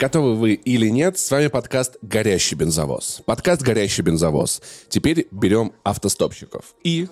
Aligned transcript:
Готовы 0.00 0.34
вы 0.34 0.54
или 0.54 0.88
нет, 0.88 1.18
с 1.18 1.30
вами 1.30 1.48
подкаст 1.48 1.98
«Горящий 2.00 2.56
бензовоз». 2.56 3.20
Подкаст 3.26 3.60
«Горящий 3.60 4.00
бензовоз». 4.00 4.62
Теперь 4.88 5.28
берем 5.30 5.74
автостопщиков. 5.84 6.74
И 6.82 7.06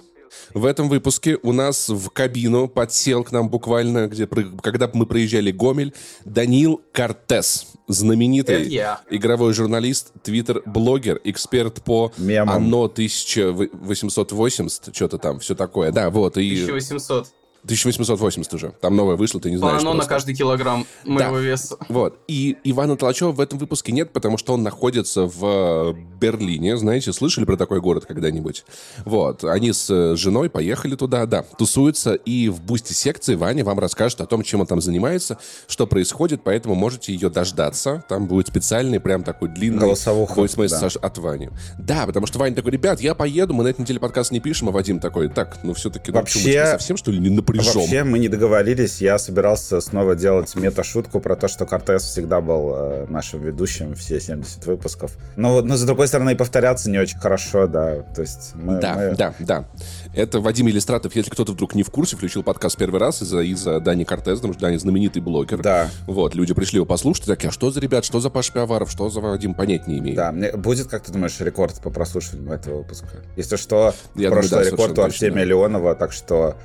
в 0.55 0.65
этом 0.65 0.89
выпуске 0.89 1.39
у 1.43 1.53
нас 1.53 1.91
в 1.91 2.09
кабину 2.09 2.67
подсел 2.67 3.25
к 3.25 3.33
нам 3.33 3.51
буквально, 3.51 4.09
где, 4.09 4.27
когда 4.27 4.91
мы 4.95 5.05
проезжали 5.05 5.51
Гомель, 5.51 5.93
Данил 6.25 6.81
Кортес, 6.93 7.67
знаменитый 7.89 8.81
игровой 9.11 9.53
журналист, 9.53 10.15
твиттер-блогер, 10.23 11.21
эксперт 11.25 11.85
по 11.85 12.11
Мемом. 12.17 12.57
ОНО 12.57 12.85
1880, 12.85 14.97
что-то 14.97 15.19
там, 15.19 15.41
все 15.41 15.55
такое. 15.55 15.93
Да, 15.93 16.09
вот. 16.09 16.39
И... 16.39 16.65
1800. 16.65 17.29
1880 17.65 18.55
уже. 18.55 18.73
Там 18.81 18.97
новое 18.97 19.17
вышло, 19.17 19.41
ты 19.41 19.51
не 19.51 19.57
знаешь. 19.57 19.81
Оно 19.81 19.95
на 19.95 20.05
каждый 20.05 20.35
килограмм 20.35 20.87
моего 21.05 21.37
да. 21.37 21.43
веса. 21.43 21.77
Вот. 21.89 22.19
И 22.29 22.57
Ивана 22.65 22.97
Толачева 22.97 23.33
в 23.33 23.41
этом 23.41 23.59
выпуске 23.59 23.93
нет, 23.93 24.13
потому 24.13 24.39
что 24.39 24.55
он 24.55 24.63
находится 24.63 25.25
в 25.25 25.97
Берлине. 26.21 26.77
Знаете, 26.77 27.13
слышали 27.13 27.45
про 27.45 27.57
такой 27.57 27.81
город 27.81 28.07
когда-нибудь? 28.07 28.65
Вот. 29.05 29.45
Они 29.45 29.73
с 29.73 30.17
женой 30.17 30.51
поехали 30.51 30.95
туда, 30.95 31.27
да, 31.27 31.43
тусуются. 31.43 32.15
И 32.15 32.49
в 32.49 32.61
бусте 32.63 32.95
секции 32.95 33.35
Ваня 33.35 33.65
вам 33.65 33.79
расскажет 33.79 34.21
о 34.21 34.27
том, 34.27 34.43
чем 34.43 34.61
он 34.61 34.67
там 34.67 34.81
занимается, 34.81 35.39
что 35.67 35.87
происходит, 35.87 36.43
поэтому 36.45 36.75
можете 36.75 37.13
ее 37.13 37.31
дождаться. 37.31 38.05
Там 38.09 38.27
будет 38.27 38.49
специальный, 38.49 39.01
прям 39.01 39.25
такой 39.25 39.49
длинный 39.49 39.81
голосовой 39.81 40.27
да. 40.69 40.89
от 41.01 41.19
Вани. 41.19 41.51
Да, 41.79 42.07
потому 42.07 42.27
что 42.27 42.39
Ваня 42.39 42.55
такой, 42.55 42.73
ребят, 42.73 43.01
я 43.01 43.15
поеду, 43.15 43.55
мы 43.55 43.65
на 43.65 43.69
этой 43.69 43.83
неделе 43.83 44.01
подкаст 44.01 44.31
не 44.31 44.41
пишем, 44.41 44.69
а 44.69 44.73
Вадим 44.73 45.01
такой, 45.01 45.29
так, 45.29 45.59
ну 45.63 45.75
все-таки, 45.75 46.11
ну, 46.11 46.19
Вообще... 46.19 46.67
совсем, 46.67 46.97
что 46.97 47.11
ли, 47.11 47.19
не 47.19 47.29
напряжен? 47.59 47.81
Вообще 47.81 48.05
мы 48.05 48.19
не 48.19 48.29
договорились. 48.29 49.01
Я 49.01 49.19
собирался 49.19 49.81
снова 49.81 50.15
делать 50.15 50.55
мета-шутку 50.57 51.21
про 51.21 51.37
то, 51.37 51.49
что 51.49 51.67
Кортес 51.67 52.05
всегда 52.05 52.41
был 52.41 52.73
э, 52.75 53.07
нашим 53.09 53.43
ведущим 53.43 53.95
все 53.95 54.21
70 54.21 54.67
выпусков. 54.67 55.17
Но, 55.37 55.61
но, 55.63 55.77
с 55.77 55.83
другой 55.83 56.09
стороны, 56.09 56.37
повторяться 56.37 56.91
не 56.91 56.99
очень 56.99 57.19
хорошо, 57.19 57.67
да. 57.67 58.03
То 58.15 58.23
есть 58.23 58.53
мы, 58.55 58.81
да, 58.81 58.95
мы... 58.95 59.17
да, 59.17 59.35
да. 59.39 59.69
Это 60.15 60.41
Вадим 60.41 60.69
Иллистратов, 60.69 61.15
если 61.15 61.31
кто-то 61.31 61.53
вдруг 61.53 61.75
не 61.75 61.83
в 61.83 61.91
курсе, 61.91 62.17
включил 62.17 62.43
подкаст 62.43 62.77
первый 62.77 63.01
раз 63.01 63.23
из-за 63.23 63.41
из 63.41 63.63
Дани 63.63 64.05
Кортеса, 64.05 64.37
потому 64.37 64.55
что 64.55 64.63
Дани 64.63 64.77
знаменитый 64.77 65.23
блогер. 65.23 65.63
Да. 65.63 65.89
Вот, 66.07 66.35
люди 66.35 66.55
пришли 66.55 66.77
его 66.77 66.87
послушать, 66.87 67.27
такие, 67.27 67.49
а 67.49 67.53
что 67.53 67.71
за 67.71 67.81
ребят, 67.81 68.05
что 68.05 68.21
за 68.21 68.31
Паш 68.31 68.53
Пиаваров, 68.53 68.91
что 68.91 69.09
за 69.11 69.21
Вадим, 69.21 69.55
понять 69.55 69.87
не 69.87 69.99
имею. 69.99 70.17
Да, 70.17 70.33
мне 70.33 70.53
будет, 70.53 70.89
как 70.89 71.03
ты 71.03 71.13
думаешь, 71.13 71.39
рекорд 71.41 71.81
по 71.81 71.91
прослушиванию 71.91 72.53
этого 72.53 72.79
выпуска? 72.79 73.09
Если 73.37 73.57
что, 73.57 73.95
Я 74.15 74.31
прошлый 74.31 74.51
думаю, 74.51 74.65
да, 74.65 74.71
рекорд 74.71 74.99
у 74.99 75.03
Артемия 75.03 75.45
Леонова, 75.45 75.95
так 75.95 76.13
что 76.13 76.57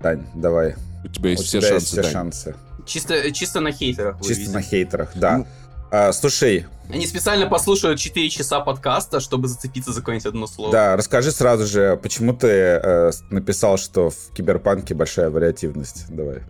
Дань, 0.00 0.24
давай. 0.34 0.76
У 1.04 1.08
тебя 1.08 1.30
есть 1.30 1.42
у 1.42 1.46
все 1.46 1.60
тебя 1.60 1.70
шансы. 1.70 1.84
Есть 1.84 1.92
все 1.92 2.12
шансы. 2.12 2.56
Чисто, 2.86 3.32
чисто 3.32 3.60
на 3.60 3.72
хейтерах. 3.72 4.16
Чисто 4.24 4.50
на 4.52 4.62
хейтерах, 4.62 5.10
да. 5.14 5.38
Ну, 5.38 5.46
а, 5.90 6.12
слушай. 6.12 6.66
Они 6.90 7.06
специально 7.06 7.46
послушают 7.46 7.98
4 8.00 8.30
часа 8.30 8.60
подкаста, 8.60 9.20
чтобы 9.20 9.48
зацепиться 9.48 9.92
за 9.92 10.00
какое-нибудь 10.00 10.26
одно 10.26 10.46
слово. 10.46 10.72
Да, 10.72 10.96
расскажи 10.96 11.32
сразу 11.32 11.66
же, 11.66 11.98
почему 12.02 12.32
ты 12.32 12.48
э, 12.48 13.10
написал, 13.30 13.76
что 13.76 14.10
в 14.10 14.32
киберпанке 14.34 14.94
большая 14.94 15.30
вариативность? 15.30 16.06
Давай. 16.08 16.42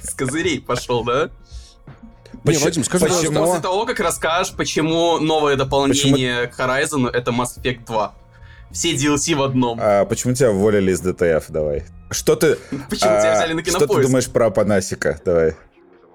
С 0.00 0.14
козырей 0.14 0.60
пошел, 0.60 1.04
да? 1.04 1.30
Почему? 2.44 2.64
Вадим, 2.64 2.84
скажи, 2.84 3.06
почему? 3.06 3.44
После 3.44 3.62
того, 3.62 3.86
как 3.86 4.00
расскажешь, 4.00 4.54
почему 4.54 5.18
новое 5.18 5.56
дополнение 5.56 6.48
почему? 6.48 6.56
к 6.56 6.60
Horizon 6.60 7.08
это 7.10 7.30
Mass 7.30 7.58
Effect 7.58 7.86
2 7.86 8.14
все 8.70 8.94
DLC 8.94 9.34
в 9.34 9.42
одном. 9.42 9.78
А 9.80 10.04
почему 10.04 10.34
тебя 10.34 10.50
уволили 10.50 10.92
из 10.92 11.00
ДТФ? 11.00 11.46
Давай. 11.48 11.84
Что 12.10 12.36
ты... 12.36 12.56
Почему 12.90 13.10
а, 13.10 13.20
тебя 13.20 13.34
взяли 13.34 13.52
на 13.52 13.62
кинопоиск? 13.62 13.92
Что 13.92 14.00
ты 14.00 14.06
думаешь 14.06 14.28
про 14.28 14.50
Панасика? 14.50 15.20
Давай. 15.24 15.54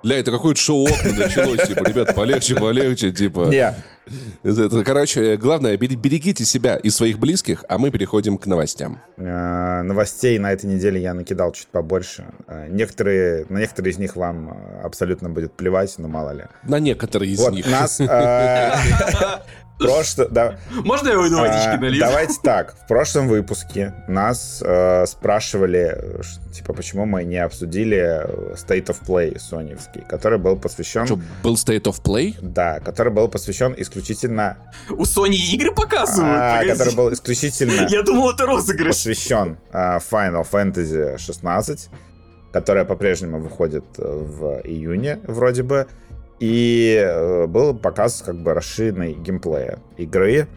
Бля, 0.04 0.20
это 0.20 0.32
какое-то 0.32 0.60
шоу 0.60 0.86
окна 0.86 1.14
началось, 1.14 1.66
типа, 1.66 1.88
ребят, 1.88 2.14
полегче, 2.14 2.56
полегче, 2.56 3.12
типа. 3.12 3.48
Не. 3.50 3.74
Это, 4.44 4.84
короче, 4.84 5.38
главное, 5.38 5.78
берегите 5.78 6.44
себя 6.44 6.76
и 6.76 6.90
своих 6.90 7.20
близких, 7.20 7.64
а 7.70 7.78
мы 7.78 7.90
переходим 7.90 8.38
к 8.38 8.46
новостям. 8.46 9.02
А, 9.18 9.82
новостей 9.82 10.38
на 10.40 10.52
этой 10.52 10.66
неделе 10.66 11.02
я 11.02 11.14
накидал 11.14 11.54
чуть 11.54 11.68
побольше. 11.68 12.26
А, 12.48 12.68
некоторые, 12.68 13.46
на 13.48 13.60
некоторые 13.60 13.94
из 13.94 13.98
них 13.98 14.18
вам 14.18 14.82
абсолютно 14.84 15.30
будет 15.30 15.54
плевать, 15.54 15.96
но 15.98 16.10
мало 16.10 16.32
ли. 16.32 16.44
На 16.64 16.80
некоторые 16.80 17.32
из 17.32 17.40
вот, 17.40 17.54
них. 17.54 17.66
Нас... 17.66 18.02
Прошло, 19.88 20.26
да. 20.30 20.58
Можно 20.72 21.10
я 21.10 21.20
уйду 21.20 21.38
водички 21.38 21.68
а, 21.68 21.78
налью? 21.78 22.00
Давайте 22.00 22.34
так. 22.42 22.76
В 22.84 22.88
прошлом 22.88 23.28
выпуске 23.28 23.94
нас 24.08 24.62
э, 24.66 25.06
спрашивали, 25.06 26.22
типа, 26.54 26.74
почему 26.74 27.06
мы 27.06 27.24
не 27.24 27.38
обсудили 27.38 28.26
State 28.56 28.88
of 28.88 28.98
Play 29.06 29.40
соневский, 29.40 30.02
который 30.08 30.40
был 30.40 30.58
посвящен... 30.58 31.06
Что, 31.06 31.20
был 31.44 31.56
State 31.56 31.84
of 31.84 32.02
Play? 32.02 32.36
Да, 32.42 32.80
который 32.80 33.12
был 33.12 33.28
посвящен 33.28 33.74
исключительно... 33.78 34.58
У 34.90 35.04
Sony 35.04 35.36
игры 35.54 35.74
показывают? 35.74 36.38
А, 36.40 36.66
который 36.66 36.96
был 36.96 37.14
исключительно... 37.14 37.88
Я 37.90 38.04
думал, 38.04 38.32
это 38.32 38.46
розыгрыш. 38.46 38.96
Посвящен 38.96 39.58
э, 39.72 40.00
Final 40.12 40.46
Fantasy 40.50 41.18
16, 41.18 41.90
которая 42.52 42.86
по-прежнему 42.86 43.40
выходит 43.40 43.86
в 43.98 44.62
июне, 44.64 45.20
вроде 45.24 45.64
бы. 45.64 45.88
И 46.44 47.02
э, 47.02 47.48
был 47.48 47.74
показ 47.74 48.22
как 48.22 48.36
бы 48.36 48.54
расширенной 48.54 49.14
геймплея 49.14 49.80
игры. 49.96 50.50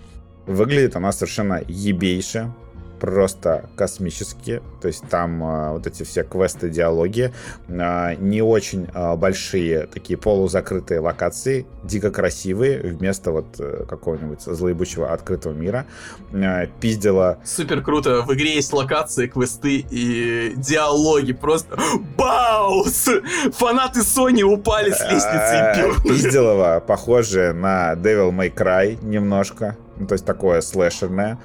Выглядит 0.44 0.96
она 0.96 1.12
совершенно 1.12 1.62
ебейше 1.68 2.52
просто 2.98 3.68
космические. 3.76 4.62
То 4.80 4.88
есть 4.88 5.08
там 5.08 5.42
э, 5.42 5.72
вот 5.72 5.86
эти 5.86 6.02
все 6.02 6.22
квесты, 6.22 6.70
диалоги, 6.70 7.32
э, 7.68 8.14
не 8.18 8.42
очень 8.42 8.88
э, 8.92 9.16
большие 9.16 9.86
такие 9.86 10.18
полузакрытые 10.18 11.00
локации, 11.00 11.66
дико 11.82 12.10
красивые, 12.10 12.80
вместо 12.80 13.30
вот 13.30 13.46
э, 13.58 13.84
какого-нибудь 13.88 14.42
злоебучего 14.42 15.12
открытого 15.12 15.52
мира. 15.52 15.86
Э, 16.32 16.66
пиздила... 16.80 17.38
Супер 17.44 17.82
круто. 17.82 18.22
В 18.22 18.34
игре 18.34 18.54
есть 18.54 18.72
локации, 18.72 19.26
квесты 19.26 19.84
и 19.90 20.54
диалоги. 20.56 21.32
Просто 21.32 21.76
баус! 22.16 23.08
Фанаты 23.52 24.00
Sony 24.00 24.42
упали 24.42 24.90
с 24.90 25.00
лестницы 25.00 25.72
и 25.72 25.80
пил. 25.80 26.02
Пизделова 26.02 26.82
похоже 26.86 27.52
на 27.52 27.94
Devil 27.94 28.30
May 28.30 28.52
Cry 28.52 28.98
немножко. 29.04 29.76
Ну, 29.98 30.06
то 30.06 30.14
есть 30.14 30.24
такое 30.24 30.60
слэшерное. 30.60 31.38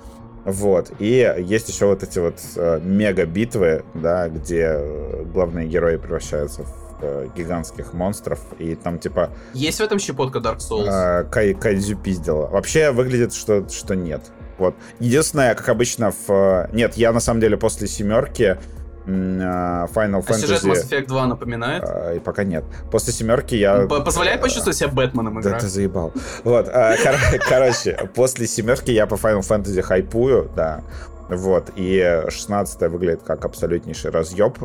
Вот. 0.46 0.91
И 1.00 1.35
есть 1.40 1.69
еще 1.69 1.85
вот 1.85 2.03
эти 2.03 2.19
вот 2.19 2.40
э, 2.56 2.79
мега-битвы, 2.81 3.84
да, 3.94 4.28
где 4.28 4.75
э, 4.78 5.24
главные 5.25 5.68
герои 5.68 5.97
превращаются 5.97 6.63
в 6.63 6.97
э, 7.02 7.28
гигантских 7.35 7.94
монстров, 7.94 8.40
и 8.57 8.75
там 8.75 8.97
типа... 8.97 9.30
Есть 9.53 9.80
в 9.80 9.84
этом 9.84 10.00
щепотка 10.00 10.40
Dark 10.40 10.57
Souls? 10.57 10.88
Э, 10.90 11.24
кай, 11.25 11.53
кайдзю 11.53 11.97
пиздила. 11.97 12.47
Вообще 12.47 12.91
выглядит, 12.91 13.34
что, 13.34 13.68
что 13.69 13.96
нет. 13.96 14.31
Вот. 14.57 14.75
Единственное, 15.00 15.56
как 15.56 15.69
обычно 15.69 16.12
в... 16.28 16.69
Нет, 16.74 16.96
я 16.96 17.12
на 17.12 17.19
самом 17.19 17.40
деле 17.40 17.57
после 17.57 17.88
семерки 17.88 18.57
Final 19.06 19.89
а 19.94 20.31
Fantasy... 20.31 20.39
сюжет 20.39 20.63
Mass 20.63 20.88
Effect 20.88 21.07
2 21.07 21.28
напоминает? 21.28 21.84
А, 21.84 22.13
и 22.13 22.19
пока 22.19 22.44
нет. 22.44 22.63
После 22.91 23.13
семерки 23.13 23.56
я... 23.56 23.88
Позволяет 23.88 24.41
почувствовать 24.41 24.78
себя 24.78 24.89
Бэтменом 24.89 25.39
игра? 25.39 25.53
Да 25.53 25.59
ты 25.59 25.67
заебал. 25.67 26.13
Вот, 26.44 26.67
а, 26.69 26.95
короче, 27.50 28.09
после 28.13 28.47
семерки 28.47 28.91
я 28.91 29.07
по 29.07 29.16
Final 29.16 29.41
Fantasy 29.41 29.81
хайпую, 29.81 30.51
да. 30.56 30.84
Вот, 31.29 31.72
и 31.75 32.23
16 32.29 32.81
выглядит 32.91 33.23
как 33.23 33.45
абсолютнейший 33.45 34.12
разъеб. 34.12 34.57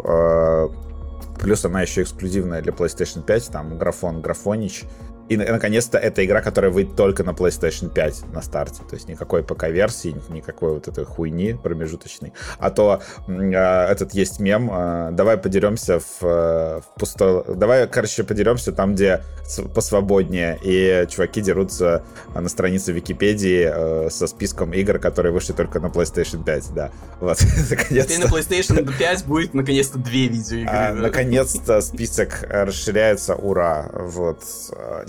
Плюс 1.38 1.64
она 1.64 1.82
еще 1.82 2.02
эксклюзивная 2.02 2.62
для 2.62 2.72
PlayStation 2.72 3.22
5, 3.22 3.50
там 3.50 3.78
графон, 3.78 4.20
графонич. 4.20 4.84
И, 5.28 5.36
наконец-то, 5.36 5.98
это 5.98 6.24
игра, 6.24 6.40
которая 6.40 6.70
выйдет 6.70 6.96
только 6.96 7.24
на 7.24 7.30
PlayStation 7.30 7.92
5 7.92 8.32
на 8.32 8.42
старте. 8.42 8.82
То 8.88 8.94
есть 8.94 9.08
никакой 9.08 9.42
ПК-версии, 9.42 10.16
никакой 10.28 10.74
вот 10.74 10.88
этой 10.88 11.04
хуйни 11.04 11.54
промежуточной. 11.54 12.32
А 12.58 12.70
то 12.70 13.02
э, 13.26 13.32
этот 13.32 14.14
есть 14.14 14.40
мем. 14.40 14.70
Э, 14.72 15.10
давай 15.12 15.36
подеремся 15.36 15.98
в, 15.98 16.22
э, 16.22 16.80
в 16.80 16.98
пустой... 16.98 17.44
Давай, 17.56 17.88
короче, 17.88 18.24
подеремся 18.24 18.72
там, 18.72 18.94
где 18.94 19.22
посвободнее. 19.74 20.58
И 20.62 21.06
чуваки 21.08 21.40
дерутся 21.40 22.04
на 22.34 22.48
странице 22.48 22.92
Википедии 22.92 23.70
э, 24.06 24.10
со 24.10 24.26
списком 24.26 24.72
игр, 24.72 24.98
которые 24.98 25.32
вышли 25.32 25.52
только 25.52 25.80
на 25.80 25.86
PlayStation 25.86 26.44
5. 26.44 26.74
Да, 26.74 26.90
вот. 27.20 27.38
Теперь 27.88 28.18
на 28.18 28.26
PlayStation 28.26 28.96
5 28.96 29.26
будет, 29.26 29.54
наконец-то, 29.54 29.98
две 29.98 30.28
видеоигры. 30.28 30.72
А, 30.72 30.92
наконец-то 30.92 31.80
список 31.80 32.44
расширяется. 32.48 33.34
Ура. 33.34 33.90
Вот. 33.92 34.42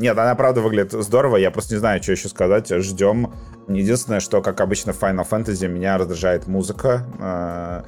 Нет, 0.08 0.18
она 0.18 0.36
правда 0.36 0.62
выглядит 0.62 0.94
здорово, 0.94 1.36
я 1.36 1.52
просто 1.52 1.74
не 1.74 1.80
знаю, 1.80 2.02
что 2.02 2.14
еще 2.14 2.30
сказать. 2.30 2.70
Ждем. 2.70 3.34
Единственное, 3.68 4.22
что, 4.22 4.42
как 4.42 4.62
обычно 4.62 4.94
в 4.94 5.04
Final 5.04 5.28
Fantasy, 5.30 5.68
меня 5.68 5.98
раздражает 5.98 6.48
музыка. 6.48 7.06
Э, 7.20 7.84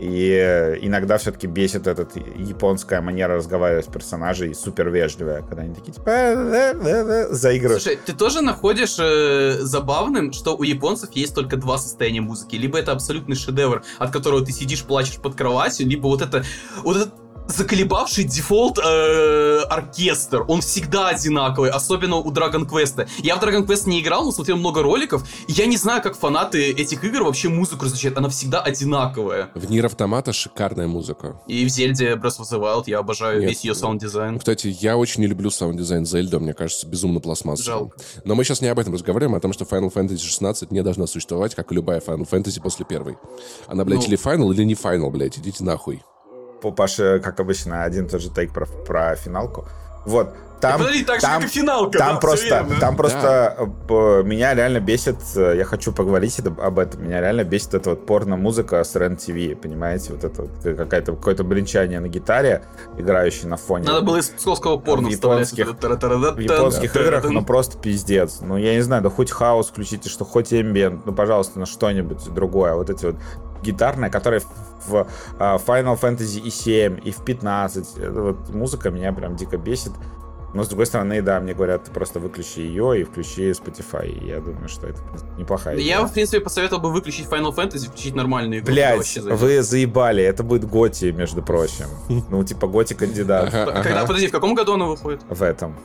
и 0.00 0.78
иногда 0.82 1.18
все-таки 1.18 1.48
бесит 1.48 1.88
эта 1.88 2.06
японская 2.36 3.00
манера 3.00 3.34
разговаривать 3.34 3.86
с 3.86 3.88
персонажей, 3.88 4.54
супер 4.54 4.90
вежливая, 4.90 5.42
когда 5.42 5.62
они 5.62 5.74
такие 5.74 5.92
типа 5.92 6.08
«Э, 6.08 6.74
э, 6.84 7.34
заигрывают. 7.34 7.82
Слушай, 7.82 7.98
ты 8.06 8.12
тоже 8.12 8.42
находишь 8.42 8.96
э, 9.00 9.58
забавным, 9.60 10.32
что 10.32 10.56
у 10.56 10.62
японцев 10.62 11.10
есть 11.14 11.34
только 11.34 11.56
два 11.56 11.78
состояния 11.78 12.20
музыки. 12.20 12.54
Либо 12.54 12.78
это 12.78 12.92
абсолютный 12.92 13.34
шедевр, 13.34 13.82
от 13.98 14.12
которого 14.12 14.46
ты 14.46 14.52
сидишь, 14.52 14.84
плачешь 14.84 15.18
под 15.18 15.34
кроватью, 15.34 15.88
либо 15.88 16.06
вот 16.06 16.22
это, 16.22 16.44
вот 16.84 16.96
это 16.96 17.10
заколебавший 17.50 18.24
дефолт 18.24 18.78
э, 18.78 19.60
оркестр. 19.68 20.44
Он 20.48 20.60
всегда 20.60 21.08
одинаковый, 21.08 21.70
особенно 21.70 22.16
у 22.16 22.30
Dragon 22.32 22.68
Quest. 22.68 23.08
Я 23.18 23.36
в 23.36 23.42
Dragon 23.42 23.66
Quest 23.66 23.88
не 23.88 24.00
играл, 24.00 24.24
но 24.24 24.32
смотрел 24.32 24.56
много 24.56 24.82
роликов. 24.82 25.24
И 25.48 25.52
я 25.52 25.66
не 25.66 25.76
знаю, 25.76 26.02
как 26.02 26.16
фанаты 26.16 26.70
этих 26.70 27.04
игр 27.04 27.22
вообще 27.22 27.48
музыку 27.48 27.84
различают. 27.84 28.18
Она 28.18 28.28
всегда 28.28 28.60
одинаковая. 28.60 29.50
В 29.54 29.70
NieR 29.70 29.86
Automata 29.86 30.32
шикарная 30.32 30.86
музыка. 30.86 31.40
И 31.46 31.64
в 31.64 31.68
Zelda 31.68 32.14
Breath 32.14 32.40
of 32.40 32.50
the 32.50 32.60
Wild 32.60 32.84
я 32.86 32.98
обожаю 32.98 33.40
Нет, 33.40 33.50
весь 33.50 33.64
ее 33.64 33.74
саунд-дизайн. 33.74 34.38
Кстати, 34.38 34.76
я 34.80 34.96
очень 34.96 35.22
не 35.22 35.26
люблю 35.26 35.50
саунд-дизайн 35.50 36.06
Zelda, 36.06 36.38
мне 36.38 36.54
кажется, 36.54 36.86
безумно 36.86 37.20
пластмассовым. 37.20 37.90
Жалко. 37.90 37.96
Но 38.24 38.34
мы 38.34 38.44
сейчас 38.44 38.60
не 38.60 38.68
об 38.68 38.78
этом 38.78 38.94
разговариваем, 38.94 39.34
а 39.34 39.38
о 39.38 39.40
том, 39.40 39.52
что 39.52 39.64
Final 39.64 39.92
Fantasy 39.92 40.18
16 40.18 40.70
не 40.70 40.82
должна 40.82 41.06
существовать, 41.06 41.54
как 41.54 41.72
и 41.72 41.74
любая 41.74 42.00
Final 42.00 42.28
Fantasy 42.28 42.60
после 42.60 42.84
первой. 42.84 43.16
Она, 43.66 43.84
блядь, 43.84 44.00
ну... 44.00 44.06
или 44.06 44.18
Final, 44.18 44.52
или 44.52 44.64
не 44.64 44.74
Final, 44.74 45.10
блядь, 45.10 45.38
идите 45.38 45.64
нахуй. 45.64 46.02
Паша, 46.60 47.20
как 47.20 47.40
обычно, 47.40 47.84
один 47.84 48.06
и 48.06 48.08
тот 48.08 48.20
же 48.20 48.30
take 48.30 48.52
про, 48.52 48.66
про 48.66 49.16
финалку. 49.16 49.66
Вот, 50.04 50.34
там, 50.60 50.78
подожди, 50.78 51.04
так 51.04 51.20
там, 51.20 51.40
же, 51.40 51.46
как 51.46 51.56
и 51.56 51.58
финалка. 51.58 51.98
Там 51.98 52.14
да, 52.14 52.20
просто, 52.20 52.66
там 52.80 52.96
просто 52.96 53.56
да. 53.88 54.22
меня 54.22 54.54
реально 54.54 54.80
бесит, 54.80 55.16
э, 55.34 55.54
я 55.56 55.64
хочу 55.64 55.92
поговорить 55.92 56.38
об 56.40 56.78
этом, 56.78 57.04
меня 57.04 57.20
реально 57.20 57.44
бесит 57.44 57.74
эта 57.74 57.90
вот 57.90 58.06
порно-музыка 58.06 58.84
с 58.84 58.94
рен 58.94 59.16
ТВ, 59.16 59.58
понимаете, 59.60 60.12
вот 60.12 60.24
это 60.24 60.42
вот 60.42 60.50
какая-то, 60.76 61.14
какое-то 61.14 61.44
бренчание 61.44 62.00
на 62.00 62.08
гитаре, 62.08 62.64
играющее 62.98 63.48
на 63.48 63.56
фоне. 63.56 63.86
Надо 63.86 64.02
было 64.02 64.18
из 64.18 64.28
псковского 64.28 64.76
порно 64.76 65.08
в 65.08 65.12
японских, 65.12 65.66
в 65.66 66.38
японских 66.38 66.96
играх, 66.96 67.24
ну 67.24 67.42
просто 67.42 67.78
пиздец. 67.78 68.40
Ну 68.42 68.56
я 68.58 68.74
не 68.74 68.82
знаю, 68.82 69.02
да 69.02 69.08
хоть 69.08 69.30
хаос 69.30 69.68
включите, 69.68 70.10
что 70.10 70.24
хоть 70.24 70.52
эмбиент, 70.52 71.06
ну 71.06 71.14
пожалуйста, 71.14 71.58
на 71.58 71.66
что-нибудь 71.66 72.22
другое. 72.34 72.74
Вот 72.74 72.90
эти 72.90 73.06
вот 73.06 73.16
гитарные, 73.62 74.10
которые 74.10 74.42
в 74.86 75.06
а, 75.38 75.56
Final 75.56 76.00
Fantasy 76.00 76.40
и 76.40 76.50
7, 76.50 77.00
и 77.04 77.10
в 77.10 77.24
15. 77.24 77.98
Вот 78.08 78.48
музыка 78.50 78.90
меня 78.90 79.12
прям 79.12 79.36
дико 79.36 79.56
бесит. 79.56 79.92
Но, 80.52 80.64
с 80.64 80.68
другой 80.68 80.86
стороны, 80.86 81.22
да, 81.22 81.38
мне 81.38 81.54
говорят, 81.54 81.84
просто 81.90 82.18
выключи 82.18 82.60
ее 82.60 83.00
и 83.00 83.04
включи 83.04 83.50
Spotify. 83.50 84.08
И 84.08 84.26
я 84.26 84.40
думаю, 84.40 84.68
что 84.68 84.88
это 84.88 84.98
неплохая 85.38 85.76
идея. 85.76 85.98
Я, 85.98 86.04
в 86.04 86.12
принципе, 86.12 86.40
посоветовал 86.40 86.82
бы 86.82 86.90
выключить 86.90 87.26
Final 87.26 87.54
Fantasy, 87.54 87.88
включить 87.88 88.16
нормальную 88.16 88.60
игру. 88.60 88.72
Блять, 88.72 89.16
вы 89.16 89.62
заебали, 89.62 90.24
это 90.24 90.42
будет 90.42 90.64
Готи, 90.64 91.12
между 91.12 91.42
прочим. 91.42 91.86
Ну, 92.30 92.44
типа 92.44 92.66
Готи 92.66 92.94
кандидат. 92.94 93.50
Когда, 93.50 94.04
подожди, 94.06 94.26
в 94.26 94.32
каком 94.32 94.54
году 94.54 94.74
она 94.74 94.86
выходит? 94.86 95.20
В 95.28 95.42
этом. 95.42 95.76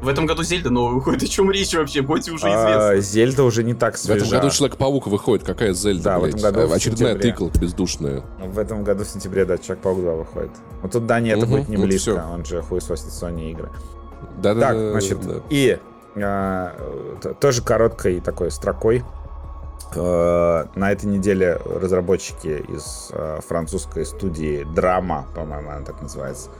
В 0.00 0.08
этом 0.08 0.26
году 0.26 0.42
Зельда 0.42 0.70
новая 0.70 0.94
выходит. 0.94 1.22
О 1.22 1.26
чем 1.26 1.50
речь 1.50 1.74
вообще? 1.74 2.02
Готи 2.02 2.30
уже. 2.30 2.46
А, 2.48 2.96
Зельда 2.98 3.44
уже 3.44 3.64
не 3.64 3.74
так 3.74 3.96
свежа. 3.96 4.24
В 4.24 4.28
этом 4.28 4.38
году 4.38 4.50
Человек-паук 4.50 5.06
выходит. 5.06 5.44
Какая 5.44 5.72
Зельда, 5.72 6.02
Да, 6.04 6.18
в 6.18 6.24
этом 6.24 6.40
году 6.40 6.72
Очередная 6.72 7.14
тыкалка 7.16 7.58
бездушная. 7.58 8.22
В 8.38 8.58
этом 8.58 8.84
году 8.84 9.04
в 9.04 9.08
сентябре, 9.08 9.44
да, 9.44 9.58
Человек-паук 9.58 10.00
2 10.00 10.12
выходит. 10.12 10.50
Вот 10.82 10.92
тут, 10.92 11.06
да, 11.06 11.20
нет, 11.20 11.38
это 11.38 11.46
будет 11.46 11.68
не 11.68 11.76
близко. 11.76 12.24
Он 12.32 12.44
же 12.44 12.62
хуесосит 12.62 13.06
Sony 13.06 13.50
игры. 13.52 13.70
Да, 14.38 14.54
да, 14.54 14.68
так, 14.68 14.76
значит, 14.76 15.20
да. 15.26 15.34
и 15.50 15.78
а, 16.16 16.74
тоже 17.40 17.62
короткой 17.62 18.20
такой 18.20 18.50
строкой. 18.50 19.02
А, 19.94 20.68
на 20.74 20.92
этой 20.92 21.06
неделе 21.06 21.58
разработчики 21.64 22.64
из 22.68 23.10
а, 23.12 23.40
французской 23.40 24.04
студии 24.04 24.66
Драма, 24.74 25.26
по-моему, 25.34 25.70
она 25.70 25.84
так 25.84 26.00
называется, 26.02 26.50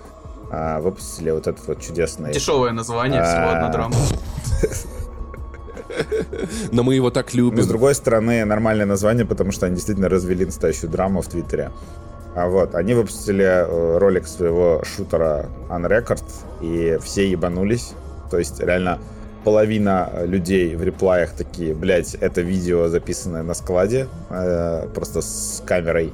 а, 0.50 0.80
выпустили 0.80 1.30
вот 1.30 1.46
этот 1.46 1.66
вот 1.66 1.80
чудесный... 1.80 2.32
Дешевое 2.32 2.72
название, 2.72 3.20
а... 3.20 3.24
всего 3.24 3.50
одна 3.50 3.68
драма. 3.68 3.94
Но 6.72 6.82
мы 6.82 6.94
его 6.94 7.10
так 7.10 7.34
любим. 7.34 7.58
Но, 7.58 7.62
с 7.62 7.66
другой 7.66 7.94
стороны, 7.94 8.44
нормальное 8.44 8.86
название, 8.86 9.24
потому 9.24 9.52
что 9.52 9.66
они 9.66 9.76
действительно 9.76 10.08
развели 10.08 10.44
настоящую 10.44 10.90
драму 10.90 11.22
в 11.22 11.28
Твиттере. 11.28 11.70
А 12.34 12.48
вот, 12.48 12.74
они 12.74 12.92
выпустили 12.94 13.44
э, 13.44 13.98
ролик 13.98 14.26
своего 14.26 14.82
шутера 14.84 15.46
Unrecord, 15.70 16.24
и 16.60 16.98
все 17.02 17.30
ебанулись. 17.30 17.94
То 18.30 18.38
есть, 18.38 18.60
реально, 18.60 18.98
половина 19.44 20.10
людей 20.24 20.74
в 20.76 20.82
реплаях 20.82 21.30
такие, 21.30 21.74
блять, 21.74 22.14
это 22.14 22.42
видео 22.42 22.88
записанное 22.88 23.42
на 23.42 23.54
складе, 23.54 24.08
э, 24.28 24.88
просто 24.94 25.22
с 25.22 25.62
камерой 25.64 26.12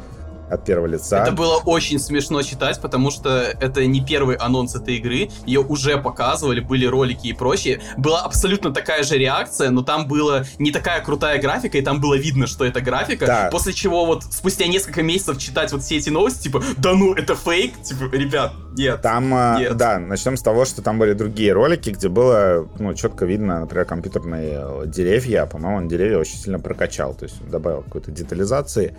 от 0.53 0.65
первого 0.65 0.87
лица. 0.87 1.23
Это 1.23 1.33
было 1.33 1.57
очень 1.57 1.99
смешно 1.99 2.43
читать, 2.43 2.81
потому 2.81 3.11
что 3.11 3.29
это 3.61 3.87
не 3.87 4.05
первый 4.05 4.37
анонс 4.37 4.75
этой 4.75 4.97
игры. 4.97 5.31
Ее 5.47 5.61
уже 5.61 5.97
показывали, 5.99 6.61
были 6.61 6.87
ролики 6.87 7.29
и 7.29 7.33
прочее. 7.33 7.81
Была 7.97 8.21
абсолютно 8.21 8.73
такая 8.73 9.03
же 9.03 9.17
реакция, 9.17 9.71
но 9.71 9.83
там 9.83 10.07
была 10.07 10.45
не 10.59 10.71
такая 10.71 11.03
крутая 11.03 11.41
графика, 11.41 11.79
и 11.79 11.83
там 11.83 12.01
было 12.01 12.15
видно, 12.15 12.47
что 12.47 12.65
это 12.65 12.81
графика. 12.81 13.27
Да. 13.27 13.49
После 13.51 13.73
чего 13.73 14.05
вот 14.05 14.25
спустя 14.25 14.67
несколько 14.67 15.03
месяцев 15.03 15.39
читать 15.39 15.73
вот 15.73 15.83
все 15.83 15.97
эти 15.97 16.11
новости, 16.11 16.45
типа, 16.45 16.63
да 16.77 16.93
ну, 16.95 17.15
это 17.15 17.35
фейк, 17.35 17.81
типа, 17.83 18.15
ребят, 18.15 18.53
нет. 18.77 19.03
Там, 19.03 19.33
а, 19.35 19.59
нет. 19.59 19.77
да, 19.77 19.99
начнем 19.99 20.37
с 20.37 20.43
того, 20.43 20.65
что 20.65 20.83
там 20.83 20.99
были 20.99 21.13
другие 21.13 21.53
ролики, 21.53 21.91
где 21.91 22.09
было, 22.09 22.69
ну, 22.79 22.95
четко 22.95 23.25
видно, 23.25 23.61
например, 23.61 23.85
компьютерные 23.85 24.87
деревья. 24.87 25.47
По-моему, 25.47 25.79
он 25.79 25.89
деревья 25.89 26.19
очень 26.19 26.37
сильно 26.37 26.59
прокачал, 26.59 27.15
то 27.15 27.25
есть 27.25 27.37
добавил 27.49 27.83
какой-то 27.83 28.11
детализации. 28.11 28.97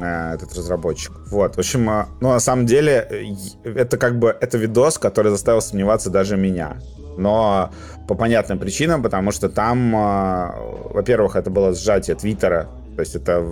Э, 0.00 0.34
этот 0.34 0.54
разработчик. 0.54 1.12
Вот, 1.30 1.56
в 1.56 1.58
общем, 1.58 1.90
э, 1.90 2.04
ну, 2.20 2.30
на 2.30 2.40
самом 2.40 2.66
деле, 2.66 3.36
это 3.64 3.96
как 3.96 4.18
бы, 4.18 4.36
это 4.40 4.56
видос, 4.56 4.98
который 4.98 5.30
заставил 5.30 5.60
сомневаться 5.60 6.10
даже 6.10 6.36
меня. 6.36 6.78
Но 7.16 7.70
по 8.06 8.14
понятным 8.14 8.60
причинам, 8.60 9.02
потому 9.02 9.32
что 9.32 9.48
там, 9.48 9.94
э, 9.94 10.50
во-первых, 10.94 11.34
это 11.34 11.50
было 11.50 11.74
сжатие 11.74 12.14
Твиттера, 12.14 12.68
то 12.94 13.00
есть 13.00 13.16
это 13.16 13.44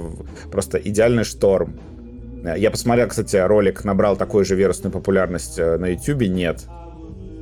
просто 0.53 0.79
идеальный 0.79 1.25
шторм. 1.25 1.81
Я 2.57 2.71
посмотрел, 2.71 3.09
кстати, 3.09 3.37
ролик 3.37 3.85
набрал 3.85 4.17
такую 4.17 4.45
же 4.45 4.55
вирусную 4.55 4.93
популярность 4.93 5.59
на 5.59 5.87
Ютубе, 5.87 6.29
нет. 6.29 6.65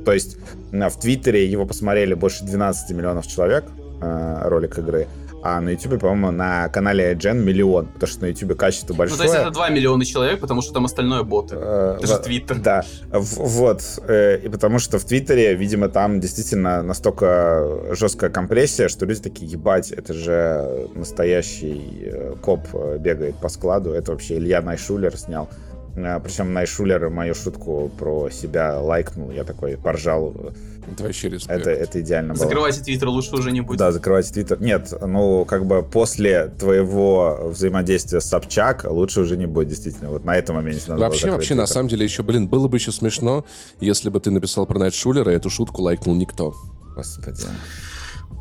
То 0.03 0.13
есть 0.13 0.37
в 0.71 0.99
Твиттере 0.99 1.45
его 1.45 1.67
посмотрели 1.67 2.15
больше 2.15 2.43
12 2.43 2.95
миллионов 2.95 3.27
человек, 3.27 3.65
ролик 4.01 4.79
игры 4.79 5.07
а 5.47 5.61
на 5.61 5.69
YouTube, 5.69 5.99
по-моему, 5.99 6.31
на 6.31 6.69
канале 6.69 7.13
IGN 7.13 7.35
миллион, 7.35 7.85
потому 7.85 8.11
что 8.11 8.21
на 8.23 8.29
YouTube 8.29 8.57
качество 8.57 8.95
большое. 8.95 9.21
Ну, 9.21 9.27
то 9.27 9.31
есть 9.31 9.47
это 9.47 9.51
2 9.51 9.69
миллиона 9.69 10.03
человек, 10.03 10.39
потому 10.39 10.63
что 10.63 10.73
там 10.73 10.85
остальное 10.85 11.21
боты. 11.21 11.55
Э, 11.55 11.97
это 11.99 12.07
же 12.07 12.17
Твиттер. 12.17 12.57
Да, 12.57 12.83
вот. 13.11 13.83
Э, 14.07 14.39
и 14.39 14.49
потому 14.49 14.79
что 14.79 14.97
в 14.97 15.05
Твиттере, 15.05 15.53
видимо, 15.53 15.87
там 15.89 16.19
действительно 16.19 16.81
настолько 16.81 17.91
жесткая 17.91 18.31
компрессия, 18.31 18.87
что 18.87 19.05
люди 19.05 19.21
такие, 19.21 19.51
ебать, 19.51 19.91
это 19.91 20.15
же 20.15 20.89
настоящий 20.95 22.05
э, 22.07 22.35
коп 22.41 22.61
бегает 22.97 23.35
по 23.35 23.47
складу. 23.49 23.91
Это 23.91 24.13
вообще 24.13 24.37
Илья 24.37 24.63
Найшулер 24.63 25.15
снял. 25.15 25.47
Причем 25.95 26.53
Найшулер 26.53 27.09
мою 27.09 27.33
шутку 27.33 27.89
про 27.97 28.29
себя 28.29 28.79
лайкнул. 28.79 29.31
Я 29.31 29.43
такой 29.43 29.77
поржал 29.77 30.53
это 30.91 31.03
вообще 31.03 31.29
респект. 31.29 31.61
Это, 31.61 31.71
это 31.71 32.01
идеально 32.01 32.33
было. 32.33 32.43
Закрывайте 32.43 32.81
твиттер 32.81 33.07
лучше 33.07 33.35
уже 33.35 33.51
не 33.51 33.61
будет. 33.61 33.79
Да, 33.79 33.91
закрывайте 33.91 34.33
твиттер. 34.33 34.61
Нет, 34.61 34.93
ну, 35.01 35.45
как 35.45 35.65
бы 35.65 35.81
после 35.81 36.47
твоего 36.47 37.39
взаимодействия 37.45 38.21
с 38.21 38.25
Собчак 38.25 38.85
лучше 38.87 39.21
уже 39.21 39.35
не 39.37 39.47
будет, 39.47 39.69
действительно. 39.69 40.11
Вот 40.11 40.25
на 40.25 40.35
этом 40.37 40.57
моменте 40.57 40.83
надо 40.87 41.01
Вообще, 41.01 41.31
вообще, 41.31 41.49
твиттер. 41.49 41.57
на 41.57 41.67
самом 41.67 41.89
деле, 41.89 42.05
еще, 42.05 42.23
блин, 42.23 42.47
было 42.47 42.67
бы 42.67 42.77
еще 42.77 42.91
смешно, 42.91 43.45
если 43.79 44.09
бы 44.09 44.19
ты 44.19 44.29
написал 44.31 44.65
про 44.65 44.77
Найт 44.77 44.93
Шулера, 44.93 45.31
и 45.31 45.35
эту 45.35 45.49
шутку 45.49 45.81
лайкнул 45.81 46.15
никто. 46.15 46.53
Господи. 46.95 47.45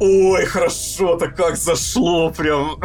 Ой, 0.00 0.44
хорошо-то 0.44 1.28
как 1.28 1.56
зашло 1.56 2.30
прям. 2.30 2.80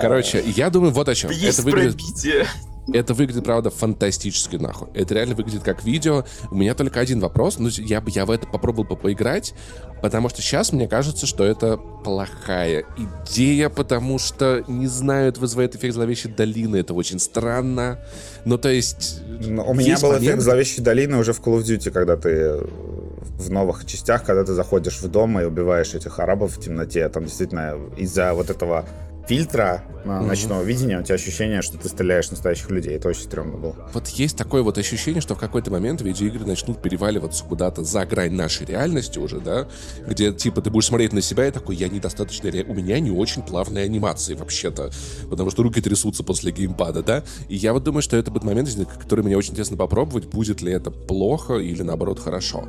Короче, 0.00 0.42
я 0.46 0.70
думаю, 0.70 0.92
вот 0.92 1.08
о 1.08 1.14
чем. 1.14 1.30
Есть 1.30 1.58
это 1.58 1.62
выглядит... 1.66 1.96
пробитие. 1.96 2.46
Это 2.92 3.14
выглядит, 3.14 3.44
правда, 3.44 3.70
фантастически 3.70 4.56
нахуй. 4.56 4.88
Это 4.94 5.14
реально 5.14 5.34
выглядит 5.34 5.62
как 5.62 5.84
видео. 5.84 6.24
У 6.50 6.56
меня 6.56 6.74
только 6.74 7.00
один 7.00 7.20
вопрос. 7.20 7.58
Ну, 7.58 7.68
я 7.68 8.00
бы 8.00 8.10
я 8.10 8.26
в 8.26 8.30
это 8.30 8.46
попробовал 8.46 8.88
бы 8.88 8.96
поиграть, 8.96 9.54
потому 10.00 10.28
что 10.28 10.42
сейчас 10.42 10.72
мне 10.72 10.88
кажется, 10.88 11.26
что 11.26 11.44
это 11.44 11.76
плохая 11.76 12.84
идея, 12.96 13.68
потому 13.68 14.18
что, 14.18 14.64
не 14.66 14.88
знаю, 14.88 15.28
это 15.28 15.40
вызывает 15.40 15.76
эффект 15.76 15.94
зловещей 15.94 16.30
долины. 16.32 16.76
Это 16.76 16.92
очень 16.94 17.20
странно. 17.20 18.00
Ну, 18.44 18.58
то 18.58 18.68
есть... 18.68 19.20
Но 19.28 19.64
у 19.64 19.74
меня 19.74 19.96
был 20.00 20.08
момент... 20.08 20.24
эффект 20.24 20.42
зловещей 20.42 20.82
долины 20.82 21.18
уже 21.18 21.32
в 21.32 21.40
Call 21.40 21.60
of 21.60 21.62
Duty, 21.62 21.90
когда 21.92 22.16
ты 22.16 22.58
в 23.38 23.50
новых 23.50 23.86
частях, 23.86 24.24
когда 24.24 24.44
ты 24.44 24.54
заходишь 24.54 25.00
в 25.00 25.08
дом 25.08 25.38
и 25.40 25.44
убиваешь 25.44 25.94
этих 25.94 26.18
арабов 26.18 26.56
в 26.56 26.60
темноте. 26.60 27.08
Там 27.08 27.24
действительно 27.24 27.76
из-за 27.96 28.34
вот 28.34 28.50
этого 28.50 28.86
фильтра 29.26 29.84
mm-hmm. 30.04 30.26
ночного 30.26 30.62
видения, 30.62 30.98
у 30.98 31.02
тебя 31.02 31.14
ощущение, 31.14 31.62
что 31.62 31.78
ты 31.78 31.88
стреляешь 31.88 32.30
настоящих 32.30 32.70
людей. 32.70 32.96
Это 32.96 33.08
очень 33.08 33.22
стрёмно 33.22 33.56
было. 33.56 33.76
Вот 33.92 34.08
есть 34.08 34.36
такое 34.36 34.62
вот 34.62 34.78
ощущение, 34.78 35.20
что 35.20 35.34
в 35.34 35.38
какой-то 35.38 35.70
момент 35.70 36.02
видеоигры 36.02 36.44
начнут 36.44 36.82
переваливаться 36.82 37.44
куда-то 37.44 37.84
за 37.84 38.04
грань 38.04 38.32
нашей 38.32 38.66
реальности 38.66 39.18
уже, 39.18 39.40
да, 39.40 39.68
где, 40.06 40.32
типа, 40.32 40.60
ты 40.60 40.70
будешь 40.70 40.86
смотреть 40.86 41.12
на 41.12 41.20
себя 41.20 41.46
и 41.46 41.50
такой, 41.50 41.76
я 41.76 41.88
недостаточно... 41.88 42.50
Ре... 42.50 42.64
У 42.64 42.74
меня 42.74 42.98
не 43.00 43.10
очень 43.10 43.42
плавные 43.42 43.84
анимации, 43.84 44.34
вообще-то, 44.34 44.90
потому 45.30 45.50
что 45.50 45.62
руки 45.62 45.80
трясутся 45.80 46.24
после 46.24 46.52
геймпада, 46.52 47.02
да, 47.02 47.24
и 47.48 47.56
я 47.56 47.72
вот 47.72 47.84
думаю, 47.84 48.02
что 48.02 48.16
это 48.16 48.30
будет 48.30 48.44
момент, 48.44 48.68
который 48.98 49.24
мне 49.24 49.36
очень 49.36 49.52
интересно 49.52 49.76
попробовать, 49.76 50.26
будет 50.26 50.62
ли 50.62 50.72
это 50.72 50.90
плохо 50.90 51.54
или, 51.54 51.82
наоборот, 51.82 52.18
хорошо. 52.18 52.66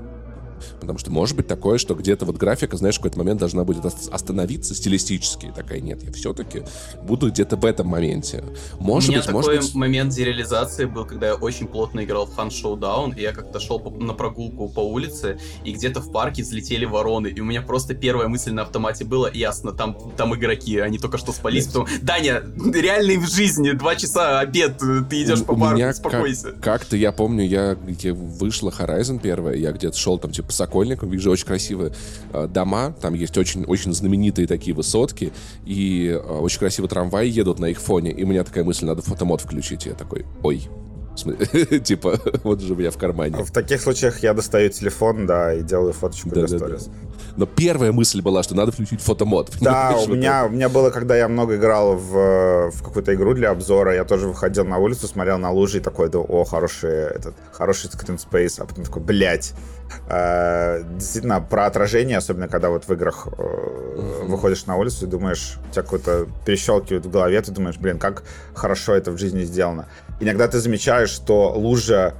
Потому 0.79 1.00
что 1.00 1.12
может 1.12 1.36
быть 1.36 1.48
такое, 1.48 1.77
что 1.77 1.96
где-то 1.96 2.25
вот 2.25 2.38
графика, 2.38 2.77
знаешь, 2.77 2.96
в 2.96 2.98
какой-то 3.00 3.17
момент 3.17 3.39
должна 3.39 3.63
будет 3.63 3.86
остановиться 3.86 4.75
стилистически. 4.75 5.51
Такая, 5.55 5.79
нет, 5.79 6.03
я 6.03 6.12
все-таки 6.12 6.63
буду 7.03 7.29
где-то 7.29 7.55
в 7.55 7.65
этом 7.65 7.88
моменте. 7.88 8.43
Может 8.79 9.10
У 9.10 9.12
меня 9.12 9.22
быть, 9.22 9.27
такой 9.27 9.43
может 9.55 9.63
быть... 9.63 9.75
момент 9.75 10.13
дереализации 10.13 10.86
был, 10.86 11.05
когда 11.05 11.27
я 11.27 11.36
очень 11.36 11.67
плотно 11.67 12.03
играл 12.03 12.25
в 12.25 12.38
Hunt 12.38 12.50
Showdown, 12.50 13.15
и 13.17 13.22
я 13.22 13.32
как-то 13.32 13.60
шел 13.60 13.79
на 13.79 14.13
прогулку 14.13 14.70
по 14.70 14.79
улице, 14.82 15.39
и 15.63 15.72
где-то 15.72 16.01
в 16.01 16.12
парке 16.12 16.43
взлетели 16.43 16.86
вороны, 16.86 17.27
и 17.27 17.39
у 17.39 17.46
меня 17.46 17.62
просто 17.62 17.93
первая 17.93 18.27
мысль 18.27 18.51
на 18.51 18.63
автомате 18.63 19.05
была, 19.05 19.29
ясно, 19.29 19.72
там, 19.72 19.98
там 20.17 20.36
игроки, 20.36 20.79
они 20.79 20.98
только 20.98 21.17
что 21.17 21.32
спались, 21.32 21.67
потом, 21.67 21.88
Даня, 22.01 22.43
реальный 22.74 23.17
в 23.17 23.27
жизни, 23.29 23.72
два 23.72 23.96
часа 23.96 24.39
обед, 24.39 24.77
ты 25.10 25.24
идешь 25.24 25.43
по 25.43 25.55
парку, 25.55 25.82
успокойся. 25.89 26.51
Как- 26.51 26.74
как-то 26.74 26.98
я 26.98 27.12
помню, 27.12 27.46
я, 27.46 27.77
я 28.00 28.13
вышла 28.13 28.70
Horizon 28.70 29.20
первая, 29.20 29.55
я 29.55 29.72
где-то 29.72 29.98
шел 29.98 30.17
там 30.17 30.32
типа 30.32 30.48
по 30.48 30.52
Сокольникам, 30.53 31.10
вижу 31.10 31.31
очень 31.31 31.45
красивые 31.45 31.93
э, 32.31 32.48
дома, 32.48 32.95
там 33.01 33.13
есть 33.13 33.38
очень, 33.38 33.65
очень 33.65 33.93
знаменитые 33.93 34.48
такие 34.48 34.75
высотки, 34.75 35.33
и 35.65 36.07
э, 36.07 36.17
очень 36.17 36.60
красивые 36.60 36.89
трамваи 36.89 37.27
едут 37.27 37.60
на 37.60 37.67
их 37.67 37.79
фоне, 37.79 38.12
и 38.12 38.24
у 38.24 38.27
меня 38.27 38.43
такая 38.43 38.63
мысль, 38.63 38.86
надо 38.86 39.01
фотомод 39.01 39.41
включить, 39.41 39.86
и 39.86 39.89
я 39.89 39.95
такой, 39.95 40.25
ой, 40.41 40.67
типа, 41.83 42.19
вот 42.43 42.62
же 42.62 42.74
у 42.74 42.75
меня 42.75 42.91
в 42.91 42.98
кармане. 42.98 43.43
В 43.43 43.51
таких 43.51 43.81
случаях 43.81 44.24
я 44.24 44.33
достаю 44.33 44.69
телефон, 44.69 45.25
да, 45.25 45.53
и 45.53 45.62
делаю 45.62 45.93
фоточку 45.93 46.29
для 46.29 46.48
сторис. 46.48 46.89
Но 47.36 47.45
первая 47.45 47.91
мысль 47.91 48.22
была, 48.22 48.43
что 48.43 48.55
надо 48.55 48.72
включить 48.72 49.01
фотомод. 49.01 49.51
Да, 49.63 49.95
у 49.98 50.07
меня, 50.07 50.45
у 50.45 50.50
меня 50.50 50.69
было, 50.69 50.89
когда 50.89 51.15
я 51.15 51.27
много 51.27 51.55
играл 51.55 51.95
в, 51.95 52.72
в 52.72 52.83
какую-то 52.83 53.13
игру 53.15 53.33
для 53.33 53.50
обзора, 53.51 53.95
я 53.95 54.03
тоже 54.03 54.27
выходил 54.27 54.65
на 54.65 54.77
улицу, 54.77 55.07
смотрел 55.07 55.38
на 55.38 55.51
лужи 55.51 55.77
и 55.77 55.81
такой, 55.81 56.10
да, 56.10 56.19
о, 56.19 56.43
хороший, 56.43 56.91
этот, 56.91 57.36
хороший 57.51 57.89
скринспейс, 57.89 58.60
а 58.60 58.65
потом 58.65 58.83
такой, 58.83 59.01
блядь. 59.01 59.53
Э, 60.07 60.83
действительно, 60.83 61.41
про 61.41 61.65
отражение, 61.65 62.17
особенно 62.17 62.47
когда 62.47 62.69
вот 62.69 62.85
в 62.85 62.93
играх 62.93 63.27
э, 63.27 64.23
выходишь 64.23 64.65
на 64.65 64.75
улицу 64.75 65.05
и 65.05 65.09
думаешь, 65.09 65.57
у 65.69 65.71
тебя 65.71 65.83
какое-то 65.83 66.27
перещелкивает 66.45 67.05
в 67.05 67.12
голове, 67.12 67.41
ты 67.41 67.51
думаешь, 67.51 67.77
блин, 67.77 68.00
как 68.00 68.23
хорошо 68.53 68.93
это 68.93 69.12
в 69.12 69.17
жизни 69.17 69.43
сделано. 69.43 69.88
Иногда 70.19 70.47
ты 70.47 70.59
замечаешь, 70.59 71.09
что 71.09 71.51
лужа 71.53 72.15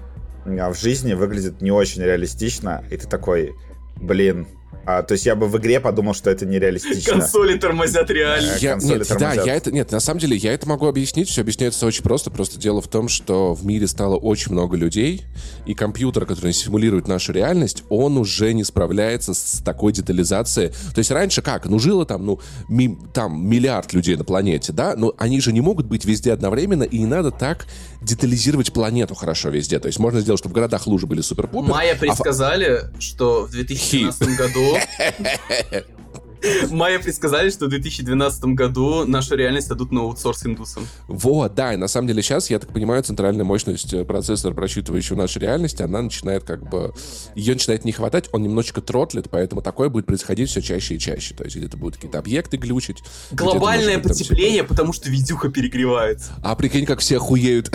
в 0.46 0.76
жизни 0.76 1.14
выглядит 1.14 1.62
не 1.62 1.72
очень 1.72 2.02
реалистично, 2.02 2.84
и 2.92 2.98
ты 2.98 3.08
такой, 3.08 3.54
блин, 3.96 4.48
а, 4.86 5.02
то 5.02 5.14
есть 5.14 5.26
я 5.26 5.36
бы 5.36 5.48
в 5.48 5.58
игре 5.58 5.80
подумал, 5.80 6.14
что 6.14 6.30
это 6.30 6.46
нереалистично. 6.46 7.14
Консоли 7.14 7.58
тормозят 7.58 8.10
реально. 8.10 8.52
Э, 8.52 8.58
Я, 8.60 8.72
консоли 8.74 8.98
нет, 9.00 9.08
да, 9.08 9.16
тормозят. 9.16 9.46
я 9.46 9.56
это, 9.56 9.72
нет, 9.72 9.92
на 9.92 10.00
самом 10.00 10.20
деле, 10.20 10.36
я 10.36 10.54
это 10.54 10.68
могу 10.68 10.88
объяснить, 10.88 11.30
все 11.30 11.42
объясняется 11.42 11.86
очень 11.86 12.04
просто, 12.04 12.32
просто 12.32 12.60
дело 12.60 12.82
в 12.82 12.88
том, 12.88 13.08
что 13.08 13.54
в 13.54 13.66
мире 13.66 13.88
стало 13.88 14.18
очень 14.18 14.52
много 14.52 14.76
людей, 14.76 15.24
и 15.66 15.74
компьютер, 15.74 16.26
который 16.26 16.54
симулирует 16.54 17.08
нашу 17.08 17.32
реальность, 17.32 17.84
он 17.90 18.18
уже 18.18 18.54
не 18.54 18.64
справляется 18.64 19.34
с 19.34 19.62
такой 19.64 19.94
детализацией. 19.94 20.70
То 20.94 21.00
есть 21.00 21.12
раньше 21.12 21.42
как? 21.42 21.66
Ну, 21.66 21.80
жило 21.80 22.06
там, 22.06 22.26
ну, 22.26 22.40
ми- 22.68 22.98
там 23.14 23.48
миллиард 23.48 23.94
людей 23.94 24.18
на 24.18 24.24
планете, 24.24 24.74
да, 24.74 24.96
но 24.98 25.14
они 25.18 25.40
же 25.40 25.54
не 25.54 25.62
могут 25.62 25.86
быть 25.86 26.04
везде 26.06 26.34
одновременно, 26.34 26.84
и 26.84 27.00
не 27.00 27.06
надо 27.06 27.32
так 27.32 27.68
детализировать 28.02 28.74
планету 28.74 29.16
хорошо 29.16 29.50
везде. 29.50 29.80
То 29.80 29.88
есть 29.88 30.00
можно 30.00 30.20
сделать, 30.20 30.40
чтобы 30.40 30.52
в 30.52 30.56
городах 30.56 30.88
лужи 30.88 31.08
были 31.08 31.22
супер-пупер. 31.22 31.70
Майя 31.70 31.94
а 31.94 31.96
предсказали, 31.96 32.82
что 33.00 33.46
в 33.46 33.52
2012 33.52 34.38
году... 34.38 34.73
Майя 36.72 37.00
предсказали, 37.00 37.50
что 37.50 37.66
в 37.66 37.70
2012 37.70 38.44
году 38.46 39.06
нашу 39.06 39.36
реальность 39.36 39.70
дадут 39.70 39.92
на 39.92 40.02
аутсорс 40.02 40.46
индусам. 40.46 40.88
Вот, 41.08 41.56
да, 41.56 41.74
и 41.74 41.78
на 41.78 41.88
самом 41.88 42.08
деле 42.08 42.22
сейчас, 42.22 42.50
я 42.50 42.60
так 42.60 42.74
понимаю, 42.74 43.02
центральная 43.04 43.46
мощность 43.46 43.94
э, 43.94 44.04
процессора, 44.04 44.54
просчитывающего 44.54 45.16
нашу 45.16 45.40
реальность, 45.40 45.80
она 45.82 46.02
начинает 46.02 46.44
как 46.44 46.68
бы... 46.70 46.94
Ее 47.36 47.54
начинает 47.54 47.86
не 47.86 47.92
хватать, 47.92 48.30
он 48.34 48.44
немножечко 48.44 48.82
тротлит, 48.82 49.30
поэтому 49.30 49.62
такое 49.62 49.90
будет 49.90 50.06
происходить 50.06 50.50
все 50.50 50.62
чаще 50.62 50.96
и 50.96 51.00
чаще. 51.00 51.34
То 51.34 51.44
есть 51.46 51.56
где-то 51.56 51.78
будут 51.78 51.96
какие-то 51.96 52.20
объекты 52.20 52.58
глючить. 52.58 53.04
Глобальное 53.32 53.96
быть, 53.96 54.04
там, 54.04 54.12
потепление, 54.12 54.64
потому 54.64 54.94
что 54.94 55.10
видюха 55.10 55.50
перегревается. 55.50 56.32
А 56.42 56.56
прикинь, 56.56 56.86
как 56.86 57.00
все 57.00 57.18
охуеют. 57.18 57.72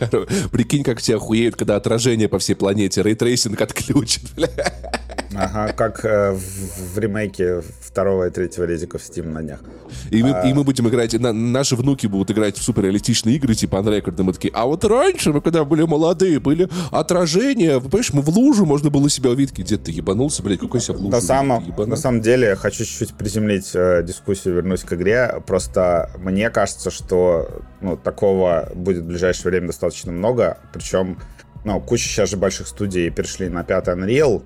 Прикинь, 0.52 0.84
как 0.84 0.98
все 0.98 1.16
охуеют, 1.16 1.56
когда 1.56 1.76
отражение 1.76 2.28
по 2.28 2.38
всей 2.38 2.54
планете, 2.54 3.02
ray 3.02 3.19
tracing 3.19 3.60
отключит. 3.60 4.22
Ага, 5.34 5.72
как 5.74 6.04
э, 6.04 6.32
в, 6.32 6.94
в 6.94 6.98
ремейке 6.98 7.62
второго 7.80 8.26
и 8.26 8.30
третьего 8.30 8.64
Reddick'а 8.64 8.98
в 8.98 9.02
Steam 9.02 9.28
на 9.28 9.42
днях. 9.42 9.60
И 10.10 10.22
мы, 10.22 10.30
А. 10.32 10.48
и 10.48 10.52
мы 10.52 10.64
будем 10.64 10.88
играть, 10.88 11.12
на- 11.20 11.32
наши 11.32 11.76
внуки 11.76 12.06
будут 12.08 12.30
играть 12.32 12.56
в 12.58 12.62
суперреалистичные 12.62 13.36
игры, 13.36 13.54
типа 13.54 13.76
Unrecord, 13.76 14.18
и 14.18 14.22
мы 14.22 14.32
такие, 14.32 14.52
а 14.54 14.66
вот 14.66 14.84
раньше, 14.84 15.32
мы 15.32 15.40
когда 15.40 15.64
были 15.64 15.82
молодые, 15.82 16.40
были 16.40 16.68
отражения, 16.90 17.80
понимаешь, 17.80 18.12
мы 18.12 18.22
в 18.22 18.28
лужу, 18.28 18.66
можно 18.66 18.90
было 18.90 19.08
себя 19.08 19.30
увидеть, 19.30 19.56
где 19.56 19.76
ты 19.76 19.92
ебанулся, 19.92 20.42
блядь, 20.42 20.60
какой 20.60 20.80
себя 20.80 20.94
в 20.94 21.00
лужу 21.00 21.10
На 21.10 21.20
самом, 21.20 21.64
ебанул? 21.64 21.86
на 21.86 21.96
самом 21.96 22.20
деле, 22.20 22.48
я 22.48 22.56
хочу 22.56 22.84
чуть-чуть 22.84 23.14
приземлить 23.14 23.70
э, 23.74 24.02
дискуссию, 24.04 24.54
вернусь 24.54 24.82
к 24.82 24.92
игре. 24.94 25.42
Просто 25.46 26.10
мне 26.18 26.50
кажется, 26.50 26.90
что 26.90 27.62
ну, 27.80 27.96
такого 27.96 28.70
будет 28.74 29.02
в 29.04 29.06
ближайшее 29.06 29.50
время 29.50 29.68
достаточно 29.68 30.12
много. 30.12 30.58
Причем, 30.72 31.18
ну, 31.64 31.80
куча 31.80 32.04
сейчас 32.08 32.30
же 32.30 32.36
больших 32.36 32.66
студий 32.68 33.10
перешли 33.10 33.48
на 33.48 33.64
пятый 33.64 33.94
Unreal, 33.94 34.42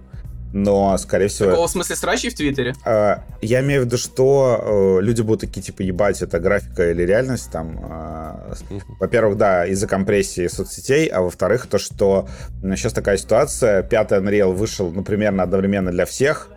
но, 0.54 0.96
скорее 0.98 1.26
всего... 1.26 1.50
Такого 1.50 1.66
в 1.66 1.70
смысле 1.70 1.96
срачей 1.96 2.30
в 2.30 2.34
Твиттере? 2.34 2.74
Э, 2.86 3.16
Я 3.42 3.60
имею 3.60 3.82
в 3.82 3.84
виду, 3.86 3.98
что 3.98 4.98
э, 5.00 5.02
люди 5.02 5.20
будут 5.20 5.40
такие, 5.40 5.62
типа, 5.62 5.82
ебать, 5.82 6.22
это 6.22 6.38
графика 6.38 6.92
или 6.92 7.02
реальность, 7.02 7.50
там, 7.50 7.80
э, 7.82 8.54
во-первых, 9.00 9.36
да, 9.36 9.66
из-за 9.66 9.88
компрессии 9.88 10.46
соцсетей, 10.46 11.08
а 11.08 11.22
во-вторых, 11.22 11.66
то, 11.66 11.78
что 11.78 12.28
сейчас 12.62 12.92
такая 12.92 13.16
ситуация, 13.16 13.82
пятый 13.82 14.20
Unreal 14.20 14.52
вышел, 14.52 14.92
ну, 14.92 15.02
примерно 15.02 15.42
одновременно 15.42 15.90
для 15.90 16.06
всех, 16.06 16.50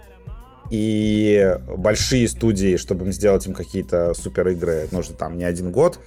и 0.69 1.57
большие 1.75 2.27
студии, 2.27 2.77
чтобы 2.77 3.05
им 3.05 3.11
сделать 3.11 3.47
им 3.47 3.53
какие-то 3.53 4.13
супер 4.13 4.47
игры, 4.49 4.87
нужно 4.91 5.15
там 5.15 5.39
не 5.39 5.43
один 5.43 5.71
год, 5.71 5.99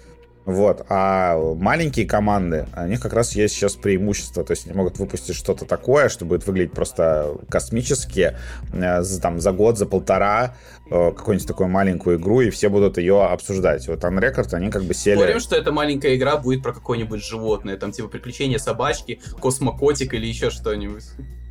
вот, 0.47 0.87
а 0.89 1.39
маленькие 1.57 2.07
команды, 2.07 2.67
у 2.75 2.87
них 2.87 3.01
как 3.01 3.13
раз 3.13 3.37
есть 3.37 3.55
сейчас 3.55 3.75
преимущество, 3.75 4.43
то 4.43 4.53
есть 4.53 4.67
они 4.67 4.75
могут 4.75 4.99
выпустить 4.99 5.37
что-то 5.37 5.67
такое, 5.67 6.09
что 6.09 6.25
будет 6.25 6.47
выглядеть 6.47 6.73
просто 6.73 7.37
космически, 7.51 8.37
э, 8.73 9.03
за, 9.03 9.21
там, 9.21 9.39
за 9.39 9.53
год, 9.53 9.77
за 9.77 9.85
полтора, 9.85 10.57
э, 10.91 11.13
какую-нибудь 11.15 11.47
такую 11.47 11.69
маленькую 11.69 12.19
игру, 12.19 12.41
и 12.41 12.49
все 12.49 12.71
будут 12.71 12.97
ее 12.97 13.23
обсуждать. 13.23 13.87
Вот 13.87 14.03
Unrecord, 14.03 14.55
они 14.55 14.71
как 14.71 14.83
бы 14.85 14.95
сели... 14.95 15.17
Спорим, 15.17 15.41
что 15.41 15.57
эта 15.57 15.73
маленькая 15.73 16.17
игра 16.17 16.39
будет 16.39 16.63
про 16.63 16.73
какое-нибудь 16.73 17.23
животное, 17.23 17.77
там 17.77 17.93
типа 17.93 18.09
приключения 18.09 18.59
собачки, 18.59 19.21
космокотик 19.41 20.15
или 20.15 20.27
еще 20.27 20.49
что-нибудь. 20.49 21.05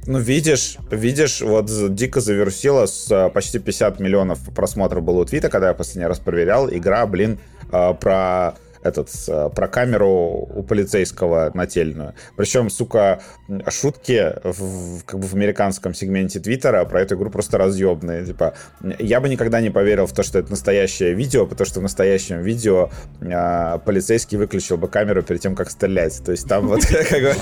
Ну, 0.07 0.17
видишь, 0.17 0.77
видишь, 0.89 1.41
вот 1.41 1.69
дико 1.93 2.21
завирусило 2.21 2.87
с 2.87 3.11
э, 3.11 3.29
почти 3.29 3.59
50 3.59 3.99
миллионов 3.99 4.39
просмотров 4.55 5.03
было 5.03 5.21
у 5.21 5.25
твита, 5.25 5.49
когда 5.49 5.67
я 5.67 5.73
последний 5.75 6.07
раз 6.07 6.17
проверял. 6.17 6.67
Игра, 6.67 7.05
блин, 7.05 7.37
про 7.69 8.55
этот, 8.83 9.09
э, 9.27 9.49
про 9.53 9.67
камеру 9.67 10.47
у 10.53 10.63
полицейского 10.63 11.51
нательную. 11.53 12.13
Причем, 12.35 12.69
сука, 12.69 13.21
шутки 13.69 14.33
в, 14.43 15.03
как 15.05 15.19
бы 15.19 15.27
в 15.27 15.33
американском 15.33 15.93
сегменте 15.93 16.39
Твиттера 16.39 16.85
про 16.85 17.01
эту 17.01 17.15
игру 17.15 17.29
просто 17.29 17.57
разъебные. 17.57 18.25
Типа, 18.25 18.53
я 18.99 19.19
бы 19.19 19.29
никогда 19.29 19.61
не 19.61 19.69
поверил 19.69 20.05
в 20.05 20.13
то, 20.13 20.23
что 20.23 20.39
это 20.39 20.51
настоящее 20.51 21.13
видео, 21.13 21.45
потому 21.45 21.65
что 21.65 21.79
в 21.79 21.83
настоящем 21.83 22.41
видео 22.41 22.89
э, 23.21 23.79
полицейский 23.85 24.37
выключил 24.37 24.77
бы 24.77 24.87
камеру 24.87 25.23
перед 25.23 25.41
тем, 25.41 25.55
как 25.55 25.69
стрелять. 25.69 26.21
То 26.23 26.31
есть 26.31 26.47
там 26.47 26.67
вот 26.67 26.85
как 27.09 27.21
бы 27.21 27.33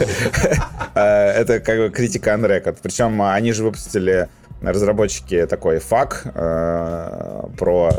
э, 0.96 1.02
это 1.02 1.60
как 1.60 1.78
бы 1.78 1.90
критика 1.90 2.32
on 2.32 2.46
record. 2.46 2.78
Причем 2.82 3.22
они 3.22 3.52
же 3.54 3.64
выпустили 3.64 4.28
разработчики 4.62 5.46
такой 5.46 5.78
фак 5.78 6.24
про 6.34 7.92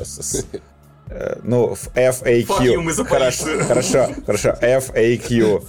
ну, 1.43 1.75
в 1.75 1.89
FAQ. 1.95 3.05
Хорошо, 3.05 3.47
хорошо, 3.67 4.09
хорошо, 4.27 4.55
FAQ. 4.61 5.65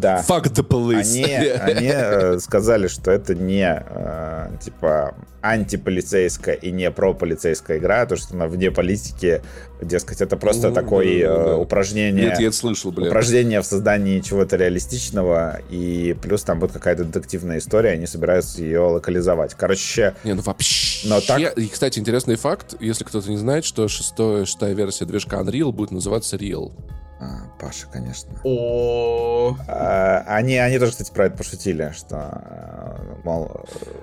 Да. 0.00 0.24
Fuck 0.26 0.44
the 0.52 0.66
police. 0.66 1.10
Они, 1.12 1.24
они 1.34 1.90
э, 1.92 2.38
сказали, 2.38 2.88
что 2.88 3.10
это 3.10 3.34
не 3.34 3.82
э, 3.86 4.48
типа 4.62 5.14
антиполицейская 5.42 6.54
и 6.54 6.70
не 6.70 6.90
прополицейская 6.90 7.78
игра, 7.78 8.04
то, 8.06 8.16
что 8.16 8.34
она 8.34 8.46
вне 8.46 8.70
политики, 8.70 9.42
дескать, 9.80 10.20
это 10.20 10.36
просто 10.36 10.68
Ну, 10.68 10.74
такое 10.74 11.26
да, 11.26 11.36
да, 11.36 11.44
да. 11.44 11.56
упражнение. 11.56 12.26
Нет, 12.26 12.40
я 12.40 12.48
это 12.48 12.56
слышал, 12.56 12.92
бля. 12.92 13.08
упражнение 13.08 13.62
в 13.62 13.64
создании 13.66 14.20
чего-то 14.20 14.56
реалистичного, 14.56 15.60
и 15.70 16.14
плюс 16.20 16.42
там 16.42 16.58
будет 16.58 16.72
какая-то 16.72 17.04
детективная 17.04 17.58
история, 17.58 17.90
они 17.92 18.06
собираются 18.06 18.60
ее 18.60 18.80
локализовать. 18.80 19.54
Короче, 19.54 20.14
Не, 20.24 20.34
ну 20.34 20.42
вообще. 20.42 21.08
Но 21.08 21.20
так- 21.22 21.56
И, 21.56 21.68
кстати, 21.68 21.98
интересный 21.98 22.36
факт, 22.36 22.74
если 22.80 23.04
кто-то 23.04 23.30
не 23.30 23.38
знает, 23.38 23.64
что 23.64 23.88
шестое, 23.88 24.44
шестая 24.44 24.74
версия 24.80 25.04
движка 25.04 25.40
Unreal 25.40 25.72
будет 25.72 25.90
называться 25.90 26.36
Real. 26.36 26.72
А, 27.20 27.42
Паша, 27.60 27.86
конечно. 27.92 28.30
О, 28.44 29.54
А, 29.68 30.24
Они, 30.26 30.56
они 30.56 30.78
тоже, 30.78 30.92
кстати, 30.92 31.12
про 31.12 31.26
это 31.26 31.36
пошутили, 31.36 31.92
что, 31.94 32.16
э, 32.16 33.16
мол, 33.24 33.50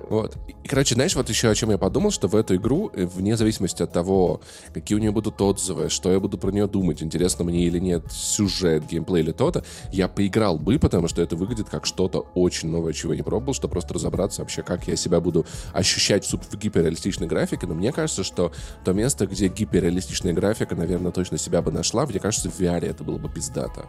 Вот. 0.09 0.37
И, 0.47 0.67
короче, 0.67 0.93
знаешь, 0.93 1.15
вот 1.15 1.27
еще 1.27 1.49
о 1.49 1.55
чем 1.55 1.71
я 1.71 1.79
подумал, 1.79 2.11
что 2.11 2.27
в 2.27 2.35
эту 2.35 2.55
игру, 2.57 2.91
э, 2.93 3.05
вне 3.05 3.35
зависимости 3.35 3.81
от 3.81 3.91
того, 3.91 4.41
какие 4.71 4.95
у 4.95 5.01
нее 5.01 5.11
будут 5.11 5.41
отзывы, 5.41 5.89
что 5.89 6.11
я 6.11 6.19
буду 6.19 6.37
про 6.37 6.51
нее 6.51 6.67
думать, 6.67 7.01
интересно 7.01 7.43
мне 7.43 7.63
или 7.63 7.79
нет, 7.79 8.03
сюжет, 8.11 8.85
геймплей 8.85 9.23
или 9.23 9.31
то-то, 9.31 9.63
я 9.91 10.07
поиграл 10.07 10.59
бы, 10.59 10.77
потому 10.77 11.07
что 11.07 11.23
это 11.23 11.35
выглядит 11.35 11.69
как 11.69 11.87
что-то 11.87 12.27
очень 12.35 12.69
новое, 12.69 12.93
чего 12.93 13.13
я 13.13 13.17
не 13.17 13.23
пробовал, 13.23 13.55
чтобы 13.55 13.71
просто 13.71 13.95
разобраться 13.95 14.41
вообще, 14.41 14.61
как 14.61 14.87
я 14.87 14.95
себя 14.95 15.19
буду 15.19 15.45
ощущать 15.73 16.23
в 16.31 16.55
гиперреалистичной 16.55 17.25
графике. 17.25 17.65
Но 17.65 17.73
мне 17.73 17.91
кажется, 17.91 18.23
что 18.23 18.51
то 18.85 18.93
место, 18.93 19.25
где 19.25 19.47
гиперреалистичная 19.47 20.33
графика, 20.33 20.75
наверное, 20.75 21.11
точно 21.11 21.39
себя 21.39 21.63
бы 21.63 21.71
нашла, 21.71 22.05
мне 22.05 22.19
кажется, 22.19 22.51
в 22.51 22.59
VR 22.59 22.85
это 22.85 23.06
было 23.07 23.17
бы 23.17 23.29
пиздато. 23.29 23.85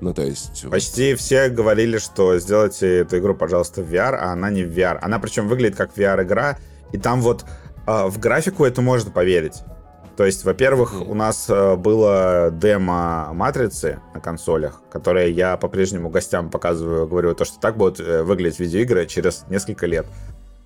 Ну, 0.00 0.14
то 0.14 0.22
есть... 0.22 0.68
Почти 0.70 1.14
все 1.14 1.48
говорили, 1.48 1.98
что 1.98 2.38
сделайте 2.38 3.00
эту 3.00 3.18
игру, 3.18 3.34
пожалуйста, 3.34 3.82
в 3.82 3.92
VR, 3.92 4.14
а 4.14 4.32
она 4.32 4.50
не 4.50 4.64
в 4.64 4.76
VR. 4.76 4.98
Она 5.02 5.18
причем 5.18 5.48
выглядит 5.48 5.76
как 5.76 5.96
VR-игра, 5.96 6.58
и 6.92 6.98
там 6.98 7.20
вот 7.20 7.44
а, 7.86 8.08
в 8.08 8.18
графику 8.18 8.64
это 8.64 8.80
можно 8.82 9.10
поверить. 9.10 9.62
То 10.16 10.24
есть, 10.26 10.44
во-первых, 10.44 10.94
Мгм. 10.94 11.10
у 11.10 11.14
нас 11.14 11.46
э, 11.48 11.76
было 11.76 12.50
демо 12.52 13.30
матрицы 13.34 14.00
на 14.14 14.20
консолях, 14.20 14.82
которые 14.90 15.30
я 15.30 15.56
по-прежнему 15.56 16.10
гостям 16.10 16.50
показываю, 16.50 17.06
говорю, 17.06 17.36
то, 17.36 17.44
что 17.44 17.60
так 17.60 17.76
будут 17.76 18.00
э, 18.00 18.24
выглядеть 18.24 18.58
видеоигры 18.58 19.06
через 19.06 19.44
несколько 19.48 19.86
лет. 19.86 20.06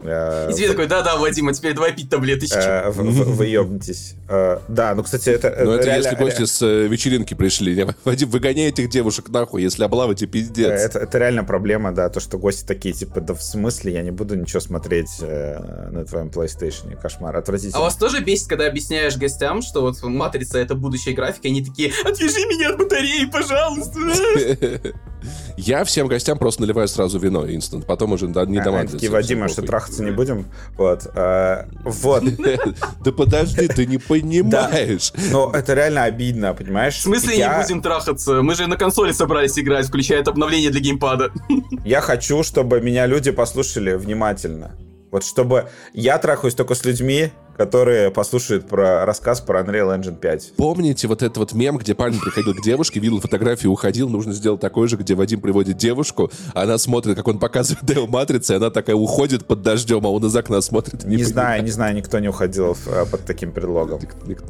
Э, 0.02 0.50
и 0.50 0.54
тебе 0.54 0.68
такой, 0.68 0.87
да-да, 0.87 1.16
Вадим, 1.16 1.49
а 1.49 1.52
теперь 1.52 1.75
давай 1.75 1.92
пить 1.92 2.11
таблеточки. 2.11 2.56
э, 2.56 2.90
Вы 2.90 3.47
ёбнетесь. 3.47 4.14
Э, 4.28 4.59
Да, 4.68 4.94
ну, 4.94 5.02
кстати, 5.02 5.30
это... 5.30 5.56
Ну, 5.64 5.73
это 5.73 5.94
если 5.97 6.14
гости 6.16 6.44
с 6.44 6.64
вечеринки 6.66 7.35
пришли. 7.35 7.87
Вадим, 8.04 8.28
выгоняй 8.30 8.68
этих 8.68 8.88
девушек 8.88 9.28
нахуй, 9.28 9.62
если 9.62 9.85
облавайте, 9.85 10.26
пиздец. 10.26 10.94
Это, 10.94 11.18
реально 11.18 11.44
проблема, 11.44 11.92
да, 11.92 12.09
то, 12.09 12.21
что 12.21 12.38
гости 12.38 12.66
такие, 12.66 12.94
типа, 12.94 13.21
да 13.21 13.35
в 13.35 13.42
смысле, 13.42 13.92
я 13.92 14.02
не 14.02 14.11
буду 14.11 14.35
ничего 14.35 14.61
смотреть 14.61 15.21
на 15.21 16.04
твоем 16.04 16.28
PlayStation, 16.28 16.97
кошмар, 17.00 17.37
отвратительно. 17.37 17.78
А 17.78 17.82
вас 17.82 17.97
тоже 17.97 18.21
бесит, 18.21 18.49
когда 18.49 18.66
объясняешь 18.66 19.16
гостям, 19.16 19.62
что 19.62 19.82
вот 19.82 20.02
матрица 20.02 20.59
это 20.59 20.75
будущая 20.75 21.14
графика, 21.14 21.49
и 21.49 21.50
они 21.50 21.64
такие, 21.64 21.92
отвяжи 22.04 22.40
меня 22.47 22.71
от 22.71 22.78
батареи, 22.78 23.26
пожалуйста. 23.26 23.99
Я 25.57 25.85
всем 25.85 26.09
гостям 26.09 26.38
просто 26.38 26.62
наливаю 26.62 26.88
сразу 26.88 27.19
вино 27.19 27.49
инстант, 27.49 27.87
потом 27.87 28.12
уже 28.12 28.26
да, 28.29 28.45
не 28.45 28.59
А, 28.59 28.87
такие, 28.87 29.11
Вадим, 29.11 29.43
а 29.43 29.49
что 29.49 29.57
похуй». 29.57 29.69
трахаться 29.69 30.02
не 30.05 30.11
будем? 30.11 30.47
Вот. 30.76 31.07
э, 31.14 31.64
Вот. 31.85 32.25
Да 33.05 33.12
подожди, 33.12 33.69
ты 33.69 33.87
не 33.87 33.99
понимаешь. 34.52 35.12
Но 35.31 35.50
это 35.52 35.75
реально 35.75 36.05
обидно, 36.05 36.55
понимаешь? 36.55 36.97
В 36.97 37.02
смысле 37.02 37.37
не 37.37 37.62
будем 37.62 37.83
трахаться? 37.83 38.43
Мы 38.43 38.55
же 38.55 38.67
на 38.67 38.76
консоли 38.76 39.12
собрались 39.12 39.59
играть, 39.59 39.87
включая 39.87 40.21
это 40.21 40.31
обновление 40.31 40.71
для 40.71 40.81
геймпада. 40.81 41.33
Я 41.85 42.00
хочу, 42.00 42.43
чтобы 42.43 42.81
меня 42.81 43.07
люди 43.07 43.31
послушали 43.31 43.95
внимательно. 43.95 44.76
Вот 45.11 45.25
чтобы 45.25 45.69
я 45.93 46.17
трахаюсь 46.17 46.55
только 46.55 46.75
с 46.75 46.87
людьми, 46.87 47.33
которые 47.56 48.11
послушают 48.11 48.66
про 48.68 49.04
рассказ 49.04 49.40
про 49.40 49.61
Unreal 49.61 49.97
Engine 49.99 50.16
5. 50.16 50.52
Помните 50.56 51.06
вот 51.09 51.23
этот 51.23 51.37
вот 51.38 51.52
мем, 51.52 51.78
где 51.78 51.94
парень 51.94 52.18
приходил 52.21 52.54
к 52.54 52.62
девушке, 52.62 53.00
видел 53.00 53.21
фотографию, 53.21 53.73
уходил, 53.73 54.09
нужно 54.09 54.32
сделать 54.32 54.61
такой 54.61 54.88
же, 54.88 54.97
где 54.97 55.14
Вадим 55.14 55.40
приводит 55.40 55.76
девушку, 55.76 56.30
она 56.54 56.78
смотрит, 56.78 57.16
как 57.16 57.28
он 57.28 57.38
показывает 57.38 57.85
Део 57.85 58.06
Матрицы, 58.06 58.54
и 58.54 58.56
она 58.56 58.71
такая 58.71 58.97
уходит 58.97 59.47
под 59.47 59.62
дождем, 59.62 60.04
а 60.06 60.11
он 60.11 60.25
из 60.25 60.35
окна 60.37 60.61
смотрит. 60.61 61.04
Не, 61.04 61.16
понимает. 61.16 61.28
знаю, 61.28 61.62
не 61.64 61.71
знаю, 61.71 61.94
никто 61.94 62.18
не 62.18 62.28
уходил 62.28 62.76
э, 62.87 63.04
под 63.11 63.25
таким 63.25 63.52
предлогом. 63.52 64.00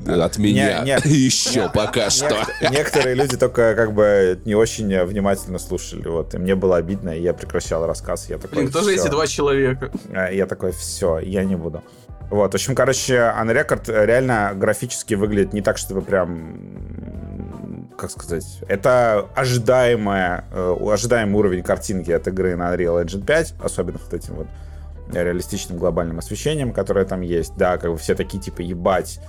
От 0.07 0.39
меня. 0.39 0.83
Не- 0.83 1.01
не. 1.05 1.17
Еще 1.17 1.71
пока 1.75 2.11
что. 2.11 2.37
Нек- 2.61 2.71
Некоторые 2.73 3.15
люди 3.15 3.37
только 3.37 3.75
как 3.75 3.95
бы 3.95 4.41
не 4.45 4.55
очень 4.55 5.05
внимательно 5.05 5.59
слушали, 5.59 6.09
вот, 6.09 6.35
и 6.35 6.39
мне 6.39 6.55
было 6.55 6.77
обидно, 6.77 7.11
и 7.11 7.23
я 7.23 7.33
прекращал 7.35 7.87
рассказ, 7.87 8.29
я 8.29 8.39
такой, 8.39 8.59
Блин, 8.59 8.69
кто 8.71 8.83
же 8.83 8.93
«Всё». 8.93 9.03
эти 9.03 9.11
два 9.11 9.27
человека? 9.27 9.91
А, 10.13 10.31
Я 10.31 10.47
такой, 10.47 10.73
все, 10.73 11.19
я 11.19 11.45
не 11.45 11.57
буду. 11.57 11.83
Вот, 12.31 12.53
в 12.53 12.55
общем, 12.55 12.75
короче, 12.75 13.15
Unrecord 13.15 14.05
реально 14.07 14.53
графически 14.55 15.15
выглядит 15.15 15.53
не 15.53 15.61
так, 15.61 15.79
чтобы 15.79 16.03
прям, 16.03 17.89
как 17.99 18.11
сказать, 18.11 18.61
это 18.69 19.29
ожидаемая, 19.35 20.45
э, 20.51 20.77
ожидаемый 20.81 21.39
уровень 21.39 21.63
картинки 21.63 22.11
от 22.11 22.27
игры 22.29 22.57
на 22.57 22.75
Unreal 22.75 23.05
Engine 23.05 23.25
5, 23.25 23.55
особенно 23.63 23.99
вот 23.99 24.15
этим 24.15 24.35
вот 24.35 24.47
реалистичным 25.13 25.79
глобальным 25.79 26.19
освещением, 26.19 26.73
которое 26.73 27.05
там 27.05 27.21
есть. 27.21 27.55
Да, 27.57 27.77
как 27.77 27.91
бы 27.91 27.99
все 27.99 28.15
такие, 28.15 28.43
типа, 28.43 28.63
ебать, 28.63 29.21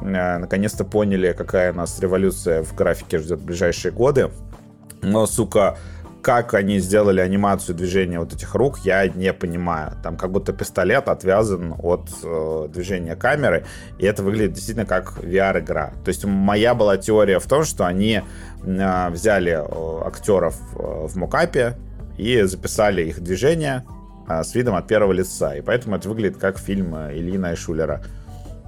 э, 0.00 0.38
наконец-то 0.38 0.84
поняли, 0.84 1.32
какая 1.32 1.72
нас 1.72 1.98
революция 2.00 2.62
в 2.62 2.74
графике 2.74 3.18
ждет 3.18 3.40
в 3.40 3.44
ближайшие 3.44 3.92
годы. 3.92 4.30
Но, 5.02 5.26
сука, 5.26 5.76
как 6.22 6.54
они 6.54 6.78
сделали 6.78 7.20
анимацию 7.20 7.74
движения 7.74 8.20
вот 8.20 8.32
этих 8.32 8.54
рук, 8.54 8.78
я 8.84 9.06
не 9.08 9.32
понимаю. 9.32 9.92
Там 10.02 10.16
как 10.16 10.30
будто 10.30 10.52
пистолет 10.52 11.08
отвязан 11.08 11.74
от 11.78 12.08
э, 12.22 12.68
движения 12.72 13.16
камеры, 13.16 13.66
и 13.98 14.06
это 14.06 14.22
выглядит 14.22 14.52
действительно 14.52 14.86
как 14.86 15.18
VR-игра. 15.18 15.92
То 16.04 16.08
есть 16.08 16.24
моя 16.24 16.74
была 16.74 16.96
теория 16.96 17.40
в 17.40 17.46
том, 17.46 17.64
что 17.64 17.86
они 17.86 18.22
э, 18.64 19.10
взяли 19.10 19.52
э, 19.52 20.06
актеров 20.06 20.56
э, 20.76 21.06
в 21.08 21.16
мокапе 21.16 21.76
и 22.16 22.40
записали 22.42 23.02
их 23.02 23.20
движения 23.20 23.84
э, 24.28 24.44
с 24.44 24.54
видом 24.54 24.76
от 24.76 24.86
первого 24.86 25.12
лица. 25.12 25.56
И 25.56 25.60
поэтому 25.60 25.96
это 25.96 26.08
выглядит 26.08 26.38
как 26.38 26.58
фильм 26.58 26.94
э, 26.94 27.16
Ильина 27.16 27.52
и 27.52 27.56
Шулера. 27.56 28.02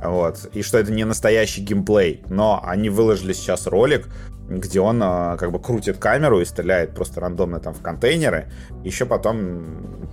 Вот. 0.02 0.50
И 0.52 0.62
что 0.62 0.78
это 0.78 0.92
не 0.92 1.04
настоящий 1.04 1.62
геймплей. 1.62 2.22
Но 2.28 2.60
они 2.64 2.90
выложили 2.90 3.32
сейчас 3.32 3.66
ролик, 3.66 4.08
где 4.48 4.80
он 4.80 5.02
э, 5.02 5.36
как 5.38 5.52
бы 5.52 5.58
крутит 5.58 5.98
камеру 5.98 6.40
и 6.40 6.44
стреляет 6.44 6.94
просто 6.94 7.20
рандомно 7.20 7.60
там 7.60 7.74
в 7.74 7.80
контейнеры. 7.80 8.50
Еще 8.84 9.06
потом 9.06 9.64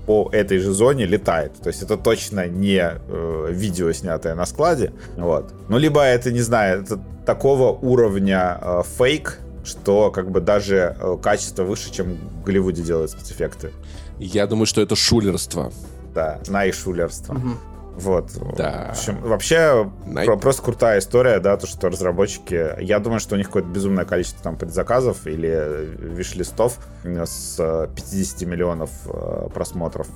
по 0.06 0.30
этой 0.32 0.60
же 0.60 0.72
зоне 0.72 1.06
летает. 1.06 1.54
То 1.62 1.68
есть 1.68 1.84
это 1.84 1.98
точно 1.98 2.48
не 2.48 2.82
э, 2.82 3.48
видео, 3.50 3.92
снятое 3.92 4.36
на 4.36 4.46
складе. 4.46 4.94
Вот. 5.18 5.54
Ну, 5.70 5.78
либо 5.78 6.02
это, 6.02 6.32
не 6.32 6.42
знаю, 6.42 6.82
это 6.82 7.00
такого 7.26 7.72
уровня 7.72 8.58
э, 8.62 8.82
фейк, 8.98 9.40
что 9.64 10.12
как 10.12 10.32
бы 10.32 10.42
даже 10.42 10.96
э, 11.00 11.18
качество 11.22 11.64
выше, 11.64 11.92
чем 11.92 12.16
в 12.16 12.44
Голливуде 12.44 12.84
делают 12.84 13.12
спецэффекты. 13.12 13.72
Я 14.18 14.48
думаю, 14.48 14.66
что 14.66 14.82
это 14.82 14.96
шулерство. 14.96 15.72
Да, 16.14 16.40
наишулерство. 16.48 17.34
Мгм. 17.34 17.58
Вот. 17.96 18.32
Да. 18.58 18.88
В 18.88 18.92
общем, 18.92 19.22
вообще 19.22 19.92
Най- 20.06 20.26
про- 20.26 20.38
просто 20.38 20.62
крутая 20.64 21.00
история, 21.00 21.40
да, 21.40 21.58
то, 21.58 21.68
что 21.68 21.90
разработчики, 21.90 22.82
я 22.82 23.00
думаю, 23.00 23.20
что 23.20 23.36
у 23.36 23.38
них 23.38 23.48
какое-то 23.48 23.70
безумное 23.70 24.06
количество 24.06 24.42
там 24.42 24.56
предзаказов 24.58 25.28
или 25.28 25.50
э, 25.52 25.86
виш-листов 26.00 26.80
с 27.04 27.56
э, 27.60 27.88
50 27.96 28.48
миллионов 28.48 28.90
э, 29.06 29.50
просмотров 29.54 30.08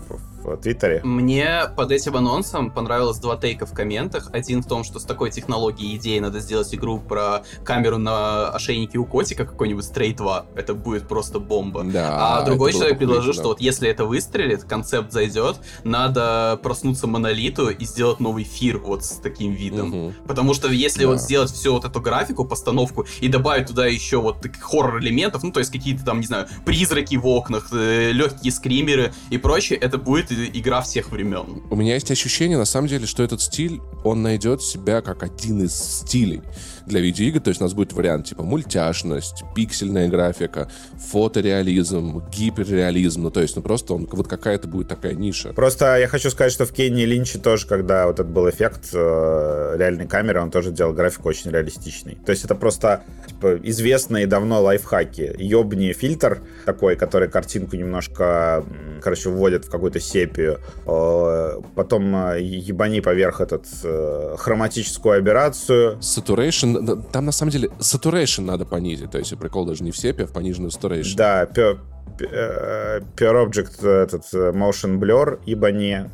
в 0.45 0.57
Твиттере. 0.57 1.01
Мне 1.03 1.61
под 1.75 1.91
этим 1.91 2.15
анонсом 2.15 2.71
понравилось 2.71 3.17
два 3.19 3.35
тейка 3.37 3.65
в 3.65 3.73
комментах. 3.73 4.29
Один 4.31 4.61
в 4.61 4.67
том, 4.67 4.83
что 4.83 4.99
с 4.99 5.03
такой 5.03 5.31
технологией 5.31 5.97
идеей 5.97 6.19
надо 6.19 6.39
сделать 6.39 6.73
игру 6.73 6.99
про 6.99 7.43
камеру 7.63 7.97
на 7.97 8.49
ошейнике 8.49 8.97
у 8.97 9.05
котика 9.05 9.45
какой-нибудь 9.45 9.83
Stray 9.85 10.15
2. 10.15 10.45
Это 10.55 10.73
будет 10.73 11.07
просто 11.07 11.39
бомба. 11.39 11.83
Да. 11.83 12.39
А 12.39 12.45
другой 12.45 12.73
человек 12.73 12.97
предложил, 12.97 13.33
похуй, 13.33 13.33
что 13.33 13.47
вот 13.49 13.61
если 13.61 13.89
это 13.89 14.05
выстрелит, 14.05 14.63
концепт 14.63 15.11
зайдет, 15.11 15.57
надо 15.83 16.59
проснуться 16.61 17.07
монолиту 17.07 17.69
и 17.69 17.85
сделать 17.85 18.19
новый 18.19 18.43
фир 18.43 18.77
вот 18.77 19.03
с 19.03 19.19
таким 19.19 19.53
да. 19.53 19.57
видом. 19.57 19.87
Мгм. 19.89 20.13
Потому 20.27 20.53
что 20.53 20.69
если 20.69 21.03
Да. 21.03 21.09
вот 21.09 21.21
сделать 21.21 21.51
всю 21.51 21.73
вот 21.73 21.85
эту 21.85 22.01
графику, 22.01 22.45
постановку 22.45 23.05
и 23.19 23.27
добавить 23.27 23.67
туда 23.67 23.87
еще 23.87 24.17
вот 24.17 24.41
таких 24.41 24.61
хоррор-элементов, 24.61 25.43
ну 25.43 25.51
то 25.51 25.59
есть 25.59 25.71
какие-то 25.71 26.03
там, 26.05 26.19
не 26.19 26.27
знаю, 26.27 26.47
призраки 26.65 27.15
в 27.15 27.25
окнах, 27.27 27.69
легкие 27.71 28.51
скримеры 28.51 29.13
и 29.29 29.37
прочее, 29.37 29.79
это 29.79 29.97
будет 29.97 30.31
игра 30.53 30.81
всех 30.81 31.11
времен. 31.11 31.63
У 31.69 31.75
меня 31.75 31.93
есть 31.93 32.11
ощущение, 32.11 32.57
на 32.57 32.65
самом 32.65 32.87
деле, 32.87 33.05
что 33.07 33.23
этот 33.23 33.41
стиль, 33.41 33.81
он 34.03 34.21
найдет 34.21 34.61
себя 34.61 35.01
как 35.01 35.23
один 35.23 35.63
из 35.63 35.73
стилей 35.73 36.41
для 36.85 36.99
видеоигр. 36.99 37.39
То 37.39 37.49
есть 37.49 37.61
у 37.61 37.63
нас 37.63 37.73
будет 37.73 37.93
вариант 37.93 38.27
типа 38.27 38.43
мультяшность, 38.43 39.43
пиксельная 39.55 40.07
графика, 40.07 40.69
фотореализм, 40.97 42.23
гиперреализм. 42.31 43.23
Ну, 43.23 43.31
то 43.31 43.41
есть, 43.41 43.55
ну, 43.55 43.61
просто 43.61 43.93
он 43.93 44.07
вот 44.11 44.27
какая-то 44.27 44.67
будет 44.67 44.87
такая 44.87 45.13
ниша. 45.13 45.53
Просто 45.53 45.97
я 45.97 46.07
хочу 46.07 46.29
сказать, 46.29 46.51
что 46.51 46.65
в 46.65 46.71
Кенни 46.71 47.03
Линче 47.03 47.39
тоже, 47.39 47.67
когда 47.67 48.05
вот 48.07 48.19
этот 48.19 48.27
был 48.27 48.49
эффект 48.49 48.89
э, 48.93 49.75
реальной 49.77 50.07
камеры, 50.07 50.41
он 50.41 50.51
тоже 50.51 50.71
делал 50.71 50.93
графику 50.93 51.29
очень 51.29 51.51
реалистичный. 51.51 52.17
То 52.25 52.31
есть 52.31 52.45
это 52.45 52.55
просто 52.55 53.03
типа, 53.27 53.59
известные 53.63 54.27
давно 54.27 54.61
лайфхаки. 54.61 55.35
Ёбни 55.37 55.93
фильтр 55.93 56.41
такой, 56.65 56.95
который 56.95 57.29
картинку 57.29 57.75
немножко, 57.75 58.63
короче, 59.01 59.29
вводит 59.29 59.65
в 59.65 59.69
какую-то 59.69 59.99
сепию. 59.99 60.59
Э, 60.85 61.61
потом 61.75 62.15
э, 62.15 62.41
ебани 62.41 63.01
поверх 63.01 63.41
этот 63.41 63.65
э, 63.83 64.35
хроматическую 64.37 65.17
аберрацию. 65.17 65.97
Saturation, 65.99 66.74
там 67.11 67.25
на 67.25 67.31
самом 67.31 67.51
деле 67.51 67.69
saturation 67.79 68.41
надо 68.41 68.65
понизить. 68.65 69.11
То 69.11 69.17
есть 69.17 69.37
прикол 69.37 69.65
даже 69.65 69.83
не 69.83 69.91
в 69.91 69.97
сепе, 69.97 70.23
а 70.23 70.27
в 70.27 70.33
пониженную 70.33 70.71
saturation. 70.71 71.15
Да, 71.15 71.47
э, 71.53 71.75
Pure 72.19 73.49
Object, 73.49 73.87
этот 73.87 74.23
э, 74.33 74.51
Motion 74.51 74.99
Blur, 74.99 75.39
ибо 75.45 75.69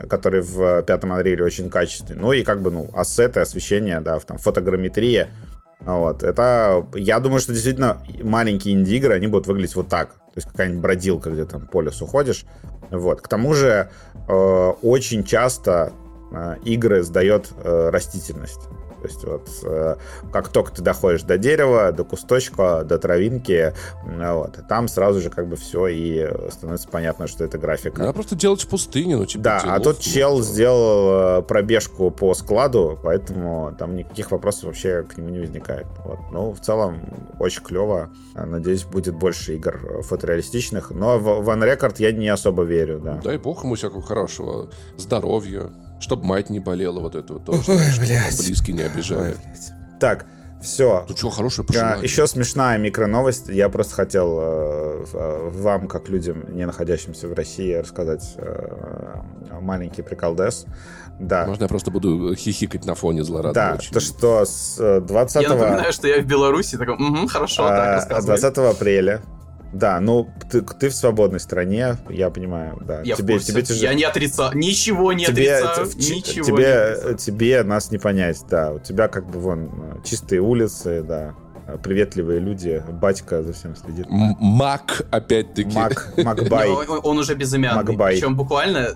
который 0.08 0.42
в 0.42 0.84
пятом 0.84 1.14
Unreal 1.14 1.44
очень 1.44 1.70
качественный. 1.70 2.22
Ну 2.22 2.32
и 2.34 2.44
как 2.44 2.62
бы, 2.62 2.72
ну, 2.72 2.90
ассеты, 2.94 3.40
освещение, 3.40 4.02
да, 4.02 4.20
там, 4.20 4.38
фотограмметрия. 4.38 5.30
Вот. 5.82 6.24
Это, 6.24 6.86
я 6.94 7.20
думаю, 7.20 7.40
что 7.40 7.54
действительно 7.54 7.98
маленькие 8.22 8.76
инди-игры, 8.76 9.16
они 9.16 9.28
будут 9.28 9.48
выглядеть 9.48 9.76
вот 9.76 9.88
так. 9.88 10.10
То 10.14 10.38
есть 10.38 10.48
какая-нибудь 10.48 10.82
бродилка, 10.82 11.30
где 11.30 11.46
там 11.46 11.68
по 11.68 11.82
лесу 11.82 12.06
ходишь. 12.06 12.46
Вот. 12.92 13.22
К 13.22 13.28
тому 13.28 13.54
же 13.54 13.90
э, 14.28 14.34
очень 14.82 15.24
часто 15.24 15.92
э, 16.32 16.56
игры 16.64 17.04
сдает 17.04 17.50
э, 17.64 17.90
растительность. 17.90 18.62
То 19.02 19.08
есть 19.08 19.24
вот 19.24 19.50
э, 19.64 19.96
как 20.32 20.50
только 20.50 20.72
ты 20.72 20.82
доходишь 20.82 21.24
до 21.24 21.38
дерева, 21.38 21.92
до 21.92 22.04
кусточка, 22.04 22.84
до 22.84 23.00
травинки, 23.00 23.74
вот, 24.06 24.60
там 24.68 24.88
сразу 24.88 25.22
же 25.22 25.30
как 25.30 25.48
бы 25.48 25.56
все 25.56 25.88
и 25.88 26.30
становится 26.52 26.88
понятно, 26.88 27.28
что 27.28 27.44
это 27.44 27.58
графика. 27.58 28.00
Надо 28.00 28.14
просто 28.14 28.36
делать 28.36 28.62
в 28.62 28.68
пустыне, 28.68 29.18
ну 29.18 29.26
типа. 29.26 29.44
Да, 29.44 29.62
а 29.64 29.80
тот 29.80 29.98
ну, 29.98 30.02
чел 30.04 30.38
ну, 30.38 30.44
сделал 30.44 31.40
э, 31.40 31.42
пробежку 31.42 32.12
по 32.12 32.34
складу, 32.34 33.00
поэтому 33.02 33.76
там 33.78 33.96
никаких 33.96 34.32
вопросов 34.32 34.66
вообще 34.66 35.04
к 35.04 35.18
нему 35.18 35.30
не 35.30 35.40
возникает. 35.40 35.88
Вот. 36.06 36.20
Ну, 36.32 36.52
в 36.52 36.60
целом, 36.60 37.02
очень 37.40 37.64
клево. 37.64 38.10
Надеюсь, 38.36 38.84
будет 38.84 39.16
больше 39.16 39.56
игр 39.56 40.04
фотореалистичных. 40.04 40.92
Но 40.92 41.18
в 41.18 41.50
One 41.50 41.64
Record 41.64 41.96
я 42.00 42.12
не 42.12 42.30
особо 42.30 42.64
верю, 42.64 43.00
да. 43.00 43.20
Дай 43.24 43.38
бог 43.38 43.64
ему 43.64 43.76
всякого 43.76 44.02
хорошего. 44.02 44.70
Здоровья. 44.98 45.72
Чтобы 46.02 46.26
мать 46.26 46.50
не 46.50 46.60
болела, 46.60 47.00
вот 47.00 47.16
это 47.16 47.34
вот 47.34 47.46
тоже. 47.46 47.60
Ой, 47.72 47.80
чтобы 47.92 48.08
блядь. 48.08 48.38
близкие 48.38 48.76
не 48.76 48.84
обижают. 48.84 49.38
Так, 50.00 50.26
все. 50.62 51.06
Тут 51.08 51.18
что, 51.18 51.30
хорошее 51.30 51.66
пожелание? 51.66 52.04
еще 52.04 52.28
смешная 52.28 52.78
микроновость. 52.78 53.50
Я 53.50 53.70
просто 53.70 53.96
хотел 53.96 54.38
э, 54.42 55.06
э, 55.14 55.50
вам, 55.52 55.88
как 55.88 56.10
людям, 56.10 56.56
не 56.56 56.66
находящимся 56.66 57.28
в 57.28 57.34
России, 57.34 57.74
рассказать 57.74 58.34
э, 58.38 59.22
маленький 59.60 60.02
приколдес. 60.02 60.66
Да. 61.20 61.46
Можно 61.46 61.64
я 61.64 61.68
просто 61.68 61.92
буду 61.92 62.34
хихикать 62.36 62.86
на 62.86 62.96
фоне 62.96 63.24
злорадно 63.24 63.54
Да, 63.54 63.76
очень? 63.78 63.94
то 63.94 64.00
что 64.00 64.46
с 64.46 64.78
э, 64.80 65.02
20 65.02 65.42
Я 65.42 65.50
напоминаю, 65.50 65.94
что 65.94 66.08
я 66.08 66.22
в 66.22 66.26
Беларуси, 66.26 66.78
такой, 66.78 66.96
угу, 66.96 67.28
хорошо, 67.28 67.68
так, 67.68 67.80
а, 67.80 67.96
рассказывай. 67.96 68.40
20 68.40 68.58
апреля. 68.58 69.22
Да, 69.74 70.00
ну 70.02 70.30
ты, 70.50 70.62
ты 70.62 70.90
в 70.90 70.94
свободной 70.94 71.40
стране, 71.40 71.96
я 72.10 72.30
понимаю, 72.30 72.78
да. 72.86 73.02
Я 73.04 73.16
тебе, 73.16 73.38
в 73.38 73.44
тебе 73.44 73.62
тяжело. 73.62 73.84
Я 73.84 73.94
не 73.94 74.04
отрицаю, 74.04 74.58
ничего 74.58 75.14
не 75.14 75.26
тебе, 75.26 75.56
отрицаю, 75.56 75.88
ч- 75.88 76.14
ничего 76.16 76.46
тебе, 76.46 76.58
не 76.58 76.72
отрицаю. 76.72 77.18
тебе 77.18 77.64
нас 77.64 77.92
не 77.92 77.98
понять, 77.98 78.44
да. 78.50 78.74
У 78.74 78.80
тебя 78.80 79.08
как 79.08 79.28
бы 79.30 79.40
вон 79.40 79.70
э, 79.72 80.04
чистые 80.04 80.42
улицы, 80.42 81.04
да, 81.04 81.36
э, 81.38 81.41
приветливые 81.84 82.40
люди, 82.40 82.84
батька 83.02 83.44
за 83.44 83.54
всем 83.54 83.76
следит. 83.76 84.08
М- 84.10 84.36
Мак, 84.40 85.06
опять-таки. 85.12 85.76
Мак, 85.76 86.14
Макбай. 86.18 86.70
он, 86.70 87.00
он 87.04 87.18
уже 87.20 87.36
безымянный. 87.36 87.84
Макбай. 87.84 88.16
Причем 88.16 88.36
буквально, 88.36 88.90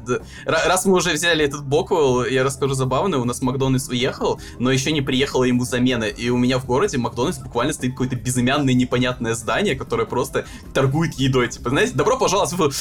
раз 0.45 0.85
мы 0.85 0.95
уже 0.95 1.13
взяли 1.13 1.45
этот 1.45 1.65
боквел, 1.65 2.25
я 2.25 2.43
расскажу 2.43 2.73
забавно, 2.73 3.17
у 3.19 3.25
нас 3.25 3.41
Макдональдс 3.41 3.89
уехал, 3.89 4.39
но 4.59 4.71
еще 4.71 4.91
не 4.91 5.01
приехала 5.01 5.43
ему 5.43 5.65
замена. 5.65 6.05
И 6.05 6.29
у 6.29 6.37
меня 6.37 6.59
в 6.59 6.65
городе 6.65 6.97
Макдональдс 6.97 7.39
буквально 7.39 7.73
стоит 7.73 7.91
какое-то 7.91 8.15
безымянное 8.15 8.73
непонятное 8.73 9.33
здание, 9.35 9.75
которое 9.75 10.05
просто 10.05 10.45
торгует 10.73 11.13
едой. 11.15 11.47
Типа, 11.49 11.69
знаете, 11.69 11.93
добро 11.93 12.17
пожаловать 12.17 12.53
в... 12.53 12.71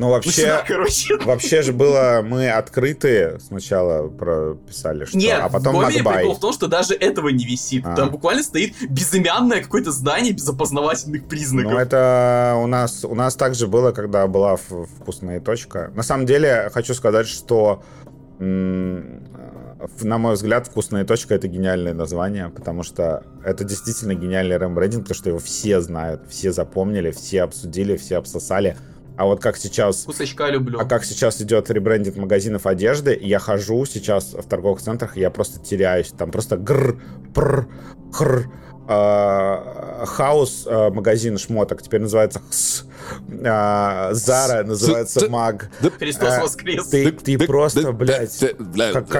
Ну 0.00 0.08
вообще, 0.08 0.30
сюда, 0.30 0.64
короче. 0.66 1.18
вообще 1.18 1.60
же 1.60 1.74
было, 1.74 2.22
мы 2.24 2.48
открыты 2.48 3.38
сначала 3.38 4.08
прописали, 4.08 5.04
что, 5.04 5.18
Нет, 5.18 5.38
а 5.42 5.50
потом 5.50 5.76
в 5.76 5.82
Макбай. 5.82 6.20
прикол 6.20 6.36
в 6.36 6.40
том, 6.40 6.54
что 6.54 6.68
даже 6.68 6.94
этого 6.94 7.28
не 7.28 7.44
висит. 7.44 7.84
А. 7.84 7.94
Там 7.94 8.10
буквально 8.10 8.42
стоит 8.42 8.72
безымянное 8.88 9.62
какое-то 9.62 9.92
здание 9.92 10.32
без 10.32 10.48
опознавательных 10.48 11.28
признаков. 11.28 11.72
Ну, 11.72 11.78
это 11.78 12.54
у 12.62 12.66
нас, 12.66 13.04
у 13.04 13.14
нас 13.14 13.36
также 13.36 13.66
было, 13.66 13.92
когда 13.92 14.26
была 14.26 14.56
вкусная 14.56 15.38
точка. 15.38 15.92
На 15.94 16.02
самом 16.02 16.24
деле, 16.24 16.70
хочу 16.72 16.94
сказать, 16.94 17.28
что 17.28 17.82
на 18.38 20.18
мой 20.18 20.34
взгляд, 20.34 20.66
«Вкусная 20.66 21.04
точка»— 21.04 21.34
это 21.36 21.46
гениальное 21.46 21.92
название, 21.92 22.48
потому 22.48 22.82
что 22.82 23.22
это 23.44 23.64
действительно 23.64 24.14
гениальный 24.14 24.56
рембрендинг, 24.56 25.02
потому 25.04 25.16
что 25.16 25.28
его 25.28 25.38
все 25.38 25.80
знают, 25.80 26.22
все 26.28 26.52
запомнили, 26.52 27.10
все 27.10 27.42
обсудили, 27.42 27.96
все 27.96 28.16
обсосали. 28.16 28.76
А 29.20 29.26
вот 29.26 29.38
как 29.38 29.58
сейчас 29.58 30.04
Вкусочка 30.04 30.48
люблю. 30.48 30.80
а 30.80 30.86
как 30.86 31.04
сейчас 31.04 31.42
идет 31.42 31.68
ребрендинг 31.68 32.16
магазинов 32.16 32.64
одежды, 32.64 33.18
я 33.20 33.38
хожу 33.38 33.84
сейчас 33.84 34.32
в 34.32 34.48
торговых 34.48 34.80
центрах, 34.80 35.18
я 35.18 35.28
просто 35.28 35.60
теряюсь. 35.60 36.08
Там 36.16 36.30
просто 36.30 36.56
гр, 36.56 36.98
пр, 37.34 37.68
хр. 38.10 38.50
А, 38.88 40.04
Хаус 40.06 40.66
а, 40.66 40.88
магазин 40.90 41.36
шмоток 41.36 41.82
теперь 41.82 42.00
называется 42.00 42.40
Хс. 42.50 42.84
А, 43.44 44.10
Зара 44.12 44.64
называется 44.64 45.28
Маг. 45.28 45.70
Христос 45.98 46.28
а, 46.28 46.42
воскрес. 46.42 46.86
Ты, 46.86 47.38
просто, 47.38 47.92
блядь, 47.92 48.38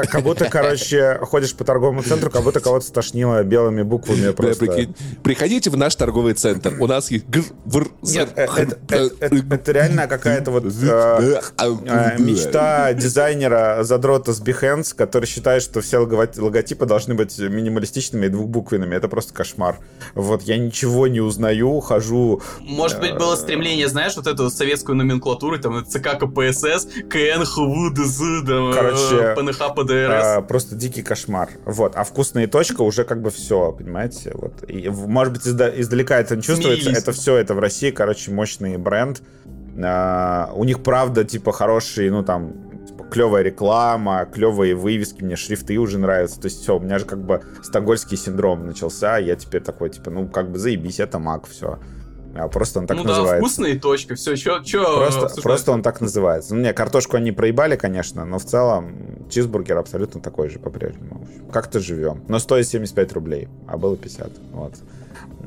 как, 0.08 0.22
будто, 0.22 0.46
короче, 0.46 1.18
ходишь 1.22 1.54
по 1.54 1.64
торговому 1.64 2.02
центру, 2.02 2.30
как 2.30 2.42
будто 2.42 2.60
кого-то 2.60 2.86
стошнило 2.86 3.42
белыми 3.42 3.82
буквами 3.82 4.32
просто. 4.32 4.88
Приходите 5.22 5.70
в 5.70 5.76
наш 5.76 5.94
торговый 5.94 6.34
центр. 6.34 6.74
У 6.80 6.86
нас 6.86 7.10
есть 7.10 7.24
Нет, 8.02 8.30
э, 8.36 8.46
хр, 8.46 8.60
это, 8.88 9.10
это- 9.20 9.72
реально 9.72 10.06
какая-то 10.06 10.50
вот 10.50 10.64
э, 10.64 11.40
э, 11.58 12.18
мечта 12.18 12.92
дизайнера 12.92 13.78
задрота 13.82 14.32
с 14.32 14.40
Behance, 14.40 14.94
который 14.94 15.26
считает, 15.26 15.62
что 15.62 15.80
все 15.80 15.98
лого- 15.98 16.28
логотипы 16.36 16.86
должны 16.86 17.14
быть 17.14 17.38
минималистичными 17.38 18.26
и 18.26 18.28
двухбуквенными. 18.28 18.94
Это 18.94 19.08
просто 19.08 19.32
кошмар. 19.34 19.78
Вот, 20.14 20.42
я 20.42 20.58
ничего 20.58 21.06
не 21.08 21.20
узнаю, 21.20 21.80
хожу... 21.80 22.42
Может 22.60 23.00
быть, 23.00 23.14
было 23.16 23.36
стремление, 23.36 23.69
знаешь, 23.86 24.16
вот 24.16 24.26
эту 24.26 24.50
советскую 24.50 24.96
номенклатуру, 24.96 25.58
там, 25.58 25.84
ЦК 25.84 26.18
КПСС, 26.18 26.86
КН, 27.08 27.44
ХВ, 27.44 27.92
ДЗ, 27.94 28.18
там, 28.46 28.72
Короче, 28.72 29.16
э, 29.16 29.34
ПНХ, 29.36 29.74
ПДРС. 29.74 30.24
э, 30.38 30.42
просто 30.42 30.74
дикий 30.74 31.02
кошмар. 31.02 31.50
Вот, 31.64 31.92
а 31.96 32.04
вкусная 32.04 32.46
точка 32.46 32.82
уже 32.82 33.04
как 33.04 33.22
бы 33.22 33.30
все, 33.30 33.72
понимаете? 33.72 34.32
Вот. 34.34 34.68
И, 34.68 34.88
может 34.88 35.32
быть, 35.34 35.46
изда- 35.46 35.72
издалека 35.80 36.18
это 36.18 36.36
не 36.36 36.42
чувствуется. 36.42 36.82
Смирились. 36.84 37.02
Это 37.02 37.12
все, 37.12 37.36
это 37.36 37.54
в 37.54 37.58
России, 37.58 37.90
короче, 37.90 38.30
мощный 38.30 38.76
бренд. 38.76 39.22
А, 39.82 40.50
у 40.54 40.64
них, 40.64 40.82
правда, 40.82 41.24
типа, 41.24 41.52
хорошие, 41.52 42.10
ну, 42.10 42.22
там, 42.24 42.52
типа, 42.86 43.04
клевая 43.04 43.42
реклама, 43.42 44.26
клевые 44.26 44.74
вывески, 44.74 45.22
мне 45.22 45.36
шрифты 45.36 45.78
уже 45.78 45.98
нравятся. 45.98 46.40
То 46.40 46.46
есть 46.46 46.62
все, 46.62 46.76
у 46.76 46.80
меня 46.80 46.98
же 46.98 47.04
как 47.04 47.24
бы 47.24 47.40
стокгольский 47.62 48.16
синдром 48.16 48.66
начался, 48.66 49.18
я 49.18 49.36
теперь 49.36 49.62
такой, 49.62 49.90
типа, 49.90 50.10
ну, 50.10 50.28
как 50.28 50.50
бы 50.50 50.58
заебись, 50.58 51.00
это 51.00 51.18
маг, 51.18 51.46
все. 51.48 51.78
А 52.34 52.48
просто 52.48 52.78
он 52.78 52.86
так 52.86 52.96
ну 52.96 53.02
да, 53.02 53.10
называется. 53.10 53.38
вкусная 53.38 53.78
точка, 53.78 54.14
все, 54.14 54.36
чё, 54.36 54.60
чё 54.62 54.82
Просто, 54.98 55.20
обсуждать? 55.22 55.42
просто 55.42 55.72
он 55.72 55.82
так 55.82 56.00
называется. 56.00 56.54
Ну, 56.54 56.62
не, 56.62 56.72
картошку 56.72 57.16
они 57.16 57.32
проебали, 57.32 57.76
конечно, 57.76 58.24
но 58.24 58.38
в 58.38 58.44
целом 58.44 59.26
чизбургер 59.28 59.76
абсолютно 59.76 60.20
такой 60.20 60.48
же 60.48 60.58
по-прежнему. 60.58 61.26
Как-то 61.52 61.80
живем. 61.80 62.22
Но 62.28 62.38
стоит 62.38 62.68
75 62.68 63.12
рублей, 63.14 63.48
а 63.66 63.76
было 63.76 63.96
50. 63.96 64.30
Вот. 64.52 64.74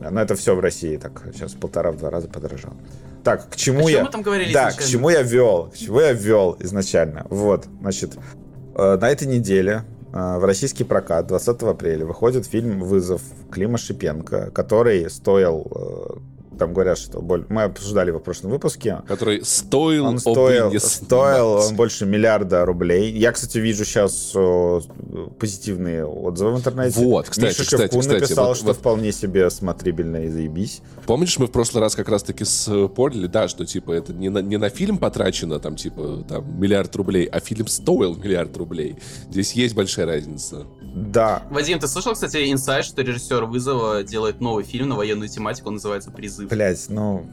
Но 0.09 0.21
это 0.21 0.35
все 0.35 0.55
в 0.55 0.59
России 0.59 0.97
так 0.97 1.23
сейчас 1.33 1.53
в 1.53 1.59
полтора-два 1.59 2.09
раза 2.09 2.27
подорожало. 2.27 2.75
Так, 3.23 3.49
к 3.49 3.55
чему 3.55 3.87
О 3.87 3.89
я... 3.89 4.03
мы 4.03 4.09
там 4.09 4.21
говорили 4.21 4.51
да, 4.51 4.63
изначально? 4.69 4.85
к 4.85 4.89
чему 4.91 5.09
я 5.09 5.21
вел? 5.21 5.71
К 5.73 5.77
чему 5.77 5.99
я 6.01 6.11
вел 6.11 6.57
изначально? 6.59 7.25
Вот, 7.29 7.65
значит, 7.79 8.17
э, 8.75 8.97
на 8.99 9.09
этой 9.09 9.27
неделе 9.27 9.83
э, 10.11 10.37
в 10.37 10.43
российский 10.43 10.83
прокат 10.83 11.27
20 11.27 11.61
апреля 11.63 12.05
выходит 12.05 12.45
фильм 12.45 12.81
«Вызов» 12.81 13.21
Клима 13.49 13.77
Шипенко, 13.77 14.51
который 14.51 15.09
стоил... 15.09 15.65
э, 15.73 16.32
Там 16.57 16.73
говорят, 16.73 16.97
что... 16.97 17.19
боль- 17.21 17.45
Мы 17.49 17.63
обсуждали 17.63 18.09
его 18.09 18.19
в 18.19 18.23
прошлом 18.23 18.51
выпуске. 18.51 19.01
Который 19.07 19.43
стоил, 19.45 20.05
Он 20.05 20.19
стоил, 20.19 20.71
стоил 20.79 21.47
он 21.67 21.75
больше 21.75 22.05
миллиарда 22.05 22.65
рублей. 22.65 23.11
Я, 23.11 23.31
кстати, 23.31 23.57
вижу 23.57 23.85
сейчас 23.85 24.31
э, 24.35 24.79
позитивные 25.39 26.05
отзывы 26.05 26.53
в 26.53 26.57
интернете. 26.57 26.99
Вот, 26.99 27.29
кстати, 27.29 27.47
Миша 27.49 27.63
кстати, 27.63 27.81
Шевкун 27.83 27.99
кстати, 28.01 28.21
написал, 28.21 28.47
вот- 28.47 28.57
что 28.57 28.67
вот- 28.67 28.77
вполне 28.77 29.11
себе 29.11 29.49
смотрибельно 29.49 30.17
и 30.25 30.29
заебись. 30.29 30.81
Помнишь, 31.05 31.37
мы 31.39 31.47
в 31.47 31.51
прошлый 31.51 31.81
раз 31.81 31.95
как 31.95 32.09
раз-таки 32.09 32.45
спорили, 32.45 33.27
да, 33.27 33.47
что, 33.47 33.65
типа, 33.65 33.91
это 33.91 34.13
не 34.13 34.29
на, 34.29 34.39
не 34.39 34.57
на 34.57 34.69
фильм 34.69 34.97
потрачено, 34.97 35.59
там, 35.59 35.75
типа, 35.75 36.23
там, 36.27 36.59
миллиард 36.59 36.95
рублей, 36.95 37.25
а 37.25 37.39
фильм 37.39 37.67
стоил 37.67 38.15
миллиард 38.15 38.55
рублей. 38.57 38.97
Здесь 39.29 39.53
есть 39.53 39.75
большая 39.75 40.05
разница. 40.05 40.65
Да. 40.95 41.43
Вадим, 41.49 41.79
ты 41.79 41.87
слышал, 41.87 42.13
кстати, 42.13 42.51
инсайт, 42.51 42.85
что 42.85 43.01
режиссер 43.01 43.45
«Вызова» 43.45 44.03
делает 44.03 44.41
новый 44.41 44.63
фильм 44.63 44.89
на 44.89 44.95
военную 44.95 45.27
тематику, 45.29 45.69
он 45.69 45.75
называется 45.75 46.11
«Призыв». 46.11 46.42
Блять, 46.49 46.85
ну, 46.89 47.25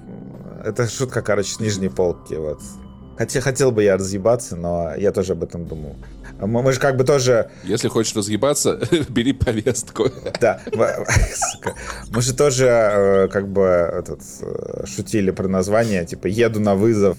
это 0.65 0.89
шутка, 0.89 1.23
короче, 1.23 1.53
с 1.55 1.61
нижней 1.61 1.89
полки, 1.89 2.35
вот. 2.35 2.61
Хотя 3.17 3.41
хотел 3.41 3.71
бы 3.71 3.83
я 3.83 3.97
разъебаться, 3.97 4.57
но 4.57 4.95
я 4.97 5.13
тоже 5.13 5.33
об 5.33 5.43
этом 5.43 5.67
думал. 5.67 5.95
Мы, 6.41 6.63
мы 6.63 6.73
же 6.73 6.81
как 6.81 6.97
бы 6.97 7.05
тоже, 7.05 7.51
Если 7.65 7.89
хочешь 7.89 8.17
разъебаться, 8.17 8.81
бери 9.11 9.35
повестку. 9.35 10.09
да, 10.41 10.61
мы- 10.73 11.05
же 12.23 12.35
тоже 12.35 12.67
э, 12.67 13.29
как 13.29 13.47
бы 13.49 13.63
этот, 13.63 14.21
э, 14.41 14.87
шутили 14.87 15.31
про 15.33 15.49
название, 15.49 16.07
типа 16.07 16.29
«Еду 16.29 16.61
на 16.61 16.75
вызов», 16.75 17.19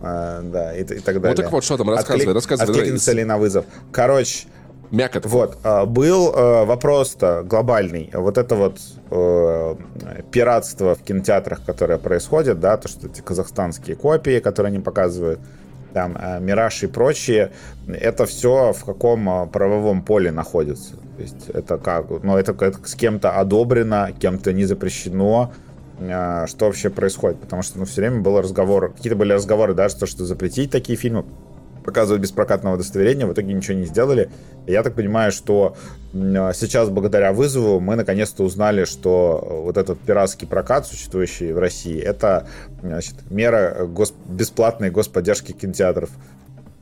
А, 0.00 0.42
да, 0.42 0.76
и, 0.76 0.84
так 0.84 1.20
далее. 1.20 1.30
Ну 1.36 1.42
так 1.42 1.50
вот, 1.50 1.64
что 1.64 1.76
там, 1.76 1.90
рассказывай, 1.90 2.26
Отклик- 2.30 2.34
рассказывай. 2.34 2.70
Откликнется 2.70 3.12
ли 3.12 3.24
на 3.24 3.36
вызов? 3.36 3.64
Короче, 3.90 4.46
Мякоть. 4.90 5.26
Вот, 5.26 5.58
а, 5.64 5.84
был 5.84 6.32
э, 6.32 6.64
вопрос-то 6.64 7.42
глобальный. 7.44 8.10
Вот 8.14 8.38
это 8.38 8.54
вот 8.54 8.78
э, 9.10 9.74
пиратство 10.38 10.94
в 10.94 11.02
кинотеатрах, 11.02 11.64
которое 11.64 11.98
происходит, 11.98 12.60
да, 12.60 12.76
то, 12.76 12.86
что 12.86 13.08
эти 13.08 13.20
казахстанские 13.20 13.96
копии, 13.96 14.38
которые 14.38 14.70
они 14.70 14.78
показывают, 14.78 15.40
там 15.92 16.16
э, 16.16 16.38
Мираж 16.38 16.84
и 16.84 16.86
прочие, 16.86 17.50
это 17.88 18.24
все 18.24 18.72
в 18.72 18.84
каком 18.84 19.28
э, 19.28 19.46
правовом 19.48 20.02
поле 20.02 20.30
находится. 20.30 20.92
То 21.16 21.22
есть 21.22 21.48
это 21.48 21.76
как, 21.78 22.22
ну 22.22 22.36
это, 22.36 22.52
это 22.52 22.78
с 22.84 22.94
кем-то 22.94 23.32
одобрено, 23.32 24.12
кем-то 24.12 24.52
не 24.52 24.64
запрещено, 24.64 25.52
э, 25.98 26.46
что 26.46 26.66
вообще 26.66 26.88
происходит, 26.88 27.40
потому 27.40 27.62
что 27.62 27.80
ну, 27.80 27.84
все 27.84 28.02
время 28.02 28.20
был 28.20 28.40
разговор, 28.40 28.92
какие-то 28.92 29.16
были 29.16 29.32
разговоры, 29.32 29.74
да, 29.74 29.88
что, 29.88 30.06
что 30.06 30.24
запретить 30.24 30.70
такие 30.70 30.96
фильмы, 30.96 31.24
показывать 31.88 32.20
без 32.20 32.32
прокатного 32.32 32.74
удостоверения, 32.74 33.26
в 33.26 33.32
итоге 33.32 33.54
ничего 33.54 33.78
не 33.78 33.86
сделали. 33.86 34.28
Я 34.66 34.82
так 34.82 34.92
понимаю, 34.92 35.32
что 35.32 35.74
сейчас, 36.12 36.90
благодаря 36.90 37.32
вызову, 37.32 37.80
мы 37.80 37.96
наконец-то 37.96 38.44
узнали, 38.44 38.84
что 38.84 39.62
вот 39.64 39.78
этот 39.78 39.98
пиратский 39.98 40.46
прокат, 40.46 40.86
существующий 40.86 41.50
в 41.54 41.58
России, 41.58 41.98
это 41.98 42.46
значит, 42.82 43.14
мера 43.30 43.86
гос... 43.86 44.12
бесплатной 44.28 44.90
господдержки 44.90 45.52
кинотеатров. 45.52 46.10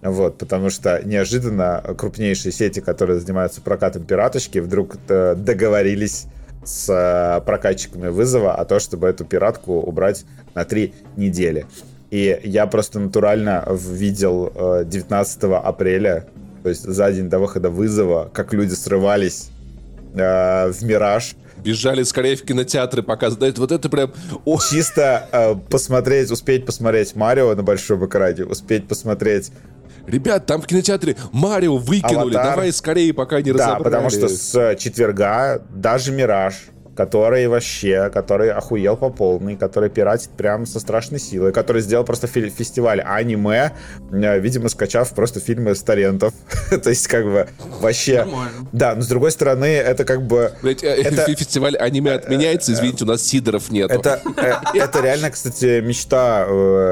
Вот, 0.03 0.39
потому 0.39 0.71
что 0.71 1.01
неожиданно 1.05 1.85
крупнейшие 1.97 2.51
сети, 2.51 2.81
которые 2.81 3.21
занимаются 3.21 3.61
прокатом 3.61 4.03
пираточки, 4.03 4.59
вдруг 4.59 4.97
э, 5.09 5.37
договорились 5.37 6.27
с 6.65 6.91
э, 6.91 7.45
прокатчиками 7.47 8.09
вызова 8.09 8.57
о 8.57 8.65
том, 8.65 8.81
чтобы 8.81 9.07
эту 9.07 9.25
пиратку 9.25 9.75
убрать 9.75 10.25
на 10.57 10.65
три 10.65 10.95
недели. 11.17 11.67
И 12.11 12.41
я 12.45 12.67
просто 12.67 13.01
натурально 13.01 13.65
видел 13.69 14.53
19 14.85 15.45
э, 15.45 15.55
апреля, 15.55 16.27
то 16.63 16.69
есть 16.69 16.85
за 16.85 17.13
день 17.13 17.29
до 17.29 17.39
выхода 17.39 17.69
вызова, 17.69 18.31
как 18.33 18.53
люди 18.53 18.75
срывались 18.75 19.49
э, 20.15 20.71
в 20.71 20.83
«Мираж», 20.83 21.35
бежали 21.57 22.05
скорее 22.05 22.37
в 22.37 22.43
кинотеатры 22.43 23.03
показывать. 23.03 23.59
Вот 23.59 23.73
это 23.73 23.89
прям... 23.89 24.13
О. 24.45 24.59
Чисто 24.61 25.29
э, 25.33 25.55
посмотреть, 25.69 26.31
успеть 26.31 26.65
посмотреть 26.65 27.17
Марио 27.17 27.55
на 27.55 27.63
большом 27.63 28.07
экране, 28.07 28.45
успеть 28.45 28.87
посмотреть 28.87 29.51
Ребят, 30.07 30.47
там 30.47 30.63
в 30.63 30.67
кинотеатре 30.67 31.17
Марио 31.33 31.77
выкинули, 31.79 32.37
Аватар. 32.37 32.55
давай 32.55 32.73
скорее, 32.73 33.13
пока 33.13 33.43
не 33.43 33.51
разобрали. 33.51 33.79
Да, 33.79 33.85
потому 33.85 34.11
что 34.11 34.29
с 34.29 34.77
четверга 34.77 35.61
даже 35.71 36.13
«Мираж» 36.13 36.55
который 36.97 37.47
вообще, 37.47 38.11
который 38.11 38.51
охуел 38.51 38.97
по 38.97 39.11
полной, 39.11 39.57
который 39.57 39.91
пиратит 39.91 40.31
прям 40.31 40.67
со 40.67 40.81
страшной 40.81 41.21
силой, 41.21 41.53
который 41.53 41.83
сделал 41.83 42.05
просто 42.05 42.27
фестиваль 42.27 43.01
аниме, 43.03 43.73
э, 44.11 44.41
видимо, 44.41 44.69
скачав 44.69 45.11
просто 45.11 45.39
фильмы 45.39 45.75
с 45.75 45.83
торрентов. 45.83 46.33
То 46.71 46.91
есть, 46.91 47.07
как 47.07 47.25
бы, 47.25 47.49
вообще... 47.81 48.25
Нормально. 48.25 48.69
Да, 48.73 48.95
но 48.95 49.03
с 49.03 49.09
другой 49.09 49.31
стороны, 49.31 49.67
это 49.67 50.05
как 50.05 50.23
бы... 50.23 50.53
Э, 50.63 50.69
это... 50.69 51.27
фестиваль 51.37 51.77
аниме 51.77 52.13
отменяется, 52.15 52.73
извините, 52.73 53.05
у 53.05 53.09
нас 53.09 53.23
сидоров 53.23 53.71
нет. 53.71 53.91
Это, 53.91 54.21
э, 54.37 54.55
это 54.79 55.01
реально, 55.01 55.31
кстати, 55.31 55.81
мечта, 55.81 56.47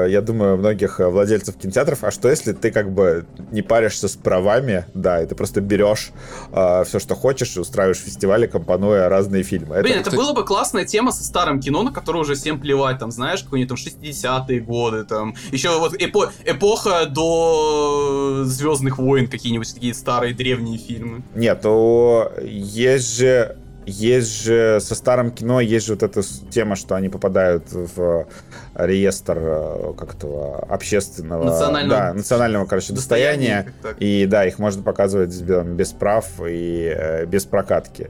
я 0.07 0.21
думаю, 0.21 0.57
многих 0.57 0.99
владельцев 0.99 1.55
кинотеатров. 1.55 2.03
А 2.03 2.11
что 2.11 2.29
если 2.29 2.53
ты 2.53 2.71
как 2.71 2.91
бы 2.91 3.25
не 3.51 3.63
паришься 3.63 4.07
с 4.07 4.15
правами, 4.15 4.85
да, 4.93 5.21
и 5.23 5.25
ты 5.25 5.33
просто 5.33 5.61
берешь 5.61 6.11
все, 6.51 6.99
что 6.99 7.15
хочешь, 7.15 7.55
и 7.57 7.59
устраиваешь 7.59 7.97
фестивали, 7.97 8.45
компонуя 8.45 9.09
разные 9.09 9.43
фильмы. 9.43 9.77
Блин, 9.95 10.07
это 10.07 10.15
была 10.15 10.33
бы 10.33 10.43
классная 10.45 10.85
тема 10.85 11.11
со 11.11 11.23
старым 11.23 11.59
кино, 11.59 11.83
на 11.83 11.91
которое 11.91 12.19
уже 12.19 12.35
всем 12.35 12.59
плевать, 12.59 12.99
там, 12.99 13.11
знаешь, 13.11 13.43
какие-нибудь 13.43 13.69
там 13.69 14.01
60-е 14.01 14.59
годы, 14.61 15.05
там, 15.05 15.35
еще 15.51 15.77
вот 15.79 15.93
эпо 15.95 16.31
эпоха 16.45 17.05
до 17.05 18.43
Звездных 18.45 18.97
войн, 18.97 19.27
какие-нибудь 19.27 19.73
такие 19.73 19.93
старые 19.93 20.33
древние 20.33 20.77
фильмы. 20.77 21.23
Нет, 21.33 21.61
ну, 21.63 22.29
есть 22.41 23.17
же 23.17 23.57
есть 23.85 24.43
же 24.43 24.79
со 24.81 24.95
старым 24.95 25.29
кино 25.29 25.61
есть 25.61 25.85
же 25.85 25.93
вот 25.93 26.01
эта 26.01 26.23
тема, 26.49 26.75
что 26.75 26.95
они 26.95 27.09
попадают 27.09 27.71
в 27.71 28.25
реестр 28.73 29.37
э, 29.39 29.93
как-то 29.95 30.65
общественного, 30.67 31.43
национального, 31.43 32.01
да, 32.01 32.13
национального, 32.13 32.65
короче, 32.65 32.93
достояния, 32.93 33.71
достояния 33.83 34.23
и 34.23 34.25
да, 34.25 34.45
их 34.45 34.57
можно 34.57 34.81
показывать 34.81 35.39
без 35.39 35.91
прав 35.91 36.25
и 36.47 36.93
э, 36.97 37.25
без 37.25 37.45
прокатки. 37.45 38.09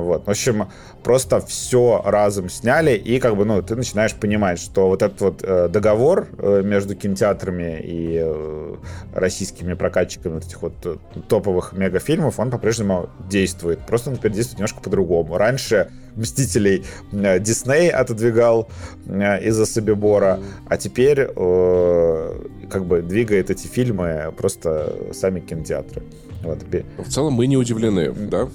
Вот. 0.00 0.26
В 0.26 0.30
общем, 0.30 0.68
просто 1.02 1.40
все 1.40 2.02
разом 2.04 2.48
сняли, 2.48 2.96
и 2.96 3.20
как 3.20 3.36
бы, 3.36 3.44
ну, 3.44 3.62
ты 3.62 3.76
начинаешь 3.76 4.14
понимать, 4.14 4.58
что 4.58 4.88
вот 4.88 5.02
этот 5.02 5.20
вот 5.20 5.40
э, 5.42 5.68
договор 5.68 6.26
э, 6.38 6.62
между 6.64 6.94
кинотеатрами 6.96 7.80
и 7.80 8.20
э, 8.22 8.74
российскими 9.14 9.74
прокатчиками 9.74 10.34
вот 10.34 10.44
этих 10.44 10.62
вот 10.62 10.74
э, 10.84 10.96
топовых 11.28 11.72
мегафильмов, 11.72 12.38
он 12.40 12.50
по-прежнему 12.50 13.08
действует. 13.28 13.80
Просто 13.86 14.10
он 14.10 14.16
теперь 14.16 14.32
действует 14.32 14.58
немножко 14.58 14.80
по-другому. 14.80 15.38
Раньше 15.38 15.90
Мстителей 16.16 16.84
э, 17.12 17.38
Дисней 17.38 17.90
отодвигал 17.90 18.68
э, 19.06 19.44
из-за 19.46 19.66
Собибора, 19.66 20.40
а 20.68 20.76
теперь 20.76 21.26
как 22.70 22.86
бы 22.86 23.02
двигает 23.02 23.50
эти 23.50 23.66
фильмы 23.66 24.32
просто 24.36 24.92
сами 25.12 25.40
кинотеатры. 25.40 26.02
Вот. 26.42 26.58
В 26.98 27.10
целом 27.10 27.34
мы 27.34 27.46
не 27.46 27.56
удивлены, 27.56 28.12
да? 28.12 28.48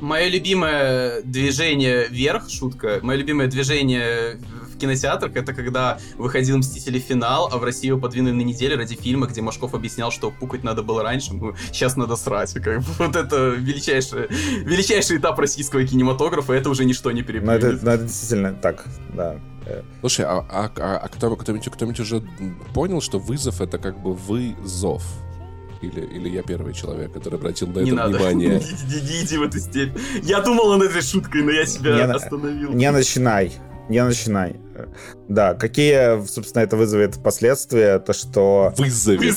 Мое 0.00 0.28
любимое 0.28 1.22
движение 1.22 2.06
вверх, 2.08 2.48
шутка, 2.48 3.00
мое 3.02 3.18
любимое 3.18 3.48
движение 3.48 4.38
в 4.72 4.78
кинотеатрах, 4.78 5.34
это 5.34 5.52
когда 5.52 5.98
выходил 6.16 6.58
«Мстители. 6.58 6.98
Финал», 6.98 7.48
а 7.52 7.58
в 7.58 7.64
Россию 7.64 7.98
подвинули 8.00 8.32
на 8.32 8.42
неделю 8.42 8.76
ради 8.76 8.94
фильма, 8.94 9.26
где 9.26 9.40
Машков 9.40 9.74
объяснял, 9.74 10.10
что 10.10 10.30
пукать 10.30 10.62
надо 10.64 10.82
было 10.82 11.02
раньше, 11.02 11.34
ну, 11.34 11.54
сейчас 11.72 11.96
надо 11.96 12.16
срать. 12.16 12.52
Как 12.54 12.78
бы, 12.78 12.84
вот 12.98 13.16
это 13.16 13.50
величайший, 13.50 14.28
величайший 14.64 15.18
этап 15.18 15.38
российского 15.38 15.84
кинематографа, 15.84 16.52
это 16.52 16.70
уже 16.70 16.84
ничто 16.84 17.10
не 17.10 17.22
перепрыгнет. 17.22 17.62
Ну, 17.62 17.68
это, 17.68 17.84
ну, 17.84 17.90
это 17.90 18.04
действительно 18.04 18.52
так, 18.52 18.84
да. 19.14 19.36
Слушай, 20.00 20.24
а, 20.26 20.46
а, 20.48 20.70
а, 20.76 20.96
а 20.98 21.08
кто, 21.08 21.34
кто-нибудь, 21.36 21.68
кто-нибудь 21.68 22.00
уже 22.00 22.22
понял, 22.72 23.00
что 23.00 23.18
вызов— 23.18 23.60
это 23.62 23.78
как 23.78 24.00
бы 24.00 24.14
вызов? 24.14 25.02
Или, 25.82 26.00
или 26.00 26.28
я 26.28 26.42
первый 26.42 26.74
человек, 26.74 27.12
который 27.12 27.36
обратил 27.36 27.68
на 27.68 27.80
не 27.80 27.90
это 27.90 27.96
надо. 27.96 28.18
внимание? 28.18 28.60
Не, 28.60 28.94
не, 28.94 29.00
не 29.00 29.24
иди 29.24 29.36
в 29.36 29.42
эту 29.42 29.58
степь. 29.60 29.96
Я 30.22 30.40
думал 30.40 30.76
над 30.76 30.90
этой 30.90 31.02
шуткой, 31.02 31.42
но 31.42 31.52
я 31.52 31.66
себя 31.66 31.94
не, 31.94 32.12
остановил. 32.12 32.70
Не 32.72 32.90
начинай. 32.90 33.52
Не 33.88 34.04
начинай. 34.04 34.56
Да, 35.28 35.54
какие, 35.54 36.24
собственно, 36.26 36.62
это 36.62 36.76
вызовет 36.76 37.22
последствия? 37.22 37.98
То, 37.98 38.12
что... 38.12 38.74
Вызовет. 38.76 39.36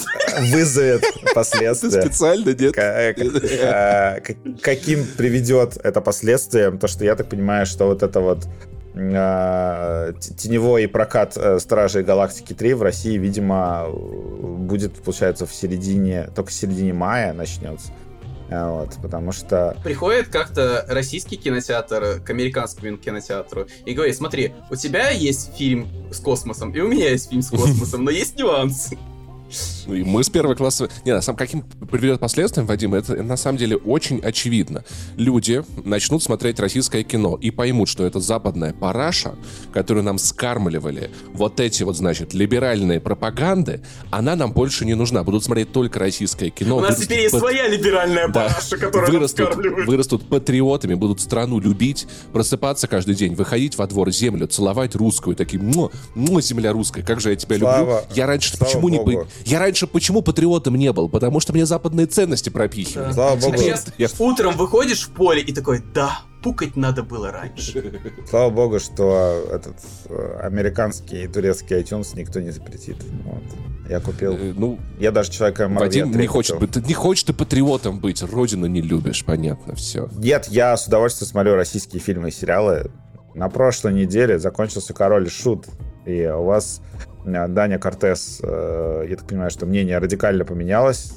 Вызовет 0.51 1.03
последствия. 1.35 2.01
специально, 2.01 2.49
нет? 2.49 2.77
Э, 2.77 4.19
каким 4.61 5.05
приведет 5.17 5.77
это 5.83 6.01
последствием? 6.01 6.79
То, 6.79 6.87
что 6.87 7.05
я 7.05 7.15
так 7.15 7.29
понимаю, 7.29 7.65
что 7.65 7.85
вот 7.85 8.03
это 8.03 8.19
вот 8.19 8.45
теневой 8.93 10.87
прокат 10.87 11.37
э, 11.37 11.59
Стражей 11.59 12.03
Галактики 12.03 12.53
3 12.53 12.73
в 12.73 12.81
России, 12.81 13.17
видимо, 13.17 13.87
будет, 13.89 15.01
получается, 15.01 15.45
в 15.45 15.53
середине, 15.53 16.29
только 16.35 16.49
в 16.49 16.53
середине 16.53 16.93
мая 16.93 17.33
начнется. 17.33 17.91
А, 18.49 18.69
вот, 18.69 18.97
потому 19.01 19.31
что... 19.31 19.77
Приходит 19.81 20.27
как-то 20.27 20.85
российский 20.89 21.37
кинотеатр 21.37 22.21
к 22.21 22.29
американскому 22.29 22.97
кинотеатру 22.97 23.67
и 23.85 23.93
говорит, 23.93 24.17
смотри, 24.17 24.53
у 24.69 24.75
тебя 24.75 25.09
есть 25.09 25.55
фильм 25.55 25.87
с 26.11 26.19
космосом, 26.19 26.71
и 26.71 26.81
у 26.81 26.89
меня 26.89 27.09
есть 27.09 27.29
фильм 27.29 27.41
с 27.41 27.49
космосом, 27.49 28.03
но 28.03 28.11
есть 28.11 28.37
нюансы. 28.37 28.97
Ну, 29.87 29.95
и 29.95 30.03
мы 30.03 30.23
с 30.23 30.29
первого 30.29 30.55
класса... 30.55 30.89
Не, 31.05 31.13
на 31.13 31.21
самом 31.21 31.37
каким 31.37 31.63
приведет 31.63 32.19
последствиям, 32.19 32.67
Вадим, 32.67 32.93
это 32.93 33.21
на 33.23 33.37
самом 33.37 33.57
деле 33.57 33.77
очень 33.77 34.19
очевидно. 34.19 34.83
Люди 35.17 35.63
начнут 35.83 36.23
смотреть 36.23 36.59
российское 36.59 37.03
кино 37.03 37.37
и 37.39 37.51
поймут, 37.51 37.89
что 37.89 38.05
это 38.05 38.19
западная 38.19 38.73
параша, 38.73 39.35
которую 39.73 40.03
нам 40.03 40.17
скармливали 40.17 41.11
вот 41.33 41.59
эти 41.59 41.83
вот, 41.83 41.97
значит, 41.97 42.33
либеральные 42.33 42.99
пропаганды, 42.99 43.81
она 44.09 44.35
нам 44.35 44.53
больше 44.53 44.85
не 44.85 44.93
нужна. 44.93 45.23
Будут 45.23 45.43
смотреть 45.43 45.71
только 45.71 45.99
российское 45.99 46.49
кино. 46.49 46.77
У 46.77 46.81
нас 46.81 46.97
теперь 46.97 47.21
есть 47.21 47.31
под... 47.31 47.41
своя 47.41 47.67
либеральная 47.67 48.29
параша, 48.29 48.71
да. 48.71 48.77
которую 48.77 49.11
вырастут, 49.11 49.57
нам. 49.57 49.85
Вырастут 49.85 50.27
патриотами, 50.27 50.93
будут 50.93 51.21
страну 51.21 51.59
любить, 51.59 52.07
просыпаться 52.33 52.87
каждый 52.87 53.15
день, 53.15 53.35
выходить 53.35 53.77
во 53.77 53.87
двор 53.87 54.11
землю, 54.11 54.47
целовать 54.47 54.95
русскую, 54.95 55.35
такие, 55.35 55.61
ну, 55.61 55.91
ну, 56.15 56.41
земля 56.41 56.71
русская, 56.71 57.03
как 57.03 57.19
же 57.19 57.29
я 57.31 57.35
тебя 57.35 57.57
Слава, 57.57 58.01
люблю. 58.01 58.15
Я 58.15 58.27
раньше 58.27 58.57
почему 58.57 58.89
Богу. 58.89 59.11
не... 59.11 59.19
Я 59.45 59.59
раньше 59.59 59.87
почему 59.87 60.21
патриотом 60.21 60.75
не 60.75 60.91
был? 60.91 61.09
Потому 61.09 61.39
что 61.39 61.53
мне 61.53 61.65
западные 61.65 62.07
ценности 62.07 62.49
пропихивали. 62.49 63.07
Да. 63.07 63.13
Слава 63.13 63.35
богу. 63.39 63.53
А 63.53 63.57
сейчас 63.57 63.85
я... 63.97 64.07
утром 64.19 64.57
выходишь 64.57 65.07
в 65.07 65.11
поле 65.11 65.41
и 65.41 65.53
такой, 65.53 65.81
да, 65.93 66.21
пукать 66.41 66.75
надо 66.75 67.03
было 67.03 67.31
раньше. 67.31 68.01
Слава 68.29 68.49
богу, 68.49 68.79
что 68.79 69.45
этот 69.51 69.77
э, 70.09 70.39
американский 70.43 71.23
и 71.23 71.27
турецкий 71.27 71.79
iTunes 71.79 72.09
никто 72.15 72.39
не 72.39 72.51
запретит. 72.51 72.97
Вот. 73.23 73.43
Я 73.89 73.99
купил. 73.99 74.33
Э, 74.33 74.53
ну, 74.55 74.79
я 74.99 75.11
даже 75.11 75.31
человека 75.31 75.67
Вадим 75.67 76.11
не 76.11 76.27
хочет, 76.27 76.59
быть, 76.59 76.75
не 76.75 76.93
хочет 76.93 77.27
ты 77.27 77.33
патриотом 77.33 77.99
быть, 77.99 78.21
родину 78.23 78.65
не 78.65 78.81
любишь, 78.81 79.23
понятно, 79.25 79.75
все. 79.75 80.09
Нет, 80.13 80.47
я 80.49 80.75
с 80.75 80.87
удовольствием 80.87 81.29
смотрю 81.29 81.55
российские 81.55 82.01
фильмы 82.01 82.29
и 82.29 82.31
сериалы. 82.31 82.91
На 83.33 83.49
прошлой 83.49 83.93
неделе 83.93 84.39
закончился 84.39 84.93
Король 84.93 85.27
и 85.27 85.29
Шут, 85.29 85.67
и 86.05 86.25
у 86.25 86.43
вас 86.43 86.81
Даня 87.25 87.79
Кортес, 87.79 88.39
э, 88.43 89.05
я 89.09 89.15
так 89.15 89.27
понимаю, 89.27 89.51
что 89.51 89.65
мнение 89.65 89.97
радикально 89.97 90.45
поменялось. 90.45 91.13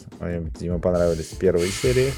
Ему 0.61 0.79
понравились 0.79 1.29
первые 1.39 1.71
серии. 1.71 2.13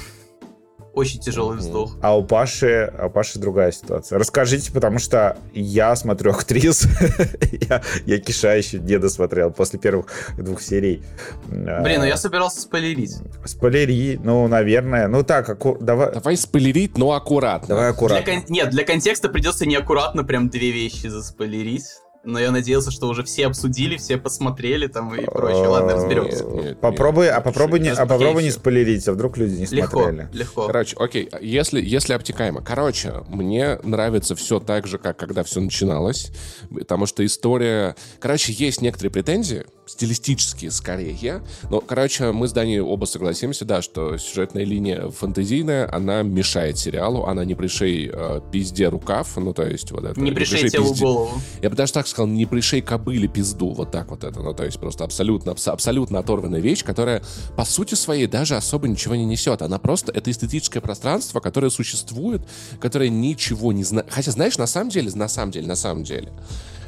Очень 0.97 1.19
тяжелый 1.19 1.57
вздох. 1.57 1.95
А 2.01 2.17
у 2.17 2.23
Паши, 2.23 2.91
а 2.97 3.05
у 3.05 3.11
Паши 3.11 3.37
другая 3.37 3.71
ситуация. 3.71 4.17
Расскажите, 4.17 4.71
потому 4.71 4.97
что 4.97 5.37
я 5.53 5.95
смотрю 5.95 6.31
актрис. 6.31 6.87
я, 7.69 7.83
я 8.07 8.17
Киша 8.17 8.55
еще 8.55 8.79
не 8.79 8.97
досмотрел 8.97 9.51
после 9.51 9.77
первых 9.77 10.07
двух 10.39 10.59
серий. 10.59 11.03
Блин, 11.49 11.99
ну 11.99 12.03
я 12.05 12.17
собирался 12.17 12.61
спойлерить. 12.61 13.13
Спойлери, 13.45 14.19
ну, 14.23 14.47
наверное. 14.47 15.07
Ну 15.07 15.23
так, 15.23 15.47
аку... 15.47 15.77
давай... 15.79 16.13
Давай 16.13 16.35
спойлерить, 16.35 16.97
но 16.97 17.11
аккуратно. 17.11 17.67
Давай 17.67 17.91
аккуратно. 17.91 18.25
Для 18.25 18.41
кон... 18.41 18.45
Нет, 18.49 18.71
для 18.71 18.83
контекста 18.83 19.29
придется 19.29 19.67
неаккуратно 19.67 20.23
прям 20.23 20.49
две 20.49 20.71
вещи 20.71 21.05
заспойлерить 21.05 21.85
но 22.27 22.39
я 22.39 22.51
надеялся, 22.51 22.91
что 22.91 23.07
уже 23.07 23.23
все 23.23 23.47
обсудили, 23.47 23.95
все 23.95 24.17
посмотрели 24.17 24.87
там 24.87 25.15
и 25.15 25.25
прочее. 25.25 25.67
Ладно, 25.67 25.93
разберемся. 25.93 26.75
Попробуй, 26.75 27.29
а 27.29 27.39
попробуй 27.39 27.79
не, 27.79 27.89
а 27.89 28.05
попробуй 28.05 28.43
не 28.43 28.51
спойлерить, 28.51 29.07
а 29.07 29.13
вдруг 29.13 29.37
люди 29.37 29.61
не 29.61 29.65
смотрели. 29.65 30.29
Легко, 30.33 30.67
Короче, 30.67 30.95
окей, 30.99 31.29
если, 31.41 31.81
если 31.81 32.13
обтекаемо. 32.13 32.61
Короче, 32.61 33.23
мне 33.29 33.79
нравится 33.83 34.35
все 34.35 34.59
так 34.59 34.87
же, 34.87 34.97
как 34.97 35.17
когда 35.17 35.43
все 35.43 35.61
начиналось, 35.61 36.31
потому 36.69 37.05
что 37.05 37.25
история... 37.25 37.95
Короче, 38.19 38.51
есть 38.51 38.81
некоторые 38.81 39.11
претензии, 39.11 39.65
стилистические 39.87 40.71
скорее, 40.71 41.41
но, 41.69 41.79
короче, 41.79 42.31
мы 42.31 42.47
с 42.47 42.51
Даней 42.51 42.79
оба 42.79 43.05
согласимся, 43.05 43.65
да, 43.65 43.81
что 43.81 44.17
сюжетная 44.17 44.63
линия 44.63 45.09
фантазийная, 45.09 45.89
она 45.93 46.21
мешает 46.21 46.77
сериалу, 46.77 47.25
она 47.25 47.45
не 47.45 47.55
пришей 47.55 48.09
э, 48.11 48.41
пизде 48.51 48.89
рукав, 48.89 49.35
ну, 49.37 49.53
то 49.53 49.63
есть 49.63 49.91
вот 49.91 50.03
это... 50.03 50.19
Не 50.19 50.31
пришей 50.31 50.69
телу 50.69 50.93
голову. 50.93 51.41
Я 51.61 51.69
бы 51.69 51.75
даже 51.75 51.93
так 51.93 52.07
сказал, 52.07 52.27
не 52.27 52.45
пришей 52.45 52.81
кобыле 52.81 53.27
пизду, 53.27 53.73
вот 53.73 53.91
так 53.91 54.09
вот 54.09 54.23
это. 54.23 54.41
Ну, 54.41 54.53
то 54.53 54.65
есть 54.65 54.79
просто 54.79 55.03
абсолютно, 55.03 55.55
абсолютно 55.65 56.19
оторванная 56.19 56.59
вещь, 56.59 56.83
которая 56.83 57.23
по 57.55 57.65
сути 57.65 57.95
своей 57.95 58.27
даже 58.27 58.55
особо 58.55 58.87
ничего 58.87 59.15
не 59.15 59.25
несет. 59.25 59.61
Она 59.61 59.79
просто, 59.79 60.11
это 60.11 60.29
эстетическое 60.29 60.81
пространство, 60.81 61.39
которое 61.39 61.69
существует, 61.69 62.41
которое 62.79 63.09
ничего 63.09 63.71
не 63.71 63.83
знает. 63.83 64.07
Хотя, 64.09 64.31
знаешь, 64.31 64.57
на 64.57 64.67
самом 64.67 64.89
деле, 64.89 65.11
на 65.13 65.27
самом 65.27 65.51
деле, 65.51 65.67
на 65.67 65.75
самом 65.75 66.03
деле, 66.03 66.31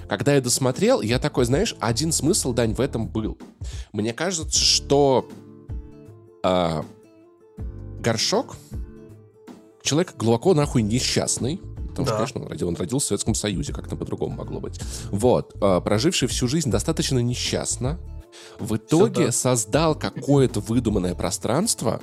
когда 0.10 0.36
я 0.36 0.42
досмотрел, 0.42 1.02
я 1.02 1.20
такой, 1.20 1.46
знаешь, 1.46 1.76
один 1.80 2.12
смысл, 2.12 2.54
Дань, 2.54 2.74
в 2.74 2.82
этом 2.82 3.08
был. 3.08 3.38
Мне 3.94 4.12
кажется, 4.12 4.60
что 4.60 5.30
э, 6.44 6.84
горшок 8.00 8.58
человек 9.82 10.16
глубоко 10.18 10.54
нахуй 10.54 10.82
несчастный, 10.82 11.62
Потому 11.90 12.06
да. 12.06 12.12
что, 12.12 12.18
конечно, 12.18 12.42
он, 12.42 12.48
родил, 12.48 12.68
он 12.70 12.76
родился 12.76 13.06
в 13.06 13.10
Советском 13.10 13.36
Союзе, 13.36 13.74
как-то 13.74 13.96
по-другому 13.96 14.36
могло 14.36 14.60
быть. 14.60 14.80
Вот. 15.12 15.54
Э, 15.62 15.82
проживший 15.84 16.28
всю 16.28 16.48
жизнь 16.48 16.70
достаточно 16.72 17.20
несчастно, 17.20 18.00
в 18.60 18.78
итоге 18.78 19.28
да. 19.28 19.32
создал 19.32 19.96
какое-то 19.96 20.60
выдуманное 20.60 21.14
пространство, 21.14 22.00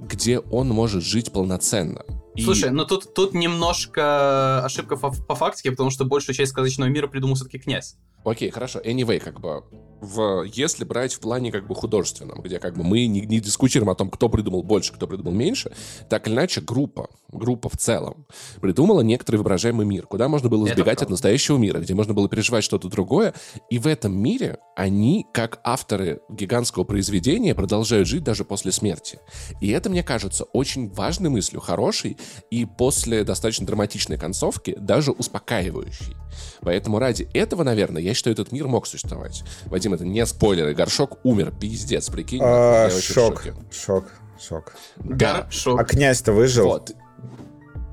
где 0.00 0.40
он 0.40 0.68
может 0.68 1.04
жить 1.04 1.32
полноценно. 1.32 2.04
И... 2.36 2.42
Слушай, 2.42 2.70
ну 2.70 2.84
тут, 2.84 3.14
тут 3.14 3.34
немножко 3.34 4.64
ошибка 4.64 4.96
по, 4.96 5.10
по 5.10 5.34
фактике, 5.34 5.70
потому 5.70 5.90
что 5.90 6.04
большую 6.04 6.34
часть 6.34 6.52
сказочного 6.52 6.88
мира 6.88 7.06
придумал 7.06 7.34
все-таки 7.34 7.58
князь. 7.58 7.96
Окей, 8.26 8.50
хорошо. 8.50 8.80
Anyway, 8.80 9.20
как 9.20 9.40
бы, 9.40 9.62
в, 10.00 10.42
если 10.52 10.84
брать 10.84 11.14
в 11.14 11.20
плане 11.20 11.52
как 11.52 11.68
бы 11.68 11.76
художественном, 11.76 12.42
где 12.42 12.58
как 12.58 12.74
бы 12.76 12.82
мы 12.82 13.06
не, 13.06 13.20
не 13.20 13.40
дискутируем 13.40 13.88
о 13.88 13.94
том, 13.94 14.10
кто 14.10 14.28
придумал 14.28 14.64
больше, 14.64 14.92
кто 14.92 15.06
придумал 15.06 15.32
меньше, 15.32 15.72
так 16.10 16.26
или 16.26 16.34
иначе 16.34 16.60
группа, 16.60 17.08
группа 17.30 17.68
в 17.68 17.76
целом 17.76 18.26
придумала 18.60 19.00
некоторый 19.00 19.36
воображаемый 19.36 19.86
мир, 19.86 20.06
куда 20.06 20.28
можно 20.28 20.48
было 20.48 20.66
сбегать 20.66 21.02
от 21.02 21.10
настоящего 21.10 21.56
мира, 21.56 21.78
где 21.78 21.94
можно 21.94 22.14
было 22.14 22.28
переживать 22.28 22.64
что-то 22.64 22.88
другое, 22.88 23.32
и 23.70 23.78
в 23.78 23.86
этом 23.86 24.16
мире 24.16 24.58
они, 24.74 25.26
как 25.32 25.60
авторы 25.62 26.20
гигантского 26.28 26.84
произведения, 26.84 27.54
продолжают 27.54 28.08
жить 28.08 28.24
даже 28.24 28.44
после 28.44 28.72
смерти. 28.72 29.20
И 29.60 29.70
это, 29.70 29.88
мне 29.88 30.02
кажется, 30.02 30.44
очень 30.52 30.88
важной 30.88 31.30
мыслью, 31.30 31.60
хорошей, 31.60 32.18
и 32.50 32.66
после 32.66 33.24
достаточно 33.24 33.66
драматичной 33.66 34.18
концовки 34.18 34.76
даже 34.78 35.12
успокаивающей. 35.12 36.16
Поэтому 36.60 36.98
ради 36.98 37.28
этого, 37.32 37.62
наверное, 37.62 38.02
я 38.02 38.14
считаю, 38.16 38.34
этот 38.34 38.52
мир 38.52 38.66
мог 38.66 38.86
существовать. 38.86 39.44
Вадим, 39.66 39.94
это 39.94 40.04
не 40.04 40.24
спойлеры. 40.26 40.74
Горшок 40.74 41.18
умер, 41.24 41.52
пиздец, 41.58 42.08
прикинь. 42.08 42.40
А, 42.42 42.90
шок, 42.90 43.44
шок, 43.70 44.10
шок. 44.40 44.74
Да. 44.96 45.46
Шок. 45.50 45.80
А 45.80 45.84
князь-то 45.84 46.32
выжил? 46.32 46.66
Вот. 46.66 46.92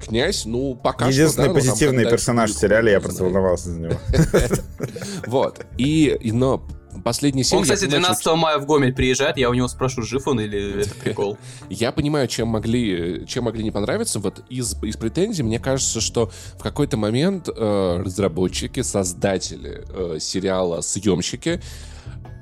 Князь, 0.03 0.45
ну, 0.45 0.75
пока 0.75 1.07
Единственный 1.07 1.45
что, 1.45 1.53
да, 1.53 1.59
позитивный 1.59 2.09
персонаж 2.09 2.51
в 2.51 2.57
сериале, 2.57 2.91
я 2.91 2.99
просто 2.99 3.23
волновался 3.23 3.69
за 3.69 3.79
него. 3.79 3.99
Вот. 5.27 5.65
И, 5.77 6.19
но 6.23 6.65
последний 7.01 7.43
серия... 7.43 7.59
Он, 7.59 7.63
кстати, 7.63 7.85
12 7.85 8.25
мая 8.35 8.57
в 8.57 8.65
Гомель 8.65 8.93
приезжает, 8.93 9.37
я 9.37 9.49
у 9.49 9.53
него 9.53 9.67
спрошу, 9.67 10.03
жив 10.03 10.27
он 10.27 10.39
или 10.39 10.81
это 10.81 10.95
прикол. 10.95 11.37
Я 11.69 11.91
понимаю, 11.91 12.27
чем 12.27 12.49
могли, 12.49 13.25
чем 13.27 13.45
могли 13.45 13.63
не 13.63 13.71
понравиться. 13.71 14.19
Вот 14.19 14.43
из, 14.49 14.75
из 14.83 14.97
претензий 14.97 15.43
мне 15.43 15.59
кажется, 15.59 16.01
что 16.01 16.31
в 16.57 16.63
какой-то 16.63 16.97
момент 16.97 17.49
э, 17.49 18.01
разработчики, 18.03 18.81
создатели 18.81 19.83
э, 19.89 20.17
сериала, 20.19 20.81
съемщики 20.81 21.61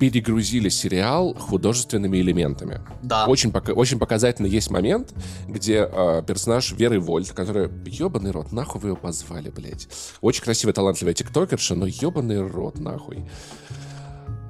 перегрузили 0.02 0.68
сериал 0.68 1.32
художественными 1.34 2.18
элементами. 2.18 2.80
Да. 3.02 3.26
Очень, 3.26 3.52
пока, 3.52 3.72
очень 3.72 4.00
показательно 4.00 4.46
есть 4.46 4.68
момент, 4.68 5.14
где 5.46 5.88
э, 5.88 6.24
персонаж 6.26 6.72
Веры 6.72 6.98
Вольт, 6.98 7.30
которая... 7.30 7.70
Ебаный 7.86 8.32
рот, 8.32 8.50
нахуй 8.50 8.80
вы 8.80 8.88
ее 8.88 8.96
позвали, 8.96 9.50
блядь. 9.50 9.86
Очень 10.20 10.42
красивая, 10.42 10.74
талантливая 10.74 11.14
тиктокерша, 11.14 11.76
но 11.76 11.86
ебаный 11.86 12.44
рот, 12.44 12.80
нахуй. 12.80 13.24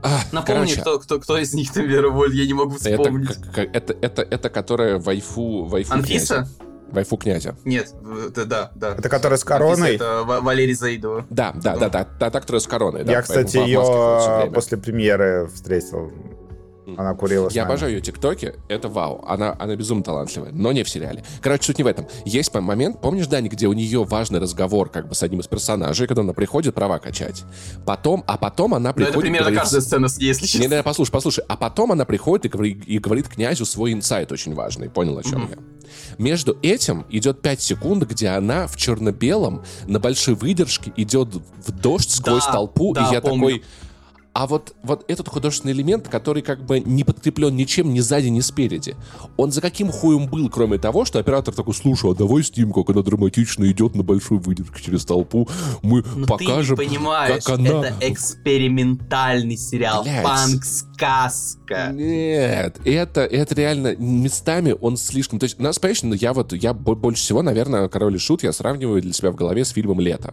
А, 0.02 0.20
Напомни, 0.32 0.44
короче, 0.46 0.80
кто, 0.80 0.98
кто, 0.98 1.20
кто 1.20 1.38
из 1.38 1.54
них 1.54 1.72
там 1.72 1.86
Вера 1.86 2.08
Воль, 2.10 2.34
я 2.34 2.46
не 2.46 2.54
могу 2.54 2.76
вспомнить. 2.76 3.30
Это, 3.54 3.62
это, 3.62 3.96
это, 4.00 4.22
это 4.22 4.50
которая 4.50 4.98
вайфу, 4.98 5.64
вайфу 5.64 5.94
Анфиса? 5.94 6.34
Князя. 6.34 6.48
Вайфу 6.90 7.16
князя. 7.16 7.56
Нет, 7.64 7.94
это 8.28 8.44
да, 8.44 8.70
да. 8.74 8.94
Это 8.98 9.08
которая 9.08 9.38
с 9.38 9.44
короной? 9.44 9.92
Анфиса, 9.92 10.04
это 10.04 10.24
Валерий 10.24 10.74
Заидова. 10.74 11.24
Да, 11.30 11.52
да, 11.54 11.76
да, 11.76 11.88
да, 11.88 12.08
да, 12.18 12.30
та, 12.30 12.40
которая 12.40 12.60
с 12.60 12.66
короной. 12.66 13.04
Я, 13.06 13.22
кстати, 13.22 13.56
ее 13.56 14.50
после 14.52 14.76
премьеры 14.76 15.48
встретил 15.54 16.12
она 16.86 17.14
курила 17.14 17.48
Я 17.50 17.64
обожаю 17.64 17.92
ее 17.92 18.00
тиктоки, 18.00 18.54
это 18.68 18.88
вау. 18.88 19.24
Она, 19.26 19.56
она 19.58 19.76
безумно 19.76 20.02
талантливая, 20.02 20.50
но 20.52 20.72
не 20.72 20.82
в 20.82 20.88
сериале. 20.88 21.24
Короче, 21.40 21.64
суть 21.64 21.78
не 21.78 21.84
в 21.84 21.86
этом. 21.86 22.06
Есть 22.24 22.52
момент, 22.54 23.00
помнишь, 23.00 23.26
Дани, 23.26 23.48
где 23.48 23.66
у 23.68 23.72
нее 23.72 24.04
важный 24.04 24.40
разговор 24.40 24.88
как 24.88 25.08
бы 25.08 25.14
с 25.14 25.22
одним 25.22 25.40
из 25.40 25.46
персонажей, 25.46 26.06
когда 26.06 26.22
она 26.22 26.32
приходит 26.32 26.74
права 26.74 26.98
качать. 26.98 27.44
Потом, 27.86 28.24
а 28.26 28.36
потом 28.36 28.74
она 28.74 28.92
приходит... 28.92 29.14
Но 29.14 29.20
это 29.20 29.22
примерно 29.22 29.44
говорит... 29.46 29.60
каждая 29.60 29.80
сцена, 29.80 30.06
если 30.18 30.46
честно. 30.46 30.68
Не, 30.68 30.76
не, 30.76 30.82
послушай, 30.82 31.12
послушай. 31.12 31.44
А 31.48 31.56
потом 31.56 31.92
она 31.92 32.04
приходит 32.04 32.46
и 32.46 32.48
говорит, 32.48 32.84
и 32.86 32.98
говорит 32.98 33.28
князю 33.28 33.64
свой 33.64 33.92
инсайт 33.92 34.32
очень 34.32 34.54
важный. 34.54 34.90
Понял, 34.90 35.18
о 35.18 35.22
чем 35.22 35.44
mm-hmm. 35.44 35.50
я? 35.50 35.82
Между 36.18 36.58
этим 36.62 37.06
идет 37.10 37.42
5 37.42 37.60
секунд, 37.60 38.04
где 38.04 38.28
она 38.28 38.66
в 38.66 38.76
черно-белом 38.76 39.64
на 39.86 40.00
большой 40.00 40.34
выдержке 40.34 40.92
идет 40.96 41.28
в 41.34 41.70
дождь 41.70 42.10
сквозь 42.10 42.46
да, 42.46 42.52
толпу, 42.52 42.92
да, 42.94 43.08
и 43.08 43.12
я 43.14 43.20
помню. 43.20 43.46
такой 43.46 43.62
а 44.34 44.46
вот, 44.46 44.74
вот 44.82 45.04
этот 45.08 45.28
художественный 45.28 45.72
элемент, 45.72 46.08
который 46.08 46.42
как 46.42 46.64
бы 46.64 46.80
не 46.80 47.04
подкреплен 47.04 47.54
ничем 47.54 47.92
ни 47.92 48.00
сзади, 48.00 48.28
ни 48.28 48.40
спереди, 48.40 48.96
он 49.36 49.52
за 49.52 49.60
каким 49.60 49.90
хуем 49.90 50.26
был, 50.26 50.48
кроме 50.48 50.78
того, 50.78 51.04
что 51.04 51.18
оператор 51.18 51.54
такой, 51.54 51.74
слушай, 51.74 52.10
а 52.10 52.14
давай 52.14 52.42
снимем, 52.42 52.72
как 52.72 52.90
она 52.90 53.02
драматично 53.02 53.70
идет 53.70 53.94
на 53.94 54.02
большой 54.02 54.38
выдержке 54.38 54.82
через 54.82 55.04
толпу, 55.04 55.48
мы 55.82 56.02
Но 56.16 56.26
покажем, 56.26 56.76
ты 56.76 56.86
не 56.86 56.96
понимаешь, 56.96 57.44
как 57.44 57.58
она... 57.58 57.68
это 57.68 57.94
экспериментальный 58.00 59.56
сериал, 59.56 60.04
панк-сказка. 61.02 61.92
Нет, 61.92 62.80
это, 62.84 63.22
это 63.22 63.54
реально 63.54 63.96
местами 63.96 64.74
он 64.80 64.96
слишком... 64.96 65.38
То 65.38 65.44
есть, 65.44 65.58
нас, 65.58 65.78
конечно, 65.78 66.14
я 66.14 66.32
вот, 66.32 66.52
я 66.52 66.72
больше 66.72 67.22
всего, 67.22 67.42
наверное, 67.42 67.88
Король 67.88 68.16
и 68.16 68.18
Шут 68.18 68.42
я 68.42 68.52
сравниваю 68.52 69.02
для 69.02 69.12
себя 69.12 69.30
в 69.30 69.34
голове 69.34 69.64
с 69.64 69.70
фильмом 69.70 70.00
«Лето». 70.00 70.32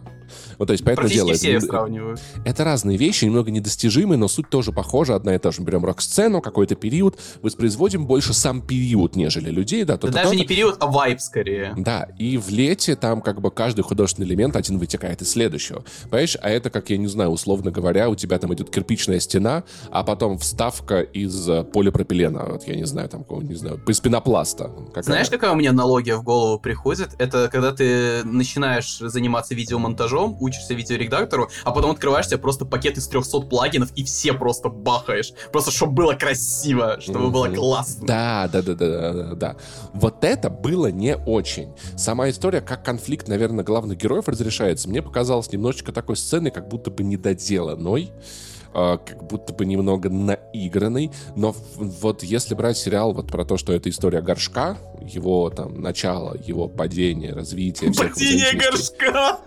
Вот, 0.58 0.66
то 0.66 0.72
есть, 0.72 0.84
поэтому 0.84 1.08
дело... 1.08 1.34
все 1.34 1.54
это. 1.54 2.16
Это 2.44 2.64
разные 2.64 2.96
вещи, 2.96 3.24
немного 3.24 3.50
недостижимые 3.50 3.80
достижимы, 3.80 4.16
но 4.16 4.28
суть 4.28 4.48
тоже 4.48 4.72
похожа, 4.72 5.14
одна 5.16 5.34
и 5.34 5.38
та 5.38 5.50
же. 5.50 5.60
Мы 5.60 5.66
берем 5.66 5.84
рок-сцену, 5.84 6.40
какой-то 6.40 6.74
период, 6.74 7.18
воспроизводим 7.42 8.06
больше 8.06 8.34
сам 8.34 8.60
период, 8.60 9.16
нежели 9.16 9.50
людей. 9.50 9.84
Да, 9.84 9.96
да 9.96 10.08
даже 10.08 10.36
не 10.36 10.46
период, 10.46 10.76
а 10.80 10.86
вайб 10.86 11.20
скорее. 11.20 11.74
Да, 11.76 12.08
и 12.18 12.36
в 12.36 12.48
лете 12.50 12.96
там 12.96 13.20
как 13.22 13.40
бы 13.40 13.50
каждый 13.50 13.82
художественный 13.82 14.28
элемент 14.28 14.56
один 14.56 14.78
вытекает 14.78 15.22
из 15.22 15.30
следующего. 15.30 15.84
Понимаешь, 16.04 16.36
а 16.40 16.50
это, 16.50 16.70
как 16.70 16.90
я 16.90 16.98
не 16.98 17.06
знаю, 17.06 17.30
условно 17.30 17.70
говоря, 17.70 18.08
у 18.10 18.14
тебя 18.14 18.38
там 18.38 18.52
идет 18.54 18.70
кирпичная 18.70 19.20
стена, 19.20 19.64
а 19.90 20.04
потом 20.04 20.38
вставка 20.60 21.00
из 21.00 21.48
э, 21.48 21.64
полипропилена, 21.64 22.44
вот 22.44 22.64
я 22.64 22.76
не 22.76 22.84
знаю, 22.84 23.08
там, 23.08 23.24
не 23.40 23.54
знаю, 23.54 23.80
из 23.86 23.98
пенопласта. 24.00 24.70
Какая? 24.88 25.02
Знаешь, 25.02 25.30
какая 25.30 25.52
у 25.52 25.54
меня 25.54 25.70
аналогия 25.70 26.16
в 26.16 26.22
голову 26.22 26.60
приходит? 26.60 27.10
Это 27.18 27.48
когда 27.48 27.72
ты 27.72 28.22
начинаешь 28.24 28.98
заниматься 28.98 29.54
видеомонтажом, 29.54 30.36
учишься 30.38 30.74
видеоредактору, 30.74 31.48
а 31.64 31.70
потом 31.70 31.92
открываешь 31.92 32.26
себе 32.26 32.36
просто 32.36 32.66
пакет 32.66 32.98
из 32.98 33.08
300 33.08 33.40
плагинов, 33.40 33.60
плагинов 33.70 33.90
и 33.94 34.04
все 34.04 34.34
просто 34.34 34.68
бахаешь. 34.68 35.32
Просто 35.50 35.70
чтобы 35.70 35.92
было 35.92 36.12
красиво, 36.12 37.00
чтобы 37.00 37.26
mm-hmm. 37.26 37.30
было 37.30 37.48
классно. 37.48 38.06
Да, 38.06 38.48
да, 38.52 38.60
да, 38.62 38.74
да, 38.74 39.12
да, 39.12 39.34
да. 39.34 39.56
Вот 39.94 40.24
это 40.24 40.50
было 40.50 40.88
не 40.90 41.16
очень. 41.16 41.72
Сама 41.96 42.28
история, 42.28 42.60
как 42.60 42.84
конфликт, 42.84 43.28
наверное, 43.28 43.64
главных 43.64 43.96
героев 43.96 44.28
разрешается, 44.28 44.88
мне 44.90 45.00
показалось 45.00 45.50
немножечко 45.52 45.92
такой 45.92 46.16
сцены, 46.16 46.50
как 46.50 46.68
будто 46.68 46.90
бы 46.90 47.02
недоделанной. 47.02 48.12
Э, 48.74 48.98
как 49.04 49.22
будто 49.24 49.52
бы 49.52 49.66
немного 49.66 50.08
наигранный, 50.08 51.10
но 51.36 51.54
вот 51.76 52.22
если 52.22 52.54
брать 52.54 52.76
сериал 52.78 53.12
вот 53.12 53.28
про 53.28 53.44
то, 53.44 53.56
что 53.56 53.72
это 53.72 53.88
история 53.90 54.20
горшка, 54.20 54.76
его 55.00 55.50
там 55.50 55.80
начало, 55.80 56.36
его 56.36 56.68
падение, 56.68 57.32
развитие... 57.32 57.92
Падение 57.92 58.52
горшка! 58.54 59.40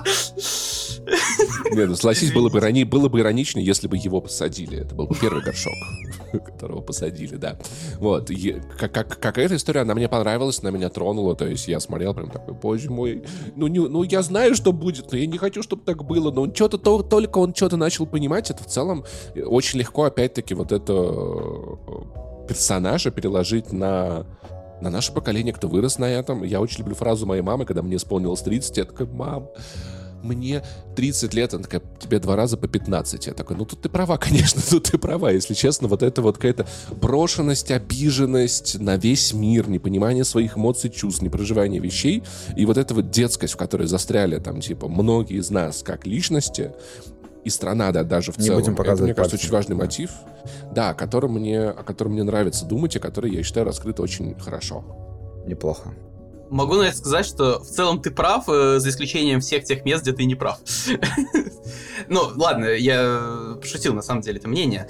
Нет, 1.72 1.88
ну 1.88 1.94
согласись, 1.94 2.32
было 2.32 2.48
бы, 2.48 2.58
ирони... 2.58 2.84
было 2.84 3.08
бы 3.08 3.20
ироничнее, 3.20 3.64
если 3.64 3.88
бы 3.88 3.96
его 3.96 4.20
посадили. 4.20 4.80
Это 4.80 4.94
был 4.94 5.06
бы 5.06 5.14
первый 5.14 5.42
горшок, 5.42 5.74
которого 6.32 6.80
посадили, 6.80 7.36
да. 7.36 7.58
Вот. 7.98 8.30
как, 8.78 8.92
как, 8.92 9.18
как 9.18 9.38
эта 9.38 9.56
история, 9.56 9.80
она 9.80 9.94
мне 9.94 10.08
понравилась, 10.08 10.60
она 10.60 10.70
меня 10.70 10.88
тронула. 10.88 11.34
То 11.36 11.46
есть 11.46 11.68
я 11.68 11.80
смотрел 11.80 12.14
прям 12.14 12.30
такой, 12.30 12.54
боже 12.54 12.90
мой, 12.90 13.24
ну, 13.56 13.66
не, 13.66 13.78
ну 13.78 14.02
я 14.02 14.22
знаю, 14.22 14.54
что 14.54 14.72
будет, 14.72 15.10
но 15.12 15.18
я 15.18 15.26
не 15.26 15.38
хочу, 15.38 15.62
чтобы 15.62 15.82
так 15.84 16.04
было. 16.04 16.30
Но 16.30 16.42
он 16.42 16.54
что-то, 16.54 16.78
то, 16.78 17.02
только 17.02 17.38
он 17.38 17.54
что-то 17.54 17.76
начал 17.76 18.06
понимать, 18.06 18.50
это 18.50 18.62
в 18.62 18.66
целом 18.66 19.04
очень 19.46 19.78
легко, 19.78 20.04
опять-таки, 20.04 20.54
вот 20.54 20.72
это 20.72 20.92
э, 20.92 22.46
персонажа 22.48 23.10
переложить 23.10 23.72
на 23.72 24.26
на 24.80 24.88
наше 24.88 25.12
поколение, 25.12 25.52
кто 25.52 25.68
вырос 25.68 25.98
на 25.98 26.06
этом. 26.06 26.42
Я 26.42 26.60
очень 26.60 26.78
люблю 26.78 26.94
фразу 26.94 27.26
моей 27.26 27.42
мамы, 27.42 27.66
когда 27.66 27.82
мне 27.82 27.96
исполнилось 27.96 28.40
30, 28.40 28.76
я 28.78 28.84
такой, 28.84 29.06
мам, 29.06 29.50
мне 30.22 30.62
30 30.96 31.34
лет, 31.34 31.54
она 31.54 31.62
такая, 31.64 31.82
тебе 31.98 32.18
два 32.18 32.36
раза 32.36 32.56
по 32.56 32.68
15. 32.68 33.26
Я 33.26 33.32
такой, 33.34 33.56
ну 33.56 33.64
тут 33.64 33.82
ты 33.82 33.88
права, 33.88 34.16
конечно, 34.18 34.62
тут 34.68 34.90
ты 34.90 34.98
права. 34.98 35.30
Если 35.30 35.54
честно, 35.54 35.88
вот 35.88 36.02
это 36.02 36.22
вот 36.22 36.36
какая-то 36.36 36.66
брошенность, 36.90 37.70
обиженность 37.70 38.78
на 38.78 38.96
весь 38.96 39.32
мир, 39.32 39.68
непонимание 39.68 40.24
своих 40.24 40.56
эмоций, 40.56 40.90
чувств, 40.90 41.22
непроживание 41.22 41.80
вещей, 41.80 42.22
и 42.56 42.66
вот 42.66 42.76
эта 42.78 42.94
вот 42.94 43.10
детскость, 43.10 43.54
в 43.54 43.56
которой 43.56 43.86
застряли 43.86 44.38
там, 44.38 44.60
типа, 44.60 44.88
многие 44.88 45.38
из 45.38 45.50
нас 45.50 45.82
как 45.82 46.06
личности, 46.06 46.72
и 47.44 47.48
страна, 47.48 47.90
да, 47.90 48.04
даже 48.04 48.32
в 48.32 48.38
Не 48.38 48.46
целом. 48.46 48.60
будем 48.60 48.76
показывать 48.76 49.00
это, 49.00 49.04
мне 49.06 49.14
кажется, 49.14 49.36
очень 49.36 49.50
важный 49.50 49.76
мотив, 49.76 50.10
да, 50.74 50.90
о 50.90 50.94
котором, 50.94 51.34
мне, 51.34 51.62
о 51.62 51.82
котором 51.82 52.12
мне 52.12 52.22
нравится 52.22 52.66
думать, 52.66 52.96
и 52.96 52.98
который, 52.98 53.34
я 53.34 53.42
считаю, 53.42 53.64
раскрыт 53.66 53.98
очень 54.00 54.38
хорошо. 54.38 54.84
Неплохо. 55.46 55.94
Могу 56.50 56.74
на 56.74 56.82
это 56.82 56.96
сказать, 56.96 57.26
что 57.26 57.60
в 57.60 57.66
целом 57.66 58.02
ты 58.02 58.10
прав, 58.10 58.48
э, 58.48 58.80
за 58.80 58.88
исключением 58.88 59.40
всех 59.40 59.64
тех 59.64 59.84
мест, 59.84 60.02
где 60.02 60.12
ты 60.12 60.24
не 60.24 60.34
прав. 60.34 60.58
Ну, 62.08 62.22
ладно, 62.34 62.64
я 62.64 63.56
пошутил, 63.60 63.94
на 63.94 64.02
самом 64.02 64.22
деле, 64.22 64.38
это 64.38 64.48
мнение. 64.48 64.88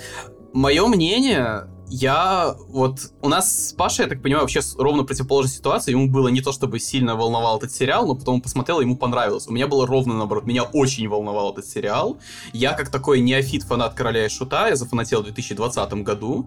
Мое 0.55 0.87
мнение, 0.87 1.69
я 1.91 2.55
вот... 2.69 3.01
У 3.21 3.29
нас 3.29 3.69
с 3.69 3.73
Пашей, 3.73 4.05
я 4.05 4.09
так 4.09 4.23
понимаю, 4.23 4.45
вообще 4.45 4.61
ровно 4.79 5.03
противоположная 5.03 5.53
ситуация. 5.53 5.93
Ему 5.93 6.09
было 6.09 6.29
не 6.29 6.41
то, 6.41 6.53
чтобы 6.53 6.79
сильно 6.79 7.17
волновал 7.17 7.59
этот 7.59 7.73
сериал, 7.73 8.07
но 8.07 8.15
потом 8.15 8.37
он 8.37 8.41
посмотрел, 8.41 8.81
ему 8.81 8.97
понравилось. 8.97 9.49
У 9.49 9.53
меня 9.53 9.67
было 9.67 9.87
ровно 9.87 10.15
наоборот. 10.15 10.47
Меня 10.47 10.63
очень 10.63 11.09
волновал 11.09 11.53
этот 11.53 11.67
сериал. 11.67 12.19
Я, 12.53 12.73
как 12.73 12.91
такой 12.91 13.21
неофит 13.21 13.65
фанат 13.65 13.95
Короля 13.95 14.27
и 14.27 14.29
Шута, 14.29 14.69
я 14.69 14.77
зафанател 14.77 15.21
в 15.21 15.25
2020 15.25 15.93
году. 16.05 16.47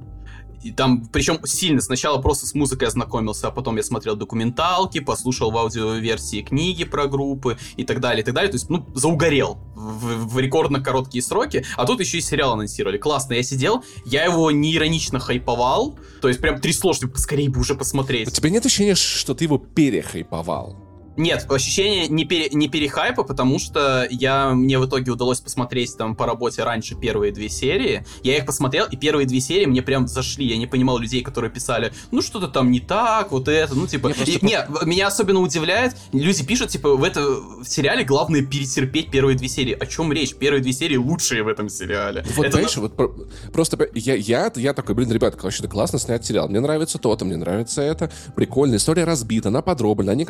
И 0.63 0.71
там, 0.71 1.05
причем 1.11 1.39
сильно, 1.45 1.81
сначала 1.81 2.21
просто 2.21 2.45
с 2.45 2.53
музыкой 2.53 2.87
ознакомился, 2.87 3.47
а 3.47 3.51
потом 3.51 3.77
я 3.77 3.83
смотрел 3.83 4.15
документалки, 4.15 4.99
послушал 4.99 5.51
в 5.51 5.57
аудиоверсии 5.57 6.41
книги 6.41 6.83
про 6.83 7.07
группы 7.07 7.57
и 7.75 7.83
так 7.83 7.99
далее, 7.99 8.21
и 8.21 8.25
так 8.25 8.33
далее. 8.33 8.51
То 8.51 8.55
есть, 8.55 8.69
ну, 8.69 8.85
заугорел 8.95 9.57
в, 9.75 10.27
в 10.27 10.39
рекордно 10.39 10.79
короткие 10.81 11.21
сроки, 11.21 11.65
а 11.75 11.85
тут 11.85 11.99
еще 11.99 12.17
и 12.17 12.21
сериал 12.21 12.53
анонсировали. 12.53 12.97
Классно, 12.97 13.33
я 13.33 13.43
сидел, 13.43 13.83
я 14.05 14.25
его 14.25 14.51
не 14.51 14.75
иронично 14.75 15.19
хайповал, 15.19 15.97
то 16.21 16.27
есть 16.27 16.39
прям 16.39 16.59
трясло, 16.59 16.93
что 16.93 17.09
скорее 17.17 17.49
бы 17.49 17.59
уже 17.59 17.75
посмотреть. 17.75 18.27
У 18.27 18.31
тебя 18.31 18.49
нет 18.49 18.65
ощущения, 18.65 18.95
что 18.95 19.33
ты 19.33 19.45
его 19.45 19.57
перехайповал? 19.57 20.82
Нет, 21.15 21.45
ощущение 21.49 22.07
не, 22.07 22.25
пере, 22.25 22.49
не 22.51 22.67
перехайпа, 22.67 23.23
потому 23.23 23.59
что 23.59 24.07
я, 24.09 24.51
мне 24.51 24.79
в 24.79 24.85
итоге 24.87 25.11
удалось 25.11 25.39
посмотреть 25.41 25.95
там 25.97 26.15
по 26.15 26.25
работе 26.25 26.63
раньше 26.63 26.95
первые 26.95 27.31
две 27.31 27.49
серии. 27.49 28.05
Я 28.23 28.37
их 28.37 28.45
посмотрел, 28.45 28.85
и 28.85 28.95
первые 28.97 29.27
две 29.27 29.39
серии 29.39 29.65
мне 29.65 29.81
прям 29.81 30.07
зашли. 30.07 30.45
Я 30.47 30.57
не 30.57 30.67
понимал 30.67 30.97
людей, 30.97 31.21
которые 31.21 31.51
писали, 31.51 31.93
ну 32.11 32.21
что-то 32.21 32.47
там 32.47 32.71
не 32.71 32.79
так, 32.79 33.31
вот 33.31 33.47
это, 33.47 33.75
ну 33.75 33.87
типа... 33.87 34.07
Не, 34.07 34.33
И- 34.33 34.37
по- 34.39 34.45
не, 34.45 34.59
меня 34.85 35.07
особенно 35.07 35.39
удивляет, 35.39 35.95
люди 36.11 36.43
пишут, 36.45 36.69
типа, 36.69 36.95
в, 36.95 37.03
это, 37.03 37.21
в 37.25 37.65
сериале 37.65 38.03
главное 38.03 38.41
перетерпеть 38.43 39.11
первые 39.11 39.37
две 39.37 39.47
серии. 39.47 39.73
О 39.73 39.85
чем 39.85 40.11
речь? 40.11 40.35
Первые 40.35 40.61
две 40.61 40.73
серии 40.73 40.97
лучшие 40.97 41.43
в 41.43 41.47
этом 41.47 41.69
сериале. 41.69 42.23
Вот, 42.35 42.45
Это 42.45 42.57
понимаешь, 42.57 42.77
вот 42.77 42.95
про- 42.95 43.13
просто 43.51 43.87
я, 43.93 44.15
я, 44.15 44.51
я 44.55 44.73
такой, 44.73 44.95
блин, 44.95 45.11
ребята, 45.11 45.37
вообще-то 45.41 45.67
классно 45.67 45.99
снять 45.99 46.25
сериал. 46.25 46.47
Мне 46.49 46.59
нравится 46.59 46.97
то-то, 46.97 47.25
мне 47.25 47.37
нравится 47.37 47.81
это. 47.81 48.11
Прикольно, 48.35 48.75
история 48.75 49.03
разбита, 49.03 49.49
она 49.49 49.61
подробная, 49.61 50.13
она 50.13 50.15
не 50.15 50.25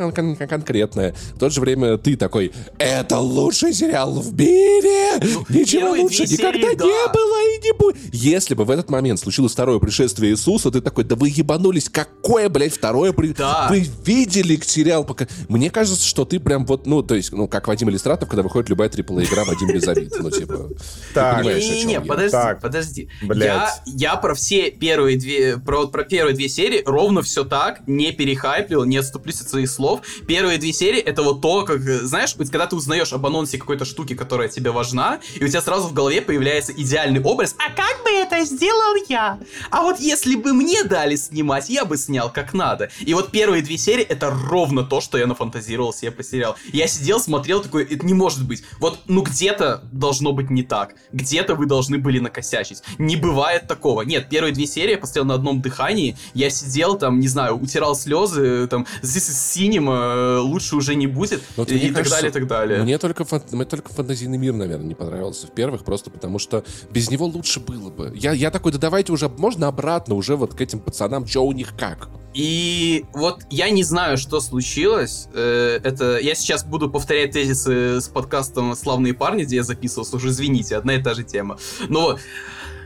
кон- 0.82 0.90
кон- 0.90 0.94
конкретная. 0.94 1.16
В 1.36 1.40
то 1.40 1.50
же 1.50 1.62
время 1.62 1.98
ты 1.98 2.16
такой, 2.16 2.52
это 2.78 3.20
лучший 3.20 3.74
сериал 3.74 4.14
в 4.20 4.34
мире! 4.38 5.20
Ничего 5.50 5.82
Ну, 5.88 5.96
первые 5.96 6.04
лучше 6.04 6.24
никогда 6.24 6.52
серии, 6.54 6.70
не 6.72 6.76
да. 6.76 7.14
было 7.14 7.56
и 7.56 7.62
не 7.64 7.74
будет. 7.74 7.98
Если 8.14 8.54
бы 8.56 8.66
в 8.66 8.72
этот 8.72 8.90
момент 8.90 9.20
случилось 9.20 9.52
второе 9.54 9.80
пришествие 9.80 10.32
Иисуса, 10.32 10.72
ты 10.72 10.82
такой, 10.82 11.04
да 11.04 11.16
вы 11.16 11.30
ебанулись, 11.30 11.90
какое, 11.90 12.50
блядь, 12.50 12.74
второе 12.74 13.14
при... 13.14 13.34
Да. 13.34 13.68
Вы 13.70 13.86
видели 14.06 14.60
сериал 14.64 15.04
пока... 15.04 15.28
Мне 15.50 15.70
кажется, 15.70 16.06
что 16.06 16.26
ты 16.26 16.40
прям 16.40 16.66
вот, 16.66 16.86
ну, 16.86 17.04
то 17.04 17.16
есть, 17.16 17.32
ну, 17.32 17.48
как 17.48 17.68
Вадим 17.68 17.90
Иллюстратов, 17.90 18.30
когда 18.30 18.44
выходит 18.44 18.70
любая 18.70 18.90
AAA 18.90 19.26
игра, 19.26 19.44
Вадим 19.46 19.68
Безобид. 19.70 20.14
Ну, 20.20 20.30
типа... 20.30 20.70
Так, 21.14 21.44
Не-не-не, 21.44 22.02
подожди, 22.02 22.32
Так, 22.32 22.62
подожди. 22.62 23.10
блядь. 23.22 23.44
Я, 23.44 23.74
я 23.86 24.16
про 24.16 24.34
все 24.36 24.72
первые 24.72 25.18
две, 25.18 25.58
про, 25.58 25.88
про 25.88 26.04
первые 26.04 26.36
две 26.36 26.50
серии 26.50 26.82
ровно 26.86 27.22
все 27.22 27.44
так, 27.44 27.88
не 27.88 28.12
перехайплил, 28.12 28.84
не 28.86 28.98
отступлюсь 28.98 29.42
от 29.42 29.50
своих 29.50 29.70
слов. 29.70 30.02
Первые 30.28 30.58
две 30.64 30.72
серии 30.72 31.00
это 31.00 31.24
вот 31.24 31.42
то, 31.42 31.66
как, 31.66 31.82
знаешь, 31.82 32.36
когда 32.36 32.68
ты 32.68 32.78
узнаешь 32.78 33.12
об 33.12 33.26
анонсе 33.26 33.58
какой-то 33.58 33.84
штуки, 33.84 34.16
которая 34.16 34.48
тебе 34.48 34.72
важна, 34.72 35.20
и 35.36 35.44
у 35.44 35.48
тебя 35.48 35.62
сразу 35.62 35.90
в 35.90 35.94
голове 35.94 36.22
появляется 36.22 36.72
идеальный 36.72 37.22
образ, 37.22 37.56
а 37.58 37.70
как 37.70 38.04
бы 38.04 38.12
это 38.12 38.46
сделал 38.46 38.96
я? 39.10 39.40
А 39.70 39.82
вот 39.82 40.00
если 40.00 40.36
бы 40.36 40.54
мне 40.54 40.86
дали 40.86 41.18
снимать, 41.18 41.70
я 41.70 41.84
бы 41.84 41.98
снял 41.98 42.32
как 42.32 42.54
надо. 42.54 42.90
И 43.02 43.14
вот 43.14 43.32
первые 43.32 43.62
две 43.62 43.78
серии 43.78 44.04
это 44.04 44.30
ровно 44.30 44.84
то, 44.84 45.02
что 45.02 45.18
я 45.18 45.28
нафантазировал 45.28 45.94
себе 45.94 46.12
по 46.12 46.24
сериалу. 46.24 46.56
Я 46.72 46.88
сидел, 46.88 47.20
смотрел, 47.20 47.62
такой, 47.62 47.84
это 47.84 48.06
не 48.06 48.14
может 48.14 48.48
быть. 48.48 48.64
Вот, 48.80 49.00
ну 49.08 49.22
где-то 49.22 49.84
должно 49.92 50.32
быть 50.32 50.50
не 50.50 50.64
так. 50.64 50.96
Где-то 51.12 51.56
вы 51.56 51.66
должны 51.66 51.98
были 51.98 52.20
накосячить. 52.20 52.84
Не 52.98 53.18
бывает 53.18 53.68
такого. 53.68 54.04
Нет, 54.04 54.30
первые 54.30 54.54
две 54.54 54.66
серии 54.66 54.92
я 54.92 54.98
посмотрел 54.98 55.26
на 55.26 55.34
одном 55.34 55.62
дыхании. 55.62 56.16
Я 56.34 56.50
сидел 56.50 56.98
там, 56.98 57.20
не 57.20 57.28
знаю, 57.28 57.58
утирал 57.58 57.96
слезы, 57.96 58.68
там, 58.68 58.88
здесь 59.02 59.30
cinema, 59.30 60.40
лучше 60.54 60.76
уже 60.76 60.96
не 60.96 61.08
будет. 61.08 61.42
Вот 61.58 61.70
и 61.72 61.76
мне 61.76 61.88
так 61.88 61.96
кажется, 61.98 62.16
далее, 62.16 62.30
и 62.30 62.34
так 62.34 62.48
далее. 62.48 62.84
Мне 62.84 62.98
только, 62.98 63.24
фан- 63.26 63.44
мне 63.52 63.66
только 63.66 63.90
фантазийный 63.94 64.38
мир, 64.38 64.54
наверное, 64.54 64.88
не 64.88 64.96
понравился 64.96 65.48
в 65.48 65.52
первых, 65.52 65.84
просто 65.84 66.10
потому 66.10 66.40
что 66.40 66.64
без 66.92 67.10
него 67.10 67.26
лучше 67.26 67.60
было 67.60 67.90
бы. 67.90 68.12
Я, 68.16 68.32
я 68.34 68.52
такой, 68.52 68.72
да 68.72 68.78
давайте 68.78 69.12
уже, 69.12 69.28
можно 69.30 69.68
обратно 69.68 70.16
уже 70.16 70.36
вот 70.36 70.54
к 70.54 70.62
этим 70.62 70.80
пацанам, 70.80 71.28
что 71.28 71.46
у 71.46 71.52
них 71.52 71.74
как. 71.78 72.10
И 72.34 73.06
вот 73.14 73.42
я 73.52 73.70
не 73.70 73.84
знаю, 73.84 74.18
что 74.18 74.40
случилось. 74.42 75.28
Э, 75.34 75.80
Это 75.84 76.18
я 76.18 76.34
сейчас 76.36 76.64
буду 76.64 76.90
повторять 76.90 77.32
тезисы 77.32 78.02
с 78.02 78.08
подкастом 78.08 78.76
«Славные 78.76 79.14
парни», 79.14 79.44
где 79.44 79.58
я 79.58 79.64
записывался. 79.64 80.16
Уже 80.16 80.30
извините, 80.30 80.76
одна 80.78 80.96
и 80.96 81.04
та 81.04 81.14
же 81.14 81.24
тема. 81.24 81.58
Но 81.90 82.18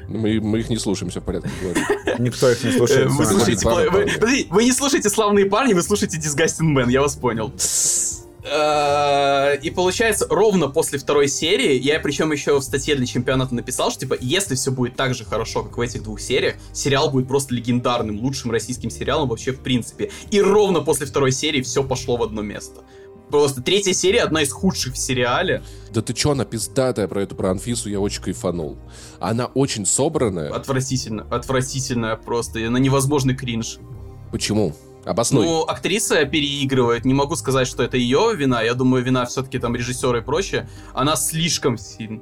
Мы, 0.07 0.39
мы 0.39 0.59
их 0.59 0.69
не 0.69 0.77
слушаем, 0.77 1.09
все 1.09 1.19
в 1.19 1.23
порядке. 1.23 1.49
говорю. 1.61 1.79
Никто 2.19 2.49
их 2.49 2.63
не 2.63 2.69
э, 2.69 2.77
слушает. 2.77 3.09
вы 3.09 3.25
сами. 3.25 3.37
слушаете, 3.37 3.61
Славные 3.61 3.89
вы, 3.89 4.47
вы 4.49 4.63
не 4.63 4.71
слушаете 4.71 5.09
«Славные 5.09 5.45
парни», 5.45 5.73
вы 5.73 5.81
слушаете 5.83 6.17
«Disgusting 6.17 6.73
Man», 6.73 6.89
я 6.91 7.01
вас 7.01 7.15
понял. 7.15 7.51
Э, 8.49 9.57
И 9.61 9.69
получается, 9.69 10.27
ровно 10.29 10.69
после 10.69 10.99
второй 10.99 11.27
серии, 11.27 11.77
я 11.79 11.99
причем 11.99 12.31
еще 12.31 12.57
в 12.59 12.63
статье 12.63 12.95
для 12.95 13.05
чемпионата 13.05 13.53
написал, 13.53 13.91
что 13.91 14.01
типа, 14.01 14.15
если 14.19 14.55
все 14.55 14.71
будет 14.71 14.95
так 14.95 15.13
же 15.13 15.25
хорошо, 15.25 15.63
как 15.63 15.77
в 15.77 15.81
этих 15.81 16.03
двух 16.03 16.21
сериях, 16.21 16.55
сериал 16.73 17.09
будет 17.09 17.27
просто 17.27 17.53
легендарным, 17.53 18.19
лучшим 18.19 18.51
российским 18.51 18.89
сериалом 18.89 19.27
вообще 19.29 19.51
в 19.51 19.59
принципе. 19.59 20.11
И 20.31 20.41
ровно 20.41 20.81
после 20.81 21.05
второй 21.05 21.31
серии 21.31 21.61
все 21.61 21.83
пошло 21.83 22.17
в 22.17 22.23
одно 22.23 22.41
место. 22.41 22.81
Просто 23.29 23.61
третья 23.61 23.93
серия 23.93 24.23
одна 24.23 24.41
из 24.41 24.51
худших 24.51 24.93
в 24.93 24.97
сериале. 24.97 25.61
Да 25.91 26.01
ты 26.01 26.13
чё, 26.13 26.31
она 26.31 26.45
пиздатая 26.45 27.07
про 27.07 27.23
эту, 27.23 27.35
про 27.35 27.51
Анфису, 27.51 27.89
я 27.89 27.99
очень 27.99 28.21
кайфанул. 28.21 28.77
Она 29.19 29.47
очень 29.47 29.85
собранная. 29.85 30.53
Отвратительно, 30.53 31.23
отвратительная 31.29 32.15
просто, 32.15 32.59
на 32.59 32.77
невозможный 32.77 33.35
кринж. 33.35 33.79
Почему? 34.31 34.73
Обоснуй. 35.05 35.45
Ну, 35.45 35.61
актриса 35.63 36.25
переигрывает. 36.25 37.05
Не 37.05 37.13
могу 37.13 37.35
сказать, 37.35 37.67
что 37.67 37.81
это 37.83 37.95
ее 37.97 38.33
вина. 38.35 38.61
Я 38.61 38.73
думаю, 38.73 39.03
вина 39.03 39.25
все-таки 39.25 39.57
там 39.57 39.75
режиссера 39.75 40.19
и 40.19 40.21
прочее. 40.21 40.69
Она 40.93 41.15
слишком 41.15 41.77
сильно. 41.77 42.21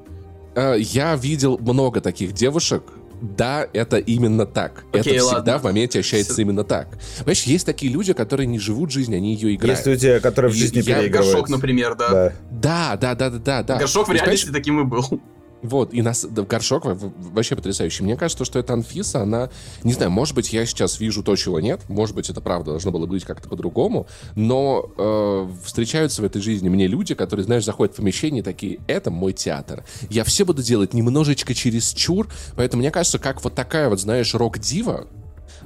Э, 0.56 0.76
Я 0.80 1.16
видел 1.16 1.58
много 1.60 1.99
таких 1.99 2.34
девушек. 2.34 2.84
Да, 3.22 3.68
это 3.74 3.97
именно 3.97 4.45
так. 4.45 4.84
Окей, 4.91 5.16
это 5.16 5.26
всегда 5.26 5.53
ладно. 5.53 5.57
в 5.59 5.63
моменте 5.63 5.99
ощущается 5.99 6.34
Всё. 6.34 6.41
именно 6.43 6.63
так. 6.63 6.97
Понимаешь, 7.20 7.43
есть 7.43 7.66
такие 7.66 7.91
люди, 7.91 8.13
которые 8.13 8.47
не 8.47 8.59
живут 8.59 8.91
жизнь, 8.91 9.16
они 9.16 9.34
ее 9.36 9.55
играют. 9.55 9.78
Есть 9.78 9.88
люди, 9.88 10.20
которые 10.20 10.51
в 10.51 10.55
жизни 10.55 10.78
я 10.78 10.97
переигрывают. 10.97 11.34
Горшок, 11.34 11.49
например, 11.49 11.95
да. 11.95 12.09
Да. 12.11 12.34
Да, 12.51 13.16
да, 13.16 13.16
да, 13.16 13.30
да, 13.38 13.63
да. 13.63 13.78
Горшок 13.78 14.07
в 14.07 14.11
реальности 14.11 14.51
таким 14.51 14.82
и 14.82 14.84
был. 14.84 15.22
Вот, 15.66 15.93
и 15.93 16.01
нас, 16.01 16.26
горшок 16.26 16.86
вообще 16.86 17.55
потрясающий. 17.55 18.03
Мне 18.03 18.16
кажется, 18.16 18.45
что 18.45 18.59
эта 18.59 18.74
Анфиса, 18.74 19.22
она, 19.22 19.49
не 19.84 19.93
знаю, 19.93 20.11
может 20.11 20.36
быть, 20.36 20.53
я 20.53 20.66
сейчас 20.66 20.99
вижу 20.99 21.24
то, 21.24 21.36
чего 21.36 21.59
нет, 21.59 21.82
может 21.88 22.16
быть, 22.16 22.30
это 22.30 22.41
правда 22.41 22.72
должно 22.72 22.91
было 22.91 23.05
быть 23.05 23.24
как-то 23.26 23.49
по-другому, 23.49 24.07
но 24.36 24.91
э, 24.97 25.49
встречаются 25.63 26.22
в 26.22 26.26
этой 26.26 26.41
жизни 26.41 26.70
мне 26.70 26.88
люди, 26.88 27.16
которые, 27.16 27.45
знаешь, 27.45 27.66
заходят 27.66 27.93
в 27.93 27.97
помещение 27.97 28.41
и 28.41 28.43
такие, 28.43 28.80
это 28.88 29.11
мой 29.11 29.34
театр. 29.34 29.84
Я 30.09 30.24
все 30.24 30.45
буду 30.45 30.61
делать 30.61 30.93
немножечко 30.93 31.53
через 31.53 31.93
чур, 31.93 32.28
поэтому 32.55 32.82
мне 32.82 32.91
кажется, 32.91 33.20
как 33.20 33.43
вот 33.43 33.55
такая 33.55 33.89
вот, 33.89 33.99
знаешь, 33.99 34.34
рок-дива, 34.34 35.07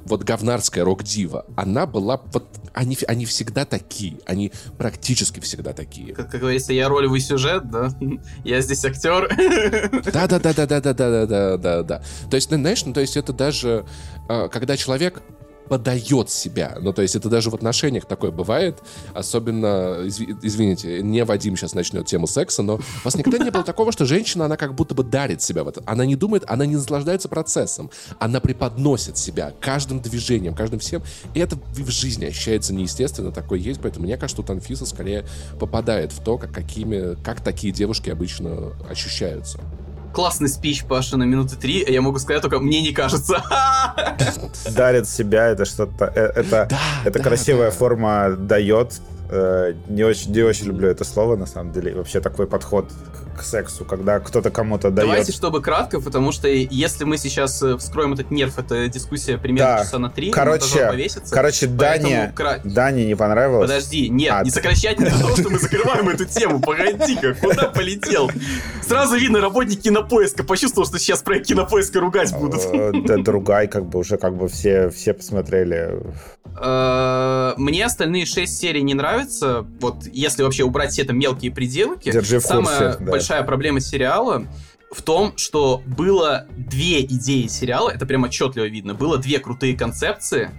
вот 0.04 0.22
говнарская 0.22 0.84
рок-дива, 0.84 1.46
она 1.56 1.86
была 1.86 2.20
вот 2.32 2.46
они, 2.72 2.96
они 3.08 3.24
всегда 3.26 3.64
такие, 3.64 4.18
они 4.26 4.52
практически 4.78 5.40
всегда 5.40 5.72
такие. 5.72 6.14
Как, 6.14 6.30
как 6.30 6.40
говорится, 6.40 6.72
я 6.72 6.88
ролевый 6.88 7.20
сюжет, 7.20 7.70
да? 7.70 7.90
Я 8.44 8.60
здесь 8.60 8.84
актер. 8.84 9.28
Да, 10.12 10.26
да, 10.26 10.38
да, 10.38 10.52
да, 10.52 10.66
да, 10.66 10.80
да, 10.80 10.92
да, 10.92 11.26
да, 11.26 11.56
да, 11.56 11.82
да. 11.82 12.02
То 12.30 12.36
есть, 12.36 12.48
знаешь, 12.48 12.84
ну 12.84 12.92
то 12.92 13.00
есть 13.00 13.16
это 13.16 13.32
даже, 13.32 13.84
а, 14.28 14.48
когда 14.48 14.76
человек 14.76 15.22
подает 15.70 16.30
себя. 16.30 16.78
Ну, 16.80 16.92
то 16.92 17.00
есть 17.00 17.14
это 17.14 17.28
даже 17.28 17.48
в 17.48 17.54
отношениях 17.54 18.04
такое 18.04 18.32
бывает. 18.32 18.80
Особенно, 19.14 19.98
извините, 20.04 21.00
не 21.00 21.24
Вадим 21.24 21.56
сейчас 21.56 21.74
начнет 21.74 22.06
тему 22.06 22.26
секса, 22.26 22.64
но 22.64 22.74
у 22.74 22.80
вас 23.04 23.14
никогда 23.14 23.38
не 23.38 23.52
было 23.52 23.62
такого, 23.62 23.92
что 23.92 24.04
женщина, 24.04 24.46
она 24.46 24.56
как 24.56 24.74
будто 24.74 24.96
бы 24.96 25.04
дарит 25.04 25.42
себя 25.42 25.62
в 25.62 25.68
это. 25.68 25.80
Она 25.86 26.04
не 26.04 26.16
думает, 26.16 26.42
она 26.48 26.66
не 26.66 26.74
наслаждается 26.74 27.28
процессом. 27.28 27.88
Она 28.18 28.40
преподносит 28.40 29.16
себя 29.16 29.52
каждым 29.60 30.00
движением, 30.00 30.56
каждым 30.56 30.80
всем. 30.80 31.04
И 31.34 31.38
это 31.38 31.56
в 31.72 31.88
жизни 31.88 32.24
ощущается 32.24 32.74
неестественно, 32.74 33.30
такое 33.30 33.60
есть. 33.60 33.80
Поэтому 33.80 34.06
мне 34.06 34.16
кажется, 34.16 34.42
что 34.42 34.52
Танфиса 34.52 34.86
скорее 34.86 35.24
попадает 35.60 36.10
в 36.10 36.20
то, 36.20 36.36
как, 36.36 36.50
какими, 36.50 37.14
как 37.22 37.44
такие 37.44 37.72
девушки 37.72 38.10
обычно 38.10 38.72
ощущаются 38.88 39.60
классный 40.12 40.48
спич, 40.48 40.84
Паша, 40.84 41.16
на 41.16 41.24
минуты 41.24 41.56
три, 41.56 41.84
я 41.86 42.02
могу 42.02 42.18
сказать 42.18 42.42
только, 42.42 42.58
мне 42.58 42.82
не 42.82 42.92
кажется. 42.92 43.42
Дарит 44.70 45.08
себя, 45.08 45.48
это 45.48 45.64
что-то, 45.64 46.12
э, 46.14 46.32
это, 46.36 46.66
да, 46.70 46.78
это 47.04 47.18
да, 47.18 47.24
красивая 47.24 47.70
да. 47.70 47.76
форма 47.76 48.30
дает, 48.30 49.00
Э, 49.32 49.74
не 49.88 50.02
очень, 50.02 50.32
не 50.32 50.42
очень 50.42 50.66
люблю 50.66 50.88
это 50.88 51.04
слово, 51.04 51.36
на 51.36 51.46
самом 51.46 51.72
деле. 51.72 51.94
Вообще 51.94 52.20
такой 52.20 52.48
подход 52.48 52.90
к 53.40 53.42
сексу, 53.42 53.84
когда 53.84 54.20
кто-то 54.20 54.50
кому-то 54.50 54.90
дает... 54.90 55.08
Давайте, 55.08 55.32
чтобы 55.32 55.62
кратко, 55.62 56.00
потому 56.00 56.30
что 56.30 56.46
если 56.46 57.04
мы 57.04 57.16
сейчас 57.16 57.62
э, 57.62 57.78
вскроем 57.78 58.12
этот 58.12 58.30
нерв, 58.30 58.58
это 58.58 58.86
дискуссия 58.88 59.38
примерно 59.38 59.76
да. 59.76 59.84
часа 59.84 59.98
на 59.98 60.10
три, 60.10 60.30
короче, 60.30 60.92
короче, 61.30 61.66
Дане, 61.66 62.32
кра... 62.36 62.60
Дане 62.62 63.06
не 63.06 63.16
понравилось. 63.16 63.68
Подожди, 63.68 64.10
нет, 64.10 64.32
а, 64.34 64.44
не 64.44 64.50
сокращать 64.50 65.00
не 65.00 65.06
того, 65.06 65.36
что 65.36 65.48
мы 65.48 65.58
закрываем 65.58 66.08
эту 66.10 66.26
тему, 66.26 66.60
погоди-ка, 66.60 67.34
куда 67.34 67.68
полетел? 67.68 68.30
Сразу 68.86 69.16
видно, 69.16 69.40
работник 69.40 69.80
кинопоиска 69.80 70.44
почувствовал, 70.44 70.86
что 70.86 70.98
сейчас 70.98 71.22
про 71.22 71.38
кинопоиска 71.40 71.98
ругать 71.98 72.32
будут. 72.36 72.60
Э, 72.72 72.92
да, 73.06 73.16
другай, 73.16 73.68
как 73.68 73.86
бы 73.86 74.00
уже 74.00 74.18
как 74.18 74.36
бы 74.36 74.48
все, 74.48 74.90
все 74.90 75.14
посмотрели. 75.14 75.98
Мне 77.56 77.86
остальные 77.86 78.26
шесть 78.26 78.58
серий 78.58 78.82
не 78.82 78.92
нравятся, 78.92 79.64
вот 79.80 80.04
если 80.12 80.42
вообще 80.42 80.64
убрать 80.64 80.92
все 80.92 81.02
это 81.02 81.14
мелкие 81.14 81.50
пределки, 81.50 82.10
Держи 82.10 82.38
в 82.38 82.46
курсе, 82.46 82.96
да. 83.00 83.12
Большая 83.30 83.44
проблема 83.44 83.78
сериала 83.78 84.44
в 84.90 85.02
том, 85.02 85.36
что 85.36 85.82
было 85.86 86.46
две 86.56 87.04
идеи 87.04 87.46
сериала, 87.46 87.88
это 87.88 88.06
прям 88.06 88.24
отчетливо 88.24 88.64
видно, 88.64 88.94
было 88.94 89.18
две 89.18 89.38
крутые 89.38 89.76
концепции, 89.76 90.50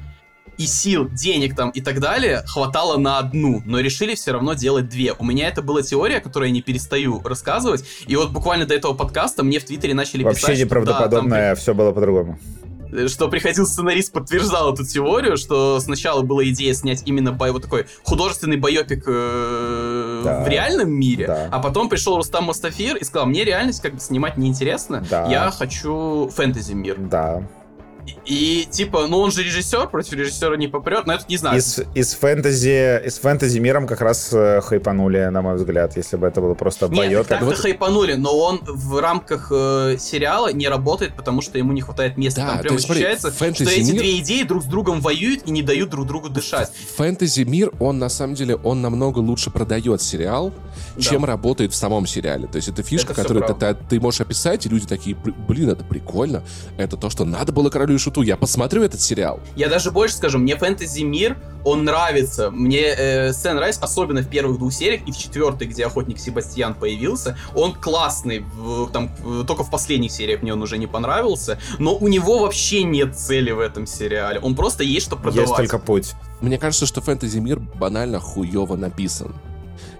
и 0.57 0.65
сил, 0.65 1.09
денег 1.09 1.55
там 1.55 1.71
и 1.71 1.81
так 1.81 1.99
далее 1.99 2.43
хватало 2.45 2.97
на 2.97 3.17
одну, 3.17 3.61
но 3.65 3.79
решили 3.79 4.15
все 4.15 4.31
равно 4.31 4.53
делать 4.53 4.87
две. 4.87 5.13
У 5.13 5.25
меня 5.25 5.47
это 5.47 5.61
была 5.61 5.81
теория, 5.81 6.21
которую 6.21 6.49
я 6.49 6.53
не 6.53 6.61
перестаю 6.61 7.21
рассказывать, 7.23 7.83
и 8.07 8.15
вот 8.15 8.31
буквально 8.31 8.65
до 8.65 8.75
этого 8.75 8.93
подкаста 8.93 9.43
мне 9.43 9.59
в 9.59 9.65
Твиттере 9.65 9.93
начали 9.93 10.23
Вообще 10.23 10.37
писать, 10.37 10.49
Вообще 10.49 10.65
неправдоподобное, 10.65 11.39
да, 11.39 11.47
там... 11.47 11.61
все 11.61 11.73
было 11.73 11.91
по-другому 11.91 12.39
что 13.07 13.27
приходил 13.27 13.65
сценарист, 13.65 14.13
подтверждал 14.13 14.73
эту 14.73 14.85
теорию, 14.85 15.37
что 15.37 15.79
сначала 15.79 16.21
была 16.21 16.43
идея 16.45 16.73
снять 16.73 17.03
именно 17.05 17.31
бай, 17.31 17.51
вот 17.51 17.63
такой 17.63 17.85
художественный 18.03 18.57
байопик 18.57 19.03
э, 19.07 20.21
да. 20.23 20.43
в 20.43 20.47
реальном 20.47 20.91
мире, 20.91 21.27
да. 21.27 21.49
а 21.51 21.59
потом 21.59 21.89
пришел 21.89 22.15
Рустам 22.15 22.45
Мустафир 22.45 22.97
и 22.97 23.03
сказал, 23.03 23.27
мне 23.27 23.43
реальность 23.43 23.81
как 23.81 23.95
бы 23.95 23.99
снимать 23.99 24.37
неинтересно, 24.37 25.03
да. 25.09 25.27
я 25.27 25.51
хочу 25.51 26.29
фэнтези 26.33 26.73
мир. 26.73 26.97
Да. 26.97 27.43
И, 28.25 28.67
типа, 28.69 29.07
ну 29.07 29.19
он 29.19 29.31
же 29.31 29.43
режиссер, 29.43 29.89
против 29.89 30.13
режиссера 30.13 30.55
не 30.55 30.67
попрет, 30.67 31.05
но 31.05 31.13
это 31.13 31.25
не 31.27 31.37
знаю. 31.37 31.57
Из, 31.57 31.79
из 31.95 32.13
фэнтези, 32.13 33.05
из 33.05 33.19
фэнтези 33.19 33.59
миром 33.59 33.87
как 33.87 34.01
раз 34.01 34.29
э, 34.31 34.61
хайпанули, 34.61 35.25
на 35.25 35.41
мой 35.41 35.55
взгляд, 35.55 35.97
если 35.97 36.17
бы 36.17 36.27
это 36.27 36.41
было 36.41 36.53
просто 36.53 36.87
боет. 36.87 37.11
Нет, 37.11 37.27
так-то 37.27 37.45
вот... 37.45 37.57
хайпанули, 37.57 38.13
но 38.13 38.37
он 38.37 38.61
в 38.63 38.99
рамках 38.99 39.51
э, 39.51 39.97
сериала 39.99 40.51
не 40.53 40.67
работает, 40.67 41.15
потому 41.15 41.41
что 41.41 41.57
ему 41.57 41.71
не 41.73 41.81
хватает 41.81 42.17
места. 42.17 42.41
Да, 42.41 42.47
Там 42.53 42.59
прям 42.61 42.75
ощущается, 42.75 43.31
смотри, 43.31 43.65
что 43.65 43.73
эти 43.73 43.91
мир... 43.91 44.01
две 44.01 44.19
идеи 44.19 44.43
друг 44.43 44.63
с 44.63 44.65
другом 44.67 45.01
воюют 45.01 45.43
и 45.45 45.51
не 45.51 45.61
дают 45.61 45.89
друг 45.89 46.07
другу 46.07 46.29
дышать. 46.29 46.71
Фэнтези 46.95 47.43
мир, 47.43 47.71
он 47.79 47.99
на 47.99 48.09
самом 48.09 48.35
деле, 48.35 48.55
он 48.55 48.81
намного 48.81 49.19
лучше 49.19 49.49
продает 49.51 50.01
сериал, 50.01 50.53
да. 50.95 51.01
чем 51.01 51.25
работает 51.25 51.73
в 51.73 51.75
самом 51.75 52.05
сериале. 52.07 52.47
То 52.47 52.57
есть 52.57 52.67
это 52.67 52.83
фишка, 52.83 53.13
это 53.13 53.23
которую 53.23 53.45
ты, 53.47 53.53
ты, 53.53 53.77
ты 53.89 53.99
можешь 53.99 54.21
описать, 54.21 54.65
и 54.65 54.69
люди 54.69 54.87
такие, 54.87 55.15
блин, 55.15 55.69
это 55.69 55.83
прикольно, 55.83 56.43
это 56.77 56.97
то, 56.97 57.09
что 57.09 57.25
надо 57.25 57.51
было 57.51 57.69
королю 57.69 57.90
и 57.95 57.97
шуту, 57.97 58.21
я 58.21 58.37
посмотрю 58.37 58.83
этот 58.83 59.01
сериал. 59.01 59.39
Я 59.55 59.69
даже 59.69 59.91
больше 59.91 60.15
скажу, 60.15 60.37
мне 60.37 60.55
фэнтези 60.55 61.01
мир, 61.01 61.37
он 61.63 61.83
нравится. 61.83 62.51
Мне 62.51 62.81
э, 62.97 63.33
Сен 63.33 63.57
Райс, 63.57 63.77
особенно 63.81 64.21
в 64.21 64.27
первых 64.27 64.57
двух 64.57 64.73
сериях 64.73 65.01
и 65.05 65.11
в 65.11 65.17
четвертой, 65.17 65.67
где 65.67 65.85
охотник 65.85 66.19
Себастьян 66.19 66.73
появился, 66.73 67.37
он 67.55 67.73
классный. 67.73 68.39
В, 68.39 68.89
там, 68.91 69.11
только 69.45 69.63
в 69.63 69.69
последних 69.69 70.11
сериях 70.11 70.41
мне 70.41 70.53
он 70.53 70.61
уже 70.61 70.77
не 70.77 70.87
понравился, 70.87 71.59
но 71.79 71.95
у 71.95 72.07
него 72.07 72.39
вообще 72.39 72.83
нет 72.83 73.17
цели 73.17 73.51
в 73.51 73.59
этом 73.59 73.85
сериале. 73.85 74.39
Он 74.39 74.55
просто 74.55 74.83
есть 74.83 75.05
что 75.05 75.15
продавать. 75.15 75.49
Есть 75.49 75.55
только 75.55 75.77
путь. 75.79 76.13
Мне 76.41 76.57
кажется, 76.57 76.85
что 76.85 77.01
фэнтези 77.01 77.37
мир 77.39 77.59
банально 77.59 78.19
хуево 78.19 78.75
написан 78.75 79.35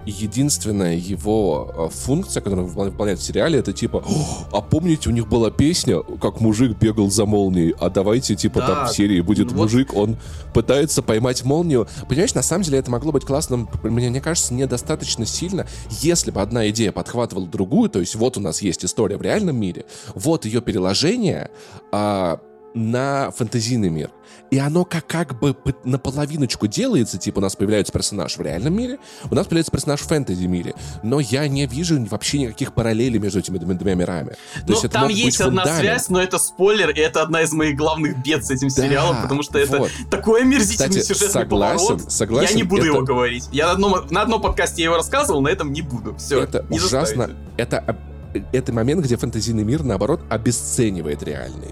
единственная 0.05 0.95
его 0.95 1.73
э, 1.75 1.89
функция, 1.89 2.41
которую 2.41 2.67
он 2.75 2.89
выполняет 2.89 3.19
в 3.19 3.23
сериале, 3.23 3.59
это 3.59 3.73
типа, 3.73 4.03
а 4.51 4.61
помните, 4.61 5.09
у 5.09 5.11
них 5.11 5.27
была 5.27 5.51
песня, 5.51 6.01
как 6.21 6.39
мужик 6.41 6.77
бегал 6.77 7.09
за 7.09 7.25
молнией, 7.25 7.75
а 7.79 7.89
давайте, 7.89 8.35
типа, 8.35 8.59
да, 8.59 8.67
там 8.67 8.87
в 8.87 8.91
серии 8.91 9.21
будет 9.21 9.51
вот... 9.51 9.57
мужик, 9.57 9.93
он 9.95 10.17
пытается 10.53 11.01
поймать 11.01 11.43
молнию. 11.43 11.87
Понимаешь, 12.07 12.33
на 12.33 12.41
самом 12.41 12.63
деле 12.63 12.79
это 12.79 12.91
могло 12.91 13.11
быть 13.11 13.25
классным, 13.25 13.69
мне, 13.83 14.09
мне 14.09 14.21
кажется, 14.21 14.53
недостаточно 14.53 15.25
сильно, 15.25 15.67
если 16.01 16.31
бы 16.31 16.41
одна 16.41 16.69
идея 16.69 16.91
подхватывала 16.91 17.47
другую, 17.47 17.89
то 17.89 17.99
есть 17.99 18.15
вот 18.15 18.37
у 18.37 18.41
нас 18.41 18.61
есть 18.61 18.85
история 18.85 19.17
в 19.17 19.21
реальном 19.21 19.57
мире, 19.57 19.85
вот 20.15 20.45
ее 20.45 20.61
переложение, 20.61 21.49
а, 21.91 22.39
на 22.73 23.31
фэнтезийный 23.31 23.89
мир. 23.89 24.11
И 24.49 24.57
оно 24.57 24.83
как, 24.83 25.07
как 25.07 25.39
бы 25.39 25.55
наполовиночку 25.85 26.67
делается, 26.67 27.17
типа 27.17 27.39
у 27.39 27.41
нас 27.41 27.55
появляется 27.55 27.93
персонаж 27.93 28.37
в 28.37 28.41
реальном 28.41 28.75
мире, 28.75 28.99
у 29.29 29.35
нас 29.35 29.45
появляется 29.45 29.71
персонаж 29.71 30.01
в 30.01 30.07
фэнтези 30.07 30.45
мире. 30.45 30.75
Но 31.03 31.19
я 31.19 31.47
не 31.47 31.65
вижу 31.65 32.03
вообще 32.05 32.39
никаких 32.39 32.73
параллелей 32.73 33.17
между 33.19 33.39
этими 33.39 33.57
двумя 33.57 33.95
мирами. 33.95 34.31
То 34.31 34.65
ну, 34.67 34.73
есть 34.73 34.89
там 34.91 35.07
есть 35.07 35.41
одна 35.41 35.65
связь, 35.65 36.09
но 36.09 36.21
это 36.21 36.37
спойлер, 36.37 36.89
и 36.89 36.99
это 36.99 37.21
одна 37.21 37.43
из 37.43 37.53
моих 37.53 37.77
главных 37.77 38.21
бед 38.23 38.45
с 38.45 38.51
этим 38.51 38.67
да, 38.67 38.73
сериалом, 38.73 39.21
потому 39.21 39.41
что 39.41 39.57
это 39.57 39.77
вот. 39.77 39.91
такой 40.09 40.41
омерзительный 40.41 40.89
Кстати, 40.89 41.05
сюжетный 41.05 41.41
согласен, 41.41 41.87
поворот. 41.87 42.11
Согласен, 42.11 42.49
я 42.49 42.55
не 42.55 42.63
буду 42.63 42.81
это... 42.81 42.91
его 42.91 43.01
говорить. 43.01 43.47
Я 43.51 43.67
на 43.67 43.71
одном, 43.71 44.07
на 44.09 44.21
одном 44.21 44.41
подкасте 44.41 44.81
я 44.81 44.87
его 44.87 44.97
рассказывал, 44.97 45.41
на 45.41 45.47
этом 45.47 45.71
не 45.71 45.81
буду. 45.81 46.15
Все, 46.15 46.43
это 46.43 46.65
не 46.69 46.77
ужасно. 46.79 47.31
Это, 47.55 47.97
это 48.51 48.73
момент, 48.73 49.05
где 49.05 49.15
фэнтезийный 49.15 49.63
мир, 49.63 49.83
наоборот, 49.83 50.21
обесценивает 50.29 51.23
реальный. 51.23 51.69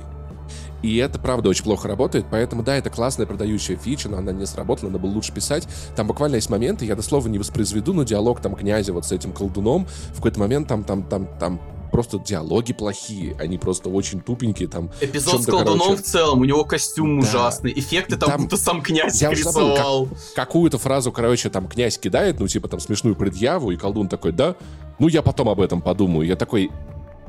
И 0.81 0.97
это, 0.97 1.19
правда, 1.19 1.49
очень 1.49 1.63
плохо 1.63 1.87
работает, 1.87 2.25
поэтому, 2.31 2.63
да, 2.63 2.75
это 2.75 2.89
классная 2.89 3.25
продающая 3.25 3.75
фича, 3.75 4.09
но 4.09 4.17
она 4.17 4.31
не 4.31 4.45
сработала, 4.45 4.89
надо 4.89 4.99
было 4.99 5.11
лучше 5.11 5.33
писать. 5.33 5.67
Там 5.95 6.07
буквально 6.07 6.35
есть 6.35 6.49
моменты, 6.49 6.85
я 6.85 6.95
дословно 6.95 7.29
не 7.29 7.39
воспроизведу, 7.39 7.93
но 7.93 8.03
диалог 8.03 8.41
там 8.41 8.55
князя 8.55 8.93
вот 8.93 9.05
с 9.05 9.11
этим 9.11 9.31
колдуном, 9.31 9.87
в 10.11 10.15
какой-то 10.15 10.39
момент 10.39 10.67
там, 10.67 10.83
там, 10.83 11.03
там, 11.03 11.27
там 11.39 11.59
просто 11.91 12.19
диалоги 12.19 12.73
плохие, 12.73 13.35
они 13.39 13.57
просто 13.57 13.89
очень 13.89 14.21
тупенькие 14.21 14.69
там. 14.69 14.91
Эпизод 15.01 15.43
с 15.43 15.45
колдуном 15.45 15.79
короче... 15.79 16.03
в 16.03 16.05
целом, 16.05 16.41
у 16.41 16.45
него 16.45 16.63
костюм 16.63 17.19
да. 17.19 17.27
ужасный, 17.27 17.73
эффекты 17.75 18.17
там, 18.17 18.29
там 18.29 18.41
будто 18.43 18.57
сам 18.57 18.81
князь 18.81 19.21
я 19.21 19.31
рисовал. 19.31 19.75
Забыл, 19.75 20.09
как, 20.09 20.47
какую-то 20.47 20.77
фразу, 20.77 21.11
короче, 21.11 21.49
там 21.49 21.67
князь 21.67 21.97
кидает, 21.97 22.39
ну 22.39 22.47
типа 22.47 22.67
там 22.67 22.79
смешную 22.79 23.15
предъяву, 23.15 23.71
и 23.71 23.75
колдун 23.75 24.07
такой, 24.07 24.31
да, 24.31 24.55
ну 24.99 25.07
я 25.07 25.21
потом 25.21 25.49
об 25.49 25.61
этом 25.61 25.81
подумаю. 25.81 26.27
Я 26.27 26.35
такой, 26.35 26.71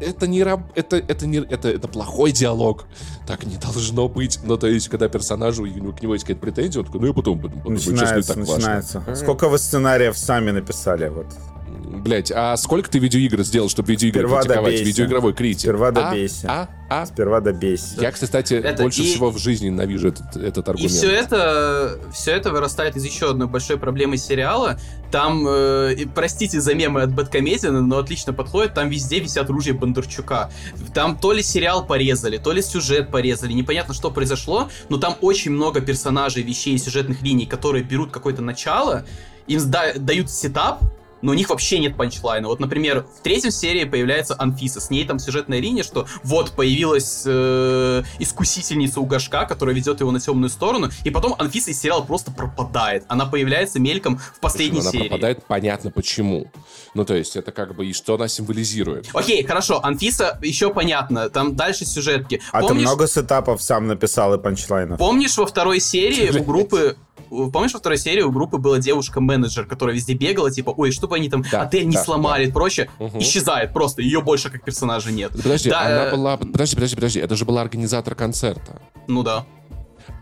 это 0.00 0.26
не 0.26 0.42
раб, 0.42 0.62
это 0.74 0.96
это 0.96 1.26
не 1.26 1.38
это 1.38 1.68
это 1.68 1.88
плохой 1.88 2.32
диалог, 2.32 2.86
так 3.26 3.44
не 3.44 3.56
должно 3.56 4.08
быть. 4.08 4.40
Ну 4.42 4.56
то 4.56 4.66
есть, 4.66 4.88
когда 4.88 5.08
персонажу 5.08 5.64
него 5.66 5.92
к 5.92 6.02
нему 6.02 6.14
есть 6.14 6.24
какая-то 6.24 6.40
претензия, 6.40 6.80
он 6.80 6.86
такой, 6.86 7.00
ну 7.00 7.06
я 7.06 7.12
потом 7.12 7.38
буду 7.38 7.70
начинается, 7.70 8.34
так 8.34 8.36
начинается. 8.36 9.00
Важно. 9.00 9.16
Сколько 9.16 9.48
вы 9.48 9.58
сценариев 9.58 10.16
сами 10.16 10.50
написали 10.50 11.08
вот? 11.08 11.26
Блять, 11.70 12.32
а 12.34 12.56
сколько 12.56 12.88
ты 12.90 12.98
видеоигр 12.98 13.42
сделал, 13.42 13.68
чтобы 13.68 13.90
видеоигры 13.90 14.20
Сперва 14.22 14.40
критиковать? 14.40 14.64
добейся. 14.64 14.84
Видеоигровой 14.84 15.32
критик. 15.34 15.60
Сперва 15.60 15.88
А? 15.88 15.92
добейся. 15.92 16.46
А? 16.50 16.68
А? 16.88 17.06
Сперва 17.06 17.40
добейся. 17.40 18.00
Я, 18.00 18.10
кстати, 18.10 18.54
Это 18.54 18.82
больше 18.82 19.02
и- 19.02 19.04
всего 19.12 19.30
в 19.30 19.38
жизни 19.38 19.66
ненавижу 19.66 20.08
этот, 20.08 20.34
этот 20.36 20.66
И 20.66 20.70
аргумент. 20.70 20.92
все 20.92 21.10
это, 21.10 21.98
все 22.12 22.32
это 22.32 22.50
вырастает 22.50 22.96
из 22.96 23.04
еще 23.04 23.30
одной 23.30 23.48
большой 23.48 23.76
проблемы 23.76 24.16
сериала. 24.16 24.78
Там, 25.12 25.44
э, 25.46 25.94
и 25.94 26.06
простите 26.06 26.60
за 26.60 26.74
мемы 26.74 27.02
от 27.02 27.12
Бэткомедиана, 27.14 27.82
но 27.82 27.98
отлично 27.98 28.32
подходит, 28.32 28.74
там 28.74 28.88
везде 28.88 29.20
висят 29.20 29.50
ружья 29.50 29.74
Бондарчука. 29.74 30.50
Там 30.94 31.18
то 31.18 31.32
ли 31.32 31.42
сериал 31.42 31.84
порезали, 31.84 32.38
то 32.38 32.52
ли 32.52 32.62
сюжет 32.62 33.10
порезали, 33.10 33.52
непонятно, 33.52 33.92
что 33.94 34.10
произошло, 34.10 34.68
но 34.88 34.96
там 34.96 35.16
очень 35.20 35.50
много 35.50 35.80
персонажей, 35.80 36.42
вещей, 36.42 36.78
сюжетных 36.78 37.22
линий, 37.22 37.46
которые 37.46 37.84
берут 37.84 38.10
какое-то 38.10 38.40
начало, 38.42 39.04
им 39.46 39.60
дают 39.70 40.30
setup, 40.30 40.80
но 41.22 41.32
у 41.32 41.34
них 41.34 41.50
вообще 41.50 41.78
нет 41.78 41.96
punchline'а. 41.96 42.48
Вот, 42.48 42.60
например, 42.60 43.06
в 43.18 43.22
третьем 43.22 43.50
серии 43.50 43.84
появляется 43.84 44.34
Анфиса. 44.38 44.80
С 44.80 44.90
ней 44.90 45.04
там 45.06 45.18
сюжетная 45.18 45.60
линия, 45.60 45.82
что 45.82 46.06
вот 46.22 46.52
появилась 46.52 47.22
э, 47.26 48.02
искусительница 48.18 49.00
у 49.00 49.06
Горшка, 49.06 49.44
которая 49.46 49.74
ведет 49.74 50.00
его 50.00 50.10
на 50.10 50.20
темную 50.20 50.50
сторону, 50.50 50.90
и 51.04 51.10
потом 51.10 51.34
Анфиса 51.38 51.70
из 51.70 51.80
сериала 51.80 52.02
просто 52.02 52.30
пропадает. 52.30 53.04
Она 53.08 53.26
появляется 53.26 53.80
мельком 53.80 54.18
в 54.18 54.40
последней 54.40 54.78
Почему 54.78 54.82
она 54.88 54.90
серии. 54.92 55.08
пропадает, 55.08 55.44
понятно 55.46 55.90
почему. 55.90 56.50
Ну, 56.94 57.04
то 57.04 57.14
есть, 57.14 57.36
это 57.36 57.52
как 57.52 57.74
бы, 57.74 57.86
и 57.86 57.92
что 57.92 58.14
она 58.14 58.28
символизирует. 58.28 59.08
Окей, 59.12 59.44
хорошо, 59.44 59.84
Анфиса 59.84 60.38
еще 60.42 60.72
понятно, 60.72 61.30
там 61.30 61.56
дальше 61.56 61.84
сюжетки. 61.84 62.40
А 62.52 62.60
ты 62.62 62.68
Помнишь, 62.68 62.82
много 62.86 63.06
setup'ов 63.06 63.62
сам 63.62 63.86
написал 63.86 64.34
и 64.34 64.38
punchline'ов? 64.38 64.98
помнишь 64.98 65.36
во 65.36 65.46
второй 65.46 65.80
серии 65.80 66.30
у 66.38 66.42
группы 66.44 66.96
Помнишь, 67.28 67.72
во 67.72 67.80
второй 67.80 67.98
серии 67.98 68.22
у 68.22 68.30
группы 68.30 68.58
была 68.58 68.78
девушка-менеджер, 68.78 69.66
которая 69.66 69.94
везде 69.94 70.14
бегала, 70.14 70.50
типа, 70.50 70.70
ой, 70.76 70.90
чтобы 70.90 71.16
они 71.16 71.28
там 71.28 71.44
Да, 71.50 71.62
отель 71.62 71.86
не 71.86 71.94
да, 71.94 72.04
сломали 72.04 72.48
и 72.48 72.50
прочее. 72.52 72.90
Мгм. 72.98 73.18
Исчезает 73.18 73.72
просто, 73.72 74.02
ее 74.02 74.20
больше 74.20 74.50
как 74.50 74.64
персонажа 74.64 75.10
нет. 75.10 75.32
Подожди, 75.32 75.70
Да, 75.70 75.82
она 75.82 76.06
э, 76.06 76.10
была... 76.10 76.36
Подожди, 76.36 76.74
подожди, 76.74 76.96
подожди. 76.96 77.20
Это 77.20 77.36
же 77.36 77.44
была 77.44 77.62
организатор 77.62 78.14
концерта. 78.14 78.80
Ну 79.06 79.22
да. 79.22 79.46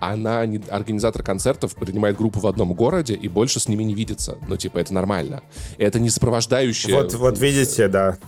Она, 0.00 0.44
не, 0.46 0.60
организатор 0.68 1.22
концертов, 1.22 1.74
принимает 1.74 2.16
группу 2.16 2.40
в 2.40 2.46
одном 2.46 2.74
городе 2.74 3.14
и 3.14 3.28
больше 3.28 3.58
с 3.60 3.68
ними 3.68 3.84
не 3.84 3.94
видится. 3.94 4.38
Ну, 4.46 4.56
типа, 4.56 4.78
это 4.78 4.94
нормально. 4.94 5.42
Это 5.78 5.98
не 5.98 6.10
сопровождающее... 6.10 6.94
Вот, 6.94 7.14
вот 7.14 7.38
видите, 7.38 7.88
да, 7.88 8.18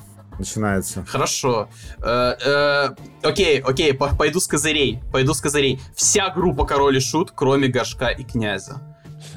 начинается. 0.40 1.04
Хорошо. 1.06 1.68
Э, 1.98 2.34
э, 2.44 2.88
окей, 3.22 3.60
окей, 3.60 3.94
по- 3.94 4.14
пойду 4.16 4.40
с 4.40 4.46
козырей. 4.46 5.00
Пойду 5.12 5.32
с 5.34 5.40
козырей. 5.40 5.80
Вся 5.94 6.30
группа 6.30 6.64
Король 6.66 6.96
и 6.96 7.00
Шут, 7.00 7.30
кроме 7.34 7.68
Гашка 7.68 8.08
и 8.08 8.24
Князя. 8.24 8.80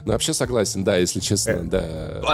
Ну, 0.06 0.14
вообще 0.14 0.34
согласен, 0.34 0.84
да, 0.84 0.96
если 0.98 1.20
честно, 1.20 1.52
Э, 1.52 1.62
да. 1.64 1.82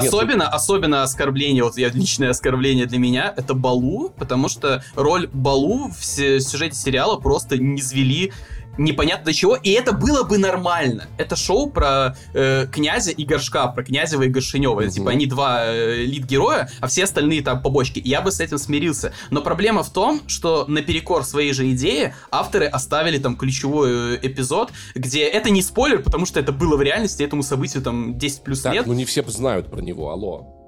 Нет, 0.01 0.07
Особенно, 0.13 0.47
особенно 0.47 1.03
оскорбление, 1.03 1.63
вот 1.63 1.77
я 1.77 1.89
личное 1.89 2.29
оскорбление 2.29 2.85
для 2.85 2.99
меня, 2.99 3.33
это 3.35 3.53
Балу, 3.55 4.09
потому 4.17 4.49
что 4.49 4.83
роль 4.95 5.27
Балу 5.33 5.89
в 5.89 6.03
сюжете 6.05 6.75
сериала 6.75 7.19
просто 7.19 7.57
не 7.57 7.81
звели 7.81 8.31
непонятно 8.77 9.25
до 9.25 9.33
чего, 9.33 9.55
и 9.55 9.71
это 9.71 9.91
было 9.91 10.23
бы 10.23 10.37
нормально. 10.37 11.07
Это 11.17 11.35
шоу 11.35 11.69
про 11.69 12.15
э, 12.33 12.67
князя 12.71 13.11
и 13.11 13.25
горшка, 13.25 13.67
про 13.67 13.83
Князева 13.83 14.23
и 14.23 14.29
Горшинева. 14.29 14.81
Мгм. 14.81 14.89
Типа 14.89 15.11
они 15.11 15.25
два 15.25 15.65
э, 15.65 16.03
лид-героя, 16.03 16.69
а 16.79 16.87
все 16.87 17.03
остальные 17.03 17.41
там 17.41 17.61
побочки. 17.61 18.01
Я 18.03 18.21
бы 18.21 18.31
с 18.31 18.39
этим 18.39 18.57
смирился. 18.57 19.13
Но 19.29 19.41
проблема 19.41 19.83
в 19.83 19.89
том, 19.91 20.21
что 20.27 20.65
наперекор 20.67 21.23
своей 21.23 21.53
же 21.53 21.69
идеи 21.71 22.13
авторы 22.31 22.65
оставили 22.65 23.17
там 23.17 23.35
ключевой 23.35 24.15
э, 24.15 24.19
эпизод, 24.21 24.71
где 24.95 25.23
это 25.25 25.49
не 25.49 25.61
спойлер, 25.61 26.01
потому 26.01 26.25
что 26.25 26.39
это 26.39 26.51
было 26.51 26.77
в 26.77 26.81
реальности, 26.81 27.23
этому 27.23 27.43
событию 27.43 27.83
там 27.83 28.17
10 28.17 28.43
плюс 28.43 28.61
Так, 28.61 28.73
лет. 28.73 28.85
ну 28.85 28.93
не 28.93 29.05
все 29.05 29.23
знают 29.29 29.69
про 29.69 29.81
него, 29.81 30.11
алло. 30.11 30.58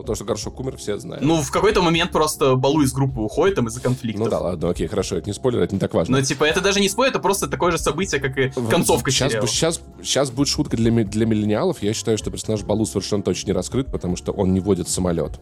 Ну, 0.00 0.04
то, 0.04 0.14
что 0.14 0.24
Горшок 0.24 0.58
умер, 0.58 0.78
все 0.78 0.98
знают. 0.98 1.22
Ну, 1.22 1.42
в 1.42 1.50
какой-то 1.50 1.82
момент 1.82 2.10
просто 2.10 2.54
Балу 2.54 2.80
из 2.80 2.90
группы 2.90 3.20
уходит 3.20 3.56
там 3.56 3.68
из-за 3.68 3.82
конфликтов. 3.82 4.24
Ну 4.24 4.30
да, 4.30 4.38
ладно, 4.38 4.70
окей, 4.70 4.86
хорошо, 4.86 5.16
это 5.16 5.26
не 5.26 5.34
спойлер, 5.34 5.60
это 5.60 5.74
не 5.74 5.78
так 5.78 5.92
важно. 5.92 6.16
Но, 6.16 6.24
типа, 6.24 6.44
это 6.44 6.62
даже 6.62 6.80
не 6.80 6.88
спойлер, 6.88 7.10
это 7.10 7.20
просто 7.20 7.48
такое 7.48 7.70
же 7.70 7.76
событие, 7.76 8.18
как 8.18 8.38
и 8.38 8.48
концовка 8.70 9.10
сейчас, 9.10 9.32
сериала. 9.32 9.46
Сейчас, 9.46 9.82
сейчас 10.02 10.30
будет 10.30 10.48
шутка 10.48 10.78
для, 10.78 10.90
для 11.04 11.26
миллениалов. 11.26 11.82
Я 11.82 11.92
считаю, 11.92 12.16
что 12.16 12.30
персонаж 12.30 12.62
Балу 12.62 12.86
совершенно 12.86 13.22
точно 13.22 13.48
не 13.48 13.52
раскрыт, 13.52 13.92
потому 13.92 14.16
что 14.16 14.32
он 14.32 14.54
не 14.54 14.60
водит 14.60 14.88
самолет. 14.88 15.38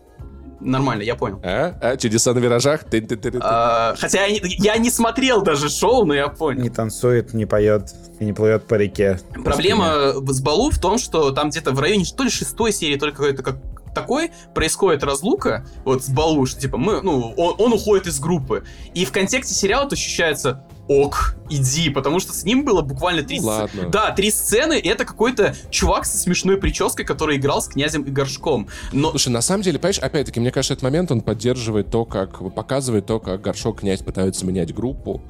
Нормально, 0.60 1.02
я 1.02 1.14
понял. 1.14 1.40
А? 1.44 1.78
А? 1.80 1.96
Чудеса 1.96 2.34
на 2.34 2.40
виражах? 2.40 2.82
Тын-тын-тын-тын. 2.82 3.40
А, 3.44 3.94
хотя 3.96 4.26
я 4.26 4.32
не, 4.32 4.40
я 4.58 4.76
не 4.76 4.90
смотрел 4.90 5.42
даже 5.42 5.68
шоу, 5.68 6.04
но 6.04 6.14
я 6.14 6.26
понял. 6.26 6.62
Не 6.62 6.70
танцует, 6.70 7.32
не 7.32 7.46
поет 7.46 7.94
и 8.18 8.24
не 8.24 8.32
плывет 8.32 8.64
по 8.66 8.74
реке. 8.74 9.20
Проблема 9.44 10.14
с 10.14 10.40
Балу 10.40 10.70
в 10.70 10.80
том, 10.80 10.98
что 10.98 11.30
там 11.30 11.50
где-то 11.50 11.70
в 11.70 11.78
районе 11.78 12.04
то 12.04 12.24
ли 12.24 12.30
шестой 12.30 12.72
серии, 12.72 12.96
то 12.96 13.06
ли 13.06 13.12
какой-то 13.12 13.44
как 13.44 13.56
такой 14.00 14.30
происходит 14.54 15.02
разлука 15.02 15.66
вот 15.84 16.04
с 16.04 16.08
Балу, 16.08 16.46
что 16.46 16.60
типа 16.60 16.76
мы, 16.78 17.00
ну, 17.02 17.32
он, 17.36 17.54
он 17.58 17.72
уходит 17.72 18.06
из 18.06 18.18
группы. 18.20 18.64
И 18.94 19.04
в 19.04 19.12
контексте 19.12 19.54
сериала 19.54 19.86
это 19.86 19.94
ощущается 19.94 20.64
ок, 20.88 21.34
иди, 21.50 21.90
потому 21.90 22.18
что 22.18 22.32
с 22.32 22.44
ним 22.44 22.64
было 22.64 22.80
буквально 22.80 23.22
три 23.22 23.40
Ну, 23.40 23.44
сц- 23.44 23.46
ладно. 23.46 23.88
Да, 23.90 24.10
три 24.12 24.30
сцены, 24.30 24.78
и 24.78 24.88
это 24.88 25.04
какой-то 25.04 25.54
чувак 25.68 26.06
со 26.06 26.16
смешной 26.16 26.56
прической, 26.56 27.04
который 27.04 27.36
играл 27.36 27.60
с 27.60 27.68
князем 27.68 28.04
и 28.04 28.10
горшком. 28.10 28.68
Но 28.92 29.10
Слушай, 29.10 29.28
на 29.28 29.42
самом 29.42 29.62
деле, 29.64 29.78
понимаешь, 29.78 29.98
опять-таки, 29.98 30.40
мне 30.40 30.50
кажется, 30.50 30.72
этот 30.72 30.84
момент, 30.84 31.10
он 31.12 31.20
поддерживает 31.20 31.90
то, 31.90 32.06
как, 32.06 32.38
показывает 32.54 33.04
то, 33.04 33.20
как 33.20 33.42
Горшок 33.42 33.80
князь 33.80 34.00
пытаются 34.00 34.46
менять 34.46 34.74
группу, 34.74 35.20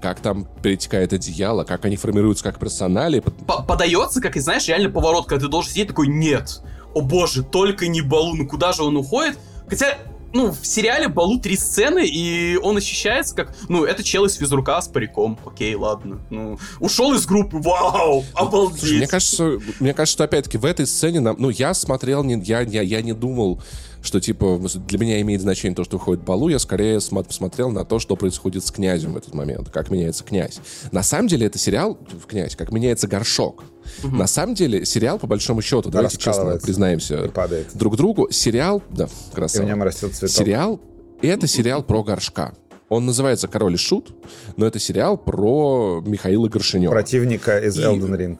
как 0.00 0.20
там 0.20 0.46
перетекает 0.62 1.12
одеяло, 1.12 1.64
как 1.64 1.84
они 1.84 1.96
формируются 1.96 2.44
как 2.44 2.60
персонали. 2.60 3.18
по- 3.18 3.64
подается, 3.64 4.20
как 4.20 4.36
и 4.36 4.40
знаешь, 4.40 4.68
реально 4.68 4.88
поворот, 4.88 5.26
когда 5.26 5.46
ты 5.46 5.50
должен 5.50 5.72
сидеть 5.72 5.88
такой, 5.88 6.06
нет, 6.06 6.60
о 6.94 7.00
боже, 7.00 7.42
только 7.42 7.88
не 7.88 8.00
Балу, 8.00 8.34
ну 8.34 8.46
куда 8.46 8.72
же 8.72 8.82
он 8.82 8.96
уходит? 8.96 9.38
Хотя, 9.68 9.98
ну, 10.32 10.52
в 10.52 10.66
сериале 10.66 11.08
Балу 11.08 11.38
три 11.38 11.56
сцены, 11.56 12.06
и 12.06 12.56
он 12.56 12.76
ощущается 12.76 13.34
как, 13.34 13.54
ну, 13.68 13.84
это 13.84 14.02
чел 14.02 14.24
из 14.24 14.34
физрука 14.34 14.80
с 14.80 14.88
париком, 14.88 15.38
окей, 15.44 15.74
ладно, 15.74 16.20
ну, 16.30 16.58
ушел 16.80 17.14
из 17.14 17.26
группы, 17.26 17.58
вау, 17.58 18.24
обалдеть. 18.34 18.80
Слушай, 18.80 18.96
мне 18.98 19.06
кажется, 19.06 19.58
мне 19.80 19.94
кажется, 19.94 20.12
что 20.14 20.24
опять-таки 20.24 20.58
в 20.58 20.64
этой 20.64 20.86
сцене 20.86 21.20
нам, 21.20 21.36
ну, 21.38 21.50
я 21.50 21.74
смотрел, 21.74 22.24
не, 22.24 22.40
я, 22.42 22.60
я, 22.60 22.82
я 22.82 23.02
не 23.02 23.12
думал, 23.12 23.60
что 24.08 24.20
типа 24.20 24.58
для 24.88 24.98
меня 24.98 25.20
имеет 25.20 25.40
значение 25.42 25.76
то, 25.76 25.84
что 25.84 25.96
уходит 25.98 26.24
Балу, 26.24 26.48
я 26.48 26.58
скорее 26.58 26.96
смо- 26.96 27.22
посмотрел 27.24 27.70
на 27.70 27.84
то, 27.84 27.98
что 27.98 28.16
происходит 28.16 28.64
с 28.64 28.70
князем 28.70 29.12
в 29.12 29.16
этот 29.18 29.34
момент, 29.34 29.68
как 29.70 29.90
меняется 29.90 30.24
князь. 30.24 30.58
На 30.90 31.02
самом 31.02 31.28
деле 31.28 31.46
это 31.46 31.58
сериал 31.58 31.98
князь, 32.26 32.56
как 32.56 32.72
меняется 32.72 33.06
горшок. 33.06 33.62
На 34.02 34.26
самом 34.26 34.54
деле 34.54 34.84
сериал 34.84 35.18
по 35.18 35.26
большому 35.26 35.62
счету, 35.62 35.90
давайте 35.90 36.16
честно 36.18 36.58
признаемся 36.58 37.30
друг 37.74 37.96
другу, 37.96 38.28
сериал, 38.30 38.82
да, 38.90 39.04
И 39.04 39.08
в 39.30 39.34
красава. 39.34 39.66
нем 39.66 39.82
растет 39.82 40.14
цветок. 40.14 40.34
Сериал— 40.36 40.80
это 41.22 41.46
сериал 41.46 41.82
про 41.82 42.02
горшка. 42.02 42.54
Он 42.88 43.04
называется 43.04 43.48
«Король 43.48 43.74
и 43.74 43.76
Шут», 43.76 44.14
но 44.56 44.64
это 44.66 44.78
сериал 44.78 45.18
про 45.18 46.02
Михаила 46.06 46.48
Горшинева. 46.48 46.90
Противника 46.90 47.58
из 47.58 47.78
И- 47.78 47.82
Elden 47.82 48.16
Ring. 48.16 48.38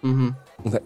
Мгм. 0.00 0.36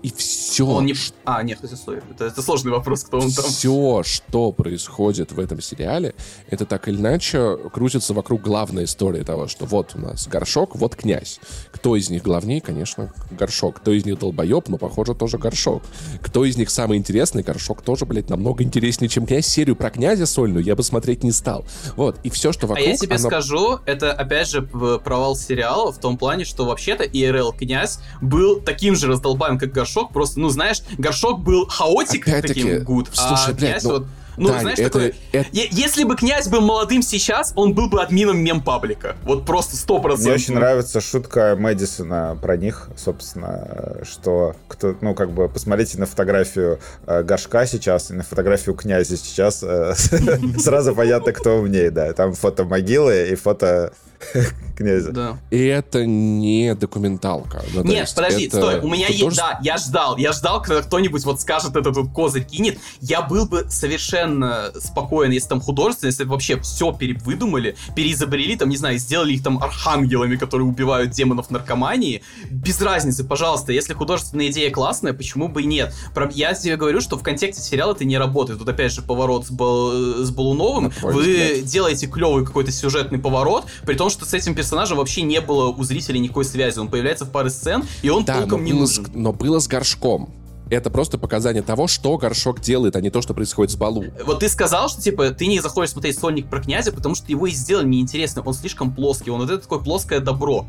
И 0.03 0.13
все, 0.17 0.67
Он 0.67 0.87
не... 0.87 0.95
А, 1.25 1.43
нет, 1.43 1.59
хотя 1.61 1.77
стой, 1.77 2.01
это, 2.11 2.25
это 2.27 2.41
сложный 2.43 2.73
вопрос, 2.73 3.05
кто 3.05 3.19
он 3.19 3.31
там. 3.31 3.45
все, 3.45 4.03
что 4.05 4.53
происходит 4.53 5.33
в 5.33 5.39
этом 5.41 5.61
сериале, 5.61 6.15
это 6.49 6.65
так 6.67 6.89
или 6.89 6.97
иначе 6.97 7.57
крутится 7.73 8.15
вокруг 8.15 8.41
главной 8.43 8.85
истории 8.85 9.23
того, 9.23 9.49
что 9.49 9.67
вот 9.67 9.93
у 9.95 9.99
нас 9.99 10.27
горшок, 10.29 10.77
вот 10.77 10.97
князь. 10.97 11.41
Кто 11.73 11.97
из 11.97 12.09
них 12.11 12.23
главнее? 12.23 12.61
Конечно, 12.61 13.13
горшок. 13.31 13.77
Кто 13.81 13.93
из 13.93 14.05
них 14.05 14.19
долбоеб? 14.19 14.69
Ну, 14.69 14.79
похоже, 14.79 15.15
тоже 15.15 15.37
горшок. 15.39 15.83
Кто 16.23 16.45
из 16.45 16.57
них 16.57 16.71
самый 16.71 16.97
интересный? 16.99 17.43
Горшок 17.43 17.83
тоже, 17.83 18.07
блядь, 18.07 18.31
намного 18.31 18.65
интереснее, 18.65 19.09
чем 19.09 19.27
князь. 19.27 19.47
Серию 19.47 19.77
про 19.77 19.91
князя 19.91 20.27
сольную 20.27 20.65
я 20.65 20.75
бы 20.75 20.83
смотреть 20.83 21.23
не 21.23 21.33
стал. 21.33 21.65
Вот, 21.97 22.19
и 22.23 22.31
все, 22.31 22.53
что 22.53 22.67
А 22.67 22.71
вокруг... 22.71 22.87
я 22.89 22.97
тебе 22.97 23.17
оно- 23.17 23.29
скажу, 23.29 23.79
это 23.85 24.13
опять 24.13 24.49
же 24.49 24.63
провал 24.63 25.37
сериала 25.37 25.93
в 25.93 25.99
том 25.99 26.17
плане, 26.17 26.45
что 26.45 26.65
вообще-то 26.65 27.05
ИРЛ 27.05 27.53
князь 27.53 27.99
был 28.23 28.61
таким 28.61 28.95
же 28.97 29.07
раздолбаем, 29.09 29.59
как 29.59 29.66
Горшок, 29.73 30.13
просто, 30.13 30.41
ну 30.41 30.49
знаешь, 30.49 30.83
Горшок 30.99 31.41
был 31.41 31.67
хаотик 31.67 32.27
Опять-таки, 32.27 32.63
таким 32.63 32.85
гуд, 32.85 33.09
слушай, 33.13 33.51
а 33.51 33.53
блядь, 33.55 33.59
князь 33.59 33.83
ну, 33.85 33.91
вот, 33.91 34.07
ну 34.39 34.49
Дань, 34.49 34.61
знаешь, 34.61 34.79
это- 34.79 34.91
такой, 34.91 35.15
это- 35.33 35.49
Е- 35.53 35.69
если 35.71 36.05
бы 36.05 36.15
князь 36.17 36.49
был 36.49 36.61
молодым 36.61 37.03
сейчас, 37.03 37.53
он 37.57 37.73
был 37.75 37.89
бы 37.89 38.03
админом 38.03 38.39
мем-паблика, 38.39 39.17
вот 39.25 39.47
просто 39.47 39.77
сто 39.77 39.95
Мне 39.95 40.03
процентов. 40.03 40.35
очень 40.35 40.55
нравится 40.55 41.01
шутка 41.01 41.57
Мэдисона 41.59 42.39
про 42.41 42.57
них, 42.57 42.89
собственно, 42.97 43.97
что 44.05 44.55
кто, 44.69 44.95
ну, 45.01 45.15
как 45.15 45.31
бы, 45.31 45.49
посмотрите 45.49 45.99
на 45.99 46.07
фотографию 46.07 46.81
э, 47.07 47.23
Горшка 47.23 47.67
сейчас 47.67 48.11
и 48.11 48.15
на 48.15 48.23
фотографию 48.23 48.75
князя 48.75 49.17
сейчас, 49.17 49.63
э, 49.63 49.95
сразу 50.59 50.95
понятно, 50.95 51.33
кто 51.33 51.57
умнее, 51.59 51.91
да. 51.91 52.13
Там 52.13 52.35
фото 52.35 52.65
могилы 52.65 53.29
и 53.31 53.35
фото 53.37 53.93
князя. 54.77 55.13
Да. 55.13 55.39
И 55.51 55.63
это 55.65 56.05
не 56.05 56.75
документалка. 56.75 57.63
Ну, 57.73 57.83
то 57.83 57.89
Нет, 57.89 58.13
подожди, 58.15 58.47
это 58.47 58.57
стой, 58.57 58.81
у 58.81 58.89
меня 58.89 59.09
есть, 59.09 59.37
да, 59.37 59.59
я 59.63 59.79
ждал, 59.79 60.17
я 60.17 60.33
ждал, 60.33 60.63
когда 60.63 60.83
кто-нибудь 60.83 61.25
вот 61.25 61.41
скажет 61.41 61.77
этот 61.77 61.97
вот 61.97 62.11
козырь 62.13 62.45
кинет, 62.45 62.79
я 63.01 63.23
был 63.23 63.47
бы 63.47 63.67
совершенно 63.69 64.71
спокоен, 64.79 65.31
если 65.31 65.49
там 65.49 65.61
художественно, 65.61 66.09
если 66.09 66.25
вообще 66.25 66.61
все 66.61 66.93
перевыдумали, 66.93 67.77
переизобрели, 67.95 68.57
там, 68.57 68.69
не 68.69 68.77
знаю, 68.77 68.99
сделали 68.99 69.33
их 69.35 69.43
там 69.43 69.63
архангелами, 69.63 70.37
которые 70.37 70.67
убивают 70.67 71.11
демонов 71.11 71.51
наркомании, 71.51 72.23
без 72.51 72.81
разницы, 72.81 73.25
пожалуйста, 73.25 73.73
если 73.73 73.95
художественная 73.95 74.49
идея 74.49 74.71
классная, 74.71 75.13
почему 75.13 75.49
бы 75.49 75.63
и 75.63 75.67
нет? 75.67 75.95
Про- 76.15 76.31
Я 76.33 76.55
тебе 76.55 76.77
говорю, 76.77 77.01
что 77.01 77.17
в 77.17 77.23
контексте 77.23 77.63
сериала 77.63 77.93
это 77.93 78.05
не 78.05 78.19
работает, 78.19 78.59
тут 78.59 78.69
опять 78.69 78.93
же 78.93 79.03
поворот 79.03 79.47
с, 79.47 79.51
Бал- 79.51 79.93
с 80.25 80.31
Балуновым, 80.31 80.93
вы 81.03 81.21
взгляд. 81.23 81.65
делаете 81.65 82.07
клевый 82.07 82.45
какой-то 82.45 82.73
сюжетный 82.73 83.19
поворот, 83.19 83.67
при 83.85 83.95
том, 83.95 84.06
что 84.11 84.25
с 84.25 84.35
этим 84.35 84.55
персонажем 84.55 84.99
вообще 84.99 85.23
не 85.23 85.41
было 85.41 85.69
у 85.69 85.83
зрителей 85.85 86.21
никакой 86.21 86.45
связи. 86.45 86.79
Он 86.79 86.89
появляется 86.89 87.25
в 87.25 87.31
паре 87.31 87.51
сцен, 87.51 87.85
и 88.03 88.09
он 88.09 88.25
Да, 88.25 88.35
но 88.35 88.41
толком 88.41 88.65
не 88.65 88.73
было, 88.73 88.87
с, 88.87 88.99
нужен. 88.99 89.13
но 89.15 89.33
было 89.33 89.59
с 89.59 89.69
горшком. 89.69 90.33
Это 90.69 90.91
просто 90.91 91.17
показание 91.17 91.63
того, 91.63 91.87
что 91.87 92.17
горшок 92.19 92.61
делает, 92.61 92.97
а 92.97 93.01
не 93.01 93.11
то, 93.11 93.23
что 93.23 93.35
происходит 93.35 93.71
с 93.73 93.77
Балу. 93.77 94.05
Вот 94.25 94.41
ты 94.41 94.49
сказал, 94.49 94.89
что 94.89 95.01
типа 95.01 95.31
ты 95.31 95.47
не 95.47 95.61
заходишь 95.61 95.93
смотреть 95.93 96.19
сольник 96.19 96.49
про 96.49 96.61
князя, 96.61 96.91
потому 96.91 97.15
что 97.15 97.27
его 97.29 97.47
и 97.47 97.53
сделали 97.53 97.87
неинтересно. 97.87 98.43
Он 98.43 98.53
слишком 98.53 98.93
плоский, 98.93 99.31
он 99.31 99.41
вот 99.43 99.51
это 99.51 99.63
такое 99.63 99.79
плоское 99.79 100.19
добро. 100.19 100.67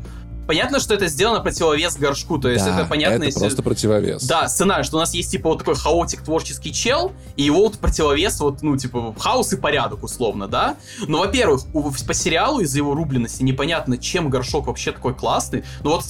Понятно, 0.48 0.80
что 0.80 0.94
это 0.94 1.08
сделано 1.08 1.40
противовес 1.40 1.96
горшку, 1.98 2.38
то 2.38 2.48
есть 2.48 2.64
да, 2.64 2.74
это 2.80 2.88
понятно, 2.88 3.16
это 3.16 3.24
если- 3.26 3.38
просто 3.38 3.62
противовес. 3.62 4.24
Да, 4.24 4.48
сценарий, 4.48 4.82
что 4.82 4.96
у 4.96 4.98
нас 5.00 5.12
есть, 5.12 5.30
типа, 5.30 5.50
вот 5.50 5.58
такой 5.58 5.74
хаотик 5.76 6.22
творческий 6.22 6.72
чел, 6.72 7.12
и 7.36 7.42
его 7.42 7.58
вот 7.64 7.78
противовес, 7.78 8.40
вот, 8.40 8.62
ну, 8.62 8.74
типа, 8.78 9.14
хаос 9.18 9.52
и 9.52 9.56
порядок, 9.56 10.02
условно, 10.02 10.48
да? 10.48 10.76
Но, 11.06 11.18
во-первых, 11.18 11.62
у- 11.74 11.90
по 11.90 12.14
сериалу 12.14 12.60
из-за 12.60 12.78
его 12.78 12.94
рубленности 12.94 13.42
непонятно, 13.42 13.98
чем 13.98 14.30
горшок 14.30 14.68
вообще 14.68 14.92
такой 14.92 15.14
классный. 15.14 15.64
Ну, 15.84 15.90
вот, 15.90 16.04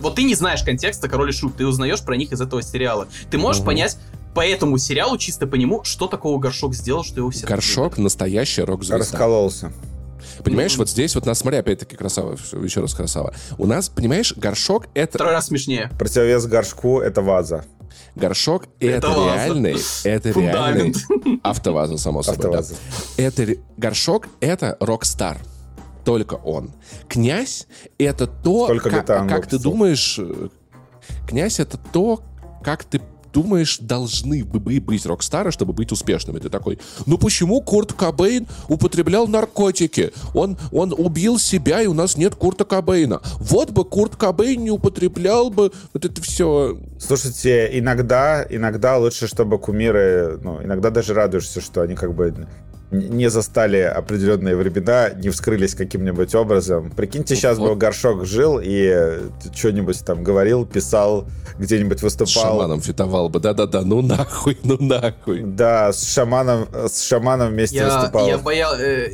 вот 0.00 0.14
ты 0.14 0.22
не 0.22 0.34
знаешь 0.34 0.62
контекста 0.62 1.06
Король 1.06 1.28
и 1.28 1.32
Шут, 1.34 1.56
ты 1.56 1.66
узнаешь 1.66 2.00
про 2.02 2.16
них 2.16 2.32
из 2.32 2.40
этого 2.40 2.62
сериала. 2.62 3.06
Ты 3.30 3.36
можешь 3.36 3.60
Мгм. 3.60 3.66
понять 3.66 3.98
по 4.34 4.46
этому 4.46 4.78
сериалу, 4.78 5.18
чисто 5.18 5.46
по 5.46 5.56
нему, 5.56 5.84
что 5.84 6.06
такого 6.06 6.38
горшок 6.38 6.74
сделал, 6.74 7.04
что 7.04 7.16
его 7.18 7.28
все 7.30 7.46
Горшок 7.46 7.98
настоящая 7.98 8.64
рок-звезда. 8.64 8.96
Раскололся. 8.96 9.72
Понимаешь, 10.48 10.76
вот 10.76 10.88
здесь 10.88 11.14
вот 11.14 11.26
нас, 11.26 11.38
смотри, 11.38 11.58
опять-таки 11.58 11.96
красава, 11.96 12.36
еще 12.62 12.80
раз 12.80 12.94
красава. 12.94 13.34
У 13.58 13.66
нас, 13.66 13.88
понимаешь, 13.88 14.34
горшок 14.36 14.86
это 14.94 15.18
Второй 15.18 15.32
раз 15.34 15.46
смешнее. 15.46 15.90
Противовес 15.98 16.46
горшку— 16.46 17.00
это 17.02 17.22
ваза. 17.22 17.64
горшок 18.14 18.64
это, 18.80 18.96
Это 18.96 19.08
ваза. 19.08 19.34
реальный, 19.34 19.76
это 20.04 20.32
Фундамент. 20.32 20.96
реальный 20.96 21.40
автоваза, 21.42 21.98
само 21.98 22.22
собой. 22.22 22.42
да. 22.52 22.58
Автоваза. 22.58 22.74
Это 23.16 23.44
ре- 23.44 23.58
горшок 23.76 24.26
это 24.40 24.76
рок-стар. 24.80 25.38
Только 26.04 26.34
он. 26.34 26.72
Князь 27.08 27.66
это 27.98 28.26
то, 28.26 28.66
Только 28.66 28.88
как, 28.90 29.06
как 29.06 29.46
ты 29.46 29.58
думаешь. 29.58 30.18
э, 30.18 30.48
Князь 31.28 31.60
это 31.60 31.76
то, 31.76 32.22
как 32.64 32.84
ты 32.84 33.00
думаешь, 33.32 33.78
должны 33.80 34.44
бы 34.44 34.60
бы 34.60 34.80
быть 34.80 35.06
рок-стары, 35.06 35.50
чтобы 35.50 35.72
быть 35.72 35.92
успешными. 35.92 36.38
Ты 36.38 36.48
такой, 36.48 36.78
ну 37.06 37.18
почему 37.18 37.60
Курт 37.60 37.92
Кобейн 37.92 38.46
употреблял 38.68 39.26
наркотики? 39.26 40.12
Он, 40.34 40.56
он 40.72 40.94
убил 40.96 41.38
себя, 41.38 41.82
и 41.82 41.86
у 41.86 41.94
нас 41.94 42.16
нет 42.16 42.34
Курта 42.34 42.64
Кобейна. 42.64 43.20
Вот 43.38 43.70
бы 43.70 43.84
Курт 43.84 44.16
Кобейн 44.16 44.62
не 44.62 44.70
употреблял 44.70 45.50
бы 45.50 45.72
вот 45.92 46.04
это 46.04 46.20
все. 46.22 46.78
Слушайте, 46.98 47.78
иногда, 47.78 48.44
иногда 48.48 48.98
лучше, 48.98 49.26
чтобы 49.26 49.58
кумиры, 49.58 50.38
ну, 50.42 50.62
иногда 50.62 50.90
даже 50.90 51.14
радуешься, 51.14 51.60
что 51.60 51.82
они 51.82 51.94
как 51.94 52.14
бы 52.14 52.46
не 52.90 53.28
застали 53.28 53.78
определенные 53.78 54.56
времена, 54.56 55.10
не 55.10 55.28
вскрылись 55.30 55.74
каким-нибудь 55.74 56.34
образом. 56.34 56.90
Прикиньте, 56.90 57.36
сейчас 57.36 57.58
бы 57.58 57.68
Вот. 57.68 57.78
Горшок 57.78 58.24
жил 58.24 58.58
и 58.62 59.20
что-нибудь 59.54 60.04
там 60.04 60.22
говорил, 60.24 60.64
писал, 60.64 61.26
где-нибудь 61.58 61.98
С 61.98 62.02
выступал. 62.02 62.52
шаманом 62.52 62.80
фитовал 62.80 63.28
бы. 63.28 63.40
Да-да-да, 63.40 63.82
ну 63.82 64.00
нахуй, 64.02 64.56
ну 64.62 64.76
нахуй. 64.80 65.42
Да, 65.42 65.92
с 65.92 66.12
шаманом, 66.12 66.68
с 66.72 67.02
шаманом 67.02 67.50
вместе 67.50 67.76
Я, 67.76 67.94
выступал. 67.98 68.26
я 68.26 68.38
боял... 68.38 68.72
э, 68.74 69.10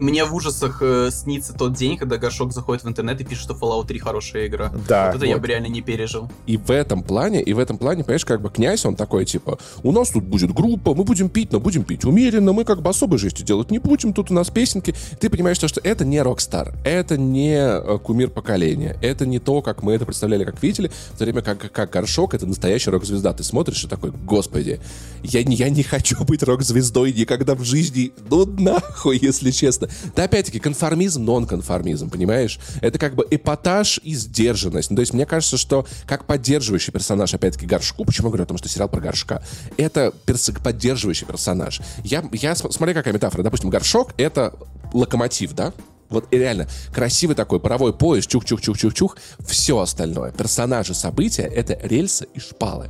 мне 0.00 0.24
в 0.24 0.34
ужасах 0.34 0.78
э, 0.80 1.10
снится 1.12 1.52
тот 1.52 1.74
день, 1.74 1.96
когда 1.96 2.16
Горшок 2.16 2.52
заходит 2.52 2.84
в 2.84 2.88
интернет 2.88 3.20
и 3.20 3.24
пишет, 3.24 3.44
что 3.44 3.54
Fallout 3.54 3.86
3 3.86 3.98
хорошая 3.98 4.46
игра. 4.46 4.72
Да, 4.88 5.06
вот 5.06 5.16
это 5.16 5.26
я 5.26 5.34
вот. 5.34 5.42
бы 5.42 5.48
реально 5.48 5.66
не 5.66 5.82
пережил. 5.82 6.30
И 6.46 6.56
в 6.56 6.70
этом 6.70 7.02
плане, 7.02 7.42
и 7.42 7.52
в 7.52 7.58
этом 7.58 7.78
плане, 7.78 8.04
понимаешь, 8.04 8.24
как 8.24 8.40
бы 8.40 8.50
князь, 8.50 8.84
он 8.84 8.96
такой, 8.96 9.24
типа, 9.24 9.58
у 9.82 9.92
нас 9.92 10.10
тут 10.10 10.24
будет 10.24 10.52
группа, 10.52 10.94
мы 10.94 11.04
будем 11.04 11.28
пить, 11.28 11.52
но 11.52 11.60
будем 11.60 11.84
пить 11.84 12.04
умеренно, 12.04 12.52
мы 12.52 12.64
как 12.64 12.82
бы 12.82 12.90
особой 12.90 13.18
жести 13.18 13.42
делать 13.42 13.70
не 13.70 13.78
будем, 13.78 14.12
тут 14.12 14.30
у 14.30 14.34
нас 14.34 14.50
песенки. 14.50 14.94
Ты 15.20 15.30
понимаешь, 15.30 15.58
то, 15.58 15.68
что 15.68 15.80
это 15.82 16.04
не 16.04 16.20
рок-стар, 16.22 16.74
это 16.84 17.16
не 17.16 17.56
э, 17.56 17.98
кумир 17.98 18.30
поколения, 18.30 18.96
это 19.02 19.26
не 19.26 19.38
то, 19.38 19.62
как 19.62 19.82
мы 19.82 19.94
это 19.94 20.06
представляли, 20.06 20.44
как 20.44 20.62
видели, 20.62 20.90
в 21.12 21.18
то 21.18 21.24
время 21.24 21.42
как, 21.42 21.70
как 21.72 21.90
Горшок— 21.90 22.34
это 22.34 22.46
настоящая 22.46 22.92
рок-звезда. 22.92 23.32
Ты 23.32 23.42
смотришь 23.42 23.84
и 23.84 23.88
такой, 23.88 24.10
господи, 24.10 24.80
я, 25.22 25.40
я 25.40 25.70
не 25.70 25.82
хочу 25.82 26.24
быть 26.24 26.42
рок-звездой 26.42 27.12
никогда 27.12 27.54
в 27.54 27.64
жизни, 27.64 28.12
ну 28.30 28.46
нахуй, 28.46 29.18
если 29.20 29.50
честно. 29.50 29.87
Да 30.14 30.24
опять-таки, 30.24 30.58
конформизм, 30.58 31.24
нон-конформизм, 31.24 32.10
понимаешь? 32.10 32.58
Это 32.80 32.98
как 32.98 33.14
бы 33.14 33.26
эпатаж 33.30 34.00
и 34.02 34.14
сдержанность. 34.14 34.90
Ну, 34.90 34.96
то 34.96 35.00
есть 35.00 35.12
мне 35.12 35.26
кажется, 35.26 35.56
что 35.56 35.86
как 36.06 36.24
поддерживающий 36.24 36.92
персонаж, 36.92 37.34
опять-таки, 37.34 37.66
Горшку, 37.66 38.04
почему 38.04 38.28
я 38.28 38.30
говорю 38.30 38.44
о 38.44 38.46
том, 38.46 38.58
что 38.58 38.68
сериал 38.68 38.88
про 38.88 39.00
Горшка, 39.00 39.42
это 39.76 40.12
перс- 40.26 40.52
поддерживающий 40.62 41.26
персонаж. 41.26 41.80
Я, 42.04 42.24
я 42.32 42.54
см- 42.54 42.72
смотри, 42.74 42.94
какая 42.94 43.12
метафора. 43.14 43.42
Допустим, 43.42 43.70
Горшок— 43.70 44.12
это 44.16 44.54
локомотив, 44.92 45.52
да? 45.54 45.72
Вот 46.08 46.26
реально 46.30 46.66
красивый 46.94 47.36
такой 47.36 47.60
паровой 47.60 47.92
поезд, 47.92 48.30
чух-чух-чух-чух-чух. 48.30 49.16
Все 49.46 49.78
остальное, 49.78 50.30
персонажи, 50.32 50.94
события— 50.94 51.42
это 51.54 51.78
рельсы 51.82 52.26
и 52.34 52.40
шпалы 52.40 52.88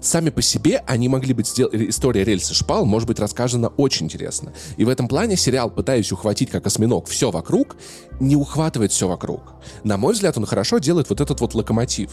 сами 0.00 0.30
по 0.30 0.42
себе 0.42 0.82
они 0.86 1.08
могли 1.08 1.34
быть 1.34 1.48
сдел... 1.48 1.68
история 1.72 2.24
рельсы 2.24 2.54
шпал 2.54 2.84
может 2.84 3.08
быть 3.08 3.18
рассказана 3.18 3.68
очень 3.68 4.06
интересно. 4.06 4.52
И 4.76 4.84
в 4.84 4.88
этом 4.88 5.08
плане 5.08 5.36
сериал, 5.36 5.70
пытаясь 5.70 6.12
ухватить 6.12 6.50
как 6.50 6.66
осьминог 6.66 7.06
все 7.06 7.30
вокруг, 7.30 7.76
не 8.20 8.36
ухватывает 8.36 8.92
все 8.92 9.08
вокруг. 9.08 9.54
На 9.84 9.96
мой 9.96 10.14
взгляд, 10.14 10.36
он 10.36 10.46
хорошо 10.46 10.78
делает 10.78 11.08
вот 11.10 11.20
этот 11.20 11.40
вот 11.40 11.54
локомотив. 11.54 12.10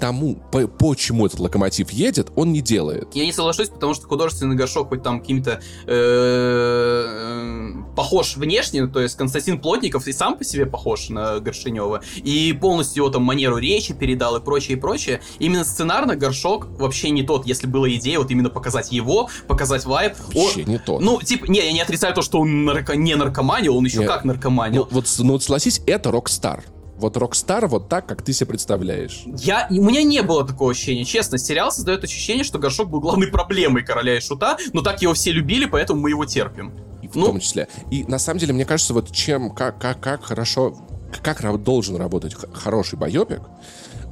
Тому, 0.00 0.36
по- 0.52 0.66
почему 0.68 1.26
этот 1.26 1.40
локомотив 1.40 1.90
едет, 1.90 2.30
он 2.36 2.52
не 2.52 2.60
делает. 2.60 3.08
Я 3.14 3.24
не 3.24 3.32
соглашусь, 3.32 3.68
потому 3.68 3.94
что 3.94 4.06
художественный 4.06 4.56
горшок 4.56 4.88
хоть 4.88 5.02
там 5.02 5.20
каким-то 5.20 5.60
э, 5.86 7.72
похож 7.96 8.36
внешне, 8.36 8.86
то 8.86 9.00
есть 9.00 9.16
Константин 9.16 9.58
Плотников 9.60 10.06
и 10.06 10.12
сам 10.12 10.36
по 10.36 10.44
себе 10.44 10.66
похож 10.66 11.08
на 11.08 11.40
Горшинева, 11.40 12.02
и 12.16 12.52
полностью 12.52 13.02
его 13.04 13.10
там 13.12 13.22
манеру 13.22 13.58
речи 13.58 13.94
передал 13.94 14.36
и 14.36 14.40
прочее, 14.40 14.76
и 14.76 14.80
прочее. 14.80 15.20
Именно 15.38 15.64
сценарно 15.64 16.16
горшок 16.16 16.66
вообще 16.78 17.10
не 17.10 17.22
тот, 17.22 17.46
если 17.46 17.66
была 17.66 17.88
идея 17.94 18.18
вот 18.18 18.30
именно 18.30 18.50
показать 18.50 18.92
его, 18.92 19.28
показать 19.48 19.84
вайб. 19.84 20.14
Вообще 20.34 20.62
О- 20.62 20.68
не 20.68 20.78
то. 20.78 20.98
Ну, 21.00 21.20
типа, 21.22 21.46
не, 21.50 21.60
я 21.64 21.72
не 21.72 21.80
отрицаю 21.80 22.14
то, 22.14 22.22
что 22.22 22.40
он 22.40 22.68
нарко- 22.68 22.96
не 22.96 23.14
наркоманил, 23.14 23.76
он 23.76 23.84
еще 23.84 23.98
Нет. 24.00 24.08
как 24.08 24.24
наркоманил. 24.24 24.86
ну, 24.90 24.94
вот, 24.94 25.06
ну 25.18 25.32
вот 25.32 25.42
согласись, 25.42 25.80
это 25.86 26.10
рок-стар. 26.10 26.62
Вот 26.98 27.16
рок-стар 27.16 27.66
вот 27.66 27.88
так, 27.88 28.06
как 28.06 28.22
ты 28.22 28.32
себе 28.32 28.46
представляешь. 28.46 29.24
Я, 29.38 29.66
у 29.70 29.74
меня 29.84 30.02
не 30.02 30.22
было 30.22 30.46
такого 30.46 30.70
ощущения, 30.70 31.04
честно. 31.04 31.36
Сериал 31.38 31.70
создает 31.70 32.02
ощущение, 32.04 32.42
что 32.44 32.58
Горшок 32.58 32.88
был 32.88 33.00
главной 33.00 33.28
проблемой 33.28 33.84
Короля 33.84 34.16
и 34.16 34.20
Шута, 34.20 34.56
но 34.72 34.80
так 34.82 35.02
его 35.02 35.12
все 35.14 35.32
любили, 35.32 35.66
поэтому 35.66 36.00
мы 36.00 36.10
его 36.10 36.24
терпим. 36.24 36.72
И 37.02 37.08
в 37.08 37.14
Ну- 37.14 37.26
том 37.26 37.40
числе. 37.40 37.68
И 37.90 38.04
на 38.04 38.18
самом 38.18 38.40
деле, 38.40 38.54
мне 38.54 38.64
кажется, 38.64 38.94
вот 38.94 39.12
чем, 39.12 39.50
как, 39.50 39.78
как, 39.78 40.00
как 40.00 40.24
хорошо, 40.24 40.74
как 41.22 41.62
должен 41.62 41.96
работать 41.96 42.34
хороший 42.52 42.98
байопик, 42.98 43.42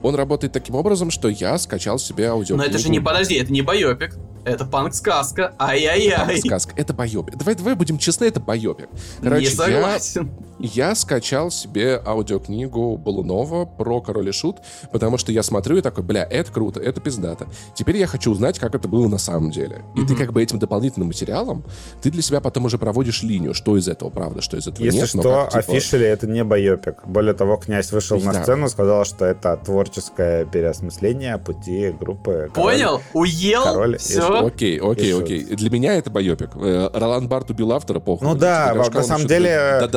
он 0.02 0.14
работает 0.14 0.52
таким 0.52 0.74
образом, 0.74 1.10
что 1.10 1.28
я 1.28 1.56
скачал 1.56 1.98
себе 1.98 2.28
аудио. 2.28 2.56
Но 2.56 2.64
это 2.64 2.76
же 2.76 2.90
не, 2.90 3.00
подожди, 3.00 3.36
это 3.36 3.50
не 3.50 3.62
байопик, 3.62 4.14
это 4.44 4.66
панк-сказка, 4.66 5.54
ай-яй-яй. 5.58 6.38
сказка. 6.40 6.74
Это 6.76 6.92
байопик. 6.92 7.36
Давай, 7.36 7.54
давай 7.54 7.74
будем 7.74 7.96
честны, 7.96 8.26
это 8.26 8.38
байопик. 8.38 8.90
Короче, 9.22 9.46
не 9.46 9.50
согласен. 9.50 10.26
я 10.26 10.53
скачал 10.94 11.50
себе 11.50 12.00
аудиокнигу 12.04 12.96
Балунова 12.96 13.64
про 13.64 14.00
Король 14.00 14.28
и 14.28 14.32
Шут, 14.32 14.56
потому 14.92 15.18
что 15.18 15.32
я 15.32 15.42
смотрю 15.42 15.76
и 15.76 15.80
такой, 15.80 16.04
бля, 16.04 16.24
это 16.24 16.52
круто, 16.52 16.80
это 16.80 17.00
пиздато. 17.00 17.46
Теперь 17.74 17.96
я 17.96 18.06
хочу 18.06 18.30
узнать, 18.30 18.58
как 18.58 18.74
это 18.74 18.88
было 18.88 19.08
на 19.08 19.18
самом 19.18 19.50
деле. 19.50 19.82
И 19.96 20.00
ты 20.00 20.12
Мгм. 20.14 20.16
как 20.16 20.32
бы 20.32 20.42
этим 20.42 20.58
дополнительным 20.58 21.08
материалом, 21.08 21.64
ты 22.02 22.10
для 22.10 22.22
себя 22.22 22.40
потом 22.40 22.64
уже 22.66 22.78
проводишь 22.78 23.22
линию, 23.22 23.54
что 23.54 23.76
из 23.76 23.88
этого 23.88 24.10
правда, 24.10 24.40
что 24.40 24.56
из 24.56 24.66
этого 24.66 24.84
Если 24.84 24.98
нет. 25.00 25.14
но 25.14 25.20
что, 25.22 25.48
как, 25.52 25.64
типа, 25.64 25.72
officially 25.76 26.06
это 26.06 26.26
не 26.26 26.44
байопик. 26.44 27.06
Более 27.06 27.34
того, 27.34 27.56
князь 27.56 27.90
вышел 27.92 28.18
на 28.20 28.32
Да. 28.32 28.42
сцену, 28.42 28.68
сказал, 28.68 29.04
что 29.04 29.24
это 29.24 29.56
творческое 29.64 30.44
переосмысление 30.44 31.38
пути 31.38 31.94
группы. 31.98 32.50
Король. 32.54 32.72
Понял? 32.74 33.00
Уел? 33.12 33.62
Король 33.64 33.94
и 33.94 33.98
Все? 33.98 34.46
Окей, 34.46 34.78
окей, 34.80 35.18
окей. 35.20 35.44
Для 35.44 35.70
меня 35.70 35.94
это 35.94 36.10
байопик. 36.10 36.50
Э, 36.56 36.90
Ролан 36.92 37.28
Барт 37.28 37.50
убил 37.50 37.72
автора, 37.72 38.00
похуй. 38.00 38.26
Ну 38.28 38.34
да, 38.34 38.74
на 38.74 39.02
самом 39.02 39.26
деле- 39.26 39.88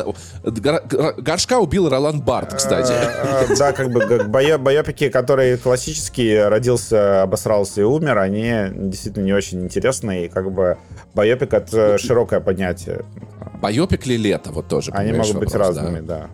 Горшка 0.52 1.60
убил 1.60 1.89
Ролан 1.89 2.22
Барт, 2.22 2.54
кстати. 2.56 2.91
Э, 2.91 3.45
э, 3.50 3.56
Да, 3.58 3.74
как 3.74 3.89
бы 3.91 4.24
байопики, 4.28 5.10
которые 5.10 5.58
классические, 5.58 6.48
родился, 6.48 7.24
обосрался 7.24 7.82
и 7.82 7.84
умер, 7.84 8.18
они 8.18 8.54
действительно 8.74 9.26
не 9.26 9.34
очень 9.34 9.64
интересные. 9.64 10.26
И 10.26 10.30
как 10.30 10.52
бы 10.52 10.78
байопик— 11.14 11.54
это 11.54 11.98
широкое 11.98 12.39
понятие. 12.39 13.04
Байопик 13.62 14.06
ли 14.06 14.18
лето? 14.18 14.52
Вот 14.52 14.68
тоже. 14.68 14.91
Они 14.91 15.12
могут 15.12 15.36
быть 15.38 15.52
вопрос, 15.52 15.76
разными, 15.78 16.00
да. 16.00 16.28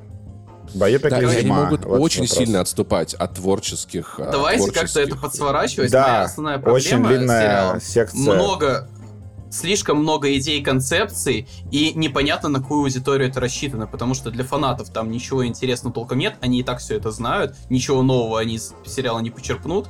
Байопик 0.76 1.09
Да, 1.09 1.20
или 1.20 1.26
они 1.28 1.47
могут 1.49 1.86
Вот 1.86 1.99
очень 1.99 2.24
вопрос. 2.24 2.38
сильно 2.38 2.61
отступать 2.61 3.14
от 3.14 3.34
творческих. 3.36 4.20
а, 4.20 4.32
Давайте 4.32 4.66
как-то 4.72 4.80
творческих- 4.93 5.07
это 5.14 5.18
подсворачивать. 5.18 5.91
Моя 5.93 6.05
Да, 6.05 6.22
основная 6.24 6.57
очень 6.57 6.89
проблема 6.91 7.07
длинная 7.09 7.41
сериала. 7.41 7.80
секция. 7.82 8.34
Много 8.34 8.88
слишком 9.53 9.99
много 9.99 10.35
идей, 10.35 10.61
концепций, 10.63 11.47
и 11.71 11.93
непонятно, 11.95 12.49
на 12.49 12.59
какую 12.59 12.81
аудиторию 12.81 13.29
это 13.29 13.39
рассчитано, 13.39 13.87
потому 13.87 14.13
что 14.13 14.31
для 14.31 14.43
фанатов 14.43 14.89
там 14.89 15.11
ничего 15.11 15.45
интересного 15.45 15.93
толком 15.93 16.17
нет, 16.17 16.35
они 16.41 16.59
и 16.59 16.63
так 16.63 16.79
все 16.79 16.95
это 16.95 17.11
знают, 17.11 17.55
ничего 17.69 18.01
нового 18.01 18.39
они 18.39 18.55
из 18.55 18.73
сериала 18.85 19.19
не 19.19 19.29
почерпнут. 19.29 19.87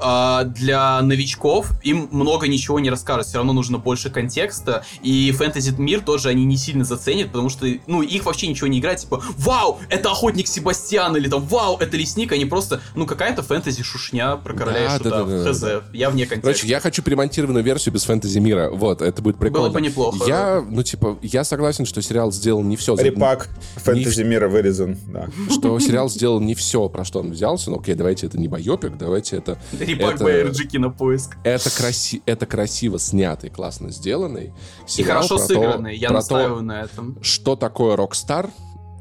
А 0.00 0.44
для 0.44 1.00
новичков 1.02 1.70
им 1.82 2.08
много 2.12 2.46
ничего 2.48 2.78
не 2.78 2.90
расскажут, 2.90 3.26
все 3.26 3.38
равно 3.38 3.52
нужно 3.52 3.78
больше 3.78 4.10
контекста, 4.10 4.84
и 5.02 5.32
фэнтези-мир 5.32 6.02
тоже 6.02 6.28
они 6.28 6.44
не 6.44 6.56
сильно 6.56 6.84
заценят, 6.84 7.28
потому 7.28 7.48
что, 7.48 7.66
ну, 7.86 8.02
их 8.02 8.26
вообще 8.26 8.46
ничего 8.48 8.66
не 8.66 8.78
играет, 8.78 9.00
типа, 9.00 9.22
вау, 9.38 9.78
это 9.88 10.10
охотник 10.10 10.46
Себастьян, 10.46 11.16
или 11.16 11.28
там, 11.28 11.42
вау, 11.46 11.76
это 11.78 11.96
лесник, 11.96 12.32
они 12.32 12.44
просто, 12.44 12.80
ну, 12.94 13.06
какая-то 13.06 13.42
фэнтези-шушня 13.42 14.36
про 14.36 14.54
короля 14.54 14.84
и 14.84 14.88
Да, 14.88 14.96
шута, 14.96 15.10
да, 15.10 15.24
да, 15.24 15.44
да, 15.44 15.52
хз, 15.52 15.60
да. 15.60 15.82
я 15.92 16.10
вне 16.10 16.26
контекста. 16.26 16.52
Короче, 16.52 16.66
я 16.66 16.80
хочу 16.80 17.02
перемонтированную 17.02 17.64
версию 17.64 17.94
без 17.94 18.04
фэнтези 18.04 18.38
мира. 18.38 18.70
Вот, 18.70 19.02
это 19.06 19.22
будет 19.22 19.38
прикольно. 19.38 19.68
Было 19.68 19.74
бы 19.74 19.80
неплохо. 19.80 20.24
Я, 20.26 20.64
ну, 20.68 20.82
типа, 20.82 21.18
я 21.22 21.44
согласен, 21.44 21.86
что 21.86 22.02
сериал 22.02 22.32
сделал 22.32 22.62
не 22.62 22.76
все. 22.76 22.94
Репак 22.96 23.48
фэнтези 23.76 24.22
мира 24.22 24.48
вырезан, 24.48 24.98
да. 25.08 25.28
Что 25.50 25.78
сериал 25.78 26.08
сделал 26.08 26.40
не 26.40 26.54
все, 26.54 26.88
про 26.88 27.04
что 27.04 27.20
он 27.20 27.30
взялся. 27.30 27.70
Ну, 27.70 27.78
окей, 27.78 27.94
давайте 27.94 28.26
это 28.26 28.38
не 28.38 28.48
байопик, 28.48 28.96
давайте 28.98 29.36
это... 29.36 29.58
Репак 29.78 30.16
это- 30.16 30.24
БРГ 30.24 30.68
кинопоиск. 30.68 31.36
Это, 31.44 31.70
краси... 31.70 32.22
это 32.26 32.46
красиво 32.46 32.98
снятый, 32.98 33.50
классно 33.50 33.90
сделанный 33.90 34.52
И 34.96 35.02
хорошо 35.02 35.38
то- 35.38 35.46
сыгранный, 35.46 35.96
я 35.96 36.10
настаиваю 36.10 36.58
то, 36.58 36.62
на 36.64 36.80
этом. 36.82 37.18
что 37.22 37.56
такое 37.56 37.96
rockstar 37.96 38.50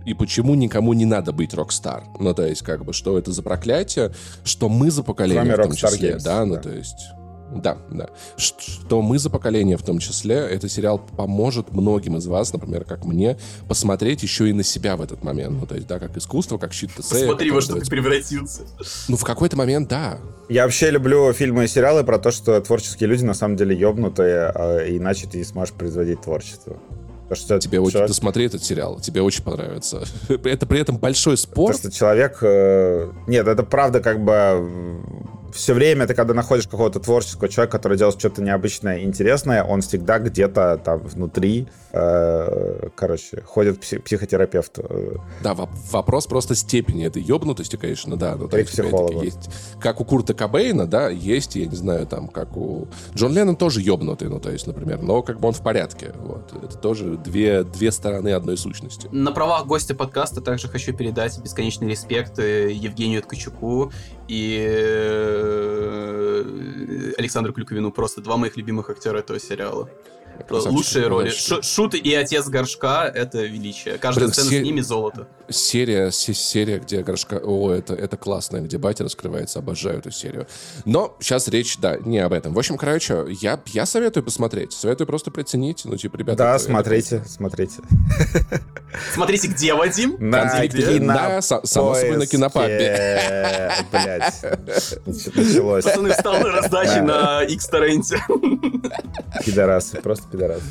и 0.06 0.14
почему 0.14 0.56
никому 0.56 0.93
не 0.93 1.06
надо 1.06 1.32
быть 1.32 1.53
rockstar. 1.54 2.04
Ну, 2.20 2.34
то 2.34 2.45
есть, 2.45 2.62
как 2.62 2.86
бы, 2.86 2.93
что 2.93 3.18
это 3.18 3.32
за 3.32 3.41
проклятие, 3.41 4.14
что 4.43 4.70
мы 4.70 4.91
за 4.91 5.03
поколение 5.03 5.53
Кроме 5.53 5.74
в 5.74 5.78
том 5.80 5.89
числе, 5.91 6.12
Games, 6.12 6.24
да, 6.24 6.45
ну, 6.45 6.56
да. 6.56 6.62
то 6.62 6.70
есть... 6.70 6.95
Да, 7.54 7.78
да. 7.91 8.10
Что 8.38 9.02
мы 9.02 9.20
за 9.20 9.30
поколение 9.30 9.78
в 9.78 9.84
том 9.84 10.00
числе, 10.00 10.36
этот 10.36 10.72
сериал 10.72 11.00
поможет 11.00 11.72
многим 11.72 12.18
из 12.18 12.28
вас, 12.28 12.52
например, 12.52 12.84
как 12.86 13.06
мне, 13.06 13.38
посмотреть 13.68 14.24
еще 14.24 14.50
и 14.50 14.54
на 14.54 14.64
себя 14.64 14.98
в 14.98 15.02
этот 15.02 15.24
момент. 15.24 15.58
Ну, 15.60 15.66
то 15.68 15.76
есть, 15.76 15.88
да, 15.88 16.00
как 16.00 16.18
искусство, 16.18 16.58
как 16.58 16.74
щит 16.74 16.91
ТС. 16.98 17.10
Посмотри, 17.10 17.52
во 17.52 17.62
что 17.62 17.80
ты 17.80 17.89
превратился. 17.89 18.62
Ну, 19.08 19.16
в 19.18 19.24
какой-то 19.24 19.56
момент, 19.58 19.88
да. 19.89 20.18
Я 20.50 20.64
вообще 20.64 20.89
люблю 20.89 21.32
фильмы 21.34 21.66
и 21.66 21.68
сериалы 21.68 22.04
про 22.04 22.18
то, 22.20 22.32
что 22.32 22.60
творческие 22.62 23.10
люди 23.10 23.24
на 23.24 23.34
самом 23.34 23.56
деле 23.58 23.76
ёбнутые, 23.76 24.48
а 24.54 24.80
иначе 24.88 25.28
ты 25.28 25.38
не 25.38 25.43
сможешь 25.43 25.74
производить 25.74 26.22
творчество. 26.22 26.78
То, 27.30 27.34
что 27.34 27.60
Тебе 27.60 27.80
очень... 27.80 27.93
человек- 27.93 28.10
Досмотри 28.10 28.46
этот 28.46 28.64
сериал, 28.64 29.00
тебе 29.00 29.22
очень 29.24 29.43
понравится. 29.43 30.04
Это 30.30 30.66
при 30.68 30.80
этом 30.80 30.98
большой 30.98 31.38
спор. 31.38 31.72
То, 31.74 31.80
что 31.80 31.91
человек... 31.91 32.38
э, 32.41 33.12
Нет, 33.26 33.48
это 33.48 33.64
правда 33.64 34.00
как 34.00 34.24
бы... 34.24 35.02
Все 35.56 35.74
время 35.74 36.06
ты, 36.06 36.14
когда 36.14 36.34
находишь 36.34 36.68
какого-то 36.68 36.99
творческого 36.99 37.47
человека, 37.47 37.78
который 37.78 37.97
делает 37.97 38.20
что-то 38.20 38.41
необычное, 38.41 39.03
интересное, 39.03 39.64
он 39.64 39.80
всегда 39.82 40.20
где-то 40.20 40.82
там 40.84 40.99
внутри, 40.99 41.68
э, 41.93 42.89
короче, 42.93 43.41
ходит 43.41 43.78
к 43.78 43.82
пси- 43.82 44.01
психотерапевту. 44.01 44.86
Э, 44.89 45.16
Да, 45.43 45.53
воп- 45.53 45.70
вопрос 45.91 46.28
просто 46.28 46.56
степени 46.56 47.06
этой 47.06 47.22
ёбнутости, 47.22 47.78
конечно, 47.78 48.18
да. 48.18 48.36
Ну, 48.36 48.43
есть, 48.43 48.53
опять-таки, 48.53 48.82
психологу. 48.82 49.22
есть, 49.24 49.49
как 49.80 50.01
у 50.01 50.06
Курта 50.06 50.34
Кобейна, 50.34 50.88
да, 50.88 51.08
есть, 51.10 51.56
я 51.56 51.66
не 51.68 51.76
знаю, 51.76 52.06
там, 52.06 52.28
как 52.28 52.58
у... 52.58 52.89
Джон 53.16 53.34
Леннон 53.34 53.56
тоже 53.56 53.80
ёбнутый, 53.82 54.28
ну, 54.28 54.41
то 54.41 54.51
есть, 54.51 54.68
например, 54.68 55.01
но 55.01 55.22
как 55.24 55.39
бы 55.39 55.47
он 55.47 55.53
в 55.53 55.62
порядке, 55.62 56.12
вот. 56.18 56.51
Это 56.62 56.78
тоже 56.78 57.16
две, 57.18 57.64
две 57.64 57.93
стороны 57.93 58.30
одной 58.34 58.58
сущности. 58.58 59.08
На 59.14 59.32
правах 59.32 59.66
гостя 59.68 59.95
подкаста 59.95 60.41
также 60.41 60.68
хочу 60.68 60.91
передать 60.93 61.39
бесконечный 61.39 61.88
респект 61.89 62.39
э, 62.39 62.72
Евгению 62.74 63.22
Ткачуку 63.22 63.93
и 64.28 64.68
э, 64.70 65.45
Александру 67.18 67.54
Клюковину. 67.54 67.91
Просто 67.91 68.22
два 68.22 68.38
моих 68.38 68.58
любимых 68.58 68.89
актера 68.89 69.20
этого 69.20 69.39
сериала. 69.39 69.89
Лучшие 70.50 71.08
роли. 71.08 71.30
Ш- 71.30 71.62
Шут 71.62 71.96
и 71.96 72.14
отец 72.14 72.48
Горшка— 72.48 73.12
это 73.16 73.44
величие. 73.44 73.98
Каждая 73.98 74.26
Блин, 74.26 74.34
сцена 74.34 74.48
все- 74.50 74.62
с 74.62 74.64
ними— 74.64 74.82
золото. 74.82 75.28
Серия, 75.50 76.12
се- 76.12 76.34
серия, 76.34 76.80
где 76.80 77.04
Горшка... 77.04 77.40
О, 77.44 77.72
это, 77.72 77.94
это 77.94 78.18
классно, 78.18 78.58
где 78.62 78.78
батя 78.78 79.04
раскрывается, 79.04 79.60
обожаю 79.60 80.00
эту 80.00 80.10
серию. 80.12 80.48
Но 80.86 81.16
сейчас 81.20 81.48
речь, 81.48 81.78
да, 81.78 81.98
не 81.98 82.18
об 82.20 82.34
этом. 82.34 82.54
В 82.54 82.60
общем, 82.60 82.78
короче, 82.78 83.26
я, 83.42 83.60
я 83.68 83.86
советую 83.86 84.24
посмотреть, 84.24 84.74
советую 84.74 85.06
просто 85.08 85.30
приценить, 85.32 85.82
ну, 85.86 85.96
типа, 85.98 86.18
ребята... 86.18 86.38
Да, 86.38 86.56
это- 86.56 86.64
смотрите, 86.64 87.24
смотрите. 87.28 87.76
Смотрите, 89.14 89.48
где 89.50 89.74
Вадим? 89.74 90.16
На 90.20 90.66
Где? 90.66 91.00
Да, 91.00 91.40
са- 91.40 91.66
само 91.66 91.96
собой, 91.96 92.18
на 92.18 92.26
кинопабе. 92.28 93.72
Блять, 93.92 94.46
началось. 95.06 95.84
Пацаны, 95.84 96.10
встал 96.12 96.40
на 96.40 96.52
раздаче 96.52 97.02
на 97.02 97.44
X-торренте. 97.44 98.18
Пидорасы, 99.46 100.02
просто 100.02 100.25
пидорасы. 100.32 100.64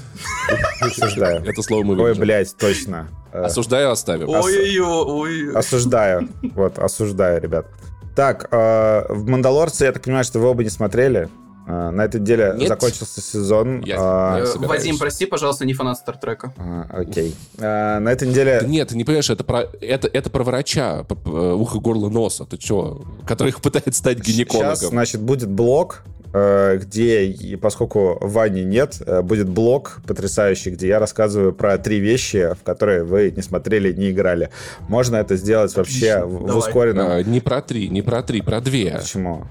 Осуждаю. 0.80 1.42
Это 1.44 1.62
слово 1.62 1.84
мы 1.84 2.00
Ой, 2.02 2.14
блядь, 2.14 2.56
точно. 2.56 3.08
Осуждаю, 3.32 3.90
оставим. 3.90 4.28
Ой-ой-ой. 4.28 5.52
Осуждаю. 5.54 6.28
Вот, 6.54 6.78
осуждаю, 6.78 7.40
ребят. 7.40 7.66
Так, 8.14 8.46
э, 8.52 9.06
в 9.08 9.28
«Мандалорце», 9.28 9.86
я 9.86 9.92
так 9.92 10.02
понимаю, 10.04 10.24
что 10.24 10.38
вы 10.38 10.46
оба 10.48 10.62
не 10.62 10.70
смотрели. 10.70 11.28
Э, 11.66 11.90
На 11.90 12.02
этой 12.04 12.20
неделе 12.20 12.54
Нет. 12.56 12.68
закончился 12.68 13.20
сезон. 13.20 13.80
Я- 13.80 13.96
А, 13.98 14.38
я 14.38 14.46
собираюсь. 14.46 14.82
Вадим, 14.82 14.98
прости, 14.98 15.26
пожалуйста, 15.26 15.64
не 15.66 15.72
фанат 15.74 15.96
Стартрека. 15.98 16.52
а, 16.56 16.86
Окей. 16.92 17.34
Э, 17.58 17.98
На 17.98 18.10
этой 18.12 18.28
неделе... 18.28 18.62
Нет, 18.66 18.88
ты 18.90 18.96
не 18.96 19.02
понимаешь, 19.02 19.30
это 19.30 19.42
про, 19.42 19.62
это, 19.80 20.06
это 20.06 20.30
про 20.30 20.44
врача, 20.44 21.04
ухо, 21.24 21.80
горло, 21.80 22.08
носа. 22.08 22.44
Ты 22.44 22.56
чё? 22.58 23.02
Который 23.26 23.52
пытается 23.52 23.98
стать 23.98 24.18
Сейчас, 24.18 24.28
гинекологом. 24.28 24.90
значит, 24.90 25.20
будет 25.22 25.48
блог, 25.50 26.04
э, 26.06 26.23
где, 26.34 27.26
и 27.26 27.56
поскольку 27.56 28.18
Вани 28.20 28.64
нет, 28.64 29.00
э, 29.06 29.22
будет 29.22 29.48
блог 29.48 30.00
потрясающий, 30.06 30.70
где 30.70 30.88
я 30.88 30.98
рассказываю 30.98 31.52
про 31.52 31.78
три 31.78 32.00
вещи, 32.00 32.54
в 32.54 32.64
которые 32.64 33.04
вы 33.04 33.30
не 33.30 33.42
смотрели, 33.42 33.92
не 33.92 34.10
играли. 34.10 34.50
Можно 34.88 35.16
это 35.16 35.36
сделать 35.36 35.74
вообще 35.76 36.24
в, 36.24 36.42
в 36.42 36.46
Давай. 36.46 36.58
ускоренном... 36.58 37.06
А, 37.08 37.22
не 37.22 37.40
про 37.40 37.62
три, 37.62 37.88
не 37.88 38.02
про 38.02 38.22
три, 38.22 38.42
про 38.42 38.60
две. 38.60 38.98
Почему? 38.98 39.46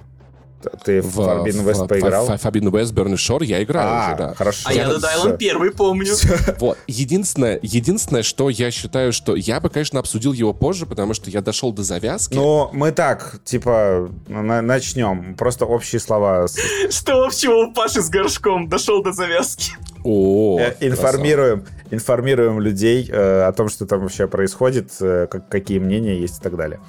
Ты 0.84 1.02
в 1.02 1.08
В 1.16 1.20
Forbidden 1.20 1.64
West 1.66 1.86
в- 1.86 1.88
поиграл? 1.88 2.26
в- 2.26 2.30
в 2.30 2.46
Forbidden 2.46 2.72
West, 2.72 2.94
Burning 2.94 3.16
Shore 3.16 3.44
я 3.46 3.62
играл 3.64 3.86
А, 3.88 4.08
уже, 4.08 4.18
да. 4.18 4.34
хорошо. 4.34 4.62
А 4.70 4.74
я. 4.74 4.88
Dead 4.90 5.00
Island 5.02 5.38
первый 5.38 5.72
помню. 5.72 6.14
Вот. 6.60 6.78
Единственное, 6.88 7.60
единственное, 7.62 8.24
что 8.24 8.50
я 8.50 8.72
считаю, 8.72 9.14
что 9.14 9.36
я 9.36 9.60
бы, 9.60 9.70
конечно, 9.70 10.00
обсудил 10.00 10.34
его 10.34 10.54
позже, 10.54 10.86
потому 10.86 11.14
что 11.14 11.30
я 11.30 11.42
дошел 11.42 11.72
до 11.72 11.84
завязки. 11.84 12.36
Ну, 12.36 12.70
мы 12.74 12.92
так, 12.92 13.40
типа, 13.44 14.10
на- 14.28 14.62
начнем. 14.62 15.36
Просто 15.36 15.66
общие 15.66 16.00
слова. 16.00 16.48
Что 16.90 17.26
общего 17.26 17.66
у 17.68 17.74
Паши 17.74 18.02
с 18.02 18.10
горшком? 18.10 18.70
Дошел 18.70 19.02
до 19.04 19.12
завязки. 19.14 19.72
О, 20.04 20.60
Э, 20.60 20.76
информируем, 20.82 21.66
информируем 21.92 22.60
людей 22.60 23.08
э, 23.10 23.44
о 23.44 23.52
том, 23.54 23.70
что 23.70 23.86
там 23.86 24.02
вообще 24.02 24.28
происходит, 24.28 24.92
э, 25.00 25.28
как- 25.32 25.48
какие 25.48 25.80
мнения 25.80 26.20
есть 26.20 26.40
и 26.40 26.42
так 26.42 26.58
далее. 26.58 26.80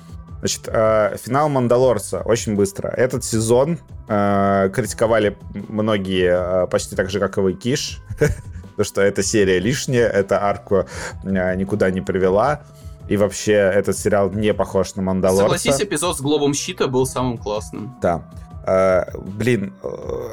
Значит, 0.45 0.69
э, 0.69 1.17
финал 1.25 1.49
Мандалорца 1.49 2.21
очень 2.21 2.55
быстро. 2.55 2.89
Этот 2.89 3.25
сезон 3.25 3.79
э, 4.09 4.71
критиковали 4.75 5.39
многие 5.55 6.65
э, 6.65 6.67
почти 6.67 6.95
так 6.95 7.09
же, 7.09 7.19
как 7.19 7.39
и 7.39 7.41
вы, 7.41 7.55
Киш. 7.55 8.03
Потому 8.21 8.85
что 8.85 9.01
эта 9.01 9.23
серия 9.23 9.59
лишняя, 9.59 10.07
эта 10.07 10.45
арку 10.45 10.85
э, 11.25 11.55
никуда 11.55 11.91
не 11.91 12.03
привела. 12.03 12.61
И 13.09 13.17
вообще 13.17 13.53
этот 13.55 13.97
сериал 13.97 14.33
не 14.33 14.53
похож 14.53 14.97
на 14.97 15.03
Мандалорца. 15.03 15.45
Согласись, 15.45 15.81
эпизод 15.81 16.19
с 16.19 16.21
Глобом 16.21 16.53
Щита 16.53 16.89
был 16.89 17.07
самым 17.07 17.39
классным. 17.39 17.97
Да. 18.03 18.31
Э, 18.67 19.17
блин, 19.17 19.73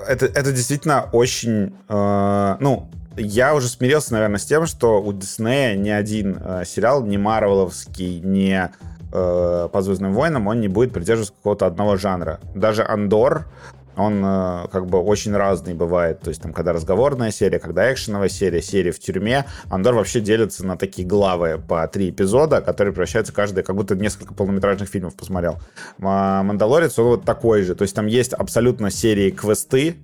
это, 0.09 0.25
это 0.25 0.51
действительно 0.51 1.07
очень... 1.13 1.73
э, 1.87 2.55
ну, 2.59 2.89
я 3.15 3.55
уже 3.55 3.69
смирился, 3.69 4.11
наверное, 4.11 4.39
с 4.39 4.45
тем, 4.45 4.67
что 4.67 5.01
у 5.01 5.13
Диснея 5.13 5.77
ни 5.77 5.89
один 5.89 6.37
э, 6.37 6.63
сериал, 6.65 7.05
ни 7.05 7.15
Марвеловский, 7.15 8.19
ни 8.19 8.69
э, 9.11 9.69
по 9.71 9.81
Звездным 9.81 10.13
войнам, 10.13 10.47
он 10.47 10.61
не 10.61 10.67
будет 10.67 10.93
придерживаться 10.93 11.33
какого-то 11.33 11.65
одного 11.65 11.97
жанра. 11.97 12.39
Даже 12.55 12.83
Андор, 12.83 13.45
он 13.95 14.23
э, 14.23 14.67
как 14.71 14.87
бы 14.87 14.99
очень 14.99 15.35
разный 15.35 15.73
бывает. 15.73 16.21
То 16.21 16.29
есть 16.29 16.41
там, 16.41 16.53
когда 16.53 16.73
разговорная 16.73 17.31
серия, 17.31 17.59
когда 17.59 17.91
экшеновая 17.91 18.29
серия, 18.29 18.61
серия 18.61 18.91
в 18.91 18.99
тюрьме. 18.99 19.45
Андор 19.69 19.95
вообще 19.95 20.21
делится 20.21 20.65
на 20.65 20.77
такие 20.77 21.07
главы 21.07 21.61
по 21.67 21.87
три 21.87 22.09
эпизода, 22.09 22.61
которые 22.61 22.93
превращаются 22.93 23.33
каждый, 23.33 23.63
как 23.63 23.75
будто 23.75 23.95
несколько 23.95 24.33
полнометражных 24.33 24.89
фильмов 24.89 25.15
посмотрел. 25.15 25.57
А 26.01 26.43
Мандалорец, 26.43 26.97
он 26.99 27.07
вот 27.07 27.25
такой 27.25 27.63
же. 27.63 27.75
То 27.75 27.83
есть 27.83 27.95
там 27.95 28.07
есть 28.07 28.33
абсолютно 28.33 28.91
серии 28.91 29.31
квесты, 29.31 29.97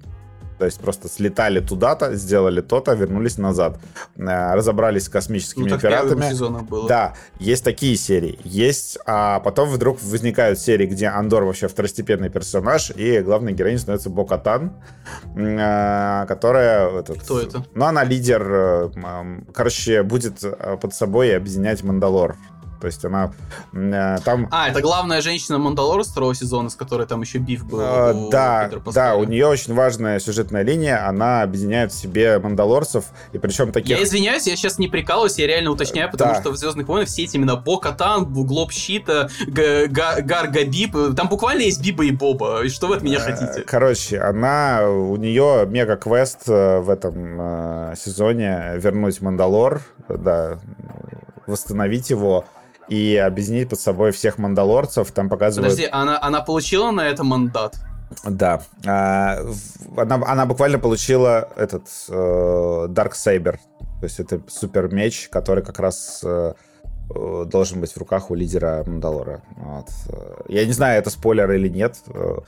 то 0.58 0.66
есть 0.66 0.80
просто 0.80 1.08
слетали 1.08 1.60
туда-то, 1.60 2.16
сделали 2.16 2.62
то-то, 2.62 2.94
вернулись 2.94 3.38
назад. 3.38 3.78
Э, 4.18 4.54
Разобрались 4.56 5.06
с 5.06 5.10
космическими 5.10 5.70
Ну, 5.70 5.80
пиратами. 5.80 6.62
было. 6.64 6.88
Да, 6.88 7.14
есть 7.40 7.64
такие 7.64 7.96
серии. 7.96 8.40
Есть, 8.44 8.98
а 9.06 9.40
потом 9.40 9.70
вдруг 9.70 10.02
возникают 10.02 10.60
серии, 10.60 10.86
где 10.88 11.08
Андор 11.08 11.44
вообще 11.44 11.68
второстепенный 11.68 12.30
персонаж, 12.30 12.92
и 12.96 13.20
главной 13.20 13.54
героиней 13.54 13.80
становится 13.80 14.10
Бокатан, 14.10 14.74
которая... 16.28 16.90
Этот, 17.00 17.22
Кто 17.22 17.40
это? 17.40 17.64
Ну, 17.74 17.86
она 17.86 18.04
лидер, 18.04 18.44
э, 18.50 18.90
короче, 19.54 20.04
будет 20.04 20.44
э, 20.44 20.78
под 20.82 20.94
собой 20.94 21.36
объединять 21.36 21.84
Мандалор. 21.84 22.36
То 22.80 22.88
есть 22.88 23.04
она 23.06 23.32
э, 23.74 24.18
там... 24.24 24.48
А, 24.52 24.70
это 24.70 24.82
главная 24.82 25.22
женщина 25.22 25.58
Мандалора 25.58 26.04
второго 26.04 26.36
сезона, 26.36 26.70
с 26.70 26.76
которой 26.76 27.08
там 27.08 27.22
еще 27.22 27.38
биф 27.40 27.66
был. 27.66 27.80
Э, 27.82 28.14
у 28.14 28.30
да, 28.30 28.70
да, 28.94 29.16
у 29.16 29.24
нее 29.24 29.48
очень 29.48 29.74
важная 29.74 30.20
сюжетная 30.20 30.64
линия, 30.64 31.08
она 31.08 31.42
объединяет 31.42 31.92
в 31.92 31.96
себе 31.96 32.40
мандалорцев, 32.40 33.06
и 33.34 33.38
причем 33.38 33.72
таких... 33.72 33.98
Я 33.98 34.04
извиняюсь, 34.04 34.48
я 34.48 34.56
сейчас 34.56 34.78
не 34.80 34.88
прикалываюсь, 34.88 35.38
я 35.38 35.48
реально 35.48 35.72
уточняю, 35.72 36.12
потому 36.12 36.34
Да. 36.34 36.42
что 36.42 36.52
в 36.52 36.58
Звездных 36.58 36.88
войнах 36.88 37.08
все 37.08 37.24
эти 37.24 37.36
именно 37.38 37.56
Бо-Катан, 37.56 38.26
Глоб 38.26 38.72
Щита, 38.72 39.30
Г- 39.48 39.88
Га- 39.88 40.22
Гарга 40.22 40.66
Биб, 40.66 40.96
там 41.16 41.30
буквально 41.30 41.62
есть 41.62 41.82
Биба 41.84 42.06
и 42.06 42.12
Боба. 42.12 42.64
И 42.64 42.70
что 42.70 42.88
вы 42.88 42.98
от 42.98 43.04
меня 43.04 43.18
Э, 43.18 43.22
хотите? 43.22 43.62
Короче, 43.62 44.20
она, 44.20 44.88
у 44.90 45.16
нее 45.16 45.66
мега-квест 45.68 46.48
э, 46.48 46.80
в 46.80 46.90
этом 46.90 47.38
э, 47.40 47.96
сезоне 47.98 48.74
вернуть 48.76 49.22
Мандалор, 49.22 49.82
да, 50.10 50.60
восстановить 51.46 52.10
его 52.10 52.46
и 52.90 53.16
объединить 53.16 53.70
под 53.70 53.80
собой 53.80 54.12
всех 54.12 54.38
мандалорцев. 54.38 55.12
Там 55.12 55.30
показывают... 55.30 55.72
Подожди, 55.72 55.90
она, 55.92 56.20
она 56.22 56.42
получила 56.42 56.92
на 56.92 57.08
это 57.08 57.24
мандат? 57.24 57.76
Да. 58.24 58.62
А, 58.86 59.40
она, 59.98 60.16
она 60.26 60.46
буквально 60.46 60.80
получила 60.80 61.50
этот 61.56 61.84
Дарк 62.94 63.16
Сейбер. 63.16 63.60
То 64.00 64.04
есть 64.04 64.20
это 64.20 64.42
супер 64.48 64.94
меч, 64.94 65.28
который 65.30 65.64
как 65.64 65.80
раз 65.80 66.22
э, 66.24 66.28
э, 66.28 66.54
должен 67.10 67.80
быть 67.80 67.92
в 67.94 67.98
руках 67.98 68.32
у 68.32 68.36
лидера 68.36 68.84
Мандалора. 68.86 69.42
Вот. 69.56 69.88
Э, 70.10 70.42
Я 70.50 70.66
не 70.66 70.74
знаю, 70.74 71.00
это 71.00 71.10
спойлер 71.10 71.50
или 71.52 71.70
нет. 71.70 71.96
Э, 72.08 72.40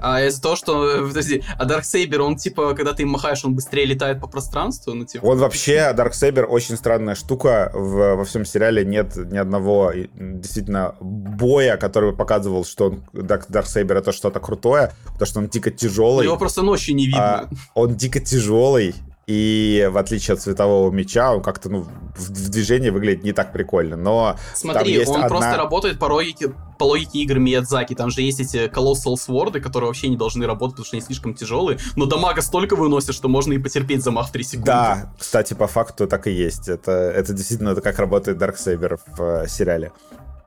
А 0.00 0.22
из-за 0.24 0.42
того, 0.42 0.56
что, 0.56 0.88
э, 0.90 1.06
подожди, 1.08 1.42
а 1.58 1.64
Дарксейбер, 1.64 2.20
он 2.22 2.36
типа, 2.36 2.74
когда 2.74 2.92
ты 2.94 3.02
им 3.02 3.10
махаешь, 3.10 3.44
он 3.44 3.54
быстрее 3.54 3.84
летает 3.86 4.20
по 4.20 4.26
пространству, 4.26 4.92
ну 4.94 5.04
типа... 5.04 5.24
Он 5.24 5.38
вообще, 5.38 5.92
Дарк 5.92 6.14
Сейбер, 6.14 6.46
очень 6.48 6.76
странная 6.76 7.14
штука. 7.14 7.70
В- 7.74 8.16
во 8.16 8.24
всем 8.24 8.44
сериале 8.44 8.84
нет 8.84 9.14
ни 9.16 9.38
одного 9.38 9.92
действительно 10.14 10.94
боя, 11.00 11.76
который 11.76 12.10
бы 12.10 12.16
показывал, 12.16 12.64
что 12.64 12.86
он, 12.86 13.02
Дарк 13.12 13.66
Сейбер 13.66 13.98
это 13.98 14.12
что-то 14.12 14.40
крутое, 14.40 14.92
потому 15.12 15.26
что 15.26 15.38
он 15.40 15.48
дико 15.48 15.70
тяжелый. 15.70 16.24
Его 16.24 16.36
просто 16.36 16.62
ночью 16.62 16.94
не 16.96 17.06
видно. 17.06 17.22
А, 17.22 17.48
он 17.74 17.94
дико 17.94 18.18
тяжелый, 18.20 18.94
и 19.26 19.88
в 19.92 19.98
отличие 19.98 20.34
от 20.34 20.40
светового 20.40 20.90
меча, 20.90 21.32
он 21.32 21.42
как-то 21.42 21.68
ну, 21.68 21.86
в, 22.16 22.50
движении 22.50 22.90
выглядит 22.90 23.22
не 23.22 23.32
так 23.32 23.52
прикольно. 23.52 23.96
Но 23.96 24.36
Смотри, 24.54 24.92
есть 24.92 25.08
он 25.08 25.16
одна- 25.16 25.28
просто 25.28 25.56
работает 25.56 25.98
по 26.00 26.06
логике, 26.06 26.52
по 26.78 26.84
логике 26.84 27.20
игр 27.20 27.38
Миядзаки. 27.38 27.94
Там 27.94 28.10
же 28.10 28.22
есть 28.22 28.40
эти 28.40 28.68
Colossal 28.68 29.14
Swords, 29.14 29.60
которые 29.60 29.88
вообще 29.88 30.08
не 30.08 30.16
должны 30.16 30.44
работать, 30.44 30.74
потому 30.74 30.86
что 30.86 30.96
они 30.96 31.06
слишком 31.06 31.34
тяжелые. 31.34 31.78
Но 31.94 32.06
дамага 32.06 32.42
столько 32.42 32.74
выносят, 32.74 33.14
что 33.14 33.28
можно 33.28 33.52
и 33.52 33.58
потерпеть 33.58 34.02
замах 34.02 34.28
в 34.28 34.32
3 34.32 34.42
секунды. 34.42 34.66
Да, 34.66 35.12
кстати, 35.16 35.54
по 35.54 35.68
факту 35.68 36.08
так 36.08 36.26
и 36.26 36.32
есть. 36.32 36.68
Это, 36.68 36.90
это 36.90 37.32
действительно 37.32 37.70
это 37.70 37.80
как 37.80 38.00
работает 38.00 38.38
Дарксейбер 38.38 38.98
в 39.06 39.22
э, 39.22 39.48
сериале. 39.48 39.92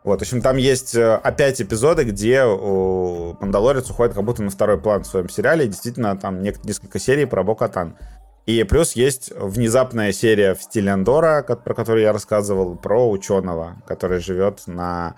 Вот, 0.04 0.20
в 0.20 0.22
общем, 0.22 0.42
там 0.42 0.58
есть 0.58 0.96
э, 0.96 1.16
опять 1.16 1.62
эпизоды, 1.62 2.04
где 2.04 2.44
Мандалорец 2.44 3.90
уходит 3.90 4.14
как 4.14 4.24
будто 4.24 4.44
на 4.44 4.52
второй 4.52 4.78
план 4.78 5.04
в 5.04 5.08
своем 5.08 5.30
сериале. 5.30 5.66
И 5.66 5.68
действительно, 5.70 6.18
там 6.18 6.44
несколько 6.44 7.00
серий 7.00 7.26
про 7.26 7.42
Бокатан. 7.44 7.96
И 8.46 8.64
плюс 8.64 8.94
есть 8.94 9.32
внезапная 9.36 10.12
серия 10.12 10.54
в 10.54 10.62
стиле 10.62 10.92
Андора, 10.92 11.42
про 11.44 11.74
которую 11.74 12.04
я 12.04 12.14
рассказывал, 12.14 12.76
про 12.76 13.10
ученого, 13.10 13.78
который 13.88 14.20
живет 14.20 14.64
на... 14.68 15.16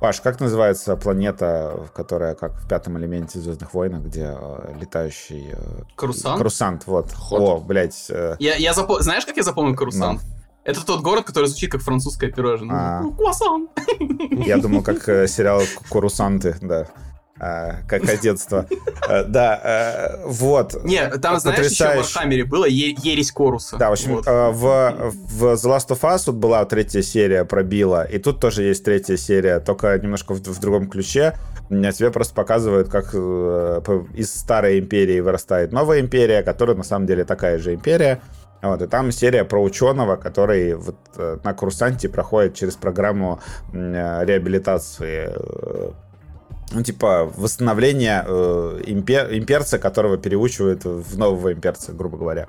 Паш, 0.00 0.20
как 0.20 0.38
называется 0.38 0.94
планета, 0.96 1.88
которая 1.92 2.34
как 2.36 2.52
в 2.60 2.68
пятом 2.68 2.98
элементе 2.98 3.40
Звездных 3.40 3.74
войнах, 3.74 4.02
где 4.04 4.32
э, 4.38 4.74
летающий... 4.78 5.50
э, 5.54 5.82
Карусан? 5.96 6.38
Крусант, 6.38 6.86
вот. 6.86 7.10
Хот. 7.12 7.40
О, 7.40 7.58
блядь. 7.58 8.06
э, 8.10 8.36
Я, 8.38 8.54
я 8.56 8.72
запо- 8.74 9.00
Знаешь, 9.00 9.26
как 9.26 9.36
я 9.36 9.42
запомнил 9.42 9.74
Корусант? 9.74 10.16
Ну. 10.16 10.20
Это 10.62 10.86
тот 10.86 11.00
город, 11.00 11.24
который 11.24 11.46
звучит 11.46 11.72
как 11.72 11.80
французское 11.80 12.30
пирожное. 12.30 12.76
А. 13.00 13.02
Круассан. 13.16 13.68
Я 14.30 14.58
думал, 14.58 14.82
как 14.82 15.02
сериал 15.28 15.62
«Курсанты», 15.88 16.54
да. 16.60 16.86
А, 17.40 17.82
как 17.86 18.02
кадетство. 18.02 18.66
Э, 19.08 19.24
Да, 19.24 19.60
э, 19.62 20.26
вот. 20.26 20.84
Не, 20.84 21.08
там, 21.18 21.38
знаешь, 21.38 21.70
еще 21.70 21.84
в. 21.84 21.96
Вархаммере 21.96 22.44
было 22.44 22.64
ересь 22.64 23.32
Хоруса. 23.32 23.76
Да, 23.76 23.90
в 23.90 23.92
общем, 23.92 24.18
э, 24.18 24.50
в, 24.50 24.66
The 25.40 25.54
Last 25.54 25.88
of 25.88 26.00
Us 26.00 26.24
вот 26.26 26.36
была 26.36 26.64
третья 26.64 27.02
серия 27.02 27.44
пробила, 27.44 28.04
и 28.04 28.18
тут 28.18 28.40
тоже 28.40 28.64
есть 28.64 28.84
третья 28.84 29.16
серия, 29.16 29.60
только 29.60 29.98
немножко 29.98 30.34
в, 30.34 30.60
другом 30.60 30.88
ключе. 30.88 31.34
Тебе 31.68 32.10
просто 32.10 32.34
показывают, 32.34 32.88
как 32.88 33.10
э, 33.12 33.80
из 34.14 34.34
старой 34.34 34.78
империи 34.78 35.20
вырастает 35.20 35.72
новая 35.72 36.00
империя, 36.00 36.42
которая 36.42 36.76
на 36.76 36.84
самом 36.84 37.06
деле 37.06 37.24
такая 37.24 37.58
же 37.58 37.74
империя. 37.74 38.20
Вот, 38.60 38.82
и 38.82 38.86
там 38.88 39.12
серия 39.12 39.44
про 39.44 39.62
ученого, 39.62 40.16
который 40.16 40.74
вот, 40.74 40.96
э, 41.16 41.38
на 41.44 41.54
курсанте 41.54 42.08
проходит 42.08 42.54
через 42.54 42.74
программу 42.74 43.40
э, 43.72 44.24
реабилитации 44.24 45.32
ну, 46.72 46.82
типа, 46.82 47.32
восстановление 47.36 48.24
э, 48.26 48.80
импер- 48.86 49.36
имперца, 49.36 49.78
которого 49.78 50.18
переучивают 50.18 50.84
в 50.84 51.18
нового 51.18 51.52
имперца, 51.52 51.92
грубо 51.92 52.18
говоря. 52.18 52.48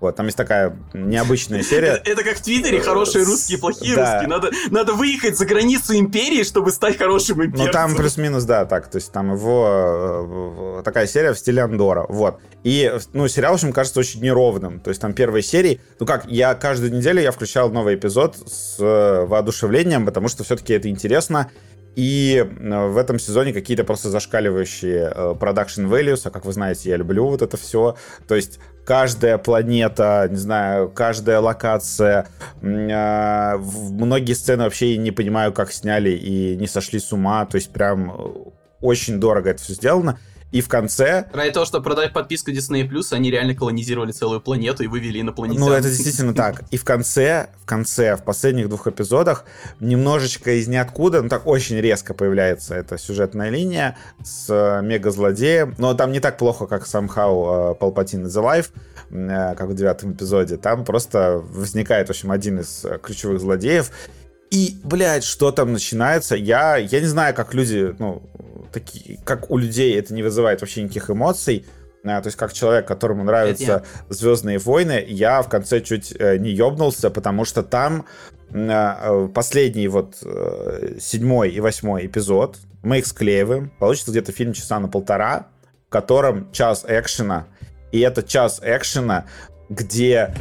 Вот, 0.00 0.16
там 0.16 0.26
есть 0.26 0.36
такая 0.36 0.76
необычная 0.94 1.62
серия. 1.62 2.02
Это, 2.04 2.24
как 2.24 2.38
в 2.38 2.42
Твиттере 2.42 2.80
хорошие 2.80 3.24
русские, 3.24 3.58
плохие 3.58 3.94
русские. 3.94 4.26
Надо, 4.26 4.50
надо 4.70 4.94
выехать 4.94 5.38
за 5.38 5.46
границу 5.46 5.96
империи, 5.96 6.42
чтобы 6.42 6.72
стать 6.72 6.98
хорошим 6.98 7.44
имперцем. 7.44 7.66
Ну, 7.66 7.72
там 7.72 7.94
плюс-минус, 7.94 8.42
да, 8.42 8.64
так. 8.64 8.88
То 8.88 8.96
есть 8.96 9.12
там 9.12 9.32
его... 9.32 10.76
э, 10.76 10.78
э, 10.80 10.82
Такая 10.82 11.06
серия 11.06 11.32
в 11.32 11.38
стиле 11.38 11.62
Андора. 11.62 12.04
Вот. 12.08 12.40
И, 12.64 12.92
ну, 13.12 13.28
сериал, 13.28 13.52
в 13.52 13.54
общем, 13.54 13.72
кажется 13.72 14.00
очень 14.00 14.20
неровным. 14.22 14.80
То 14.80 14.88
есть 14.88 15.00
там 15.00 15.12
первые 15.14 15.44
серии... 15.44 15.80
Ну 16.00 16.06
как, 16.06 16.26
я 16.26 16.54
каждую 16.54 16.92
неделю 16.92 17.22
я 17.22 17.30
включал 17.30 17.70
новый 17.70 17.94
эпизод 17.94 18.36
с 18.44 18.80
э, 18.80 19.24
воодушевлением, 19.24 20.04
потому 20.04 20.26
что 20.26 20.42
все-таки 20.42 20.72
это 20.72 20.88
интересно. 20.88 21.48
И 21.94 22.36
э, 22.36 22.86
в 22.88 22.96
этом 22.96 23.18
сезоне 23.18 23.52
какие-то 23.52 23.84
просто 23.84 24.08
зашкаливающие 24.08 25.12
э, 25.14 25.34
production 25.38 25.88
values, 25.88 26.22
а 26.24 26.30
как 26.30 26.44
вы 26.44 26.52
знаете, 26.52 26.90
я 26.90 26.96
люблю 26.96 27.26
вот 27.26 27.42
это 27.42 27.56
все. 27.56 27.96
То 28.26 28.34
есть 28.34 28.60
каждая 28.84 29.36
планета, 29.38 30.26
не 30.30 30.36
знаю, 30.36 30.88
каждая 30.88 31.40
локация, 31.40 32.28
э, 32.62 33.56
многие 33.58 34.32
сцены 34.32 34.64
вообще 34.64 34.96
не 34.96 35.10
понимаю, 35.10 35.52
как 35.52 35.72
сняли 35.72 36.10
и 36.10 36.56
не 36.56 36.66
сошли 36.66 36.98
с 36.98 37.12
ума. 37.12 37.44
То 37.44 37.56
есть 37.56 37.70
прям 37.72 38.52
очень 38.80 39.20
дорого 39.20 39.50
это 39.50 39.62
все 39.62 39.74
сделано. 39.74 40.18
И 40.52 40.60
в 40.60 40.68
конце 40.68 41.28
Ради 41.32 41.50
того, 41.50 41.64
чтобы 41.64 41.82
продать 41.84 42.12
подписку 42.12 42.50
Disney+, 42.50 42.86
они 43.12 43.30
реально 43.30 43.54
колонизировали 43.54 44.12
целую 44.12 44.40
планету 44.40 44.84
и 44.84 44.86
вывели 44.86 45.20
инопланетян. 45.20 45.60
Ну, 45.60 45.72
это 45.72 45.88
действительно 45.88 46.34
так. 46.34 46.62
И 46.70 46.76
в 46.76 46.84
конце, 46.84 47.48
в 47.62 47.64
конце, 47.64 48.16
в 48.16 48.22
последних 48.22 48.68
двух 48.68 48.86
эпизодах, 48.86 49.44
немножечко 49.80 50.52
из 50.52 50.68
ниоткуда, 50.68 51.22
ну 51.22 51.28
так 51.30 51.46
очень 51.46 51.80
резко 51.80 52.12
появляется 52.12 52.74
эта 52.74 52.98
сюжетная 52.98 53.48
линия 53.48 53.96
с 54.22 54.46
э, 54.50 54.82
мега-злодеем. 54.82 55.74
Но 55.78 55.94
там 55.94 56.12
не 56.12 56.20
так 56.20 56.36
плохо, 56.36 56.66
как 56.66 56.84
somehow 56.84 57.72
э, 57.72 57.82
Palpatine 57.82 58.26
is 58.26 58.36
Alive, 58.36 58.70
э, 59.10 59.54
как 59.56 59.68
в 59.68 59.74
девятом 59.74 60.12
эпизоде. 60.12 60.58
Там 60.58 60.84
просто 60.84 61.42
возникает, 61.42 62.08
в 62.08 62.10
общем, 62.10 62.30
один 62.30 62.60
из 62.60 62.84
ключевых 63.02 63.40
злодеев. 63.40 63.90
И, 64.50 64.78
блядь, 64.84 65.24
что 65.24 65.50
там 65.50 65.72
начинается? 65.72 66.36
Я, 66.36 66.76
я 66.76 67.00
не 67.00 67.06
знаю, 67.06 67.34
как 67.34 67.54
люди, 67.54 67.94
ну, 67.98 68.22
такие, 68.72 69.18
как 69.24 69.50
у 69.50 69.58
людей 69.58 69.98
это 69.98 70.14
не 70.14 70.22
вызывает 70.22 70.60
вообще 70.60 70.82
никаких 70.82 71.10
эмоций. 71.10 71.66
А, 72.04 72.20
то 72.20 72.26
есть, 72.26 72.36
как 72.36 72.52
человек, 72.52 72.86
которому 72.86 73.22
нравятся 73.22 73.84
Звездные 74.08 74.58
войны, 74.58 75.04
я 75.06 75.40
в 75.42 75.48
конце 75.48 75.80
чуть 75.80 76.12
э, 76.18 76.36
не 76.38 76.50
ёбнулся, 76.50 77.10
потому 77.10 77.44
что 77.44 77.62
там 77.62 78.06
м, 78.50 78.70
э, 78.70 79.28
последний 79.28 79.86
вот 79.86 80.16
э, 80.24 80.96
седьмой 81.00 81.50
и 81.50 81.60
восьмой 81.60 82.06
эпизод 82.06 82.58
мы 82.82 82.98
их 82.98 83.06
склеиваем. 83.06 83.70
Получится 83.78 84.10
где-то 84.10 84.32
фильм 84.32 84.52
часа 84.52 84.80
на 84.80 84.88
полтора, 84.88 85.46
в 85.86 85.90
котором 85.90 86.50
час 86.50 86.84
экшена. 86.88 87.46
И 87.92 88.00
это 88.00 88.22
час 88.24 88.60
экшена, 88.64 89.26
где, 89.68 90.34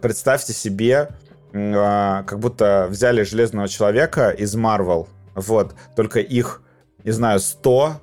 представьте 0.00 0.52
себе, 0.52 1.08
а, 1.54 2.24
как 2.24 2.40
будто 2.40 2.88
взяли 2.90 3.22
Железного 3.22 3.68
Человека 3.68 4.30
из 4.30 4.54
Марвел, 4.56 5.08
вот, 5.34 5.74
только 5.94 6.18
их, 6.18 6.62
не 7.04 7.12
знаю, 7.12 7.40
100, 7.40 8.00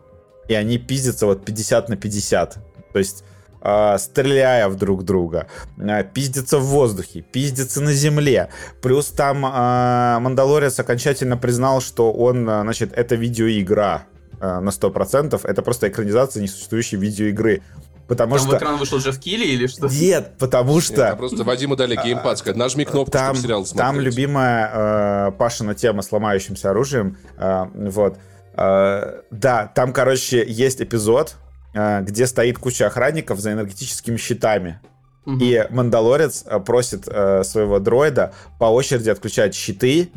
и 0.47 0.53
они 0.53 0.77
пиздятся 0.77 1.25
вот 1.25 1.43
50 1.43 1.89
на 1.89 1.97
50. 1.97 2.57
То 2.93 2.99
есть 2.99 3.23
а, 3.61 3.97
стреляя 3.97 4.67
в 4.69 4.75
друг 4.75 5.03
друга, 5.03 5.47
а, 5.79 6.03
пиздятся 6.03 6.57
в 6.57 6.65
воздухе, 6.65 7.21
пиздятся 7.21 7.81
на 7.81 7.93
земле. 7.93 8.49
Плюс 8.81 9.07
там 9.07 9.43
а, 9.45 10.19
Мандалорец 10.19 10.79
окончательно 10.79 11.37
признал, 11.37 11.81
что 11.81 12.11
он, 12.11 12.43
значит, 12.45 12.93
это 12.93 13.15
видеоигра 13.15 14.03
а, 14.39 14.59
на 14.61 14.69
100%. 14.69 15.39
Это 15.43 15.61
просто 15.61 15.89
экранизация 15.89 16.41
несуществующей 16.41 16.97
видеоигры. 16.97 17.61
Потому 18.07 18.35
Там 18.35 18.45
в 18.45 18.47
что... 18.47 18.57
экран 18.57 18.77
вышел 18.77 18.97
Джефф 18.97 19.17
Килли 19.19 19.45
или 19.45 19.67
что? 19.67 19.87
Нет, 19.87 20.33
потому 20.37 20.73
Нет, 20.73 20.83
что... 20.83 20.95
там 20.95 21.17
просто 21.17 21.43
Вадиму 21.45 21.77
дали 21.77 21.95
геймпад, 21.95 22.39
сказать, 22.39 22.57
нажми 22.57 22.83
кнопку, 22.83 23.11
там, 23.11 23.35
чтобы 23.35 23.41
сериал 23.41 23.65
там 23.65 23.93
смотреть. 23.93 24.03
любимая 24.03 25.27
э, 25.29 25.31
Пашина 25.31 25.75
тема 25.75 26.01
с 26.01 26.11
ломающимся 26.11 26.71
оружием. 26.71 27.17
э, 27.37 27.65
вот. 27.73 28.17
Э, 28.17 28.30
да, 28.55 29.71
там, 29.73 29.93
короче, 29.93 30.45
есть 30.47 30.81
эпизод, 30.81 31.35
э, 31.73 32.01
где 32.01 32.27
стоит 32.27 32.57
куча 32.57 32.87
охранников 32.87 33.39
за 33.39 33.53
энергетическими 33.53 34.17
щитами. 34.17 34.79
Мгм. 35.25 35.39
И 35.41 35.67
Мандалорец 35.69 36.43
э, 36.45 36.59
просит 36.59 37.07
э, 37.07 37.43
своего 37.43 37.79
дроида 37.79 38.33
по 38.59 38.65
очереди 38.65 39.09
отключать 39.09 39.53
щиты 39.53 40.11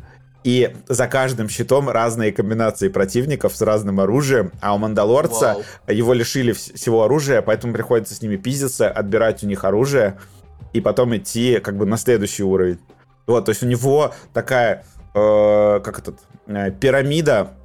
и 0.45 0.75
за 0.89 1.07
каждым 1.09 1.49
щитом 1.49 1.89
разные 1.89 2.33
комбинации 2.33 2.89
противников 2.89 3.57
с 3.57 3.63
разным 3.63 4.01
оружием, 4.01 4.53
а 4.61 4.75
у 4.75 4.79
Мандалорца 4.79 5.55
Вау. 5.55 5.65
его 5.89 6.13
лишили 6.13 6.53
всего 6.53 7.05
оружия, 7.05 7.43
поэтому 7.43 7.73
приходится 7.73 8.15
с 8.15 8.23
ними 8.23 8.37
пиздиться, 8.37 8.91
отбирать 8.91 9.43
у 9.43 9.47
них 9.47 9.65
оружие, 9.65 10.19
и 10.73 10.81
потом 10.81 11.17
идти 11.17 11.61
как 11.61 11.77
бы 11.77 11.87
на 11.87 11.97
следующий 11.97 12.43
уровень. 12.43 12.79
Вот, 13.27 13.47
то 13.47 13.51
есть 13.51 13.63
у 13.63 13.67
него 13.67 14.13
такая, 14.35 14.85
э, 15.15 15.81
как 15.83 15.99
этот, 15.99 16.21
э, 16.47 16.71
пирамида 16.73 17.49
э, 17.49 17.64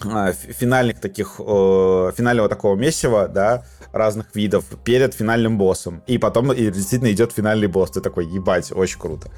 финальных 0.00 1.00
таких, 1.00 1.36
э, 1.38 2.12
финального 2.16 2.48
такого 2.48 2.76
месива, 2.76 3.28
да, 3.28 3.64
разных 3.92 4.34
видов 4.34 4.64
перед 4.84 5.14
финальным 5.14 5.56
боссом. 5.56 6.02
И 6.06 6.18
потом 6.18 6.52
и 6.52 6.70
действительно 6.70 7.12
идет 7.12 7.32
финальный 7.32 7.68
босс. 7.68 7.90
Ты 7.92 8.00
такой, 8.00 8.26
ебать, 8.26 8.72
очень 8.72 8.98
круто. 8.98 9.30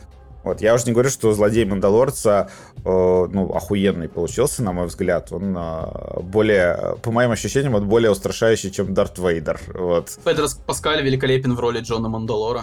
Вот, 0.47 0.61
я 0.61 0.74
уже 0.74 0.84
не 0.86 0.92
говорю, 0.92 1.11
что 1.11 1.32
злодей 1.32 1.64
Мандалорца, 1.64 2.49
э, 2.76 2.82
ну, 2.84 3.53
охуенный 3.53 4.09
получился, 4.09 4.62
на 4.62 4.72
мой 4.72 4.86
взгляд. 4.86 5.32
Он 5.32 5.57
э, 5.59 6.20
более, 6.20 6.97
по 7.03 7.11
моим 7.11 7.32
ощущениям, 7.32 7.74
он 7.74 7.88
более 7.88 8.12
устрашающий, 8.12 8.70
чем 8.70 8.94
Дарт 8.94 9.18
Вейдер. 9.18 9.61
Вот. 9.74 10.16
Педро 10.24 10.47
Паскаль 10.64 11.03
великолепен 11.03 11.57
в 11.57 11.59
роли 11.59 11.80
Джона 11.80 12.09
Мандалора. 12.09 12.62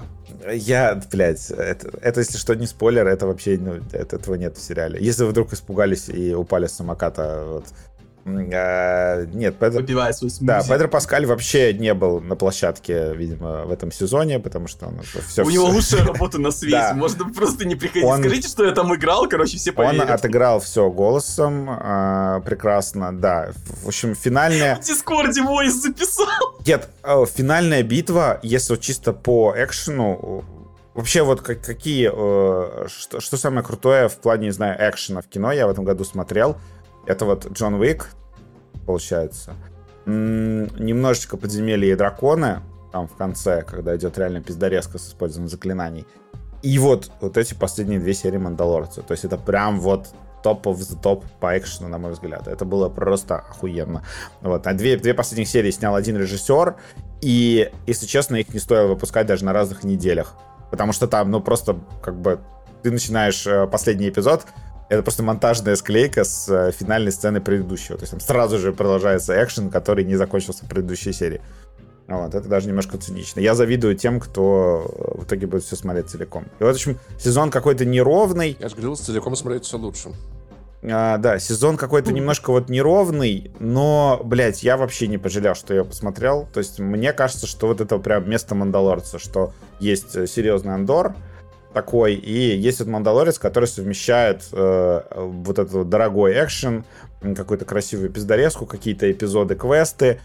Я, 0.49 1.01
блядь, 1.11 1.51
это, 1.51 1.91
это, 2.01 2.21
если 2.21 2.37
что, 2.37 2.55
не 2.55 2.67
спойлер, 2.67 3.05
это 3.05 3.27
вообще, 3.27 3.57
ну, 3.59 3.73
это, 3.91 4.15
этого 4.15 4.35
нет 4.35 4.57
в 4.57 4.61
сериале. 4.61 4.97
Если 5.01 5.23
вы 5.23 5.31
вдруг 5.31 5.51
испугались 5.51 6.07
и 6.07 6.33
упали 6.33 6.67
с 6.67 6.75
самоката, 6.75 7.43
вот, 7.45 7.65
а, 8.25 9.25
нет, 9.25 9.57
Педро... 9.57 9.83
Да, 10.41 10.61
Педро 10.63 10.87
Паскаль 10.87 11.25
вообще 11.25 11.73
не 11.73 11.93
был 11.93 12.21
на 12.21 12.35
площадке, 12.35 13.13
видимо, 13.13 13.65
в 13.65 13.71
этом 13.71 13.91
сезоне, 13.91 14.39
потому 14.39 14.67
что 14.67 14.87
он 14.87 15.01
все... 15.27 15.43
У 15.43 15.49
него 15.49 15.65
лучшая 15.65 16.05
работа 16.05 16.39
на 16.39 16.51
свете, 16.51 16.93
можно 16.93 17.29
просто 17.29 17.65
не 17.65 17.75
приходить. 17.75 18.07
Скажите, 18.07 18.47
что 18.47 18.65
я 18.65 18.71
там 18.71 18.95
играл, 18.95 19.27
короче, 19.27 19.57
все 19.57 19.71
поверят. 19.73 20.05
Он 20.05 20.11
отыграл 20.11 20.59
все 20.61 20.89
голосом, 20.89 21.67
а, 21.69 22.39
прекрасно, 22.41 23.17
да. 23.17 23.51
В 23.83 23.87
общем, 23.87 24.15
финальная... 24.15 24.77
В 24.77 24.79
Дискорде 24.81 25.41
войс 25.41 25.73
записал. 25.73 26.59
Нет, 26.65 26.89
а, 27.03 27.25
финальная 27.25 27.83
битва, 27.83 28.39
если 28.41 28.77
чисто 28.77 29.11
по 29.13 29.53
экшену, 29.57 30.45
Вообще, 30.93 31.23
вот 31.23 31.41
как, 31.41 31.59
какие, 31.61 32.11
э, 32.13 32.87
что, 32.87 33.19
что 33.19 33.35
самое 33.37 33.65
крутое 33.65 34.09
в 34.09 34.17
плане, 34.17 34.45
не 34.45 34.51
знаю, 34.51 34.77
экшена 34.79 35.21
в 35.21 35.27
кино 35.27 35.51
я 35.51 35.65
в 35.65 35.71
этом 35.71 35.85
году 35.85 36.03
смотрел, 36.03 36.55
это 37.05 37.25
вот 37.25 37.51
Джон 37.51 37.75
Уик, 37.75 38.09
получается. 38.85 39.53
М-м, 40.05 40.67
немножечко 40.83 41.37
подземелья 41.37 41.93
и 41.93 41.95
драконы, 41.95 42.61
там 42.91 43.07
в 43.07 43.15
конце, 43.15 43.63
когда 43.63 43.95
идет 43.95 44.17
реально 44.17 44.41
пиздорезка 44.41 44.97
с 44.97 45.09
использованием 45.09 45.49
заклинаний. 45.49 46.05
И 46.61 46.79
вот, 46.79 47.11
вот 47.19 47.37
эти 47.37 47.53
последние 47.53 47.99
две 47.99 48.13
серии 48.13 48.37
Мандалорца. 48.37 49.01
То 49.01 49.11
есть 49.11 49.25
это 49.25 49.37
прям 49.37 49.79
вот 49.79 50.07
топ 50.43 50.67
the 50.67 51.01
топ 51.01 51.25
по 51.39 51.57
экшену, 51.57 51.89
на 51.89 51.97
мой 51.97 52.11
взгляд. 52.11 52.47
Это 52.47 52.65
было 52.65 52.89
просто 52.89 53.37
охуенно. 53.37 54.03
Вот. 54.41 54.67
А 54.67 54.73
две, 54.73 54.97
две 54.97 55.13
последних 55.13 55.47
серии 55.47 55.71
снял 55.71 55.95
один 55.95 56.17
режиссер, 56.17 56.75
и, 57.21 57.71
если 57.87 58.05
честно, 58.05 58.35
их 58.35 58.53
не 58.53 58.59
стоило 58.59 58.87
выпускать 58.87 59.25
даже 59.25 59.45
на 59.45 59.53
разных 59.53 59.83
неделях. 59.83 60.35
Потому 60.69 60.91
что 60.91 61.07
там, 61.07 61.31
ну, 61.31 61.39
просто, 61.41 61.79
как 62.01 62.19
бы, 62.19 62.39
ты 62.81 62.91
начинаешь 62.91 63.47
э, 63.47 63.67
последний 63.67 64.09
эпизод, 64.09 64.45
это 64.89 65.03
просто 65.03 65.23
монтажная 65.23 65.75
склейка 65.75 66.23
с 66.23 66.49
э, 66.49 66.71
финальной 66.71 67.11
сцены 67.11 67.41
предыдущего. 67.41 67.97
То 67.97 68.03
есть 68.03 68.11
там 68.11 68.19
сразу 68.19 68.57
же 68.59 68.73
продолжается 68.73 69.41
экшен, 69.41 69.69
который 69.69 70.03
не 70.03 70.15
закончился 70.15 70.65
в 70.65 70.69
предыдущей 70.69 71.13
серии. 71.13 71.41
Вот, 72.07 72.35
это 72.35 72.47
даже 72.49 72.67
немножко 72.67 72.97
цинично. 72.97 73.39
Я 73.39 73.55
завидую 73.55 73.95
тем, 73.95 74.19
кто 74.19 74.85
э, 74.85 75.21
в 75.21 75.23
итоге 75.25 75.47
будет 75.47 75.63
все 75.63 75.75
смотреть 75.75 76.09
целиком. 76.09 76.45
И 76.59 76.63
вот, 76.63 76.73
в 76.73 76.75
общем, 76.75 76.99
сезон 77.17 77.49
какой-то 77.49 77.85
неровный. 77.85 78.57
Я 78.59 78.69
же 78.69 78.75
говорил, 78.75 78.95
целиком 78.95 79.35
смотреть 79.35 79.63
все 79.63 79.77
лучше. 79.77 80.09
А, 80.83 81.17
да, 81.17 81.39
сезон 81.39 81.77
какой-то 81.77 82.11
немножко 82.11 82.51
вот 82.51 82.67
неровный, 82.69 83.51
но, 83.59 84.19
блядь, 84.23 84.63
я 84.63 84.75
вообще 84.75 85.07
не 85.07 85.17
пожалел, 85.17 85.55
что 85.55 85.73
я 85.73 85.85
посмотрел. 85.85 86.47
То 86.53 86.59
есть 86.59 86.79
мне 86.79 87.13
кажется, 87.13 87.47
что 87.47 87.67
вот 87.67 87.79
это 87.79 87.97
прям 87.99 88.29
место 88.29 88.53
Мандалорца, 88.53 89.17
что 89.17 89.53
есть 89.79 90.15
э, 90.15 90.27
серьезный 90.27 90.73
Андор, 90.73 91.15
такой, 91.73 92.13
и 92.13 92.55
есть 92.55 92.79
вот 92.79 92.87
Мандалорец, 92.87 93.39
который 93.39 93.65
совмещает 93.65 94.43
э, 94.51 95.01
вот 95.11 95.59
этот 95.59 95.89
дорогой 95.89 96.33
экшен, 96.33 96.85
какую-то 97.35 97.65
красивую 97.65 98.09
пиздорезку, 98.09 98.65
какие-то 98.65 99.11
эпизоды, 99.11 99.55
квесты, 99.55 100.19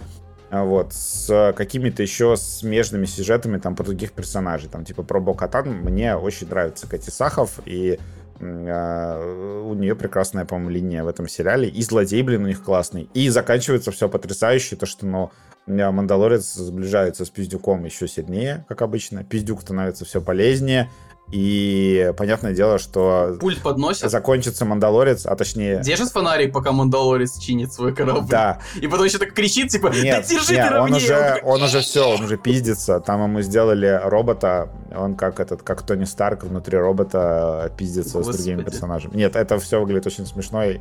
э, 0.50 0.62
вот, 0.62 0.92
с 0.92 1.52
какими-то 1.56 2.02
еще 2.02 2.36
смежными 2.36 3.06
сюжетами 3.06 3.58
там 3.58 3.74
про 3.74 3.84
других 3.84 4.12
персонажей, 4.12 4.68
там 4.68 4.84
типа 4.84 5.02
про 5.02 5.20
Бокатан, 5.20 5.68
мне 5.68 6.16
очень 6.16 6.48
нравится 6.48 6.86
Кати 6.86 7.10
Сахов, 7.10 7.60
и 7.64 7.98
э, 8.40 9.62
у 9.64 9.74
нее 9.74 9.96
прекрасная, 9.96 10.44
по-моему, 10.44 10.70
линия 10.70 11.04
в 11.04 11.08
этом 11.08 11.28
сериале, 11.28 11.68
и 11.68 11.82
злодей, 11.82 12.22
блин, 12.22 12.44
у 12.44 12.48
них 12.48 12.62
классный, 12.62 13.08
и 13.14 13.28
заканчивается 13.28 13.90
все 13.90 14.08
потрясающе, 14.08 14.76
то, 14.76 14.86
что, 14.86 15.06
ну, 15.06 15.30
Мандалорец 15.68 16.54
сближается 16.54 17.24
с 17.24 17.30
Пиздюком 17.30 17.84
еще 17.84 18.08
сильнее, 18.08 18.64
как 18.68 18.82
обычно. 18.82 19.22
Пиздюк 19.22 19.60
становится 19.60 20.04
все 20.04 20.20
полезнее. 20.20 20.90
И 21.30 22.12
понятное 22.16 22.54
дело, 22.54 22.78
что... 22.78 23.36
Пульт 23.38 23.60
подносит. 23.60 24.10
Закончится 24.10 24.64
Мандалорец, 24.64 25.26
а 25.26 25.36
точнее... 25.36 25.82
Держит 25.82 26.08
фонарик, 26.10 26.52
пока 26.52 26.72
Мандалорец 26.72 27.38
чинит 27.38 27.72
свой 27.72 27.94
корабль. 27.94 28.28
Да. 28.28 28.60
И 28.80 28.86
потом 28.86 29.04
еще 29.04 29.18
так 29.18 29.34
кричит, 29.34 29.68
типа, 29.68 29.88
нет, 29.88 30.22
да 30.22 30.28
держи 30.28 30.54
нет, 30.54 30.70
ты 30.70 30.78
он 30.78 30.94
уже, 30.94 31.40
он 31.44 31.62
уже 31.62 31.80
все, 31.80 32.14
он 32.14 32.22
уже 32.22 32.38
пиздится. 32.38 33.00
Там 33.00 33.22
ему 33.22 33.42
сделали 33.42 34.00
робота, 34.04 34.70
он 34.96 35.16
как 35.16 35.38
этот, 35.40 35.62
как 35.62 35.82
Тони 35.82 36.04
Старк 36.04 36.44
внутри 36.44 36.78
робота 36.78 37.70
пиздится 37.76 38.18
Господи. 38.18 38.36
с 38.36 38.38
другими 38.38 38.62
персонажами. 38.62 39.16
Нет, 39.16 39.36
это 39.36 39.58
все 39.58 39.80
выглядит 39.80 40.06
очень 40.06 40.24
смешно. 40.24 40.64
И 40.64 40.78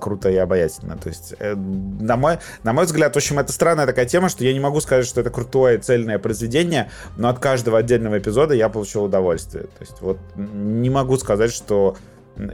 круто 0.00 0.30
и 0.30 0.36
обаятельно. 0.36 0.96
То 0.96 1.08
есть, 1.08 1.34
э, 1.38 1.54
на 1.54 2.16
мой, 2.16 2.38
на 2.62 2.72
мой 2.72 2.84
взгляд, 2.84 3.14
в 3.14 3.16
общем, 3.16 3.38
это 3.38 3.52
странная 3.52 3.86
такая 3.86 4.06
тема, 4.06 4.28
что 4.28 4.44
я 4.44 4.52
не 4.52 4.60
могу 4.60 4.80
сказать, 4.80 5.06
что 5.06 5.20
это 5.20 5.30
крутое 5.30 5.78
цельное 5.78 6.18
произведение, 6.18 6.90
но 7.16 7.28
от 7.28 7.38
каждого 7.38 7.78
отдельного 7.78 8.18
эпизода 8.18 8.54
я 8.54 8.68
получил 8.68 9.04
удовольствие. 9.04 9.64
То 9.64 9.80
есть, 9.80 10.00
вот 10.00 10.18
не 10.36 10.90
могу 10.90 11.16
сказать, 11.16 11.52
что 11.52 11.96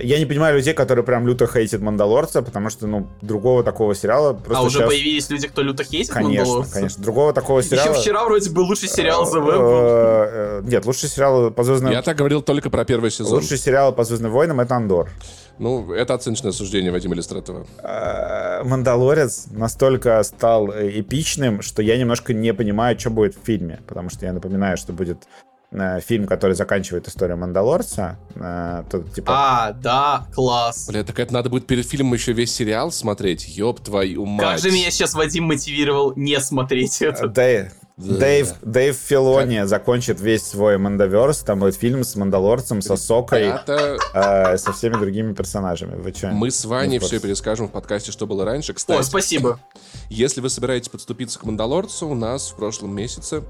я 0.01 0.19
не 0.19 0.27
понимаю 0.27 0.57
людей, 0.57 0.75
которые 0.75 1.05
прям 1.05 1.27
люто 1.27 1.47
хейтят 1.47 1.81
Мандалорца, 1.81 2.43
потому 2.43 2.69
что, 2.69 2.87
ну, 2.87 3.07
другого 3.23 3.63
такого 3.63 3.95
сериала 3.95 4.33
просто 4.33 4.59
А 4.59 4.63
уже 4.63 4.79
сейчас... 4.79 4.89
появились 4.89 5.31
люди, 5.31 5.47
кто 5.47 5.63
люто 5.63 5.85
хейтит 5.85 6.13
конечно, 6.13 6.45
Мандалорца? 6.45 6.75
Конечно, 6.75 7.03
другого 7.03 7.33
такого 7.33 7.63
сериала... 7.63 7.91
Еще 7.91 8.01
вчера 8.01 8.25
вроде 8.25 8.51
бы 8.51 8.61
лучший 8.61 8.89
сериал 8.89 9.25
The 9.33 9.41
Web 9.41 10.69
Нет, 10.69 10.85
лучший 10.85 11.09
сериал 11.09 11.51
по 11.53 11.63
Звездным... 11.63 11.93
Я 11.93 12.03
так 12.03 12.17
говорил 12.17 12.43
только 12.43 12.71
про 12.71 12.85
первый 12.85 13.11
сезон. 13.11 13.35
Лучший 13.35 13.57
сериал 13.57 13.93
по 13.93 14.03
Звездным 14.03 14.33
войнам— 14.33 14.61
это 14.61 14.75
Андор. 14.75 15.11
Ну, 15.59 15.93
это 15.93 16.15
оценочное 16.15 16.53
суждение 16.53 16.93
Вадима 16.93 17.15
Иллюстратова. 17.15 17.67
А, 17.83 18.63
Мандалорец 18.65 19.47
настолько 19.51 20.23
стал 20.23 20.71
эпичным, 20.71 21.63
что 21.63 21.83
я 21.83 21.97
немножко 21.97 22.33
не 22.33 22.55
понимаю, 22.55 22.99
что 22.99 23.11
будет 23.11 23.35
в 23.37 23.45
фильме. 23.45 23.81
Потому 23.87 24.11
что 24.11 24.27
я 24.27 24.33
напоминаю, 24.33 24.77
что 24.77 24.93
будет 24.93 25.27
э, 25.73 26.01
фильм, 26.01 26.27
который 26.27 26.55
заканчивает 26.55 27.09
историю 27.09 27.37
Мандалорца. 27.39 28.19
Э, 28.37 28.85
то, 28.91 29.03
типа... 29.03 29.33
А, 29.35 29.73
да, 29.73 30.27
класс. 30.35 30.89
Бля, 30.89 31.03
так 31.03 31.19
это 31.19 31.35
надо 31.35 31.51
будет 31.51 31.67
перед 31.67 31.87
фильмом 31.87 32.15
еще 32.15 32.33
весь 32.33 32.55
сериал 32.55 32.93
смотреть. 32.93 33.49
Ёб 33.49 33.81
твою 33.81 34.27
мать. 34.27 34.47
Как 34.47 34.59
же 34.61 34.71
меня 34.71 34.91
сейчас 34.91 35.15
Вадим 35.15 35.45
мотивировал 35.45 36.13
не 36.15 36.39
смотреть 36.41 37.03
это. 37.03 37.29
Да, 37.29 37.69
Дэйв, 37.99 38.55
Дэйв 38.63 38.97
Филони 38.97 39.59
как? 39.59 39.69
закончит 39.69 40.21
весь 40.21 40.45
свой 40.45 40.79
Мандаверс, 40.79 41.41
там 41.41 41.59
будет 41.59 41.75
фильм 41.75 42.05
с 42.05 42.15
Мандалорцем, 42.15 42.81
со 42.81 42.97
Сокой, 42.97 43.49
Это... 43.49 43.99
э, 44.15 44.57
со 44.57 44.73
всеми 44.73 44.95
другими 44.95 45.35
персонажами. 45.35 46.01
Вы 46.01 46.15
что? 46.15 46.29
Мы 46.29 46.53
с 46.53 46.65
Ваней 46.65 47.01
все 47.01 47.19
перескажем 47.19 47.67
в 47.67 47.73
подкасте, 47.73 48.13
что 48.13 48.29
было 48.29 48.45
раньше. 48.45 48.73
Кстати, 48.73 49.01
О, 49.01 49.03
спасибо. 49.03 49.59
Если 50.11 50.41
вы 50.41 50.49
собираетесь 50.49 50.89
подступиться 50.89 51.41
к 51.41 51.45
Мандалорцу, 51.45 52.09
у 52.09 52.15
нас 52.15 52.51
в 52.51 52.57
прошлом 52.57 52.95
месяце 52.95 53.43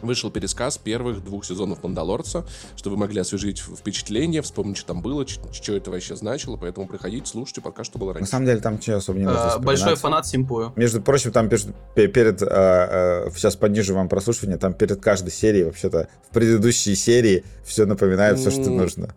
вышел 0.00 0.30
пересказ 0.30 0.78
первых 0.78 1.24
двух 1.24 1.44
сезонов 1.44 1.82
«Мандалорца», 1.82 2.44
чтобы 2.76 2.96
вы 2.96 3.00
могли 3.00 3.20
освежить 3.20 3.58
впечатление, 3.58 4.42
вспомнить, 4.42 4.76
что 4.76 4.88
там 4.88 5.02
было, 5.02 5.26
что 5.26 5.74
это 5.74 5.90
вообще 5.90 6.16
значило, 6.16 6.56
поэтому 6.56 6.86
приходите, 6.86 7.26
слушайте, 7.26 7.60
пока 7.60 7.84
что 7.84 7.98
было 7.98 8.12
раньше. 8.12 8.26
На 8.26 8.30
самом 8.30 8.46
деле 8.46 8.60
там 8.60 8.74
ничего 8.74 8.96
особо 8.96 9.18
не 9.18 9.24
нужно 9.24 9.54
а, 9.54 9.58
Большой 9.58 9.96
фанат 9.96 10.26
Симпую. 10.26 10.72
Между 10.76 11.00
прочим, 11.00 11.32
там 11.32 11.48
перед, 11.48 11.74
перед 12.12 12.42
а, 12.42 13.26
а, 13.26 13.30
сейчас 13.34 13.56
понижу 13.56 13.94
вам 13.94 14.08
прослушивание, 14.08 14.58
там 14.58 14.74
перед 14.74 15.00
каждой 15.00 15.30
серией, 15.30 15.64
вообще-то, 15.64 16.08
в 16.28 16.34
предыдущей 16.34 16.94
серии 16.94 17.44
все 17.64 17.86
напоминает 17.86 18.38
все, 18.38 18.50
что 18.50 18.70
нужно. 18.70 19.14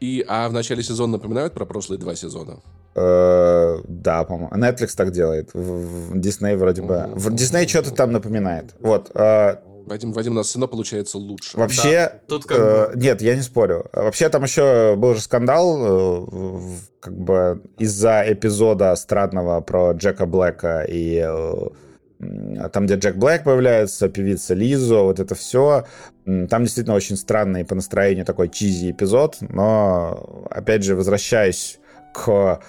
И, 0.00 0.24
а 0.26 0.48
в 0.48 0.52
начале 0.52 0.82
сезона 0.82 1.12
напоминают 1.12 1.52
про 1.52 1.66
прошлые 1.66 1.98
два 1.98 2.14
сезона? 2.14 2.60
Э, 2.94 3.78
да, 3.86 4.24
по-моему. 4.24 4.50
Netflix 4.56 4.94
так 4.96 5.12
делает. 5.12 5.50
Disney 5.54 6.56
вроде 6.56 6.82
бы. 6.82 7.10
В 7.14 7.28
Disney 7.28 7.68
что-то 7.68 7.90
там 7.92 8.10
напоминает. 8.10 8.74
Вот. 8.80 9.10
Вадим, 9.86 10.12
Вадим, 10.12 10.32
у 10.32 10.36
нас 10.36 10.54
равно 10.54 10.68
получается 10.68 11.18
лучше. 11.18 11.56
Вообще, 11.56 12.10
да, 12.12 12.20
тут 12.28 12.44
как 12.44 12.58
э, 12.58 12.92
нет, 12.96 13.22
я 13.22 13.34
не 13.34 13.42
спорю. 13.42 13.86
Вообще 13.92 14.28
там 14.28 14.44
еще 14.44 14.94
был 14.96 15.14
же 15.14 15.20
скандал, 15.20 15.78
э, 15.80 16.60
как 17.00 17.16
бы 17.16 17.62
из-за 17.78 18.24
эпизода 18.26 18.94
странного 18.96 19.60
про 19.60 19.92
Джека 19.92 20.26
Блэка 20.26 20.84
и 20.88 21.24
э, 21.26 22.68
там, 22.72 22.86
где 22.86 22.96
Джек 22.96 23.16
Блэк 23.16 23.44
появляется, 23.44 24.08
певица 24.08 24.54
Лизу, 24.54 25.04
вот 25.04 25.20
это 25.20 25.34
все. 25.34 25.86
Там 26.24 26.64
действительно 26.64 26.94
очень 26.94 27.16
странный 27.16 27.64
по 27.64 27.74
настроению 27.74 28.26
такой 28.26 28.48
чизи 28.48 28.90
эпизод, 28.90 29.38
но, 29.40 30.46
опять 30.50 30.84
же, 30.84 30.94
возвращаясь 30.96 31.78
к 32.12 32.60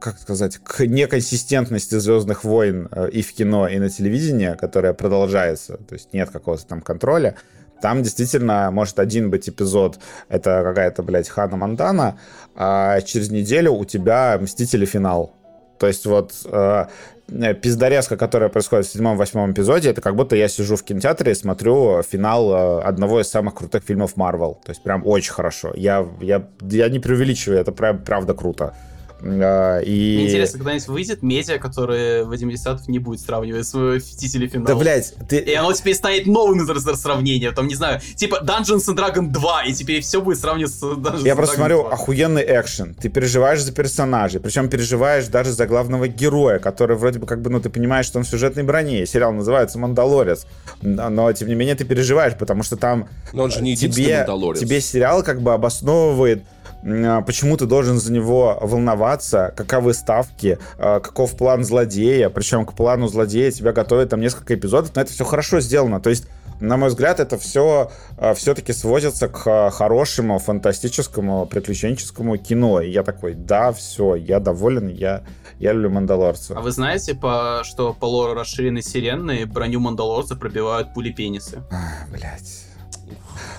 как 0.00 0.18
сказать, 0.18 0.58
к 0.58 0.86
неконсистентности 0.86 1.96
Звездных 1.98 2.44
войн 2.44 2.88
э, 2.90 3.08
и 3.10 3.22
в 3.22 3.32
кино, 3.32 3.68
и 3.68 3.78
на 3.78 3.90
телевидении, 3.90 4.54
которая 4.54 4.92
продолжается, 4.92 5.76
то 5.76 5.94
есть 5.94 6.12
нет 6.12 6.30
какого-то 6.30 6.66
там 6.66 6.80
контроля, 6.80 7.34
там 7.80 8.02
действительно 8.02 8.70
может 8.70 8.98
один 8.98 9.30
быть 9.30 9.48
эпизод, 9.48 9.98
это 10.28 10.62
какая-то, 10.62 11.02
блядь, 11.02 11.28
Хана 11.28 11.56
Монтана, 11.56 12.18
а 12.54 13.00
через 13.00 13.30
неделю 13.30 13.72
у 13.72 13.84
тебя 13.84 14.38
Мстители 14.40 14.84
финал. 14.84 15.34
То 15.78 15.86
есть 15.86 16.06
вот 16.06 16.32
э, 16.44 16.86
пиздорезка, 17.28 18.16
которая 18.16 18.48
происходит 18.48 18.86
в 18.86 18.92
седьмом-восьмом 18.92 19.52
эпизоде, 19.52 19.90
это 19.90 20.00
как 20.00 20.16
будто 20.16 20.34
я 20.34 20.48
сижу 20.48 20.74
в 20.74 20.82
кинотеатре 20.82 21.32
и 21.32 21.34
смотрю 21.34 22.02
финал 22.02 22.52
э, 22.52 22.82
одного 22.82 23.20
из 23.20 23.28
самых 23.28 23.54
крутых 23.54 23.84
фильмов 23.84 24.16
Marvel. 24.16 24.56
То 24.64 24.70
есть 24.70 24.82
прям 24.82 25.06
очень 25.06 25.32
хорошо. 25.32 25.72
Я, 25.76 26.06
я, 26.20 26.48
я 26.62 26.88
не 26.88 26.98
преувеличиваю, 26.98 27.60
это 27.60 27.70
прям 27.70 28.02
правда 28.02 28.34
круто. 28.34 28.74
А, 29.20 29.80
и... 29.80 30.16
Мне 30.16 30.26
интересно, 30.26 30.58
когда-нибудь 30.58 30.88
выйдет 30.88 31.22
медиа, 31.22 31.58
который 31.58 32.24
Вадим 32.24 32.50
Десятов 32.50 32.86
не 32.88 32.98
будет 32.98 33.20
сравнивать 33.20 33.66
с 33.66 33.74
Мстители 33.74 34.46
финал. 34.46 34.66
Да, 34.66 34.74
блядь, 34.76 35.14
ты... 35.28 35.38
И 35.38 35.54
оно 35.54 35.72
теперь 35.72 35.94
станет 35.94 36.26
новым 36.26 36.60
сравнением, 36.96 37.54
там, 37.54 37.66
не 37.66 37.74
знаю, 37.74 38.00
типа 38.16 38.40
Dungeons 38.42 38.86
and 38.88 38.96
Dragons 38.96 39.28
2, 39.28 39.64
и 39.64 39.72
теперь 39.72 40.02
все 40.02 40.20
будет 40.20 40.38
сравнивать 40.38 40.72
с 40.72 40.82
Dungeons 40.82 41.24
Я 41.24 41.34
просто 41.34 41.56
смотрю, 41.56 41.82
2. 41.82 41.92
охуенный 41.92 42.44
экшен. 42.46 42.94
Ты 42.94 43.08
переживаешь 43.08 43.62
за 43.62 43.72
персонажей, 43.72 44.40
причем 44.40 44.68
переживаешь 44.68 45.26
даже 45.26 45.52
за 45.52 45.66
главного 45.66 46.08
героя, 46.08 46.58
который 46.58 46.96
вроде 46.96 47.18
бы 47.18 47.26
как 47.26 47.42
бы, 47.42 47.50
ну, 47.50 47.60
ты 47.60 47.70
понимаешь, 47.70 48.06
что 48.06 48.18
он 48.18 48.24
в 48.24 48.28
сюжетной 48.28 48.62
броне. 48.62 49.06
Сериал 49.06 49.32
называется 49.32 49.78
«Мандалорец», 49.78 50.46
но, 50.82 51.32
тем 51.32 51.48
не 51.48 51.54
менее, 51.54 51.74
ты 51.74 51.84
переживаешь, 51.84 52.36
потому 52.38 52.62
что 52.62 52.76
там... 52.76 53.08
Но 53.32 53.44
он 53.44 53.50
же 53.50 53.62
не 53.62 53.76
тебе, 53.76 54.18
Мандалорец. 54.18 54.60
Тебе 54.60 54.80
сериал 54.80 55.22
как 55.22 55.42
бы 55.42 55.52
обосновывает 55.52 56.44
почему 56.82 57.56
ты 57.56 57.66
должен 57.66 57.98
за 57.98 58.12
него 58.12 58.58
волноваться, 58.60 59.52
каковы 59.56 59.94
ставки, 59.94 60.58
а, 60.78 61.00
каков 61.00 61.36
план 61.36 61.64
злодея, 61.64 62.30
причем 62.30 62.64
к 62.64 62.74
плану 62.74 63.08
злодея 63.08 63.50
тебя 63.50 63.72
готовят 63.72 64.10
там 64.10 64.20
несколько 64.20 64.54
эпизодов, 64.54 64.94
но 64.94 65.02
это 65.02 65.12
все 65.12 65.24
хорошо 65.24 65.60
сделано, 65.60 66.00
то 66.00 66.10
есть 66.10 66.26
на 66.60 66.76
мой 66.76 66.88
взгляд, 66.88 67.20
это 67.20 67.38
все 67.38 67.90
а, 68.16 68.34
все-таки 68.34 68.72
сводится 68.72 69.28
к 69.28 69.70
хорошему, 69.70 70.38
фантастическому, 70.38 71.46
приключенческому 71.46 72.36
кино. 72.36 72.80
И 72.80 72.90
я 72.90 73.04
такой, 73.04 73.34
да, 73.34 73.72
все, 73.72 74.16
я 74.16 74.40
доволен, 74.40 74.88
я, 74.88 75.22
я 75.60 75.72
люблю 75.72 75.90
Мандалорца. 75.90 76.54
А 76.56 76.60
вы 76.60 76.72
знаете, 76.72 77.14
по, 77.14 77.62
что 77.64 77.94
по 77.94 78.06
лору 78.06 78.34
расширенной 78.34 78.80
вселенной 78.80 79.44
броню 79.44 79.78
Мандалорца 79.80 80.34
пробивают 80.34 80.94
пули 80.94 81.12
пенисы? 81.12 81.62
Блять. 82.10 82.67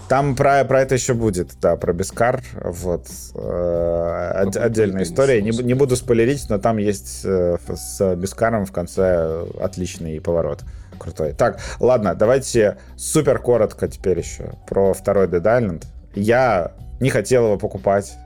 Там 0.07 0.35
про, 0.35 0.63
про 0.65 0.81
это 0.81 0.95
еще 0.95 1.13
будет, 1.13 1.51
да, 1.61 1.75
про 1.75 1.93
Бескар. 1.93 2.41
Вот. 2.63 3.07
Э, 3.35 4.43
от, 4.43 4.57
отдельная 4.57 5.03
история. 5.03 5.41
Не, 5.41 5.51
не 5.51 5.73
буду 5.73 5.95
спойлерить, 5.95 6.49
но 6.49 6.57
там 6.57 6.77
есть 6.77 7.21
э, 7.23 7.57
с 7.75 8.15
Бескаром 8.15 8.65
в 8.65 8.71
конце 8.71 9.45
отличный 9.61 10.19
поворот. 10.19 10.63
Крутой. 10.97 11.33
Так, 11.33 11.59
ладно, 11.79 12.13
давайте 12.15 12.77
супер 12.97 13.39
коротко 13.39 13.87
теперь 13.87 14.19
еще 14.19 14.53
про 14.67 14.93
второй 14.93 15.27
Dead 15.27 15.43
Island. 15.43 15.85
Я 16.15 16.73
не 16.99 17.09
хотел 17.09 17.45
его 17.45 17.57
покупать, 17.57 18.17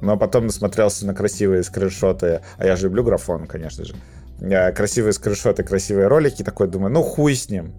но 0.00 0.16
потом 0.16 0.46
насмотрелся 0.46 1.06
на 1.06 1.14
красивые 1.14 1.62
скриншоты, 1.62 2.40
а 2.56 2.66
я 2.66 2.76
же 2.76 2.86
люблю 2.86 3.04
графон, 3.04 3.46
конечно 3.46 3.84
же. 3.84 3.94
Э, 4.40 4.72
красивые 4.72 5.12
скриншоты, 5.12 5.62
красивые 5.62 6.08
ролики, 6.08 6.42
такой 6.42 6.68
думаю, 6.68 6.92
ну 6.92 7.02
хуй 7.02 7.34
с 7.34 7.48
ним, 7.48 7.74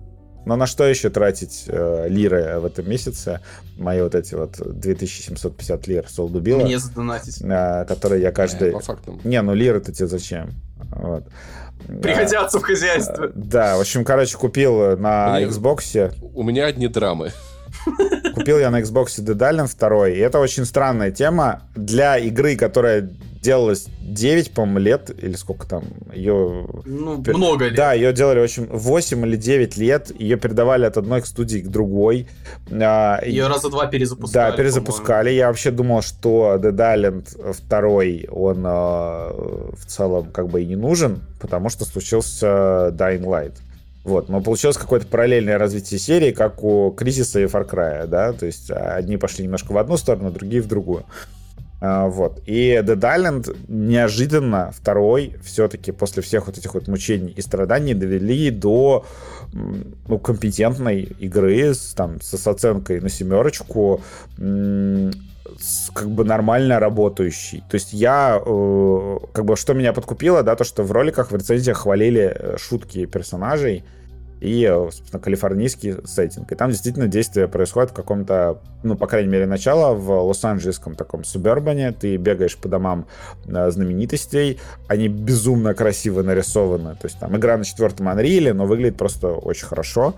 но 0.45 0.55
на 0.55 0.67
что 0.67 0.85
еще 0.85 1.09
тратить 1.09 1.65
э, 1.67 2.07
лиры 2.07 2.59
в 2.59 2.65
этом 2.65 2.89
месяце? 2.89 3.41
Мои 3.77 4.01
вот 4.01 4.15
эти 4.15 4.35
вот 4.35 4.57
2750 4.57 5.88
лир 5.88 6.05
солдубила. 6.07 6.61
Мне 6.61 6.80
задонатить. 6.80 7.41
Э, 7.41 7.85
которые 7.88 8.22
я 8.22 8.31
каждый... 8.31 8.69
Не, 8.69 8.73
по 8.73 8.80
фактам. 8.80 9.19
Не, 9.23 9.41
ну 9.41 9.53
лиры-то 9.53 9.91
тебе 9.91 10.07
зачем? 10.07 10.51
Вот. 10.91 11.26
Пригодятся 12.01 12.57
а, 12.57 12.61
в 12.61 12.63
хозяйстве. 12.63 13.31
Да, 13.35 13.77
в 13.77 13.81
общем, 13.81 14.05
короче, 14.05 14.38
купил 14.38 14.97
на 14.97 15.41
Xbox. 15.41 16.13
У 16.34 16.43
меня 16.43 16.65
одни 16.65 16.88
драмы. 16.88 17.31
Купил 18.34 18.59
я 18.59 18.69
на 18.69 18.81
Xbox 18.81 19.07
Dead 19.19 19.38
Island 19.38 19.72
2, 19.77 20.09
и 20.09 20.17
это 20.17 20.39
очень 20.39 20.65
странная 20.65 21.11
тема 21.11 21.63
для 21.76 22.17
игры, 22.17 22.55
которая 22.55 23.09
делалась 23.45 23.88
9, 24.01 24.51
по-моему, 24.51 24.80
лет, 24.80 25.11
или 25.23 25.35
сколько 25.35 25.67
там, 25.67 25.84
ее... 26.13 26.67
Ну, 26.85 27.23
много 27.27 27.65
лет. 27.65 27.76
Да, 27.76 27.93
ее 27.93 28.11
делали 28.11 28.39
очень... 28.39 28.65
8 28.65 29.26
или 29.26 29.35
9 29.38 29.77
лет, 29.77 30.11
ее 30.19 30.38
передавали 30.38 30.85
от 30.85 30.97
одной 30.97 31.22
студии 31.23 31.59
к 31.59 31.67
другой. 31.67 32.27
А, 32.72 33.22
ее 33.23 33.47
раза 33.47 33.69
два 33.69 33.85
перезапускали. 33.85 34.51
Да, 34.51 34.57
перезапускали. 34.57 35.30
Я 35.30 35.47
вообще 35.47 35.72
думал, 35.72 36.01
что 36.01 36.55
Dead 36.59 36.76
Island 36.76 38.27
2, 38.27 38.34
он 38.35 38.63
а, 38.65 39.72
в 39.77 39.85
целом 39.85 40.31
как 40.31 40.49
бы 40.49 40.63
и 40.63 40.65
не 40.65 40.76
нужен, 40.76 41.22
потому 41.39 41.69
что 41.69 41.85
случился 41.85 42.89
Dying 42.91 43.23
Light. 43.23 43.53
Вот, 44.03 44.30
но 44.30 44.41
получилось 44.41 44.77
какое-то 44.77 45.07
параллельное 45.07 45.57
развитие 45.57 45.99
серии, 45.99 46.31
как 46.31 46.63
у 46.63 46.91
Кризиса 46.91 47.39
и 47.39 47.45
Far 47.45 47.67
Cry, 47.67 48.05
да, 48.05 48.34
то 48.34 48.45
есть 48.45 48.69
одни 48.69 49.17
пошли 49.17 49.43
немножко 49.43 49.72
в 49.72 49.77
одну 49.80 49.97
сторону, 49.97 50.30
другие 50.31 50.61
в 50.61 50.67
другую. 50.67 51.05
А, 51.85 52.07
вот. 52.07 52.41
И 52.47 52.71
Dead 52.83 52.99
Island 52.99 53.55
неожиданно 53.67 54.71
второй 54.75 55.35
все-таки 55.43 55.91
после 55.91 56.23
всех 56.23 56.47
вот 56.47 56.57
этих 56.57 56.73
вот 56.73 56.87
мучений 56.87 57.31
и 57.37 57.41
страданий 57.41 57.93
довели 57.93 58.49
до 58.49 59.05
ну, 59.53 60.17
компетентной 60.17 61.03
игры 61.19 61.73
с, 61.75 61.93
там, 61.93 62.19
с 62.21 62.47
оценкой 62.47 63.01
на 63.01 63.09
семерочку 63.09 64.01
как 65.93 66.09
бы 66.09 66.25
нормально 66.25 66.79
работающий. 66.79 67.63
То 67.69 67.75
есть 67.75 67.93
я, 67.93 68.41
э, 68.43 69.17
как 69.31 69.45
бы, 69.45 69.55
что 69.55 69.75
меня 69.75 69.93
подкупило, 69.93 70.41
да, 70.41 70.55
то, 70.55 70.63
что 70.63 70.83
в 70.83 70.91
роликах, 70.91 71.31
в 71.31 71.35
рецензиях 71.35 71.77
хвалили 71.77 72.35
э, 72.35 72.57
шутки 72.57 73.05
персонажей, 73.05 73.83
и, 74.41 74.65
собственно, 74.91 75.21
калифорнийский 75.21 75.95
сеттинг. 76.05 76.51
И 76.51 76.55
там 76.55 76.69
действительно 76.69 77.07
действие 77.07 77.47
происходит 77.47 77.91
в 77.91 77.93
каком-то, 77.93 78.61
ну, 78.83 78.95
по 78.95 79.07
крайней 79.07 79.29
мере, 79.29 79.45
начало 79.45 79.95
в 79.95 80.11
лос-анджелесском 80.11 80.95
таком 80.95 81.23
субербане. 81.23 81.91
Ты 81.91 82.17
бегаешь 82.17 82.57
по 82.57 82.67
домам 82.67 83.07
э, 83.47 83.71
знаменитостей, 83.71 84.59
они 84.87 85.07
безумно 85.07 85.73
красиво 85.73 86.21
нарисованы. 86.21 86.95
То 86.95 87.05
есть 87.05 87.19
там 87.19 87.35
игра 87.37 87.57
на 87.57 87.63
четвертом 87.63 88.09
Unreal, 88.09 88.53
но 88.53 88.65
выглядит 88.65 88.97
просто 88.97 89.29
очень 89.29 89.67
хорошо, 89.67 90.15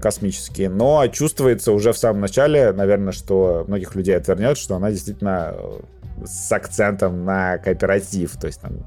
космически. 0.00 0.62
Но 0.62 1.06
чувствуется 1.08 1.72
уже 1.72 1.92
в 1.92 1.98
самом 1.98 2.20
начале, 2.20 2.72
наверное, 2.72 3.12
что 3.12 3.64
многих 3.66 3.94
людей 3.94 4.16
отвернет, 4.16 4.58
что 4.58 4.76
она 4.76 4.90
действительно 4.90 5.54
э, 5.54 5.80
с 6.26 6.52
акцентом 6.52 7.24
на 7.24 7.58
кооператив. 7.58 8.36
То 8.36 8.46
есть 8.46 8.60
там 8.60 8.84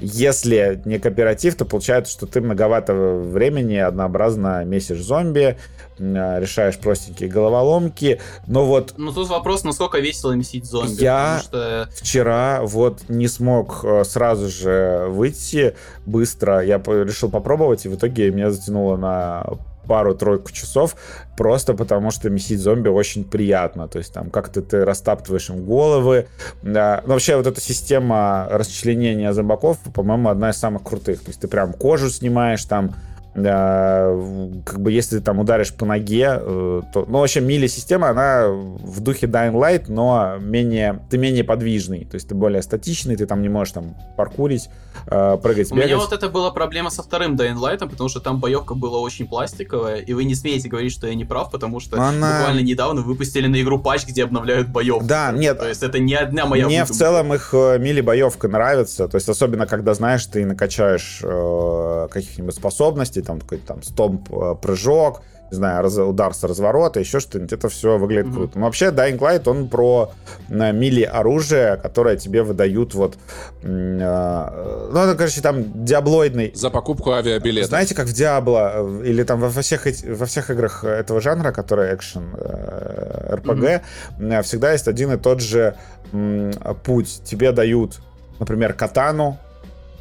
если 0.00 0.80
не 0.84 0.98
кооператив, 0.98 1.56
то 1.56 1.64
получается, 1.64 2.12
что 2.12 2.26
ты 2.26 2.40
многовато 2.40 2.94
времени 2.94 3.76
однообразно 3.76 4.64
месишь 4.64 5.02
зомби, 5.02 5.58
решаешь 5.98 6.78
простенькие 6.78 7.28
головоломки, 7.28 8.20
но 8.46 8.64
вот... 8.64 8.94
Ну, 8.96 9.12
тут 9.12 9.28
вопрос, 9.28 9.64
насколько 9.64 9.98
весело 9.98 10.32
месить 10.32 10.64
зомби. 10.64 11.02
Я 11.02 11.40
что... 11.42 11.88
вчера 11.94 12.60
вот 12.62 13.08
не 13.08 13.28
смог 13.28 13.84
э, 13.84 14.04
сразу 14.04 14.48
же 14.48 15.06
выйти 15.08 15.76
быстро, 16.06 16.60
я 16.64 16.78
решил 16.78 17.30
попробовать, 17.30 17.84
и 17.84 17.88
в 17.88 17.96
итоге 17.96 18.30
меня 18.30 18.50
затянуло 18.50 18.96
на 18.96 19.44
пару-тройку 19.86 20.52
часов, 20.52 20.96
просто 21.36 21.74
потому 21.74 22.10
что 22.10 22.30
месить 22.30 22.60
зомби 22.60 22.88
очень 22.88 23.24
приятно. 23.24 23.88
То 23.88 23.98
есть 23.98 24.12
там 24.12 24.30
как-то 24.30 24.62
ты 24.62 24.84
растаптываешь 24.84 25.50
им 25.50 25.64
головы. 25.64 26.26
Да. 26.62 27.02
Но 27.06 27.14
вообще 27.14 27.36
вот 27.36 27.46
эта 27.46 27.60
система 27.60 28.48
расчленения 28.50 29.32
зомбаков, 29.32 29.78
по-моему, 29.94 30.28
одна 30.28 30.50
из 30.50 30.56
самых 30.56 30.82
крутых. 30.82 31.20
То 31.20 31.28
есть 31.28 31.40
ты 31.40 31.48
прям 31.48 31.72
кожу 31.72 32.10
снимаешь, 32.10 32.64
там 32.64 32.94
как 33.34 34.80
бы 34.80 34.92
если 34.92 35.18
ты 35.18 35.24
там 35.24 35.38
ударишь 35.38 35.72
по 35.72 35.86
ноге, 35.86 36.38
э, 36.38 36.82
то, 36.92 37.06
ну, 37.08 37.20
вообще 37.20 37.40
мили-система, 37.40 38.10
она 38.10 38.48
в 38.48 39.00
духе 39.00 39.26
Dying 39.26 39.54
Light, 39.54 39.84
но 39.88 40.36
менее, 40.38 41.00
ты 41.08 41.16
менее 41.16 41.42
подвижный, 41.42 42.04
то 42.04 42.16
есть 42.16 42.28
ты 42.28 42.34
более 42.34 42.60
статичный, 42.60 43.16
ты 43.16 43.24
там 43.24 43.40
не 43.40 43.48
можешь 43.48 43.72
там 43.72 43.94
паркурить, 44.18 44.68
э, 45.06 45.38
прыгать, 45.42 45.72
У 45.72 45.74
бегать. 45.74 45.88
меня 45.88 45.98
вот 45.98 46.12
это 46.12 46.28
была 46.28 46.50
проблема 46.50 46.90
со 46.90 47.02
вторым 47.02 47.34
Dying 47.36 47.56
Light, 47.56 47.78
потому 47.88 48.10
что 48.10 48.20
там 48.20 48.38
боевка 48.38 48.74
была 48.74 48.98
очень 48.98 49.26
пластиковая, 49.26 49.96
и 49.96 50.12
вы 50.12 50.24
не 50.24 50.34
смеете 50.34 50.68
говорить, 50.68 50.92
что 50.92 51.06
я 51.06 51.14
не 51.14 51.24
прав, 51.24 51.50
потому 51.50 51.80
что 51.80 51.96
Она... 51.96 52.38
буквально 52.38 52.60
недавно 52.60 53.00
выпустили 53.00 53.46
на 53.46 53.62
игру 53.62 53.78
патч, 53.78 54.06
где 54.06 54.24
обновляют 54.24 54.68
боевку. 54.68 55.06
Да, 55.06 55.32
нет. 55.32 55.58
То 55.58 55.68
есть 55.68 55.82
это 55.82 55.98
не 55.98 56.14
одна 56.14 56.44
моя 56.44 56.66
Мне 56.66 56.82
выдумка. 56.82 56.92
в 56.92 56.96
целом 56.96 57.32
их 57.32 57.48
э, 57.54 57.78
мили-боевка 57.78 58.48
нравится, 58.48 59.08
то 59.08 59.14
есть 59.14 59.28
особенно 59.28 59.66
когда, 59.66 59.94
знаешь, 59.94 60.26
ты 60.26 60.44
накачаешь 60.44 61.20
э, 61.22 62.08
каких-нибудь 62.10 62.54
способностей, 62.54 63.21
там 63.22 63.40
какой-то 63.40 63.66
там 63.66 63.82
стомп, 63.82 64.32
э, 64.32 64.54
прыжок, 64.60 65.22
не 65.52 65.56
знаю, 65.56 65.82
раз, 65.82 65.98
удар 65.98 66.32
с 66.32 66.42
разворота, 66.44 66.98
еще 66.98 67.20
что-нибудь, 67.20 67.52
это 67.52 67.68
все 67.68 67.98
выглядит 67.98 68.28
mm-hmm. 68.28 68.34
круто. 68.34 68.58
Но 68.58 68.64
вообще 68.64 68.86
Dying 68.86 69.18
Light, 69.18 69.46
он 69.46 69.68
про 69.68 70.10
на 70.48 70.72
мили 70.72 71.02
оружие, 71.02 71.76
которое 71.76 72.16
тебе 72.16 72.42
выдают 72.42 72.94
вот, 72.94 73.18
э, 73.62 73.66
ну, 73.66 74.98
это, 74.98 75.14
короче, 75.14 75.42
там 75.42 75.84
диаблоидный... 75.84 76.52
За 76.54 76.70
покупку 76.70 77.12
авиабилета. 77.12 77.68
Знаете, 77.68 77.94
как 77.94 78.06
в 78.06 78.14
Диабло, 78.14 78.72
э, 78.76 79.02
или 79.04 79.24
там 79.24 79.40
во 79.40 79.50
всех, 79.50 79.86
во 80.08 80.24
всех 80.24 80.50
играх 80.50 80.84
этого 80.84 81.20
жанра, 81.20 81.52
которые 81.52 81.94
экшен, 81.96 82.34
э, 82.34 83.34
РПГ 83.34 83.82
mm-hmm. 84.18 84.42
всегда 84.42 84.72
есть 84.72 84.88
один 84.88 85.12
и 85.12 85.18
тот 85.18 85.40
же 85.42 85.76
м, 86.12 86.50
путь. 86.82 87.20
Тебе 87.26 87.52
дают, 87.52 88.00
например, 88.38 88.72
катану, 88.72 89.38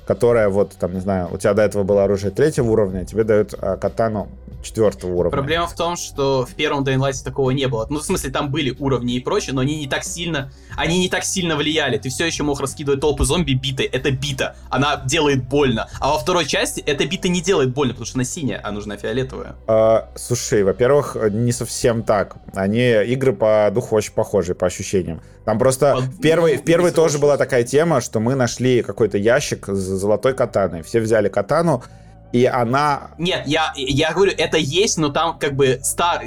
которая 0.05 0.49
вот, 0.49 0.73
там, 0.79 0.93
не 0.93 0.99
знаю, 0.99 1.29
у 1.31 1.37
тебя 1.37 1.53
до 1.53 1.61
этого 1.61 1.83
было 1.83 2.03
оружие 2.03 2.31
третьего 2.31 2.69
уровня, 2.69 3.05
тебе 3.05 3.23
дают 3.23 3.53
а, 3.57 3.77
катану 3.77 4.27
четвертого 4.61 5.11
уровня. 5.13 5.31
Проблема 5.31 5.67
в 5.67 5.75
том, 5.75 5.95
что 5.95 6.45
в 6.45 6.53
первом 6.53 6.83
Dying 6.83 6.97
Light 6.99 7.23
такого 7.23 7.51
не 7.51 7.67
было. 7.67 7.87
Ну, 7.89 7.99
в 7.99 8.03
смысле, 8.03 8.31
там 8.31 8.51
были 8.51 8.75
уровни 8.79 9.15
и 9.15 9.19
прочее, 9.19 9.53
но 9.53 9.61
они 9.61 9.77
не 9.77 9.87
так 9.87 10.03
сильно, 10.03 10.51
они 10.75 10.99
не 10.99 11.09
так 11.09 11.23
сильно 11.23 11.55
влияли. 11.55 11.97
Ты 11.97 12.09
все 12.09 12.25
еще 12.25 12.43
мог 12.43 12.59
раскидывать 12.59 13.01
толпы 13.01 13.25
зомби 13.25 13.53
битой. 13.53 13.85
Это 13.85 14.11
бита. 14.11 14.55
Она 14.69 15.01
делает 15.05 15.43
больно. 15.43 15.89
А 15.99 16.11
во 16.11 16.19
второй 16.19 16.45
части 16.45 16.81
эта 16.81 17.05
бита 17.05 17.29
не 17.29 17.41
делает 17.41 17.73
больно, 17.73 17.93
потому 17.93 18.05
что 18.05 18.17
она 18.17 18.23
синяя, 18.23 18.61
а 18.63 18.71
нужна 18.71 18.97
фиолетовая. 18.97 19.55
А, 19.67 20.09
слушай, 20.15 20.63
во-первых, 20.63 21.17
не 21.31 21.51
совсем 21.51 22.03
так. 22.03 22.35
Они 22.53 22.91
игры 23.03 23.33
по 23.33 23.69
духу 23.73 23.95
очень 23.95 24.13
похожи, 24.13 24.55
по 24.55 24.67
ощущениям. 24.67 25.21
Там 25.45 25.57
просто 25.57 25.95
по, 25.95 26.01
в 26.01 26.21
первой, 26.21 26.57
в 26.57 26.63
первой 26.63 26.91
тоже 26.91 27.17
была 27.17 27.37
такая 27.37 27.63
тема, 27.63 28.01
что 28.01 28.19
мы 28.19 28.35
нашли 28.35 28.83
какой-то 28.83 29.17
ящик 29.17 29.67
с 29.67 29.79
золотой 29.79 30.33
катаной. 30.33 30.83
Все 30.83 30.99
взяли 30.99 31.29
катану, 31.29 31.83
и 32.31 32.45
она... 32.45 33.11
Нет, 33.17 33.43
я, 33.45 33.73
я 33.75 34.13
говорю, 34.13 34.31
это 34.37 34.57
есть, 34.57 34.97
но 34.97 35.09
там 35.09 35.37
как 35.37 35.55
бы 35.55 35.79
стар... 35.83 36.23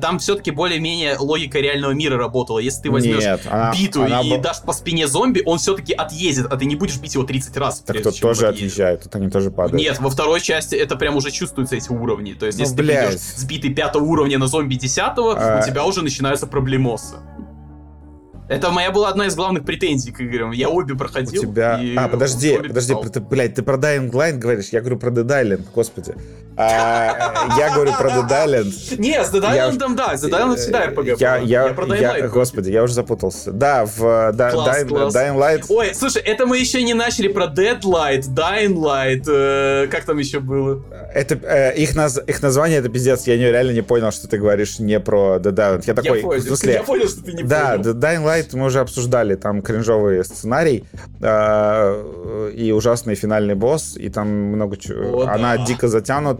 Там 0.00 0.18
все-таки 0.18 0.50
более-менее 0.50 1.16
логика 1.18 1.58
реального 1.58 1.92
мира 1.92 2.16
работала. 2.16 2.58
Если 2.58 2.82
ты 2.82 2.90
возьмешь 2.90 3.24
Нет, 3.24 3.40
она, 3.50 3.72
биту 3.72 4.04
она 4.04 4.20
и 4.20 4.30
б... 4.30 4.38
дашь 4.38 4.62
по 4.62 4.72
спине 4.72 5.08
зомби, 5.08 5.42
он 5.44 5.58
все-таки 5.58 5.92
отъедет, 5.92 6.46
а 6.50 6.56
ты 6.56 6.66
не 6.66 6.76
будешь 6.76 6.98
бить 6.98 7.14
его 7.14 7.24
30 7.24 7.56
раз. 7.56 7.80
Так 7.80 8.02
тут 8.02 8.20
тоже 8.20 8.46
отъезжает, 8.46 9.02
тут 9.02 9.14
они 9.16 9.30
тоже 9.30 9.50
падают. 9.50 9.74
Нет, 9.74 9.98
во 9.98 10.10
второй 10.10 10.40
части 10.40 10.76
это 10.76 10.96
прям 10.96 11.16
уже 11.16 11.30
чувствуются 11.30 11.76
эти 11.76 11.90
уровни. 11.90 12.34
То 12.34 12.46
есть, 12.46 12.58
ну, 12.58 12.64
если 12.64 12.76
блядь. 12.76 13.08
ты 13.08 13.14
идешь 13.14 13.20
с 13.20 13.44
битой 13.44 13.72
пятого 13.72 14.04
уровня 14.04 14.38
на 14.38 14.46
зомби 14.46 14.74
десятого, 14.74 15.34
а... 15.36 15.60
у 15.60 15.66
тебя 15.66 15.84
уже 15.84 16.02
начинаются 16.02 16.46
проблемосы. 16.46 17.16
Это 18.48 18.70
моя 18.70 18.90
была 18.90 19.10
одна 19.10 19.26
из 19.26 19.36
главных 19.36 19.64
претензий 19.64 20.10
к 20.10 20.20
играм. 20.20 20.52
Я 20.52 20.70
обе 20.70 20.94
проходил. 20.94 21.42
У 21.42 21.44
тебя... 21.44 21.80
А, 21.96 22.08
подожди, 22.08 22.56
подожди, 22.56 22.94
ты, 23.12 23.20
блядь, 23.20 23.54
ты 23.54 23.62
про 23.62 23.76
Dying 23.76 24.10
Light 24.10 24.38
говоришь? 24.38 24.68
Я 24.70 24.80
говорю 24.80 24.98
про 24.98 25.10
Dead 25.10 25.26
Island, 25.26 25.66
господи. 25.74 26.14
А, 26.60 27.56
я 27.56 27.72
говорю 27.72 27.92
про 27.92 28.08
Dead 28.10 28.28
Island. 28.28 28.98
Не, 28.98 29.24
с 29.24 29.32
Dead 29.32 29.42
Island, 29.42 29.94
да, 29.94 30.16
с 30.16 30.24
Dead 30.24 30.30
Island 30.30 30.56
всегда 30.56 30.86
RPG. 30.86 31.44
Я, 31.44 31.68
про 31.72 31.86
Dying 31.86 32.00
Light. 32.00 32.28
Господи, 32.28 32.70
я 32.70 32.82
уже 32.82 32.94
запутался. 32.94 33.52
Да, 33.52 33.84
в 33.84 34.02
Dying, 34.02 35.36
Light. 35.38 35.64
Ой, 35.68 35.94
слушай, 35.94 36.20
это 36.22 36.46
мы 36.46 36.58
еще 36.58 36.82
не 36.82 36.94
начали 36.94 37.28
про 37.28 37.44
Dead 37.44 37.80
Light, 37.82 38.22
Dying 38.28 38.74
Light, 38.74 39.24
э, 39.28 39.86
как 39.88 40.04
там 40.04 40.18
еще 40.18 40.40
было? 40.40 40.82
Это, 41.14 41.36
э, 41.36 41.76
их, 41.76 41.94
наз, 41.94 42.18
их 42.26 42.42
название, 42.42 42.80
это 42.80 42.88
пиздец, 42.88 43.26
я 43.26 43.36
реально 43.36 43.72
не 43.72 43.82
понял, 43.82 44.10
что 44.10 44.26
ты 44.26 44.38
говоришь 44.38 44.80
не 44.80 44.98
про 44.98 45.36
Dead 45.36 45.54
Island. 45.54 45.84
Я 45.86 45.94
такой, 45.94 46.22
в 46.22 46.42
смысле, 46.42 46.72
я 46.72 46.82
понял, 46.82 47.08
что 47.08 47.22
ты 47.22 47.32
не 47.34 47.42
да, 47.44 47.76
понял. 47.76 47.94
Да, 47.94 48.12
Dying 48.12 48.24
Light 48.24 48.48
мы 48.56 48.66
уже 48.66 48.80
обсуждали, 48.80 49.36
там 49.36 49.62
кринжовый 49.62 50.24
сценарий 50.24 50.84
э, 51.20 52.52
и 52.56 52.72
ужасный 52.72 53.14
финальный 53.14 53.54
босс, 53.54 53.96
и 53.96 54.08
там 54.08 54.28
много 54.28 54.76
чего. 54.76 55.22
Она 55.22 55.56
дико 55.58 55.86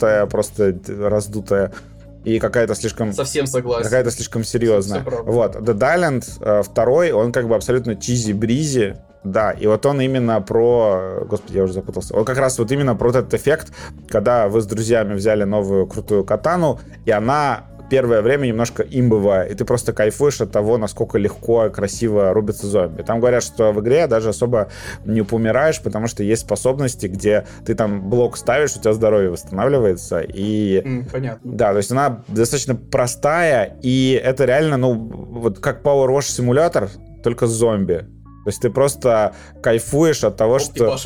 затянутая, 0.08 0.26
просто 0.26 0.78
раздутая 1.08 1.72
и 2.24 2.38
какая-то 2.38 2.74
слишком... 2.74 3.12
Совсем 3.12 3.46
согласен. 3.46 3.84
Какая-то 3.84 4.10
слишком 4.10 4.44
серьезная. 4.44 5.02
Вот. 5.02 5.56
Dead 5.56 5.78
Island 5.78 6.24
э, 6.40 6.62
второй, 6.62 7.12
он 7.12 7.32
как 7.32 7.48
бы 7.48 7.54
абсолютно 7.54 7.92
чизи-бризи, 7.92 8.96
да, 9.24 9.52
и 9.52 9.66
вот 9.66 9.86
он 9.86 10.00
именно 10.00 10.40
про... 10.40 11.24
Господи, 11.28 11.56
я 11.56 11.64
уже 11.64 11.72
запутался. 11.72 12.14
Он 12.14 12.24
как 12.24 12.38
раз 12.38 12.58
вот 12.58 12.70
именно 12.70 12.96
про 12.96 13.10
этот 13.10 13.32
эффект, 13.34 13.72
когда 14.08 14.48
вы 14.48 14.60
с 14.60 14.66
друзьями 14.66 15.14
взяли 15.14 15.44
новую 15.44 15.86
крутую 15.86 16.24
катану, 16.24 16.80
и 17.04 17.10
она 17.10 17.64
первое 17.90 18.22
время 18.22 18.46
немножко 18.46 18.82
имбовая, 18.82 19.44
и 19.44 19.54
ты 19.54 19.64
просто 19.64 19.92
кайфуешь 19.92 20.40
от 20.40 20.52
того, 20.52 20.78
насколько 20.78 21.18
легко 21.18 21.66
и 21.66 21.70
красиво 21.70 22.32
рубятся 22.32 22.66
зомби. 22.66 23.02
Там 23.02 23.20
говорят, 23.20 23.42
что 23.42 23.72
в 23.72 23.80
игре 23.80 24.06
даже 24.06 24.30
особо 24.30 24.70
не 25.04 25.22
помираешь, 25.22 25.80
потому 25.80 26.06
что 26.06 26.22
есть 26.22 26.42
способности, 26.42 27.06
где 27.06 27.46
ты 27.64 27.74
там 27.74 28.08
блок 28.08 28.36
ставишь, 28.36 28.76
у 28.76 28.80
тебя 28.80 28.92
здоровье 28.92 29.30
восстанавливается, 29.30 30.20
и... 30.20 30.82
Mm, 30.84 31.10
понятно. 31.10 31.52
Да, 31.52 31.72
то 31.72 31.78
есть 31.78 31.90
она 31.90 32.22
достаточно 32.28 32.74
простая, 32.74 33.78
и 33.82 34.20
это 34.22 34.44
реально, 34.44 34.76
ну, 34.76 34.94
вот 34.94 35.58
как 35.60 35.82
Power 35.82 36.08
Wash 36.08 36.30
симулятор, 36.30 36.88
только 37.22 37.46
с 37.46 37.50
зомби. 37.50 38.06
То 38.48 38.50
есть 38.50 38.62
ты 38.62 38.70
просто 38.70 39.34
кайфуешь 39.62 40.24
от 40.24 40.38
того, 40.38 40.58
что... 40.58 40.96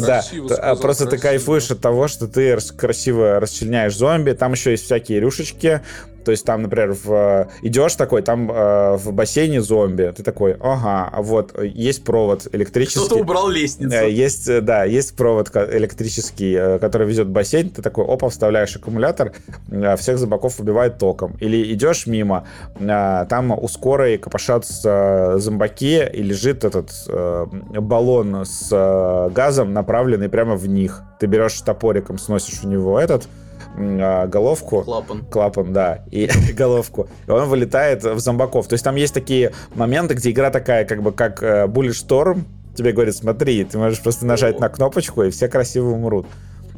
Да, 0.00 0.24
а, 0.58 0.74
просто 0.74 1.06
ты 1.06 1.18
кайфуешь 1.18 1.70
от 1.70 1.80
того, 1.80 2.08
что 2.08 2.26
ты 2.26 2.58
красиво 2.76 3.38
расчленяешь 3.38 3.96
зомби. 3.96 4.32
Там 4.32 4.52
еще 4.52 4.72
есть 4.72 4.86
всякие 4.86 5.20
рюшечки, 5.20 5.82
то 6.24 6.30
есть 6.30 6.44
там, 6.44 6.62
например, 6.62 6.96
в, 7.04 7.48
идешь 7.62 7.94
такой, 7.94 8.22
там 8.22 8.50
э, 8.50 8.96
в 8.96 9.12
бассейне 9.12 9.60
зомби, 9.60 10.12
ты 10.16 10.22
такой, 10.22 10.56
ага, 10.60 11.12
вот 11.18 11.60
есть 11.62 12.04
провод 12.04 12.48
электрический. 12.52 13.06
Кто-то 13.06 13.22
убрал 13.22 13.48
лестницу. 13.48 13.94
Э, 13.94 14.10
есть, 14.10 14.48
э, 14.48 14.60
да, 14.60 14.84
есть 14.84 15.16
провод 15.16 15.50
электрический, 15.54 16.54
э, 16.54 16.78
который 16.78 17.06
везет 17.06 17.28
в 17.28 17.30
бассейн, 17.30 17.70
ты 17.70 17.82
такой, 17.82 18.04
опа, 18.04 18.28
вставляешь 18.28 18.74
аккумулятор, 18.76 19.32
э, 19.70 19.96
всех 19.96 20.18
зомбаков 20.18 20.60
убивает 20.60 20.98
током. 20.98 21.36
Или 21.40 21.72
идешь 21.72 22.06
мимо, 22.06 22.46
э, 22.78 23.26
там 23.28 23.50
у 23.52 23.68
скорой 23.68 24.18
копошатся 24.18 25.34
зомбаки, 25.38 26.08
и 26.12 26.22
лежит 26.22 26.64
этот 26.64 26.90
э, 27.08 27.46
баллон 27.80 28.44
с 28.44 28.68
э, 28.70 29.30
газом, 29.30 29.72
направленный 29.72 30.28
прямо 30.28 30.56
в 30.56 30.68
них. 30.68 31.02
Ты 31.18 31.26
берешь 31.26 31.60
топориком, 31.60 32.18
сносишь 32.18 32.64
у 32.64 32.68
него 32.68 32.98
этот, 32.98 33.28
головку. 33.76 34.82
Клапан. 34.82 35.24
Клапан, 35.30 35.72
да. 35.72 36.04
И 36.10 36.28
головку. 36.56 37.08
И 37.26 37.30
он 37.30 37.48
вылетает 37.48 38.04
в 38.04 38.18
зомбаков. 38.18 38.68
То 38.68 38.74
есть 38.74 38.84
там 38.84 38.96
есть 38.96 39.14
такие 39.14 39.52
моменты, 39.74 40.14
где 40.14 40.30
игра 40.30 40.50
такая, 40.50 40.84
как 40.84 41.02
бы, 41.02 41.12
как 41.12 41.42
э, 41.42 41.66
Bullet 41.66 41.90
Storm. 41.90 42.42
Тебе 42.74 42.92
говорит, 42.92 43.16
смотри, 43.16 43.64
ты 43.64 43.78
можешь 43.78 44.02
просто 44.02 44.26
нажать 44.26 44.60
на 44.60 44.68
кнопочку, 44.68 45.22
и 45.22 45.30
все 45.30 45.48
красиво 45.48 45.90
умрут. 45.90 46.26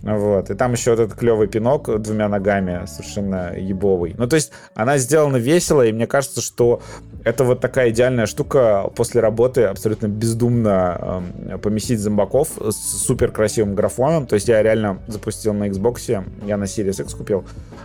Вот. 0.02 0.50
И 0.50 0.54
там 0.54 0.72
еще 0.72 0.90
вот 0.90 1.00
этот 1.00 1.18
клевый 1.18 1.46
пинок 1.46 2.00
двумя 2.00 2.28
ногами, 2.28 2.86
совершенно 2.86 3.54
ебовый. 3.56 4.14
Ну, 4.18 4.26
то 4.26 4.36
есть 4.36 4.52
она 4.74 4.98
сделана 4.98 5.36
весело, 5.36 5.82
и 5.82 5.92
мне 5.92 6.06
кажется, 6.06 6.40
что 6.40 6.82
это 7.24 7.44
вот 7.44 7.60
такая 7.60 7.90
идеальная 7.90 8.26
штука 8.26 8.90
после 8.94 9.20
работы 9.20 9.64
абсолютно 9.64 10.06
бездумно 10.08 11.22
э, 11.48 11.58
поместить 11.58 12.00
зомбаков 12.00 12.50
с 12.60 13.04
супер 13.04 13.30
красивым 13.30 13.74
графоном. 13.74 14.26
То 14.26 14.34
есть 14.34 14.48
я 14.48 14.62
реально 14.62 14.98
запустил 15.06 15.54
на 15.54 15.68
Xbox, 15.68 16.24
я 16.44 16.56
на 16.56 16.64
Series 16.64 17.02
X 17.02 17.14
купил, 17.14 17.44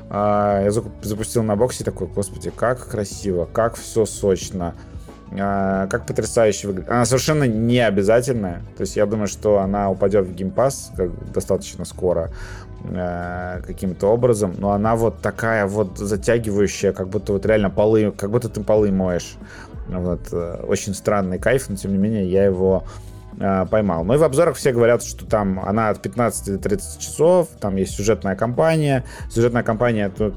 э, 0.09 0.61
я 0.65 0.71
запустил 1.01 1.43
на 1.43 1.55
боксе 1.55 1.83
такой, 1.83 2.07
господи, 2.07 2.51
как 2.55 2.87
красиво, 2.87 3.45
как 3.45 3.75
все 3.75 4.05
сочно. 4.05 4.75
А, 5.37 5.87
как 5.87 6.05
потрясающе 6.05 6.67
выглядит. 6.67 6.89
Она 6.89 7.05
совершенно 7.05 7.43
не 7.43 7.79
обязательная. 7.79 8.61
То 8.77 8.81
есть 8.81 8.95
я 8.95 9.05
думаю, 9.05 9.27
что 9.27 9.59
она 9.59 9.89
упадет 9.89 10.25
в 10.25 10.33
геймпас 10.33 10.93
достаточно 11.33 11.83
скоро 11.83 12.31
э, 12.83 13.61
каким-то 13.65 14.07
образом. 14.07 14.55
Но 14.57 14.71
она 14.71 14.95
вот 14.95 15.21
такая 15.21 15.65
вот 15.67 15.97
затягивающая, 15.97 16.93
как 16.93 17.09
будто 17.09 17.33
вот 17.33 17.45
реально 17.45 17.69
полы, 17.69 18.11
как 18.11 18.31
будто 18.31 18.49
ты 18.49 18.63
полы 18.63 18.91
моешь. 18.91 19.35
Вот. 19.87 20.21
Э, 20.31 20.63
очень 20.67 20.93
странный 20.93 21.39
кайф, 21.39 21.69
но 21.69 21.75
тем 21.75 21.91
не 21.91 21.97
менее 21.97 22.29
я 22.29 22.45
его 22.45 22.83
э, 23.39 23.65
поймал. 23.69 24.03
Ну 24.03 24.13
и 24.13 24.17
в 24.17 24.23
обзорах 24.23 24.55
все 24.55 24.71
говорят, 24.71 25.03
что 25.03 25.25
там 25.25 25.59
она 25.59 25.89
от 25.89 26.01
15 26.01 26.53
до 26.53 26.59
30 26.59 26.99
часов, 26.99 27.49
там 27.59 27.75
есть 27.75 27.95
сюжетная 27.95 28.35
кампания. 28.35 29.03
Сюжетная 29.29 29.63
кампания 29.63 30.09
тут 30.09 30.35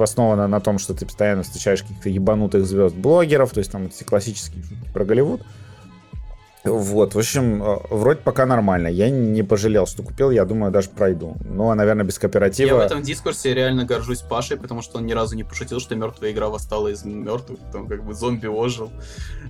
основана 0.00 0.46
на 0.48 0.60
том, 0.60 0.78
что 0.78 0.94
ты 0.94 1.06
постоянно 1.06 1.42
встречаешь 1.42 1.82
каких-то 1.82 2.08
ебанутых 2.08 2.66
звезд-блогеров, 2.66 3.50
то 3.52 3.58
есть 3.58 3.72
там 3.72 3.86
эти 3.86 4.04
классические 4.04 4.62
шутки 4.62 4.92
про 4.92 5.04
Голливуд. 5.04 5.42
Вот, 6.64 7.14
в 7.14 7.18
общем, 7.18 7.62
э, 7.62 7.78
вроде 7.90 8.20
пока 8.20 8.46
нормально. 8.46 8.88
Я 8.88 9.10
не 9.10 9.42
пожалел, 9.42 9.86
что 9.86 10.02
купил, 10.02 10.30
я 10.30 10.44
думаю, 10.44 10.72
даже 10.72 10.90
пройду. 10.90 11.36
Ну, 11.44 11.70
а, 11.70 11.74
наверное, 11.74 12.04
без 12.04 12.18
кооператива... 12.18 12.66
Я 12.68 12.74
в 12.74 12.80
этом 12.80 13.02
дискурсе 13.02 13.54
реально 13.54 13.84
горжусь 13.84 14.20
Пашей, 14.20 14.56
потому 14.56 14.82
что 14.82 14.98
он 14.98 15.06
ни 15.06 15.12
разу 15.12 15.36
не 15.36 15.44
пошутил, 15.44 15.80
что 15.80 15.94
мертвая 15.94 16.32
игра 16.32 16.48
восстала 16.48 16.88
из 16.88 17.04
мертвых, 17.04 17.58
там 17.72 17.86
как 17.86 18.04
бы 18.04 18.14
зомби 18.14 18.46
ожил. 18.46 18.90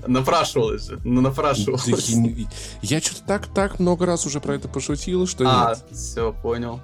Напрашивалось 0.06 0.86
же, 0.86 0.98
ну 1.04 1.20
напрашивалось. 1.20 1.86
Я 2.82 3.00
что-то 3.00 3.22
так, 3.26 3.46
так 3.46 3.80
много 3.80 4.06
раз 4.06 4.26
уже 4.26 4.40
про 4.40 4.54
это 4.54 4.68
пошутил, 4.68 5.26
что 5.26 5.44
А, 5.46 5.76
все, 5.90 6.32
понял. 6.32 6.80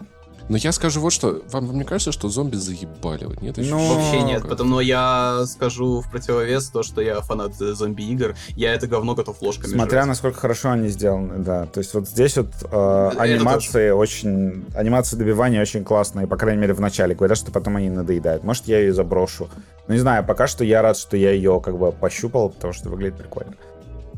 Но 0.49 0.57
я 0.57 0.73
скажу 0.73 1.01
вот 1.01 1.13
что. 1.13 1.43
Вам, 1.51 1.67
вам 1.67 1.79
не 1.79 1.85
кажется, 1.85 2.13
что 2.13 2.29
зомби 2.29 2.57
заебали? 2.57 3.25
Вот, 3.25 3.41
нет? 3.41 3.57
Ну, 3.57 3.95
вообще 3.95 4.23
нет. 4.23 4.43
Потому 4.47 4.81
я 4.81 5.45
скажу 5.47 6.01
в 6.01 6.11
противовес 6.11 6.69
то, 6.69 6.83
что 6.83 7.01
я 7.01 7.21
фанат 7.21 7.55
зомби-игр. 7.55 8.35
Я 8.57 8.75
это 8.75 8.87
говно 8.87 9.15
готов 9.15 9.41
ложками 9.41 9.73
Смотря 9.73 10.01
жрать. 10.01 10.09
насколько 10.09 10.41
хорошо 10.41 10.71
они 10.71 10.89
сделаны, 10.89 11.39
да. 11.39 11.67
То 11.67 11.79
есть 11.79 11.95
вот 11.95 12.09
здесь 12.09 12.37
вот 12.37 12.49
э, 12.71 13.11
анимации 13.17 13.91
очень... 13.91 14.67
Анимация 14.75 15.19
добивания 15.19 15.63
очень 15.63 15.85
классная. 15.85 16.27
По 16.27 16.37
крайней 16.37 16.61
мере, 16.61 16.75
в 16.75 16.81
начале. 16.81 17.15
Говорят, 17.15 17.39
что 17.39 17.51
потом 17.51 17.77
они 17.77 17.89
надоедают. 17.89 18.45
Может, 18.45 18.67
я 18.67 18.81
ее 18.81 18.93
заброшу. 18.93 19.49
Ну, 19.89 19.95
не 19.95 20.01
знаю. 20.01 20.25
Пока 20.25 20.47
что 20.47 20.65
я 20.65 20.83
рад, 20.83 20.97
что 20.99 21.17
я 21.17 21.31
ее 21.31 21.61
как 21.65 21.79
бы 21.79 21.91
пощупал, 21.93 22.51
потому 22.51 22.73
что 22.73 22.91
выглядит 22.91 23.17
прикольно. 23.17 23.55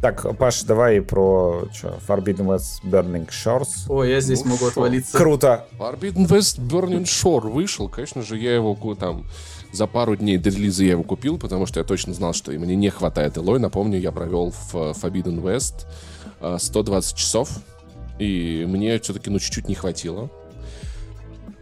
Так, 0.00 0.36
Паш, 0.36 0.62
давай 0.64 1.00
про 1.00 1.68
что, 1.72 1.98
Forbidden 2.06 2.46
West 2.46 2.82
Burning 2.84 3.28
Shores. 3.28 3.88
О, 3.88 4.04
я 4.04 4.20
здесь 4.20 4.44
ну, 4.44 4.50
могу 4.50 4.66
шо? 4.66 4.68
отвалиться. 4.68 5.16
Круто. 5.16 5.66
Forbidden 5.78 6.28
West 6.28 6.60
Burning 6.60 7.04
Shore 7.04 7.50
вышел, 7.50 7.88
конечно 7.88 8.22
же, 8.22 8.36
я 8.36 8.54
его 8.54 8.76
там 8.94 9.26
За 9.72 9.86
пару 9.86 10.16
дней 10.16 10.38
до 10.38 10.50
релиза 10.50 10.84
я 10.84 10.92
его 10.92 11.02
купил, 11.02 11.38
потому 11.38 11.66
что 11.66 11.80
я 11.80 11.84
точно 11.84 12.12
знал, 12.12 12.34
что 12.34 12.52
мне 12.52 12.76
не 12.76 12.90
хватает 12.90 13.38
Элой. 13.38 13.58
Напомню, 13.58 13.98
я 13.98 14.12
провел 14.12 14.50
в 14.50 14.74
Forbidden 14.74 15.42
West 15.42 15.86
120 16.58 17.12
э, 17.12 17.16
часов, 17.16 17.50
и 18.18 18.66
мне 18.68 18.98
все-таки, 19.00 19.30
ну, 19.30 19.38
чуть-чуть 19.38 19.68
не 19.68 19.74
хватило. 19.74 20.30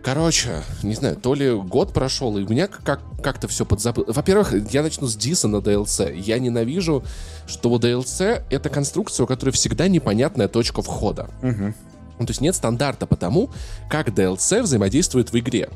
Короче, 0.05 0.63
не 0.83 0.95
знаю, 0.95 1.17
то 1.17 1.33
ли 1.33 1.51
год 1.55 1.95
прошел, 1.95 2.37
и 2.37 2.45
у 2.45 2.49
меня 2.49 2.67
как- 2.67 3.01
как-то 3.23 3.49
все 3.49 3.65
подзабыл. 3.65 4.05
Во-первых, 4.07 4.53
я 4.71 4.83
начну 4.83 5.07
с 5.07 5.17
диса 5.17 5.49
на 5.49 5.57
DLC. 5.57 6.15
Я 6.15 6.39
ненавижу, 6.39 7.03
что 7.47 7.71
у 7.71 7.79
DLC— 7.79 8.43
это 8.51 8.69
конструкция, 8.69 9.25
у 9.25 9.27
которой 9.27 9.51
всегда 9.51 9.89
непонятная 9.89 10.47
точка 10.47 10.83
входа. 10.83 11.31
Угу. 11.43 11.75
Ну, 12.19 12.27
то 12.27 12.31
есть 12.31 12.43
нет 12.43 12.55
стандарта 12.55 13.07
по 13.07 13.17
тому, 13.17 13.49
как 13.89 14.09
DLC 14.11 14.63
взаимодействует 14.63 15.33
в 15.33 15.39
игре. 15.39 15.71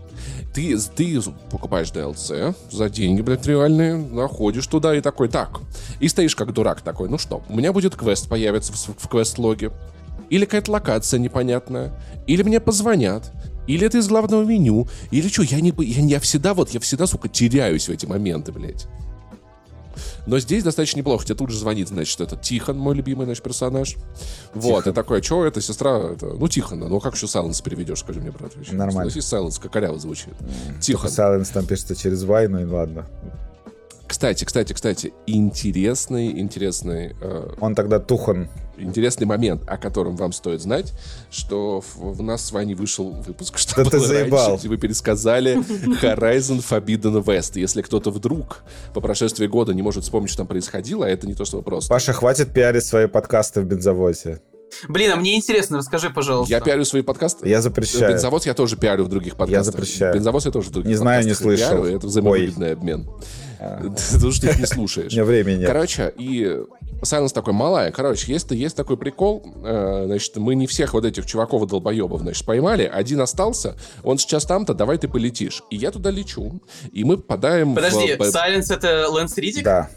Ты, 0.54 0.78
ты 0.78 1.20
покупаешь 1.50 1.88
DLC 1.88 2.54
за 2.70 2.90
деньги, 2.90 3.22
блядь, 3.22 3.46
реальные, 3.46 3.96
находишь 3.96 4.66
туда 4.66 4.94
и 4.94 5.00
такой, 5.00 5.28
так. 5.28 5.60
И 6.00 6.08
стоишь 6.08 6.36
как 6.36 6.52
дурак 6.52 6.82
такой, 6.82 7.08
ну 7.08 7.16
что, 7.16 7.42
у 7.48 7.56
меня 7.56 7.72
будет 7.72 7.96
квест 7.96 8.28
появится 8.28 8.74
в, 8.74 8.76
в 8.76 9.08
квест-логе. 9.08 9.72
Или 10.28 10.44
какая-то 10.44 10.72
локация 10.72 11.18
непонятная. 11.18 11.98
Или 12.26 12.42
мне 12.42 12.60
позвонят. 12.60 13.32
Или 13.68 13.86
это 13.86 13.98
из 13.98 14.08
главного 14.08 14.42
меню, 14.42 14.88
или 15.12 15.28
что, 15.28 15.42
я 15.42 15.60
не... 15.60 15.72
Я, 15.78 16.02
я 16.02 16.20
всегда 16.20 16.54
вот, 16.54 16.70
я 16.70 16.80
всегда, 16.80 17.06
сука, 17.06 17.28
теряюсь 17.28 17.88
в 17.88 17.92
эти 17.92 18.06
моменты, 18.06 18.50
блядь. 18.50 18.88
Но 20.26 20.38
здесь 20.38 20.62
достаточно 20.62 20.98
неплохо. 20.98 21.24
Тебе 21.24 21.36
тут 21.36 21.50
же 21.50 21.58
звонит, 21.58 21.88
значит, 21.88 22.20
это 22.20 22.36
Тихон, 22.36 22.78
мой 22.78 22.94
любимый 22.94 23.26
наш 23.26 23.40
персонаж. 23.40 23.96
Вот, 24.54 24.86
и 24.86 24.92
такой, 24.92 25.22
что 25.22 25.44
это 25.44 25.60
сестра, 25.60 25.98
это, 26.12 26.26
ну, 26.26 26.48
Тихона, 26.48 26.88
ну, 26.88 27.00
как 27.00 27.14
еще 27.14 27.26
Сайленс 27.26 27.60
переведешь, 27.60 28.00
скажи 28.00 28.20
мне, 28.20 28.30
брат? 28.30 28.54
Вообще? 28.56 28.72
Нормально. 28.74 29.12
Ну, 29.14 29.20
Сайленс, 29.20 29.58
как 29.58 29.72
коряво 29.72 29.98
звучит. 29.98 30.34
Mm. 30.40 30.80
Тихон. 30.80 31.10
Сайленс 31.10 31.48
там 31.50 31.66
пишется 31.66 31.96
через 31.96 32.22
Y, 32.22 32.48
ну 32.48 32.60
и 32.60 32.64
ладно. 32.64 33.06
Кстати, 34.08 34.44
кстати, 34.44 34.72
кстати, 34.72 35.12
интересный, 35.26 36.40
интересный... 36.40 37.14
Э, 37.20 37.50
Он 37.60 37.74
тогда 37.74 38.00
Тухон. 38.00 38.48
Интересный 38.78 39.26
момент, 39.26 39.62
о 39.66 39.76
котором 39.76 40.16
вам 40.16 40.32
стоит 40.32 40.62
знать, 40.62 40.94
что 41.30 41.82
у 41.98 42.22
нас 42.22 42.46
с 42.46 42.52
вами 42.52 42.72
вышел 42.74 43.10
выпуск, 43.10 43.58
что 43.58 43.76
да 43.76 43.82
было 43.82 43.90
ты 43.90 43.98
заебал. 44.00 44.50
раньше, 44.50 44.68
вы 44.68 44.78
пересказали 44.78 45.56
Horizon 46.02 46.64
Forbidden 46.66 47.22
West. 47.22 47.58
Если 47.58 47.82
кто-то 47.82 48.10
вдруг 48.10 48.62
по 48.94 49.00
прошествии 49.00 49.46
года 49.46 49.74
не 49.74 49.82
может 49.82 50.04
вспомнить, 50.04 50.30
что 50.30 50.38
там 50.38 50.46
происходило, 50.46 51.04
а 51.04 51.08
это 51.08 51.26
не 51.26 51.34
то, 51.34 51.44
что 51.44 51.58
вопрос. 51.58 51.88
Паша, 51.88 52.12
хватит 52.14 52.52
пиарить 52.52 52.84
свои 52.84 53.08
подкасты 53.08 53.60
в 53.60 53.64
бензовозе. 53.64 54.40
Блин, 54.88 55.10
а 55.12 55.16
мне 55.16 55.36
интересно, 55.36 55.78
расскажи, 55.78 56.10
пожалуйста. 56.10 56.52
Я 56.54 56.60
пиарю 56.60 56.84
свои 56.84 57.02
подкасты? 57.02 57.48
Я 57.48 57.60
запрещаю. 57.60 58.12
Бензовоз 58.12 58.46
я 58.46 58.54
тоже 58.54 58.76
пиарю 58.76 59.04
в 59.04 59.08
других 59.08 59.36
подкастах. 59.36 59.50
Я 59.58 59.64
запрещаю. 59.64 60.14
Бензовоз 60.14 60.46
я 60.46 60.52
тоже 60.52 60.68
в 60.68 60.72
других 60.72 60.88
Не 60.88 60.94
знаю, 60.96 61.24
не 61.24 61.34
слышал. 61.34 61.82
Пиарю, 61.82 61.96
это 61.96 62.06
взаимовыгодный 62.06 62.72
обмен. 62.72 63.08
Потому 63.58 64.32
что 64.32 64.46
ты 64.46 64.52
их 64.52 64.58
не 64.58 64.66
слушаешь. 64.66 65.12
У 65.16 65.24
времени 65.24 65.58
нет. 65.58 65.66
Короче, 65.66 66.12
и 66.16 66.60
Сайленс 67.02 67.32
такой 67.32 67.52
малая. 67.52 67.90
Короче, 67.90 68.32
есть, 68.32 68.50
есть 68.50 68.76
такой 68.76 68.96
прикол. 68.96 69.42
Э, 69.64 70.04
значит, 70.06 70.36
мы 70.36 70.54
не 70.54 70.66
всех 70.66 70.94
вот 70.94 71.04
этих 71.04 71.26
чуваков 71.26 71.66
долбоебов, 71.66 72.20
значит, 72.20 72.44
поймали. 72.44 72.84
Один 72.84 73.20
остался. 73.20 73.76
Он 74.02 74.18
сейчас 74.18 74.44
там-то, 74.46 74.74
давай 74.74 74.98
ты 74.98 75.08
полетишь. 75.08 75.62
И 75.70 75.76
я 75.76 75.90
туда 75.90 76.10
лечу. 76.10 76.60
И 76.92 77.04
мы 77.04 77.16
попадаем 77.16 77.74
Подожди, 77.74 78.16
в... 78.16 78.24
Сайленс 78.24 78.70
это 78.70 79.08
Лэнс 79.08 79.36
Ридик? 79.36 79.64
Да 79.64 79.88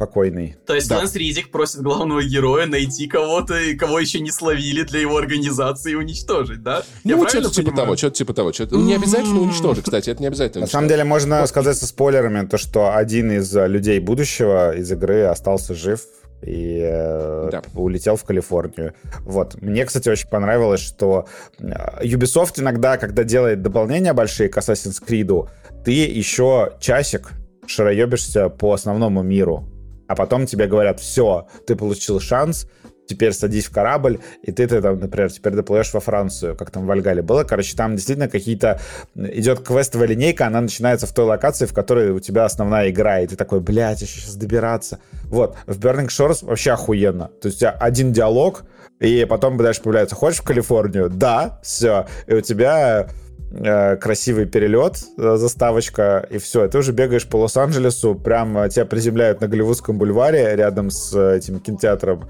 покойный. 0.00 0.56
То 0.66 0.74
есть 0.74 0.88
да. 0.88 0.96
Лэнс 0.96 1.14
Ридик 1.14 1.50
просит 1.50 1.82
главного 1.82 2.22
героя 2.22 2.66
найти 2.66 3.06
кого-то, 3.06 3.54
кого 3.78 3.98
еще 3.98 4.20
не 4.20 4.30
словили 4.30 4.82
для 4.82 5.00
его 5.00 5.18
организации 5.18 5.92
и 5.92 5.94
уничтожить, 5.94 6.62
да? 6.62 6.84
Ну, 7.04 7.28
что-то 7.28 7.50
типа 7.50 7.72
того, 7.72 7.96
что-то 7.96 8.16
типа 8.16 8.32
того. 8.32 8.50
Что-то... 8.50 8.76
Не 8.76 8.94
обязательно 8.94 9.40
уничтожить, 9.40 9.84
кстати, 9.84 10.08
это 10.08 10.22
не 10.22 10.28
обязательно. 10.28 10.62
На 10.62 10.70
самом 10.70 10.88
деле, 10.88 11.04
можно 11.04 11.46
сказать 11.46 11.76
со 11.76 11.86
спойлерами, 11.86 12.46
то, 12.46 12.56
что 12.56 12.96
один 12.96 13.30
из 13.30 13.54
э, 13.54 13.68
людей 13.68 14.00
будущего 14.00 14.74
из 14.74 14.90
игры 14.90 15.24
остался 15.24 15.74
жив, 15.74 16.00
и 16.40 16.80
э, 16.82 17.48
да. 17.52 17.62
улетел 17.74 18.16
в 18.16 18.24
Калифорнию. 18.24 18.94
Вот. 19.20 19.60
Мне, 19.60 19.84
кстати, 19.84 20.08
очень 20.08 20.28
понравилось, 20.28 20.80
что 20.80 21.26
э, 21.58 22.06
Ubisoft 22.06 22.58
иногда, 22.58 22.96
когда 22.96 23.22
делает 23.22 23.60
дополнения 23.60 24.14
большие 24.14 24.48
к 24.48 24.56
Assassin's 24.56 24.96
Creed, 25.06 25.46
ты 25.84 25.90
еще 25.90 26.72
часик 26.80 27.32
шароебишься 27.66 28.48
по 28.48 28.72
основному 28.72 29.22
миру 29.22 29.68
а 30.10 30.16
потом 30.16 30.44
тебе 30.44 30.66
говорят, 30.66 30.98
все, 30.98 31.46
ты 31.68 31.76
получил 31.76 32.18
шанс, 32.18 32.66
теперь 33.06 33.32
садись 33.32 33.66
в 33.66 33.70
корабль, 33.70 34.18
и 34.42 34.50
ты, 34.50 34.66
ты 34.66 34.82
там, 34.82 34.98
например, 34.98 35.30
теперь 35.30 35.52
доплывешь 35.52 35.94
во 35.94 36.00
Францию, 36.00 36.56
как 36.56 36.72
там 36.72 36.84
в 36.84 36.90
Альгале 36.90 37.22
было. 37.22 37.44
Короче, 37.44 37.76
там 37.76 37.94
действительно 37.94 38.28
какие-то... 38.28 38.80
Идет 39.14 39.60
квестовая 39.60 40.08
линейка, 40.08 40.48
она 40.48 40.60
начинается 40.62 41.06
в 41.06 41.12
той 41.12 41.26
локации, 41.26 41.66
в 41.66 41.72
которой 41.72 42.10
у 42.10 42.18
тебя 42.18 42.44
основная 42.44 42.90
игра, 42.90 43.20
и 43.20 43.26
ты 43.28 43.36
такой, 43.36 43.60
блядь, 43.60 44.02
еще 44.02 44.18
сейчас 44.20 44.34
добираться. 44.34 44.98
Вот, 45.26 45.56
в 45.68 45.78
Burning 45.78 46.08
Shores 46.08 46.44
вообще 46.44 46.72
охуенно. 46.72 47.30
То 47.40 47.46
есть 47.46 47.58
у 47.58 47.60
тебя 47.60 47.70
один 47.70 48.12
диалог, 48.12 48.64
и 48.98 49.24
потом 49.26 49.56
дальше 49.58 49.80
появляется, 49.80 50.16
хочешь 50.16 50.40
в 50.40 50.44
Калифорнию? 50.44 51.08
Да, 51.08 51.60
все. 51.62 52.08
И 52.26 52.34
у 52.34 52.40
тебя 52.40 53.10
красивый 53.50 54.46
перелет, 54.46 55.02
э, 55.18 55.36
заставочка, 55.36 56.26
и 56.30 56.38
все. 56.38 56.68
ты 56.68 56.78
уже 56.78 56.92
бегаешь 56.92 57.26
по 57.26 57.36
Лос-Анджелесу, 57.36 58.14
прям 58.14 58.56
э, 58.58 58.68
тебя 58.68 58.84
приземляют 58.84 59.40
на 59.40 59.48
Голливудском 59.48 59.98
бульваре 59.98 60.54
рядом 60.54 60.90
с 60.90 61.16
этим 61.18 61.60
кинотеатром 61.60 62.28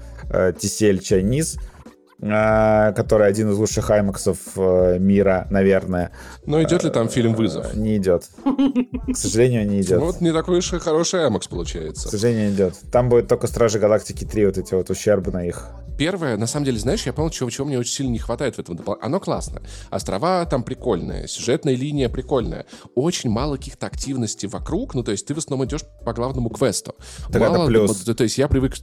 Тисель 0.59 0.99
Чайниз 0.99 1.57
который 2.19 3.25
один 3.25 3.49
из 3.49 3.57
лучших 3.57 3.89
аймаксов 3.89 4.37
мира, 4.55 5.47
наверное. 5.49 6.11
Но 6.45 6.61
идет 6.61 6.83
ли 6.83 6.91
там 6.91 7.09
фильм 7.09 7.33
«Вызов»? 7.33 7.73
Не 7.73 7.97
идет. 7.97 8.29
К 9.11 9.17
сожалению, 9.17 9.67
не 9.67 9.81
идет. 9.81 9.99
Вот 9.99 10.21
не 10.21 10.31
такой 10.31 10.59
уж 10.59 10.71
и 10.71 10.77
хороший 10.77 11.23
аймакс 11.25 11.47
получается. 11.47 12.09
К 12.09 12.11
сожалению, 12.11 12.49
не 12.49 12.53
идет. 12.53 12.75
Там 12.91 13.09
будет 13.09 13.27
только 13.27 13.47
«Стражи 13.47 13.79
Галактики 13.79 14.23
3», 14.23 14.45
вот 14.45 14.57
эти 14.59 14.75
вот 14.75 14.91
ущербные 14.91 15.47
их 15.47 15.69
первое, 15.97 16.37
на 16.37 16.47
самом 16.47 16.65
деле, 16.65 16.79
знаешь, 16.79 17.05
я 17.05 17.13
понял, 17.13 17.29
чего, 17.29 17.49
чего 17.49 17.67
мне 17.67 17.79
очень 17.79 17.93
сильно 17.93 18.11
не 18.11 18.19
хватает 18.19 18.55
в 18.55 18.59
этом 18.59 18.75
дополнении. 18.75 19.05
Оно 19.05 19.19
классно. 19.19 19.61
Острова 19.89 20.45
там 20.45 20.63
прикольные, 20.63 21.27
сюжетная 21.27 21.75
линия 21.75 22.09
прикольная. 22.09 22.65
Очень 22.95 23.29
мало 23.29 23.57
каких-то 23.57 23.87
активностей 23.87 24.47
вокруг, 24.47 24.93
ну, 24.95 25.03
то 25.03 25.11
есть 25.11 25.25
ты 25.25 25.33
в 25.33 25.37
основном 25.37 25.67
идешь 25.67 25.81
по 26.05 26.13
главному 26.13 26.49
квесту. 26.49 26.95
Так 27.31 27.41
мало, 27.41 27.55
это 27.55 27.65
плюс. 27.67 27.97
То, 28.01 28.15
то 28.15 28.23
есть 28.23 28.37
я 28.37 28.47
привык 28.47 28.75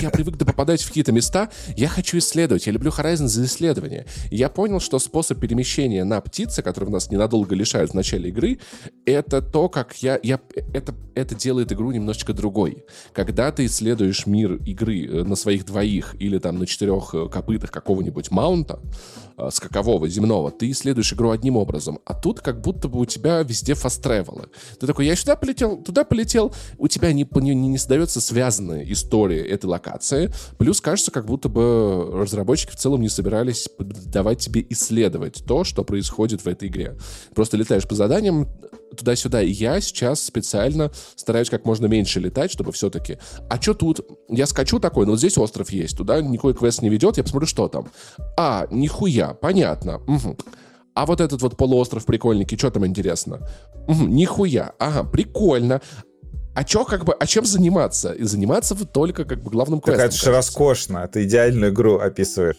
я 0.00 0.10
привык 0.10 0.38
попадать 0.38 0.82
в 0.82 0.88
какие-то 0.88 1.12
места, 1.12 1.50
я 1.76 1.88
хочу 1.88 2.18
исследовать, 2.18 2.66
я 2.66 2.72
люблю 2.72 2.90
Horizon 2.90 3.26
за 3.26 3.44
исследование. 3.44 4.06
Я 4.30 4.48
понял, 4.48 4.80
что 4.80 4.98
способ 4.98 5.38
перемещения 5.38 6.04
на 6.04 6.20
птице, 6.20 6.62
который 6.62 6.90
нас 6.90 7.10
ненадолго 7.10 7.54
лишают 7.54 7.92
в 7.92 7.94
начале 7.94 8.30
игры, 8.30 8.58
это 9.04 9.42
то, 9.42 9.68
как 9.68 9.94
я... 10.02 10.18
я 10.22 10.40
это, 10.72 10.94
это 11.14 11.34
делает 11.34 11.72
игру 11.72 11.90
немножечко 11.92 12.32
другой. 12.32 12.84
Когда 13.12 13.50
ты 13.52 13.66
исследуешь 13.66 14.26
мир 14.26 14.54
игры 14.64 15.06
э, 15.06 15.24
на 15.24 15.36
своих 15.36 15.64
двоих 15.64 16.14
или 16.18 16.38
там 16.38 16.58
на 16.58 16.66
четырех 16.66 17.14
э, 17.14 17.28
копытах 17.28 17.70
какого-нибудь 17.70 18.30
маунта, 18.30 18.80
скакового, 19.50 20.08
земного, 20.08 20.50
ты 20.50 20.70
исследуешь 20.70 21.12
игру 21.12 21.30
одним 21.30 21.56
образом, 21.56 21.98
а 22.04 22.14
тут 22.14 22.40
как 22.40 22.60
будто 22.60 22.88
бы 22.88 23.00
у 23.00 23.04
тебя 23.04 23.42
везде 23.42 23.74
фаст-тревелы. 23.74 24.48
Ты 24.80 24.86
такой, 24.86 25.06
я 25.06 25.16
сюда 25.16 25.36
полетел, 25.36 25.76
туда 25.76 26.04
полетел, 26.04 26.54
у 26.78 26.88
тебя 26.88 27.12
не, 27.12 27.28
не, 27.34 27.54
не 27.54 27.78
создается 27.78 28.20
связанная 28.20 28.84
история 28.84 29.46
этой 29.46 29.66
локации. 29.66 30.32
Плюс 30.58 30.80
кажется, 30.80 31.10
как 31.10 31.26
будто 31.26 31.48
бы 31.48 32.10
разработчики 32.12 32.72
в 32.72 32.76
целом 32.76 33.00
не 33.00 33.08
собирались 33.08 33.68
давать 33.78 34.38
тебе 34.38 34.64
исследовать 34.70 35.44
то, 35.46 35.64
что 35.64 35.84
происходит 35.84 36.42
в 36.42 36.48
этой 36.48 36.68
игре. 36.68 36.96
Просто 37.34 37.56
летаешь 37.56 37.86
по 37.86 37.94
заданиям 37.94 38.48
туда-сюда. 38.96 39.42
И 39.42 39.50
я 39.50 39.80
сейчас 39.80 40.22
специально 40.22 40.90
стараюсь 41.14 41.50
как 41.50 41.64
можно 41.64 41.86
меньше 41.86 42.20
летать, 42.20 42.50
чтобы 42.50 42.72
все-таки... 42.72 43.18
А 43.48 43.60
что 43.60 43.74
тут? 43.74 44.00
Я 44.28 44.46
скачу 44.46 44.78
такой, 44.80 45.06
но 45.06 45.12
вот 45.12 45.18
здесь 45.18 45.38
остров 45.38 45.70
есть, 45.70 45.96
туда 45.96 46.20
никакой 46.20 46.54
квест 46.54 46.82
не 46.82 46.88
ведет, 46.88 47.16
я 47.16 47.22
посмотрю, 47.22 47.46
что 47.46 47.68
там. 47.68 47.88
А, 48.36 48.66
нихуя, 48.70 49.34
понятно. 49.34 49.98
Угу. 49.98 50.36
А 50.94 51.06
вот 51.06 51.20
этот 51.20 51.42
вот 51.42 51.56
полуостров 51.56 52.06
прикольненький, 52.06 52.56
что 52.56 52.70
там 52.70 52.86
интересно? 52.86 53.48
Угу, 53.86 54.04
нихуя. 54.06 54.72
Ага, 54.78 55.04
прикольно 55.04 55.80
а 56.56 56.64
чё, 56.64 56.86
как 56.86 57.04
бы, 57.04 57.12
а 57.12 57.26
чем 57.26 57.44
заниматься? 57.44 58.12
И 58.12 58.24
заниматься 58.24 58.74
вы 58.74 58.86
только, 58.86 59.26
как 59.26 59.42
бы, 59.42 59.50
главным 59.50 59.78
квестом. 59.82 60.06
Так 60.06 60.14
это 60.14 60.24
же 60.24 60.30
роскошно, 60.30 61.06
ты 61.06 61.24
идеальную 61.24 61.70
игру 61.70 61.98
описываешь 61.98 62.56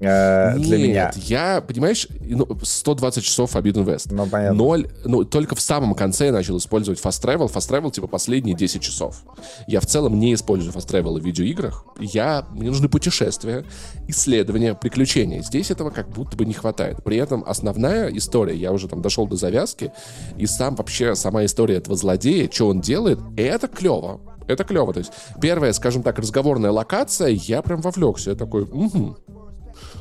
э, 0.00 0.58
для 0.58 0.78
меня. 0.78 1.10
я, 1.16 1.60
понимаешь, 1.60 2.08
120 2.62 3.16
ну, 3.16 3.22
часов 3.22 3.54
Forbidden 3.54 3.84
West. 3.84 4.08
Ну, 4.10 4.26
понятно. 4.26 4.56
Ноль, 4.56 4.88
ну, 5.04 5.24
только 5.24 5.54
в 5.54 5.60
самом 5.60 5.94
конце 5.94 6.26
я 6.26 6.32
начал 6.32 6.56
использовать 6.58 7.00
Fast 7.00 7.22
Travel. 7.22 7.52
Fast 7.52 7.70
Travel, 7.70 7.90
типа, 7.90 8.06
последние 8.06 8.56
10 8.56 8.82
часов. 8.82 9.22
Я 9.66 9.80
в 9.80 9.86
целом 9.86 10.18
не 10.18 10.34
использую 10.34 10.72
Fast 10.72 10.88
Travel 10.88 11.20
в 11.20 11.24
видеоиграх. 11.24 11.84
Я, 11.98 12.46
мне 12.50 12.68
нужны 12.68 12.88
путешествия, 12.88 13.64
исследования, 14.08 14.74
приключения. 14.74 15.42
Здесь 15.42 15.70
этого 15.70 15.90
как 15.90 16.08
будто 16.08 16.36
бы 16.36 16.44
не 16.44 16.54
хватает. 16.54 17.02
При 17.04 17.16
этом 17.16 17.44
основная 17.46 18.08
история, 18.08 18.56
я 18.56 18.72
уже 18.72 18.88
там 18.88 19.02
дошел 19.02 19.26
до 19.26 19.36
завязки, 19.36 19.92
и 20.36 20.46
сам 20.46 20.74
вообще, 20.74 21.14
сама 21.14 21.44
история 21.44 21.76
этого 21.76 21.96
злодея, 21.96 22.48
что 22.50 22.68
он 22.68 22.80
делает, 22.80 23.18
это 23.36 23.68
клево. 23.68 24.20
Это 24.46 24.64
клево. 24.64 24.92
То 24.92 24.98
есть 24.98 25.12
первая, 25.40 25.72
скажем 25.72 26.02
так, 26.02 26.18
разговорная 26.18 26.72
локация, 26.72 27.28
я 27.28 27.62
прям 27.62 27.80
вовлекся. 27.80 28.30
Я 28.30 28.36
такой, 28.36 28.62
угу, 28.62 29.16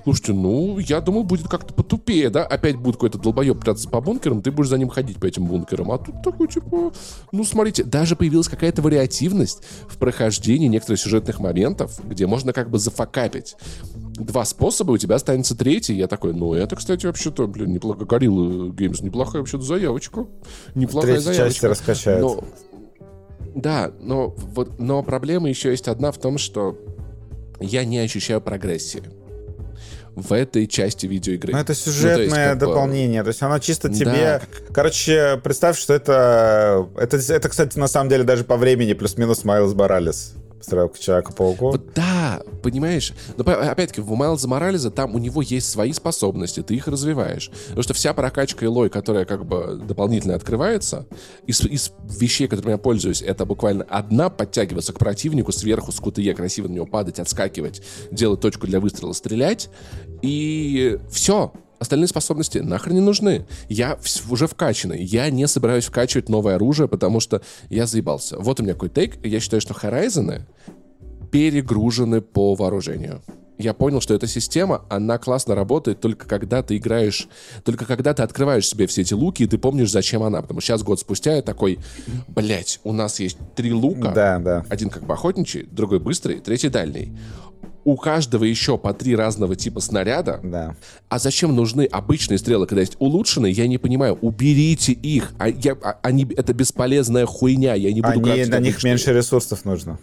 Слушайте, 0.10 0.34
ну, 0.34 0.80
я 0.80 1.02
думаю, 1.02 1.24
будет 1.24 1.48
как-то 1.48 1.72
потупее, 1.72 2.32
да? 2.32 2.44
Опять 2.44 2.78
будет 2.78 2.96
какой-то 2.96 3.20
долбоеб 3.20 3.60
прятаться 3.60 3.88
по 3.88 4.02
бункерам, 4.02 4.42
ты 4.42 4.50
будешь 4.50 4.70
за 4.70 4.80
ним 4.80 4.90
ходить 4.90 5.20
по 5.20 5.28
этим 5.28 5.46
бункерам. 5.46 5.92
А 5.92 6.00
тут 6.00 6.24
такой, 6.24 6.48
типа, 6.48 6.92
ну, 7.32 7.44
смотрите, 7.44 7.84
даже 7.84 8.16
появилась 8.16 8.48
какая-то 8.48 8.82
вариативность 8.82 9.62
в 9.88 9.98
прохождении 9.98 10.66
некоторых 10.66 11.00
сюжетных 11.00 11.40
моментов, 11.40 12.00
где 12.04 12.26
можно 12.26 12.54
как 12.54 12.72
бы 12.72 12.80
зафакапить. 12.80 13.56
Два 13.94 14.46
способа, 14.46 14.94
у 14.94 14.98
тебя 14.98 15.14
останется 15.14 15.56
третий. 15.56 15.94
Я 15.94 16.08
такой, 16.08 16.34
ну, 16.34 16.56
это, 16.56 16.76
кстати, 16.76 17.06
вообще-то, 17.06 17.46
блин, 17.46 17.72
неплохо. 17.72 18.04
Горилла 18.06 18.72
Геймс, 18.72 19.02
неплохая 19.02 19.44
вообще 19.44 19.62
заявочка. 19.62 20.26
Неплохая 20.74 21.18
Третья 21.18 21.34
заявочка. 21.34 21.54
часть 21.54 21.64
раскачает. 21.64 22.22
Но, 22.22 22.44
да, 23.54 23.92
но, 24.02 24.30
вот, 24.30 24.80
но 24.80 25.04
проблема 25.04 25.50
еще 25.50 25.70
есть 25.70 25.88
одна 25.88 26.12
в 26.12 26.18
том, 26.18 26.40
что 26.40 26.80
я 27.60 27.86
не 27.86 28.00
ощущаю 28.00 28.42
прогрессии 28.42 29.04
в 30.22 30.32
этой 30.34 30.68
части 30.68 31.06
видеоигры. 31.06 31.54
Ну, 31.54 31.60
это 31.60 31.74
сюжетное 31.74 32.12
Ну, 32.12 32.18
то 32.18 32.24
есть, 32.24 32.36
как 32.36 32.54
бы- 32.60 32.66
дополнение. 32.68 33.24
То 33.24 33.30
есть 33.30 33.42
оно 33.42 33.60
чисто 33.60 33.90
Да, 33.90 33.96
тебе... 33.96 34.42
Короче, 34.74 35.40
представь, 35.44 35.78
что 35.78 35.94
это... 35.94 36.88
это... 36.98 37.18
Это, 37.18 37.50
кстати, 37.50 37.78
на 37.78 37.88
самом 37.88 38.10
деле 38.10 38.24
даже 38.24 38.44
по 38.44 38.58
времени 38.58 38.94
плюс-минус 38.94 39.44
Майлз 39.44 39.74
Моралес. 39.74 40.34
Стрелка 40.62 41.00
Человека-пауку. 41.00 41.72
Вот 41.72 41.94
да, 41.94 42.42
понимаешь? 42.62 43.14
Но 43.38 43.44
по- 43.44 43.72
опять-таки, 43.72 44.02
в 44.02 44.12
Майлза 44.12 44.48
Морализа 44.48 44.92
там 44.92 45.16
у 45.16 45.18
него 45.18 45.42
есть 45.42 45.70
свои 45.70 45.94
способности, 45.94 46.62
ты 46.62 46.76
их 46.76 46.88
развиваешь. 46.88 47.50
Потому 47.68 47.84
что 47.84 47.94
вся 47.94 48.14
прокачка 48.14 48.66
Элой, 48.66 48.90
которая 48.90 49.26
как 49.26 49.46
бы 49.46 49.82
дополнительно 49.84 50.36
открывается, 50.36 51.06
из, 51.46 51.62
из 51.62 51.92
вещей, 52.04 52.48
которыми 52.48 52.74
я 52.74 52.78
пользуюсь, 52.78 53.22
это 53.22 53.46
буквально 53.46 53.86
одна 53.86 54.30
подтягиваться 54.30 54.94
к 54.94 55.00
противнику 55.00 55.52
сверху 55.52 55.92
с 55.92 56.00
кутые, 56.00 56.34
красиво 56.34 56.68
на 56.68 56.74
него 56.74 56.86
падать, 56.86 57.20
отскакивать, 57.20 57.82
делать 58.12 58.42
точку 58.42 58.68
для 58.68 58.80
выстрела, 58.80 59.14
стрелять, 59.14 59.70
и 60.22 61.00
все. 61.10 61.54
Остальные 61.80 62.08
способности 62.08 62.60
нахрен 62.60 62.96
не 62.96 63.02
нужны. 63.02 63.46
Я 63.70 63.98
уже 64.30 64.48
вкачанный. 64.48 65.04
Я 65.04 65.30
не 65.30 65.48
собираюсь 65.48 65.86
вкачивать 65.86 66.30
новое 66.30 66.56
оружие, 66.56 66.88
потому 66.88 67.20
что 67.20 67.42
я 67.70 67.86
заебался. 67.86 68.38
Вот 68.38 68.60
у 68.60 68.64
меня 68.64 68.74
какой 68.74 68.90
тейк. 68.90 69.26
Я 69.26 69.40
считаю, 69.40 69.62
что 69.62 69.74
Horizon 69.74 70.42
перегружены 71.32 72.22
по 72.22 72.56
вооружению. 72.56 73.22
Я 73.60 73.74
понял, 73.74 74.00
что 74.00 74.14
эта 74.14 74.26
система, 74.26 74.86
она 74.90 75.18
классно 75.18 75.54
работает 75.54 76.00
только 76.00 76.26
когда 76.26 76.64
ты 76.64 76.78
играешь, 76.78 77.28
только 77.66 77.86
когда 77.86 78.14
ты 78.14 78.24
открываешь 78.24 78.66
себе 78.66 78.88
все 78.88 79.02
эти 79.02 79.14
луки, 79.14 79.44
и 79.44 79.48
ты 79.48 79.58
помнишь, 79.58 79.92
зачем 79.92 80.24
она. 80.24 80.42
Потому 80.42 80.62
что 80.62 80.68
сейчас, 80.68 80.82
год 80.82 81.02
спустя, 81.02 81.36
я 81.36 81.42
такой, 81.42 81.78
блять, 82.30 82.80
у 82.86 82.94
нас 82.94 83.20
есть 83.20 83.38
три 83.58 83.74
лука. 83.74 84.12
Да, 84.12 84.40
да. 84.40 84.66
Один 84.70 84.90
как 84.90 85.04
бы 85.04 85.14
охотничий, 85.14 85.68
другой 85.70 86.00
быстрый, 86.00 86.40
третий 86.40 86.70
дальний. 86.70 87.12
У 87.90 87.98
каждого 87.98 88.44
еще 88.44 88.78
по 88.78 88.94
три 88.94 89.16
разного 89.16 89.56
типа 89.56 89.80
снаряда. 89.80 90.40
Да. 90.44 90.76
А 91.10 91.18
зачем 91.18 91.56
нужны 91.56 91.86
обычные 91.92 92.38
стрелы, 92.38 92.68
когда 92.68 92.82
есть 92.82 92.96
улучшенные? 93.00 93.52
Я 93.52 93.66
не 93.68 93.80
понимаю. 93.80 94.16
Уберите 94.22 94.92
их. 94.92 95.32
А 95.40 95.50
я, 95.50 95.76
а- 95.82 95.98
они, 96.04 96.28
это 96.38 96.54
бесполезная 96.54 97.26
хуйня. 97.26 97.74
Я 97.74 97.92
не 97.92 98.02
буду 98.02 98.30
Они, 98.30 98.46
на 98.46 98.60
них 98.60 98.76
обычные. 98.76 98.94
меньше 98.94 99.12
ресурсов 99.12 99.66
нужно. 99.66 99.98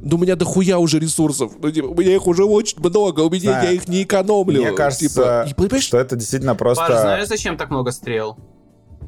Да 0.00 0.14
у 0.14 0.20
меня 0.20 0.36
дохуя 0.36 0.78
уже 0.78 1.00
ресурсов. 1.00 1.54
Ну, 1.60 1.68
типа, 1.72 1.86
у 1.86 1.94
меня 1.96 2.14
их 2.14 2.28
уже 2.28 2.44
очень 2.44 2.78
много. 2.78 3.22
У 3.22 3.30
меня 3.30 3.50
Да. 3.50 3.62
я 3.64 3.72
их 3.72 3.88
не 3.88 4.04
экономлю. 4.04 4.62
Мне 4.62 4.70
кажется, 4.70 5.44
Типа, 5.48 5.80
что 5.80 5.98
это 5.98 6.14
действительно 6.14 6.54
просто... 6.54 6.86
Паш, 6.86 7.00
знаешь, 7.00 7.26
зачем 7.26 7.56
так 7.56 7.70
много 7.70 7.90
стрел? 7.90 8.36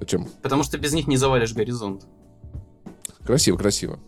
Зачем? 0.01 0.27
Потому 0.43 0.65
что 0.65 0.77
без 0.77 0.93
них 0.93 1.07
не 1.07 1.17
завалишь 1.17 1.53
горизонт. 1.55 2.03
Красиво, 3.25 3.57
красиво. 3.57 3.99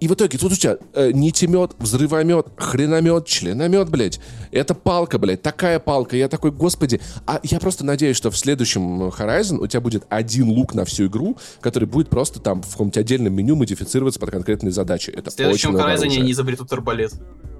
И 0.00 0.08
в 0.08 0.14
итоге 0.14 0.36
тут 0.38 0.52
у 0.52 0.56
тебя 0.56 0.78
э, 0.94 1.12
нитемет, 1.12 1.72
взрывомет, 1.78 2.46
хреномет, 2.56 3.26
членомет, 3.26 3.88
блядь. 3.88 4.20
Это 4.50 4.74
палка, 4.74 5.18
блядь, 5.18 5.42
такая 5.42 5.78
палка. 5.78 6.16
Я 6.16 6.28
такой, 6.28 6.50
господи. 6.50 7.00
А 7.26 7.40
я 7.42 7.60
просто 7.60 7.84
надеюсь, 7.84 8.16
что 8.16 8.30
в 8.30 8.36
следующем 8.36 9.04
э, 9.04 9.08
Horizon 9.10 9.58
у 9.58 9.66
тебя 9.66 9.80
будет 9.80 10.04
один 10.08 10.48
лук 10.48 10.74
на 10.74 10.84
всю 10.84 11.06
игру, 11.06 11.36
который 11.60 11.86
будет 11.86 12.08
просто 12.08 12.40
там 12.40 12.62
в 12.62 12.70
каком-то 12.70 13.00
отдельном 13.00 13.34
меню 13.34 13.56
модифицироваться 13.56 14.18
под 14.18 14.30
конкретные 14.30 14.72
задачи. 14.72 15.10
Это 15.10 15.30
В 15.30 15.34
следующем 15.34 15.76
Horizon 15.76 16.02
оружия. 16.02 16.20
они 16.22 16.32
изобретут 16.32 16.72
арбалет. 16.72 17.12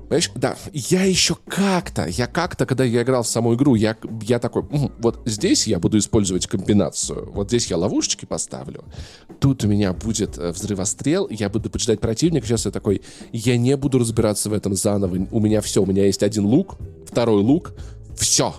Понимаешь, 0.09 0.30
да, 0.35 0.56
я 0.72 1.05
еще 1.05 1.36
как-то, 1.47 2.06
я 2.06 2.26
как-то, 2.26 2.64
когда 2.64 2.82
я 2.82 3.02
играл 3.02 3.22
в 3.22 3.28
саму 3.28 3.55
игру, 3.55 3.74
я, 3.74 3.94
я 4.22 4.39
такой, 4.39 4.62
«Мгм, 4.62 4.93
вот 4.98 5.20
здесь 5.26 5.66
я 5.66 5.78
буду 5.78 5.98
использовать 5.98 6.47
комбинацию, 6.47 7.30
вот 7.30 7.48
здесь 7.48 7.66
я 7.66 7.76
ловушечки 7.76 8.24
поставлю, 8.24 8.85
тут 9.39 9.64
у 9.64 9.68
меня 9.68 9.93
будет 9.93 10.39
э, 10.39 10.51
взрывострел, 10.52 11.28
я 11.28 11.51
буду 11.51 11.68
поджидать 11.68 12.01
противника, 12.01 12.47
сейчас 12.47 12.64
я 12.64 12.70
такой, 12.70 13.02
я 13.32 13.59
не 13.59 13.76
буду 13.76 13.98
разбираться 13.98 14.48
в 14.48 14.55
этом 14.55 14.74
заново, 14.74 15.26
у 15.30 15.40
меня 15.40 15.60
все, 15.60 15.82
у 15.82 15.86
меня 15.86 16.06
есть 16.06 16.22
один 16.22 16.47
лук, 16.47 16.76
второй 17.06 17.43
лук, 17.43 17.74
все, 18.16 18.55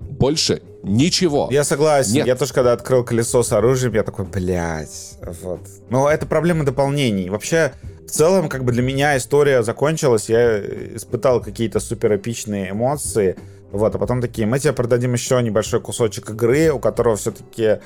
больше 0.00 0.62
ничего. 0.82 1.48
Я 1.50 1.64
согласен. 1.64 2.14
Нет. 2.14 2.26
Я 2.26 2.36
тоже, 2.36 2.52
когда 2.52 2.72
открыл 2.72 3.04
колесо 3.04 3.42
с 3.42 3.52
оружием, 3.52 3.94
я 3.94 4.02
такой, 4.02 4.26
блядь, 4.26 5.16
вот. 5.42 5.60
Но 5.88 6.10
это 6.10 6.26
проблема 6.26 6.64
дополнений. 6.64 7.30
Вообще, 7.30 7.72
в 8.08 8.10
целом, 8.10 8.48
как 8.48 8.64
бы 8.64 8.72
для 8.72 8.82
меня 8.82 9.18
история 9.18 9.62
закончилась, 9.62 10.30
я 10.30 10.58
испытал 10.96 11.42
какие-то 11.42 11.78
супер 11.78 12.16
эпичные 12.16 12.70
эмоции, 12.70 13.36
вот, 13.70 13.94
а 13.94 13.98
потом 13.98 14.22
такие, 14.22 14.46
мы 14.46 14.58
тебе 14.58 14.72
продадим 14.72 15.12
еще 15.12 15.42
небольшой 15.42 15.80
кусочек 15.80 16.30
игры, 16.30 16.70
у 16.70 16.78
которого 16.78 17.16
все-таки 17.16 17.80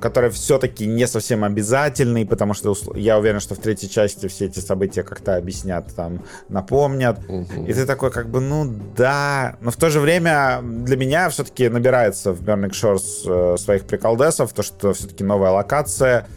который 0.00 0.30
все-таки 0.30 0.86
не 0.86 1.06
совсем 1.06 1.44
обязательный, 1.44 2.24
потому 2.24 2.54
что 2.54 2.74
я 2.94 3.18
уверен, 3.18 3.40
что 3.40 3.54
в 3.54 3.58
третьей 3.58 3.90
части 3.90 4.28
все 4.28 4.46
эти 4.46 4.60
события 4.60 5.02
как-то 5.02 5.36
объяснят, 5.36 5.92
там, 5.94 6.22
напомнят. 6.48 7.18
Мгм. 7.28 7.66
И 7.66 7.72
ты 7.74 7.86
такой, 7.86 8.12
как 8.12 8.30
бы, 8.30 8.40
ну 8.40 8.72
да. 8.96 9.56
Но 9.60 9.72
в 9.72 9.76
то 9.76 9.90
же 9.90 9.98
время 9.98 10.60
для 10.62 10.96
меня 10.96 11.28
все-таки 11.28 11.68
набирается 11.68 12.32
в 12.32 12.40
Burning 12.40 12.70
Shores 12.70 13.54
э, 13.54 13.56
своих 13.58 13.84
приколдесов, 13.84 14.52
то, 14.52 14.62
что 14.62 14.92
все-таки 14.92 15.24
новая 15.24 15.50
локация, 15.50 16.20
э, 16.20 16.35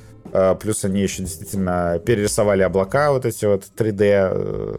плюс 0.62 0.84
они 0.86 1.02
еще 1.02 1.24
действительно 1.24 2.00
перерисовали 2.06 2.62
облака, 2.64 3.12
вот 3.12 3.26
эти 3.26 3.46
вот 3.46 3.64
3D. 3.78 4.02
э. 4.02 4.78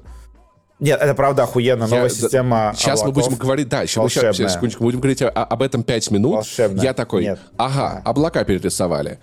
Нет, 0.79 0.99
это 1.01 1.15
правда 1.15 1.43
охуенно, 1.43 1.85
Я- 1.85 1.89
новая 1.91 2.03
да, 2.05 2.15
система 2.15 2.73
Сейчас 2.75 3.03
мы 3.03 3.11
облаков. 3.11 3.29
будем 3.31 3.39
говорить, 3.43 3.69
да, 3.69 3.85
сейчас, 3.85 3.97
мы 3.97 4.03
волшебная. 4.05 4.33
щас, 4.33 4.53
секундочку, 4.55 4.85
будем 4.85 5.01
говорить 5.01 5.21
о- 5.23 5.29
об 5.29 5.63
этом 5.63 5.83
5 5.83 6.11
минут. 6.11 6.35
Волшебная. 6.37 6.83
Я 6.83 6.95
такой, 6.95 7.23
Нет. 7.25 7.39
ага, 7.59 8.01
облака 8.05 8.45
перерисовали. 8.45 9.19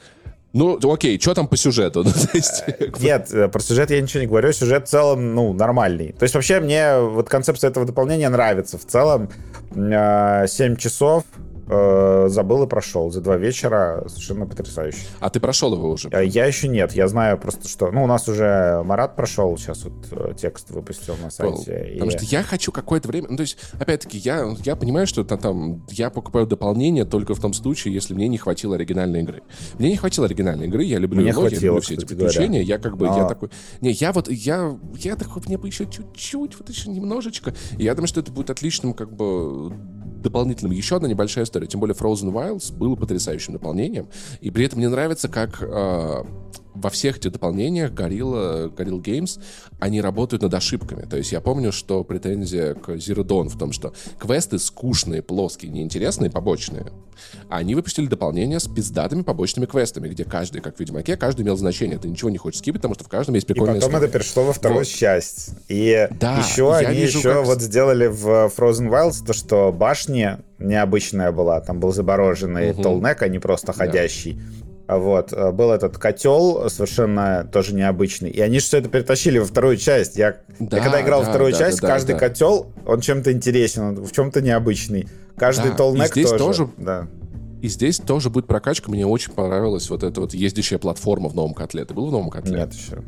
Ну, 0.54 0.80
окей, 0.91 1.20
что 1.20 1.34
там 1.34 1.48
по 1.48 1.58
сюжету? 1.58 2.04
Ну, 2.06 2.12
есть, 2.34 2.64
Нет, 2.99 3.32
э, 3.34 3.48
про 3.48 3.60
сюжет 3.60 3.90
я 3.91 3.99
ничего 4.02 4.22
не 4.22 4.28
говорю. 4.28 4.52
Сюжет 4.54 4.88
в 4.88 4.90
целом, 4.90 5.34
ну, 5.36 5.54
нормальный. 5.54 6.14
То 6.14 6.24
есть 6.24 6.36
вообще 6.36 6.60
мне 6.60 6.99
вот 6.99 7.28
концепция 7.28 7.70
этого 7.72 7.86
дополнения 7.86 8.30
нравится. 8.30 8.78
В 8.78 8.86
целом 8.86 9.30
7 9.74 10.76
часов 10.78 11.24
э, 11.68 12.26
забыл 12.30 12.64
и 12.64 12.68
прошел 12.68 13.11
за 13.11 13.22
два 13.22 13.38
вечера. 13.38 14.03
Совершенно 14.07 14.45
потрясающе. 14.45 14.99
А 15.19 15.30
ты 15.30 15.39
прошел 15.39 15.73
его 15.73 15.89
уже? 15.91 16.10
А 16.10 16.22
Я 16.22 16.45
еще 16.45 16.68
нет. 16.68 16.94
Я 16.94 17.07
знаю 17.07 17.38
просто, 17.38 17.68
что... 17.68 17.91
Ну, 17.91 18.03
у 18.03 18.07
нас 18.07 18.27
уже 18.27 18.81
Марат 18.84 19.15
прошел. 19.15 19.57
Сейчас 19.57 19.84
вот 19.84 19.94
э, 20.11 20.34
текст 20.38 20.72
выпустил 20.72 21.15
на 21.22 21.30
сайте. 21.30 21.91
Потому 21.94 22.11
и- 22.11 22.18
что 22.18 22.26
я 22.26 22.44
хочу 22.44 22.72
какое-то 22.72 23.07
время... 23.07 23.27
Ну, 23.30 23.38
то 23.38 23.41
есть, 23.41 23.57
опять-таки, 23.80 24.18
я, 24.18 24.45
я 24.64 24.76
понимаю, 24.76 25.07
что 25.07 25.22
это 25.22 25.38
там... 25.38 25.85
Я 25.89 26.10
покупаю 26.10 26.48
дополнение 26.48 27.06
только 27.06 27.34
в 27.35 27.39
том 27.39 27.53
случае, 27.53 27.94
если 27.94 28.14
мне 28.14 28.27
не 28.27 28.38
хватило 28.38 28.76
оригинальной 28.76 29.22
игры. 29.22 29.44
Мне 29.80 29.89
не 29.89 29.98
хватило 29.98 30.26
оригинальной 30.26 30.68
игры, 30.68 30.84
я 30.84 30.99
люблю 30.99 31.22
Мне 31.22 31.34
ноги, 31.34 31.44
я 31.44 31.49
хватило, 31.49 31.65
люблю 31.76 31.81
все 31.81 31.94
эти 31.95 32.06
приключения. 32.06 32.48
говоря. 32.61 32.64
Я 32.64 32.77
как 32.80 32.98
бы... 32.98 33.07
Но- 33.07 33.18
Я 33.18 33.27
такой... 33.27 33.49
Не, 33.81 33.91
я 33.91 34.11
вот... 34.11 34.30
Я, 34.30 34.77
я 34.95 35.15
такой... 35.15 35.41
Мне 35.45 35.57
бы 35.57 35.68
еще 35.68 35.85
чуть-чуть, 35.85 36.57
вот 36.57 36.69
еще 36.69 36.89
немножечко. 36.89 37.53
И 37.77 37.84
я 37.84 37.95
думаю, 37.95 38.07
что 38.07 38.19
это 38.19 38.31
будет 38.31 38.49
отличным 38.49 38.94
как 38.94 39.11
бы 39.14 39.72
дополнительным. 40.28 40.72
Еще 40.72 40.95
одна 40.95 41.08
небольшая 41.08 41.45
история. 41.45 41.68
Тем 41.68 41.80
более 41.80 41.95
Frozen 41.95 42.32
Wilds 42.32 42.74
был 42.76 42.95
потрясающим 42.95 43.54
дополнением. 43.54 44.08
И 44.41 44.52
при 44.52 44.66
этом 44.66 44.80
мне 44.80 44.90
нравится, 44.90 45.28
как 45.28 45.62
э, 45.62 46.24
во 46.82 46.90
всех 46.90 47.18
этих 47.18 47.32
дополнениях 47.32 47.91
Gorilla, 47.91 48.70
Gorilla 48.74 49.02
Games, 49.02 49.40
они 49.80 50.02
работают 50.02 50.44
над 50.44 50.54
ошибками. 50.54 51.02
То 51.10 51.18
есть 51.18 51.32
я 51.32 51.41
помню, 51.41 51.72
что 51.72 52.04
претензия 52.04 52.74
к 52.76 52.90
Zero 52.90 53.24
Dawn 53.24 53.49
в 53.49 53.58
том, 53.58 53.72
что 53.72 53.94
квесты 54.20 54.60
скучные, 54.60 55.22
плоские, 55.22 55.72
неинтересные, 55.72 56.30
побочные. 56.30 56.88
А 57.49 57.58
они 57.58 57.74
выпустили 57.74 58.06
дополнение 58.06 58.60
с 58.60 58.68
пиздатыми 58.68 59.24
побочными 59.24 59.66
квестами, 59.66 60.08
где 60.08 60.24
каждый, 60.24 60.62
как 60.62 60.78
в 60.78 60.80
Ведьмаке, 60.80 61.18
каждый 61.18 61.41
имел 61.41 61.58
значение. 61.58 61.98
Ты 61.98 62.10
ничего 62.10 62.30
не 62.30 62.38
хочешь 62.38 62.60
скипать, 62.60 62.80
потому 62.82 62.94
что 62.94 63.06
в 63.06 63.08
каждом 63.08 63.34
есть 63.34 63.49
И 63.49 63.54
прикольная 63.54 63.76
потом 63.76 63.90
история. 63.90 64.06
это 64.08 64.14
перешло 64.20 64.44
во 64.44 64.54
вторую 64.54 64.80
Вот. 64.80 64.88
часть. 64.88 65.49
И 65.68 66.08
Да, 66.20 66.38
еще 66.38 66.76
они 66.76 66.95
вижу, 66.95 67.18
еще 67.18 67.34
как- 67.34 67.45
вот 67.48 67.62
сделали 67.62 68.06
в 68.06 68.52
Frozen 68.56 68.90
Wilds 68.90 69.26
то, 69.26 69.34
что 69.34 69.72
башня 69.72 70.41
необычная 70.60 71.32
была. 71.32 71.60
Там 71.60 71.80
был 71.80 71.91
забороженный 71.91 72.74
Мгм. 72.74 72.84
толнек, 72.84 73.22
а 73.24 73.28
не 73.28 73.40
просто 73.40 73.74
ходящий. 73.74 74.40
А 74.40 74.77
Вот. 74.88 75.34
э, 75.34 75.51
Был 75.51 75.72
этот 75.72 75.97
котел 75.97 76.69
совершенно 76.69 77.47
тоже 77.51 77.73
необычный. 77.76 78.30
И 78.30 78.39
они 78.39 78.59
же 78.59 78.65
все 78.65 78.77
это 78.77 78.89
перетащили 78.89 79.39
во 79.39 79.45
вторую 79.45 79.77
часть. 79.77 80.15
Я, 80.18 80.38
Да, 80.59 80.77
я 80.77 80.84
когда 80.84 81.01
играл 81.01 81.19
во 81.19 81.26
да, 81.26 81.31
вторую 81.31 81.51
да, 81.51 81.57
часть, 81.57 81.81
да, 81.81 81.88
да, 81.88 81.93
каждый 81.93 82.14
да. 82.14 82.19
котел, 82.19 82.72
он 82.85 83.01
чем-то 83.01 83.31
интересен, 83.31 83.84
он 83.84 83.95
в 84.05 84.11
чем-то 84.11 84.41
необычный. 84.41 85.07
Каждый 85.35 85.72
Да, 85.72 85.77
толнек 85.77 86.07
здесь 86.07 86.30
тоже. 86.30 86.43
тоже 86.43 86.69
Да. 86.77 87.07
И 87.61 87.69
здесь 87.69 87.97
тоже 87.97 88.30
будет 88.30 88.47
прокачка. 88.47 88.91
Мне 88.91 89.05
очень 89.05 89.34
понравилась 89.34 89.89
вот 89.89 90.03
эта 90.03 90.22
вот 90.22 90.34
ездящая 90.34 90.80
платформа 90.80 91.27
в 91.27 91.35
новом 91.35 91.53
котле. 91.53 91.85
Ты 91.85 91.93
был 91.93 92.07
в 92.07 92.11
новом 92.11 92.30
котле? 92.30 92.57
Нет 92.59 92.73
еще. 92.73 93.03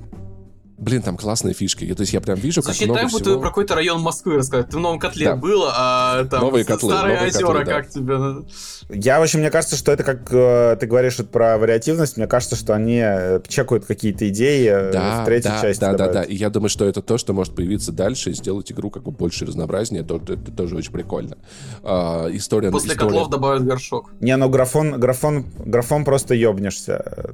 Блин, 0.82 1.02
там 1.02 1.18
классные 1.18 1.54
фишки. 1.54 1.84
Я- 1.84 1.94
То 1.96 2.02
есть 2.02 2.14
я 2.14 2.22
прям 2.22 2.38
вижу, 2.40 2.62
Звучит 2.62 2.80
как 2.80 2.88
много 2.88 3.02
так, 3.02 3.12
будто 3.12 3.24
всего... 3.26 3.40
про 3.42 3.50
какой-то 3.50 3.76
район 3.76 4.02
Москвы 4.02 4.38
рассказать. 4.38 4.70
Ты 4.70 4.78
в 4.78 4.80
новом 4.80 4.98
котле 4.98 5.26
Да. 5.28 5.36
был, 5.36 5.64
а 5.68 6.24
там 6.26 6.42
Новые 6.42 6.64
котлы, 6.64 6.92
старые 6.94 7.16
новые 7.18 7.30
озера, 7.32 7.48
котлы, 7.48 7.66
да. 7.66 7.74
как 7.74 7.90
тебе? 7.90 9.00
Я, 9.02 9.20
в 9.20 9.24
общем, 9.24 9.40
мне 9.40 9.52
кажется, 9.52 9.76
что 9.76 9.92
это 9.92 10.04
как 10.04 10.32
э, 10.32 10.78
ты 10.80 10.88
говоришь 10.88 11.18
вот 11.20 11.30
про 11.30 11.58
вариативность, 11.58 12.16
мне 12.18 12.28
кажется, 12.28 12.56
что 12.56 12.74
они 12.74 13.02
э, 13.04 13.42
чекают 13.48 13.86
какие-то 13.86 14.28
идеи 14.30 14.68
э, 14.70 14.92
Да, 14.94 15.22
в 15.22 15.26
третьей 15.26 15.52
да, 15.52 15.62
части. 15.62 15.82
да, 15.82 15.92
да, 15.92 15.98
добавят. 15.98 16.14
да. 16.14 16.24
И 16.24 16.36
я 16.36 16.50
думаю, 16.50 16.70
что 16.70 16.86
это 16.86 17.02
то, 17.02 17.18
что 17.18 17.34
может 17.34 17.54
появиться 17.56 17.92
дальше 17.92 18.32
и 18.32 18.34
сделать 18.34 18.72
игру 18.72 18.90
как 18.90 19.04
бы 19.04 19.12
больше 19.12 19.46
разнообразнее. 19.46 20.04
Это, 20.04 20.16
это 20.16 20.52
тоже 20.52 20.76
очень 20.78 20.92
прикольно. 20.94 21.38
А, 21.84 22.30
история... 22.32 22.72
После 22.72 22.94
история- 22.94 23.10
котлов 23.12 23.30
добавят 23.30 23.66
горшок. 23.66 24.12
Не, 24.22 24.36
ну 24.38 24.50
графон, 24.50 25.00
графон, 25.00 25.46
графон 25.66 26.06
просто 26.06 26.34
ёбнешься. 26.36 27.34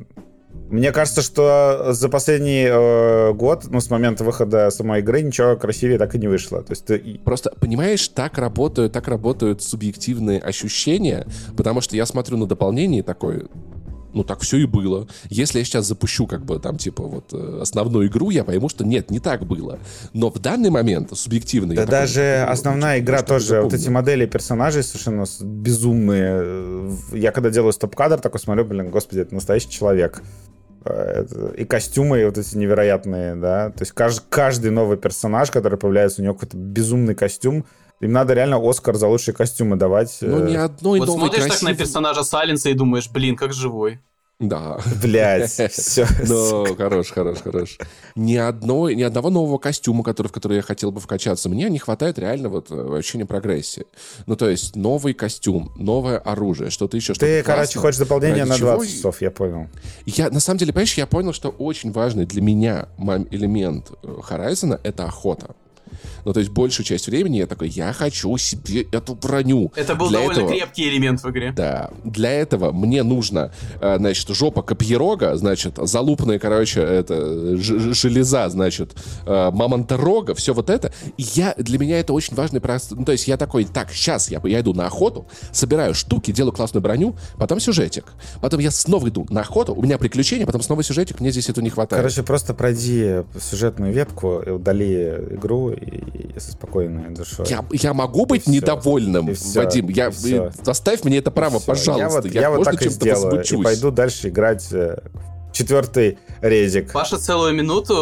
Мне 0.70 0.92
кажется, 0.92 1.22
что 1.22 1.90
за 1.92 2.10
последний 2.10 2.66
э, 2.68 3.34
год, 3.34 3.66
ну, 3.70 3.80
с 3.80 3.90
момента 3.92 4.24
выхода 4.24 4.70
самой 4.72 5.02
игры, 5.02 5.22
ничего 5.22 5.56
красивее 5.56 5.98
так 6.00 6.16
и 6.16 6.18
не 6.18 6.28
вышло. 6.28 6.64
То 6.64 6.72
есть 6.72 6.86
ты- 6.86 7.20
Просто, 7.24 7.52
понимаешь, 7.60 8.08
так 8.08 8.38
работают, 8.40 8.92
так 8.92 9.08
работают 9.08 9.62
субъективные 9.62 10.40
ощущения, 10.40 11.28
потому 11.56 11.82
что 11.82 11.96
я 11.96 12.06
смотрю 12.08 12.38
на 12.38 12.48
дополнение 12.48 13.02
и 13.02 13.04
такой, 13.04 13.48
ну 14.16 14.24
так 14.24 14.40
все 14.40 14.58
и 14.58 14.66
было. 14.66 15.08
Если 15.30 15.60
я 15.60 15.66
сейчас 15.66 15.86
запущу 15.86 16.26
как 16.26 16.44
бы 16.44 16.58
там 16.60 16.78
типа 16.78 17.04
вот 17.04 17.26
э, 17.34 17.60
основную 17.62 18.08
игру, 18.08 18.32
я 18.32 18.44
пойму, 18.44 18.68
что 18.68 18.84
нет, 18.84 19.12
не 19.12 19.20
так 19.20 19.46
было. 19.46 19.78
Но 20.14 20.32
в 20.32 20.40
данный 20.40 20.72
момент 20.72 21.16
субъективно 21.16 21.76
Да 21.76 21.82
такой, 21.82 21.92
даже 21.92 22.44
«Ну, 22.48 22.52
основная 22.52 23.00
игра 23.00 23.22
тоже, 23.22 23.62
вот 23.62 23.74
эти 23.74 23.82
запомнил». 23.82 23.92
модели 24.00 24.26
персонажей 24.26 24.82
совершенно 24.84 25.26
безумные. 25.42 26.40
Э, 26.42 26.92
Я 27.14 27.32
когда 27.32 27.52
делаю 27.52 27.72
стоп-кадр, 27.74 28.20
такой 28.20 28.40
смотрю, 28.40 28.66
блин, 28.66 28.90
господи, 28.90 29.20
это 29.20 29.36
настоящий 29.36 29.70
человек. 29.70 30.24
Э, 30.86 31.24
это- 31.24 31.48
И 31.58 31.66
костюмы 31.66 32.26
вот 32.26 32.38
эти 32.38 32.56
невероятные, 32.58 33.36
да. 33.36 33.70
То 33.72 33.82
есть 33.82 33.94
кажд- 33.94 34.24
каждый 34.30 34.72
новый 34.72 34.98
персонаж, 34.98 35.52
который 35.52 35.78
появляется, 35.80 36.22
у 36.22 36.24
него 36.26 36.36
какой-то 36.36 36.58
безумный 36.58 37.16
костюм. 37.16 37.66
Им 38.02 38.12
надо 38.12 38.34
реально 38.34 38.58
Оскар 38.62 38.96
за 38.96 39.08
лучшие 39.08 39.34
костюмы 39.34 39.78
давать. 39.78 40.18
Ну 40.22 40.40
Э, 40.46 40.50
ни 40.50 40.56
одной 40.56 41.00
Вот 41.00 41.08
новой 41.08 41.20
смотришь 41.22 41.44
так 41.44 41.52
на 41.52 41.58
красивой- 41.70 41.76
персонажа 41.78 42.24
Саленса 42.24 42.70
и 42.70 42.74
думаешь, 42.74 43.10
блин, 43.10 43.36
как 43.36 43.54
живой. 43.54 44.00
Да. 44.40 44.78
Блять, 45.02 45.50
все. 45.72 46.06
Ну, 46.28 46.76
хорош, 46.76 47.12
хорош, 47.12 47.38
хорош. 47.42 47.78
Ни, 48.16 48.36
одной, 48.36 48.94
ни 48.96 49.02
одного 49.02 49.30
нового 49.30 49.58
костюма, 49.58 50.04
который, 50.04 50.28
в 50.28 50.32
который 50.34 50.58
я 50.58 50.62
хотел 50.62 50.92
бы 50.92 51.00
вкачаться. 51.00 51.48
Мне 51.48 51.70
не 51.70 51.80
хватает 51.80 52.20
реально 52.20 52.50
вот 52.50 52.70
э, 52.70 52.98
ощущения 52.98 53.26
прогрессии. 53.26 53.86
Ну, 54.26 54.36
то 54.36 54.50
есть 54.50 54.76
новый 54.76 55.14
костюм, 55.14 55.72
новое 55.78 56.18
оружие, 56.18 56.70
что-то 56.70 56.98
еще, 56.98 57.14
что-то 57.14 57.26
Ты, 57.28 57.44
короче, 57.44 57.64
классное. 57.74 57.82
хочешь 57.82 58.00
дополнение 58.00 58.40
Ради 58.44 58.50
на 58.50 58.58
чего 58.58 58.72
20 58.76 58.90
и- 58.90 58.94
часов, 58.98 59.22
я 59.22 59.32
понял. 59.32 59.68
Я, 60.06 60.30
на 60.30 60.42
самом 60.42 60.58
деле, 60.58 60.74
понимаешь, 60.74 60.94
я 60.96 61.08
понял, 61.08 61.32
что 61.32 61.50
очень 61.50 61.94
важный 61.94 62.26
для 62.26 62.42
меня 62.42 62.90
элемент 63.32 63.92
э, 64.04 64.08
Horizon— 64.30 64.78
это 64.84 65.06
охота. 65.06 65.56
Ну, 66.26 66.34
то 66.34 66.40
есть 66.40 66.52
большую 66.52 66.86
часть 66.86 67.08
времени 67.08 67.38
я 67.38 67.48
такой, 67.48 67.70
я 67.70 67.94
хочу 67.94 68.36
себе 68.38 68.84
эту 68.92 69.16
броню. 69.16 69.72
Это 69.76 69.96
был 69.96 70.10
Для 70.10 70.20
довольно 70.20 70.40
этого- 70.40 70.50
крепкий 70.52 70.90
элемент 70.90 71.24
в 71.24 71.30
игре. 71.30 71.52
Да, 71.56 71.92
для 72.04 72.32
этого 72.32 72.72
мне 72.72 73.04
нужно, 73.04 73.52
э, 73.82 73.98
значит, 73.98 74.28
жопа 74.30 74.62
копьерога, 74.62 75.36
значит, 75.36 75.78
залупная, 75.78 76.40
короче, 76.40 76.82
это 76.82 77.56
железа, 77.58 78.50
значит, 78.50 78.96
э, 79.26 79.52
мамонторога, 79.52 80.34
все 80.36 80.54
вот 80.54 80.70
это. 80.70 80.92
И 81.18 81.24
я, 81.34 81.54
для 81.58 81.78
меня 81.80 82.00
это 82.00 82.14
очень 82.14 82.36
важный 82.36 82.60
просто. 82.62 82.96
Ну, 82.96 83.06
то 83.06 83.12
есть 83.12 83.28
я 83.28 83.38
такой, 83.38 83.66
так, 83.66 83.92
сейчас 83.92 84.30
я, 84.30 84.42
я 84.44 84.60
иду 84.62 84.74
на 84.74 84.86
охоту, 84.88 85.28
собираю 85.52 85.94
штуки, 85.94 86.32
делаю 86.32 86.54
классную 86.54 86.82
броню, 86.82 87.16
потом 87.38 87.60
сюжетик. 87.60 88.06
Потом 88.42 88.60
я 88.60 88.72
снова 88.72 89.08
иду 89.10 89.26
на 89.30 89.42
охоту, 89.42 89.74
у 89.74 89.82
меня 89.82 89.98
приключения, 89.98 90.46
потом 90.46 90.62
снова 90.62 90.84
сюжетик, 90.84 91.20
мне 91.20 91.32
здесь 91.32 91.50
этого 91.50 91.64
не 91.64 91.70
хватает. 91.70 92.02
Короче, 92.02 92.24
просто 92.24 92.54
пройди 92.54 93.24
сюжетную 93.40 93.94
ветку, 93.94 94.42
и 94.46 94.50
удали 94.50 95.12
игру 95.32 95.72
и, 95.76 96.34
и 96.36 96.40
со 96.40 96.52
спокойной 96.52 97.14
душой. 97.14 97.46
я, 97.50 97.64
я 97.72 97.94
могу 97.94 98.26
быть 98.26 98.44
всё. 98.44 98.52
недовольным, 98.52 99.30
И 99.30 99.34
всё. 99.34 99.62
Вадим. 99.64 99.90
Я, 99.90 100.08
И 100.08 100.12
всё. 100.12 100.46
э, 100.46 100.52
оставь 100.66 101.04
мне 101.04 101.18
это 101.18 101.32
право, 101.32 101.60
Всё. 101.60 101.68
пожалуйста. 101.68 102.00
Я 102.00 102.10
вот, 102.10 102.26
я 102.26 102.50
вот 102.50 102.58
можно 102.58 102.72
так 102.74 102.82
и 102.86 102.90
сделаю. 102.90 103.44
И 103.44 103.64
пойду 103.64 103.92
дальше 103.92 104.30
играть 104.30 104.68
э, 104.72 104.98
в 105.14 105.54
четвертый 105.54 106.18
резик. 106.42 106.92
Паша 106.92 107.18
целую 107.18 107.54
минуту 107.54 107.94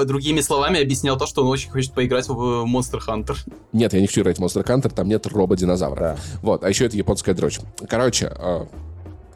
э, 0.00 0.04
другими 0.06 0.40
словами 0.40 0.80
объяснял 0.82 1.16
то, 1.16 1.26
что 1.26 1.42
он 1.42 1.48
очень 1.48 1.70
хочет 1.70 1.92
поиграть 1.92 2.26
в 2.28 2.64
Monster 2.64 2.98
Hunter. 3.06 3.36
Нет, 3.72 3.92
я 3.92 4.00
не 4.00 4.06
хочу 4.06 4.22
играть 4.22 4.38
в 4.38 4.42
Monster 4.42 4.64
Hunter, 4.64 4.92
там 4.92 5.08
нет 5.08 5.26
робо-динозавра. 5.26 6.00
Да. 6.00 6.16
Вот, 6.42 6.64
а 6.64 6.68
еще 6.68 6.86
это 6.86 6.96
японская 6.96 7.34
дрочь. 7.34 7.60
Короче, 7.88 8.32
э, 8.36 8.66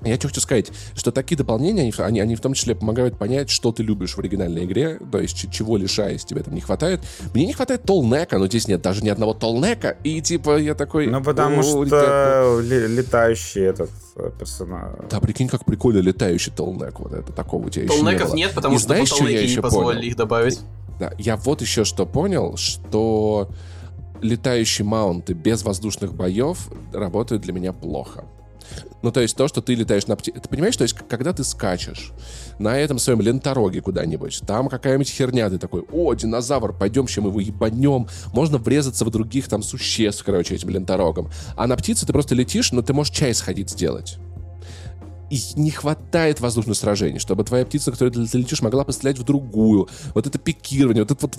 я 0.02 0.16
что 0.16 0.28
хочу 0.28 0.40
сказать, 0.40 0.70
что 0.94 1.10
такие 1.10 1.36
дополнения, 1.36 1.82
они, 1.82 1.92
они, 1.98 2.20
они 2.20 2.36
в 2.36 2.40
том 2.40 2.54
числе 2.54 2.74
помогают 2.74 3.18
понять, 3.18 3.50
что 3.50 3.72
ты 3.72 3.82
любишь 3.82 4.14
в 4.14 4.18
оригинальной 4.20 4.64
игре, 4.64 4.98
то 5.10 5.18
есть 5.18 5.50
чего 5.50 5.76
лишаясь 5.76 6.24
тебе 6.24 6.42
там 6.42 6.54
не 6.54 6.60
хватает. 6.60 7.00
Мне 7.34 7.46
не 7.46 7.52
хватает 7.52 7.82
толнека, 7.82 8.38
но 8.38 8.46
здесь 8.46 8.68
нет 8.68 8.82
даже 8.82 9.02
ни 9.02 9.08
одного 9.08 9.34
толнека, 9.34 9.96
и 10.04 10.20
типа 10.20 10.58
я 10.58 10.74
такой... 10.74 11.06
Ну, 11.06 11.22
потому 11.22 11.60
«О, 11.60 11.62
что 11.62 12.60
летающий 12.60 13.62
этот 13.62 13.90
э, 14.16 14.30
персонаж. 14.38 14.92
Да, 15.10 15.20
прикинь, 15.20 15.48
как 15.48 15.64
прикольно 15.64 15.98
летающий 15.98 16.52
толнек. 16.52 17.00
Вот 17.00 17.12
это 17.12 17.32
такого 17.32 17.66
у 17.66 17.70
тебя 17.70 17.84
еще 17.84 17.94
не 17.94 18.00
Толнеков 18.02 18.34
нет, 18.34 18.52
потому 18.54 18.74
И 18.74 18.78
что 18.78 18.88
знаешь, 18.88 19.08
что 19.08 19.16
я 19.16 19.22
толнеки 19.24 19.42
не 19.44 19.50
еще 19.50 19.62
позволили 19.62 19.96
понял? 19.96 20.08
их 20.08 20.16
добавить. 20.16 20.60
Да, 20.98 21.12
я 21.18 21.36
вот 21.36 21.60
еще 21.60 21.84
что 21.84 22.06
понял, 22.06 22.56
что 22.56 23.50
летающие 24.20 24.84
маунты 24.84 25.32
без 25.32 25.62
воздушных 25.62 26.14
боев 26.14 26.68
работают 26.92 27.42
для 27.42 27.52
меня 27.52 27.72
плохо. 27.72 28.24
Ну, 29.02 29.12
то 29.12 29.20
есть 29.20 29.36
то, 29.36 29.48
что 29.48 29.60
ты 29.62 29.74
летаешь 29.74 30.06
на 30.06 30.16
птице. 30.16 30.40
Ты 30.40 30.48
понимаешь, 30.48 30.76
то 30.76 30.82
есть 30.82 30.94
когда 31.08 31.32
ты 31.32 31.44
скачешь 31.44 32.12
на 32.58 32.78
этом 32.78 32.98
своем 32.98 33.20
лентороге 33.20 33.80
куда-нибудь, 33.80 34.42
там 34.46 34.68
какая-нибудь 34.68 35.08
херня, 35.10 35.48
ты 35.50 35.58
такой, 35.58 35.84
о, 35.92 36.14
динозавр, 36.14 36.72
пойдем, 36.72 37.06
чем 37.06 37.26
его 37.26 37.40
ебанем. 37.40 38.08
Можно 38.32 38.58
врезаться 38.58 39.04
в 39.04 39.10
других 39.10 39.48
там 39.48 39.62
существ, 39.62 40.24
короче, 40.24 40.54
этим 40.54 40.70
ленторогом. 40.70 41.30
А 41.56 41.66
на 41.66 41.76
птице 41.76 42.06
ты 42.06 42.12
просто 42.12 42.34
летишь, 42.34 42.72
но 42.72 42.82
ты 42.82 42.92
можешь 42.92 43.14
чай 43.14 43.34
сходить 43.34 43.70
сделать. 43.70 44.18
И 45.30 45.38
не 45.56 45.70
хватает 45.70 46.40
воздушных 46.40 46.76
сражений, 46.76 47.18
чтобы 47.18 47.44
твоя 47.44 47.66
птица, 47.66 47.92
которой 47.92 48.10
ты 48.10 48.38
летишь, 48.38 48.62
могла 48.62 48.84
пострелять 48.84 49.18
в 49.18 49.24
другую. 49.24 49.88
Вот 50.14 50.26
это 50.26 50.38
пикирование, 50.38 51.04
вот 51.04 51.10
это 51.10 51.26
вот 51.26 51.36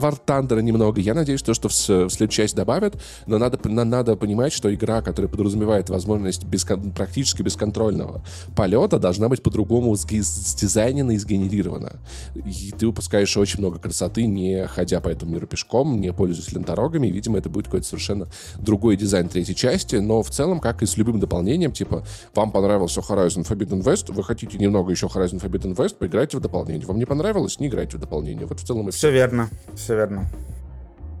вартандера 0.00 0.60
немного. 0.60 1.00
Я 1.00 1.14
надеюсь, 1.14 1.40
что, 1.40 1.52
что 1.54 1.68
в, 1.68 1.72
в 1.72 2.10
следующую 2.10 2.28
часть 2.28 2.54
добавят, 2.54 3.02
но 3.26 3.38
надо, 3.38 3.58
на- 3.68 3.84
надо 3.84 4.14
понимать, 4.14 4.52
что 4.52 4.72
игра, 4.72 5.02
которая 5.02 5.28
подразумевает 5.28 5.90
возможность 5.90 6.44
бескон- 6.44 6.92
практически 6.92 7.42
бесконтрольного 7.42 8.22
полета, 8.54 9.00
должна 9.00 9.28
быть 9.28 9.42
по-другому 9.42 9.96
сдизайнена 9.96 11.10
и 11.10 11.18
сгенерирована. 11.18 11.94
И 12.36 12.72
ты 12.78 12.86
выпускаешь 12.86 13.36
очень 13.36 13.58
много 13.58 13.80
красоты, 13.80 14.26
не 14.26 14.68
ходя 14.68 15.00
по 15.00 15.08
этому 15.08 15.32
миру 15.32 15.48
пешком, 15.48 16.00
не 16.00 16.12
пользуясь 16.12 16.52
ленторогами. 16.52 17.08
Видимо, 17.08 17.38
это 17.38 17.48
будет 17.48 17.64
какой-то 17.64 17.86
совершенно 17.88 18.28
другой 18.58 18.96
дизайн 18.96 19.28
третьей 19.28 19.56
части. 19.56 19.96
Но 19.96 20.22
в 20.22 20.30
целом, 20.30 20.60
как 20.60 20.82
и 20.82 20.86
с 20.86 20.96
любым 20.96 21.18
дополнением, 21.18 21.72
типа, 21.72 22.06
вам 22.36 22.52
понравился 22.52 23.00
Horizon 23.00 23.31
Forbidden 23.40 23.82
West, 23.82 24.12
вы 24.12 24.22
хотите 24.22 24.58
немного 24.58 24.90
еще 24.90 25.06
Horizon 25.06 25.40
Forbidden 25.42 25.74
West, 25.74 25.96
поиграйте 25.96 26.36
в 26.36 26.40
дополнение. 26.40 26.86
Вам 26.86 26.98
не 26.98 27.06
понравилось, 27.06 27.58
не 27.58 27.68
играйте 27.68 27.96
в 27.96 28.00
дополнение. 28.00 28.46
Вот 28.46 28.60
в 28.60 28.64
целом 28.64 28.88
и 28.88 28.90
все. 28.92 28.98
Все 28.98 29.10
верно, 29.10 29.48
все 29.74 29.96
верно. 29.96 30.26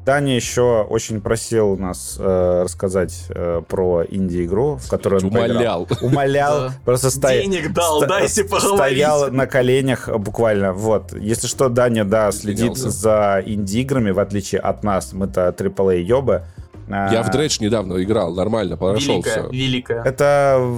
Даня 0.04 0.34
еще 0.34 0.82
очень 0.82 1.20
просил 1.20 1.76
нас 1.76 2.16
э, 2.18 2.62
рассказать 2.64 3.26
э, 3.28 3.62
про 3.68 4.02
инди-игру, 4.08 4.76
в 4.76 4.88
которую 4.88 5.22
он 5.22 5.28
Умолял. 5.28 5.86
поиграл. 5.86 5.88
Умолял. 6.02 6.58
Да. 6.60 6.74
Просто 6.84 7.10
стоял. 7.10 7.42
Денег 7.44 7.72
дал, 7.72 8.00
дайте 8.00 8.42
поговорить. 8.42 8.74
Стоял 8.74 9.30
на 9.30 9.46
коленях 9.46 10.08
буквально. 10.18 10.72
Вот. 10.72 11.12
Если 11.12 11.46
что, 11.46 11.68
Даня, 11.68 12.04
да, 12.04 12.32
следит 12.32 12.72
Извинялся. 12.72 12.90
за 12.90 13.42
инди-играми, 13.46 14.10
в 14.10 14.18
отличие 14.18 14.60
от 14.60 14.82
нас. 14.82 15.12
Мы-то 15.12 15.54
AAA 15.56 16.00
ёбы. 16.02 16.42
А, 16.92 17.10
Я 17.12 17.22
в 17.22 17.30
Дредж 17.30 17.58
недавно 17.60 18.02
играл, 18.02 18.34
нормально, 18.34 18.76
прошел 18.76 19.14
Великая, 19.14 19.30
все. 19.44 19.48
великая. 19.50 20.02
Это 20.04 20.72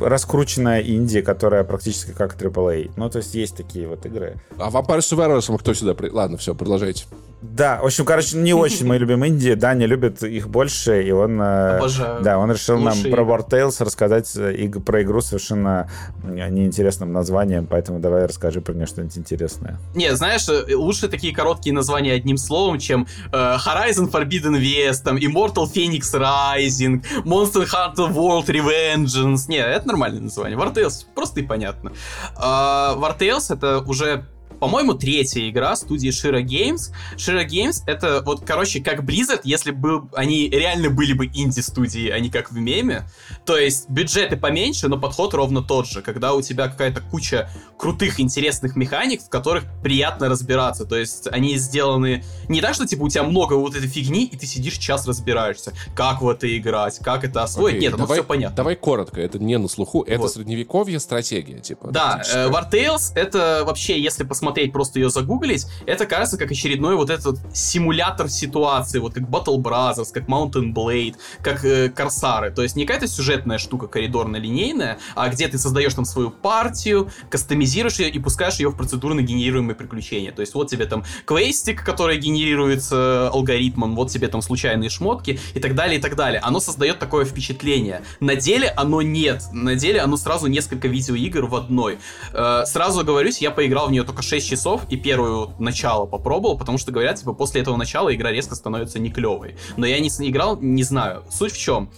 раскрученная 0.00 0.82
инди, 0.82 1.20
которая 1.22 1.64
практически 1.64 2.12
как 2.12 2.36
AAA. 2.40 2.90
Ну, 2.96 3.08
то 3.10 3.18
есть 3.18 3.34
есть 3.34 3.56
такие 3.56 3.88
вот 3.88 4.04
игры. 4.06 4.36
А 4.58 4.68
Vampire 4.70 4.98
Survivors 4.98 5.56
кто 5.58 5.74
сюда... 5.74 5.94
При... 5.94 6.10
Ладно, 6.10 6.36
все, 6.36 6.54
продолжайте. 6.54 7.04
Да, 7.42 7.80
в 7.82 7.86
общем, 7.86 8.04
короче, 8.06 8.38
не 8.38 8.54
очень 8.54 8.86
мы 8.86 8.96
любим 8.98 9.24
инди. 9.24 9.54
Даня 9.54 9.86
любит 9.86 10.22
их 10.22 10.48
больше, 10.48 11.02
и 11.02 11.10
он... 11.10 11.40
э, 11.40 11.76
Обожаю. 11.76 12.22
Да, 12.22 12.38
он 12.38 12.50
решил 12.50 12.78
нам 12.78 12.94
Лучшие 12.94 13.12
про 13.12 13.22
игры. 13.22 13.34
War 13.34 13.48
Tales 13.48 13.84
рассказать 13.84 14.34
э, 14.36 14.54
иг- 14.56 14.82
про 14.82 15.02
игру 15.02 15.20
совершенно 15.20 15.88
э, 16.24 16.48
неинтересным 16.48 17.12
названием, 17.12 17.66
поэтому 17.66 18.00
давай 18.00 18.24
расскажи 18.26 18.60
про 18.62 18.72
нее 18.72 18.86
что-нибудь 18.86 19.16
интересное. 19.18 19.78
Не, 19.94 20.16
знаешь, 20.16 20.46
лучше 20.74 21.08
такие 21.08 21.34
короткие 21.34 21.74
названия 21.74 22.14
одним 22.14 22.38
словом, 22.38 22.78
чем 22.78 23.06
э, 23.30 23.36
Horizon 23.36 24.10
Forbidden 24.10 24.58
West, 24.58 25.02
там, 25.04 25.16
Immortal 25.18 25.45
Phoenix 25.54 26.12
Rising, 26.12 27.04
Monster 27.24 27.66
Hunter 27.66 28.12
World 28.12 28.46
Revengeance. 28.46 29.48
Не, 29.48 29.58
это 29.58 29.86
нормальное 29.86 30.20
название. 30.20 30.58
Tales 30.58 31.04
просто 31.14 31.40
и 31.40 31.42
понятно. 31.42 31.92
А, 32.36 32.94
Tales 33.18 33.52
это 33.52 33.78
уже 33.80 34.26
по-моему, 34.60 34.94
третья 34.94 35.48
игра 35.48 35.76
студии 35.76 36.10
Shira 36.10 36.42
Games. 36.42 36.92
Shira 37.16 37.46
Games— 37.46 37.82
это 37.86 38.22
вот, 38.24 38.44
короче, 38.44 38.80
как 38.80 39.02
Blizzard, 39.02 39.40
если 39.44 39.70
бы 39.70 40.08
они 40.14 40.48
реально 40.48 40.90
были 40.90 41.12
бы 41.12 41.26
инди-студии, 41.26 42.08
а 42.08 42.18
не 42.18 42.30
как 42.30 42.50
в 42.50 42.56
меме. 42.56 43.08
То 43.44 43.56
есть 43.56 43.88
бюджеты 43.88 44.36
поменьше, 44.36 44.88
но 44.88 44.98
подход 44.98 45.34
ровно 45.34 45.62
тот 45.62 45.86
же, 45.86 46.02
когда 46.02 46.34
у 46.34 46.42
тебя 46.42 46.68
какая-то 46.68 47.00
куча 47.00 47.50
крутых, 47.78 48.20
интересных 48.20 48.76
механик, 48.76 49.22
в 49.22 49.28
которых 49.28 49.64
приятно 49.82 50.28
разбираться. 50.28 50.84
То 50.84 50.96
есть 50.96 51.28
они 51.28 51.56
сделаны 51.58 52.24
не 52.48 52.60
так, 52.60 52.74
что 52.74 52.86
типа 52.86 53.02
у 53.02 53.08
тебя 53.08 53.22
много 53.22 53.54
вот 53.54 53.74
этой 53.74 53.88
фигни, 53.88 54.24
и 54.24 54.36
ты 54.36 54.46
сидишь 54.46 54.78
час 54.78 55.06
разбираешься, 55.06 55.72
как 55.94 56.22
в 56.22 56.28
это 56.28 56.56
играть, 56.56 56.98
как 57.00 57.24
это 57.24 57.42
освоить. 57.42 57.76
Окей, 57.76 57.88
Нет, 57.88 57.98
ну 57.98 58.06
все 58.06 58.24
понятно. 58.24 58.56
Давай 58.56 58.76
коротко, 58.76 59.20
это 59.20 59.38
не 59.38 59.58
на 59.58 59.68
слуху, 59.68 60.02
это 60.02 60.22
вот. 60.22 60.32
средневековье 60.32 60.98
стратегия, 60.98 61.60
типа. 61.60 61.90
Да, 61.90 62.22
э, 62.32 62.48
War 62.48 62.70
Tales 62.70 63.12
это 63.14 63.62
вообще, 63.66 64.00
если 64.00 64.24
посмотреть, 64.24 64.45
просто 64.72 64.98
ее 64.98 65.10
загуглить, 65.10 65.66
это 65.86 66.06
кажется 66.06 66.38
как 66.38 66.50
очередной 66.50 66.96
вот 66.96 67.10
этот 67.10 67.38
симулятор 67.54 68.28
ситуации, 68.28 68.98
вот 68.98 69.14
как 69.14 69.24
Battle 69.24 69.56
Brothers, 69.56 70.08
как 70.12 70.28
Mountain 70.28 70.72
Blade, 70.72 71.16
как 71.42 71.64
э, 71.64 71.88
Корсары. 71.88 72.50
То 72.50 72.62
есть 72.62 72.76
не 72.76 72.84
какая-то 72.84 73.08
сюжетная 73.08 73.58
штука 73.58 73.86
коридорно-линейная, 73.86 74.98
а 75.14 75.28
где 75.28 75.48
ты 75.48 75.58
создаешь 75.58 75.94
там 75.94 76.04
свою 76.04 76.30
партию, 76.30 77.10
кастомизируешь 77.30 77.98
ее 77.98 78.10
и 78.10 78.18
пускаешь 78.18 78.56
ее 78.56 78.70
в 78.70 78.76
процедурно 78.76 79.20
генерируемые 79.20 79.74
приключения. 79.74 80.32
То 80.32 80.40
есть 80.40 80.54
вот 80.54 80.70
тебе 80.70 80.86
там 80.86 81.04
квестик, 81.24 81.84
который 81.84 82.18
генерируется 82.18 83.28
алгоритмом, 83.28 83.94
вот 83.94 84.10
тебе 84.10 84.28
там 84.28 84.42
случайные 84.42 84.90
шмотки 84.90 85.40
и 85.54 85.60
так 85.60 85.74
далее, 85.74 85.98
и 85.98 86.02
так 86.02 86.16
далее. 86.16 86.40
Оно 86.40 86.60
создает 86.60 86.98
такое 86.98 87.24
впечатление. 87.24 88.02
На 88.20 88.36
деле 88.36 88.68
оно 88.68 89.02
нет. 89.02 89.42
На 89.52 89.74
деле 89.74 90.00
оно 90.00 90.16
сразу 90.16 90.46
несколько 90.46 90.88
видеоигр 90.88 91.46
в 91.46 91.54
одной. 91.54 91.98
Э, 92.32 92.64
сразу 92.66 93.04
говорюсь, 93.04 93.38
я 93.38 93.50
поиграл 93.50 93.88
в 93.88 93.92
нее 93.92 94.02
только 94.02 94.22
6 94.22 94.35
часов 94.44 94.82
и 94.90 94.96
первую 94.96 95.50
начало 95.58 96.06
попробовал, 96.06 96.56
потому 96.58 96.78
что 96.78 96.92
говорят, 96.92 97.16
типа, 97.16 97.32
после 97.32 97.60
этого 97.60 97.76
начала 97.76 98.14
игра 98.14 98.30
резко 98.30 98.54
становится 98.54 98.98
не 98.98 99.10
клевой. 99.10 99.56
Но 99.76 99.86
я 99.86 99.98
не 100.00 100.08
играл, 100.08 100.58
не 100.60 100.82
знаю. 100.82 101.24
Суть 101.30 101.52
в 101.52 101.58
чем? 101.58 101.90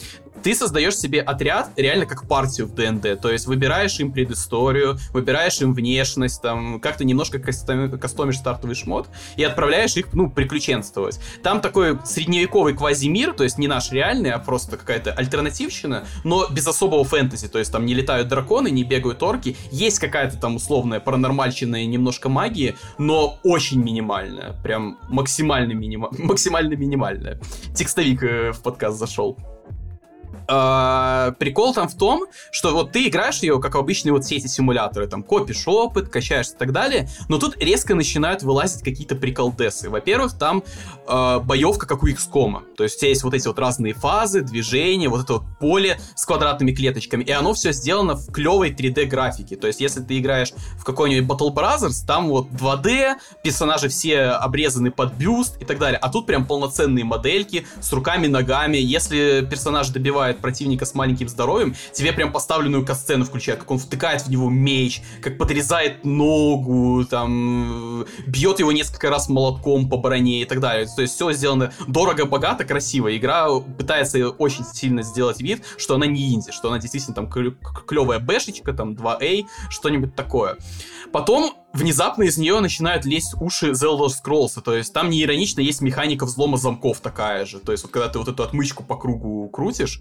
Ты 0.42 0.54
создаешь 0.54 0.96
себе 0.96 1.20
отряд 1.20 1.70
реально 1.76 2.06
как 2.06 2.26
партию 2.26 2.66
в 2.66 2.74
ДНД, 2.74 3.20
то 3.20 3.30
есть 3.30 3.46
выбираешь 3.46 3.98
им 4.00 4.12
предысторию, 4.12 4.98
выбираешь 5.12 5.60
им 5.60 5.74
внешность, 5.74 6.42
там, 6.42 6.80
как-то 6.80 7.04
немножко 7.04 7.38
кастомишь 7.38 8.38
стартовый 8.38 8.76
шмот 8.76 9.08
и 9.36 9.44
отправляешь 9.44 9.96
их, 9.96 10.12
ну, 10.12 10.30
приключенствовать. 10.30 11.20
Там 11.42 11.60
такой 11.60 11.98
средневековый 12.04 12.74
квазимир, 12.74 13.32
то 13.32 13.44
есть 13.44 13.58
не 13.58 13.68
наш 13.68 13.92
реальный, 13.92 14.30
а 14.30 14.38
просто 14.38 14.76
какая-то 14.76 15.12
альтернативщина, 15.12 16.04
но 16.24 16.46
без 16.48 16.66
особого 16.66 17.04
фэнтези, 17.04 17.48
то 17.48 17.58
есть 17.58 17.72
там 17.72 17.86
не 17.86 17.94
летают 17.94 18.28
драконы, 18.28 18.70
не 18.70 18.84
бегают 18.84 19.22
орки, 19.22 19.56
есть 19.70 19.98
какая-то 19.98 20.36
там 20.38 20.56
условная 20.56 21.00
паранормальщина 21.00 21.82
и 21.82 21.86
немножко 21.86 22.28
магии, 22.28 22.76
но 22.98 23.38
очень 23.42 23.82
минимальная, 23.82 24.54
прям 24.62 24.98
максимально, 25.08 25.72
минима... 25.72 26.10
максимально 26.18 26.74
минимальная. 26.74 27.40
Текстовик 27.74 28.22
э, 28.22 28.52
в 28.52 28.62
подкаст 28.62 28.98
зашел. 28.98 29.36
Uh, 30.48 31.32
прикол 31.32 31.74
там 31.74 31.88
в 31.88 31.94
том, 31.94 32.24
что 32.50 32.72
вот 32.72 32.92
ты 32.92 33.06
играешь 33.06 33.40
ее, 33.40 33.60
как 33.60 33.74
обычные 33.74 34.14
вот 34.14 34.24
все 34.24 34.36
эти 34.36 34.46
симуляторы, 34.46 35.06
там, 35.06 35.22
копишь 35.22 35.64
опыт, 35.66 36.08
качаешься 36.08 36.54
и 36.54 36.58
так 36.58 36.72
далее, 36.72 37.06
но 37.28 37.38
тут 37.38 37.58
резко 37.58 37.94
начинают 37.94 38.42
вылазить 38.42 38.82
какие-то 38.82 39.14
приколдесы. 39.14 39.90
Во-первых, 39.90 40.38
там 40.38 40.62
uh, 41.06 41.40
боевка, 41.40 41.86
как 41.86 42.02
у 42.02 42.08
XCOM. 42.08 42.62
То 42.76 42.84
есть 42.84 42.96
у 42.96 43.00
тебя 43.00 43.08
есть 43.10 43.24
вот 43.24 43.34
эти 43.34 43.46
вот 43.46 43.58
разные 43.58 43.92
фазы, 43.92 44.40
движения, 44.40 45.10
вот 45.10 45.24
это 45.24 45.34
вот 45.34 45.42
поле 45.60 46.00
с 46.14 46.24
квадратными 46.24 46.72
клеточками, 46.72 47.24
и 47.24 47.30
оно 47.30 47.52
все 47.52 47.72
сделано 47.72 48.14
в 48.14 48.32
клевой 48.32 48.70
3D 48.70 49.04
графике. 49.04 49.56
То 49.56 49.66
есть 49.66 49.80
если 49.80 50.00
ты 50.00 50.18
играешь 50.18 50.52
в 50.78 50.84
какой-нибудь 50.84 51.28
Battle 51.28 51.54
Brothers, 51.54 52.06
там 52.06 52.28
вот 52.28 52.48
2D, 52.48 53.16
персонажи 53.42 53.88
все 53.88 54.22
обрезаны 54.22 54.90
под 54.90 55.12
бюст 55.12 55.60
и 55.60 55.66
так 55.66 55.78
далее, 55.78 55.98
а 55.98 56.10
тут 56.10 56.26
прям 56.26 56.46
полноценные 56.46 57.04
модельки 57.04 57.66
с 57.80 57.92
руками, 57.92 58.28
ногами. 58.28 58.78
Если 58.78 59.46
персонаж 59.48 59.88
добивает 59.88 60.37
противника 60.38 60.84
с 60.84 60.94
маленьким 60.94 61.28
здоровьем, 61.28 61.74
тебе 61.92 62.12
прям 62.12 62.32
поставленную 62.32 62.84
касцену 62.84 63.24
включают, 63.24 63.60
как 63.60 63.70
он 63.70 63.78
втыкает 63.78 64.22
в 64.22 64.30
него 64.30 64.48
меч, 64.48 65.02
как 65.22 65.38
подрезает 65.38 66.04
ногу, 66.04 67.04
там, 67.04 68.06
бьет 68.26 68.58
его 68.58 68.72
несколько 68.72 69.10
раз 69.10 69.28
молотком 69.28 69.88
по 69.88 69.96
броне 69.96 70.42
и 70.42 70.44
так 70.44 70.60
далее. 70.60 70.88
То 70.94 71.02
есть 71.02 71.14
все 71.14 71.32
сделано 71.32 71.72
дорого, 71.86 72.24
богато, 72.24 72.64
красиво. 72.64 73.14
Игра 73.16 73.48
пытается 73.60 74.30
очень 74.30 74.64
сильно 74.64 75.02
сделать 75.02 75.40
вид, 75.40 75.62
что 75.76 75.94
она 75.94 76.06
не 76.06 76.34
инди, 76.34 76.52
что 76.52 76.68
она 76.68 76.78
действительно 76.78 77.14
там 77.14 77.30
клевая 77.30 78.18
бэшечка, 78.18 78.72
там 78.72 78.92
2A, 78.92 79.44
что-нибудь 79.70 80.14
такое. 80.14 80.56
Потом 81.12 81.54
внезапно 81.78 82.24
из 82.24 82.36
нее 82.36 82.60
начинают 82.60 83.04
лезть 83.04 83.34
уши 83.40 83.70
The 83.70 83.98
Scrolls, 84.08 84.60
то 84.60 84.74
есть 84.74 84.92
там 84.92 85.10
не 85.10 85.22
иронично 85.22 85.60
есть 85.60 85.80
механика 85.80 86.26
взлома 86.26 86.56
замков 86.56 87.00
такая 87.00 87.46
же, 87.46 87.58
то 87.60 87.72
есть 87.72 87.84
вот 87.84 87.92
когда 87.92 88.08
ты 88.08 88.18
вот 88.18 88.28
эту 88.28 88.42
отмычку 88.42 88.82
по 88.84 88.96
кругу 88.96 89.48
крутишь, 89.48 90.00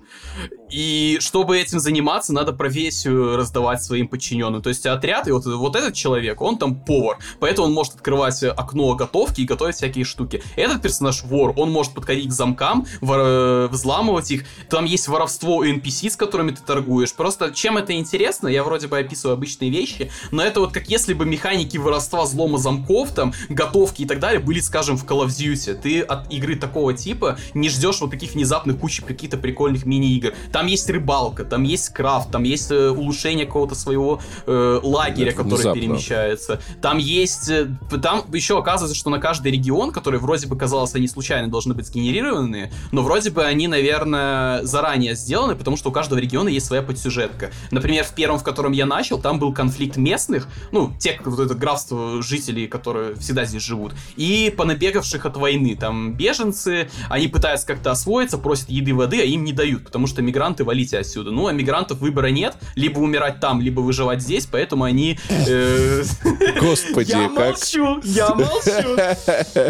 и 0.69 1.17
чтобы 1.21 1.57
этим 1.57 1.79
заниматься, 1.79 2.33
надо 2.33 2.53
профессию 2.53 3.37
раздавать 3.37 3.83
своим 3.83 4.07
подчиненным, 4.07 4.61
то 4.61 4.69
есть 4.69 4.85
отряд, 4.85 5.27
и 5.27 5.31
вот, 5.31 5.45
вот 5.45 5.75
этот 5.75 5.93
человек, 5.93 6.41
он 6.41 6.57
там 6.57 6.75
повар, 6.75 7.17
поэтому 7.39 7.67
он 7.67 7.73
может 7.73 7.95
открывать 7.95 8.43
окно 8.43 8.95
готовки 8.95 9.41
и 9.41 9.45
готовить 9.45 9.75
всякие 9.75 10.03
штуки. 10.03 10.41
Этот 10.55 10.81
персонаж 10.81 11.23
вор, 11.23 11.53
он 11.55 11.71
может 11.71 11.93
подходить 11.93 12.29
к 12.29 12.31
замкам, 12.31 12.85
вор, 13.01 13.69
взламывать 13.69 14.31
их, 14.31 14.45
там 14.69 14.85
есть 14.85 15.07
воровство 15.07 15.57
у 15.57 15.65
NPC, 15.65 16.09
с 16.09 16.15
которыми 16.15 16.51
ты 16.51 16.61
торгуешь, 16.63 17.13
просто 17.13 17.53
чем 17.53 17.77
это 17.77 17.93
интересно, 17.93 18.47
я 18.47 18.63
вроде 18.63 18.87
бы 18.87 18.97
описываю 18.97 19.33
обычные 19.33 19.69
вещи, 19.69 20.11
но 20.31 20.43
это 20.43 20.59
вот 20.59 20.73
как 20.73 20.89
если 20.89 21.13
бы 21.13 21.25
механики 21.25 21.66
механики 21.67 21.77
воровства, 21.77 22.23
взлома 22.23 22.57
замков, 22.57 23.11
там, 23.11 23.33
готовки 23.49 24.03
и 24.03 24.05
так 24.05 24.19
далее 24.19 24.39
были, 24.39 24.59
скажем, 24.59 24.97
в 24.97 25.05
Call 25.05 25.25
of 25.25 25.27
Duty. 25.27 25.73
Ты 25.75 26.01
от 26.01 26.31
игры 26.31 26.55
такого 26.55 26.93
типа 26.93 27.37
не 27.53 27.69
ждешь 27.69 27.99
вот 28.01 28.11
таких 28.11 28.33
внезапных 28.33 28.79
кучи 28.79 29.03
каких-то 29.03 29.37
прикольных 29.37 29.85
мини-игр. 29.85 30.33
Там 30.51 30.67
есть 30.67 30.89
рыбалка, 30.89 31.43
там 31.43 31.63
есть 31.63 31.89
крафт, 31.89 32.31
там 32.31 32.43
есть 32.43 32.71
э, 32.71 32.89
улучшение 32.89 33.45
какого-то 33.45 33.75
своего 33.75 34.21
э, 34.45 34.79
лагеря, 34.81 35.29
Это 35.29 35.37
который 35.37 35.55
внезапно. 35.55 35.81
перемещается. 35.81 36.61
Там 36.81 36.97
есть... 36.97 37.49
Э, 37.49 37.67
там 38.01 38.23
еще 38.33 38.59
оказывается, 38.59 38.97
что 38.97 39.09
на 39.09 39.19
каждый 39.19 39.51
регион, 39.51 39.91
который 39.91 40.19
вроде 40.19 40.47
бы 40.47 40.55
казалось, 40.57 40.95
они 40.95 41.07
случайно 41.07 41.49
должны 41.49 41.73
быть 41.73 41.87
сгенерированы, 41.87 42.71
но 42.91 43.01
вроде 43.03 43.29
бы 43.29 43.43
они, 43.43 43.67
наверное, 43.67 44.63
заранее 44.63 45.15
сделаны, 45.15 45.55
потому 45.55 45.77
что 45.77 45.89
у 45.89 45.91
каждого 45.91 46.19
региона 46.19 46.49
есть 46.49 46.65
своя 46.65 46.81
подсюжетка. 46.81 47.51
Например, 47.71 48.03
в 48.03 48.13
первом, 48.13 48.39
в 48.39 48.43
котором 48.43 48.71
я 48.71 48.85
начал, 48.85 49.19
там 49.19 49.39
был 49.39 49.53
конфликт 49.53 49.97
местных, 49.97 50.47
ну, 50.71 50.93
тех, 50.99 51.17
кто 51.17 51.29
это 51.47 51.55
графство 51.55 52.21
жителей, 52.21 52.67
которые 52.67 53.15
всегда 53.15 53.45
здесь 53.45 53.63
живут, 53.63 53.93
и 54.15 54.53
понабегавших 54.55 55.25
от 55.25 55.37
войны. 55.37 55.75
Там 55.79 56.13
беженцы, 56.13 56.89
они 57.09 57.27
пытаются 57.27 57.65
как-то 57.65 57.91
освоиться, 57.91 58.37
просят 58.37 58.69
еды, 58.69 58.93
воды, 58.93 59.21
а 59.21 59.25
им 59.25 59.43
не 59.43 59.53
дают, 59.53 59.85
потому 59.85 60.07
что 60.07 60.21
мигранты 60.21 60.63
валите 60.63 60.99
отсюда. 60.99 61.31
Ну, 61.31 61.47
а 61.47 61.53
мигрантов 61.53 61.99
выбора 61.99 62.27
нет, 62.27 62.55
либо 62.75 62.99
умирать 62.99 63.39
там, 63.39 63.61
либо 63.61 63.79
выживать 63.81 64.21
здесь, 64.21 64.45
поэтому 64.45 64.83
они... 64.83 65.17
Э, 65.29 66.03
Господи, 66.61 67.11
я 67.11 67.29
молчу, 67.29 67.99
я 68.03 68.35
молчу. 68.35 68.95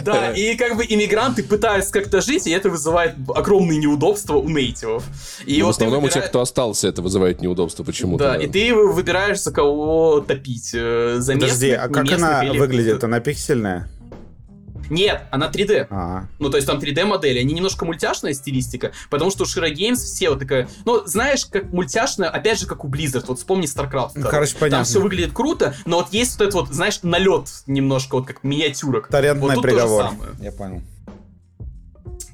Да, 0.03 0.31
и 0.31 0.55
как 0.55 0.75
бы 0.75 0.85
иммигранты 0.87 1.43
пытаются 1.43 1.91
как-то 1.93 2.21
жить, 2.21 2.47
и 2.47 2.51
это 2.51 2.69
вызывает 2.69 3.15
огромные 3.33 3.79
неудобства 3.79 4.35
у 4.35 4.49
нейтивов. 4.49 5.03
И 5.45 5.59
ну, 5.61 5.67
в 5.67 5.69
основном 5.69 6.03
у 6.03 6.09
тех, 6.09 6.27
кто 6.27 6.41
остался, 6.41 6.87
это 6.87 7.01
вызывает 7.01 7.41
неудобства 7.41 7.83
почему-то. 7.83 8.23
Да, 8.23 8.35
и 8.35 8.47
ты 8.47 8.73
выбираешь, 8.73 9.41
за 9.41 9.51
кого 9.51 10.21
топить. 10.21 10.71
Э, 10.73 11.17
за 11.19 11.35
местных 11.35 11.66
Подожди, 11.71 11.73
а 11.73 11.87
как 11.89 12.11
она 12.11 12.43
выглядит? 12.53 13.03
Она 13.03 13.19
пиксельная? 13.19 13.89
Нет, 14.89 15.23
она 15.31 15.49
3D. 15.49 15.87
А-а. 15.89 16.27
Ну, 16.39 16.49
то 16.49 16.55
есть 16.57 16.65
там 16.65 16.79
3D-модели. 16.79 17.39
Они 17.39 17.53
немножко 17.53 17.85
мультяшная 17.85 18.33
стилистика, 18.33 18.93
потому 19.09 19.31
что 19.31 19.43
у 19.43 19.45
Shira 19.45 19.69
Games 19.69 19.95
все 19.95 20.29
вот 20.29 20.39
такая... 20.39 20.69
Ну, 20.85 21.05
знаешь, 21.05 21.45
как 21.45 21.73
мультяшная, 21.73 22.29
опять 22.29 22.59
же, 22.59 22.67
как 22.67 22.85
у 22.85 22.87
Blizzard. 22.87 23.25
Вот 23.27 23.37
вспомни 23.37 23.67
StarCraft. 23.67 24.11
Ну, 24.15 24.29
короче, 24.29 24.53
понятно. 24.53 24.77
Там 24.77 24.85
все 24.85 25.01
выглядит 25.01 25.33
круто, 25.33 25.75
но 25.85 25.97
вот 25.97 26.13
есть 26.13 26.39
вот 26.39 26.41
этот 26.47 26.53
вот, 26.53 26.73
знаешь, 26.73 27.03
налет 27.03 27.49
немножко, 27.67 28.15
вот 28.15 28.27
как 28.27 28.43
миниатюрок. 28.43 29.09
Тарентный 29.09 29.55
вот 29.55 29.61
приговор. 29.61 30.11
Я 30.39 30.53
понял. 30.53 30.81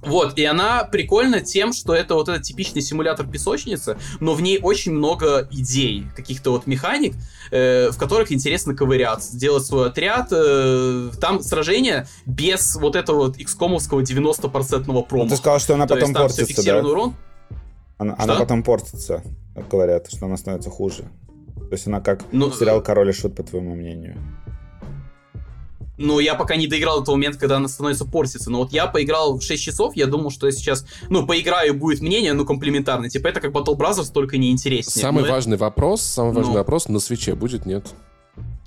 Вот, 0.06 0.38
и 0.38 0.44
она 0.44 0.84
прикольна 0.84 1.42
тем, 1.42 1.74
что 1.74 1.94
это 1.94 2.16
вот 2.16 2.30
этот 2.30 2.44
типичный 2.44 2.82
симулятор 2.82 3.26
песочницы, 3.28 3.98
но 4.20 4.34
в 4.34 4.42
ней 4.42 4.60
очень 4.62 4.92
много 4.92 5.48
идей, 5.52 6.06
каких-то 6.16 6.52
вот 6.52 6.68
механик, 6.68 7.16
э, 7.52 7.90
в 7.92 7.98
которых 7.98 8.32
интересно 8.32 8.76
ковыряться, 8.76 9.38
делать 9.38 9.66
свой 9.66 9.88
отряд. 9.88 10.28
Э, 10.32 11.10
там 11.20 11.42
сражение 11.42 12.08
без 12.26 12.76
вот 12.76 12.96
этого 12.96 13.28
вот 13.28 13.38
XCOM-овского 13.38 14.02
90% 14.02 15.04
промо. 15.04 15.30
Ты 15.30 15.38
сказал, 15.38 15.60
что 15.60 15.74
она 15.76 15.88
То 15.88 15.96
потом 15.96 16.10
есть, 16.10 16.20
портится, 16.20 16.64
да? 16.64 16.80
урон. 16.80 17.16
Она, 17.98 18.16
она 18.18 18.36
потом 18.36 18.64
портится, 18.64 19.24
говорят, 19.72 20.12
что 20.12 20.26
она 20.26 20.38
становится 20.38 20.70
хуже. 20.70 21.04
То 21.56 21.72
есть 21.72 21.88
она 21.88 22.02
как 22.02 22.24
ну, 22.32 22.52
сериал 22.52 22.82
«Король 22.82 23.10
и 23.10 23.14
Шут», 23.14 23.36
по 23.36 23.44
твоему 23.44 23.76
мнению. 23.76 24.18
Ну, 25.98 26.20
я 26.20 26.36
пока 26.36 26.56
не 26.56 26.68
доиграл 26.68 27.00
до 27.00 27.06
того 27.06 27.18
момента, 27.18 27.38
когда 27.38 27.58
она 27.58 27.68
становится 27.68 28.06
портиться. 28.06 28.50
Но 28.50 28.60
вот 28.60 28.74
я 28.74 28.88
поиграл 28.88 29.38
в 29.38 29.44
6 29.44 29.62
часов, 29.64 29.96
я 29.96 30.08
думал, 30.08 30.32
что 30.32 30.48
я 30.48 30.52
сейчас, 30.52 30.86
ну, 31.10 31.26
поиграю, 31.28 31.76
будет 31.76 32.02
мнение, 32.02 32.34
ну, 32.34 32.46
комплементарное. 32.46 33.10
Типа, 33.10 33.28
это 33.28 33.40
как 33.40 33.52
Battle 33.52 33.78
Brothers, 33.78 34.12
только 34.12 34.38
не 34.38 34.52
интереснее. 34.52 35.02
Самый 35.02 35.24
Но 35.24 35.30
важный 35.30 35.56
это... 35.56 35.66
вопрос, 35.66 36.02
самый 36.02 36.34
важный 36.34 36.54
ну... 36.54 36.58
вопрос, 36.60 36.88
на 36.88 37.00
свече 37.00 37.36
будет, 37.36 37.66
нет? 37.66 37.86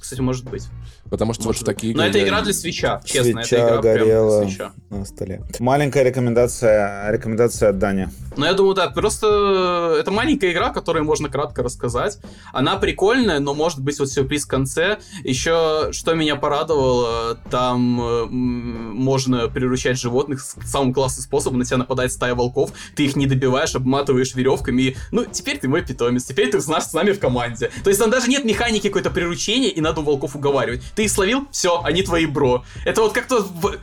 Кстати, 0.01 0.21
может 0.21 0.45
быть. 0.49 0.65
Потому 1.11 1.33
что 1.35 1.45
Может 1.45 1.63
вот 1.63 1.69
в 1.69 1.73
такие 1.73 1.95
Но 1.97 2.05
это 2.05 2.23
игра 2.23 2.43
для 2.43 2.53
свеча, 2.53 3.01
честно. 3.05 3.43
Свеча 3.43 3.57
это 3.57 3.69
игра 3.69 3.83
прям 3.83 3.95
горела. 3.99 4.41
для 4.41 4.49
свеча. 4.51 4.73
на 4.91 5.05
столе. 5.05 5.43
Маленькая 5.59 6.03
рекомендация, 6.05 7.11
рекомендация 7.11 7.71
от 7.71 7.79
Дани. 7.79 8.09
Но 8.37 8.47
я 8.47 8.55
думаю, 8.55 8.75
да, 8.75 8.91
просто 8.91 9.97
это 9.99 10.11
маленькая 10.11 10.53
игра, 10.53 10.71
которую 10.71 11.05
можно 11.05 11.29
кратко 11.29 11.63
рассказать. 11.63 12.19
Она 12.53 12.77
прикольная, 12.77 13.39
но 13.39 13.55
может 13.55 13.81
быть 13.81 13.99
вот 13.99 14.11
сюрприз 14.11 14.45
в 14.45 14.49
конце. 14.49 14.99
Еще, 15.25 15.89
что 15.93 16.15
меня 16.15 16.37
порадовало, 16.37 17.39
там 17.51 18.01
э, 18.01 18.27
можно 18.27 19.49
приручать 19.49 19.99
животных 19.99 20.41
самым 20.41 20.93
классным 20.93 21.23
способом. 21.25 21.59
На 21.59 21.65
тебя 21.65 21.79
нападает 21.79 22.13
стая 22.13 22.35
волков, 22.35 22.73
ты 22.95 23.05
их 23.05 23.17
не 23.17 23.27
добиваешь, 23.27 23.75
обматываешь 23.75 24.35
веревками. 24.35 24.83
И, 24.83 24.97
ну, 25.13 25.25
теперь 25.25 25.59
ты 25.59 25.69
мой 25.69 25.83
питомец, 25.83 26.25
теперь 26.25 26.51
ты 26.51 26.61
знаешь 26.61 26.85
с 26.85 26.93
нами 26.93 27.13
в 27.13 27.21
команде. 27.21 27.71
То 27.83 27.91
есть 27.91 28.01
там 28.01 28.11
даже 28.11 28.29
нет 28.29 28.45
механики 28.45 28.89
какой-то 28.89 29.11
приручения, 29.11 29.71
и 29.71 29.81
надо 29.87 30.01
у 30.01 30.05
волков 30.05 30.37
уговаривать. 30.37 30.83
Ты 30.95 31.05
их 31.05 31.11
словил, 31.11 31.47
все, 31.51 31.81
они 31.83 32.03
твои 32.03 32.27
бро. 32.27 32.65
Это 32.85 33.03
вот 33.03 33.13
как-то... 33.13 33.41
в- 33.41 33.77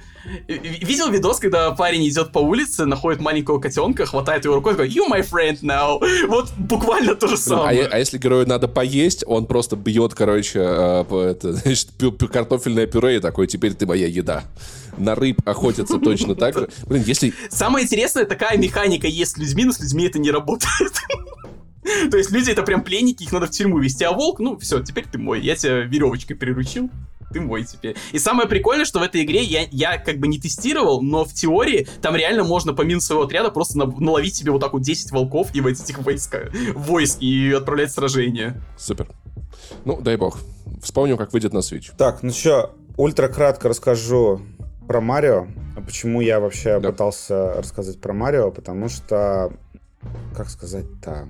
Видел 0.48 1.10
видос, 1.12 1.40
когда 1.40 1.72
парень 1.72 2.08
идет 2.08 2.32
по 2.32 2.40
улице, 2.40 2.86
находит 2.86 3.20
маленького 3.20 3.60
котенка, 3.60 4.06
хватает 4.06 4.46
его 4.46 4.56
рукой, 4.56 4.72
такой, 4.74 4.88
you 4.88 5.02
my 5.12 5.20
friend 5.22 5.60
now. 5.62 6.00
Вот 6.30 6.50
буквально 6.58 7.16
то 7.16 7.28
же 7.28 7.34
а, 7.34 7.38
самое. 7.38 7.80
е- 7.82 7.88
а 7.88 8.00
если 8.00 8.18
герою 8.18 8.48
надо 8.48 8.70
поесть, 8.70 9.26
он 9.28 9.46
просто 9.48 9.76
бьет, 9.76 10.14
короче, 10.14 10.60
э, 10.60 11.30
это, 11.32 11.52
значит, 11.54 11.90
картофельное 12.32 12.88
пюре 12.88 13.18
и 13.18 13.20
такой, 13.20 13.48
теперь 13.48 13.74
ты 13.74 13.86
моя 13.86 14.08
еда. 14.08 14.46
На 14.98 15.14
рыб 15.16 15.42
охотятся 15.46 16.00
точно 16.00 16.36
так 16.36 16.58
же. 16.58 16.70
Блин, 16.88 17.04
если... 17.06 17.34
Самое 17.50 17.84
интересное, 17.84 18.24
такая 18.24 18.58
механика 18.58 19.08
есть 19.08 19.32
с 19.34 19.38
людьми, 19.38 19.66
но 19.66 19.74
с 19.74 19.82
людьми 19.82 20.06
это 20.06 20.20
не 20.20 20.32
работает. 20.32 20.94
То 22.12 22.18
есть 22.18 22.32
люди 22.32 22.52
это 22.52 22.64
прям 22.64 22.84
пленники, 22.84 23.24
их 23.24 23.32
надо 23.32 23.48
в 23.48 23.52
тюрьму 23.52 23.80
вести, 23.80 24.04
а 24.04 24.12
волк, 24.12 24.40
ну 24.40 24.58
все, 24.58 24.82
теперь 24.82 25.06
ты 25.12 25.18
мой, 25.18 25.42
я 25.42 25.56
тебя 25.56 25.82
веревочкой 25.82 26.36
приручил, 26.36 26.90
ты 27.34 27.42
мой 27.42 27.64
теперь. 27.64 27.96
И 28.12 28.20
самое 28.20 28.48
прикольное, 28.48 28.86
что 28.86 29.00
в 29.00 29.04
этой 29.04 29.24
игре 29.24 29.44
я, 29.44 29.66
я 29.72 29.98
как 29.98 30.18
бы 30.18 30.28
не 30.28 30.40
тестировал, 30.40 31.02
но 31.02 31.26
в 31.26 31.34
теории 31.34 31.88
там 32.02 32.16
реально 32.16 32.44
можно 32.44 32.74
помимо 32.74 33.02
своего 33.02 33.24
отряда 33.24 33.50
просто 33.50 33.78
на- 33.78 33.86
наловить 33.86 34.36
себе 34.36 34.52
вот 34.52 34.60
так 34.62 34.74
вот 34.74 34.82
10 34.84 35.12
волков 35.12 35.50
и 35.54 35.62
войти 35.62 35.84
этих 35.84 36.00
войска, 36.00 36.50
войск 36.76 37.22
и 37.22 37.52
отправлять 37.52 37.90
в 37.90 37.94
сражение. 37.94 38.62
Супер. 38.78 39.08
Ну, 39.86 40.00
дай 40.02 40.16
бог. 40.18 40.38
Вспомним, 40.82 41.18
как 41.18 41.34
выйдет 41.34 41.54
на 41.54 41.60
Switch. 41.60 41.92
Так, 41.98 42.22
ну 42.24 42.32
что, 42.32 42.76
ультра 42.98 43.28
кратко 43.28 43.70
расскажу 43.70 44.42
про 44.88 45.02
Марио. 45.02 45.48
А 45.76 45.82
Почему 45.82 46.22
я 46.22 46.40
вообще 46.40 46.80
Да. 46.80 46.92
пытался 46.92 47.54
рассказать 47.54 48.00
про 48.00 48.14
Марио? 48.14 48.52
Потому 48.52 48.90
что, 48.90 49.52
как 50.36 50.50
сказать-то... 50.50 51.30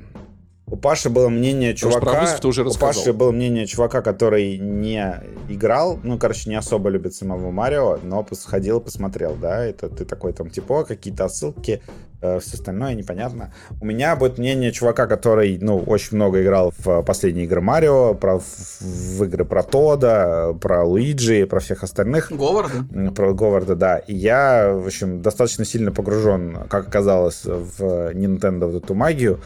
У 0.65 0.77
Паши 0.77 1.09
было 1.09 1.27
мнение 1.27 1.73
Потому 1.73 1.91
что 1.91 1.99
про 1.99 2.11
чувака... 2.11 2.37
ты 2.37 2.47
уже 2.47 2.63
у. 2.63 2.73
Паши 2.73 3.13
было 3.13 3.31
мнение 3.31 3.67
чувака, 3.67 4.01
который 4.01 4.57
не 4.57 5.21
играл, 5.49 5.99
ну, 6.03 6.17
короче, 6.17 6.49
не 6.49 6.55
особо 6.55 6.89
любит 6.89 7.13
самого 7.13 7.51
Марио, 7.51 7.99
но 8.01 8.25
сходил, 8.31 8.79
посмотрел, 8.79 9.35
да, 9.35 9.63
это 9.65 9.89
ты 9.89 10.05
такой 10.05 10.31
там, 10.31 10.49
типа, 10.49 10.85
какие-то 10.85 11.25
отсылки, 11.25 11.81
э, 12.21 12.39
все 12.39 12.53
остальное 12.53 12.95
непонятно. 12.95 13.53
У 13.81 13.85
меня 13.85 14.15
будет 14.15 14.37
мнение 14.37 14.71
чувака, 14.71 15.05
который, 15.05 15.57
ну, 15.59 15.79
очень 15.79 16.15
много 16.15 16.41
играл 16.41 16.73
в 16.77 17.03
последние 17.03 17.45
игры 17.45 17.59
Марио, 17.59 18.13
про, 18.13 18.39
в, 18.39 18.81
в 18.81 19.23
игры 19.25 19.43
про 19.43 19.63
Тода, 19.63 20.53
про 20.61 20.85
Луиджи, 20.85 21.45
про 21.45 21.59
всех 21.59 21.83
остальных. 21.83 22.31
Говарда? 22.31 23.11
Про 23.13 23.33
Говарда, 23.33 23.75
да. 23.75 23.97
И 23.97 24.15
я, 24.15 24.73
в 24.73 24.87
общем, 24.87 25.21
достаточно 25.21 25.65
сильно 25.65 25.91
погружен, 25.91 26.59
как 26.69 26.87
оказалось, 26.87 27.41
в 27.43 28.13
Nintendo 28.13 28.71
вот 28.71 28.83
эту 28.83 28.95
магию. 28.95 29.41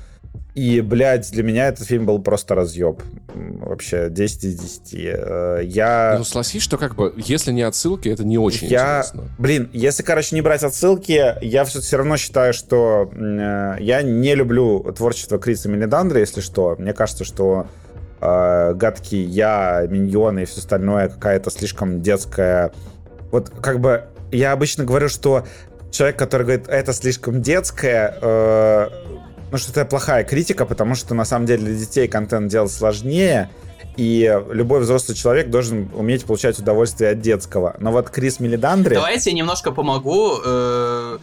И, 0.54 0.82
блядь, 0.82 1.30
для 1.32 1.44
меня 1.44 1.68
этот 1.68 1.86
фильм 1.86 2.06
был 2.06 2.20
просто 2.20 2.56
разъеб. 2.56 3.02
Вообще, 3.36 4.10
10 4.10 4.44
из 4.44 4.60
10. 4.60 4.94
Э, 4.96 5.62
Я... 5.64 6.16
Ну, 6.18 6.24
согласись, 6.24 6.64
что 6.64 6.78
как 6.78 6.96
бы, 6.96 7.14
если 7.16 7.52
не 7.52 7.62
отсылки, 7.62 8.10
это 8.10 8.24
не 8.26 8.38
очень 8.38 8.68
я, 8.68 9.02
интересно. 9.06 9.30
блин, 9.38 9.70
если, 9.72 10.02
короче, 10.02 10.36
не 10.36 10.42
брать 10.42 10.64
отсылки, 10.64 11.36
я 11.42 11.64
все, 11.66 11.80
все 11.82 11.98
равно 11.98 12.18
считаю, 12.18 12.54
что 12.54 13.12
э, 13.14 13.76
я 13.80 14.02
не 14.02 14.34
люблю 14.34 14.80
творчество 14.96 15.38
Криса 15.38 15.70
Мелидандра, 15.70 16.20
если 16.20 16.42
что. 16.42 16.76
Мне 16.80 16.94
кажется, 16.94 17.24
что 17.24 17.68
э, 18.20 18.74
гадкий 18.74 19.24
я, 19.24 19.86
миньоны 19.88 20.42
и 20.42 20.46
все 20.46 20.60
остальное 20.60 21.10
какая-то 21.10 21.52
слишком 21.52 22.02
детская. 22.02 22.72
Вот 23.32 23.52
как 23.62 23.80
бы 23.80 24.06
я 24.32 24.54
обычно 24.54 24.86
говорю, 24.86 25.10
что 25.10 25.46
человек, 25.92 26.18
который 26.18 26.44
говорит, 26.44 26.68
это 26.68 26.94
слишком 26.94 27.42
детское, 27.42 28.18
э, 28.22 28.90
ну 29.52 29.58
что 29.58 29.72
это 29.72 29.86
плохая 29.86 30.24
критика, 30.24 30.66
потому 30.66 30.96
что 30.96 31.14
на 31.16 31.26
самом 31.26 31.46
деле 31.46 31.66
для 31.66 31.76
детей 31.76 32.08
контент 32.08 32.50
делать 32.50 32.72
сложнее, 32.72 33.50
и 33.96 34.42
любой 34.52 34.82
взрослый 34.82 35.18
человек 35.18 35.50
должен 35.50 35.90
уметь 35.94 36.26
получать 36.26 36.60
удовольствие 36.60 37.12
от 37.12 37.22
детского. 37.22 37.76
Но 37.80 37.92
вот 37.92 38.10
Крис 38.10 38.40
Мелидандри... 38.40 38.94
Давайте 38.94 39.32
я 39.32 39.36
немножко 39.36 39.72
помогу. 39.72 40.36
Э, 40.46 41.18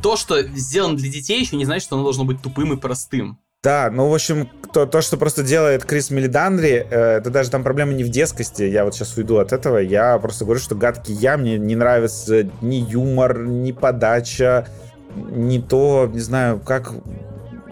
То, 0.00 0.16
что 0.16 0.40
сделано 0.42 0.96
для 0.96 1.10
детей, 1.10 1.40
еще 1.40 1.56
не 1.56 1.64
значит, 1.64 1.84
что 1.84 1.96
оно 1.96 2.04
должно 2.04 2.24
быть 2.24 2.40
тупым 2.40 2.72
и 2.72 2.76
простым. 2.76 3.38
Да, 3.62 3.90
ну, 3.92 4.08
в 4.08 4.14
общем, 4.14 4.48
то, 4.72 4.86
то 4.86 5.02
что 5.02 5.18
просто 5.18 5.42
делает 5.42 5.84
Крис 5.84 6.10
Мелидандри, 6.10 6.86
э, 6.88 7.18
это 7.18 7.28
даже 7.28 7.50
там 7.50 7.62
проблема 7.62 7.92
не 7.92 8.04
в 8.04 8.08
детскости, 8.08 8.62
я 8.62 8.84
вот 8.84 8.94
сейчас 8.94 9.14
уйду 9.18 9.36
от 9.36 9.52
этого, 9.52 9.76
я 9.76 10.16
просто 10.18 10.46
говорю, 10.46 10.60
что 10.60 10.74
гадкий 10.74 11.14
я, 11.14 11.36
мне 11.36 11.58
не 11.58 11.76
нравится 11.76 12.48
ни 12.62 12.76
юмор, 12.76 13.40
ни 13.40 13.72
подача, 13.72 14.66
ни 15.14 15.58
то, 15.58 16.08
не 16.10 16.20
знаю, 16.20 16.58
как 16.60 16.94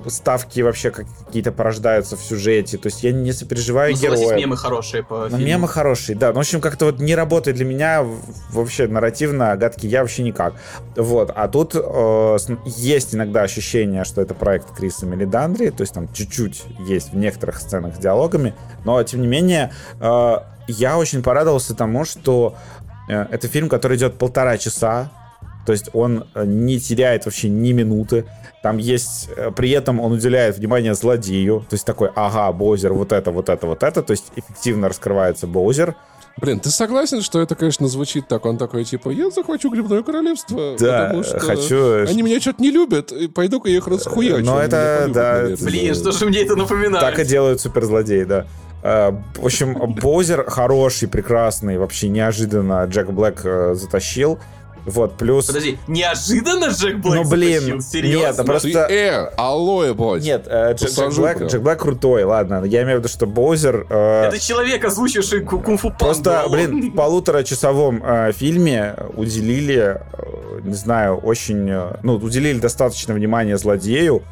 ставки 0.06 0.60
вообще 0.60 0.90
как- 0.90 1.06
какие-то 1.26 1.52
порождаются 1.52 2.16
в 2.16 2.20
сюжете, 2.22 2.78
то 2.78 2.86
есть 2.88 3.02
я 3.02 3.12
не 3.12 3.32
сопереживаю 3.32 3.92
Ну, 3.94 3.98
героя. 4.00 4.36
мемы 4.36 4.56
хорошие 4.56 5.02
по 5.02 5.28
Ну, 5.30 5.36
мемы 5.38 5.68
хорошие, 5.68 6.16
да. 6.16 6.28
Ну, 6.28 6.34
в 6.34 6.38
общем, 6.38 6.60
как-то 6.60 6.86
вот 6.86 6.98
не 7.00 7.14
работает 7.14 7.56
для 7.56 7.66
меня 7.66 8.04
вообще 8.50 8.86
нарративно 8.86 9.56
гадкий 9.56 9.88
я 9.88 10.00
вообще 10.02 10.22
никак. 10.22 10.54
Вот. 10.96 11.32
А 11.34 11.48
тут 11.48 11.72
э, 11.74 12.36
есть 12.66 13.14
иногда 13.14 13.42
ощущение, 13.42 14.04
что 14.04 14.20
это 14.22 14.34
проект 14.34 14.70
Криса 14.76 15.06
Мелидандри, 15.06 15.70
то 15.70 15.82
есть 15.82 15.94
там 15.94 16.12
чуть-чуть 16.12 16.64
есть 16.86 17.12
в 17.12 17.16
некоторых 17.16 17.58
сценах 17.60 17.94
с 17.96 17.98
диалогами, 17.98 18.54
но, 18.84 19.02
тем 19.02 19.20
не 19.20 19.26
менее, 19.26 19.72
э, 20.00 20.36
я 20.68 20.98
очень 20.98 21.22
порадовался 21.22 21.74
тому, 21.74 22.04
что 22.04 22.54
э, 23.08 23.26
это 23.30 23.48
фильм, 23.48 23.68
который 23.68 23.96
идет 23.96 24.18
полтора 24.18 24.58
часа, 24.58 25.10
то 25.66 25.72
есть 25.72 25.90
он 25.92 26.26
э, 26.34 26.44
не 26.46 26.80
теряет 26.80 27.24
вообще 27.26 27.48
ни 27.48 27.72
минуты. 27.72 28.24
Там 28.62 28.78
есть... 28.78 29.28
э, 29.36 29.50
При 29.54 29.70
этом 29.70 30.00
он 30.00 30.12
уделяет 30.12 30.56
внимание 30.58 30.94
злодею. 30.94 31.64
То 31.68 31.74
есть 31.74 31.84
такой, 31.86 32.10
ага, 32.14 32.50
Боузер, 32.52 32.92
вот 32.92 33.12
это, 33.12 33.30
вот 33.30 33.48
это, 33.48 33.66
вот 33.66 33.82
это. 33.82 34.02
То 34.02 34.10
есть 34.12 34.32
эффективно 34.36 34.88
раскрывается 34.88 35.46
Боузер. 35.46 35.94
Блин, 36.40 36.60
ты 36.60 36.70
согласен, 36.70 37.20
что 37.20 37.40
это, 37.40 37.56
конечно, 37.56 37.88
звучит 37.88 38.28
так? 38.28 38.46
Он 38.46 38.58
такой, 38.58 38.84
типа, 38.84 39.10
я 39.10 39.28
захвачу 39.30 39.70
грибное 39.70 40.04
королевство, 40.04 40.76
Да, 40.78 41.06
потому 41.06 41.24
что 41.24 41.40
хочу... 41.40 42.04
они 42.06 42.22
меня 42.22 42.40
что-то 42.40 42.62
не 42.62 42.70
любят, 42.70 43.10
и 43.10 43.26
пойду-ка 43.26 43.68
я 43.68 43.78
их 43.78 43.88
расхуячу. 43.88 44.44
Но 44.44 44.58
они 44.58 44.66
это, 44.66 44.98
полюбят, 45.00 45.12
да, 45.14 45.32
наверное. 45.32 45.56
Блин, 45.66 45.94
что 45.96 46.12
же 46.12 46.26
мне 46.26 46.42
это 46.42 46.54
напоминает? 46.54 47.00
Так 47.00 47.18
и 47.18 47.24
делают 47.24 47.60
суперзлодеи, 47.60 48.22
да. 48.22 48.46
Э, 48.84 49.10
В 49.34 49.46
общем, 49.46 49.74
Боузер 50.00 50.48
хороший, 50.48 51.08
прекрасный, 51.08 51.76
вообще 51.76 52.08
неожиданно 52.08 52.84
Джек 52.84 53.08
Блэк 53.10 53.40
э, 53.42 53.74
затащил. 53.74 54.38
Вот, 54.86 55.16
плюс... 55.16 55.46
Подожди, 55.46 55.78
неожиданно 55.86 56.66
Джек 56.66 56.96
Блэк 56.96 57.14
Ну, 57.14 57.24
блин, 57.28 57.60
затащил? 57.60 57.80
Серьезно? 57.82 58.26
нет, 58.26 58.38
а 58.38 58.44
просто- 58.44 58.68
Ты, 58.86 58.94
э, 58.94 59.30
алло, 59.36 59.84
ебать. 59.84 60.22
Нет, 60.22 60.44
э, 60.46 60.74
Джек, 60.74 60.90
Джек 60.90 61.12
Блэк. 61.14 61.46
Джек 61.46 61.62
Блэк 61.62 61.76
крутой, 61.76 62.24
ладно. 62.24 62.64
Я 62.64 62.82
имею 62.82 62.96
в 62.98 63.00
виду, 63.00 63.08
что 63.08 63.26
Боузер... 63.26 63.86
э, 63.90 64.24
Это 64.28 64.38
человек, 64.38 64.84
озвучивший 64.84 65.40
ку- 65.40 65.60
кунг-фу. 65.60 65.92
Просто, 65.98 66.44
блин, 66.50 66.90
в 66.90 66.94
полуторачасовом 66.94 68.02
э, 68.04 68.32
фильме 68.32 68.94
уделили, 69.16 70.00
э, 70.12 70.60
не 70.62 70.74
знаю, 70.74 71.16
очень, 71.18 71.68
э, 71.70 71.96
ну, 72.02 72.14
уделили 72.16 72.58
достаточно 72.58 73.14
внимания 73.14 73.56
злодею, 73.58 74.22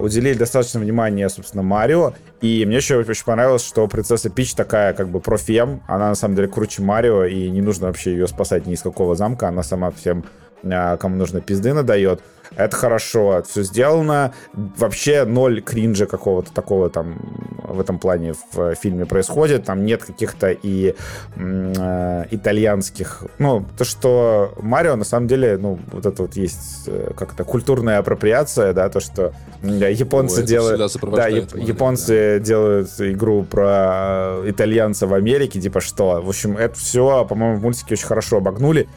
уделили 0.00 0.34
достаточно 0.34 0.80
внимания, 0.80 1.28
собственно, 1.28 1.62
Марио, 1.62 2.14
и 2.40 2.64
мне 2.66 2.76
еще 2.76 2.96
очень 2.96 3.24
понравилось, 3.24 3.64
что 3.64 3.86
принцесса 3.86 4.30
Пич 4.30 4.54
такая, 4.54 4.92
как 4.94 5.08
бы, 5.08 5.20
профем, 5.20 5.82
она 5.86 6.08
на 6.08 6.14
самом 6.14 6.36
деле 6.36 6.48
круче 6.48 6.82
Марио, 6.82 7.24
и 7.24 7.50
не 7.50 7.60
нужно 7.60 7.86
вообще 7.86 8.12
ее 8.12 8.26
спасать 8.28 8.66
ни 8.66 8.74
из 8.74 8.82
какого 8.82 9.14
замка, 9.14 9.48
она 9.48 9.62
сама 9.62 9.90
всем, 9.90 10.24
э, 10.62 10.96
кому 10.98 11.16
нужно, 11.16 11.40
пизды 11.40 11.72
надает. 11.72 12.20
Это 12.56 12.76
хорошо, 12.76 13.42
все 13.48 13.62
сделано. 13.62 14.32
Вообще 14.52 15.24
ноль 15.24 15.62
кринжа 15.62 16.06
какого-то 16.06 16.52
такого 16.52 16.90
там 16.90 17.18
в 17.64 17.80
этом 17.80 17.98
плане 17.98 18.34
в 18.52 18.74
фильме 18.74 19.06
происходит. 19.06 19.64
Там 19.64 19.84
нет 19.84 20.04
каких-то 20.04 20.50
и 20.50 20.94
э, 21.36 22.24
итальянских... 22.30 23.24
Ну, 23.38 23.64
то, 23.78 23.84
что 23.84 24.52
Марио, 24.60 24.96
на 24.96 25.04
самом 25.04 25.26
деле, 25.28 25.56
ну, 25.56 25.78
вот 25.90 26.04
это 26.04 26.22
вот 26.22 26.36
есть 26.36 26.84
э, 26.86 27.12
как-то 27.16 27.44
культурная 27.44 27.98
апроприация, 27.98 28.72
да, 28.72 28.88
то, 28.88 29.00
что 29.00 29.32
да, 29.62 29.88
японцы 29.88 30.40
это 30.40 30.48
делают... 30.48 30.78
Да, 31.02 31.28
яп- 31.28 31.58
японцы 31.58 32.40
делают 32.40 32.90
игру 32.98 33.44
про 33.44 34.40
итальянца 34.44 35.06
в 35.06 35.14
Америке, 35.14 35.60
типа 35.60 35.80
что? 35.80 36.20
В 36.20 36.28
общем, 36.28 36.56
это 36.56 36.74
все, 36.74 37.24
по-моему, 37.24 37.56
в 37.56 37.62
мультике 37.62 37.94
очень 37.94 38.06
хорошо 38.06 38.38
обогнули. 38.38 38.88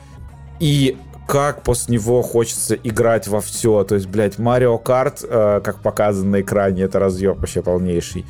И 0.60 0.98
как 1.28 1.64
после 1.64 1.96
него 1.96 2.22
хочется 2.22 2.76
играть 2.76 3.28
во 3.28 3.42
все. 3.42 3.84
То 3.84 3.96
есть, 3.96 4.08
блядь, 4.08 4.38
Марио 4.38 4.78
Карт, 4.78 5.24
э, 5.28 5.62
как 5.64 5.82
показано 5.82 6.32
на 6.32 6.42
экране, 6.42 6.84
это 6.84 7.00
разъеб 7.00 7.38
вообще 7.38 7.62
полнейший. 7.62 8.26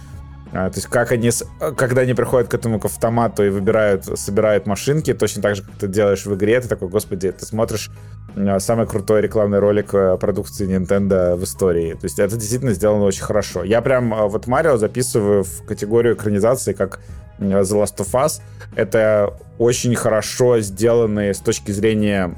А, 0.54 0.70
то 0.70 0.78
есть 0.78 0.88
как 0.88 1.12
они, 1.12 1.32
когда 1.76 2.02
они 2.02 2.14
приходят 2.14 2.48
к 2.48 2.54
этому 2.54 2.80
к 2.80 2.86
автомату 2.86 3.44
и 3.44 3.50
выбирают, 3.50 4.06
собирают 4.18 4.68
машинки, 4.68 5.14
точно 5.14 5.42
так 5.42 5.58
же, 5.58 5.64
как 5.64 5.76
ты 5.76 5.88
делаешь 5.88 6.26
в 6.26 6.34
игре, 6.34 6.62
ты 6.62 6.70
такой, 6.70 6.88
господи, 6.88 7.30
ты 7.32 7.46
смотришь 7.46 7.92
а, 8.38 8.60
самый 8.60 8.88
крутой 8.88 9.22
рекламный 9.22 9.60
ролик 9.60 9.94
э, 9.94 10.18
продукции 10.18 10.66
Nintendo 10.66 11.36
в 11.36 11.44
истории. 11.44 11.94
То 11.94 12.06
есть 12.06 12.20
это 12.20 12.38
действительно 12.38 12.74
сделано 12.74 13.04
очень 13.04 13.24
хорошо. 13.24 13.66
Я 13.66 13.82
прям 13.82 14.16
вот 14.30 14.48
Марио 14.48 14.78
записываю 14.78 15.44
в 15.44 15.66
категорию 15.66 16.16
экранизации 16.16 16.72
как 16.72 17.02
The 17.40 17.62
Last 17.62 17.98
of 17.98 18.12
Us. 18.14 18.42
Это 18.76 19.34
очень 19.58 19.94
хорошо 19.96 20.60
сделанные 20.60 21.34
с 21.34 21.40
точки 21.40 21.72
зрения 21.72 22.34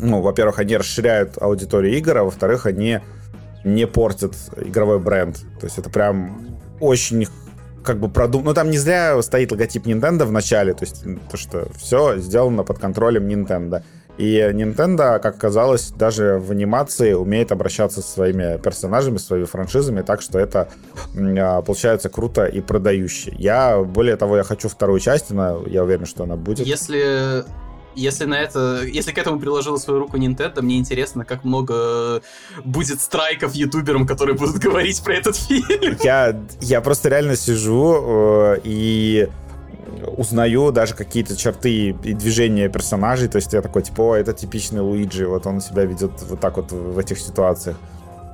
ну, 0.00 0.20
во-первых, 0.20 0.58
они 0.58 0.76
расширяют 0.76 1.40
аудиторию 1.40 1.96
игр, 1.96 2.18
а 2.18 2.24
во-вторых, 2.24 2.66
они 2.66 3.00
не 3.64 3.86
портят 3.86 4.34
игровой 4.56 4.98
бренд. 4.98 5.38
То 5.60 5.66
есть 5.66 5.78
это 5.78 5.90
прям 5.90 6.58
очень 6.80 7.26
как 7.82 7.98
бы 7.98 8.08
продум... 8.08 8.44
Ну, 8.44 8.54
там 8.54 8.70
не 8.70 8.78
зря 8.78 9.20
стоит 9.22 9.52
логотип 9.52 9.86
Nintendo 9.86 10.24
в 10.24 10.32
начале, 10.32 10.72
то 10.74 10.84
есть 10.84 11.04
то, 11.30 11.36
что 11.36 11.68
все 11.76 12.18
сделано 12.18 12.64
под 12.64 12.78
контролем 12.78 13.28
Nintendo. 13.28 13.82
И 14.16 14.38
Nintendo, 14.38 15.18
как 15.18 15.36
оказалось, 15.36 15.90
даже 15.90 16.38
в 16.38 16.52
анимации 16.52 17.14
умеет 17.14 17.50
обращаться 17.50 18.00
со 18.00 18.08
своими 18.08 18.58
персонажами, 18.58 19.18
своими 19.18 19.44
франшизами, 19.44 20.02
так 20.02 20.22
что 20.22 20.38
это 20.38 20.68
а, 21.16 21.62
получается 21.62 22.08
круто 22.08 22.44
и 22.46 22.60
продающе. 22.60 23.34
Я, 23.36 23.80
более 23.80 24.16
того, 24.16 24.36
я 24.36 24.44
хочу 24.44 24.68
вторую 24.68 25.00
часть, 25.00 25.32
она, 25.32 25.56
я 25.66 25.82
уверен, 25.82 26.06
что 26.06 26.22
она 26.24 26.36
будет. 26.36 26.64
Если 26.64 27.44
если 27.94 28.24
на 28.24 28.34
это, 28.34 28.82
если 28.84 29.12
к 29.12 29.18
этому 29.18 29.38
приложила 29.38 29.76
свою 29.76 30.00
руку 30.00 30.16
Nintendo, 30.16 30.62
мне 30.62 30.78
интересно, 30.78 31.24
как 31.24 31.44
много 31.44 32.22
будет 32.64 33.00
страйков 33.00 33.54
ютуберам, 33.54 34.06
которые 34.06 34.36
будут 34.36 34.58
говорить 34.58 35.02
про 35.02 35.14
этот 35.14 35.36
фильм. 35.36 35.96
Я, 36.04 36.38
я 36.60 36.80
просто 36.80 37.08
реально 37.08 37.36
сижу 37.36 38.54
э, 38.54 38.60
и 38.64 39.28
узнаю 40.16 40.72
даже 40.72 40.94
какие-то 40.94 41.36
черты 41.36 41.90
и 41.90 42.12
движения 42.12 42.68
персонажей, 42.68 43.28
то 43.28 43.36
есть 43.36 43.52
я 43.52 43.62
такой, 43.62 43.82
типа, 43.82 44.00
о, 44.02 44.14
это 44.16 44.32
типичный 44.32 44.80
Луиджи, 44.80 45.26
вот 45.26 45.46
он 45.46 45.60
себя 45.60 45.84
ведет 45.84 46.12
вот 46.28 46.40
так 46.40 46.56
вот 46.56 46.72
в 46.72 46.98
этих 46.98 47.18
ситуациях. 47.18 47.76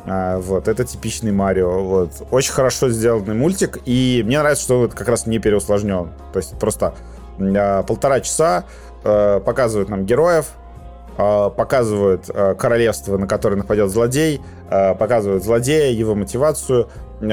А, 0.06 0.38
вот, 0.38 0.68
это 0.68 0.84
типичный 0.84 1.32
Марио. 1.32 1.82
Вот. 1.82 2.26
Очень 2.30 2.52
хорошо 2.52 2.88
сделанный 2.88 3.34
мультик, 3.34 3.78
и 3.84 4.22
мне 4.24 4.38
нравится, 4.38 4.64
что 4.64 4.80
он 4.80 4.88
как 4.88 5.08
раз 5.08 5.26
не 5.26 5.38
переусложнен. 5.38 6.10
То 6.32 6.38
есть 6.38 6.58
просто 6.58 6.94
а, 7.38 7.82
полтора 7.82 8.20
часа 8.20 8.64
Э, 9.02 9.40
показывают 9.44 9.88
нам 9.88 10.04
героев, 10.04 10.52
э, 11.16 11.50
показывают 11.56 12.28
э, 12.28 12.54
королевство, 12.54 13.16
на 13.16 13.26
которое 13.26 13.56
нападет 13.56 13.90
злодей, 13.90 14.40
показывают 14.68 15.42
злодея, 15.42 15.90
его 15.90 16.14
мотивацию 16.14 16.88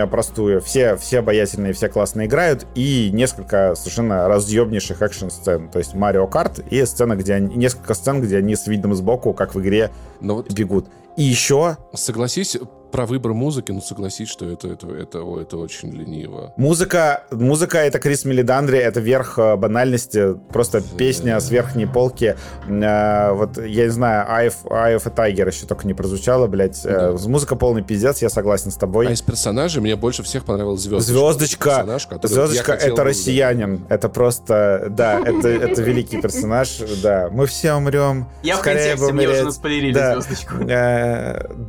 простую. 0.10 0.60
Все, 0.60 0.96
все 0.98 1.20
обаятельные, 1.20 1.74
все 1.74 1.88
классно 1.88 2.26
играют. 2.26 2.66
И 2.74 3.12
несколько 3.14 3.76
совершенно 3.76 4.28
разъемнейших 4.28 5.02
экшн-сцен. 5.04 5.70
То 5.70 5.78
есть 5.78 5.94
Марио 5.94 6.26
Карт 6.26 6.60
и 6.72 6.84
сцена, 6.84 7.16
где 7.16 7.36
они, 7.36 7.56
несколько 7.56 7.94
сцен, 7.94 8.20
где 8.20 8.38
они 8.38 8.56
с 8.56 8.66
видом 8.66 8.96
сбоку, 8.96 9.34
как 9.34 9.54
в 9.54 9.62
игре, 9.62 9.92
Но 10.20 10.38
вот 10.38 10.52
бегут. 10.52 10.88
И 11.16 11.24
еще... 11.24 11.78
Согласись, 11.94 12.58
про 12.92 13.06
выбор 13.06 13.34
музыки, 13.34 13.72
ну 13.72 13.82
согласись, 13.82 14.30
что 14.30 14.46
это, 14.46 14.68
это, 14.70 14.88
это, 14.88 15.20
это 15.40 15.58
очень 15.58 15.92
лениво. 15.92 16.54
Музыка, 16.58 17.24
музыка 17.32 17.80
это 17.80 18.00
Крис 18.00 18.26
Мелидандри, 18.26 18.78
это 18.78 19.00
верх 19.00 19.38
э, 19.38 19.56
банальности, 19.56 20.36
просто 20.52 20.82
песня 20.82 21.40
с 21.40 21.50
верхней 21.50 21.86
полки. 21.86 22.36
Э, 22.68 23.32
вот, 23.34 23.58
я 23.58 23.86
не 23.86 23.92
знаю, 23.92 24.28
Eye 24.28 24.54
of 24.98 25.02
a 25.06 25.10
Tiger 25.10 25.48
еще 25.48 25.66
только 25.66 25.88
не 25.88 25.94
прозвучало, 25.94 26.48
блядь. 26.48 26.86
Э, 26.86 27.16
да. 27.18 27.28
Музыка 27.28 27.56
полный 27.56 27.84
пиздец, 27.84 28.22
я 28.22 28.30
согласен 28.30 28.72
с 28.72 28.76
тобой. 28.76 29.08
А 29.08 29.12
из 29.12 29.22
персонажей 29.22 29.82
мне 29.82 29.96
больше 29.96 30.24
всех 30.24 30.46
понравилась 30.46 30.82
Звездочка. 30.82 31.84
Звездочка, 31.84 32.20
Звездочка 32.24 32.74
это 32.74 33.04
россиянин. 33.04 33.86
Это 33.90 34.10
просто, 34.10 34.88
да, 34.90 35.20
это, 35.26 35.48
это 35.48 35.82
великий 35.82 36.22
персонаж, 36.22 36.80
да. 37.02 37.30
Мы 37.32 37.46
все 37.48 37.74
умрем. 37.74 38.28
Я 38.44 38.58
в 38.58 38.62
контексте, 38.62 39.12
мне 39.12 39.28
уже 39.28 39.44
наспойлерили 39.44 39.94
да. 39.94 40.20
Звездочку. 40.20 40.56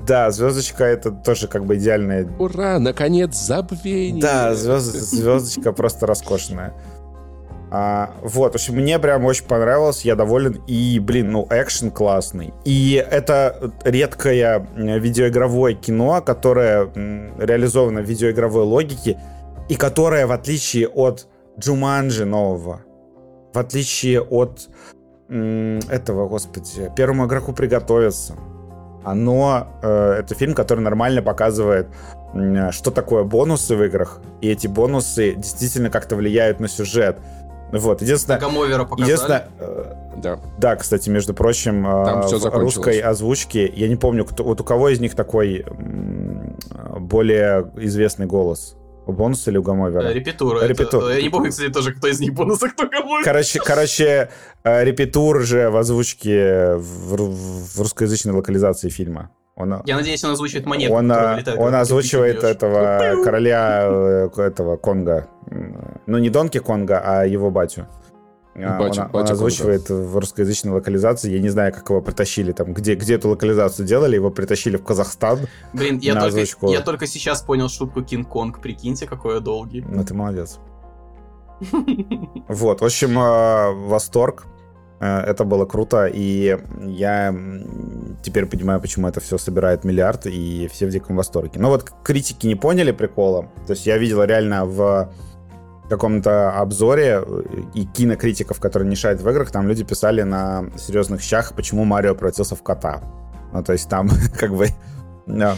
Да, 0.06 0.30
Звездочка 0.30 0.84
это 0.84 1.07
это 1.08 1.16
тоже 1.16 1.48
как 1.48 1.64
бы 1.64 1.76
идеальная... 1.76 2.28
Ура, 2.38 2.78
наконец, 2.78 3.36
забвение! 3.36 4.22
Да, 4.22 4.54
звезд, 4.54 4.94
звездочка 4.94 5.72
просто 5.72 6.06
роскошная. 6.06 6.74
А, 7.70 8.12
вот, 8.22 8.52
в 8.52 8.54
общем, 8.54 8.76
мне 8.76 8.98
прям 8.98 9.24
очень 9.26 9.44
понравилось, 9.44 10.04
я 10.04 10.14
доволен. 10.16 10.62
И, 10.66 10.98
блин, 11.00 11.32
ну, 11.32 11.46
экшен 11.50 11.90
классный. 11.90 12.54
И 12.64 13.04
это 13.10 13.72
редкое 13.84 14.66
видеоигровое 14.76 15.74
кино, 15.74 16.22
которое 16.22 16.90
реализовано 17.38 18.00
в 18.00 18.04
видеоигровой 18.04 18.64
логике, 18.64 19.20
и 19.68 19.76
которое, 19.76 20.26
в 20.26 20.32
отличие 20.32 20.88
от 20.88 21.26
Джуманджи 21.58 22.24
нового, 22.24 22.80
в 23.52 23.58
отличие 23.58 24.22
от 24.22 24.68
этого, 25.28 26.26
господи, 26.26 26.90
первому 26.96 27.26
игроку 27.26 27.52
приготовиться, 27.52 28.34
оно 29.10 29.68
э, 29.82 30.16
это 30.20 30.34
фильм, 30.34 30.54
который 30.54 30.80
нормально 30.80 31.22
показывает, 31.22 31.88
э, 32.34 32.70
что 32.72 32.90
такое 32.90 33.24
бонусы 33.24 33.76
в 33.76 33.82
играх, 33.82 34.20
и 34.40 34.48
эти 34.48 34.66
бонусы 34.66 35.34
действительно 35.34 35.90
как-то 35.90 36.16
влияют 36.16 36.60
на 36.60 36.68
сюжет. 36.68 37.18
Вот, 37.72 38.00
единственное... 38.00 38.40
Гамовера 38.40 38.84
показали. 38.84 39.10
Единственное, 39.10 39.48
э, 39.60 39.92
да. 40.16 40.38
да, 40.56 40.76
кстати, 40.76 41.10
между 41.10 41.34
прочим, 41.34 41.86
э, 41.86 42.22
в 42.26 42.58
русской 42.58 42.98
озвучке, 42.98 43.66
я 43.66 43.88
не 43.88 43.96
помню, 43.96 44.24
кто, 44.24 44.44
вот 44.44 44.60
у 44.60 44.64
кого 44.64 44.88
из 44.88 45.00
них 45.00 45.14
такой 45.14 45.64
э, 45.66 46.98
более 46.98 47.70
известный 47.76 48.26
голос? 48.26 48.77
У 49.08 49.12
бонуса 49.12 49.50
или 49.50 49.56
у 49.56 49.62
Гамовера? 49.62 50.02
Э, 50.02 50.12
репетура. 50.12 50.66
Репетур. 50.66 51.04
Это, 51.04 51.14
я 51.14 51.22
не 51.22 51.30
помню, 51.30 51.50
кстати, 51.50 51.72
тоже, 51.72 51.94
кто 51.94 52.08
из 52.08 52.20
них 52.20 52.34
бонус, 52.34 52.62
а 52.62 52.68
кто 52.68 52.86
Гамовер. 52.86 53.24
Короче, 53.24 53.58
короче 53.58 54.28
э, 54.64 54.84
репетур 54.84 55.40
же 55.40 55.70
в 55.70 55.78
озвучке 55.78 56.74
в, 56.74 57.16
в 57.16 57.80
русскоязычной 57.80 58.34
локализации 58.34 58.90
фильма. 58.90 59.30
Он, 59.56 59.82
я 59.86 59.96
надеюсь, 59.96 60.22
он 60.24 60.32
озвучивает 60.32 60.66
монету. 60.66 60.92
Он, 60.92 61.10
он 61.10 61.74
озвучивает 61.74 62.44
этого 62.44 63.24
короля 63.24 63.86
э, 63.88 64.28
этого 64.42 64.76
Конга. 64.76 65.26
Ну, 66.06 66.18
не 66.18 66.28
Донки 66.28 66.58
Конга, 66.58 67.00
а 67.02 67.24
его 67.24 67.50
батю. 67.50 67.86
А, 68.64 68.78
батя, 68.78 69.02
он, 69.02 69.10
батя 69.10 69.26
он 69.26 69.32
озвучивает 69.32 69.86
да. 69.88 69.94
в 69.94 70.16
русскоязычной 70.18 70.72
локализации. 70.72 71.30
Я 71.30 71.40
не 71.40 71.48
знаю, 71.48 71.72
как 71.72 71.88
его 71.90 72.00
притащили 72.00 72.52
там, 72.52 72.72
где, 72.72 72.94
где 72.94 73.14
эту 73.14 73.28
локализацию 73.30 73.86
делали, 73.86 74.16
его 74.16 74.30
притащили 74.30 74.76
в 74.76 74.84
Казахстан. 74.84 75.40
Блин, 75.72 75.98
я, 75.98 76.20
только, 76.20 76.66
я 76.66 76.80
только 76.80 77.06
сейчас 77.06 77.42
понял 77.42 77.68
шутку 77.68 78.02
Кинг-Конг. 78.02 78.60
Прикиньте, 78.60 79.06
какой 79.06 79.34
я 79.34 79.40
долгий. 79.40 79.84
Ну, 79.88 80.04
ты 80.04 80.14
молодец. 80.14 80.58
Вот, 82.48 82.80
в 82.80 82.84
общем, 82.84 83.18
э, 83.18 83.72
восторг. 83.88 84.46
Э, 85.00 85.20
это 85.20 85.44
было 85.44 85.64
круто, 85.64 86.06
и 86.06 86.58
я 86.86 87.34
теперь 88.22 88.46
понимаю, 88.46 88.80
почему 88.80 89.08
это 89.08 89.20
все 89.20 89.38
собирает 89.38 89.84
миллиард, 89.84 90.26
и 90.26 90.68
все 90.72 90.86
в 90.86 90.90
диком 90.90 91.16
восторге. 91.16 91.60
Но 91.60 91.68
вот 91.68 91.92
критики 92.02 92.46
не 92.46 92.54
поняли 92.54 92.92
прикола. 92.92 93.50
То 93.66 93.72
есть 93.72 93.86
я 93.86 93.98
видел 93.98 94.22
реально 94.22 94.64
в 94.64 95.12
каком-то 95.88 96.52
обзоре 96.52 97.22
э, 97.24 97.42
и 97.74 97.84
кинокритиков, 97.84 98.60
которые 98.60 98.88
не 98.88 98.96
шарят 98.96 99.20
в 99.20 99.28
играх, 99.28 99.50
там 99.50 99.66
люди 99.68 99.84
писали 99.84 100.22
на 100.22 100.66
серьезных 100.76 101.22
щах, 101.22 101.54
почему 101.54 101.84
Марио 101.84 102.14
превратился 102.14 102.54
в 102.56 102.62
кота. 102.62 103.02
Ну, 103.52 103.62
то 103.62 103.72
есть 103.72 103.88
там 103.88 104.10
как 104.38 104.54
бы 104.54 104.68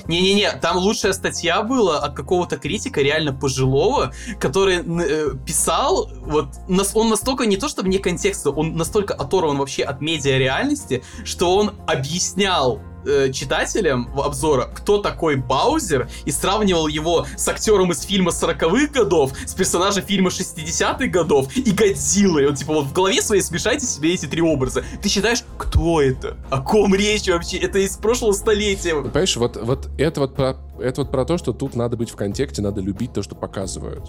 Не-не-не, 0.08 0.52
там 0.60 0.78
лучшая 0.78 1.12
статья 1.12 1.62
была 1.62 2.00
от 2.00 2.14
какого-то 2.14 2.56
критика, 2.56 3.00
реально 3.00 3.32
пожилого, 3.32 4.12
который 4.40 4.78
э, 4.78 5.30
писал, 5.46 6.10
вот, 6.22 6.48
нас, 6.68 6.90
он 6.94 7.08
настолько 7.08 7.46
не 7.46 7.56
то 7.56 7.68
чтобы 7.68 7.88
не 7.88 7.98
контекста, 7.98 8.50
он 8.50 8.76
настолько 8.76 9.14
оторван 9.14 9.58
вообще 9.58 9.84
от 9.84 10.00
медиа 10.00 10.38
реальности, 10.38 11.02
что 11.24 11.56
он 11.56 11.72
объяснял 11.86 12.80
э, 13.04 13.30
читателям 13.32 14.10
в 14.12 14.20
обзора, 14.20 14.68
кто 14.74 14.98
такой 14.98 15.36
Баузер, 15.36 16.08
и 16.24 16.30
сравнивал 16.30 16.86
его 16.86 17.26
с 17.36 17.46
актером 17.48 17.92
из 17.92 18.02
фильма 18.02 18.30
40-х 18.30 18.92
годов, 18.92 19.32
с 19.46 19.54
персонажем 19.54 20.04
фильма 20.04 20.30
60-х 20.30 21.06
годов 21.06 21.54
и 21.56 21.70
Годзиллой. 21.70 22.46
Он 22.46 22.54
типа 22.54 22.74
вот 22.74 22.86
в 22.86 22.92
голове 22.92 23.22
своей 23.22 23.42
смешайте 23.42 23.86
себе 23.86 24.14
эти 24.14 24.26
три 24.26 24.42
образа. 24.42 24.84
Ты 25.02 25.08
считаешь, 25.08 25.44
кто 25.58 26.00
это? 26.00 26.36
О 26.50 26.60
ком 26.60 26.94
речь 26.94 27.28
вообще? 27.28 27.58
Это 27.58 27.78
из 27.78 27.96
прошлого 27.96 28.32
столетия. 28.32 28.94
Понимаешь, 28.94 29.36
вот, 29.36 29.56
вот 29.56 29.88
это 29.98 30.20
вот 30.20 30.34
про 30.34 30.56
это 30.80 31.02
вот 31.02 31.10
про 31.10 31.24
то, 31.24 31.38
что 31.38 31.52
тут 31.52 31.76
надо 31.76 31.96
быть 31.96 32.10
в 32.10 32.16
контексте, 32.16 32.62
надо 32.62 32.80
любить 32.80 33.12
то, 33.12 33.22
что 33.22 33.34
показывают. 33.34 34.04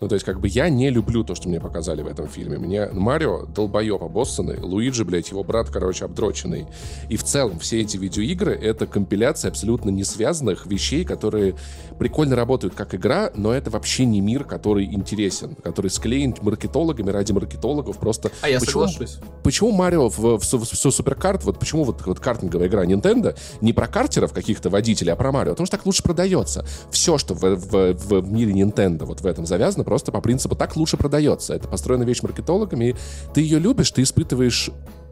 Ну, 0.00 0.08
то 0.08 0.14
есть, 0.14 0.26
как 0.26 0.40
бы 0.40 0.48
я 0.48 0.68
не 0.68 0.90
люблю 0.90 1.24
то, 1.24 1.34
что 1.34 1.48
мне 1.48 1.60
показали 1.60 2.02
в 2.02 2.06
этом 2.06 2.28
фильме. 2.28 2.58
Мне 2.58 2.86
Марио 2.86 3.46
долбоеб 3.46 4.02
обоссанный, 4.02 4.58
Луиджи, 4.60 5.04
блядь, 5.04 5.30
его 5.30 5.44
брат, 5.44 5.70
короче, 5.70 6.04
обдроченный. 6.04 6.66
И 7.08 7.16
в 7.16 7.24
целом 7.24 7.58
все 7.58 7.80
эти 7.80 7.96
видеоигры— 8.28 8.54
это 8.62 8.86
компиляция 8.86 9.50
абсолютно 9.50 9.90
не 9.90 10.04
связанных 10.04 10.66
вещей, 10.66 11.04
которые 11.04 11.54
прикольно 11.98 12.36
работают 12.36 12.74
как 12.74 12.94
игра, 12.94 13.30
но 13.34 13.52
это 13.52 13.70
вообще 13.70 14.04
не 14.04 14.20
мир, 14.20 14.44
который 14.44 14.84
интересен, 14.84 15.54
который 15.56 15.90
склеен 15.90 16.34
маркетологами 16.42 17.10
ради 17.10 17.32
маркетологов. 17.32 17.98
Просто 17.98 18.30
а 18.42 18.48
я 18.48 18.60
почему, 18.60 18.86
соглашусь. 18.86 19.18
Почему 19.42 19.72
Марио 19.72 20.08
в, 20.08 20.18
в, 20.18 20.38
в, 20.38 20.62
в 20.62 20.92
Суперкарт, 20.92 21.44
вот 21.44 21.58
почему 21.58 21.84
вот, 21.84 22.06
вот 22.06 22.20
картинговая 22.20 22.68
игра 22.68 22.84
Nintendo 22.84 23.36
не 23.60 23.72
про 23.72 23.86
картеров 23.86 24.32
каких-то 24.32 24.70
водителей, 24.70 25.12
а 25.12 25.16
про 25.16 25.32
Марио? 25.32 25.52
Потому 25.52 25.66
что 25.66 25.76
так 25.76 25.86
лучше 25.86 26.02
продается. 26.02 26.64
Все, 26.90 27.18
что 27.18 27.34
в, 27.34 27.42
в, 27.42 27.94
в 28.20 28.32
мире 28.32 28.52
Nintendo 28.52 29.04
вот 29.04 29.20
в 29.20 29.26
этом 29.26 29.46
завязано, 29.46 29.84
просто 29.84 30.12
по 30.12 30.20
принципу 30.20 30.54
так 30.54 30.76
лучше 30.76 30.96
продается. 30.96 31.54
Это 31.54 31.68
построена 31.68 32.04
вещь 32.04 32.22
маркетологами, 32.22 32.90
и 32.90 32.96
ты 33.34 33.40
ее 33.40 33.58
любишь, 33.58 33.90
ты 33.90 34.02
испытываешь 34.02 34.70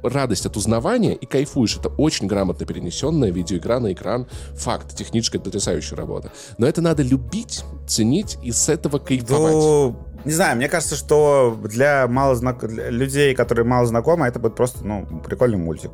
радость 0.08 0.46
от 0.46 0.56
узнавания 0.56 1.14
и 1.14 1.26
кайфуешь. 1.26 1.76
Это 1.76 1.88
очень 1.88 2.26
грамотно 2.26 2.66
перенесенная 2.66 3.30
видеоигра 3.30 3.78
на 3.78 3.92
экран. 3.92 4.26
Факт. 4.54 4.96
Техническая 4.96 5.40
потрясающая 5.40 5.96
работа. 5.96 6.32
Но 6.58 6.66
это 6.66 6.80
надо 6.80 7.02
любить, 7.02 7.64
ценить 7.86 8.38
и 8.42 8.52
с 8.52 8.68
этого 8.68 8.98
кайфовать. 8.98 9.52
Ну, 9.52 9.96
не 10.24 10.32
знаю, 10.32 10.56
мне 10.56 10.68
кажется, 10.68 10.96
что 10.96 11.56
для, 11.64 12.06
мало 12.08 12.36
для 12.36 12.90
людей, 12.90 13.34
которые 13.34 13.64
мало 13.64 13.86
знакомы, 13.86 14.26
это 14.26 14.40
будет 14.40 14.56
просто, 14.56 14.84
ну, 14.84 15.06
прикольный 15.24 15.58
мультик. 15.58 15.90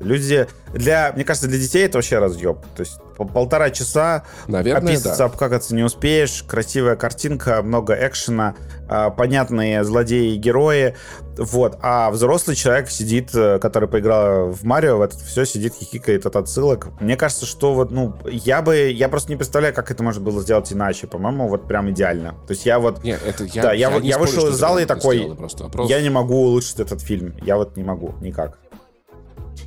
Люди 0.00 0.46
для, 0.72 1.12
мне 1.14 1.24
кажется, 1.24 1.48
для 1.48 1.58
детей 1.58 1.84
это 1.86 1.98
вообще 1.98 2.18
разъеб. 2.18 2.58
То 2.76 2.80
есть 2.80 2.98
полтора 3.16 3.70
часа 3.70 4.24
Наверное, 4.46 4.90
описываться, 4.90 5.18
да. 5.18 5.24
обкакаться 5.24 5.74
не 5.74 5.82
успеешь, 5.82 6.44
красивая 6.46 6.96
картинка, 6.96 7.62
много 7.62 7.94
экшена, 7.94 8.54
а, 8.88 9.10
понятные 9.10 9.82
злодеи 9.82 10.34
и 10.34 10.36
герои. 10.36 10.94
Вот. 11.36 11.78
А 11.82 12.10
взрослый 12.10 12.56
человек 12.56 12.90
сидит, 12.90 13.34
э, 13.34 13.58
который 13.60 13.88
поиграл 13.88 14.50
в 14.50 14.64
Марио, 14.64 14.98
в 14.98 15.02
это 15.02 15.16
все 15.18 15.44
сидит, 15.44 15.74
хихикает 15.74 16.26
от 16.26 16.36
отсылок. 16.36 16.88
Мне 17.00 17.16
кажется, 17.16 17.46
что 17.46 17.74
вот, 17.74 17.90
ну, 17.90 18.14
я 18.24 18.60
бы, 18.60 18.90
я 18.90 19.08
просто 19.08 19.30
не 19.30 19.36
представляю, 19.36 19.74
как 19.74 19.90
это 19.90 20.02
можно 20.02 20.22
было 20.22 20.40
сделать 20.42 20.72
иначе. 20.72 21.06
По-моему, 21.06 21.48
вот 21.48 21.66
прям 21.66 21.90
идеально. 21.90 22.32
То 22.46 22.52
есть 22.52 22.66
я 22.66 22.78
вот... 22.78 23.04
Нет, 23.04 23.20
это 23.24 23.44
я, 23.44 23.62
да, 23.62 23.72
я, 23.72 23.90
не 23.98 24.08
я 24.08 24.14
спорю, 24.14 24.30
вышел 24.30 24.48
из 24.48 24.56
зала 24.56 24.78
и 24.78 24.84
такой, 24.84 25.34
просто 25.36 25.64
вопрос. 25.64 25.88
я 25.88 26.00
не 26.00 26.10
могу 26.10 26.34
улучшить 26.34 26.80
этот 26.80 27.00
фильм. 27.00 27.34
Я 27.42 27.56
вот 27.56 27.76
не 27.76 27.84
могу, 27.84 28.14
никак. 28.20 28.58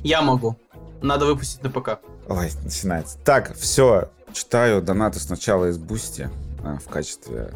Я 0.02 0.22
могу. 0.22 0.56
Надо 1.00 1.26
выпустить 1.26 1.62
на 1.62 1.70
ПК. 1.70 1.98
Ой, 2.28 2.50
начинается. 2.64 3.18
Так, 3.24 3.54
все. 3.56 4.08
Читаю 4.32 4.80
донаты 4.80 5.18
сначала 5.20 5.66
из 5.66 5.78
Бусти 5.78 6.30
а, 6.64 6.78
в 6.78 6.88
качестве 6.88 7.52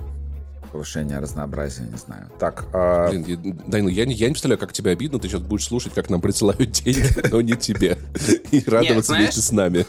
повышения 0.73 1.19
разнообразия, 1.19 1.83
не 1.85 1.97
знаю. 1.97 2.29
Так, 2.39 2.65
а, 2.73 3.09
Блин, 3.09 3.25
я- 3.27 3.55
Дай, 3.67 3.83
ну 3.83 3.89
я 3.89 4.05
не, 4.05 4.15
я 4.15 4.27
не 4.27 4.33
представляю, 4.33 4.59
как 4.59 4.73
тебе 4.73 4.91
обидно, 4.91 5.19
ты 5.19 5.29
сейчас 5.29 5.41
будешь 5.41 5.65
слушать, 5.65 5.95
как 5.95 6.11
нам 6.11 6.21
присылают 6.21 6.71
деньги, 6.71 7.07
но 7.31 7.41
не 7.41 7.55
тебе. 7.57 7.97
И 8.51 8.63
радоваться 8.67 9.15
вместе 9.15 9.41
с 9.41 9.53
нами. 9.53 9.87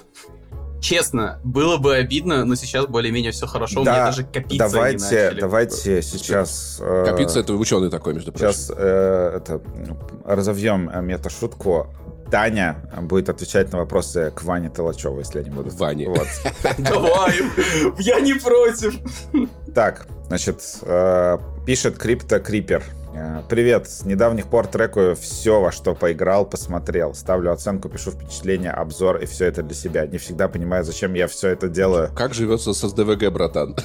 Честно, 0.80 1.40
было 1.44 1.78
бы 1.78 1.96
обидно, 1.96 2.46
но 2.46 2.54
сейчас 2.56 2.86
более-менее 2.86 3.32
все 3.32 3.48
хорошо. 3.48 3.80
У 3.80 3.84
меня 3.84 3.94
да, 3.96 4.06
даже 4.06 4.24
копиться 4.24 4.54
не 4.54 4.58
давайте, 4.60 5.04
начали. 5.26 5.40
давайте 5.42 6.02
сейчас... 6.04 6.78
э, 6.80 7.06
Капица 7.08 7.40
это 7.40 7.54
ученый 7.54 7.90
такой, 7.90 8.14
между 8.14 8.32
прочим. 8.32 8.54
Сейчас 8.54 8.72
э, 8.78 9.32
это, 9.38 9.60
ну, 9.76 9.98
разовьем 10.24 10.88
э, 10.90 11.02
мета-шутку. 11.02 11.88
Таня 12.30 12.78
будет 13.02 13.30
отвечать 13.30 13.72
на 13.72 13.80
вопросы 13.80 14.32
к 14.36 14.44
Ване 14.44 14.70
Толочеву, 14.70 15.20
если 15.20 15.40
они 15.40 15.50
будут. 15.50 15.74
Ване. 15.74 16.10
Вот. 16.10 16.28
Давай, 16.78 17.36
я 18.00 18.20
не 18.20 18.34
против. 18.34 18.96
Так, 19.74 20.08
значит, 20.28 20.62
э, 20.82 21.38
пишет 21.66 21.98
Крипто 21.98 22.40
Крипер. 22.40 22.84
Э, 23.16 23.42
Привет, 23.50 23.90
с 23.90 24.06
недавних 24.06 24.48
пор 24.48 24.68
трекаю 24.68 25.16
все, 25.16 25.60
во 25.60 25.72
что 25.72 25.96
поиграл, 25.96 26.46
посмотрел. 26.46 27.14
Ставлю 27.14 27.52
оценку, 27.52 27.90
пишу 27.90 28.12
впечатление, 28.12 28.72
обзор 28.72 29.18
и 29.18 29.26
все 29.26 29.46
это 29.46 29.64
для 29.64 29.76
себя. 29.76 30.06
Не 30.06 30.18
всегда 30.18 30.48
понимаю, 30.48 30.84
зачем 30.84 31.14
я 31.14 31.28
все 31.28 31.50
это 31.50 31.68
делаю. 31.68 32.10
Как 32.16 32.34
живется 32.34 32.74
с 32.74 32.88
СДВГ, 32.88 33.32
братан? 33.32 33.76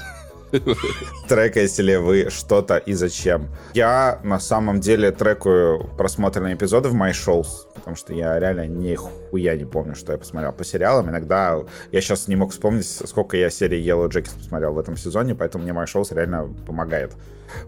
Трекаете 1.28 1.82
ли 1.82 1.96
вы 1.96 2.28
что-то 2.30 2.76
и 2.76 2.92
зачем? 2.92 3.48
Я 3.74 4.20
на 4.22 4.38
самом 4.38 4.80
деле 4.80 5.10
трекаю 5.10 5.90
просмотренные 5.96 6.54
эпизоды 6.54 6.90
в 6.90 6.94
My 6.94 7.12
Shows, 7.12 7.72
потому 7.74 7.96
что 7.96 8.12
я 8.12 8.38
реально 8.38 8.66
нихуя 8.66 9.56
не 9.56 9.64
помню, 9.64 9.94
что 9.94 10.12
я 10.12 10.18
посмотрел 10.18 10.52
по 10.52 10.64
сериалам. 10.64 11.08
Иногда 11.08 11.58
я 11.90 12.00
сейчас 12.00 12.28
не 12.28 12.36
мог 12.36 12.52
вспомнить, 12.52 12.86
сколько 12.86 13.36
я 13.36 13.50
серий 13.50 13.82
Yellow 13.82 14.08
Jackets 14.08 14.36
посмотрел 14.36 14.74
в 14.74 14.78
этом 14.78 14.96
сезоне, 14.96 15.34
поэтому 15.34 15.64
мне 15.64 15.72
My 15.72 15.86
Shows 15.86 16.14
реально 16.14 16.54
помогает. 16.66 17.12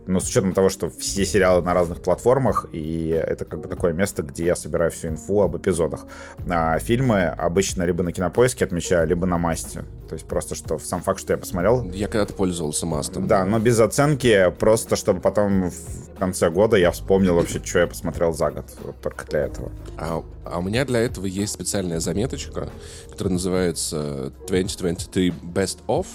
Но 0.07 0.21
с 0.21 0.29
учетом 0.29 0.53
того, 0.53 0.69
что 0.69 0.91
все 0.91 1.25
сериалы 1.25 1.63
на 1.63 1.75
разных 1.75 2.03
платформах, 2.03 2.67
и 2.73 3.09
это 3.09 3.45
как 3.45 3.61
бы 3.61 3.69
такое 3.69 3.93
место, 3.93 4.23
где 4.23 4.47
я 4.47 4.57
собираю 4.57 4.91
всю 4.91 5.09
инфу 5.09 5.43
об 5.43 5.57
эпизодах. 5.57 6.07
А 6.49 6.79
фильмы 6.79 7.25
обычно 7.25 7.83
либо 7.85 8.03
на 8.03 8.13
кинопоиске 8.13 8.65
отмечаю, 8.65 9.07
либо 9.07 9.27
на 9.27 9.39
масте. 9.39 9.85
То 10.09 10.15
есть 10.15 10.27
просто 10.27 10.55
что 10.55 10.79
сам 10.79 11.01
факт, 11.01 11.19
что 11.21 11.33
я 11.33 11.39
посмотрел, 11.39 11.83
Я 11.91 12.09
когда-то 12.09 12.35
пользовался 12.35 12.87
мастом. 12.87 13.27
да, 13.27 13.45
но 13.45 13.59
без 13.59 13.81
оценки, 13.81 14.53
просто 14.59 14.97
чтобы 14.97 15.21
потом 15.21 15.71
в 15.71 16.19
конце 16.19 16.51
года 16.51 16.77
я 16.77 16.91
вспомнил 16.91 17.35
вообще, 17.35 17.61
что 17.65 17.81
я 17.81 17.87
посмотрел 17.87 18.33
за 18.33 18.51
год. 18.51 18.65
Вот 18.83 19.01
только 19.01 19.25
для 19.27 19.41
этого. 19.41 19.73
А, 19.97 20.23
а 20.45 20.59
у 20.59 20.63
меня 20.63 20.85
для 20.85 21.01
этого 21.01 21.27
есть 21.27 21.55
специальная 21.55 22.01
заметочка, 22.01 22.69
которая 23.15 23.35
называется 23.35 24.33
2023 24.49 25.33
Best 25.55 25.79
Of. 25.87 26.07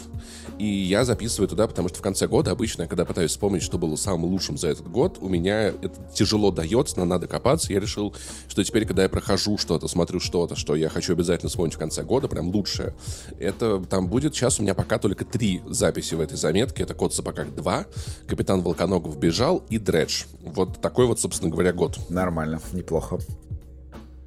И 0.58 0.66
я 0.66 1.06
записываю 1.06 1.48
туда, 1.48 1.66
потому 1.66 1.88
что 1.88 2.00
в 2.00 2.02
конце 2.02 2.28
года 2.28 2.52
обычно, 2.52 2.88
когда 2.88 3.06
пытаюсь 3.06 3.32
вспомнить, 3.32 3.64
что 3.64 3.78
было 3.78 3.96
самым 3.96 4.26
лучшим 4.26 4.58
за 4.58 4.68
этот 4.68 4.90
год, 4.92 5.18
у 5.22 5.30
меня 5.30 5.68
это 5.68 5.94
тяжело 6.14 6.52
дается, 6.52 7.00
но 7.00 7.06
надо 7.06 7.28
копаться. 7.28 7.72
Я 7.72 7.80
решил, 7.80 8.14
что 8.50 8.62
теперь, 8.66 8.86
когда 8.86 9.04
я 9.04 9.10
прохожу 9.10 9.58
что-то, 9.58 9.88
смотрю 9.88 10.20
что-то, 10.20 10.58
что 10.58 10.76
я 10.76 10.90
хочу 10.90 11.14
обязательно 11.14 11.48
вспомнить 11.48 11.76
в 11.76 11.80
конце 11.80 12.04
года, 12.04 12.28
прям 12.28 12.50
лучшее, 12.50 12.94
это 13.40 13.82
там 13.90 14.08
будет 14.08 14.36
сейчас 14.36 14.60
у 14.60 14.64
меня 14.64 14.74
пока 14.74 15.00
только 15.00 15.24
три 15.24 15.62
записи 15.68 16.16
в 16.16 16.20
этой 16.20 16.36
заметке. 16.36 16.84
Это 16.84 16.94
«Кот 16.94 17.14
в 17.14 17.16
сапогах 17.16 17.48
2», 17.48 17.86
«Капитан 18.28 18.62
Волконогов 18.62 19.18
бежал» 19.18 19.64
и 19.70 19.78
«Дредж». 19.78 20.26
Вот 20.42 20.82
такой 20.82 21.06
вот, 21.06 21.22
собственно 21.22 21.50
говоря, 21.50 21.72
год. 21.72 21.98
Нормально, 22.10 22.60
неплохо. 22.74 23.20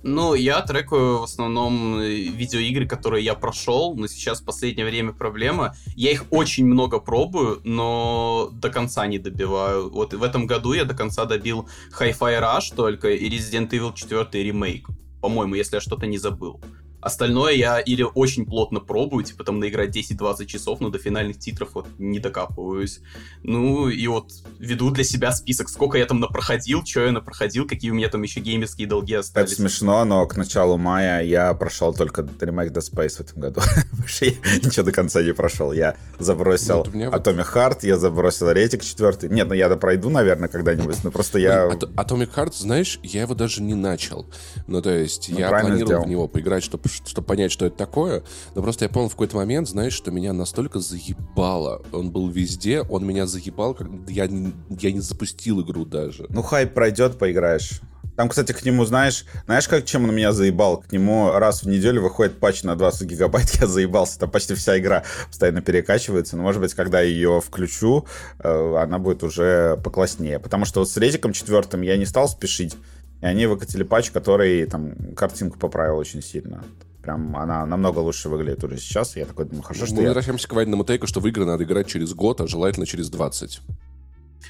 Ну, 0.05 0.35
я 0.35 0.61
трекаю 0.63 1.19
в 1.19 1.23
основном 1.23 2.01
э, 2.01 2.09
видеоигры, 2.09 2.87
которые 2.87 3.25
я 3.25 3.35
прошел, 3.35 3.95
но 3.95 4.09
сейчас 4.09 4.41
в 4.41 4.45
последнее 4.45 4.85
время 4.85 5.13
проблема. 5.13 5.77
Я 5.95 6.11
их 6.11 6.25
очень 6.31 6.67
много 6.67 6.99
пробую, 6.99 7.61
но 7.65 8.51
до 8.53 8.69
конца 8.71 9.07
не 9.07 9.19
добиваю. 9.19 9.91
Вот 9.91 10.13
в 10.13 10.23
этом 10.23 10.47
году 10.47 10.73
я 10.73 10.85
до 10.85 10.95
конца 10.95 11.25
добил 11.25 11.69
Hi-Fi 11.99 12.41
Rush 12.41 12.75
только 12.75 13.11
и 13.11 13.31
Resident 13.31 13.71
Evil 13.71 13.95
4 13.95 14.43
ремейк. 14.43 14.89
По-моему, 15.21 15.55
если 15.55 15.77
я 15.77 15.81
что-то 15.81 16.07
не 16.07 16.19
забыл. 16.19 16.61
Остальное 17.03 17.53
я 17.53 17.81
или 17.81 18.03
очень 18.03 18.47
плотно 18.47 18.81
пробую, 18.81 19.25
типа 19.25 19.45
там 19.45 19.59
наиграть 19.59 19.95
10-20 19.95 20.47
часов, 20.47 20.81
но 20.81 20.89
до 20.89 20.99
финальных 20.99 21.39
титров 21.39 21.71
вот 21.75 21.87
не 21.99 22.21
докапываюсь. 22.21 23.01
Ну 23.43 23.89
и 23.89 24.07
вот 24.07 24.33
веду 24.59 24.91
для 24.91 25.05
себя 25.05 25.33
список, 25.33 25.69
сколько 25.69 25.99
я 25.99 26.07
там 26.07 26.21
напроходил, 26.21 26.85
что 26.87 27.01
я 27.05 27.13
напроходил, 27.13 27.67
какие 27.67 27.91
у 27.91 27.95
меня 27.95 28.09
там 28.09 28.23
еще 28.23 28.41
геймерские 28.41 28.87
долги 28.87 29.15
Это 29.15 29.21
остались. 29.21 29.57
смешно, 29.57 30.05
но 30.05 30.25
к 30.27 30.37
началу 30.37 30.79
мая 30.79 31.25
я 31.25 31.53
прошел 31.55 31.93
только 31.93 32.27
ремейк 32.41 32.73
Dead 32.73 32.83
Space 32.83 33.17
в 33.17 33.21
этом 33.21 33.41
году. 33.41 33.61
Больше 33.99 34.27
я 34.27 34.33
ничего 34.65 34.85
до 34.85 34.93
конца 34.93 35.23
не 35.23 35.35
прошел. 35.35 35.73
Я 35.73 35.97
забросил 36.21 36.83
Atomic 36.83 37.53
Heart, 37.53 37.79
я 37.83 37.99
забросил 37.99 38.51
Ретик 38.51 38.83
4. 38.83 39.29
Нет, 39.29 39.49
ну 39.49 39.55
я 39.55 39.69
да 39.69 39.77
пройду, 39.77 40.09
наверное, 40.09 40.49
когда-нибудь. 40.49 41.03
Но 41.03 41.11
просто 41.11 41.39
я... 41.41 41.67
Atomic 41.67 42.35
Heart, 42.35 42.53
знаешь, 42.57 43.01
я 43.03 43.23
его 43.23 43.35
даже 43.35 43.61
не 43.61 43.75
начал. 43.75 44.27
Ну, 44.69 44.81
то 44.81 44.91
есть, 44.91 45.29
Ну, 45.31 45.39
я 45.39 45.49
планировал 45.49 46.05
в 46.05 46.09
него 46.09 46.29
поиграть, 46.29 46.63
чтобы 46.63 46.89
понять, 47.23 47.53
что 47.53 47.67
это 47.67 47.77
такое. 47.77 48.23
Но 48.55 48.63
просто 48.63 48.85
я 48.85 48.89
понял 48.89 49.09
в 49.09 49.13
какой-то 49.13 49.37
момент, 49.37 49.69
знаешь, 49.69 49.93
что 49.93 50.11
меня 50.11 50.33
настолько 50.33 50.81
заебало. 50.81 51.83
Он 51.93 52.11
был 52.11 52.29
везде, 52.29 52.83
он 52.83 53.07
меня 53.07 53.27
заебал, 53.27 53.75
как 53.75 53.89
я, 54.09 54.25
я 54.25 54.93
не 54.93 55.01
запустил 55.01 55.63
игру 55.63 55.85
даже. 55.85 56.27
Ну, 56.29 56.43
хайп 56.43 56.75
пройдет, 56.75 57.19
поиграешь. 57.19 57.81
Там, 58.17 58.29
кстати, 58.29 58.53
к 58.53 58.63
нему, 58.65 58.85
знаешь, 58.85 59.25
знаешь, 59.47 59.67
как 59.69 59.87
чем 59.87 60.05
он 60.05 60.15
меня 60.15 60.33
заебал? 60.33 60.79
К 60.79 60.93
нему 60.93 61.33
раз 61.33 61.63
в 61.63 61.69
неделю 61.69 62.03
выходит 62.03 62.39
патч 62.39 62.63
на 62.63 62.77
20 62.77 63.09
гигабайт, 63.09 63.51
я 63.61 63.67
заебался. 63.67 64.19
Там 64.19 64.31
почти 64.31 64.55
вся 64.55 64.79
игра 64.79 65.05
постоянно 65.29 65.63
перекачивается. 65.63 66.37
Но, 66.37 66.43
может 66.43 66.61
быть, 66.61 66.75
когда 66.75 67.01
ее 67.01 67.41
включу, 67.41 68.07
э, 68.39 68.77
она 68.77 68.99
будет 68.99 69.23
уже 69.23 69.79
покласснее. 69.83 70.39
Потому 70.39 70.67
что 70.67 70.81
вот 70.81 70.91
с 70.91 70.97
Редиком 70.97 71.33
четвертым 71.33 71.81
я 71.81 71.97
не 71.97 72.05
стал 72.05 72.29
спешить. 72.29 72.77
И 73.23 73.27
они 73.27 73.47
выкатили 73.47 73.85
патч, 73.85 74.11
который 74.11 74.67
там 74.67 75.15
картинку 75.15 75.59
поправил 75.59 75.97
очень 75.97 76.23
сильно. 76.23 76.65
Прям 77.03 77.37
она 77.37 77.65
намного 77.67 78.01
лучше 78.01 78.29
выглядит 78.29 78.63
уже 78.65 78.79
сейчас. 78.79 79.17
Я 79.17 79.27
такой 79.27 79.47
думаю, 79.47 79.63
хорошо, 79.63 79.87
что 79.87 79.95
Мы 79.95 80.03
я... 80.03 80.09
возвращаемся 80.09 80.49
к 80.49 80.53
Вайному 80.53 80.85
тейку, 80.85 81.07
что 81.07 81.21
в 81.21 81.27
игры 81.27 81.45
надо 81.45 81.65
играть 81.65 81.87
через 81.87 82.15
год, 82.15 82.41
а 82.41 82.47
желательно 82.47 82.85
через 82.85 83.11
20. 83.11 83.61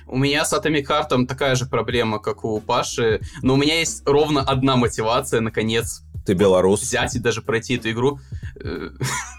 У 0.06 0.18
меня 0.18 0.44
с 0.44 0.52
Atomic 0.52 0.86
Heart 0.86 1.26
такая 1.26 1.54
же 1.54 1.66
проблема, 1.66 2.18
как 2.18 2.44
у 2.44 2.60
Паши, 2.60 3.20
но 3.42 3.54
у 3.54 3.56
меня 3.56 3.78
есть 3.78 4.02
ровно 4.06 4.42
одна 4.42 4.76
мотивация, 4.76 5.40
наконец, 5.40 6.02
Ты 6.26 6.34
белорус. 6.34 6.82
взять 6.82 7.14
и 7.14 7.18
даже 7.18 7.42
пройти 7.42 7.76
эту 7.76 7.90
игру. 7.90 8.20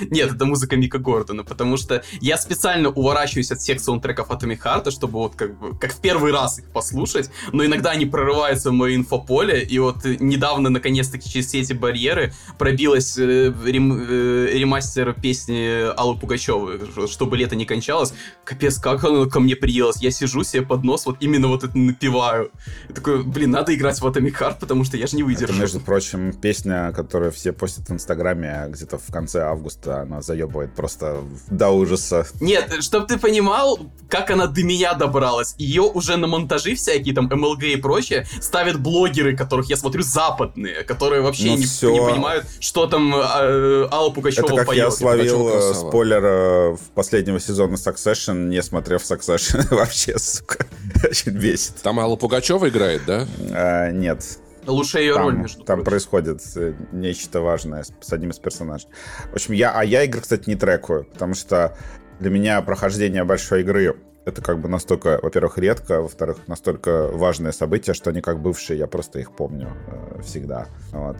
Нет, 0.10 0.32
это 0.34 0.44
музыка 0.44 0.76
Мика 0.76 0.98
Гордона, 0.98 1.44
потому 1.44 1.76
что 1.76 2.02
я 2.20 2.36
специально 2.38 2.88
уворачиваюсь 2.90 3.50
от 3.50 3.58
всех 3.58 3.80
саундтреков 3.80 4.30
Atomic 4.30 4.60
Heart, 4.62 4.90
чтобы 4.90 5.18
вот 5.18 5.34
как 5.36 5.58
бы, 5.58 5.76
как 5.78 5.92
в 5.92 6.00
первый 6.00 6.32
раз 6.32 6.58
их 6.58 6.70
послушать, 6.70 7.30
но 7.52 7.64
иногда 7.64 7.90
они 7.90 8.06
прорываются 8.06 8.70
в 8.70 8.72
мое 8.74 8.96
инфополе, 8.96 9.62
и 9.62 9.78
вот 9.78 10.04
недавно, 10.04 10.70
наконец-таки, 10.70 11.28
через 11.28 11.46
все 11.46 11.60
эти 11.60 11.72
барьеры 11.72 12.32
пробилась 12.58 13.16
э, 13.18 13.52
рем- 13.64 14.06
э, 14.08 14.48
ремастер 14.52 15.14
песни 15.14 15.88
Аллы 15.96 16.18
Пугачевой, 16.18 16.80
чтобы 17.08 17.36
лето 17.36 17.56
не 17.56 17.64
кончалось. 17.66 18.12
Капец, 18.44 18.78
как 18.78 19.04
оно 19.04 19.26
ко 19.28 19.40
мне 19.40 19.56
приелось. 19.56 19.96
Я 20.02 20.10
сижу 20.10 20.42
себе 20.44 20.62
под 20.62 20.84
нос, 20.84 21.06
вот 21.06 21.16
именно 21.20 21.48
вот 21.48 21.64
это 21.64 21.76
напеваю. 21.76 22.50
И 22.88 22.92
такой, 22.92 23.22
блин, 23.24 23.50
надо 23.50 23.74
играть 23.74 24.00
в 24.00 24.06
Atomic 24.06 24.38
Heart, 24.38 24.56
потому 24.60 24.84
что 24.84 24.96
я 24.96 25.06
же 25.06 25.16
не 25.16 25.22
Это, 25.22 25.28
выдержу. 25.30 25.60
между 25.60 25.80
прочим, 25.80 26.32
песня, 26.32 26.92
которую 26.92 27.32
все 27.32 27.52
постят 27.52 27.88
в 27.88 27.92
Инстаграме 27.92 28.66
где-то 28.68 28.98
в 28.98 29.10
конце 29.12 29.42
августа 29.42 29.87
да, 29.88 30.02
она 30.02 30.20
заебывает 30.20 30.74
просто 30.74 31.22
до 31.50 31.70
ужаса. 31.70 32.26
Нет, 32.40 32.82
чтобы 32.84 33.06
ты 33.06 33.18
понимал, 33.18 33.78
как 34.10 34.30
она 34.30 34.46
до 34.46 34.62
меня 34.62 34.92
добралась. 34.92 35.54
Ее 35.56 35.82
уже 35.82 36.18
на 36.18 36.26
монтажи 36.26 36.74
всякие, 36.74 37.14
там, 37.14 37.24
МЛГ 37.32 37.62
и 37.64 37.76
прочее, 37.76 38.26
ставят 38.40 38.78
блогеры, 38.78 39.34
которых 39.34 39.70
я 39.70 39.76
смотрю, 39.78 40.02
западные, 40.02 40.82
которые 40.84 41.22
вообще 41.22 41.46
Ну 41.46 41.56
не, 41.56 41.64
всё. 41.64 41.90
не 41.90 42.00
понимают, 42.00 42.44
что 42.60 42.86
там 42.86 43.14
э, 43.14 43.88
Алла 43.90 44.10
Пугачева 44.10 44.44
Это 44.44 44.56
как 44.56 44.66
поет. 44.66 44.84
я 44.84 44.90
словил 44.90 45.48
э, 45.48 45.74
спойлер 45.74 46.24
э, 46.24 46.70
в 46.76 46.90
последнего 46.94 47.40
сезона 47.40 47.76
Succession, 47.76 48.48
не 48.48 48.62
смотрев 48.62 49.02
Succession. 49.02 49.66
Вообще, 49.74 50.18
сука, 50.18 50.66
очень 51.10 51.32
бесит. 51.32 51.76
Там 51.82 51.98
Алла 51.98 52.16
Пугачева 52.16 52.68
играет, 52.68 53.02
да? 53.06 53.26
А, 53.52 53.90
Нет, 53.90 54.22
Лучшая 54.68 55.02
ее 55.02 55.16
роль, 55.16 55.32
там, 55.32 55.42
между 55.42 55.64
там 55.64 55.76
прочим. 55.78 55.84
происходит 55.84 56.42
э, 56.56 56.74
нечто 56.92 57.40
важное 57.40 57.82
с, 57.82 57.92
с 58.00 58.12
одним 58.12 58.30
из 58.30 58.38
персонажей. 58.38 58.88
В 59.30 59.34
общем, 59.34 59.54
я, 59.54 59.72
а 59.72 59.84
я 59.84 60.04
игры, 60.04 60.20
кстати, 60.20 60.48
не 60.48 60.56
трекаю, 60.56 61.04
потому 61.04 61.34
что 61.34 61.76
для 62.20 62.30
меня 62.30 62.60
прохождение 62.62 63.24
большой 63.24 63.62
игры 63.62 63.96
это 64.24 64.42
как 64.42 64.60
бы 64.60 64.68
настолько, 64.68 65.18
во-первых, 65.22 65.58
редко, 65.58 66.02
во-вторых, 66.02 66.46
настолько 66.46 67.08
важное 67.08 67.52
событие, 67.52 67.94
что 67.94 68.10
они 68.10 68.20
как 68.20 68.40
бывшие, 68.40 68.78
я 68.78 68.86
просто 68.86 69.18
их 69.20 69.34
помню 69.34 69.74
э, 69.86 70.22
всегда. 70.22 70.66
Вот. 70.92 71.16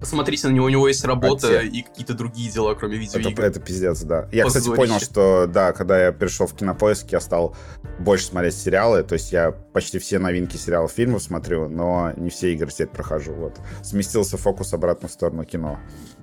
Посмотрите 0.00 0.46
на 0.48 0.52
него, 0.52 0.66
у 0.66 0.68
него 0.68 0.88
есть 0.88 1.04
работа 1.04 1.48
А 1.48 1.62
те? 1.62 1.66
и 1.68 1.82
какие-то 1.82 2.14
другие 2.14 2.50
дела, 2.50 2.74
кроме 2.74 2.96
Это, 3.04 3.18
видеоигр. 3.18 3.42
это 3.42 3.60
пиздец, 3.60 4.02
да. 4.02 4.28
Я, 4.30 4.44
кстати, 4.44 4.64
Позорище. 4.68 4.76
понял, 4.92 5.00
что, 5.00 5.46
да, 5.46 5.72
когда 5.72 5.98
я 6.04 6.12
перешел 6.12 6.46
в 6.46 6.54
кинопоиск, 6.54 7.10
я 7.12 7.20
стал 7.20 7.56
больше 7.98 8.26
смотреть 8.26 8.54
сериалы. 8.54 9.02
То 9.02 9.14
есть 9.14 9.32
я 9.32 9.52
почти 9.52 9.98
все 9.98 10.18
новинки 10.18 10.56
сериалов, 10.56 10.92
фильмов 10.92 11.22
смотрю, 11.22 11.68
но 11.68 12.12
не 12.16 12.28
все 12.30 12.52
игры 12.52 12.70
теперь 12.70 12.88
прохожу. 12.88 13.32
Вот. 13.32 13.58
Сместился 13.82 14.36
фокус 14.36 14.72
обратно 14.74 15.08
в 15.08 15.12
сторону 15.12 15.44
кино. 15.44 15.78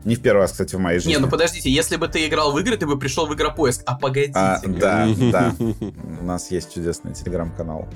Не 0.06 0.16
в 0.16 0.22
первый 0.22 0.42
раз, 0.42 0.52
кстати, 0.52 0.76
в 0.76 0.80
моей 0.80 1.00
жизни. 1.00 1.14
Не, 1.14 1.18
ну 1.18 1.28
подождите, 1.30 1.72
если 1.72 1.96
бы 1.96 2.08
ты 2.08 2.28
играл 2.28 2.52
в 2.52 2.60
игры, 2.60 2.78
ты 2.78 2.86
бы 2.86 3.00
пришел 3.00 3.26
в 3.26 3.34
игропоиск. 3.34 3.82
А 3.86 3.96
погодите. 3.96 4.34
А, 4.36 4.60
да, 4.66 5.08
да. 5.32 5.56
У 5.60 6.24
нас 6.26 6.52
есть 6.52 6.74
чудесный 6.74 7.14
телеграм-канал. 7.14 7.88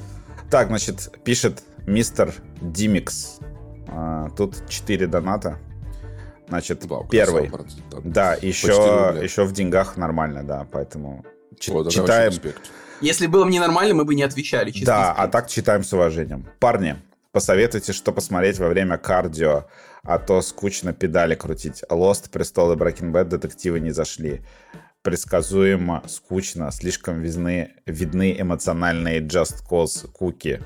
Так, 0.49 0.69
значит, 0.69 1.11
пишет 1.23 1.61
мистер 1.85 2.33
Димикс. 2.61 3.39
А, 3.89 4.29
Тут 4.35 4.67
4 4.69 5.07
доната. 5.07 5.59
Значит, 6.47 6.85
Вау, 6.85 7.07
первый. 7.09 7.47
красава, 7.49 7.67
правда. 7.89 8.09
Да, 8.09 8.37
По 8.39 8.45
еще, 8.45 8.67
4 8.67 9.07
рубля. 9.07 9.21
еще 9.23 9.43
в 9.43 9.51
деньгах 9.51 9.97
нормально, 9.97 10.43
да, 10.43 10.65
поэтому 10.71 11.25
чи- 11.59 11.71
Вот, 11.71 11.91
читаем. 11.91 12.31
Если 13.01 13.27
было 13.27 13.43
бы 13.45 13.51
ненормально, 13.51 13.93
мы 13.93 14.05
бы 14.05 14.15
не 14.15 14.23
отвечали. 14.23 14.71
чисто 14.71 14.85
Да, 14.87 15.01
искренне. 15.09 15.23
а 15.23 15.27
так 15.27 15.47
читаем 15.49 15.83
с 15.83 15.93
уважением. 15.93 16.47
Парни, 16.59 16.95
посоветуйте, 17.31 17.91
что 17.93 18.11
посмотреть 18.11 18.57
во 18.59 18.69
время 18.69 18.97
кардио, 18.97 19.65
а 20.03 20.17
то 20.19 20.41
скучно 20.41 20.93
педали 20.93 21.35
крутить. 21.35 21.83
Lost, 21.89 22.29
Престол 22.31 22.71
и 22.71 22.75
Breaking 22.75 23.11
Bad 23.11 23.25
детективы 23.25 23.79
не 23.81 23.91
зашли. 23.91 24.41
Предсказуемо, 25.03 26.03
скучно, 26.07 26.71
слишком 26.71 27.21
видны, 27.21 27.73
видны 27.85 28.35
эмоциональные 28.39 29.21
Just 29.21 29.63
Cause 29.69 30.07
куки. 30.11 30.61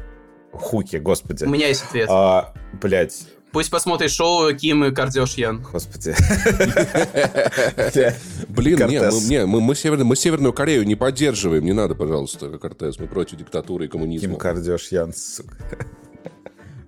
Хуки, 0.51 0.97
господи. 0.97 1.43
У 1.45 1.49
меня 1.49 1.67
есть 1.67 1.83
ответ. 1.83 2.07
А, 2.09 2.53
блять, 2.81 3.27
Пусть 3.51 3.69
посмотрит 3.69 4.11
шоу 4.11 4.53
Ким 4.53 4.93
Кардашьян. 4.93 5.61
господи. 5.61 6.15
Блин, 8.47 8.87
не, 8.87 9.45
мы, 9.45 9.75
Северную, 9.75 10.05
мы 10.05 10.15
Северную 10.15 10.53
Корею 10.53 10.85
не 10.85 10.95
поддерживаем. 10.95 11.65
Не 11.65 11.73
надо, 11.73 11.95
пожалуйста, 11.95 12.57
Кортес. 12.57 12.99
Мы 12.99 13.07
против 13.07 13.37
диктатуры 13.37 13.85
и 13.85 13.87
коммунизма. 13.87 14.29
Ким 14.29 14.37
Кардашьян, 14.37 15.13
сука. 15.13 15.55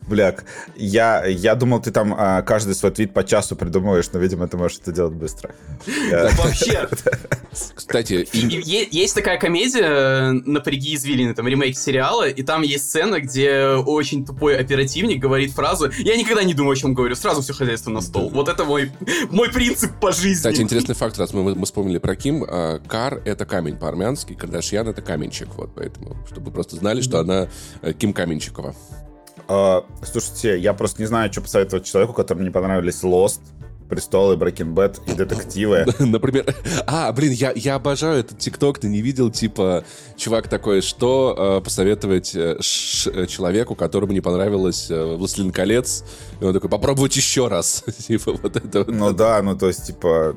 Бляк, 0.08 0.44
я, 0.76 1.26
я 1.26 1.56
думал, 1.56 1.82
ты 1.82 1.92
там 1.92 2.14
а, 2.18 2.42
каждый 2.42 2.76
свой 2.76 2.92
твит 2.92 3.14
по 3.14 3.24
часу 3.24 3.56
придумываешь, 3.56 4.10
но, 4.12 4.20
видимо, 4.20 4.48
ты 4.48 4.58
можешь 4.58 4.80
это 4.80 4.92
делать 4.92 5.14
быстро. 5.14 5.54
Я- 6.10 6.30
Вообще. 6.38 6.88
Кстати, 7.76 8.28
Есть 8.34 9.16
такая 9.16 9.40
комедия 9.40 10.32
«Напряги 10.32 10.96
извилины», 10.96 11.34
там 11.34 11.48
ремейк 11.48 11.78
сериала, 11.78 12.28
и 12.28 12.42
там 12.44 12.64
есть 12.64 12.86
сцена, 12.86 13.20
где 13.20 13.68
очень 13.68 14.26
тупой 14.26 14.58
оперативник 14.58 15.20
говорит 15.22 15.52
фразу 15.52 15.92
«Я 16.00 16.18
никогда 16.18 16.44
не 16.44 16.54
думаю, 16.54 16.74
о 16.74 16.76
чем 16.76 16.94
говорю, 16.94 17.16
сразу 17.16 17.42
все 17.42 17.54
хозяйство 17.54 17.92
на 17.92 18.02
стол». 18.02 18.30
Вот 18.30 18.50
это 18.50 18.66
мой, 18.66 18.92
мой 19.30 19.52
принцип 19.52 19.92
по 20.00 20.12
жизни. 20.12 20.36
Кстати, 20.36 20.62
интересный 20.62 20.96
факт, 20.96 21.18
раз 21.18 21.34
мы, 21.34 21.56
мы 21.56 21.66
вспомнили 21.66 22.00
про 22.00 22.16
Ким, 22.16 22.44
а, 22.48 22.80
Кар— 22.80 23.22
это 23.26 23.46
камень 23.46 23.78
по-армянски, 23.78 24.34
Кардашьян— 24.34 24.88
это 24.90 25.02
каменщик, 25.02 25.50
вот, 25.56 25.74
поэтому, 25.76 26.18
чтобы 26.30 26.48
вы 26.48 26.52
просто 26.52 26.76
знали, 26.76 27.02
что 27.02 27.20
она 27.20 27.48
э, 27.82 27.94
Ким 27.94 28.14
Каменщикова. 28.14 28.76
А, 29.48 29.86
слушайте, 30.04 30.58
я 30.60 30.74
просто 30.74 31.02
не 31.02 31.08
знаю, 31.08 31.32
что 31.32 31.42
посоветовать 31.42 31.86
человеку, 31.86 32.14
которому 32.14 32.44
не 32.44 32.52
понравились 32.52 33.04
Lost, 33.04 33.42
Престол 33.90 34.34
и 34.34 34.36
Breaking 34.38 34.74
Bad 34.74 35.00
и 35.06 35.14
детективы. 35.14 35.86
Например, 36.00 36.46
а, 36.88 37.12
блин, 37.12 37.32
я, 37.32 37.52
я 37.56 37.76
обожаю 37.76 38.20
этот 38.20 38.40
ТикТок, 38.40 38.80
ты 38.80 38.88
не 38.88 39.02
видел, 39.02 39.30
типа, 39.30 39.84
чувак 40.18 40.48
такой, 40.48 40.82
что 40.82 41.60
э, 41.60 41.64
посоветовать 41.64 42.34
э, 42.34 42.58
ш- 42.60 43.12
э, 43.12 43.28
человеку, 43.28 43.76
которому 43.76 44.14
не 44.14 44.22
понравилось 44.22 44.90
э, 44.90 45.16
«Властелин 45.16 45.52
колец», 45.52 46.04
и 46.42 46.46
он 46.46 46.54
такой, 46.54 46.70
попробовать 46.70 47.16
еще 47.16 47.48
раз. 47.48 47.84
Типа, 48.08 48.34
вот 48.42 48.56
это 48.56 48.80
вот. 48.80 48.88
Ну 48.88 49.14
да, 49.14 49.42
ну 49.44 49.56
то 49.56 49.68
есть, 49.68 49.86
типа, 49.86 50.36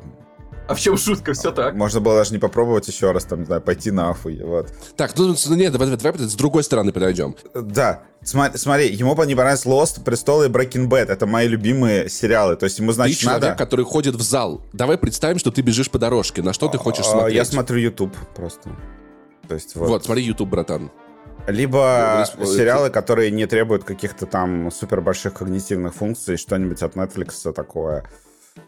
А 0.69 0.75
в 0.75 0.81
чем 0.81 0.97
шутка? 0.97 1.33
Все 1.33 1.53
так. 1.53 1.75
можно 1.75 2.01
было 2.01 2.17
даже 2.17 2.33
не 2.33 2.39
попробовать 2.39 2.89
еще 2.89 3.13
раз, 3.13 3.25
там, 3.25 3.41
не 3.41 3.47
знаю, 3.47 3.63
пойти 3.63 3.91
нахуй, 3.91 4.43
вот. 4.43 4.73
Так, 4.97 5.17
ну, 5.17 5.35
ну, 5.47 5.55
нет, 5.55 5.73
давай, 5.73 5.89
давай, 5.89 6.13
давай 6.15 6.29
с 6.29 6.35
другой 6.35 6.65
стороны 6.65 6.93
подойдем. 6.93 7.37
Да, 7.55 8.03
смотри, 8.23 8.59
смотри, 8.59 8.89
ему 8.93 9.11
не 9.25 9.35
понравилось 9.35 9.65
Lost, 9.65 10.03
Престол 10.05 10.43
и 10.43 10.49
Breaking 10.49 10.89
Bad. 10.89 11.07
Это 11.07 11.27
мои 11.27 11.47
любимые 11.47 12.09
сериалы. 12.09 12.57
То 12.57 12.65
есть 12.65 12.79
ему, 12.79 12.89
Ты 12.89 12.95
значит, 12.95 13.19
человек, 13.19 13.43
надо... 13.43 13.57
который 13.57 13.85
ходит 13.85 14.17
в 14.17 14.23
зал. 14.23 14.63
Давай 14.73 14.99
представим, 14.99 15.39
что 15.39 15.51
ты 15.51 15.63
бежишь 15.63 15.91
по 15.91 15.99
дорожке. 15.99 16.43
На 16.43 16.53
что 16.53 16.69
ты 16.69 16.79
хочешь 16.79 17.07
А, 17.07 17.11
смотреть? 17.11 17.37
Я 17.37 17.45
смотрю 17.45 17.79
YouTube 17.79 18.17
просто. 18.35 18.71
То 19.49 19.55
есть 19.55 19.77
вот. 19.77 19.89
Вот, 19.89 20.05
смотри 20.05 20.25
YouTube, 20.25 20.49
братан. 20.49 20.91
Либо 21.47 22.27
Ну, 22.39 22.47
сериалы, 22.47 22.91
которые 22.91 23.31
не 23.31 23.47
требуют 23.47 23.85
каких-то 23.85 24.27
там 24.27 24.71
супер 24.73 25.01
больших 25.01 25.35
когнитивных 25.35 25.95
функций, 25.95 26.37
что-нибудь 26.37 26.83
от 26.83 26.97
Netflix 26.97 27.53
такое, 27.53 28.05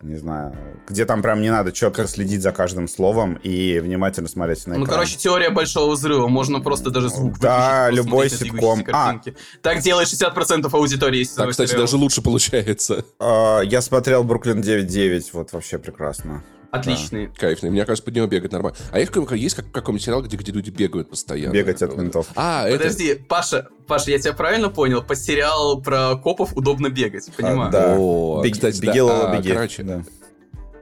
не 0.03 0.17
знаю, 0.17 0.55
где 0.89 1.05
там 1.05 1.23
прям 1.23 1.41
не 1.41 1.51
надо 1.51 1.73
четко 1.73 2.07
следить 2.07 2.43
за 2.43 2.53
каждым 2.53 2.89
словом 2.89 3.35
и 3.43 3.79
внимательно 3.81 4.29
смотреть 4.29 4.67
на 4.67 4.77
Ну, 4.79 4.85
экран. 4.85 4.97
короче, 4.99 5.17
теория 5.17 5.51
большого 5.51 5.93
взрыва. 5.95 6.29
Можно 6.29 6.61
просто 6.61 6.91
даже 6.91 7.09
звук 7.09 7.39
Да, 7.39 7.91
любой 7.91 8.31
ситком. 8.31 8.85
А. 8.93 9.13
картинки. 9.13 9.37
Так 9.63 9.81
делает 9.81 10.09
60% 10.09 10.69
аудитории. 10.73 11.21
из 11.23 11.31
Так, 11.31 11.51
кстати, 11.51 11.69
сериала. 11.71 11.87
даже 11.87 11.97
лучше 11.97 12.23
получается. 12.23 13.05
А, 13.19 13.61
я 13.61 13.81
смотрел 13.83 14.25
Бруклин 14.25 14.61
9.9, 14.61 15.31
вот 15.33 15.53
вообще 15.53 15.79
прекрасно. 15.79 16.43
Отличный. 16.71 17.29
Кайфный. 17.29 17.71
Мне 17.71 17.85
кажется, 17.87 18.05
под 18.05 18.15
него 18.15 18.27
бегать 18.27 18.53
нормально. 18.53 18.77
А 18.93 18.99
есть, 18.99 19.11
какой- 19.11 19.39
есть 19.41 19.55
как, 19.57 19.71
какой-нибудь 19.73 20.05
сериал, 20.05 20.23
где, 20.23 20.37
где 20.37 20.53
люди 20.53 20.69
бегают 20.71 21.09
постоянно? 21.09 21.53
Бегать 21.55 21.81
от 21.83 21.97
ментов. 21.97 22.29
А, 22.37 22.69
это... 22.69 22.79
Подожди, 22.79 23.15
Паша, 23.15 23.69
Паша, 23.87 24.11
я 24.11 24.19
тебя 24.19 24.35
правильно 24.35 24.69
понял? 24.69 25.03
По 25.03 25.15
сериалу 25.15 25.81
про 25.81 26.17
копов 26.17 26.55
удобно 26.57 26.91
бегать, 26.91 27.31
понимаю? 27.37 27.69
А, 27.69 27.73
да. 27.73 27.95
О, 27.99 28.43
Беги- 28.45 28.53
кстати, 28.53 28.81
беги, 28.81 28.99
да. 28.99 29.05
Лола, 29.05 29.31
А, 29.33 29.37
беги. 29.39 29.53
короче, 29.53 29.83
Да. 29.83 30.03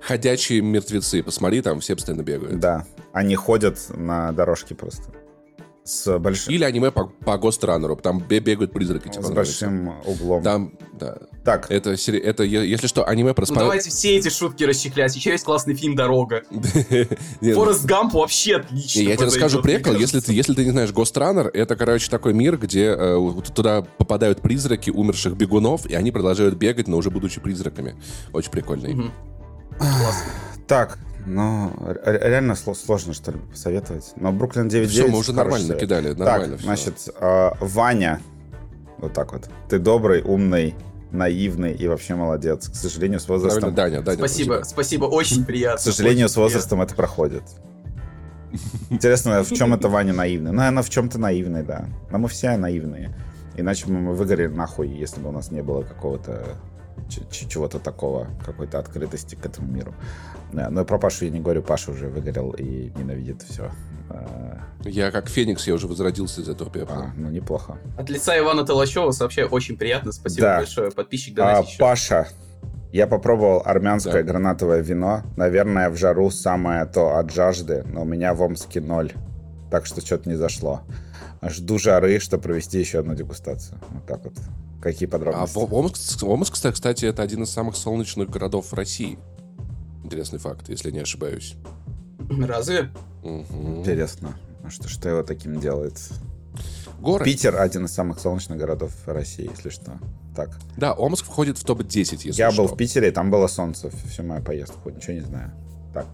ходячие 0.00 0.60
мертвецы. 0.60 1.22
Посмотри, 1.22 1.62
там 1.62 1.80
все 1.80 1.94
постоянно 1.94 2.22
бегают. 2.22 2.58
Да, 2.58 2.84
они 3.12 3.34
ходят 3.36 3.78
на 3.90 4.32
дорожке 4.32 4.74
просто. 4.74 5.04
С 5.86 6.18
большим, 6.18 6.52
Или 6.52 6.64
аниме 6.64 6.90
по, 6.90 7.06
по 7.06 7.38
Гостранеру. 7.38 7.94
Там 7.94 8.18
бе- 8.18 8.40
бегают 8.40 8.72
призраки. 8.72 9.08
тебе 9.08 9.22
с 9.22 9.30
большим 9.30 9.92
углом. 10.04 10.42
Там, 10.42 10.72
да. 10.98 11.16
Так, 11.44 11.70
Это, 11.70 11.90
это, 11.92 12.42
если 12.42 12.88
что, 12.88 13.06
аниме 13.06 13.32
про 13.32 13.46
Ну 13.48 13.54
спа- 13.54 13.60
давайте 13.60 13.90
все 13.90 14.16
эти 14.16 14.28
шутки 14.28 14.64
расчехлять. 14.64 15.14
Еще 15.14 15.30
есть 15.30 15.44
классный 15.44 15.74
фильм 15.76 15.94
«Дорога». 15.94 16.42
Ну, 17.40 17.54
Форест 17.54 17.84
Гамп 17.84 18.14
вообще 18.14 18.56
отлично. 18.56 19.00
Я 19.00 19.16
тебе 19.16 19.26
расскажу 19.26 19.62
прикол. 19.62 19.94
Если 19.94 20.18
ты, 20.18 20.32
если 20.32 20.54
ты 20.54 20.64
не 20.64 20.72
знаешь 20.72 20.90
Гостранер, 20.92 21.46
это, 21.54 21.76
короче, 21.76 22.10
такой 22.10 22.34
мир, 22.34 22.56
где 22.58 22.86
э, 22.86 23.32
туда 23.54 23.82
попадают 23.82 24.40
призраки 24.40 24.90
умерших 24.90 25.36
бегунов, 25.36 25.86
и 25.86 25.94
они 25.94 26.10
продолжают 26.10 26.56
бегать, 26.56 26.88
но 26.88 26.96
уже 26.96 27.10
будучи 27.10 27.40
призраками. 27.40 27.94
Очень 28.32 28.50
прикольный. 28.50 29.12
Так, 30.66 30.98
ну, 31.26 31.72
ре- 31.80 32.18
реально 32.22 32.52
сло- 32.52 32.74
сложно 32.74 33.12
что-либо 33.12 33.44
посоветовать. 33.46 34.12
Но 34.16 34.32
Бруклин 34.32 34.68
9.9 34.68 34.86
Все, 34.88 35.06
мы 35.08 35.18
уже 35.18 35.32
нормально 35.32 35.66
совет. 35.66 35.80
накидали. 35.82 36.12
Нормально 36.14 36.48
Так, 36.48 36.58
всё. 36.58 36.66
значит, 36.66 37.08
э, 37.20 37.50
Ваня, 37.60 38.20
вот 38.98 39.12
так 39.12 39.32
вот. 39.32 39.48
Ты 39.68 39.78
добрый, 39.78 40.22
умный, 40.22 40.74
наивный 41.10 41.72
и 41.74 41.86
вообще 41.88 42.14
молодец. 42.14 42.68
К 42.68 42.74
сожалению, 42.74 43.20
с 43.20 43.24
Правильно, 43.24 43.46
возрастом... 43.48 43.74
Даня, 43.74 44.02
Даня. 44.02 44.18
Спасибо, 44.18 44.52
спасибо. 44.54 44.64
спасибо, 44.64 45.04
очень 45.06 45.44
приятно. 45.44 45.78
К 45.78 45.80
сожалению, 45.80 46.24
очень 46.26 46.32
с 46.34 46.36
возрастом 46.36 46.80
это 46.82 46.94
проходит. 46.94 47.42
Интересно, 48.90 49.42
в 49.42 49.52
чем 49.52 49.74
это 49.74 49.88
Ваня 49.88 50.12
наивный? 50.12 50.52
Ну, 50.52 50.62
она 50.62 50.82
в 50.82 50.88
чем-то 50.90 51.18
наивный, 51.18 51.62
да. 51.62 51.86
Но 52.10 52.18
мы 52.18 52.28
все 52.28 52.56
наивные. 52.56 53.14
Иначе 53.56 53.86
бы 53.86 53.92
мы 53.94 54.14
выгорели 54.14 54.52
нахуй, 54.52 54.88
если 54.88 55.20
бы 55.20 55.28
у 55.30 55.32
нас 55.32 55.50
не 55.50 55.62
было 55.62 55.82
какого-то 55.82 56.44
чего-то 57.31 57.78
такого, 57.78 58.28
какой-то 58.44 58.78
открытости 58.78 59.35
к 59.35 59.44
этому 59.47 59.70
миру. 59.70 59.94
Да, 60.52 60.70
но 60.70 60.85
про 60.85 60.98
Пашу 60.98 61.24
я 61.27 61.31
не 61.31 61.40
говорю, 61.40 61.62
Паша 61.62 61.90
уже 61.90 62.09
выгорел 62.09 62.51
и 62.52 62.90
ненавидит 62.97 63.43
все. 63.43 63.70
А, 64.09 64.59
Я 64.85 65.10
как 65.10 65.28
Феникс, 65.28 65.66
я 65.66 65.74
уже 65.74 65.86
возродился 65.89 66.40
из 66.40 66.48
этого 66.48 66.70
пепла. 66.70 67.12
ну, 67.16 67.28
неплохо. 67.31 67.78
От 67.98 68.09
лица 68.10 68.39
Ивана 68.39 68.64
Толачева 68.64 69.10
сообщаю, 69.10 69.48
очень 69.48 69.77
приятно. 69.77 70.12
Спасибо 70.12 70.43
Да. 70.43 70.56
большое. 70.59 70.90
Подписчик 70.90 71.39
А, 71.39 71.43
донатищ. 71.55 71.78
Паша, 71.78 72.28
Я 72.93 73.06
попробовал 73.09 73.62
армянское 73.64 74.23
Да. 74.23 74.32
гранатовое 74.32 74.81
вино. 74.81 75.23
Наверное, 75.36 75.90
в 75.90 75.97
жару 75.97 76.31
самое 76.31 76.86
то 76.86 77.16
от 77.18 77.31
жажды, 77.31 77.82
но 77.86 78.02
у 78.02 78.05
меня 78.05 78.32
в 78.32 78.40
Омске 78.40 78.81
ноль. 78.81 79.12
Так 79.70 79.85
что 79.86 80.01
что-то 80.01 80.28
не 80.31 80.36
зашло. 80.36 80.81
Жду 81.43 81.78
жары, 81.78 82.18
чтобы 82.20 82.44
провести 82.44 82.78
еще 82.78 83.01
одну 83.01 83.14
дегустацию. 83.14 83.78
Вот 83.90 84.06
так 84.06 84.24
вот. 84.24 84.35
Какие 84.86 85.08
А 85.08 85.10
подробности? 85.10 85.58
в- 85.58 85.74
Омск, 85.74 86.22
Омск, 86.22 86.54
кстати, 86.72 87.06
это 87.06 87.20
один 87.20 87.42
из 87.42 87.50
самых 87.50 87.74
солнечных 87.76 88.30
городов 88.30 88.72
России. 88.72 89.18
Интересный 90.04 90.38
факт, 90.38 90.68
если 90.68 90.92
не 90.92 91.00
ошибаюсь. 91.00 91.56
Разве? 92.30 92.90
Мгм. 93.24 93.80
Интересно. 93.80 94.38
А 94.62 94.70
Что, 94.70 94.88
что 94.88 95.08
его 95.08 95.24
таким 95.24 95.58
делает? 95.58 95.94
Город. 97.00 97.24
Питер 97.24 97.60
один 97.60 97.86
из 97.86 97.92
самых 97.94 98.20
солнечных 98.20 98.58
городов 98.58 98.92
России, 99.06 99.50
если 99.52 99.70
что. 99.70 99.98
Так. 100.36 100.56
Да, 100.76 100.92
Омск 100.92 101.24
входит 101.24 101.58
в 101.58 101.64
топ-10, 101.64 102.20
если 102.24 102.38
Я 102.40 102.52
что. 102.52 102.62
был 102.62 102.72
в 102.72 102.76
Питере, 102.76 103.08
и 103.08 103.10
там 103.10 103.28
было 103.28 103.48
солнце 103.48 103.90
всю 104.08 104.22
мою 104.22 104.40
поездку. 104.44 104.90
Ничего 104.90 105.14
не 105.14 105.20
знаю. 105.22 105.50
Так. 105.94 106.06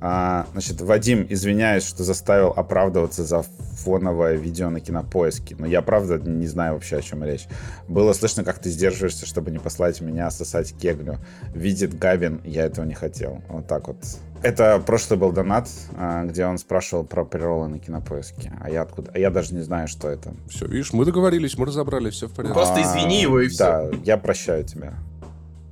А, 0.00 0.46
значит, 0.52 0.80
Вадим, 0.80 1.26
извиняюсь, 1.28 1.84
что 1.84 2.04
заставил 2.04 2.48
оправдываться 2.48 3.24
за 3.24 3.42
фоновое 3.42 4.34
видео 4.36 4.70
на 4.70 4.80
кинопоиске. 4.80 5.56
Но 5.58 5.66
я 5.66 5.82
правда 5.82 6.18
не 6.18 6.46
знаю 6.46 6.74
вообще, 6.74 6.96
о 6.96 7.02
чем 7.02 7.22
речь. 7.22 7.46
Было 7.86 8.12
слышно, 8.12 8.42
как 8.42 8.58
ты 8.58 8.70
сдерживаешься, 8.70 9.26
чтобы 9.26 9.50
не 9.50 9.58
послать 9.58 10.00
меня 10.00 10.30
сосать 10.30 10.74
кеглю. 10.74 11.18
Видит 11.54 11.98
Гавин, 11.98 12.40
я 12.44 12.64
этого 12.64 12.84
не 12.84 12.94
хотел. 12.94 13.42
Вот 13.48 13.66
так 13.66 13.88
вот. 13.88 13.96
Это 14.42 14.82
прошлый 14.84 15.18
был 15.18 15.32
донат, 15.32 15.68
а, 15.96 16.24
где 16.24 16.46
он 16.46 16.56
спрашивал 16.56 17.04
про 17.04 17.26
приролы 17.26 17.68
на 17.68 17.78
кинопоиске. 17.78 18.52
А 18.58 18.70
я 18.70 18.82
откуда? 18.82 19.10
А 19.12 19.18
я 19.18 19.30
даже 19.30 19.54
не 19.54 19.60
знаю, 19.60 19.86
что 19.86 20.08
это. 20.08 20.32
Все, 20.48 20.66
видишь, 20.66 20.94
мы 20.94 21.04
договорились, 21.04 21.58
мы 21.58 21.66
разобрали, 21.66 22.08
все 22.08 22.26
в 22.26 22.32
порядке. 22.32 22.54
Просто 22.54 22.80
извини 22.80 23.20
его, 23.20 23.40
и 23.40 23.48
всё. 23.48 23.58
Да, 23.58 23.90
я 24.02 24.16
прощаю 24.16 24.64
тебя. 24.64 24.94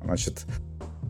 Значит, 0.04 0.44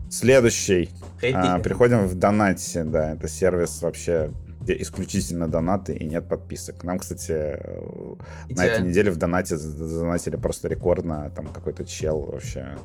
следующий. 0.09 0.89
А, 1.33 1.59
переходим 1.59 2.07
в 2.07 2.15
донате, 2.15 2.83
да, 2.83 3.13
это 3.13 3.27
сервис 3.27 3.81
вообще 3.81 4.31
где 4.61 4.81
исключительно 4.81 5.47
донаты 5.47 5.93
и 5.93 6.05
нет 6.05 6.27
подписок. 6.27 6.83
Нам, 6.83 6.99
кстати, 6.99 7.31
э, 7.31 8.15
на 8.49 8.63
этой 8.63 8.73
Идеально. 8.73 8.87
неделе 8.89 9.11
в 9.11 9.17
донате 9.17 9.57
задонатили 9.57 10.35
просто 10.35 10.67
рекордно, 10.67 11.31
там 11.35 11.47
какой-то 11.47 11.85
чел 11.85 12.21
вообще, 12.21 12.77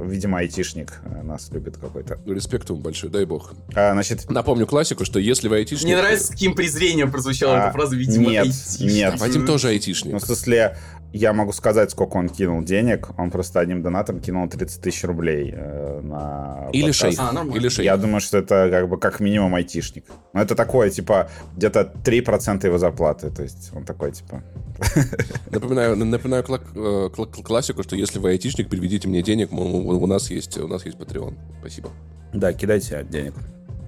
видимо, 0.00 0.38
айтишник 0.38 1.00
э, 1.04 1.22
нас 1.22 1.50
любит 1.52 1.76
какой-то. 1.76 2.18
Респект 2.26 2.68
ему 2.70 2.80
большой, 2.80 3.10
дай 3.10 3.24
бог. 3.24 3.54
А, 3.74 3.92
значит, 3.92 4.28
Напомню 4.28 4.66
классику, 4.66 5.04
что 5.04 5.18
если 5.20 5.48
вы 5.48 5.56
айтишник... 5.56 5.86
Мне 5.86 5.96
нравится, 5.96 6.26
с 6.26 6.30
каким 6.30 6.54
презрением 6.54 7.10
прозвучала 7.10 7.54
А, 7.54 7.62
эта 7.64 7.72
фраза, 7.72 7.96
видимо, 7.96 8.30
нет, 8.30 8.44
айтишник. 8.46 8.92
нет. 8.92 9.20
Вадим 9.20 9.46
тоже 9.46 9.68
айтишник. 9.68 10.12
ну, 10.12 10.18
в 10.18 10.22
смысле, 10.22 10.76
я 11.16 11.32
могу 11.32 11.52
сказать, 11.52 11.90
сколько 11.90 12.16
он 12.18 12.28
кинул 12.28 12.62
денег. 12.62 13.08
Он 13.18 13.30
просто 13.30 13.60
одним 13.60 13.82
донатом 13.82 14.20
кинул 14.20 14.48
30 14.48 14.82
тысяч 14.82 15.04
рублей 15.04 15.52
э, 15.56 16.00
на 16.02 16.68
Или 16.72 16.82
подкаст. 16.82 17.00
шейх. 17.00 17.18
А, 17.20 17.32
нормально. 17.32 17.58
Или 17.58 17.68
шейх. 17.68 17.84
Я 17.86 17.96
думаю, 17.96 18.20
что 18.20 18.38
это 18.38 18.68
как 18.70 18.88
бы 18.88 18.98
как 18.98 19.20
минимум 19.20 19.54
айтишник. 19.54 20.04
Но 20.32 20.42
это 20.42 20.54
такое, 20.54 20.90
типа, 20.90 21.28
где-то 21.56 21.92
3% 22.04 22.66
его 22.66 22.78
зарплаты. 22.78 23.30
То 23.30 23.42
есть 23.42 23.70
он 23.74 23.84
такой, 23.84 24.12
типа... 24.12 24.42
Напоминаю, 25.50 25.96
напоминаю 25.96 26.42
кла- 26.44 26.60
э, 26.74 27.08
кла- 27.14 27.42
классику, 27.42 27.82
что 27.82 27.96
если 27.96 28.18
вы 28.18 28.30
айтишник, 28.30 28.68
переведите 28.68 29.08
мне 29.08 29.22
денег, 29.22 29.50
мы- 29.52 29.62
у 29.64 30.02
у 30.02 30.06
нас 30.06 30.30
есть, 30.30 30.58
у 30.58 30.68
нас 30.68 30.84
есть 30.84 30.98
Patreon. 30.98 31.34
Спасибо. 31.60 31.90
Да, 32.34 32.52
кидайте 32.52 33.06
денег. 33.10 33.34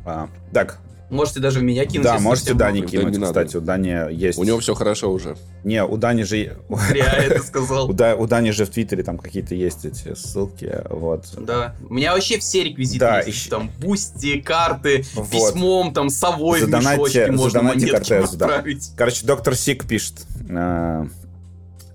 А, 0.07 0.29
так, 0.53 0.79
Можете 1.11 1.41
даже 1.41 1.61
в 1.61 1.63
меня 1.63 1.87
кинуть. 1.87 2.05
да, 2.05 2.19
можете 2.19 2.53
Дани 2.53 2.79
много. 2.81 2.93
Да, 2.93 2.99
кинуть, 2.99 3.13
не 3.15 3.19
надо. 3.19 3.33
кстати, 3.33 3.57
у 3.57 3.61
Дани 3.63 4.13
есть... 4.15 4.39
У 4.39 4.45
него 4.45 4.59
все 4.61 4.75
хорошо 4.75 5.11
уже. 5.11 5.37
Не, 5.65 5.83
у 5.85 5.97
Дани 5.97 6.23
же... 6.23 6.37
Я 6.95 7.07
это 7.17 7.41
У, 7.41 7.45
сказал. 7.45 7.89
Да- 7.89 8.15
у 8.15 8.27
Дани 8.27 8.51
же 8.51 8.67
в 8.67 8.71
Твиттере 8.71 9.03
там 9.03 9.17
какие-то 9.19 9.55
есть 9.55 9.85
эти 9.87 10.15
ссылки, 10.15 10.83
вот. 10.91 11.25
Да. 11.39 11.75
У 11.89 11.95
меня 11.95 12.13
вообще 12.13 12.39
все 12.39 12.63
реквизиты 12.65 12.99
Да, 13.01 13.21
есть. 13.21 13.49
Там 13.49 13.71
бусти, 13.81 14.41
карты, 14.41 15.05
Вот. 15.15 15.31
письмом, 15.31 15.95
там, 15.95 16.11
совой 16.11 16.61
в 16.61 16.65
Задонатьте- 16.65 16.99
мешочке 16.99 17.33
можно 17.33 17.63
монетки 17.63 17.91
Кортезу, 17.91 18.37
да. 18.37 18.63
Короче, 18.97 19.27
доктор 19.27 19.55
Сик 19.57 19.87
пишет. 19.87 20.15
э, 20.49 21.07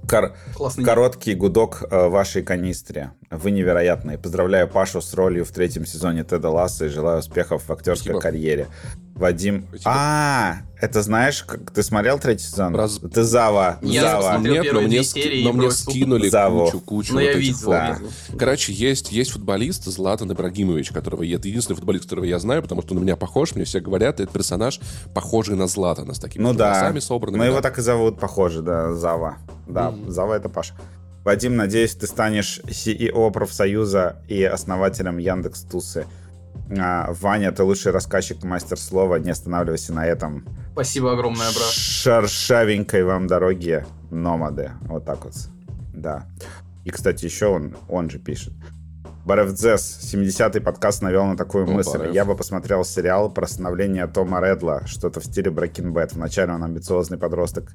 кор- 0.07 0.33
Классный. 0.55 0.83
Короткий 0.83 1.35
гудок 1.35 1.83
э, 1.89 2.07
вашей 2.07 2.41
канистре. 2.43 3.11
Вы 3.37 3.51
невероятные. 3.51 4.17
Поздравляю 4.17 4.67
Пашу 4.67 5.01
с 5.01 5.13
ролью 5.13 5.45
в 5.45 5.51
третьем 5.51 5.85
сезоне 5.85 6.23
Теда 6.23 6.49
Ласса 6.49 6.85
и 6.85 6.89
желаю 6.89 7.19
успехов 7.19 7.63
в 7.67 7.71
актерской 7.71 8.13
Спасибо. 8.13 8.19
карьере. 8.21 8.67
Вадим... 9.15 9.65
Спасибо. 9.69 9.91
А, 9.93 10.55
это 10.81 11.01
знаешь, 11.03 11.43
как 11.43 11.69
ты 11.71 11.83
смотрел 11.83 12.17
третий 12.19 12.45
сезон? 12.45 12.75
Раз- 12.75 12.99
Ты 13.13 13.23
Зава. 13.23 13.77
Я 13.83 14.01
Зава. 14.21 14.37
Нет, 14.39 14.65
но 14.73 14.81
мне, 14.81 15.03
ски- 15.03 15.43
но 15.43 15.49
и 15.51 15.53
мне 15.53 15.71
скинули 15.71 16.29
Заву. 16.29 16.65
кучу, 16.65 16.79
кучу 16.79 17.13
Ну, 17.13 17.19
вот 17.19 17.25
я 17.25 17.31
этих 17.31 17.41
видел. 17.41 17.69
Да. 17.69 17.97
Короче, 18.39 18.73
есть, 18.73 19.11
есть 19.11 19.31
футболист 19.31 19.85
Златан 19.85 20.31
Ибрагимович, 20.31 20.89
которого 20.89 21.21
я, 21.23 21.35
это 21.35 21.47
единственный 21.47 21.75
футболист, 21.75 22.05
которого 22.05 22.25
я 22.25 22.39
знаю, 22.39 22.63
потому 22.63 22.81
что 22.81 22.93
он 22.93 22.99
на 22.99 23.03
меня 23.03 23.15
похож, 23.15 23.53
мне 23.55 23.65
все 23.65 23.79
говорят, 23.79 24.19
это 24.19 24.31
персонаж, 24.33 24.79
похожий 25.13 25.55
на 25.55 25.67
Златана, 25.67 26.15
с 26.15 26.19
такими 26.19 26.41
Ну 26.43 26.53
да. 26.53 26.93
собранными. 26.99 27.39
Ну, 27.39 27.45
его 27.45 27.57
да. 27.57 27.61
так 27.61 27.77
и 27.77 27.81
зовут, 27.81 28.19
похоже, 28.19 28.61
да, 28.63 28.93
Зава. 28.93 29.37
Да, 29.67 29.93
Зава 30.07 30.33
это 30.33 30.49
Паша. 30.49 30.73
Вадим, 31.23 31.55
надеюсь, 31.55 31.95
ты 31.95 32.05
станешь 32.05 32.59
CEO 32.65 33.31
профсоюза 33.31 34.17
и 34.27 34.43
основателем 34.43 35.17
Яндекс 35.17 35.61
Тусы. 35.61 36.05
А, 36.77 37.13
Ваня, 37.13 37.51
ты 37.51 37.63
лучший 37.63 37.91
рассказчик, 37.91 38.43
мастер 38.43 38.77
слова. 38.77 39.15
Не 39.17 39.31
останавливайся 39.31 39.93
на 39.93 40.05
этом. 40.05 40.45
Спасибо 40.73 41.13
огромное, 41.13 41.49
брат. 41.51 41.71
Шершавенькой 41.71 43.03
вам 43.03 43.27
дороги, 43.27 43.85
номады. 44.11 44.71
Вот 44.81 45.05
так 45.05 45.23
вот. 45.23 45.35
Да. 45.93 46.25
И, 46.83 46.89
кстати, 46.89 47.25
еще 47.25 47.47
он, 47.47 47.75
он 47.87 48.09
же 48.09 48.19
пишет. 48.19 48.53
Баревдзес, 49.25 49.99
70-й 50.13 50.59
подкаст 50.59 51.01
навел 51.01 51.25
на 51.25 51.37
такую 51.37 51.63
О, 51.65 51.71
мысль. 51.71 51.97
Барев. 51.97 52.13
Я 52.13 52.25
бы 52.25 52.35
посмотрел 52.35 52.83
сериал 52.83 53.31
про 53.31 53.47
становление 53.47 54.05
Тома 54.05 54.41
Редла, 54.41 54.85
что-то 54.85 55.21
в 55.21 55.25
стиле 55.25 55.49
Breaking 55.49 55.93
Bad. 55.93 56.09
Вначале 56.13 56.51
он 56.51 56.61
амбициозный 56.61 57.17
подросток 57.17 57.71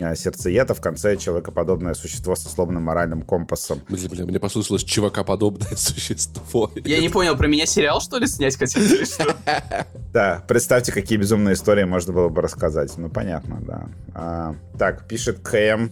э, 0.00 0.16
сердцеед, 0.16 0.68
а 0.68 0.74
в 0.74 0.80
конце 0.80 1.16
человекоподобное 1.16 1.94
существо 1.94 2.34
со 2.34 2.48
сломанным 2.48 2.82
моральным 2.82 3.22
компасом. 3.22 3.80
Бля, 3.88 4.08
бля, 4.08 4.24
мне 4.24 4.40
послышалось 4.40 4.82
чувакоподобное 4.82 5.70
существо. 5.76 6.72
Я 6.74 6.98
не 6.98 7.08
понял, 7.08 7.36
про 7.36 7.46
меня 7.46 7.66
сериал, 7.66 8.00
что 8.00 8.18
ли, 8.18 8.26
снять 8.26 8.56
хотели? 8.56 9.06
Да, 10.12 10.42
представьте, 10.48 10.90
какие 10.90 11.18
безумные 11.18 11.54
истории 11.54 11.84
можно 11.84 12.12
было 12.12 12.28
бы 12.28 12.42
рассказать. 12.42 12.92
Ну, 12.96 13.08
понятно, 13.08 13.60
да. 13.60 13.88
А, 14.12 14.56
так, 14.76 15.06
пишет 15.06 15.38
КМ, 15.38 15.90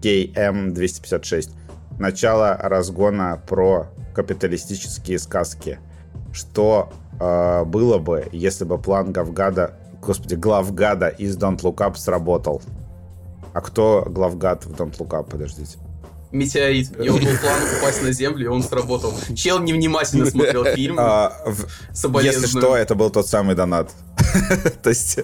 KM256. 0.00 1.50
Начало 1.98 2.56
разгона 2.56 3.42
про 3.46 3.88
капиталистические 4.18 5.20
сказки. 5.20 5.78
Что 6.32 6.90
э, 7.20 7.64
было 7.64 7.98
бы, 7.98 8.26
если 8.32 8.64
бы 8.64 8.76
план 8.76 9.12
Гавгада, 9.12 9.76
господи, 10.02 10.34
главгада 10.34 11.06
из 11.06 11.36
Don't 11.38 11.60
Look 11.60 11.76
Up 11.76 11.96
сработал? 11.96 12.60
А 13.52 13.60
кто 13.60 14.04
главгад 14.10 14.66
в 14.66 14.72
Don't 14.72 14.98
Look 14.98 15.10
Up? 15.10 15.30
Подождите. 15.30 15.78
Метеорит. 16.32 17.00
Его 17.00 17.16
был 17.16 17.26
план 17.40 17.60
упасть 17.78 18.02
на 18.02 18.12
землю, 18.12 18.44
и 18.44 18.48
он 18.48 18.62
сработал. 18.64 19.14
Чел 19.36 19.60
невнимательно 19.60 20.26
смотрел 20.26 20.64
фильм. 20.74 20.96
А, 20.98 21.32
в- 21.46 21.66
Соболезную. 21.96 22.42
Если 22.42 22.58
что, 22.58 22.76
это 22.76 22.96
был 22.96 23.10
тот 23.10 23.28
самый 23.28 23.54
донат. 23.54 23.92
То 24.82 24.90
есть 24.90 25.20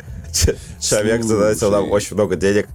человек 0.81 1.25
задонатил 1.25 1.73
нам 1.73 1.91
очень 1.91 2.15
много 2.15 2.37
денег 2.37 2.69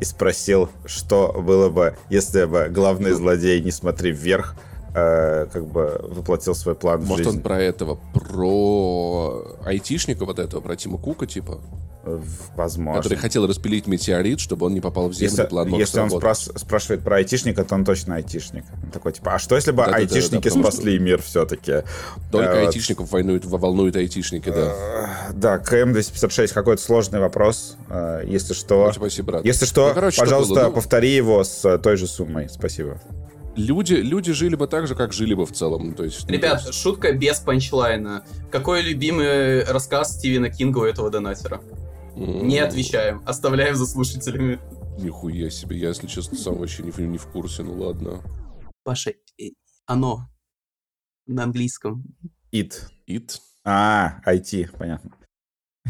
и 0.00 0.04
спросил, 0.04 0.70
что 0.86 1.32
было 1.38 1.68
бы, 1.68 1.96
если 2.08 2.46
бы 2.46 2.68
главный 2.70 3.12
злодей 3.12 3.60
«Не 3.60 3.70
смотри 3.70 4.10
вверх» 4.10 4.56
э, 4.96 5.46
как 5.52 5.66
бы 5.66 6.00
воплотил 6.08 6.54
свой 6.54 6.74
план 6.74 7.00
в 7.00 7.06
Может, 7.06 7.26
он 7.26 7.32
жизнь. 7.34 7.42
про 7.44 7.60
этого, 7.60 7.98
про 8.14 9.56
айтишника 9.64 10.24
вот 10.24 10.38
этого, 10.38 10.60
про 10.60 10.74
Тима 10.76 10.96
Кука, 10.98 11.26
типа, 11.26 11.60
В- 12.04 12.56
Возможно. 12.56 13.02
который 13.02 13.18
хотел 13.18 13.48
распилить 13.48 13.88
метеорит, 13.88 14.38
чтобы 14.38 14.66
он 14.66 14.74
не 14.74 14.80
попал 14.80 15.08
в 15.08 15.12
землю, 15.12 15.28
Если, 15.32 15.44
план 15.46 15.68
если 15.74 15.98
он 15.98 16.08
спрас- 16.08 16.56
спрашивает 16.56 17.02
про 17.02 17.16
айтишника, 17.16 17.64
то 17.64 17.74
он 17.74 17.84
точно 17.84 18.14
айтишник. 18.14 18.62
Он 18.84 18.90
такой, 18.92 19.12
типа, 19.12 19.34
а 19.34 19.38
что 19.40 19.56
если 19.56 19.72
бы 19.72 19.78
Да-да-да-да, 19.78 20.02
айтишники 20.14 20.44
потому 20.48 20.62
спасли 20.70 20.98
мир 21.00 21.20
все-таки? 21.20 21.82
Только 22.30 22.52
Э, 22.52 22.66
айтишников 22.66 23.10
волнуют, 23.10 23.44
волнуют 23.44 23.96
айтишники, 23.96 24.48
да. 24.50 24.72
Э, 24.72 25.32
Да, 25.34 25.58
КМ-256, 25.58 26.52
какой-то 26.54 26.80
сложный 26.80 27.18
вопрос. 27.18 27.76
Э, 27.90 28.22
Если 28.24 28.54
что, 28.54 28.92
Спасибо, 28.92 29.26
брат. 29.32 29.44
Если 29.44 29.66
что, 29.66 29.88
Ну, 29.88 29.94
короче, 29.94 30.14
что 30.14 30.24
пожалуйста, 30.24 30.54
было? 30.54 30.64
Ну, 30.66 30.72
повтори 30.72 31.10
его 31.12 31.42
с 31.42 31.78
той 31.78 31.96
же 31.96 32.06
суммой. 32.06 32.48
Спасибо. 32.48 33.00
Люди, 33.56 33.94
люди 33.94 34.32
жили 34.32 34.54
бы 34.54 34.66
так 34.66 34.86
же, 34.86 34.94
как 34.94 35.12
жили 35.12 35.34
бы 35.34 35.46
в 35.46 35.52
целом. 35.52 35.94
То 35.94 36.04
есть, 36.04 36.26
ну, 36.28 36.32
Ребят, 36.34 36.60
есть, 36.60 36.74
шутка 36.74 37.12
без 37.12 37.40
панчлайна. 37.40 38.24
Какой 38.50 38.82
любимый 38.82 39.64
рассказ 39.64 40.14
Стивена 40.18 40.48
Кинга 40.50 40.78
у 40.78 40.84
этого 40.84 41.10
донатера? 41.10 41.60
Не 42.14 42.58
отвечаем, 42.60 43.22
оставляем 43.26 43.74
за 43.76 43.86
слушателями. 43.86 44.58
Нихуя 44.98 45.50
себе, 45.50 45.76
я, 45.78 45.88
если 45.88 46.06
честно, 46.06 46.38
сам 46.38 46.56
вообще 46.56 46.82
не, 46.82 46.90
в- 46.90 46.98
не 46.98 47.18
в 47.18 47.26
курсе, 47.26 47.62
ну 47.62 47.74
ладно. 47.74 48.22
Паша, 48.84 49.10
э, 49.38 49.50
оно 49.84 50.28
на 51.26 51.42
английском. 51.44 52.04
It. 52.54 52.72
It. 53.06 53.38
А, 53.64 54.20
IT, 54.26 54.70
понятно. 54.78 55.10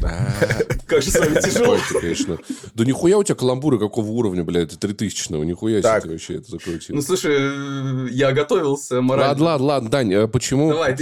Как 0.87 1.03
же 1.03 1.11
с 1.11 1.19
вами 1.19 1.41
тяжело. 1.41 1.79
Конечно. 2.01 2.39
Да 2.75 2.85
нихуя 2.85 3.19
у 3.19 3.25
тебя 3.25 3.35
каламбуры 3.35 3.79
какого 3.79 4.07
уровня, 4.09 4.45
блядь, 4.45 4.73
3000-го, 4.75 5.43
нихуя 5.45 5.81
себе 5.83 6.01
ты 6.01 6.09
вообще 6.11 6.35
это 6.37 6.51
закрутил. 6.51 6.95
Ну, 6.95 7.03
слушай, 7.03 7.35
э, 7.37 8.09
я 8.11 8.33
готовился 8.33 9.01
морально. 9.01 9.29
Ладно, 9.31 9.45
ладно, 9.45 9.67
ладно, 9.67 9.91
Дань, 9.91 10.15
а 10.15 10.29
почему, 10.29 10.71
Давай, 10.71 10.97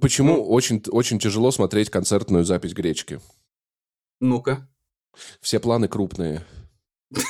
почему 0.00 0.36
Ну. 0.36 0.44
очень, 0.44 0.82
очень 0.88 1.18
тяжело 1.18 1.50
смотреть 1.50 1.90
концертную 1.90 2.44
запись 2.44 2.72
гречки? 2.72 3.20
Ну-ка. 4.20 4.66
Все 5.40 5.60
планы 5.60 5.88
крупные. 5.88 6.42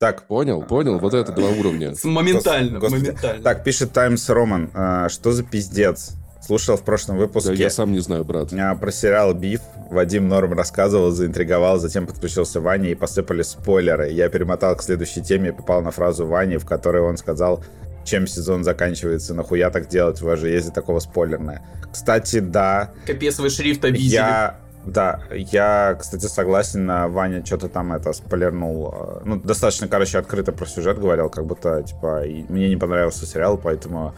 Так, 0.00 0.28
Понял, 0.28 0.62
понял? 0.62 0.98
Вот 1.00 1.12
это 1.12 1.32
два 1.32 1.48
уровня. 1.48 1.92
Моментально, 2.04 2.78
моментально. 2.78 3.42
так, 3.42 3.64
пишет 3.64 3.92
Таймс 3.92 4.28
Роман. 4.28 4.70
а, 4.72 5.08
Что 5.08 5.32
за 5.32 5.42
пиздец? 5.42 6.12
Слушал 6.40 6.76
в 6.76 6.82
прошлом 6.82 7.16
Да 7.16 7.22
выпуске 7.22 7.54
я 7.54 7.68
сам 7.70 7.92
не 7.92 7.98
знаю, 7.98 8.24
брат. 8.24 8.52
а, 8.52 8.74
про 8.74 8.90
сериал 8.92 9.34
«Биф». 9.34 9.60
Вадим 9.90 10.28
Норм 10.28 10.52
рассказывал, 10.52 11.10
заинтриговал, 11.10 11.78
затем 11.78 12.06
подключился 12.06 12.60
Ваня 12.60 12.90
и 12.90 12.94
посыпались 12.94 13.48
спойлеры. 13.48 14.10
Я 14.10 14.28
перемотал 14.28 14.76
к 14.76 14.82
следующей 14.82 15.22
теме 15.22 15.48
и 15.48 15.52
попал 15.52 15.82
на 15.82 15.90
фразу 15.90 16.26
Вани, 16.26 16.56
в 16.58 16.64
которой 16.66 17.02
он 17.02 17.16
сказал, 17.16 17.62
чем 18.04 18.26
сезон 18.26 18.64
заканчивается, 18.64 19.34
нахуя 19.34 19.70
так 19.70 19.88
делать, 19.88 20.22
у 20.22 20.26
вас 20.26 20.38
же 20.38 20.48
есть 20.48 20.72
такого 20.72 21.00
спойлерное. 21.00 21.62
Кстати, 21.92 22.38
да, 22.40 22.90
Капец, 23.06 23.38
вы 23.38 23.50
шрифт 23.50 23.84
обидели. 23.84 24.14
я... 24.14 24.58
Да, 24.86 25.20
я, 25.30 25.96
кстати, 26.00 26.24
согласен, 26.26 26.90
а, 26.90 27.08
Ваня 27.08 27.44
что-то 27.44 27.68
там 27.68 27.92
это 27.92 28.12
спойлернул. 28.14 29.20
Ну, 29.24 29.36
достаточно, 29.36 29.86
короче, 29.86 30.18
открыто 30.18 30.52
про 30.52 30.64
сюжет 30.66 30.98
говорил, 30.98 31.28
как 31.28 31.44
будто, 31.44 31.82
типа, 31.82 32.24
и 32.24 32.44
мне 32.48 32.70
не 32.70 32.76
понравился 32.76 33.26
сериал, 33.26 33.58
поэтому 33.58 34.14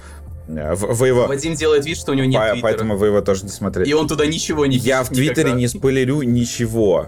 вы 0.75 1.09
его... 1.09 1.27
Вадим 1.27 1.55
делает 1.55 1.85
вид, 1.87 1.97
что 1.97 2.13
у 2.13 2.15
него 2.15 2.27
нет 2.27 2.41
по- 2.41 2.47
твиттера. 2.51 2.63
Поэтому 2.63 2.97
вы 2.97 3.07
его 3.09 3.21
тоже 3.21 3.45
не 3.45 3.51
смотрели. 3.51 3.89
И 3.89 3.93
он 3.93 4.09
туда 4.09 4.27
ничего 4.27 4.67
не 4.67 4.77
Я 4.77 5.03
в 5.03 5.09
Твиттере 5.09 5.43
никогда. 5.51 5.59
не 5.59 5.67
спойлерю 5.69 6.23
ничего. 6.23 7.07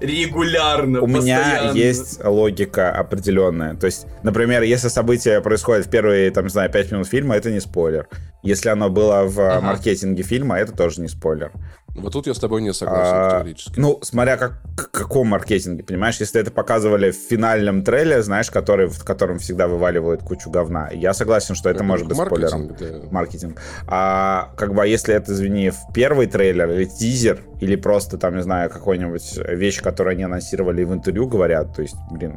Регулярно, 0.00 1.02
У 1.02 1.06
меня 1.06 1.72
есть 1.72 2.24
логика 2.24 2.90
определенная. 2.90 3.74
То 3.74 3.84
есть, 3.84 4.06
например, 4.22 4.62
если 4.62 4.88
событие 4.88 5.42
происходит 5.42 5.86
в 5.86 5.90
первые, 5.90 6.30
там, 6.30 6.44
не 6.44 6.50
знаю, 6.50 6.70
5 6.70 6.92
минут 6.92 7.06
фильма, 7.06 7.36
это 7.36 7.50
не 7.50 7.60
спойлер. 7.60 8.08
Если 8.42 8.70
оно 8.70 8.88
было 8.88 9.24
в 9.24 9.38
э, 9.38 9.48
Ага. 9.48 9.60
маркетинге 9.60 10.22
фильма, 10.22 10.58
это 10.58 10.72
тоже 10.72 11.02
не 11.02 11.08
спойлер. 11.08 11.52
Вот 11.94 12.12
тут 12.12 12.26
я 12.26 12.34
с 12.34 12.38
тобой 12.38 12.62
не 12.62 12.72
согласен 12.72 13.12
А, 13.14 13.30
категорически. 13.30 13.78
Ну, 13.78 13.98
смотря 14.02 14.36
как, 14.36 14.62
к 14.76 14.90
каком 14.90 15.28
маркетинге, 15.28 15.82
понимаешь? 15.82 16.18
Если 16.20 16.40
это 16.40 16.50
показывали 16.50 17.10
в 17.10 17.16
финальном 17.16 17.82
трейлере, 17.82 18.22
знаешь, 18.22 18.50
который, 18.50 18.86
в 18.86 19.04
котором 19.04 19.38
всегда 19.38 19.66
вываливают 19.66 20.22
кучу 20.22 20.50
говна, 20.50 20.90
я 20.92 21.12
согласен, 21.14 21.54
что 21.54 21.68
это 21.68 21.82
может 21.82 22.06
быть 22.06 22.16
спойлером. 22.16 22.68
Маркетинг, 22.68 23.02
да. 23.02 23.08
Маркетинг. 23.10 23.62
А 23.86 24.52
как 24.56 24.74
бы 24.74 24.82
а 24.82 24.86
если 24.86 25.14
это, 25.14 25.32
извини, 25.32 25.70
в 25.70 25.78
первый 25.92 26.26
трейлер 26.26 26.70
или 26.70 26.84
тизер, 26.84 27.42
или 27.60 27.76
просто 27.76 28.18
там, 28.18 28.36
не 28.36 28.42
знаю, 28.42 28.70
какой-нибудь 28.70 29.38
вещь, 29.48 29.82
которую 29.82 30.12
они 30.12 30.22
анонсировали 30.22 30.82
и 30.82 30.84
в 30.84 30.92
интервью 30.92 31.26
говорят, 31.26 31.74
то 31.74 31.82
есть, 31.82 31.96
блин... 32.10 32.36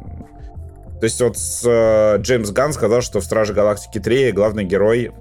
То 1.00 1.04
есть 1.04 1.20
вот 1.20 1.36
с, 1.36 1.62
э, 1.66 2.18
Джеймс 2.22 2.50
Ганн 2.50 2.72
сказал, 2.72 3.02
что 3.02 3.20
в 3.20 3.24
Страже 3.24 3.52
Галактики 3.52 3.98
3 3.98 4.32
главный 4.32 4.64
герой 4.64 5.12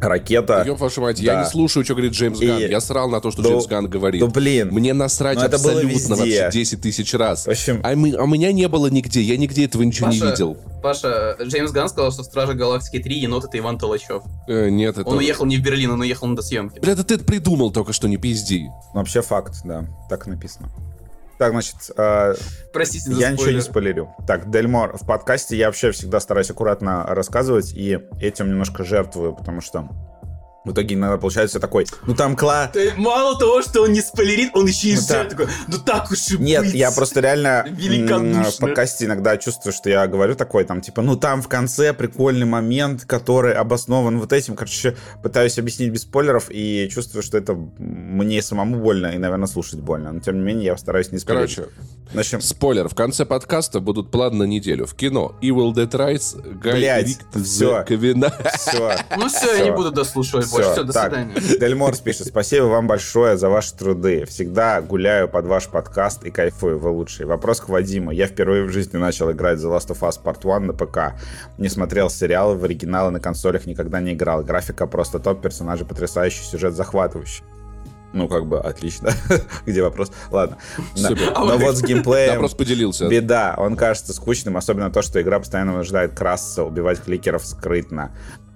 ракета... 0.00 0.62
Ёб 0.66 0.78
вашу 0.78 1.00
мать, 1.00 1.20
я 1.20 1.34
Да. 1.34 1.44
не 1.44 1.50
слушаю, 1.50 1.84
что 1.84 1.94
говорит 1.94 2.12
Джеймс 2.12 2.40
И- 2.40 2.46
Ганн. 2.46 2.58
Я 2.60 2.80
срал 2.80 3.08
на 3.08 3.20
то, 3.20 3.30
что 3.30 3.42
Да- 3.42 3.48
Джеймс 3.50 3.66
Ганн 3.66 3.88
говорит. 3.88 4.20
Да 4.20 4.26
блин, 4.26 4.68
Мне 4.72 4.92
насрать 4.94 5.38
Ну, 5.38 5.44
абсолютно 5.44 6.16
вообще 6.16 6.50
10 6.52 6.80
тысяч 6.80 7.12
раз. 7.14 7.46
в 7.46 7.50
общем, 7.50 7.80
А, 7.82 7.94
мы- 7.94 8.14
а 8.14 8.22
у 8.22 8.26
меня 8.26 8.52
не 8.52 8.68
было 8.68 8.86
нигде, 8.88 9.20
я 9.22 9.36
нигде 9.36 9.64
этого 9.64 9.82
ничего 9.82 10.08
не 10.08 10.18
Паша, 10.18 10.30
видел. 10.30 10.56
Паша, 10.82 11.36
Джеймс 11.42 11.70
Ганн 11.72 11.88
сказал, 11.88 12.12
что 12.12 12.22
в 12.22 12.26
Страже 12.26 12.54
Галактики 12.54 13.02
3 13.02 13.18
енот 13.18 13.44
это 13.44 13.58
Иван 13.58 13.78
Толачев. 13.78 14.22
Э, 14.48 14.68
нет, 14.68 14.96
это... 14.98 15.08
Он 15.08 15.18
уехал 15.18 15.44
не 15.46 15.56
в 15.56 15.62
Берлин, 15.62 15.90
он 15.90 16.00
уехал 16.00 16.26
на 16.28 16.36
досъемки. 16.36 16.78
Бля, 16.80 16.94
да 16.94 17.02
ты 17.02 17.14
это 17.14 17.24
придумал 17.24 17.70
только 17.72 17.92
что, 17.92 18.08
не 18.08 18.16
пизди. 18.16 18.66
вообще 18.94 19.22
факт, 19.22 19.54
да, 19.64 19.86
так 20.08 20.26
написано. 20.26 20.68
Так, 21.38 21.52
значит, 21.52 21.76
э, 21.96 22.34
Простите 22.72 23.12
я 23.12 23.30
ничего 23.30 23.50
не 23.50 23.60
спойлер. 23.60 23.62
спойлерю. 23.62 24.14
Так, 24.26 24.50
Дельмор, 24.50 24.96
в 24.98 25.06
подкасте 25.06 25.56
я 25.56 25.66
вообще 25.66 25.92
всегда 25.92 26.18
стараюсь 26.20 26.50
аккуратно 26.50 27.04
рассказывать, 27.06 27.72
и 27.74 28.00
этим 28.20 28.48
немножко 28.50 28.84
жертвую, 28.84 29.34
потому 29.34 29.60
что 29.60 29.88
в 30.64 30.72
итоге 30.72 30.94
иногда 30.94 31.16
получается 31.18 31.60
такой, 31.60 31.86
ну 32.06 32.14
там 32.14 32.36
кла... 32.36 32.68
Ты 32.68 32.92
мало 32.96 33.38
того, 33.38 33.62
что 33.62 33.82
он 33.82 33.92
не 33.92 34.00
спойлерит, 34.00 34.50
он 34.54 34.66
еще 34.66 34.88
и 34.88 34.94
Ну 34.96 35.00
да. 35.08 35.24
такой, 35.24 35.46
ну 35.68 35.78
так 35.78 36.10
уж 36.10 36.30
и 36.30 36.38
Нет, 36.38 36.64
быть». 36.64 36.74
я 36.74 36.90
просто 36.90 37.20
реально 37.20 37.66
в 37.68 38.58
подкасте 38.58 39.06
иногда 39.06 39.36
чувствую, 39.36 39.72
что 39.72 39.88
я 39.88 40.06
говорю 40.06 40.34
такой, 40.34 40.64
там, 40.64 40.80
типа, 40.80 41.02
ну 41.02 41.16
там 41.16 41.42
в 41.42 41.48
конце 41.48 41.92
прикольный 41.92 42.46
момент, 42.46 43.04
который 43.04 43.54
обоснован 43.54 44.18
вот 44.18 44.32
этим. 44.32 44.56
Короче, 44.56 44.96
пытаюсь 45.22 45.58
объяснить 45.58 45.90
без 45.90 46.02
спойлеров 46.02 46.46
и 46.50 46.88
чувствую, 46.92 47.22
что 47.22 47.38
это 47.38 47.54
мне 47.78 48.42
самому 48.42 48.80
больно 48.80 49.08
и, 49.08 49.18
наверное, 49.18 49.46
слушать 49.46 49.80
больно. 49.80 50.12
Но, 50.12 50.20
тем 50.20 50.36
не 50.36 50.42
менее, 50.42 50.66
я 50.66 50.76
стараюсь 50.76 51.12
не 51.12 51.18
спойлерить. 51.18 51.56
Короче, 51.56 51.72
общем, 52.14 52.40
спойлер. 52.40 52.88
В 52.88 52.94
конце 52.94 53.24
подкаста 53.24 53.80
будут 53.80 54.10
планы 54.10 54.36
на 54.36 54.42
неделю. 54.44 54.86
В 54.86 54.94
кино 54.94 55.36
Evil 55.42 55.72
Dead 55.72 55.90
Rise, 55.90 56.58
Гай 56.58 56.72
Блядь, 56.74 57.18
Ковена. 57.86 58.32
все. 58.56 58.96
Ну 59.16 59.28
все, 59.28 59.56
я 59.58 59.64
не 59.64 59.70
буду 59.72 59.90
дослушивать 59.90 60.47
больше. 60.50 60.72
Все, 60.72 60.84
до 60.84 60.92
так. 60.92 61.12
свидания. 61.12 61.34
Дельморс 61.58 62.00
пишет, 62.00 62.26
спасибо 62.26 62.64
вам 62.64 62.86
большое 62.86 63.36
за 63.36 63.48
ваши 63.48 63.74
труды. 63.74 64.24
Всегда 64.26 64.80
гуляю 64.80 65.28
под 65.28 65.46
ваш 65.46 65.68
подкаст 65.68 66.24
и 66.24 66.30
кайфую, 66.30 66.78
вы 66.78 66.90
лучшие. 66.90 67.26
Вопрос 67.26 67.60
к 67.60 67.68
Вадиму. 67.68 68.10
Я 68.10 68.26
впервые 68.26 68.64
в 68.64 68.70
жизни 68.70 68.96
начал 68.98 69.30
играть 69.30 69.58
The 69.58 69.76
Last 69.76 69.88
of 69.88 70.00
Us 70.00 70.20
Part 70.22 70.40
1 70.42 70.66
на 70.66 70.72
ПК. 70.72 71.20
Не 71.58 71.68
смотрел 71.68 72.10
сериалы 72.10 72.56
в 72.56 72.64
оригиналы 72.64 73.10
на 73.10 73.20
консолях, 73.20 73.66
никогда 73.66 74.00
не 74.00 74.14
играл. 74.14 74.42
Графика 74.42 74.86
просто 74.86 75.18
топ, 75.18 75.42
персонажи 75.42 75.84
потрясающий, 75.84 76.42
сюжет 76.42 76.74
захватывающий. 76.74 77.44
Ну, 78.12 78.26
как 78.26 78.46
бы, 78.46 78.58
отлично. 78.58 79.10
Где 79.66 79.82
вопрос? 79.82 80.10
Ладно. 80.30 80.56
Да. 80.96 81.08
Супер. 81.08 81.32
Но 81.34 81.58
вот 81.58 81.76
с 81.76 81.82
Я 81.82 81.88
геймплеем... 81.88 82.38
просто 82.38 82.56
поделился. 82.56 83.06
Беда, 83.06 83.54
он 83.58 83.76
кажется 83.76 84.14
скучным, 84.14 84.56
особенно 84.56 84.90
то, 84.90 85.02
что 85.02 85.20
игра 85.20 85.38
постоянно 85.38 85.72
вынуждает 85.72 86.14
красться, 86.14 86.64
убивать 86.64 87.02
кликеров 87.02 87.44
скрытно. 87.44 88.12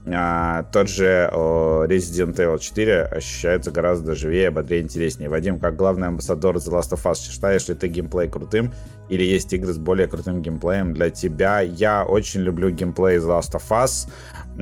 А, 0.07 0.65
тот 0.73 0.89
же 0.89 1.31
о, 1.33 1.85
Resident 1.87 2.35
Evil 2.35 2.59
4 2.59 3.03
ощущается 3.05 3.71
гораздо 3.71 4.15
живее, 4.15 4.51
бодрее, 4.51 4.83
интереснее. 4.83 5.29
Вадим, 5.29 5.61
как 5.61 5.77
главный 5.77 6.09
амбассадор 6.09 6.57
The 6.57 6.73
Last 6.73 6.93
of 6.93 7.03
Us, 7.05 7.31
считаешь 7.31 7.69
ли 7.69 7.75
ты 7.75 7.87
геймплей 7.87 8.29
крутым? 8.29 8.73
Или 9.09 9.23
есть 9.25 9.53
игры 9.53 9.73
с 9.73 9.79
более 9.79 10.09
крутым 10.09 10.43
геймплеем 10.43 10.93
для 10.93 11.11
тебя? 11.11 11.61
Я 11.61 12.05
очень 12.05 12.41
люблю 12.41 12.71
геймплей 12.71 13.19
The 13.19 13.39
Last 13.39 13.53
of 13.55 13.69
Us. 13.71 14.11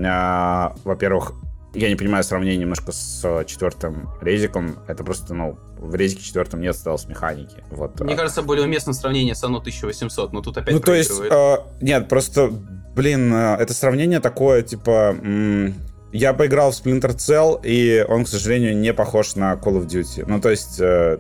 А, 0.05 0.75
во-первых, 0.85 1.33
я 1.75 1.89
не 1.89 1.97
понимаю 1.97 2.25
сравнение 2.25 2.59
немножко 2.59 2.93
с 2.93 3.21
э, 3.25 3.45
четвертым 3.47 4.11
резиком. 4.21 4.79
Это 4.89 5.05
просто, 5.05 5.35
ну, 5.35 5.59
в 5.79 5.95
резике 5.95 6.23
четвертом 6.23 6.61
нет 6.61 6.75
стелс-механики. 6.75 7.65
Вот. 7.71 8.01
Мне 8.01 8.15
а. 8.15 8.17
кажется, 8.17 8.43
более 8.43 8.65
уместно 8.65 8.93
сравнение 8.93 9.35
с 9.35 9.45
Anno 9.45 9.59
1800, 9.59 10.33
но 10.33 10.43
тут 10.43 10.57
опять 10.57 10.75
Ну, 10.75 10.81
то 10.81 10.95
есть, 10.95 11.13
э, 11.21 11.57
нет, 11.81 12.09
просто, 12.09 12.51
блин, 12.95 13.33
э, 13.33 13.57
это 13.61 13.73
сравнение 13.73 14.21
такое, 14.21 14.63
типа, 14.63 15.17
м, 15.23 15.75
я 16.13 16.35
поиграл 16.35 16.73
в 16.73 16.75
Splinter 16.75 17.15
Cell, 17.17 17.61
и 17.63 18.05
он, 18.09 18.25
к 18.25 18.29
сожалению, 18.29 18.77
не 18.77 18.93
похож 18.93 19.37
на 19.37 19.55
Call 19.55 19.81
of 19.81 19.87
Duty. 19.87 20.25
Ну, 20.27 20.41
то 20.41 20.51
есть, 20.51 20.81
э, 20.81 21.19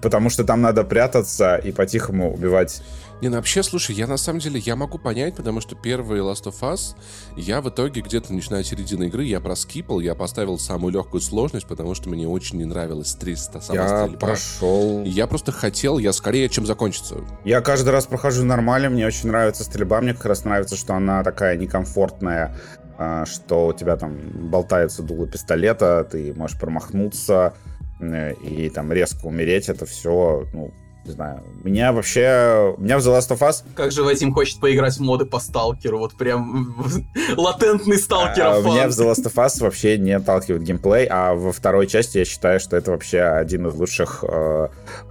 потому 0.00 0.30
что 0.30 0.44
там 0.44 0.60
надо 0.60 0.84
прятаться 0.84 1.56
и 1.56 1.72
по-тихому 1.72 2.32
убивать. 2.32 2.82
Не, 3.22 3.28
ну 3.28 3.36
вообще, 3.36 3.62
слушай, 3.62 3.94
я 3.94 4.08
на 4.08 4.16
самом 4.16 4.40
деле, 4.40 4.58
я 4.58 4.74
могу 4.74 4.98
понять, 4.98 5.36
потому 5.36 5.60
что 5.60 5.76
первый 5.76 6.18
Last 6.18 6.42
of 6.46 6.60
Us, 6.62 6.96
я 7.36 7.60
в 7.60 7.68
итоге 7.68 8.00
где-то, 8.00 8.34
начиная 8.34 8.64
с 8.64 8.66
середины 8.66 9.04
игры, 9.04 9.22
я 9.22 9.38
проскипал, 9.38 10.00
я 10.00 10.16
поставил 10.16 10.58
самую 10.58 10.92
легкую 10.92 11.20
сложность, 11.20 11.68
потому 11.68 11.94
что 11.94 12.08
мне 12.08 12.26
очень 12.26 12.58
не 12.58 12.64
нравилась 12.64 13.14
300 13.14 13.60
сама 13.60 13.80
я 13.80 13.88
стрельба. 14.06 14.18
прошел... 14.18 15.04
Я 15.04 15.28
просто 15.28 15.52
хотел, 15.52 15.98
я 15.98 16.12
скорее, 16.12 16.48
чем 16.48 16.66
закончится. 16.66 17.18
Я 17.44 17.60
каждый 17.60 17.90
раз 17.90 18.06
прохожу 18.06 18.44
нормально, 18.44 18.90
мне 18.90 19.06
очень 19.06 19.28
нравится 19.28 19.62
стрельба, 19.62 20.00
мне 20.00 20.14
как 20.14 20.24
раз 20.24 20.44
нравится, 20.44 20.74
что 20.74 20.94
она 20.96 21.22
такая 21.22 21.56
некомфортная, 21.56 22.56
а, 22.98 23.24
что 23.24 23.68
у 23.68 23.72
тебя 23.72 23.96
там 23.96 24.18
болтается 24.50 25.04
дуло 25.04 25.28
пистолета, 25.28 26.08
ты 26.10 26.34
можешь 26.34 26.58
промахнуться 26.58 27.54
э, 28.00 28.34
и 28.34 28.68
там 28.68 28.90
резко 28.90 29.26
умереть, 29.26 29.68
это 29.68 29.86
все, 29.86 30.44
ну, 30.52 30.74
не 31.04 31.10
знаю. 31.10 31.42
Меня 31.64 31.92
вообще... 31.92 32.74
Меня 32.78 32.98
в 32.98 33.02
The 33.02 33.18
Last 33.18 33.36
of 33.36 33.38
Us... 33.40 33.64
Как 33.74 33.90
же 33.90 34.04
Вадим 34.04 34.32
хочет 34.32 34.60
поиграть 34.60 34.96
в 34.96 35.00
моды 35.00 35.24
по 35.24 35.40
сталкеру, 35.40 35.98
вот 35.98 36.14
прям 36.14 36.76
латентный 37.36 37.98
сталкер 37.98 38.46
а, 38.46 38.60
Меня 38.60 38.88
в 38.88 38.92
The 38.92 39.10
Last 39.10 39.24
of 39.24 39.34
Us 39.34 39.60
вообще 39.60 39.98
не 39.98 40.12
отталкивает 40.12 40.62
геймплей, 40.62 41.06
а 41.10 41.34
во 41.34 41.52
второй 41.52 41.88
части 41.88 42.18
я 42.18 42.24
считаю, 42.24 42.60
что 42.60 42.76
это 42.76 42.92
вообще 42.92 43.20
один 43.20 43.66
из 43.66 43.74
лучших 43.74 44.24
э, 44.28 44.68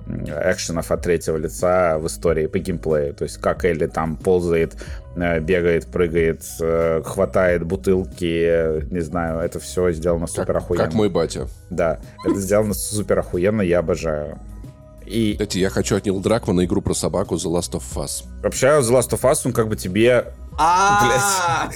экшенов 0.08 0.92
от 0.92 1.02
третьего 1.02 1.36
лица 1.36 2.00
в 2.00 2.08
истории 2.08 2.48
по 2.48 2.60
геймплею. 2.60 3.14
То 3.14 3.26
есть 3.26 3.38
как 3.38 3.66
Элли 3.66 3.88
там 3.88 4.16
ползает, 4.16 4.76
э, 5.16 5.40
бегает, 5.42 5.88
прыгает, 5.88 6.42
э, 6.62 7.02
хватает 7.04 7.66
бутылки, 7.66 8.90
не 8.92 9.02
знаю, 9.02 9.40
это 9.40 9.60
все 9.60 9.92
сделано 9.92 10.28
Как, 10.28 10.36
супер 10.36 10.58
охуенно. 10.58 10.86
как 10.86 10.94
мой 10.94 11.10
батя. 11.10 11.48
Да, 11.70 12.00
это 12.26 12.40
сделано 12.40 12.74
супер 12.74 13.20
охуенно, 13.20 13.62
я 13.62 13.80
обожаю. 13.80 14.40
И 15.12 15.34
Кстати, 15.34 15.58
я 15.58 15.70
хочу 15.70 15.98
от 15.98 16.06
Нил 16.06 16.20
Дракмана 16.20 16.64
игру 16.66 16.82
про 16.82 16.94
собаку 16.94 17.36
The 17.36 17.52
Last 17.52 17.74
of 17.74 17.84
Us. 17.96 18.24
вообще 18.42 18.68
The 18.68 18.92
Last 18.92 19.10
of 19.10 19.22
Us, 19.22 19.42
он 19.46 19.54
как 19.54 19.68
бы 19.68 19.76
тебе 19.76 20.34
А, 20.58 21.70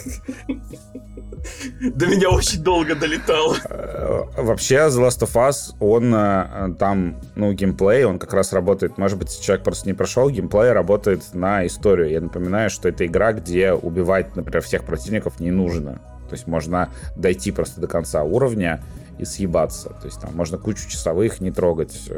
До 1.81 2.07
меня 2.07 2.29
очень 2.29 2.63
долго 2.63 2.95
долетало. 2.95 3.55
Э, 3.69 4.23
вообще, 4.37 4.75
The 4.75 5.07
Last 5.07 5.21
of 5.21 5.33
Us, 5.33 5.75
он 5.79 6.13
э, 6.13 6.75
там, 6.79 7.17
ну, 7.35 7.53
геймплей, 7.53 8.03
он 8.05 8.19
как 8.19 8.33
раз 8.33 8.53
работает. 8.53 8.97
Может 8.97 9.17
быть, 9.17 9.39
человек 9.41 9.63
просто 9.63 9.87
не 9.87 9.93
прошел, 9.93 10.29
геймплей 10.29 10.71
работает 10.71 11.23
на 11.33 11.65
историю. 11.65 12.09
Я 12.09 12.21
напоминаю, 12.21 12.69
что 12.69 12.89
это 12.89 13.05
игра, 13.05 13.33
где 13.33 13.73
убивать, 13.73 14.35
например, 14.35 14.61
всех 14.61 14.85
противников 14.85 15.39
не 15.39 15.51
нужно. 15.51 16.01
То 16.29 16.33
есть 16.33 16.47
можно 16.47 16.89
дойти 17.15 17.51
просто 17.51 17.79
до 17.79 17.87
конца 17.87 18.23
уровня 18.23 18.83
и 19.19 19.25
съебаться. 19.25 19.89
То 19.89 20.05
есть 20.05 20.19
там 20.19 20.35
можно 20.35 20.57
кучу 20.57 20.89
часовых 20.89 21.39
не 21.39 21.51
трогать. 21.51 22.09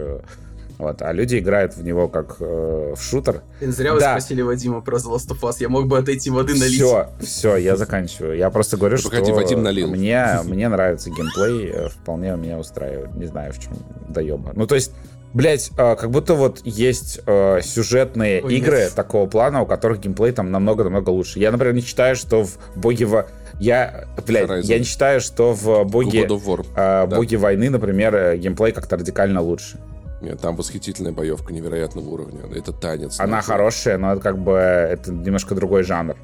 Вот, 0.77 1.01
а 1.01 1.11
люди 1.11 1.39
играют 1.39 1.75
в 1.75 1.83
него 1.83 2.07
как 2.07 2.37
э, 2.39 2.93
в 2.95 3.01
шутер. 3.01 3.41
Зря 3.61 3.93
вы 3.93 3.99
да. 3.99 4.11
спросили 4.11 4.43
Вадима 4.43 4.81
про 4.81 4.97
The 4.97 5.15
Last 5.15 5.29
of 5.29 5.41
Us. 5.41 5.55
Я 5.59 5.69
мог 5.69 5.87
бы 5.87 5.97
отойти 5.97 6.29
воды 6.29 6.53
налить. 6.53 6.75
Все, 6.75 7.09
все, 7.19 7.55
я 7.57 7.75
заканчиваю. 7.75 8.37
Я 8.37 8.51
просто 8.51 8.77
говорю, 8.77 8.97
что 8.97 9.09
Вадим 9.09 9.63
налил. 9.63 9.89
Мне, 9.89 10.39
мне 10.45 10.69
нравится 10.69 11.09
геймплей, 11.09 11.71
э, 11.73 11.89
вполне 11.89 12.35
меня 12.35 12.59
устраивает. 12.59 13.15
Не 13.15 13.25
знаю, 13.25 13.53
в 13.53 13.59
чем 13.59 13.73
доеба. 14.07 14.51
Ну, 14.55 14.67
то 14.67 14.75
есть, 14.75 14.91
Блять, 15.33 15.71
э, 15.77 15.95
как 15.95 16.09
будто 16.09 16.33
вот 16.35 16.61
есть 16.63 17.19
э, 17.25 17.59
сюжетные 17.61 18.41
Ой, 18.43 18.55
игры 18.55 18.77
нет. 18.77 18.93
такого 18.95 19.27
плана, 19.27 19.61
у 19.61 19.65
которых 19.65 19.99
геймплей 19.99 20.31
там 20.31 20.51
намного-намного 20.51 21.09
лучше. 21.09 21.39
Я, 21.39 21.51
например, 21.51 21.75
не 21.75 21.81
считаю, 21.81 22.15
что 22.15 22.43
в 22.43 22.57
Боге 22.75 23.05
в... 23.05 23.25
Я, 23.59 24.05
блядь, 24.25 24.65
я 24.65 24.79
не 24.79 24.85
считаю, 24.85 25.19
что 25.19 25.53
в 25.53 25.83
Боге, 25.83 26.25
э, 26.25 26.67
да. 26.75 27.05
Боге 27.05 27.37
войны, 27.37 27.69
например, 27.69 28.15
э, 28.15 28.37
геймплей 28.37 28.71
как-то 28.71 28.97
радикально 28.97 29.41
лучше. 29.41 29.77
Нет, 30.21 30.41
там 30.41 30.55
восхитительная 30.55 31.11
боевка 31.11 31.53
невероятного 31.53 32.07
уровня. 32.07 32.41
Это 32.55 32.71
танец. 32.71 33.19
Она 33.19 33.37
нахуй. 33.37 33.53
хорошая, 33.53 33.97
но 33.97 34.13
это 34.13 34.21
как 34.21 34.39
бы 34.39 34.53
это 34.53 35.11
немножко 35.11 35.53
другой 35.53 35.83
жанр. 35.83 36.15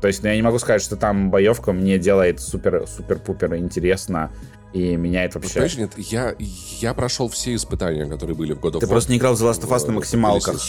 То 0.00 0.08
есть 0.08 0.22
ну, 0.22 0.28
я 0.28 0.36
не 0.36 0.42
могу 0.42 0.58
сказать, 0.58 0.82
что 0.82 0.96
там 0.96 1.30
боевка 1.30 1.72
мне 1.72 1.98
делает 1.98 2.40
супер-супер-пупер 2.40 3.56
интересно 3.56 4.32
и 4.72 4.96
меняет 4.96 5.34
вообще. 5.34 5.54
Понимаешь, 5.54 5.76
нет, 5.76 5.92
я, 5.96 6.34
я 6.38 6.92
прошел 6.92 7.28
все 7.28 7.54
испытания, 7.54 8.06
которые 8.06 8.36
были 8.36 8.52
в 8.52 8.60
году. 8.60 8.78
Ты 8.78 8.86
просто 8.86 9.12
не 9.12 9.18
играл 9.18 9.34
в 9.34 9.42
The 9.42 9.50
Last 9.50 9.62
of 9.62 9.70
Us 9.70 9.86
на 9.86 9.92
максималках. 9.94 10.60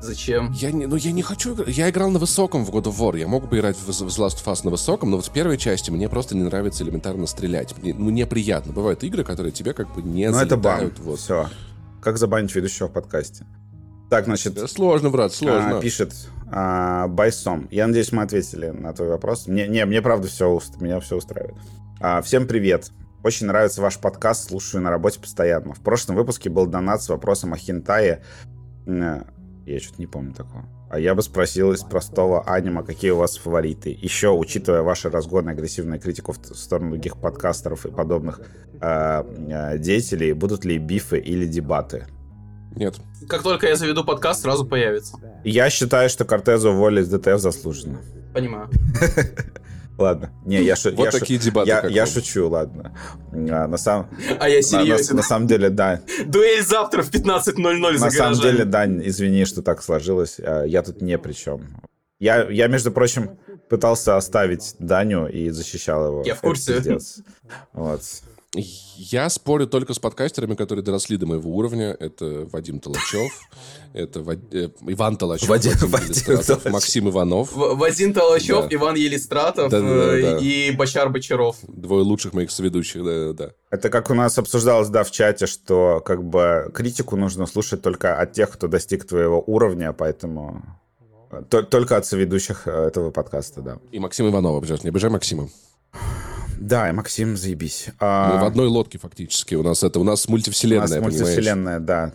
Зачем? 0.00 0.50
Я 0.52 0.72
не, 0.72 0.86
ну 0.86 0.96
я 0.96 1.12
не 1.12 1.22
хочу 1.22 1.54
играть. 1.54 1.68
Я 1.68 1.90
играл 1.90 2.10
на 2.10 2.18
высоком 2.18 2.64
в 2.64 2.70
God 2.70 2.84
of 2.84 2.96
War. 2.98 3.18
Я 3.18 3.28
мог 3.28 3.48
бы 3.48 3.58
играть 3.58 3.76
в, 3.76 3.86
в 3.86 3.90
The 3.90 4.26
Last 4.26 4.42
of 4.42 4.44
Us 4.46 4.60
на 4.64 4.70
высоком, 4.70 5.10
но 5.10 5.16
вот 5.16 5.26
в 5.26 5.30
первой 5.30 5.58
части 5.58 5.90
мне 5.90 6.08
просто 6.08 6.36
не 6.36 6.42
нравится 6.42 6.84
элементарно 6.84 7.26
стрелять. 7.26 7.76
Мне, 7.78 7.94
ну, 7.94 8.10
неприятно. 8.10 8.72
Бывают 8.72 9.04
игры, 9.04 9.24
которые 9.24 9.52
тебе 9.52 9.74
как 9.74 9.94
бы 9.94 10.02
не 10.02 10.30
Ну, 10.30 10.38
это 10.38 10.56
бан. 10.56 10.92
Вот. 10.98 11.18
Все. 11.18 11.48
Как 12.00 12.16
забанить 12.16 12.54
ведущего 12.54 12.88
в 12.88 12.92
подкасте? 12.92 13.44
Так, 14.08 14.24
значит... 14.24 14.54
Да, 14.54 14.66
сложно, 14.66 15.10
брат, 15.10 15.32
сложно. 15.32 15.78
А, 15.78 15.80
пишет 15.80 16.14
а, 16.50 17.06
Байсом. 17.06 17.68
Я 17.70 17.86
надеюсь, 17.86 18.10
мы 18.10 18.22
ответили 18.22 18.68
на 18.68 18.92
твой 18.92 19.08
вопрос. 19.08 19.46
Мне, 19.46 19.68
не, 19.68 19.84
мне 19.84 20.02
правда 20.02 20.26
все, 20.26 20.60
меня 20.80 20.98
все 21.00 21.16
устраивает. 21.16 21.56
А, 22.00 22.22
всем 22.22 22.46
привет. 22.48 22.90
Очень 23.22 23.46
нравится 23.46 23.82
ваш 23.82 23.98
подкаст, 23.98 24.48
слушаю 24.48 24.82
на 24.82 24.90
работе 24.90 25.20
постоянно. 25.20 25.74
В 25.74 25.80
прошлом 25.80 26.16
выпуске 26.16 26.48
был 26.48 26.66
донат 26.66 27.02
с 27.02 27.08
вопросом 27.08 27.52
о 27.52 27.56
хентае. 27.56 28.22
Я 29.66 29.78
что-то 29.80 30.00
не 30.00 30.06
помню 30.06 30.32
такого. 30.32 30.64
А 30.90 30.98
я 30.98 31.14
бы 31.14 31.22
спросил 31.22 31.72
из 31.72 31.82
простого 31.82 32.42
анима, 32.48 32.82
какие 32.82 33.10
у 33.10 33.16
вас 33.16 33.36
фавориты. 33.36 33.90
Еще, 33.90 34.30
учитывая 34.30 34.82
ваши 34.82 35.08
разгоны, 35.08 35.50
агрессивную 35.50 36.00
критику 36.00 36.32
в 36.32 36.54
сторону 36.56 36.90
других 36.90 37.16
подкастеров 37.16 37.86
и 37.86 37.90
подобных 37.90 38.40
э, 38.80 38.80
э, 38.80 39.78
деятелей, 39.78 40.32
будут 40.32 40.64
ли 40.64 40.78
бифы 40.78 41.18
или 41.18 41.46
дебаты? 41.46 42.06
Нет. 42.74 42.96
Как 43.28 43.42
только 43.42 43.68
я 43.68 43.76
заведу 43.76 44.04
подкаст, 44.04 44.42
сразу 44.42 44.66
появится. 44.66 45.18
Я 45.44 45.70
считаю, 45.70 46.08
что 46.08 46.24
Кортезу 46.24 46.70
уволили 46.70 47.02
из 47.02 47.08
ДТФ 47.08 47.38
заслуженно. 47.38 48.00
Понимаю. 48.32 48.68
Ладно. 50.00 50.30
Не, 50.46 50.62
я, 50.62 50.76
шу, 50.76 50.90
вот 50.94 51.04
я, 51.04 51.10
такие 51.10 51.38
дебаты. 51.38 51.68
Я, 51.68 51.86
я 51.86 52.06
шучу, 52.06 52.48
ладно. 52.48 52.96
А, 53.32 53.66
на, 53.66 53.76
сам, 53.76 54.08
а 54.38 54.48
я 54.48 54.62
серьезен. 54.62 55.08
На, 55.08 55.10
на, 55.10 55.16
на 55.16 55.22
самом 55.22 55.46
деле, 55.46 55.68
да. 55.68 56.00
Дуэль 56.24 56.64
завтра 56.64 57.02
в 57.02 57.10
15.00 57.10 57.96
за 57.96 58.04
На 58.06 58.10
самом 58.10 58.40
деле, 58.40 58.64
да, 58.64 58.86
извини, 58.86 59.44
что 59.44 59.62
так 59.62 59.82
сложилось. 59.82 60.40
А, 60.42 60.64
я 60.64 60.82
тут 60.82 61.02
не 61.02 61.18
при 61.18 61.32
чем. 61.32 61.82
Я, 62.18 62.48
я, 62.50 62.66
между 62.66 62.92
прочим, 62.92 63.38
пытался 63.68 64.16
оставить 64.16 64.74
Даню 64.78 65.26
и 65.26 65.50
защищал 65.50 66.06
его. 66.06 66.22
Я 66.24 66.34
в 66.34 66.40
курсе. 66.40 66.98
Вот. 67.72 68.02
Я 68.52 69.30
спорю 69.30 69.68
только 69.68 69.94
с 69.94 70.00
подкастерами, 70.00 70.56
которые 70.56 70.84
доросли 70.84 71.16
до 71.16 71.24
моего 71.24 71.50
уровня. 71.52 71.96
Это 72.00 72.48
Вадим 72.50 72.80
Толочев, 72.80 73.30
это 73.92 74.22
Вад... 74.22 74.38
э, 74.52 74.70
Иван 74.88 75.16
Толочев, 75.16 75.48
Вадим, 75.48 75.72
Вадим 75.82 76.72
Максим 76.72 77.08
Иванов. 77.08 77.52
В- 77.52 77.76
Вадим 77.76 78.12
Толочев, 78.12 78.62
да. 78.62 78.74
Иван 78.74 78.96
Елистратов 78.96 79.70
да, 79.70 79.80
да, 79.80 79.86
да, 79.86 80.20
да. 80.20 80.38
и 80.38 80.72
Бачар 80.72 81.10
Бочаров. 81.10 81.58
Двое 81.68 82.02
лучших 82.02 82.32
моих 82.32 82.50
соведущих, 82.50 83.04
да, 83.04 83.32
да. 83.32 83.52
Это 83.70 83.88
как 83.88 84.10
у 84.10 84.14
нас 84.14 84.36
обсуждалось, 84.36 84.88
да, 84.88 85.04
в 85.04 85.12
чате, 85.12 85.46
что 85.46 86.02
как 86.04 86.24
бы 86.24 86.72
критику 86.74 87.14
нужно 87.14 87.46
слушать 87.46 87.82
только 87.82 88.20
от 88.20 88.32
тех, 88.32 88.50
кто 88.50 88.66
достиг 88.66 89.06
твоего 89.06 89.40
уровня, 89.46 89.92
поэтому 89.92 90.64
только 91.48 91.96
от 91.96 92.04
соведущих 92.04 92.66
э, 92.66 92.70
этого 92.72 93.12
подкаста, 93.12 93.62
да. 93.62 93.78
И 93.92 94.00
Максим 94.00 94.28
Иванов, 94.28 94.58
обижаешь, 94.58 94.82
не 94.82 94.88
обижай 94.88 95.08
Максима. 95.08 95.48
Да, 96.60 96.90
и 96.90 96.92
Максим, 96.92 97.36
заебись. 97.36 97.88
А... 97.98 98.34
Мы 98.34 98.40
в 98.42 98.44
одной 98.44 98.68
лодке 98.68 98.98
фактически. 98.98 99.54
У 99.54 99.62
нас 99.62 99.82
это 99.82 99.98
у 99.98 100.04
нас 100.04 100.28
мультивселенная, 100.28 100.86
У 100.86 100.90
нас 100.90 101.00
мультивселенная, 101.00 101.80
да. 101.80 102.12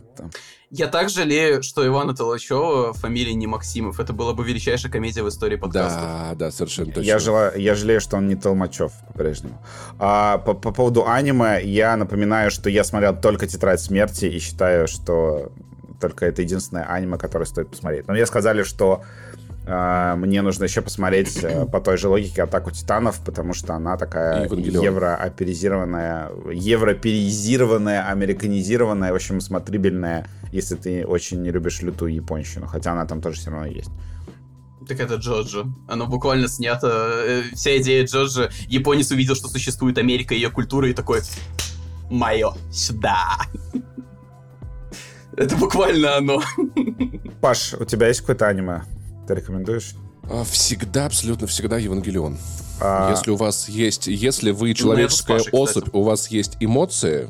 Я 0.70 0.88
так 0.88 1.10
жалею, 1.10 1.64
что 1.64 1.86
Ивана 1.86 2.16
Толочева 2.16 2.94
фамилия 2.94 3.34
не 3.34 3.48
Максимов. 3.48 4.00
Это 4.00 4.14
была 4.14 4.34
бы 4.34 4.44
величайшая 4.44 4.92
комедия 4.92 5.24
в 5.24 5.30
истории 5.30 5.56
подкаста. 5.56 6.00
Да, 6.00 6.36
да, 6.36 6.52
совершенно 6.52 6.92
точно. 6.92 7.08
Я, 7.08 7.20
жела, 7.20 7.56
я 7.56 7.76
жалею, 7.76 8.02
что 8.02 8.18
он 8.18 8.28
не 8.28 8.36
Толмачев 8.36 8.92
по-прежнему. 9.08 9.60
А, 10.00 10.38
по, 10.40 10.54
по 10.54 10.72
поводу 10.72 11.08
аниме, 11.08 11.62
я 11.64 11.96
напоминаю, 11.96 12.52
что 12.52 12.70
я 12.70 12.84
смотрел 12.84 13.16
только 13.16 13.48
«Тетрадь 13.48 13.80
смерти» 13.80 14.26
и 14.26 14.40
считаю, 14.40 14.88
что 14.88 15.52
только 16.00 16.26
это 16.26 16.42
единственное 16.42 16.84
аниме, 16.84 17.18
которое 17.18 17.46
стоит 17.46 17.70
посмотреть. 17.70 18.08
Но 18.08 18.14
мне 18.14 18.26
сказали, 18.26 18.64
что 18.64 19.04
мне 19.66 20.42
нужно 20.44 20.66
еще 20.66 20.82
посмотреть 20.82 21.44
э, 21.44 21.66
по 21.66 21.82
той 21.82 21.98
же 21.98 22.08
логике 22.08 22.44
«Атаку 22.44 22.70
титанов», 22.70 23.20
потому 23.26 23.54
что 23.54 23.74
она 23.74 23.98
такая 23.98 24.48
еврооперизированная, 24.48 26.30
европеизированная, 26.52 28.08
американизированная, 28.08 29.12
в 29.12 29.16
общем, 29.16 29.42
смотрибельная, 29.42 30.28
если 30.52 30.76
ты 30.76 31.06
очень 31.06 31.42
не 31.42 31.50
любишь 31.50 31.82
лютую 31.82 32.14
японщину, 32.14 32.68
хотя 32.68 32.92
она 32.92 33.06
там 33.08 33.22
тоже 33.22 33.38
все 33.40 33.50
равно 33.50 33.66
есть. 33.66 33.90
Так 34.88 35.00
это 35.00 35.16
Джоджо. 35.16 35.66
Оно 35.88 36.06
буквально 36.06 36.48
снято. 36.48 36.88
Э, 36.88 37.44
вся 37.54 37.78
идея 37.78 38.06
Джоджо. 38.06 38.52
Японец 38.68 39.10
увидел, 39.10 39.36
что 39.36 39.48
существует 39.48 39.98
Америка 39.98 40.36
и 40.36 40.38
ее 40.38 40.52
культура, 40.52 40.88
и 40.88 40.94
такой... 40.94 41.22
Мое, 42.12 42.54
сюда. 42.72 43.38
Это 45.38 45.56
буквально 45.56 46.18
оно. 46.18 46.44
Паш, 47.42 47.74
у 47.74 47.86
тебя 47.86 48.10
есть 48.10 48.22
какое-то 48.22 48.48
аниме? 48.48 48.84
Ты 49.28 49.36
рекомендуешь? 49.36 49.96
А, 50.30 50.44
всегда, 50.44 51.06
абсолютно 51.06 51.48
всегда 51.48 51.78
Евангелион. 51.78 52.38
А... 52.82 53.12
Если 53.12 53.32
у 53.32 53.36
вас 53.36 53.70
есть, 53.70 54.08
если 54.08 54.52
вы 54.52 54.74
человеческая 54.74 55.42
ну, 55.52 55.64
особь, 55.64 55.90
у 55.94 56.04
вас 56.04 56.28
есть 56.28 56.58
эмоции, 56.60 57.30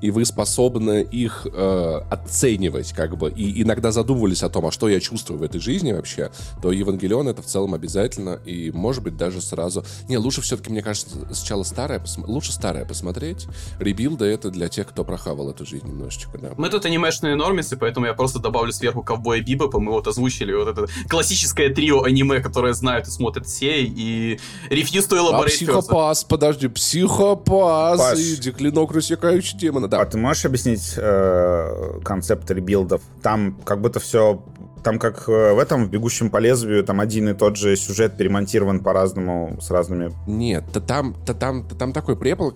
и 0.00 0.10
вы 0.10 0.24
способны 0.24 1.02
их 1.02 1.46
э, 1.52 2.00
оценивать, 2.10 2.92
как 2.92 3.16
бы, 3.16 3.30
и 3.30 3.62
иногда 3.62 3.92
задумывались 3.92 4.42
о 4.42 4.48
том, 4.48 4.66
а 4.66 4.72
что 4.72 4.88
я 4.88 5.00
чувствую 5.00 5.38
в 5.38 5.42
этой 5.42 5.60
жизни 5.60 5.92
вообще, 5.92 6.30
то 6.60 6.72
Евангелион 6.72 7.28
это 7.28 7.42
в 7.42 7.46
целом 7.46 7.74
обязательно, 7.74 8.40
и, 8.44 8.70
может 8.70 9.02
быть, 9.02 9.16
даже 9.16 9.40
сразу... 9.40 9.84
Не, 10.08 10.18
лучше 10.18 10.40
все-таки, 10.42 10.70
мне 10.70 10.82
кажется, 10.82 11.16
сначала 11.32 11.62
старое, 11.62 12.00
пос... 12.00 12.18
лучше 12.18 12.52
старое 12.52 12.84
посмотреть. 12.84 13.46
Ребилда 13.78 14.24
это 14.24 14.50
для 14.50 14.68
тех, 14.68 14.88
кто 14.88 15.04
прохавал 15.04 15.50
эту 15.50 15.66
жизнь 15.66 15.86
немножечко, 15.86 16.38
да. 16.38 16.52
Мы 16.56 16.68
тут 16.68 16.84
анимешные 16.84 17.34
нормисы, 17.36 17.76
поэтому 17.76 18.06
я 18.06 18.14
просто 18.14 18.38
добавлю 18.38 18.72
сверху 18.72 19.02
ковбоя 19.02 19.40
Бибопа, 19.40 19.80
мы 19.80 19.92
вот 19.92 20.06
озвучили 20.06 20.52
вот 20.52 20.68
это 20.68 20.86
классическое 21.08 21.72
трио 21.72 22.02
аниме, 22.02 22.40
которое 22.40 22.74
знают 22.74 23.08
и 23.08 23.10
смотрят 23.10 23.46
все, 23.46 23.82
и 23.82 24.38
to 24.70 25.18
Elaborate 25.18 25.44
а 25.44 25.48
психопас, 25.48 26.24
подожди, 26.24 26.68
психопас 26.68 27.98
Паш. 27.98 28.18
и 28.18 28.36
деклинок 28.36 28.92
рассекающий 28.92 29.58
демона, 29.82 29.88
да. 29.88 30.00
А 30.00 30.06
ты 30.06 30.18
можешь 30.18 30.44
объяснить 30.44 30.94
э, 30.96 32.00
концепт 32.04 32.50
ребилдов? 32.50 33.02
Там 33.22 33.58
как 33.64 33.80
будто 33.80 34.00
все 34.00 34.42
там 34.82 34.98
как 34.98 35.28
э, 35.28 35.54
в 35.54 35.58
этом, 35.58 35.86
в 35.86 35.90
«Бегущем 35.90 36.28
по 36.28 36.38
лезвию», 36.38 36.82
там 36.82 37.00
один 37.00 37.28
и 37.28 37.34
тот 37.34 37.56
же 37.56 37.76
сюжет 37.76 38.16
перемонтирован 38.16 38.80
по-разному, 38.80 39.58
с 39.60 39.70
разными... 39.70 40.12
Нет, 40.26 40.64
то 40.72 40.80
там, 40.80 41.14
то 41.24 41.34
там, 41.34 41.64
то 41.68 41.76
там 41.76 41.92
такой 41.92 42.16
препол, 42.16 42.52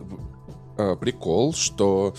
э, 0.77 0.97
прикол, 0.99 1.55
что 1.55 2.17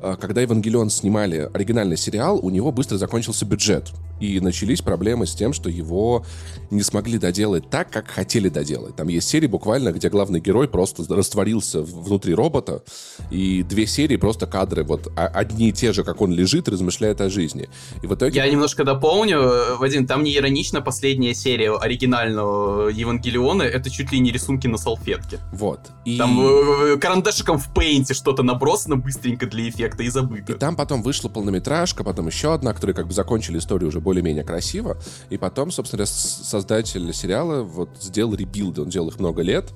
э, 0.00 0.16
когда 0.18 0.40
«Евангелион» 0.40 0.88
снимали 0.88 1.50
оригинальный 1.52 1.98
сериал, 1.98 2.40
у 2.42 2.48
него 2.48 2.72
быстро 2.72 2.96
закончился 2.96 3.44
бюджет. 3.44 3.92
И 4.20 4.38
начались 4.40 4.82
проблемы 4.82 5.26
с 5.26 5.34
тем, 5.34 5.52
что 5.52 5.70
его 5.70 6.24
не 6.70 6.82
смогли 6.82 7.18
доделать 7.18 7.68
так, 7.70 7.90
как 7.90 8.08
хотели 8.08 8.48
доделать. 8.48 8.96
Там 8.96 9.08
есть 9.08 9.28
серии 9.28 9.46
буквально, 9.46 9.92
где 9.92 10.08
главный 10.08 10.40
герой 10.40 10.68
просто 10.68 11.04
растворился 11.14 11.82
внутри 11.82 12.34
робота, 12.34 12.82
и 13.30 13.62
две 13.62 13.86
серии 13.86 14.16
просто 14.16 14.46
кадры, 14.46 14.84
вот 14.84 15.10
а, 15.16 15.26
одни 15.26 15.70
и 15.70 15.72
те 15.72 15.92
же, 15.92 16.04
как 16.04 16.20
он 16.20 16.32
лежит, 16.32 16.68
размышляет 16.68 17.20
о 17.20 17.30
жизни. 17.30 17.68
И 18.02 18.06
в 18.06 18.14
итоге... 18.14 18.36
Я 18.36 18.48
немножко 18.50 18.84
дополню, 18.84 19.78
Вадим, 19.78 20.06
там 20.06 20.22
не 20.22 20.36
иронично 20.36 20.80
последняя 20.80 21.34
серия 21.34 21.74
оригинального 21.76 22.88
Евангелиона, 22.88 23.62
это 23.62 23.90
чуть 23.90 24.12
ли 24.12 24.20
не 24.20 24.30
рисунки 24.30 24.66
на 24.66 24.78
салфетке. 24.78 25.38
Вот. 25.52 25.80
И... 26.04 26.18
Там 26.18 26.40
э, 26.40 26.96
карандашиком 26.98 27.58
в 27.58 27.72
пейнте 27.72 28.14
что-то 28.14 28.42
набросано 28.42 28.96
быстренько 28.96 29.46
для 29.46 29.68
эффекта 29.68 30.02
и 30.02 30.08
забыто. 30.08 30.52
И 30.52 30.56
там 30.56 30.76
потом 30.76 31.02
вышла 31.02 31.28
полнометражка, 31.28 32.04
потом 32.04 32.26
еще 32.26 32.52
одна, 32.52 32.74
которые 32.74 32.94
как 32.94 33.06
бы 33.06 33.12
закончили 33.12 33.58
историю 33.58 33.88
уже 33.88 34.00
более-менее 34.10 34.42
красиво. 34.42 34.96
И 35.30 35.36
потом, 35.36 35.70
собственно, 35.70 36.04
создатель 36.04 37.14
сериала 37.14 37.62
вот 37.62 37.90
сделал 38.00 38.34
ребилды, 38.34 38.82
он 38.82 38.88
делал 38.88 39.08
их 39.08 39.20
много 39.20 39.42
лет. 39.42 39.66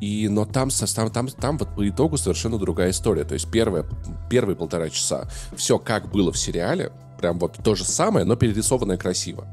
И, 0.00 0.28
но 0.28 0.46
там, 0.46 0.70
там, 0.70 1.10
там, 1.10 1.28
там 1.28 1.58
вот 1.58 1.74
по 1.76 1.86
итогу 1.86 2.16
совершенно 2.16 2.58
другая 2.58 2.90
история. 2.90 3.24
То 3.24 3.34
есть 3.34 3.50
первые, 3.50 3.84
первые 4.30 4.56
полтора 4.56 4.88
часа 4.88 5.28
все 5.54 5.78
как 5.78 6.10
было 6.10 6.32
в 6.32 6.38
сериале, 6.38 6.90
прям 7.18 7.38
вот 7.38 7.58
то 7.62 7.74
же 7.74 7.84
самое, 7.84 8.24
но 8.24 8.34
перерисованное 8.34 8.96
красиво. 8.96 9.46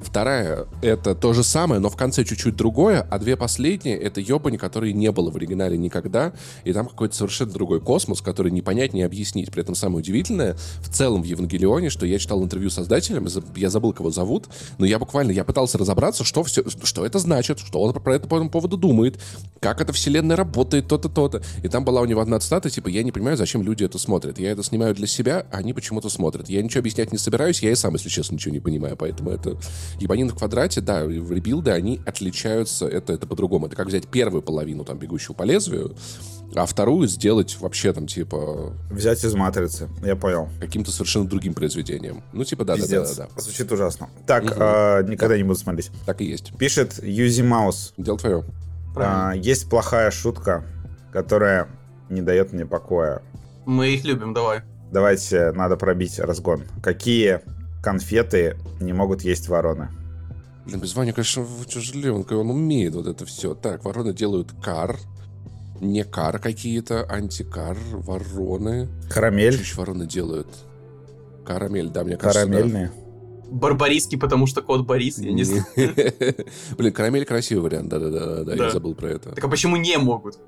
Вторая— 0.00 0.66
это 0.82 1.14
то 1.14 1.32
же 1.32 1.44
самое, 1.44 1.80
но 1.80 1.90
в 1.90 1.96
конце 1.96 2.24
чуть-чуть 2.24 2.56
другое, 2.56 3.06
а 3.10 3.18
две 3.18 3.36
последние— 3.36 3.96
это 3.98 4.20
ёбани, 4.20 4.56
которые 4.56 4.92
не 4.92 5.12
было 5.12 5.30
в 5.30 5.36
оригинале 5.36 5.76
никогда, 5.76 6.32
и 6.64 6.72
там 6.72 6.86
какой-то 6.86 7.14
совершенно 7.14 7.52
другой 7.52 7.80
космос, 7.80 8.20
который 8.20 8.50
не 8.50 8.62
понять, 8.62 8.94
не 8.94 9.02
объяснить. 9.02 9.50
При 9.50 9.62
этом 9.62 9.74
самое 9.74 9.98
удивительное 9.98 10.56
в 10.80 10.88
целом 10.88 11.22
в 11.22 11.24
Евангелионе, 11.24 11.90
что 11.90 12.06
я 12.06 12.18
читал 12.18 12.42
интервью 12.42 12.70
создателям, 12.70 13.26
я 13.56 13.70
забыл, 13.70 13.92
кого 13.92 14.10
зовут, 14.10 14.48
но 14.78 14.86
я 14.86 14.98
буквально, 14.98 15.32
я 15.32 15.44
пытался 15.44 15.78
разобраться, 15.78 16.24
что 16.24 16.42
все, 16.44 16.64
что 16.82 17.04
это 17.04 17.18
значит, 17.18 17.58
что 17.60 17.80
он 17.80 17.92
про 17.92 18.16
это 18.16 18.26
по 18.26 18.36
этому 18.36 18.50
поводу 18.50 18.76
думает, 18.76 19.20
как 19.60 19.80
эта 19.80 19.92
вселенная 19.92 20.36
работает, 20.36 20.88
то-то, 20.88 21.08
то-то. 21.08 21.42
И 21.62 21.68
там 21.68 21.84
была 21.84 22.00
у 22.00 22.06
него 22.06 22.20
одна 22.20 22.40
цитата, 22.40 22.70
типа, 22.70 22.88
я 22.88 23.02
не 23.02 23.12
понимаю, 23.12 23.36
зачем 23.36 23.62
люди 23.62 23.84
это 23.84 23.98
смотрят. 23.98 24.38
Я 24.38 24.52
это 24.52 24.62
снимаю 24.62 24.94
для 24.94 25.06
себя, 25.06 25.46
а 25.52 25.58
они 25.58 25.74
почему-то 25.74 26.08
смотрят. 26.08 26.48
Я 26.48 26.62
ничего 26.62 26.80
объяснять 26.80 27.12
не 27.12 27.18
собираюсь, 27.18 27.62
я 27.62 27.70
и 27.70 27.74
сам, 27.74 27.94
если 27.94 28.08
честно, 28.08 28.34
ничего 28.34 28.54
не 28.54 28.60
понимаю, 28.60 28.96
поэтому 28.96 29.30
это 29.30 29.58
Ебанин 29.98 30.28
в 30.28 30.34
квадрате, 30.36 30.80
да, 30.80 31.04
в 31.04 31.32
ребилды 31.32 31.70
они 31.70 32.00
отличаются, 32.06 32.86
это, 32.86 33.12
это 33.12 33.26
по-другому. 33.26 33.66
Это 33.66 33.76
как 33.76 33.86
взять 33.86 34.06
первую 34.08 34.42
половину, 34.42 34.84
там, 34.84 34.98
бегущую 34.98 35.36
по 35.36 35.42
лезвию, 35.42 35.94
а 36.54 36.66
вторую 36.66 37.06
сделать 37.06 37.56
вообще 37.60 37.92
там, 37.92 38.06
типа... 38.06 38.72
Взять 38.90 39.24
из 39.24 39.34
матрицы, 39.34 39.88
я 40.02 40.16
понял. 40.16 40.48
Каким-то 40.60 40.90
совершенно 40.90 41.28
другим 41.28 41.54
произведением. 41.54 42.22
Ну, 42.32 42.44
типа, 42.44 42.64
да-да-да. 42.64 43.04
да, 43.04 43.28
да, 43.34 43.40
Звучит 43.40 43.70
ужасно. 43.70 44.10
Так, 44.26 44.44
угу. 44.44 44.54
а, 44.56 45.02
никогда 45.02 45.34
да. 45.34 45.36
не 45.36 45.44
буду 45.44 45.58
смотреть. 45.58 45.90
Так 46.06 46.20
и 46.20 46.24
есть. 46.24 46.56
Пишет 46.58 47.02
Юзи 47.02 47.42
Маус. 47.42 47.94
Дело 47.96 48.18
твое. 48.18 48.44
А, 48.96 49.32
есть 49.32 49.68
плохая 49.70 50.10
шутка, 50.10 50.64
которая 51.12 51.68
не 52.08 52.22
дает 52.22 52.52
мне 52.52 52.66
покоя. 52.66 53.22
Мы 53.66 53.90
их 53.90 54.04
любим, 54.04 54.34
давай. 54.34 54.62
Давайте, 54.90 55.52
надо 55.52 55.76
пробить 55.76 56.18
разгон. 56.18 56.64
Какие 56.82 57.42
конфеты 57.82 58.56
не 58.80 58.92
могут 58.92 59.22
есть 59.22 59.48
вороны. 59.48 59.88
Блин, 60.66 60.80
без 60.80 60.94
Вани, 60.94 61.12
конечно, 61.12 61.46
тяжеленко, 61.66 62.34
он 62.34 62.50
умеет 62.50 62.94
вот 62.94 63.06
это 63.06 63.24
все. 63.26 63.54
Так, 63.54 63.84
вороны 63.84 64.12
делают 64.12 64.52
кар, 64.62 64.98
не 65.80 66.04
кар 66.04 66.38
какие-то, 66.38 67.04
антикар, 67.10 67.76
вороны. 67.92 68.88
Карамель. 69.10 69.58
Чуть 69.58 69.76
вороны 69.76 70.06
делают. 70.06 70.48
Карамель, 71.46 71.88
да, 71.88 72.04
мне 72.04 72.16
кажется. 72.16 72.46
Карамельные. 72.46 72.88
Да. 72.88 73.00
Барбариский, 73.50 74.16
потому 74.16 74.46
что 74.46 74.62
кот 74.62 74.86
Борис, 74.86 75.18
я 75.18 75.32
не 75.32 75.42
знаю. 75.42 75.64
Блин, 76.78 76.92
карамель 76.92 77.24
красивый 77.24 77.64
вариант, 77.64 77.88
да-да-да, 77.88 78.54
я 78.54 78.70
забыл 78.70 78.94
про 78.94 79.08
это. 79.08 79.30
Так 79.30 79.42
а 79.42 79.48
почему 79.48 79.76
не 79.76 79.98
могут? 79.98 80.38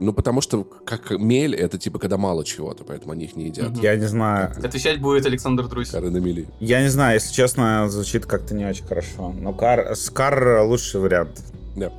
Ну, 0.00 0.14
потому 0.14 0.40
что 0.40 0.64
как 0.64 1.10
мель, 1.10 1.54
это 1.54 1.78
типа 1.78 1.98
когда 1.98 2.16
мало 2.16 2.42
чего-то, 2.42 2.84
поэтому 2.84 3.12
они 3.12 3.26
их 3.26 3.36
не 3.36 3.46
едят. 3.46 3.76
Я 3.76 3.94
не 3.96 4.06
знаю. 4.06 4.50
Отвечать 4.56 4.98
будет 4.98 5.26
Александр 5.26 5.68
Друзь. 5.68 5.90
Кары 5.90 6.10
на 6.10 6.16
мели. 6.16 6.48
Я 6.58 6.80
не 6.80 6.88
знаю, 6.88 7.14
если 7.14 7.32
честно, 7.34 7.86
звучит 7.90 8.24
как-то 8.24 8.54
не 8.54 8.64
очень 8.64 8.86
хорошо. 8.86 9.34
Но 9.38 9.52
кар, 9.52 9.94
Скар 9.94 10.62
лучший 10.62 11.00
вариант. 11.00 11.42
Да. 11.76 11.92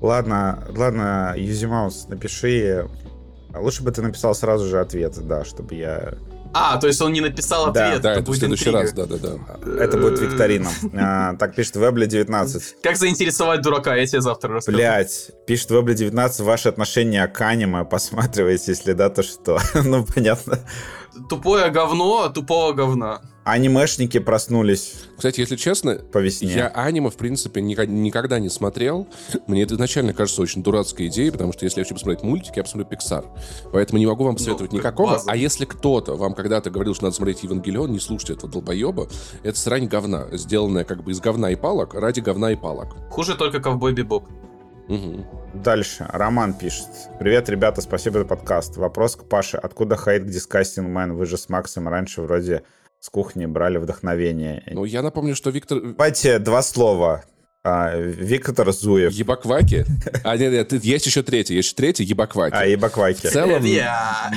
Ладно, 0.00 0.64
ладно, 0.76 1.34
Юзимаус, 1.36 2.08
напиши. 2.08 2.88
Лучше 3.56 3.84
бы 3.84 3.92
ты 3.92 4.02
написал 4.02 4.34
сразу 4.34 4.66
же 4.66 4.80
ответ, 4.80 5.16
да, 5.26 5.44
чтобы 5.44 5.76
я 5.76 6.14
а, 6.54 6.78
то 6.78 6.86
есть 6.86 7.00
он 7.00 7.12
не 7.12 7.20
написал 7.20 7.66
ответ. 7.66 8.00
Да, 8.00 8.12
это, 8.12 8.20
это 8.20 8.30
в 8.30 8.36
следующий 8.36 8.70
раз, 8.70 8.92
да-да-да. 8.92 9.36
Это 9.82 9.96
будет 9.98 10.20
викторина. 10.20 10.70
А, 11.00 11.34
так 11.36 11.54
пишет 11.54 11.76
Вебли 11.76 12.06
19. 12.06 12.82
Как 12.82 12.96
заинтересовать 12.96 13.62
дурака, 13.62 13.94
я 13.94 14.06
тебе 14.06 14.20
завтра 14.20 14.54
расскажу. 14.54 14.76
Блять, 14.76 15.30
пишет 15.46 15.70
Вебли 15.70 15.94
19, 15.94 16.40
ваши 16.40 16.68
отношения 16.68 17.26
к 17.28 17.40
аниме, 17.40 17.84
посматривайте, 17.84 18.72
если 18.72 18.92
да, 18.94 19.10
то 19.10 19.22
что? 19.22 19.58
ну, 19.84 20.04
понятно. 20.04 20.58
Тупое 21.28 21.70
говно, 21.70 22.28
тупого 22.28 22.72
говна 22.72 23.20
анимешники 23.52 24.18
проснулись. 24.18 24.94
Кстати, 25.16 25.40
если 25.40 25.56
честно, 25.56 25.96
по 25.96 26.18
весне. 26.18 26.52
я 26.52 26.68
аниме, 26.68 27.10
в 27.10 27.16
принципе, 27.16 27.60
никогда 27.60 28.38
не 28.38 28.48
смотрел. 28.48 29.08
Мне 29.46 29.62
это 29.62 29.74
изначально 29.74 30.12
кажется 30.12 30.42
очень 30.42 30.62
дурацкой 30.62 31.08
идеей, 31.08 31.30
потому 31.30 31.52
что 31.52 31.64
если 31.64 31.80
я 31.80 31.84
хочу 31.84 31.94
посмотреть 31.94 32.22
мультики, 32.22 32.58
я 32.58 32.64
посмотрю 32.64 32.88
Pixar. 32.90 33.24
Поэтому 33.72 33.98
не 33.98 34.06
могу 34.06 34.24
вам 34.24 34.36
посоветовать 34.36 34.72
ну, 34.72 34.78
никакого. 34.78 35.12
База. 35.12 35.30
А 35.30 35.36
если 35.36 35.64
кто-то 35.64 36.16
вам 36.16 36.34
когда-то 36.34 36.70
говорил, 36.70 36.94
что 36.94 37.04
надо 37.04 37.16
смотреть 37.16 37.42
Евангелион, 37.42 37.90
не 37.90 38.00
слушайте 38.00 38.34
этого 38.34 38.52
долбоеба, 38.52 39.08
это 39.42 39.58
срань 39.58 39.86
говна, 39.86 40.26
сделанная 40.32 40.84
как 40.84 41.02
бы 41.02 41.12
из 41.12 41.20
говна 41.20 41.50
и 41.50 41.56
палок 41.56 41.94
ради 41.94 42.20
говна 42.20 42.52
и 42.52 42.56
палок. 42.56 42.96
Хуже 43.10 43.34
только 43.34 43.60
Ковбой 43.60 43.92
Бибоп. 43.92 44.28
Угу. 44.88 45.26
Дальше. 45.54 46.06
Роман 46.10 46.54
пишет. 46.54 46.88
Привет, 47.18 47.48
ребята, 47.48 47.80
спасибо 47.82 48.20
за 48.20 48.24
подкаст. 48.24 48.76
Вопрос 48.76 49.16
к 49.16 49.24
Паше. 49.24 49.58
Откуда 49.58 49.96
хайт 49.96 50.24
к 50.24 50.26
Disgusting 50.26 50.90
Man? 50.90 51.12
Вы 51.12 51.26
же 51.26 51.36
с 51.36 51.48
Максом 51.48 51.88
раньше 51.88 52.22
вроде 52.22 52.62
с 53.00 53.08
кухни 53.10 53.46
брали 53.46 53.78
вдохновение. 53.78 54.62
Ну, 54.70 54.84
я 54.84 55.02
напомню, 55.02 55.34
что 55.34 55.50
Виктор... 55.50 55.80
Давайте 55.80 56.38
два 56.38 56.62
слова. 56.62 57.24
А, 57.64 57.96
Виктор 57.96 58.70
Зуев. 58.72 59.12
Ебакваки? 59.12 59.84
А, 60.22 60.36
нет, 60.36 60.72
нет, 60.72 60.84
есть 60.84 61.06
еще 61.06 61.22
третий. 61.24 61.54
Есть 61.54 61.68
еще 61.68 61.76
третий 61.76 62.04
Ебакваки. 62.04 62.54
А, 62.54 62.64
Ебакваки. 62.64 63.26
В 63.26 63.30
целом, 63.30 63.64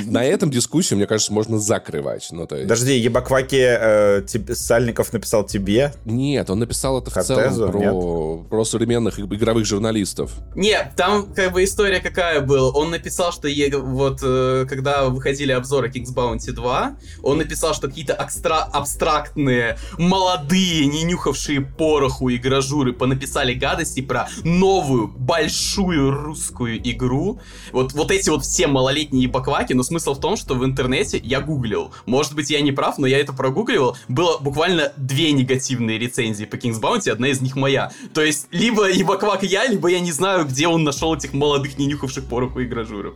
на 0.06 0.24
этом 0.24 0.50
дискуссию, 0.50 0.96
мне 0.96 1.06
кажется, 1.06 1.32
можно 1.32 1.60
закрывать. 1.60 2.26
Ну, 2.32 2.46
то 2.48 2.56
есть... 2.56 2.68
Подожди, 2.68 2.98
Ебакваки 2.98 3.60
э, 3.60 4.22
тебе, 4.26 4.56
Сальников 4.56 5.12
написал 5.12 5.44
тебе? 5.44 5.92
Нет, 6.04 6.50
он 6.50 6.58
написал 6.58 7.00
это 7.00 7.10
в 7.10 7.14
Хатезу? 7.14 7.34
целом 7.34 7.70
про, 7.70 8.38
про 8.48 8.64
современных 8.64 9.20
игровых 9.20 9.66
журналистов. 9.66 10.32
Нет, 10.56 10.92
там 10.96 11.32
как 11.32 11.52
бы 11.52 11.62
история 11.62 12.00
какая 12.00 12.40
была. 12.40 12.70
Он 12.70 12.90
написал, 12.90 13.32
что 13.32 13.46
е, 13.46 13.70
вот 13.76 14.18
э, 14.22 14.66
когда 14.68 15.04
выходили 15.04 15.52
обзоры 15.52 15.88
King's 15.90 16.12
Bounty 16.12 16.50
2, 16.50 16.96
он 17.22 17.38
написал, 17.38 17.72
что 17.72 17.86
какие-то 17.86 18.14
абстра- 18.14 18.68
абстрактные, 18.72 19.78
молодые, 19.96 20.86
не 20.86 21.04
нюхавшие 21.04 21.60
пороху 21.60 22.28
и 22.28 22.36
гражуры 22.36 22.92
по 22.92 23.06
написали 23.12 23.54
гадости 23.54 24.00
про 24.00 24.28
новую 24.44 25.08
большую 25.08 26.10
русскую 26.10 26.78
игру. 26.90 27.40
Вот, 27.72 27.92
вот 27.92 28.10
эти 28.10 28.30
вот 28.30 28.44
все 28.44 28.66
малолетние 28.66 29.28
бакваки, 29.28 29.72
но 29.72 29.82
смысл 29.82 30.14
в 30.14 30.20
том, 30.20 30.36
что 30.36 30.54
в 30.54 30.64
интернете 30.64 31.20
я 31.22 31.40
гуглил. 31.40 31.92
Может 32.06 32.34
быть, 32.34 32.50
я 32.50 32.60
не 32.60 32.72
прав, 32.72 32.98
но 32.98 33.06
я 33.06 33.18
это 33.18 33.32
прогуглил. 33.32 33.96
Было 34.08 34.38
буквально 34.38 34.92
две 34.96 35.32
негативные 35.32 35.98
рецензии 35.98 36.44
по 36.44 36.56
King's 36.56 36.80
Bounty, 36.80 37.10
одна 37.10 37.28
из 37.28 37.40
них 37.40 37.56
моя. 37.56 37.92
То 38.14 38.22
есть, 38.22 38.48
либо 38.50 38.90
ебаквак 38.90 39.42
я, 39.42 39.66
либо 39.66 39.88
я 39.88 40.00
не 40.00 40.12
знаю, 40.12 40.46
где 40.46 40.68
он 40.68 40.84
нашел 40.84 41.14
этих 41.14 41.32
молодых, 41.32 41.78
не 41.78 41.86
нюхавших 41.86 42.24
пороху 42.24 42.60
и 42.60 42.66
гражуров. 42.66 43.14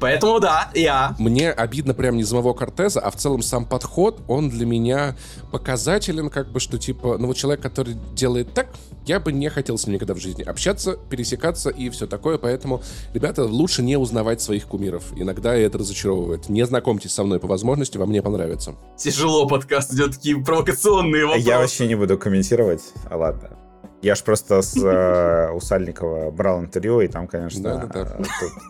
Поэтому 0.00 0.40
да, 0.40 0.70
я. 0.74 1.14
Мне 1.18 1.50
обидно 1.50 1.94
прям 1.94 2.16
не 2.16 2.24
самого 2.24 2.54
Кортеза, 2.54 3.00
а 3.00 3.10
в 3.10 3.16
целом 3.16 3.42
сам 3.42 3.66
подход, 3.66 4.20
он 4.28 4.48
для 4.48 4.66
меня 4.66 5.16
показателен, 5.52 6.30
как 6.30 6.50
бы, 6.50 6.58
что 6.58 6.78
типа, 6.78 7.18
ну 7.18 7.26
вот 7.26 7.36
человек, 7.36 7.62
который 7.62 7.96
делает 8.14 8.54
так, 8.54 8.68
я 9.06 9.20
бы 9.20 9.32
не 9.32 9.48
хотел 9.50 9.76
с 9.76 9.86
ним 9.86 9.94
никогда 9.94 10.14
в 10.14 10.18
жизни 10.18 10.42
общаться, 10.42 10.96
пересекаться 11.10 11.70
и 11.70 11.90
все 11.90 12.06
такое, 12.06 12.38
поэтому, 12.38 12.82
ребята, 13.12 13.44
лучше 13.44 13.82
не 13.82 13.96
узнавать 13.96 14.40
своих 14.40 14.66
кумиров. 14.66 15.04
Иногда 15.16 15.54
это 15.54 15.78
разочаровывает. 15.78 16.48
Не 16.48 16.64
знакомьтесь 16.64 17.12
со 17.12 17.24
мной 17.24 17.38
по 17.38 17.46
возможности, 17.46 17.98
вам 17.98 18.10
не 18.10 18.22
понравится. 18.22 18.76
Тяжело 18.96 19.46
подкаст 19.46 19.92
идет, 19.92 20.12
такие 20.12 20.42
провокационные 20.42 21.26
вопросы. 21.26 21.46
Я 21.46 21.58
вообще 21.58 21.86
не 21.86 21.94
буду 21.94 22.16
комментировать, 22.16 22.82
а 23.10 23.16
ладно. 23.16 23.59
Я 24.02 24.14
ж 24.14 24.22
просто 24.24 24.62
с 24.62 24.76
э, 24.82 25.50
у 25.52 25.60
Сальникова 25.60 26.30
брал 26.30 26.60
интервью, 26.60 27.00
и 27.00 27.08
там, 27.08 27.26
конечно... 27.26 27.62
Да, 27.62 28.04
да, 28.04 28.04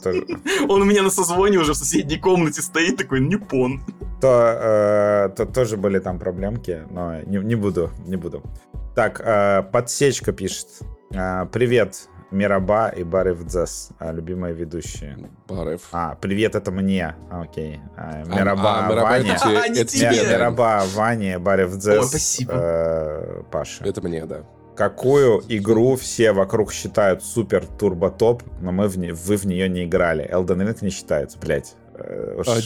да. 0.05 0.11
Он 0.69 0.83
у 0.83 0.85
меня 0.85 1.03
на 1.03 1.11
созвоне 1.11 1.59
уже 1.59 1.73
в 1.73 1.77
соседней 1.77 2.19
комнате 2.19 2.63
стоит, 2.63 2.97
такой, 2.97 3.21
Ниппон. 3.21 3.81
То, 4.21 4.59
э, 4.61 5.29
то 5.37 5.47
тоже 5.47 5.77
были 5.77 5.99
там 6.01 6.19
проблемки, 6.19 6.83
но 6.91 7.21
не, 7.23 7.39
не 7.39 7.55
буду, 7.55 7.91
не 8.07 8.17
буду. 8.17 8.43
Так, 8.95 9.21
э, 9.25 9.63
подсечка 9.73 10.33
пишет. 10.33 10.67
Э, 11.13 11.47
привет, 11.53 12.09
Мираба 12.33 12.89
и 12.89 13.03
Барев 13.05 13.45
Дзес, 13.45 13.91
а, 13.99 14.13
любимые 14.13 14.55
ведущие. 14.55 15.17
Барев. 15.49 15.89
А, 15.93 16.15
привет, 16.21 16.55
это 16.55 16.71
мне. 16.71 17.17
Окей. 17.31 17.81
А, 17.97 18.23
А, 18.25 18.37
Мираба, 18.37 18.87
а, 18.87 18.89
Мираба 18.89 19.03
Ваня. 19.09 19.33
это 19.33 19.45
тебе- 19.45 19.59
А, 19.59 19.69
не 19.69 19.81
это 19.81 19.93
тебе. 19.93 20.29
Мираба, 20.29 20.83
Ваня, 20.95 21.39
Барев 21.41 21.77
Дзес, 21.77 21.99
Ой, 21.99 22.05
спасибо. 22.05 22.53
э, 22.55 23.43
Паша. 23.51 23.85
Это 23.85 24.01
мне, 24.03 24.25
да. 24.27 24.45
Какую 24.81 25.45
игру 25.47 25.95
все 25.97 26.33
вокруг 26.33 26.73
считают 26.73 27.23
супер 27.23 27.67
турбо 27.67 28.11
топ, 28.11 28.43
но 28.63 28.73
мы 28.73 28.89
в 28.89 28.97
не- 28.97 29.13
вы 29.13 29.37
в 29.37 29.45
нее 29.45 29.69
не 29.69 29.85
играли? 29.85 30.27
Elden 30.33 30.67
Ring 30.67 30.79
не 30.81 30.89
считается, 30.89 31.37
блядь. 31.39 31.75
Э, 31.97 32.37
уж 32.39 32.49
А. 32.49 32.59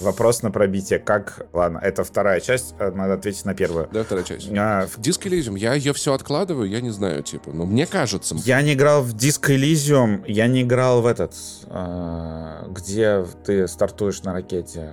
Вопрос 0.00 0.42
на 0.42 0.50
пробитие. 0.50 0.98
Как... 0.98 1.46
Ладно, 1.54 1.78
это 1.82 2.04
вторая 2.04 2.40
часть, 2.40 2.74
э, 2.78 2.90
надо 2.90 3.14
ответить 3.14 3.46
на 3.46 3.54
первую. 3.54 3.88
Да, 3.90 4.04
вторая 4.04 4.26
часть. 4.26 4.50
А, 4.54 4.86
Disco 4.98 5.22
Elysium 5.30 5.58
я 5.58 5.72
ее 5.72 5.94
все 5.94 6.12
откладываю, 6.12 6.68
я 6.68 6.82
не 6.82 6.90
знаю, 6.90 7.22
типа, 7.22 7.50
но 7.50 7.64
мне 7.64 7.86
кажется. 7.86 8.36
Я 8.44 8.60
не 8.60 8.74
играл 8.74 9.02
в 9.02 9.14
Disco 9.14 9.56
Elysium, 9.56 10.24
я 10.26 10.46
не 10.48 10.60
играл 10.60 11.00
в 11.00 11.06
этот, 11.06 11.32
э, 11.64 12.66
где 12.68 13.24
ты 13.46 13.66
стартуешь 13.68 14.22
на 14.22 14.34
ракете 14.34 14.90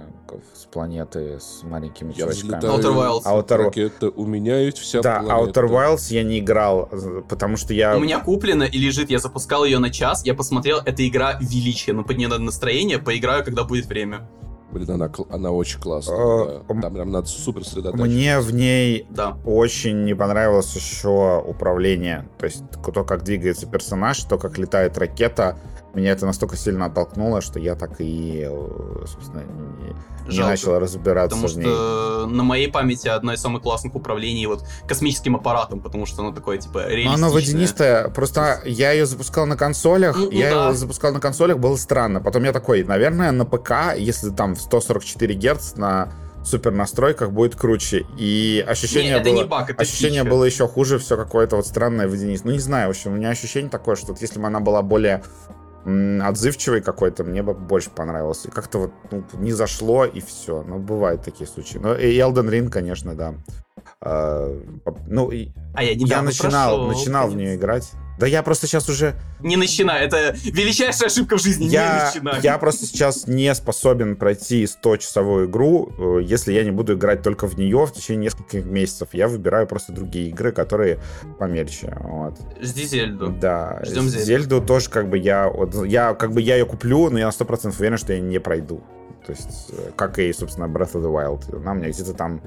планеты 0.72 1.40
с 1.40 1.64
маленькими 1.64 2.12
Я 2.14 2.20
чувачками. 2.20 2.52
Outer 2.64 2.96
Wilds. 2.96 3.24
Outer- 3.26 3.58
ракета, 3.66 4.10
у 4.10 4.26
меня 4.26 4.58
есть 4.60 4.78
вся 4.78 5.02
Да, 5.02 5.22
планета. 5.22 5.62
Outer 5.62 5.68
Wilds 5.70 6.14
я 6.14 6.24
не 6.24 6.40
играл, 6.40 6.90
потому 7.28 7.58
что 7.58 7.74
я... 7.74 7.96
У 7.98 8.00
меня 8.00 8.20
куплена 8.20 8.66
и 8.66 8.78
лежит, 8.78 9.10
я 9.10 9.20
запускал 9.20 9.66
ее 9.66 9.80
на 9.80 9.90
час, 9.90 10.26
я 10.26 10.34
посмотрел, 10.34 10.80
это 10.86 11.08
игра 11.08 11.38
величия, 11.42 11.94
но 11.94 12.04
под 12.04 12.18
нее 12.18 12.28
надо 12.28 12.44
настроение, 12.44 13.00
поиграю, 13.00 13.44
когда 13.44 13.64
будет 13.64 13.86
время. 13.88 14.28
Блин, 14.72 14.92
она, 14.92 15.12
она 15.32 15.50
очень 15.50 15.80
классная. 15.82 16.16
Э, 16.16 16.62
да. 16.70 16.82
Там 16.82 16.94
прям 16.94 17.12
надо 17.12 17.26
супер 17.26 17.64
сосредотачиваться. 17.66 18.06
Мне 18.06 18.40
в 18.40 18.54
ней 18.54 19.08
Да. 19.10 19.36
очень 19.44 20.04
не 20.04 20.14
понравилось 20.14 20.76
еще 20.76 21.44
управление. 21.44 22.30
То 22.38 22.46
есть 22.46 22.64
то, 22.94 23.04
как 23.04 23.24
двигается 23.24 23.66
персонаж, 23.66 24.24
то, 24.26 24.38
как 24.38 24.60
летает 24.60 24.96
ракета. 25.00 25.58
Меня 25.94 26.12
это 26.12 26.26
настолько 26.26 26.56
сильно 26.56 26.86
оттолкнуло, 26.86 27.42
что 27.42 27.60
я 27.60 27.76
так 27.76 28.00
и, 28.00 28.48
э, 28.48 29.06
собственно, 29.08 29.42
не, 29.42 29.96
Жалко. 30.32 30.52
начал 30.52 30.80
разбираться 30.80 31.36
Потому 31.36 31.54
в 31.54 31.58
ней. 31.58 31.64
что 31.64 32.28
на 32.28 32.44
моей 32.44 32.68
памяти 32.72 33.08
одно 33.08 33.34
из 33.34 33.42
самых 33.42 33.64
классных 33.64 33.96
управлений 33.96 34.46
вот 34.46 34.64
космическим 34.88 35.36
аппаратом, 35.36 35.80
потому 35.80 36.06
что 36.06 36.22
оно 36.22 36.32
такое, 36.32 36.60
типа, 36.60 36.82
Но 36.82 36.88
реалистичное. 36.88 37.16
она 37.16 37.30
водянистая. 37.30 38.10
Просто 38.10 38.62
я 38.66 38.92
ее 38.92 39.06
запускал 39.08 39.48
на 39.48 39.58
консолях. 39.58 40.16
Ну, 40.16 40.26
ну 40.26 40.32
я 40.32 40.52
да. 40.52 40.68
ее 40.68 40.76
запускал 40.76 41.12
на 41.12 41.20
консолях, 41.20 41.58
было 41.58 41.76
странно. 41.76 42.22
Потом 42.22 42.44
я 42.44 42.54
такой, 42.54 42.84
наверное, 42.84 43.32
на 43.32 43.46
ПК, 43.46 43.96
если 43.98 44.30
там 44.30 44.56
в 44.56 44.62
144 44.62 45.34
Гц 45.36 45.76
на 45.76 46.12
супер 46.44 46.72
настройках 46.72 47.32
будет 47.32 47.56
круче. 47.56 48.06
И 48.18 48.64
ощущение 48.68 49.20
Не, 49.20 49.24
было... 49.24 49.34
не 49.34 49.44
баг, 49.44 49.80
ощущение 49.80 50.22
фича. 50.22 50.30
было 50.30 50.44
еще 50.46 50.68
хуже, 50.68 51.00
все 51.00 51.18
какое-то 51.18 51.58
вот 51.58 51.68
странное 51.68 52.08
водянистое. 52.08 52.52
Ну, 52.52 52.54
не 52.54 52.62
знаю, 52.62 52.88
в 52.88 52.92
общем, 52.92 53.14
у 53.14 53.16
меня 53.16 53.30
ощущение 53.30 53.70
такое, 53.70 53.96
что 53.96 54.08
вот 54.14 54.22
если 54.22 54.40
бы 54.40 54.48
она 54.48 54.60
была 54.60 54.82
более 54.82 55.24
м, 55.86 56.22
отзывчивой 56.22 56.82
какой-то, 56.82 57.24
мне 57.24 57.44
бы 57.44 57.54
больше 57.54 57.90
понравилось. 57.90 58.46
И 58.46 58.52
как-то 58.52 58.80
вот 58.80 58.92
ну, 59.12 59.24
не 59.34 59.52
зашло, 59.52 60.06
и 60.06 60.20
все. 60.20 60.64
Ну, 60.64 60.80
бывают 60.80 61.24
такие 61.24 61.48
случаи. 61.48 61.78
Ну, 61.78 61.96
и 61.96 62.18
Elden 62.18 62.50
Ring, 62.50 62.70
конечно, 62.70 63.16
да. 63.16 63.36
А, 64.02 64.56
ну, 65.08 65.32
А 65.74 65.84
я 65.84 65.92
я 65.92 66.22
начинал, 66.22 66.86
прошел, 66.86 66.88
начинал 66.88 67.30
в 67.30 67.36
нее 67.36 67.56
играть. 67.56 67.92
Да 68.20 68.28
я 68.28 68.44
просто 68.44 68.68
сейчас 68.68 68.90
уже... 68.90 69.16
Не 69.40 69.56
начинай, 69.56 70.06
это 70.06 70.36
величайшая 70.44 71.08
ошибка 71.08 71.38
в 71.38 71.42
жизни, 71.42 71.66
не 71.66 71.70
Я, 71.72 72.12
начинай. 72.14 72.42
я 72.42 72.58
просто 72.58 72.86
сейчас 72.86 73.28
не 73.28 73.56
способен 73.56 74.18
пройти 74.18 74.66
100-часовую 74.66 75.48
игру, 75.48 75.94
э, 75.98 76.24
если 76.24 76.52
я 76.52 76.66
не 76.66 76.72
буду 76.72 76.96
играть 76.96 77.24
только 77.24 77.48
в 77.48 77.58
нее 77.58 77.86
в 77.86 77.94
течение 77.94 78.26
нескольких 78.26 78.66
месяцев. 78.66 79.10
Я 79.14 79.30
выбираю 79.30 79.68
просто 79.68 79.94
другие 79.94 80.30
игры, 80.30 80.52
которые 80.52 81.00
помельче. 81.40 81.98
Вот. 82.02 82.38
Жди 82.62 82.86
Зельду. 82.86 83.30
Да, 83.30 83.80
Ждем 83.86 84.10
Зельду. 84.10 84.26
Зельду 84.26 84.62
тоже 84.62 84.90
как 84.90 85.10
бы 85.10 85.18
я, 85.18 85.48
вот, 85.48 85.86
я 85.86 86.14
как 86.14 86.34
бы 86.34 86.42
я 86.42 86.58
ее 86.58 86.66
куплю, 86.66 87.10
но 87.10 87.20
я 87.20 87.28
на 87.28 87.32
100% 87.32 87.74
уверен, 87.80 87.98
что 87.98 88.12
я 88.12 88.20
не 88.20 88.40
пройду. 88.40 88.84
То 89.26 89.32
есть, 89.32 89.70
э, 89.72 89.92
как 89.96 90.20
и, 90.20 90.34
собственно, 90.34 90.66
Breath 90.66 90.94
of 90.94 91.04
the 91.04 91.14
Wild. 91.14 91.56
Она 91.56 91.72
у 91.72 91.76
меня 91.76 91.90
где-то 91.90 92.14
там 92.14 92.42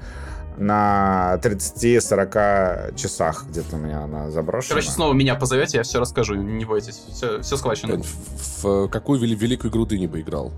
на 0.57 1.39
30-40 1.43 2.95
часах 2.95 3.45
где-то 3.49 3.75
у 3.75 3.79
меня 3.79 4.01
она 4.03 4.29
заброшена. 4.31 4.69
Короче, 4.69 4.89
снова 4.91 5.13
меня 5.13 5.35
позовете, 5.35 5.77
я 5.77 5.83
все 5.83 5.99
расскажу, 5.99 6.35
не 6.35 6.65
бойтесь, 6.65 6.95
все, 7.13 7.41
все 7.41 7.57
схвачено. 7.57 8.01
В, 8.01 8.63
в 8.63 8.87
какую 8.89 9.19
вели- 9.19 9.35
великую 9.35 9.71
игру 9.71 9.85
ты 9.85 9.97
не 9.99 10.07
поиграл? 10.07 10.51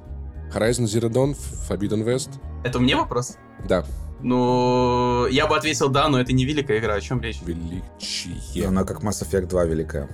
Horizon 0.54 0.86
Zero 0.86 1.10
Dawn, 1.10 1.36
Forbidden 1.70 2.04
West? 2.06 2.30
Это 2.64 2.80
мне 2.80 2.96
вопрос? 2.96 3.38
Да, 3.68 3.84
Ну, 4.22 5.28
я 5.28 5.48
бы 5.48 5.56
ответил 5.58 5.90
да, 5.90 6.08
но 6.08 6.20
это 6.20 6.34
не 6.34 6.46
великая 6.46 6.80
игра, 6.80 6.94
о 6.96 7.02
чем 7.02 7.22
речь? 7.22 7.42
величие. 7.44 8.68
Она 8.68 8.84
как 8.84 9.02
Mass 9.04 9.24
Effect 9.24 9.48
2 9.48 9.66
великая. 9.66 10.10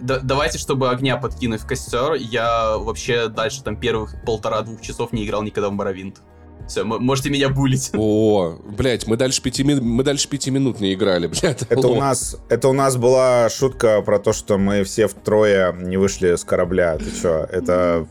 Да- 0.00 0.20
давайте, 0.20 0.58
чтобы 0.58 0.90
огня 0.90 1.16
подкинуть 1.16 1.60
в 1.62 1.66
костер, 1.66 2.14
я 2.14 2.76
вообще 2.78 3.28
дальше 3.28 3.62
там 3.62 3.76
первых 3.76 4.14
полтора-двух 4.24 4.80
часов 4.82 5.12
не 5.12 5.24
играл 5.26 5.42
никогда 5.42 5.68
в 5.68 5.72
Моровинт. 5.72 6.20
Все, 6.66 6.82
можете 6.84 7.30
меня 7.30 7.48
булить. 7.48 7.90
О, 7.94 8.56
блядь, 8.76 9.06
мы 9.06 9.16
дальше 9.16 9.40
пяти, 9.40 9.62
ми- 9.64 9.80
мы 9.80 10.02
дальше 10.02 10.28
пяти 10.28 10.50
минут 10.50 10.80
не 10.80 10.94
играли, 10.94 11.26
блядь. 11.28 11.62
Это 11.68 11.86
у 11.88 11.94
нас, 11.96 12.36
это 12.48 12.68
у 12.68 12.72
нас 12.72 12.96
была 12.96 13.48
шутка 13.50 14.02
про 14.02 14.18
то, 14.18 14.32
что 14.32 14.58
мы 14.58 14.82
все 14.84 15.06
втрое 15.06 15.72
не 15.72 15.96
вышли 15.96 16.34
с 16.34 16.44
корабля. 16.44 16.98
Ты 16.98 17.06
чё? 17.22 17.46
Это 17.50 18.06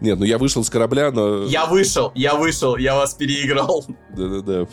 Нет, 0.00 0.18
ну 0.18 0.24
я 0.24 0.38
вышел 0.38 0.62
с 0.62 0.70
корабля, 0.70 1.10
но... 1.10 1.44
Я 1.44 1.66
вышел, 1.66 2.12
я 2.14 2.34
вышел, 2.34 2.76
я 2.76 2.94
вас 2.94 3.14
переиграл. 3.14 3.84
Да-да-да. 4.16 4.66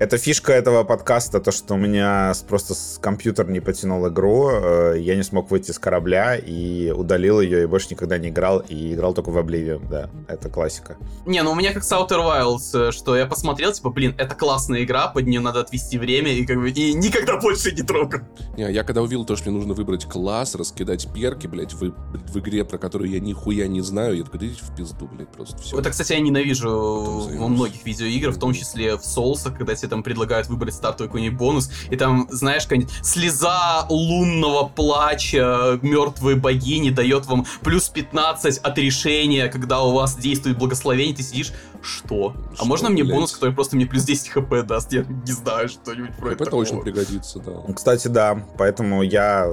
Это 0.00 0.16
фишка 0.16 0.54
этого 0.54 0.82
подкаста, 0.82 1.40
то, 1.40 1.52
что 1.52 1.74
у 1.74 1.76
меня 1.76 2.32
просто 2.48 2.72
с 2.72 2.98
компьютер 2.98 3.50
не 3.50 3.60
потянул 3.60 4.08
игру, 4.08 4.48
э, 4.50 4.94
я 4.98 5.14
не 5.14 5.22
смог 5.22 5.50
выйти 5.50 5.72
с 5.72 5.78
корабля 5.78 6.36
и 6.36 6.90
удалил 6.90 7.38
ее, 7.38 7.64
и 7.64 7.66
больше 7.66 7.88
никогда 7.90 8.16
не 8.16 8.30
играл, 8.30 8.60
и 8.60 8.94
играл 8.94 9.12
только 9.12 9.28
в 9.28 9.36
Oblivion, 9.36 9.86
да, 9.90 10.08
это 10.26 10.48
классика. 10.48 10.96
Не, 11.26 11.42
ну 11.42 11.52
у 11.52 11.54
меня 11.54 11.74
как 11.74 11.84
с 11.84 11.92
Outer 11.92 12.16
Wilds, 12.16 12.88
э, 12.88 12.92
что 12.92 13.14
я 13.14 13.26
посмотрел, 13.26 13.72
типа, 13.72 13.90
блин, 13.90 14.14
это 14.16 14.34
классная 14.34 14.84
игра, 14.84 15.08
под 15.08 15.26
нее 15.26 15.40
надо 15.40 15.60
отвести 15.60 15.98
время, 15.98 16.32
и 16.32 16.46
как 16.46 16.56
бы, 16.56 16.70
и 16.70 16.94
никогда 16.94 17.36
больше 17.36 17.70
не 17.70 17.82
трогаю. 17.82 18.26
Не, 18.56 18.72
я 18.72 18.84
когда 18.84 19.02
увидел 19.02 19.26
то, 19.26 19.36
что 19.36 19.50
мне 19.50 19.58
нужно 19.58 19.74
выбрать 19.74 20.06
класс, 20.06 20.54
раскидать 20.54 21.12
перки, 21.12 21.46
блядь, 21.46 21.74
в, 21.74 21.90
в 21.90 22.38
игре, 22.38 22.64
про 22.64 22.78
которую 22.78 23.10
я 23.10 23.20
нихуя 23.20 23.66
не 23.66 23.82
знаю, 23.82 24.16
я 24.16 24.24
такой, 24.24 24.46
идите 24.46 24.62
в 24.64 24.74
пизду, 24.74 25.06
блядь, 25.08 25.30
просто 25.30 25.58
все. 25.58 25.78
Это, 25.78 25.90
кстати, 25.90 26.14
я 26.14 26.20
ненавижу 26.20 27.28
во 27.36 27.48
многих 27.48 27.84
видеоиграх, 27.84 28.36
в 28.36 28.38
том 28.38 28.54
числе 28.54 28.96
в 28.96 29.04
Соусах, 29.04 29.58
когда 29.58 29.74
тебе 29.74 29.89
там 29.90 30.02
предлагают 30.02 30.46
выбрать 30.48 30.74
стартовый 30.74 31.08
какой-нибудь 31.08 31.38
бонус, 31.38 31.70
и 31.90 31.96
там, 31.96 32.26
знаешь, 32.30 32.62
какая-нибудь 32.62 32.92
слеза 33.02 33.86
лунного 33.90 34.68
плача 34.68 35.78
мертвой 35.82 36.36
богини 36.36 36.90
дает 36.90 37.26
вам 37.26 37.44
плюс 37.62 37.88
15 37.88 38.58
от 38.58 38.78
решения, 38.78 39.48
когда 39.48 39.80
у 39.82 39.92
вас 39.92 40.16
действует 40.16 40.56
благословение, 40.58 41.14
ты 41.14 41.22
сидишь, 41.22 41.52
что? 41.82 42.34
а 42.52 42.54
Что, 42.56 42.64
можно 42.66 42.88
мне 42.90 43.02
блядь? 43.02 43.14
бонус, 43.14 43.32
который 43.32 43.54
просто 43.54 43.76
мне 43.76 43.86
плюс 43.86 44.04
10 44.04 44.28
хп 44.28 44.66
даст? 44.66 44.92
Я 44.92 45.02
не 45.04 45.32
знаю, 45.32 45.68
что-нибудь 45.68 46.14
про 46.16 46.32
Это 46.32 46.44
это. 46.44 46.50
точно 46.50 46.78
пригодится, 46.78 47.38
да. 47.40 47.72
Кстати, 47.74 48.08
да, 48.08 48.46
поэтому 48.58 49.02
я 49.02 49.46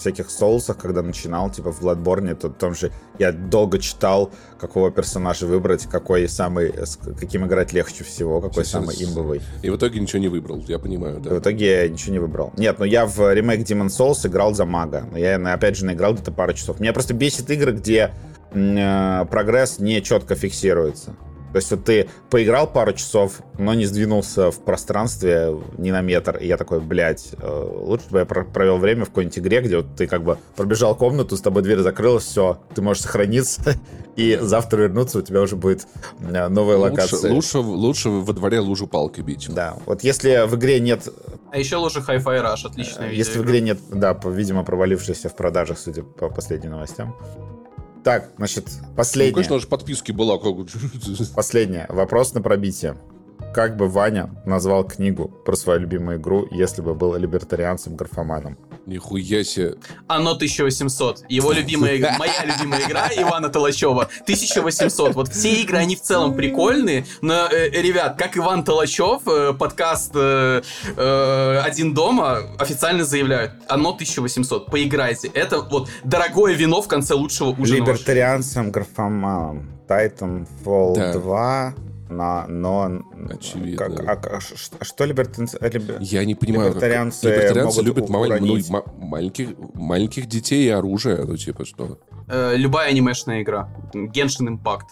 всяких 0.00 0.30
соусах, 0.30 0.78
когда 0.78 1.02
начинал, 1.02 1.50
типа 1.50 1.72
в 1.72 1.82
Bloodborne, 1.82 2.34
то 2.34 2.48
том 2.48 2.74
же 2.74 2.92
я 3.18 3.32
долго 3.32 3.78
читал, 3.78 4.30
какого 4.58 4.90
персонажа 4.90 5.46
выбрать, 5.46 5.86
какой 5.86 6.28
самый, 6.28 6.72
с 6.76 6.96
каким 6.96 7.46
играть 7.46 7.72
легче 7.72 8.04
всего, 8.04 8.40
какой 8.40 8.64
С- 8.64 8.70
самый 8.70 8.96
имбовый. 8.96 9.40
И 9.62 9.70
в 9.70 9.76
итоге 9.76 10.00
ничего 10.00 10.20
не 10.20 10.28
выбрал, 10.28 10.62
я 10.68 10.78
понимаю, 10.78 11.20
да. 11.20 11.30
В 11.34 11.38
итоге 11.38 11.82
я 11.82 11.88
ничего 11.88 12.12
не 12.12 12.18
выбрал. 12.18 12.52
Нет, 12.56 12.78
но 12.78 12.84
я 12.84 13.06
в 13.06 13.32
ремейк 13.32 13.60
Demon 13.60 13.88
Souls 13.88 14.26
играл 14.26 14.54
за 14.54 14.64
мага. 14.64 15.04
Но 15.10 15.18
я, 15.18 15.36
опять 15.52 15.76
же, 15.76 15.84
наиграл 15.84 16.14
где-то 16.14 16.32
пару 16.32 16.52
часов. 16.52 16.80
Меня 16.80 16.92
просто 16.92 17.14
бесит 17.14 17.50
игры, 17.50 17.72
где 17.72 18.12
э, 18.52 19.24
прогресс 19.30 19.78
не 19.78 20.02
четко 20.02 20.34
фиксируется. 20.34 21.14
То 21.52 21.56
есть 21.56 21.70
вот 21.70 21.84
ты 21.84 22.08
поиграл 22.30 22.66
пару 22.70 22.92
часов, 22.92 23.40
но 23.58 23.74
не 23.74 23.86
сдвинулся 23.86 24.50
в 24.50 24.60
пространстве 24.60 25.56
ни 25.78 25.90
на 25.90 26.00
метр. 26.02 26.36
И 26.36 26.46
я 26.46 26.56
такой, 26.56 26.80
блядь, 26.80 27.30
э, 27.40 27.68
лучше 27.74 28.04
бы 28.10 28.18
я 28.20 28.24
про- 28.26 28.44
провел 28.44 28.78
время 28.78 29.04
в 29.04 29.08
какой-нибудь 29.08 29.38
игре, 29.38 29.60
где 29.62 29.78
вот 29.78 29.86
ты 29.96 30.06
как 30.06 30.22
бы 30.24 30.38
пробежал 30.56 30.94
комнату, 30.94 31.36
с 31.36 31.40
тобой 31.40 31.62
дверь 31.62 31.78
закрылась, 31.78 32.24
все, 32.24 32.60
ты 32.74 32.82
можешь 32.82 33.02
сохраниться, 33.02 33.74
и 34.16 34.38
завтра 34.40 34.82
вернуться, 34.82 35.18
у 35.18 35.22
тебя 35.22 35.40
уже 35.40 35.56
будет 35.56 35.86
э, 36.20 36.48
новая 36.48 36.76
Лучше, 36.76 36.90
локация. 36.90 37.32
лучше, 37.32 37.58
лучше 37.58 38.08
во 38.10 38.32
дворе 38.32 38.60
лужу 38.60 38.86
палкой 38.86 39.24
бить. 39.24 39.46
Да, 39.48 39.76
вот 39.86 40.04
если 40.04 40.46
в 40.46 40.54
игре 40.56 40.80
нет 40.80 41.08
А 41.50 41.58
еще 41.58 41.76
лучше 41.76 42.00
Hi-Fi 42.00 42.22
Rush, 42.24 42.66
отличная 42.66 43.08
Э, 43.10 43.14
Если 43.14 43.38
в 43.38 43.44
игре 43.44 43.60
нет, 43.60 43.78
да, 43.90 44.18
видимо, 44.26 44.64
провалившейся 44.64 45.28
в 45.28 45.36
продажах, 45.36 45.78
судя 45.78 46.02
по 46.02 46.28
последним 46.28 46.72
новостям. 46.72 47.16
Так, 48.04 48.30
значит, 48.38 48.66
Ну, 48.80 48.94
последнее. 48.96 49.34
конечно, 49.34 49.58
же 49.58 49.66
подписки 49.66 50.12
была. 50.12 50.38
Как... 50.38 50.54
Последнее. 51.34 51.86
Вопрос 51.88 52.32
на 52.34 52.40
пробитие. 52.42 52.96
как 53.54 53.76
бы 53.76 53.88
Ваня 53.88 54.30
назвал 54.46 54.84
книгу 54.84 55.28
про 55.44 55.56
свою 55.56 55.80
любимую 55.80 56.18
игру, 56.18 56.46
если 56.50 56.82
бы 56.82 56.94
был 56.94 57.14
либертарианцем-графоманом? 57.16 58.56
Нихуя 58.88 59.44
себе. 59.44 59.74
Оно 60.06 60.30
1800. 60.30 61.24
Его 61.28 61.52
любимая 61.52 61.98
игра, 61.98 62.16
моя 62.18 62.42
любимая 62.42 62.80
игра 62.86 63.10
Ивана 63.14 63.50
Толачева 63.50 64.08
1800. 64.22 65.14
Вот 65.14 65.28
все 65.28 65.52
игры, 65.60 65.76
они 65.76 65.94
в 65.94 66.00
целом 66.00 66.34
прикольные, 66.34 67.04
но, 67.20 67.48
э, 67.52 67.68
ребят, 67.68 68.16
как 68.16 68.38
Иван 68.38 68.64
Толачев, 68.64 69.22
э, 69.26 69.52
подкаст 69.52 70.12
э, 70.14 70.62
э, 70.96 71.60
«Один 71.62 71.92
дома» 71.92 72.38
официально 72.58 73.04
заявляют, 73.04 73.52
оно 73.68 73.92
1800. 73.92 74.70
Поиграйте. 74.70 75.28
Это 75.34 75.60
вот 75.60 75.90
дорогое 76.02 76.54
вино 76.54 76.80
в 76.80 76.88
конце 76.88 77.12
лучшего 77.12 77.50
ужина. 77.50 77.84
вашего. 77.84 77.92
Либертарианцем-графоманом. 77.94 79.68
Titanfall 79.86 80.94
Да. 80.94 81.12
2 81.12 81.74
на, 82.08 82.46
но... 82.46 83.02
Очевидно. 83.30 83.76
Как- 83.76 84.08
а- 84.08 84.36
а 84.36 84.40
а 84.80 84.84
что 84.84 85.04
либертарианцы... 85.04 85.58
либер- 85.60 85.98
Я 86.00 86.24
не 86.24 86.34
понимаю, 86.34 86.72
как... 86.72 86.76
Либертарианцы 86.82 87.26
Либертарианцы 87.28 87.82
могут 87.82 87.84
любят 87.84 88.08
мал- 88.08 88.24
ну, 88.40 88.82
маленьких, 88.98 89.48
маленьких 89.74 90.26
детей 90.26 90.66
и 90.66 90.70
оружие, 90.70 91.24
ну 91.24 91.36
типа 91.36 91.64
что. 91.64 91.98
Э, 92.28 92.54
любая 92.56 92.88
анимешная 92.90 93.42
игра. 93.42 93.68
Genshin 93.94 94.48
Impact. 94.48 94.88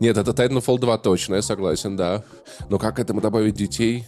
Нет, 0.00 0.16
это 0.16 0.30
Titanfall 0.30 0.78
2 0.78 0.98
точно, 0.98 1.36
я 1.36 1.42
согласен, 1.42 1.96
да. 1.96 2.22
Но 2.68 2.78
как 2.78 2.98
этому 2.98 3.20
добавить 3.20 3.54
детей? 3.54 4.06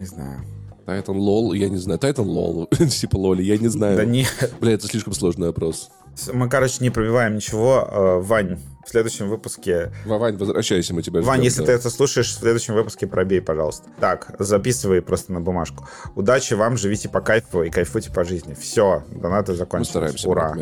Не 0.00 0.06
знаю. 0.06 0.44
Titan 0.86 1.16
LOL, 1.16 1.54
я 1.56 1.68
не 1.68 1.76
знаю. 1.76 1.98
Titan 2.00 2.24
LOL, 2.24 2.66
типа 2.88 3.16
лоли, 3.16 3.42
я 3.42 3.58
не 3.58 3.68
знаю. 3.68 3.96
Да 3.96 4.04
не... 4.04 4.26
Бля, 4.60 4.72
это 4.72 4.86
слишком 4.86 5.12
сложный 5.12 5.48
вопрос. 5.48 5.90
Мы, 6.32 6.48
короче, 6.48 6.78
не 6.80 6.90
пробиваем 6.90 7.36
ничего. 7.36 7.86
Э, 7.90 8.18
Вань, 8.20 8.58
в 8.88 8.90
следующем 8.90 9.28
выпуске... 9.28 9.92
Вовань, 10.06 10.38
возвращайся, 10.38 10.94
мы 10.94 11.02
тебя 11.02 11.20
Вань, 11.20 11.40
ждем, 11.40 11.44
если 11.44 11.60
да. 11.60 11.66
ты 11.66 11.72
это 11.72 11.90
слушаешь, 11.90 12.28
в 12.30 12.38
следующем 12.38 12.72
выпуске 12.72 13.06
пробей, 13.06 13.42
пожалуйста. 13.42 13.90
Так, 14.00 14.34
записывай 14.38 15.02
просто 15.02 15.30
на 15.34 15.42
бумажку. 15.42 15.86
Удачи 16.14 16.54
вам, 16.54 16.78
живите 16.78 17.10
по 17.10 17.20
кайфу 17.20 17.64
и 17.64 17.70
кайфуйте 17.70 18.10
по 18.10 18.24
жизни. 18.24 18.54
Все, 18.54 19.04
донаты 19.10 19.52
Мы 19.52 19.58
закончились. 19.58 19.90
стараемся, 19.90 20.28
Ура. 20.30 20.56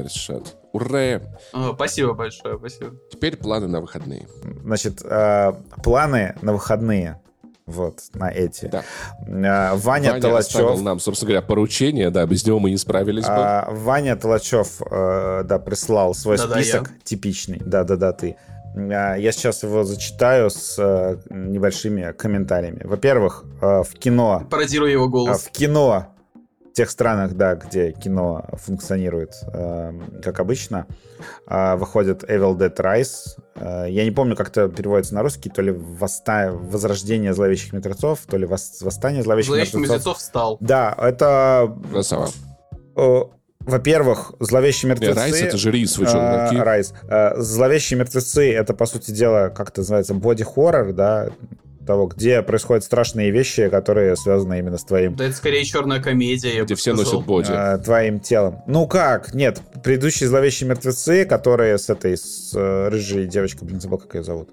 Ура! 0.72 1.22
Спасибо 1.74 2.14
большое, 2.14 2.58
спасибо. 2.58 2.96
Теперь 3.12 3.36
планы 3.36 3.68
на 3.68 3.80
выходные. 3.80 4.26
Значит, 4.64 5.02
э, 5.05 5.52
планы 5.84 6.34
на 6.42 6.52
выходные. 6.52 7.20
Вот, 7.66 7.98
на 8.14 8.30
эти. 8.30 8.66
Да. 8.66 8.84
Э, 9.26 9.74
Ваня, 9.76 10.10
Ваня 10.12 10.20
Толачев. 10.20 10.80
нам, 10.82 11.00
собственно 11.00 11.30
говоря, 11.30 11.42
поручение, 11.46 12.10
да, 12.10 12.24
без 12.24 12.46
него 12.46 12.60
мы 12.60 12.70
не 12.70 12.76
справились 12.76 13.24
бы. 13.24 13.32
А, 13.32 13.68
Ваня 13.72 14.14
Толачев, 14.16 14.80
э, 14.88 15.42
да, 15.44 15.58
прислал 15.58 16.14
свой 16.14 16.36
Да-да, 16.36 16.54
список 16.54 16.92
типичный. 17.02 17.60
Да-да-да, 17.64 18.12
ты. 18.12 18.36
А, 18.76 19.16
Я 19.16 19.32
сейчас 19.32 19.64
его 19.64 19.82
зачитаю 19.82 20.48
с 20.50 20.76
э, 20.78 21.16
небольшими 21.30 22.12
комментариями. 22.12 22.82
Во-первых, 22.84 23.44
э, 23.60 23.82
в 23.82 23.94
кино 23.98 24.46
Пародирую 24.48 24.92
его 24.92 25.08
голос. 25.08 25.42
в 25.42 25.50
кино, 25.50 26.06
тех 26.76 26.90
странах, 26.90 27.32
да, 27.34 27.55
где 27.55 27.92
кино 27.92 28.44
функционирует, 28.52 29.32
э, 29.50 29.92
как 30.22 30.40
обычно, 30.40 30.86
э, 31.48 31.74
выходит 31.76 32.22
Evil 32.24 32.55
Dead 32.55 32.76
Rise. 32.76 33.38
Э, 33.55 33.86
я 33.88 34.05
не 34.05 34.10
помню, 34.10 34.36
как 34.36 34.48
это 34.48 34.68
переводится 34.68 35.14
на 35.14 35.22
русский, 35.22 35.48
то 35.48 35.62
ли 35.62 35.72
восста... 35.72 36.52
Возрождение 36.52 37.32
зловещих 37.32 37.72
мертвецов, 37.72 38.20
то 38.28 38.36
ли 38.36 38.46
вос- 38.46 38.82
Восстание 38.84 39.22
зловещих 39.22 39.48
Зловещих 39.48 39.74
мертвецов. 39.74 39.96
мертвецов 39.96 40.18
встал. 40.18 40.58
Да, 40.60 40.94
это, 40.98 41.74
Красава. 41.90 42.28
э, 42.96 43.20
во-первых, 43.60 44.34
зловещие 44.38 44.90
мертвецы. 44.90 45.14
Райс, 45.14 45.40
это 45.40 45.56
же 45.56 45.70
рис, 45.70 45.96
вы 45.96 46.06
что, 46.06 46.18
дураки? 46.18 46.56
Райс. 46.58 46.92
Зловещие 47.36 47.98
мертвецы 47.98 48.52
это, 48.52 48.74
по 48.74 48.84
сути 48.84 49.12
дела, 49.12 49.48
как 49.48 49.70
это 49.70 49.80
называется, 49.80 50.12
боди-хоррор, 50.12 50.92
да, 50.92 51.30
того, 51.86 52.06
где 52.08 52.42
происходят 52.42 52.84
страшные 52.84 53.31
вещи, 53.31 53.68
которые 53.68 54.16
связаны 54.16 54.58
именно 54.58 54.76
с 54.76 54.84
твоим 54.84 55.15
Да 55.16 55.24
это 55.24 55.34
скорее 55.36 55.65
черная 55.65 56.00
комедия, 56.02 56.55
я 56.56 56.65
Где 56.65 56.74
бы 56.74 56.78
все 56.78 56.94
сказал. 56.94 57.12
носят 57.15 57.26
боди. 57.26 57.52
э, 57.52 57.78
твоим 57.78 58.20
телом. 58.20 58.62
Ну 58.66 58.86
как? 58.86 59.32
Нет, 59.32 59.60
предыдущие 59.82 60.28
зловещие 60.28 60.68
мертвецы, 60.68 61.24
которые 61.24 61.78
с 61.78 61.89
этой 61.89 62.16
с 62.16 62.52
э, 62.55 62.89
рыжей 62.89 63.26
девочкой, 63.26 63.66
блин, 63.68 63.81
забыл, 63.81 63.98
как 63.98 64.15
ее 64.16 64.23
зовут. 64.24 64.50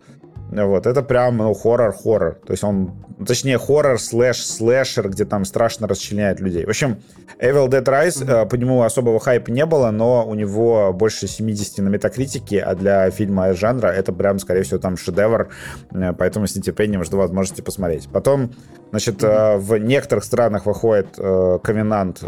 Вот, 0.56 0.86
это 0.86 1.02
прям, 1.02 1.38
ну, 1.38 1.54
хоррор-хоррор. 1.54 2.36
То 2.46 2.52
есть 2.52 2.64
он, 2.64 2.92
точнее, 3.26 3.58
хоррор 3.58 4.00
слэш 4.00 4.46
слэшер, 4.46 5.10
где 5.10 5.26
там 5.26 5.46
страшно 5.46 5.88
расчленяют 5.88 6.40
людей. 6.40 6.66
В 6.66 6.70
общем, 6.70 6.98
Evil 7.40 7.68
Dead 7.70 7.84
Rise, 7.84 8.24
э, 8.24 8.46
по 8.46 8.56
нему 8.56 8.84
особого 8.84 9.20
хайпа 9.20 9.50
не 9.50 9.66
было, 9.66 9.90
но 9.90 10.28
у 10.28 10.36
него 10.36 10.94
больше 10.94 11.28
70 11.28 11.80
на 11.80 11.90
метакритике, 11.90 12.62
а 12.62 12.76
для 12.76 13.10
фильма 13.10 13.54
жанра 13.54 13.88
это 13.88 14.14
прям, 14.14 14.38
скорее 14.38 14.62
всего, 14.62 14.80
там 14.80 14.96
шедевр, 14.96 15.50
Э, 15.92 16.14
поэтому 16.14 16.48
с 16.48 16.56
нетерпением 16.56 17.04
жду 17.04 17.18
возможности 17.18 17.62
посмотреть. 17.62 18.08
Потом, 18.12 18.52
значит, 18.92 19.24
э, 19.24 19.58
в 19.58 19.78
некоторых 19.78 20.24
странах 20.24 20.66
выходит 20.66 21.16
Ковенант, 21.16 22.24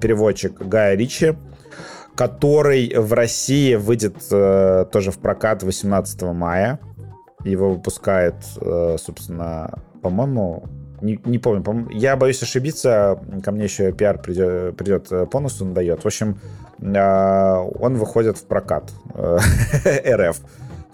переводчик 0.00 0.60
Гая 0.60 0.94
Ричи, 0.94 1.34
который 2.14 2.92
в 2.94 3.12
России 3.14 3.74
выйдет 3.74 4.16
тоже 4.28 5.10
в 5.10 5.18
прокат 5.18 5.62
18 5.62 6.32
мая. 6.34 6.78
Его 7.44 7.70
выпускает, 7.70 8.34
э, 8.60 8.96
собственно, 8.98 9.78
по-моему, 10.00 10.64
не, 11.00 11.18
не 11.24 11.38
помню, 11.38 11.62
по 11.62 11.74
я 11.92 12.16
боюсь 12.16 12.42
ошибиться, 12.42 13.20
ко 13.42 13.50
мне 13.50 13.64
еще 13.64 13.92
пиар 13.92 14.18
придет, 14.18 14.76
придет 14.76 15.10
э, 15.10 15.26
бонусу 15.26 15.64
надает. 15.64 16.02
В 16.02 16.06
общем, 16.06 16.40
э, 16.80 17.54
он 17.80 17.96
выходит 17.96 18.38
в 18.38 18.44
прокат 18.44 18.90
РФ. 19.14 20.40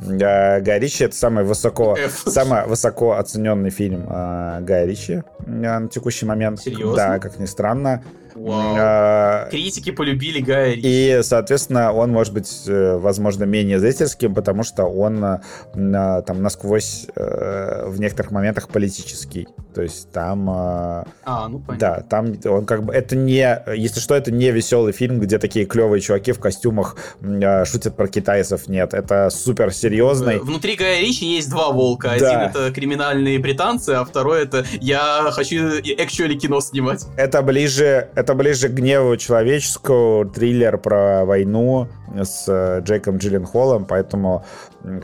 Гай 0.00 0.78
Ричи 0.78 1.04
это 1.04 1.16
самый 1.16 1.44
высоко, 1.44 1.96
самый 2.26 2.66
высоко 2.66 3.14
оцененный 3.14 3.70
фильм 3.70 4.06
Гая 4.06 4.86
Ричи 4.86 5.22
на 5.44 5.88
текущий 5.88 6.24
момент. 6.24 6.60
Серьезно? 6.60 6.96
Да, 6.96 7.18
как 7.18 7.38
ни 7.38 7.46
странно. 7.46 8.02
Вау. 8.34 8.76
Э, 8.76 9.48
Критики 9.50 9.90
полюбили 9.90 10.40
Гая 10.40 10.74
Ричи. 10.74 10.82
и, 10.84 11.20
соответственно, 11.22 11.92
он 11.92 12.10
может 12.10 12.32
быть, 12.32 12.62
э, 12.66 12.96
возможно, 12.98 13.44
менее 13.44 13.78
зрительским, 13.78 14.34
потому 14.34 14.62
что 14.62 14.84
он 14.84 15.24
э, 15.24 15.40
на- 15.74 16.22
там 16.22 16.42
насквозь 16.42 17.06
э, 17.14 17.84
в 17.86 18.00
некоторых 18.00 18.30
моментах 18.32 18.68
политический. 18.68 19.48
То 19.74 19.82
есть 19.82 20.10
там, 20.10 20.48
э, 20.50 21.04
А, 21.24 21.48
ну 21.48 21.60
понятно. 21.60 21.76
да, 21.78 22.00
там 22.08 22.34
он 22.52 22.64
как 22.66 22.84
бы 22.84 22.92
это 22.92 23.14
не, 23.16 23.62
если 23.76 24.00
что, 24.00 24.14
это 24.14 24.30
не 24.32 24.50
веселый 24.50 24.92
фильм, 24.92 25.20
где 25.20 25.38
такие 25.38 25.66
клевые 25.66 26.00
чуваки 26.00 26.32
в 26.32 26.40
костюмах 26.40 26.96
э, 27.22 27.64
шутят 27.64 27.96
про 27.96 28.08
китайцев. 28.08 28.68
Нет, 28.68 28.94
это 28.94 29.30
супер 29.30 29.72
серьезный. 29.72 30.36
Э, 30.36 30.40
Внутри 30.40 30.76
Гая 30.76 31.00
Ричи 31.00 31.24
есть 31.26 31.50
два 31.50 31.70
волка. 31.70 32.12
Один 32.12 32.26
Да. 32.28 32.44
это 32.46 32.72
криминальные 32.72 33.38
британцы, 33.38 33.90
а 33.90 34.04
второй 34.04 34.42
это 34.44 34.64
я 34.80 35.28
хочу 35.30 35.56
actually 35.78 36.34
кино 36.34 36.60
снимать. 36.60 37.04
Это 37.16 37.42
ближе, 37.42 38.08
это 38.18 38.34
ближе 38.34 38.68
к 38.68 38.72
гневу 38.72 39.16
человеческому, 39.16 40.24
триллер 40.24 40.76
про 40.76 41.24
войну 41.24 41.86
с 42.20 42.46
э, 42.48 42.80
Джейком 42.82 43.18
Джилленхолом, 43.18 43.84
поэтому 43.84 44.44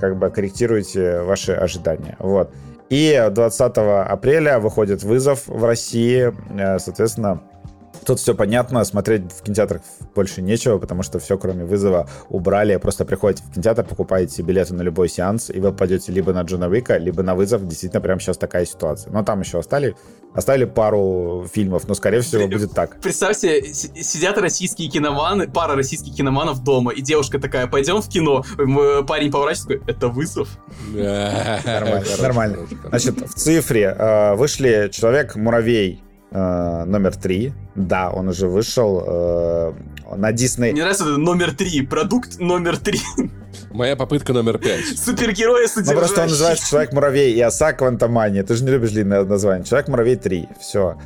как 0.01 0.19
бы 0.19 0.31
корректируйте 0.31 1.21
ваши 1.21 1.53
ожидания. 1.53 2.17
Вот. 2.19 2.51
И 2.91 3.29
20 3.31 3.77
апреля 3.77 4.59
выходит 4.59 5.05
вызов 5.05 5.47
в 5.47 5.65
России, 5.65 6.33
э, 6.59 6.79
соответственно, 6.81 7.41
Тут 8.07 8.19
все 8.21 8.35
понятно, 8.35 8.85
смотреть 8.85 9.33
в 9.33 9.43
кинотеатрах 9.43 9.81
больше 10.15 10.43
нечего, 10.43 10.79
потому 10.79 11.03
что 11.03 11.19
все, 11.19 11.39
кроме 11.39 11.65
вызова, 11.65 12.09
убрали. 12.29 12.77
Просто 12.77 13.05
приходите 13.05 13.43
в 13.49 13.53
кинотеатр, 13.55 13.85
покупаете 13.85 14.43
билеты 14.43 14.75
на 14.75 14.83
любой 14.83 15.09
сеанс, 15.09 15.51
и 15.51 15.59
вы 15.59 15.73
пойдете 15.73 16.13
либо 16.13 16.33
на 16.33 16.43
Джона 16.43 16.69
Уика, 16.69 16.99
либо 16.99 17.23
на 17.23 17.35
вызов. 17.35 17.67
Действительно, 17.67 18.01
прямо 18.03 18.21
сейчас 18.21 18.37
такая 18.37 18.67
ситуация. 18.67 19.11
Но 19.13 19.23
там 19.25 19.41
еще 19.41 19.59
оставили, 19.59 19.97
оставили 20.35 20.65
пару 20.67 21.47
фильмов, 21.53 21.89
но, 21.89 21.95
скорее 21.95 22.21
всего, 22.21 22.47
будет 22.47 22.73
так. 22.73 23.01
Представьте, 23.01 23.73
си- 23.73 24.03
сидят 24.03 24.37
российские 24.39 24.89
киноманы, 24.91 25.49
пара 25.49 25.75
российских 25.75 26.15
киноманов 26.15 26.63
дома, 26.63 26.93
и 26.93 27.01
девушка 27.01 27.39
такая, 27.39 27.67
пойдем 27.67 28.03
в 28.03 28.09
кино. 28.09 28.45
М, 28.59 29.07
Парень 29.07 29.31
поворачивается, 29.31 29.79
такой, 29.79 29.95
это 29.95 30.09
вызов. 30.09 30.49
Нормально, 30.93 32.05
нормально. 32.21 32.59
Значит, 32.89 33.21
в 33.21 33.35
цифре 33.35 33.95
э, 33.99 34.35
вышли 34.35 34.89
Человек-муравей 34.93 36.03
э, 36.35 36.85
номер 36.85 37.17
три. 37.17 37.55
Да, 37.75 38.11
он 38.11 38.29
уже 38.29 38.49
вышел 38.49 39.03
э, 39.07 39.73
на 40.17 40.33
Дисней. 40.33 40.73
Мне 40.73 40.83
нравится 40.83 41.05
это 41.05 41.17
номер 41.17 41.55
три, 41.55 41.83
продукт 41.83 42.39
номер 42.39 42.77
три. 42.77 43.01
Моя 43.71 43.97
попытка 43.97 44.33
номер 44.33 44.59
пять. 44.59 44.99
Супергерои 44.99 45.67
Ну, 45.77 45.93
просто 45.93 46.23
он 46.23 46.29
называется 46.29 46.69
Человек-муравей 46.69 47.33
и 47.33 47.41
оса 47.41 47.73
Квантомания. 47.73 48.43
Ты 48.43 48.55
же 48.57 48.65
не 48.65 48.71
любишь 48.71 48.91
длинное 48.91 49.25
название. 49.25 49.65
Человек-муравей 49.65 50.17
3. 50.17 50.49
Все. 50.61 50.97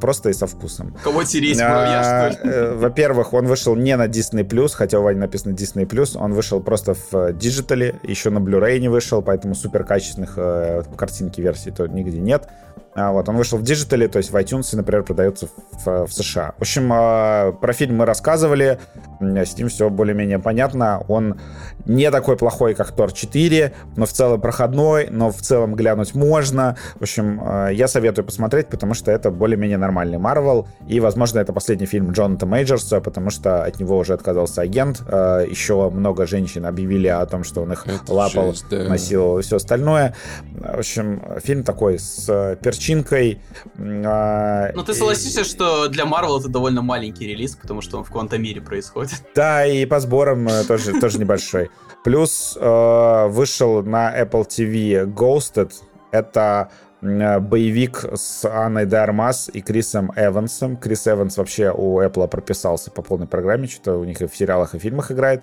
Просто 0.00 0.30
и 0.30 0.32
со 0.32 0.46
вкусом. 0.46 0.96
Кого 1.02 1.24
тереть, 1.24 1.58
А, 1.60 2.30
что 2.32 2.42
ли? 2.46 2.50
э, 2.54 2.74
Во-первых, 2.74 3.32
он 3.32 3.46
вышел 3.46 3.74
не 3.76 3.96
на 3.96 4.06
Disney+, 4.06 4.68
хотя 4.72 4.98
у 4.98 5.02
Вани 5.02 5.18
написано 5.18 5.52
Disney+, 5.52 6.16
он 6.16 6.32
вышел 6.32 6.60
просто 6.60 6.94
в 6.94 7.14
э, 7.14 7.32
digital 7.32 7.82
е, 7.82 7.96
еще 8.02 8.30
на 8.30 8.38
Blu-ray 8.38 8.78
не 8.78 8.88
вышел, 8.88 9.20
поэтому 9.22 9.54
супер 9.54 9.84
качественных 9.84 10.34
э, 10.36 10.82
картинки 10.96 11.40
версий 11.40 11.70
то 11.70 11.86
нигде 11.86 12.18
нет. 12.18 12.48
А, 12.94 13.10
вот, 13.10 13.26
он 13.26 13.36
вышел 13.38 13.56
в 13.56 13.62
digital 13.62 13.96
е, 13.96 14.06
то 14.06 14.18
есть 14.18 14.30
в 14.30 14.36
iTunes, 14.36 14.76
например, 14.76 15.02
продается 15.02 15.48
в, 15.84 16.06
в 16.06 16.12
США. 16.12 16.52
В 16.58 16.60
общем, 16.60 16.92
э, 16.92 17.52
про 17.58 17.72
фильм 17.72 17.96
мы 17.96 18.04
рассказывали, 18.04 18.78
с 19.18 19.56
ним 19.56 19.68
все 19.70 19.88
более-менее 19.88 20.38
понятно. 20.38 21.02
Он 21.08 21.40
не 21.86 22.10
такой 22.10 22.36
плохой, 22.36 22.74
как 22.74 22.92
Тор 22.92 23.10
4, 23.12 23.72
но 23.96 24.04
в 24.04 24.10
целом 24.12 24.42
проходной, 24.42 25.08
но 25.10 25.30
в 25.30 25.38
целом 25.40 25.74
глянуть 25.74 26.14
можно. 26.14 26.76
В 26.98 27.02
общем, 27.02 27.40
э, 27.42 27.70
я 27.72 27.88
советую 27.88 28.26
посмотреть, 28.26 28.66
потому 28.68 28.92
что 28.92 29.10
это 29.10 29.30
более-менее 29.32 29.78
нормальный 29.78 30.18
Марвел, 30.18 30.68
и, 30.86 31.00
возможно, 31.00 31.40
это 31.40 31.52
последний 31.52 31.86
фильм 31.86 32.12
Джонатана 32.12 32.50
Мейджерса, 32.52 33.00
потому 33.00 33.30
что 33.30 33.64
от 33.64 33.80
него 33.80 33.98
уже 33.98 34.14
отказался 34.14 34.62
агент. 34.62 35.02
Э, 35.06 35.44
еще 35.48 35.90
много 35.90 36.26
женщин 36.26 36.66
объявили 36.66 37.08
о 37.08 37.24
том, 37.26 37.44
что 37.44 37.62
он 37.62 37.72
их 37.72 37.86
это 37.86 38.12
лапал, 38.12 38.52
жесть, 38.52 38.66
да. 38.70 38.84
насиловал 38.84 39.38
и 39.38 39.42
все 39.42 39.56
остальное. 39.56 40.14
В 40.54 40.78
общем, 40.78 41.22
фильм 41.42 41.64
такой 41.64 41.98
с 41.98 42.58
перчинкой. 42.62 43.40
Ну, 43.76 44.84
ты 44.84 44.94
согласишься, 44.94 45.44
что 45.44 45.88
для 45.88 46.04
Марвел 46.04 46.38
это 46.38 46.48
довольно 46.48 46.82
маленький 46.82 47.26
релиз, 47.26 47.56
потому 47.56 47.80
что 47.80 47.98
он 47.98 48.04
в 48.04 48.10
квантомире 48.10 48.60
происходит. 48.60 49.22
Да, 49.34 49.66
и 49.66 49.86
по 49.86 49.98
сборам 49.98 50.46
тоже, 50.68 51.00
тоже 51.00 51.18
небольшой. 51.18 51.70
Плюс 52.04 52.58
э, 52.60 53.26
вышел 53.28 53.82
на 53.82 54.20
Apple 54.20 54.46
TV 54.46 55.06
Ghosted. 55.06 55.72
Это 56.10 56.70
э, 56.70 56.91
боевик 57.02 58.04
с 58.14 58.48
Анной 58.48 58.86
Дармас 58.86 59.50
и 59.52 59.60
Крисом 59.60 60.12
Эвансом. 60.14 60.76
Крис 60.76 61.08
Эванс 61.08 61.36
вообще 61.36 61.72
у 61.72 62.00
Apple 62.00 62.28
прописался 62.28 62.90
по 62.92 63.02
полной 63.02 63.26
программе, 63.26 63.66
что-то 63.66 63.98
у 63.98 64.04
них 64.04 64.22
и 64.22 64.26
в 64.26 64.36
сериалах, 64.36 64.74
и 64.74 64.78
в 64.78 64.82
фильмах 64.82 65.10
играет. 65.10 65.42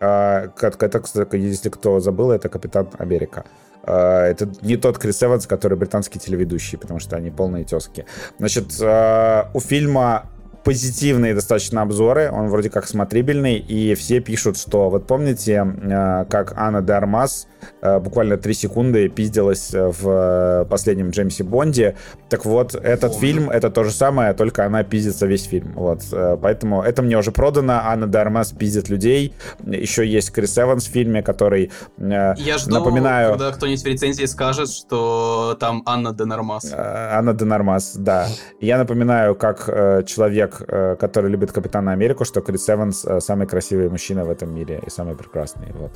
Э, 0.00 0.48
это, 0.60 1.36
если 1.36 1.68
кто 1.68 2.00
забыл, 2.00 2.30
это 2.30 2.48
Капитан 2.48 2.88
Америка. 2.98 3.44
Э, 3.82 4.26
это 4.26 4.48
не 4.62 4.76
тот 4.76 4.98
Крис 4.98 5.22
Эванс, 5.22 5.46
который 5.46 5.76
британский 5.76 6.18
телеведущий, 6.18 6.78
потому 6.78 7.00
что 7.00 7.16
они 7.16 7.30
полные 7.30 7.64
тески. 7.64 8.06
Значит, 8.38 8.80
э, 8.80 9.44
у 9.52 9.60
фильма 9.60 10.26
позитивные 10.64 11.34
достаточно 11.34 11.82
обзоры, 11.82 12.30
он 12.30 12.48
вроде 12.48 12.70
как 12.70 12.86
смотрибельный, 12.86 13.58
и 13.58 13.94
все 13.94 14.20
пишут, 14.20 14.56
что 14.58 14.90
вот 14.90 15.06
помните, 15.06 15.64
э, 15.82 16.24
как 16.28 16.54
Анна 16.56 16.82
де 16.82 16.92
Армас 16.92 17.46
Э, 17.80 17.98
буквально 17.98 18.36
три 18.36 18.54
секунды 18.54 19.08
пиздилась 19.08 19.70
в 19.72 20.66
последнем 20.68 21.10
Джеймсе 21.10 21.44
Бонде. 21.44 21.96
Так 22.28 22.44
вот, 22.44 22.74
этот 22.74 23.12
О, 23.12 23.18
фильм, 23.18 23.50
это 23.50 23.70
то 23.70 23.84
же 23.84 23.90
самое, 23.90 24.32
только 24.34 24.64
она 24.64 24.82
пиздится 24.82 25.26
весь 25.26 25.44
фильм. 25.44 25.72
Вот, 25.74 26.02
э, 26.12 26.36
поэтому 26.40 26.82
это 26.82 27.02
мне 27.02 27.18
уже 27.18 27.32
продано. 27.32 27.80
Анна 27.84 28.06
Дармас 28.06 28.52
пиздит 28.52 28.88
людей. 28.88 29.34
Еще 29.64 30.06
есть 30.06 30.30
Крис 30.30 30.58
Эванс 30.58 30.86
в 30.86 30.90
фильме, 30.90 31.22
который, 31.22 31.70
э, 31.98 32.34
Я 32.36 32.58
жду, 32.58 32.74
напоминаю... 32.74 33.32
когда 33.32 33.52
кто-нибудь 33.52 33.82
в 33.82 33.86
рецензии 33.86 34.24
скажет, 34.26 34.70
что 34.70 35.56
там 35.58 35.82
Анна 35.86 36.12
Денармас. 36.12 36.72
Анна 36.74 37.34
Денармас, 37.34 37.94
да. 37.96 38.26
Я 38.60 38.78
напоминаю, 38.78 39.34
как 39.34 39.66
человек, 40.06 40.53
который 40.58 41.30
любит 41.30 41.52
Капитана 41.52 41.92
Америку, 41.92 42.24
что 42.24 42.40
Крис 42.40 42.68
Эванс 42.68 43.06
самый 43.20 43.46
красивый 43.46 43.88
мужчина 43.88 44.24
в 44.24 44.30
этом 44.30 44.54
мире 44.54 44.80
и 44.86 44.90
самый 44.90 45.14
прекрасный. 45.14 45.72
Вот. 45.72 45.92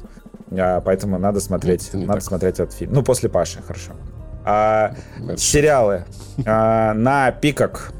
Поэтому 0.84 1.18
надо 1.18 1.40
смотреть. 1.40 1.90
Надо 1.92 2.14
так. 2.14 2.22
смотреть 2.22 2.60
этот 2.60 2.72
фильм. 2.72 2.92
Ну, 2.92 3.02
после 3.02 3.28
Паши, 3.28 3.62
хорошо. 3.62 3.92
А, 4.44 4.94
сериалы. 5.36 6.04
А, 6.46 6.94
на 6.94 7.30
Пикок. 7.32 7.92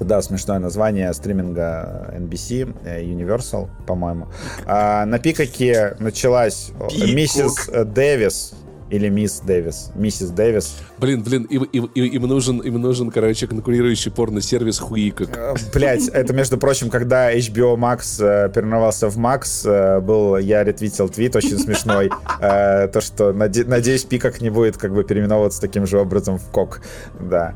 Да, 0.00 0.22
смешное 0.22 0.58
название 0.58 1.12
стриминга 1.12 2.12
NBC, 2.16 2.74
э, 2.84 3.02
Universal, 3.02 3.68
по-моему. 3.86 4.28
А, 4.64 5.04
на 5.06 5.18
Пикоке 5.18 5.96
началась 5.98 6.72
Миссис 6.92 7.68
Дэвис 7.68 8.54
или 8.92 9.08
мисс 9.08 9.40
Дэвис. 9.40 9.90
Миссис 9.94 10.28
Дэвис. 10.28 10.76
Блин, 10.98 11.22
блин, 11.22 11.44
им, 11.44 11.62
им, 11.62 11.86
им, 11.94 12.22
нужен, 12.24 12.58
им 12.58 12.74
нужен, 12.78 13.10
короче, 13.10 13.46
конкурирующий 13.46 14.10
порно-сервис 14.12 14.78
Хуикок. 14.78 15.30
Э, 15.34 15.54
Блять, 15.72 16.08
это, 16.08 16.34
между 16.34 16.58
прочим, 16.58 16.90
когда 16.90 17.34
HBO 17.34 17.76
Max 17.76 18.22
э, 18.22 18.50
переименовался 18.50 19.08
в 19.08 19.16
Max, 19.16 19.66
э, 19.66 20.00
был, 20.00 20.36
я 20.36 20.62
ретвитил 20.62 21.08
твит 21.08 21.34
очень 21.34 21.58
смешной, 21.58 22.10
э, 22.38 22.88
то, 22.88 23.00
что, 23.00 23.32
наде, 23.32 23.64
надеюсь, 23.64 24.04
Пикок 24.04 24.42
не 24.42 24.50
будет 24.50 24.76
как 24.76 24.92
бы 24.92 25.04
переименовываться 25.04 25.62
таким 25.62 25.86
же 25.86 25.98
образом 25.98 26.38
в 26.38 26.50
Кок. 26.50 26.82
Да. 27.18 27.54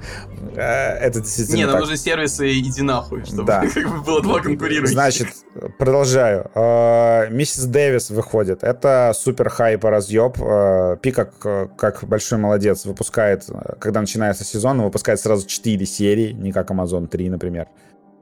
Э, 0.55 0.95
это 0.95 1.21
действительно 1.21 1.57
Не, 1.57 1.67
нам 1.67 1.81
нужны 1.81 1.99
сервисы 1.99 2.51
иди 2.51 2.81
нахуй, 2.81 3.27
чтобы 3.27 3.45
да. 3.45 3.63
как 3.75 3.91
бы 3.91 4.03
было 4.03 4.23
два 4.23 4.41
конкурирующих. 4.41 4.95
Значит, 4.95 5.29
продолжаю. 5.79 6.51
Э, 6.55 7.29
Миссис 7.29 7.65
Дэвис 7.65 8.09
выходит. 8.09 8.65
Это 8.65 9.13
супер 9.15 9.51
хайп 9.51 9.85
разъеб. 9.85 10.39
Пикок 11.03 11.26
как, 11.39 11.77
как 11.77 12.05
большой 12.05 12.39
молодец, 12.39 12.85
выпускает, 12.85 13.45
когда 13.79 14.01
начинается 14.01 14.45
сезон, 14.45 14.81
он 14.81 14.87
выпускает 14.87 15.21
сразу 15.21 15.47
4 15.47 15.85
серии, 15.87 16.33
не 16.33 16.53
как 16.53 16.71
Amazon 16.71 17.07
3, 17.07 17.31
например. 17.31 17.69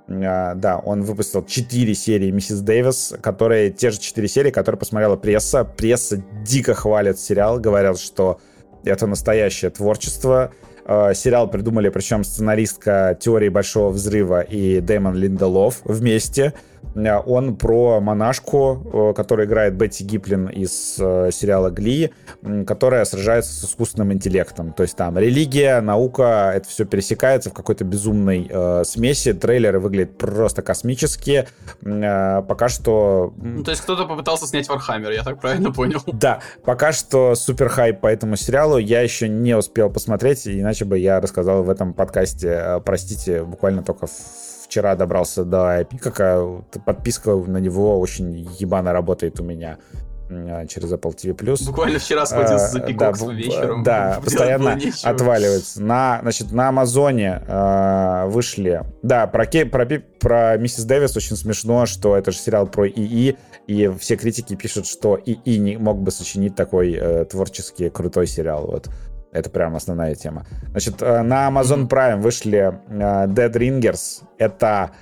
Uh, 0.07 0.55
да, 0.55 0.79
он 0.79 1.03
выпустил 1.03 1.43
4 1.43 1.95
серии 1.95 2.31
Миссис 2.31 2.61
Дэвис, 2.61 3.15
которые 3.23 3.71
те 3.71 3.91
же 3.91 3.99
4 3.99 4.29
серии, 4.29 4.51
которые 4.51 4.79
посмотрела 4.79 5.17
пресса. 5.17 5.65
Пресса 5.65 6.23
дико 6.45 6.75
хвалит 6.75 7.19
сериал, 7.19 7.59
говорят, 7.59 7.99
что 7.99 8.39
это 8.85 9.07
настоящее 9.07 9.71
творчество. 9.71 10.53
Uh, 10.85 11.15
сериал 11.15 11.49
придумали, 11.49 11.89
причем 11.89 12.23
сценаристка 12.25 13.17
теории 13.19 13.49
Большого 13.49 13.91
Взрыва 13.91 14.43
и 14.43 14.81
Дэймон 14.81 15.15
Линделов 15.15 15.81
вместе. 15.85 16.53
Э, 16.95 17.19
он 17.19 17.57
про 17.57 18.01
монашку, 18.01 19.11
э, 19.11 19.15
которая 19.15 19.47
играет 19.47 19.75
Бетти 19.75 20.05
Гилпин 20.05 20.49
из 20.49 20.97
э, 20.99 21.31
сериала 21.33 21.71
«GLOW», 21.71 22.13
которая 22.67 23.05
сражается 23.05 23.53
с 23.53 23.65
искусственным 23.65 24.13
интеллектом. 24.13 24.73
То 24.73 24.83
есть 24.83 24.97
там 24.97 25.19
религия, 25.19 25.81
наука, 25.81 26.53
это 26.55 26.69
все 26.69 26.85
пересекается 26.85 27.51
в 27.51 27.53
какой-то 27.53 27.85
безумной 27.85 28.47
э, 28.49 28.85
смеси. 28.85 29.33
Трейлеры 29.33 29.81
выглядят 29.81 30.19
просто 30.19 30.63
космические. 30.63 31.49
Э, 31.83 32.43
пока 32.43 32.69
что... 32.69 33.33
Ну, 33.37 33.63
то 33.63 33.71
есть 33.71 33.83
кто-то 33.83 34.07
попытался 34.07 34.47
снять 34.47 34.69
Вархаммер, 34.69 35.11
я 35.11 35.23
так 35.23 35.41
правильно 35.41 35.73
понял? 35.73 36.01
Да, 36.25 36.41
пока 36.65 36.93
что 36.93 37.35
супер 37.35 37.69
хайп 37.69 38.01
по 38.01 38.07
этому 38.07 38.37
сериалу. 38.37 38.79
Я 38.79 39.01
еще 39.03 39.29
не 39.29 39.55
успел 39.57 39.91
посмотреть, 39.91 40.47
иначе 40.47 40.85
бы 40.85 40.99
я 40.99 41.21
рассказал 41.21 41.63
в 41.63 41.71
этом 41.71 41.93
подкасте. 41.93 42.81
Простите, 42.85 43.43
буквально 43.43 43.83
только 43.83 44.07
в 44.07 44.54
вчера 44.75 44.97
добрался 44.97 45.45
до 45.45 45.85
Пикока. 45.85 46.45
Подписка 46.85 47.37
на 47.37 47.59
него 47.59 48.01
очень 48.01 48.33
ебано 48.59 48.93
работает 48.93 49.39
у 49.39 49.45
меня 49.45 49.79
а, 50.29 50.67
через 50.67 50.93
Apple 50.93 51.15
TV+. 51.15 51.65
Буквально 51.65 52.01
вчера 52.01 52.27
схватился 52.27 52.67
за 52.67 52.81
пикок 52.81 53.17
да, 53.17 53.33
вечером. 53.33 53.83
Да, 53.85 54.21
постоянно 54.25 54.77
отваливается. 55.05 55.81
На, 55.81 56.19
значит, 56.23 56.51
на 56.51 56.71
Амазоне 56.71 57.41
э, 57.47 58.25
вышли... 58.27 58.83
Да, 59.05 59.29
про, 59.29 59.47
про, 59.47 59.87
про 60.19 60.57
Миссис 60.57 60.83
Дэвис 60.85 61.17
очень 61.17 61.37
смешно, 61.37 61.87
что 61.87 62.17
это 62.17 62.33
же 62.33 62.39
сериал 62.39 62.67
про 62.67 62.89
ИИ, 62.89 63.37
и 63.69 63.93
все 64.01 64.17
критики 64.17 64.57
пишут, 64.57 64.87
что 64.87 65.17
ИИ 65.25 65.59
не 65.59 65.77
мог 65.77 66.03
бы 66.03 66.11
сочинить 66.11 66.57
такой 66.57 66.95
э, 66.95 67.27
творческий 67.27 67.91
крутой 67.91 68.27
сериал. 68.27 68.67
Вот. 68.67 68.89
Это 69.35 69.51
прям 69.51 69.75
основная 69.75 70.15
тема. 70.15 70.47
Значит, 70.71 71.03
э, 71.03 71.23
на 71.23 71.49
Amazon 71.49 71.89
Prime 71.89 72.21
вышли 72.21 72.73
uh, 72.89 73.27
Dead 73.27 73.53
Ringers. 73.53 74.23
Это 74.39 74.93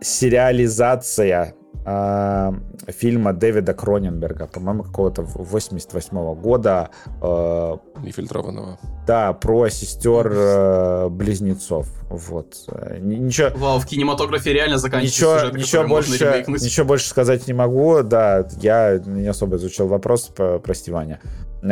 сериализация 0.00 1.54
э, 1.84 2.52
фильма 2.88 3.32
Дэвида 3.32 3.74
Кроненберга, 3.74 4.46
по-моему, 4.46 4.84
какого-то 4.84 5.22
88 5.22 6.16
-го 6.16 6.34
года. 6.34 6.88
Э, 7.22 7.76
Нефильтрованного. 8.02 8.78
Да, 9.06 9.32
про 9.32 9.68
сестер 9.68 10.32
э, 10.32 11.08
близнецов. 11.10 11.86
Вот. 12.10 12.54
Ничего... 13.00 13.50
Вау, 13.56 13.78
в 13.78 13.86
кинематографе 13.86 14.52
реально 14.52 14.78
заканчивается 14.78 15.18
ничего, 15.18 15.38
сюжет, 15.38 15.54
ничего 15.54 15.88
больше, 15.88 16.44
ничего 16.48 16.86
больше 16.86 17.08
сказать 17.08 17.46
не 17.46 17.54
могу. 17.54 18.02
Да, 18.02 18.46
я 18.60 18.98
не 19.04 19.28
особо 19.28 19.56
изучил 19.56 19.86
вопрос, 19.86 20.32
прости, 20.62 20.90
Ваня. 20.90 21.20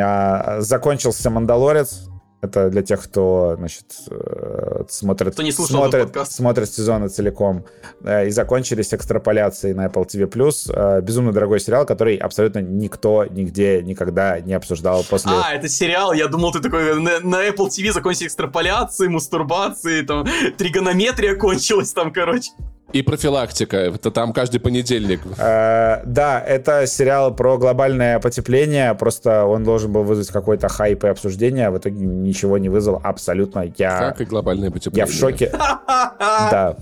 А, 0.01 0.61
закончился 0.61 1.29
«Мандалорец», 1.29 2.09
это 2.45 2.69
для 2.69 2.81
тех, 2.81 3.03
кто, 3.03 3.55
значит, 3.57 3.85
э, 4.09 4.83
смотрит, 4.87 5.33
кто 5.33 5.41
не 5.41 5.51
смотрит, 5.51 6.15
смотрит 6.27 6.71
сезоны 6.71 7.09
целиком. 7.09 7.65
Э, 8.03 8.27
и 8.27 8.29
закончились 8.29 8.93
экстраполяции 8.93 9.73
на 9.73 9.87
Apple 9.87 10.05
TV+. 10.05 10.51
Э, 10.69 11.01
безумно 11.01 11.31
дорогой 11.31 11.59
сериал, 11.59 11.85
который 11.85 12.15
абсолютно 12.17 12.59
никто 12.59 13.25
нигде 13.25 13.81
никогда 13.81 14.39
не 14.39 14.53
обсуждал 14.53 15.03
после... 15.09 15.31
А, 15.31 15.53
это 15.53 15.67
сериал, 15.67 16.13
я 16.13 16.27
думал, 16.27 16.51
ты 16.51 16.59
такой, 16.59 16.99
на, 17.01 17.19
на 17.19 17.47
Apple 17.47 17.67
TV 17.67 17.91
закончились 17.91 18.27
экстраполяции, 18.27 19.07
мастурбации, 19.07 20.03
там, 20.03 20.27
тригонометрия 20.57 21.35
кончилась 21.35 21.93
там, 21.93 22.13
короче. 22.13 22.51
И 22.95 23.01
профилактика. 23.01 23.75
Это 23.75 24.09
там 24.09 24.31
каждый 24.31 24.59
понедельник. 24.59 25.19
Э, 25.37 26.01
да, 26.05 26.39
это 26.39 26.87
сериал 26.87 27.35
про 27.35 27.57
глобальное 27.57 28.21
потепление. 28.21 28.95
Просто 28.95 29.43
он 29.43 29.65
должен 29.65 29.91
был 29.91 30.03
вызвать 30.03 30.29
какой-то 30.29 30.69
хайп 30.69 31.03
и 31.03 31.07
обсуждение. 31.07 31.67
А 31.67 31.71
в 31.71 31.77
итоге 31.77 32.05
ничего 32.05 32.57
не 32.57 32.69
вызвал 32.69 33.01
абсолютно. 33.03 33.69
Я... 33.77 33.99
Как 33.99 34.21
и 34.21 34.23
глобальное 34.23 34.71
потепление. 34.71 35.07
Я 35.07 35.11
в 35.11 35.13
шоке. 35.13 35.51
Да. 36.17 36.77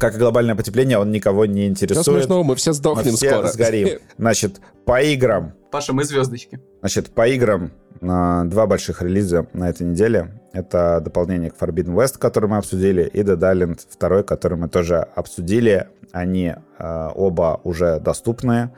Как 0.00 0.16
и 0.16 0.18
глобальное 0.18 0.56
потепление, 0.56 0.98
он 0.98 1.12
никого 1.12 1.46
не 1.46 1.68
интересует. 1.68 2.04
Что 2.04 2.12
смешного, 2.12 2.42
мы 2.42 2.56
все 2.56 2.72
сдохнем 2.72 3.12
мы 3.12 3.16
все 3.16 3.30
скоро. 3.30 3.46
сгорим. 3.46 4.00
Значит, 4.18 4.60
по 4.84 5.00
играм. 5.00 5.52
Паша, 5.70 5.92
мы 5.92 6.02
звездочки. 6.02 6.58
Значит, 6.80 7.10
по 7.10 7.28
играм 7.28 7.70
два 8.00 8.66
больших 8.66 9.02
релиза 9.02 9.46
на 9.52 9.68
этой 9.68 9.86
неделе. 9.86 10.40
Это 10.52 11.00
дополнение 11.00 11.50
к 11.50 11.56
Forbidden 11.56 11.94
West, 11.94 12.18
который 12.18 12.48
мы 12.48 12.56
обсудили, 12.56 13.02
и 13.02 13.20
Dead 13.20 13.38
Island 13.38 13.80
2, 13.98 14.22
который 14.22 14.58
мы 14.58 14.68
тоже 14.68 14.96
обсудили. 15.14 15.88
Они 16.12 16.54
э, 16.78 17.08
оба 17.14 17.60
уже 17.62 18.00
доступны. 18.00 18.72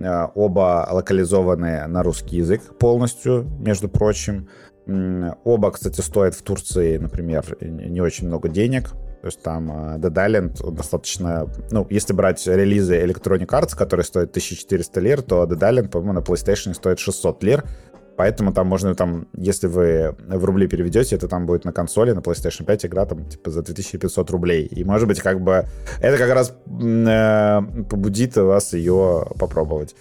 Оба 0.00 0.88
локализованы 0.92 1.88
на 1.88 2.04
русский 2.04 2.36
язык 2.36 2.62
полностью, 2.78 3.48
между 3.58 3.88
прочим. 3.88 4.48
Оба, 4.86 5.72
кстати, 5.72 6.00
стоят 6.00 6.36
в 6.36 6.42
Турции, 6.42 6.98
например, 6.98 7.44
не 7.60 8.00
очень 8.00 8.28
много 8.28 8.48
денег. 8.48 8.90
То 9.20 9.26
есть 9.26 9.42
там 9.42 9.70
Dead 9.96 10.14
Island 10.14 10.70
достаточно... 10.70 11.48
Ну, 11.72 11.84
если 11.90 12.12
брать 12.12 12.46
релизы 12.46 12.96
Electronic 13.02 13.48
Arts, 13.48 13.76
которые 13.76 14.04
стоят 14.04 14.30
1400 14.30 15.00
лир, 15.00 15.22
то 15.22 15.42
Dead 15.44 15.58
Island, 15.58 15.88
по-моему, 15.88 16.12
на 16.12 16.20
PlayStation 16.20 16.72
стоит 16.74 17.00
600 17.00 17.42
лир. 17.42 17.64
Поэтому 18.18 18.52
там 18.52 18.66
можно, 18.66 18.96
там, 18.96 19.28
если 19.32 19.68
вы 19.68 20.16
в 20.18 20.44
рубли 20.44 20.66
переведете, 20.66 21.14
это 21.14 21.28
там 21.28 21.46
будет 21.46 21.64
на 21.64 21.72
консоли, 21.72 22.10
на 22.10 22.18
PlayStation 22.18 22.64
5 22.64 22.86
игра 22.86 23.06
там 23.06 23.24
типа 23.24 23.52
за 23.52 23.62
2500 23.62 24.30
рублей. 24.30 24.66
И 24.66 24.82
может 24.82 25.06
быть 25.06 25.20
как 25.20 25.40
бы 25.40 25.64
это 26.00 26.18
как 26.18 26.32
раз 26.32 26.52
э, 26.66 27.60
побудит 27.88 28.36
вас 28.36 28.72
ее 28.72 29.24
попробовать. 29.38 29.94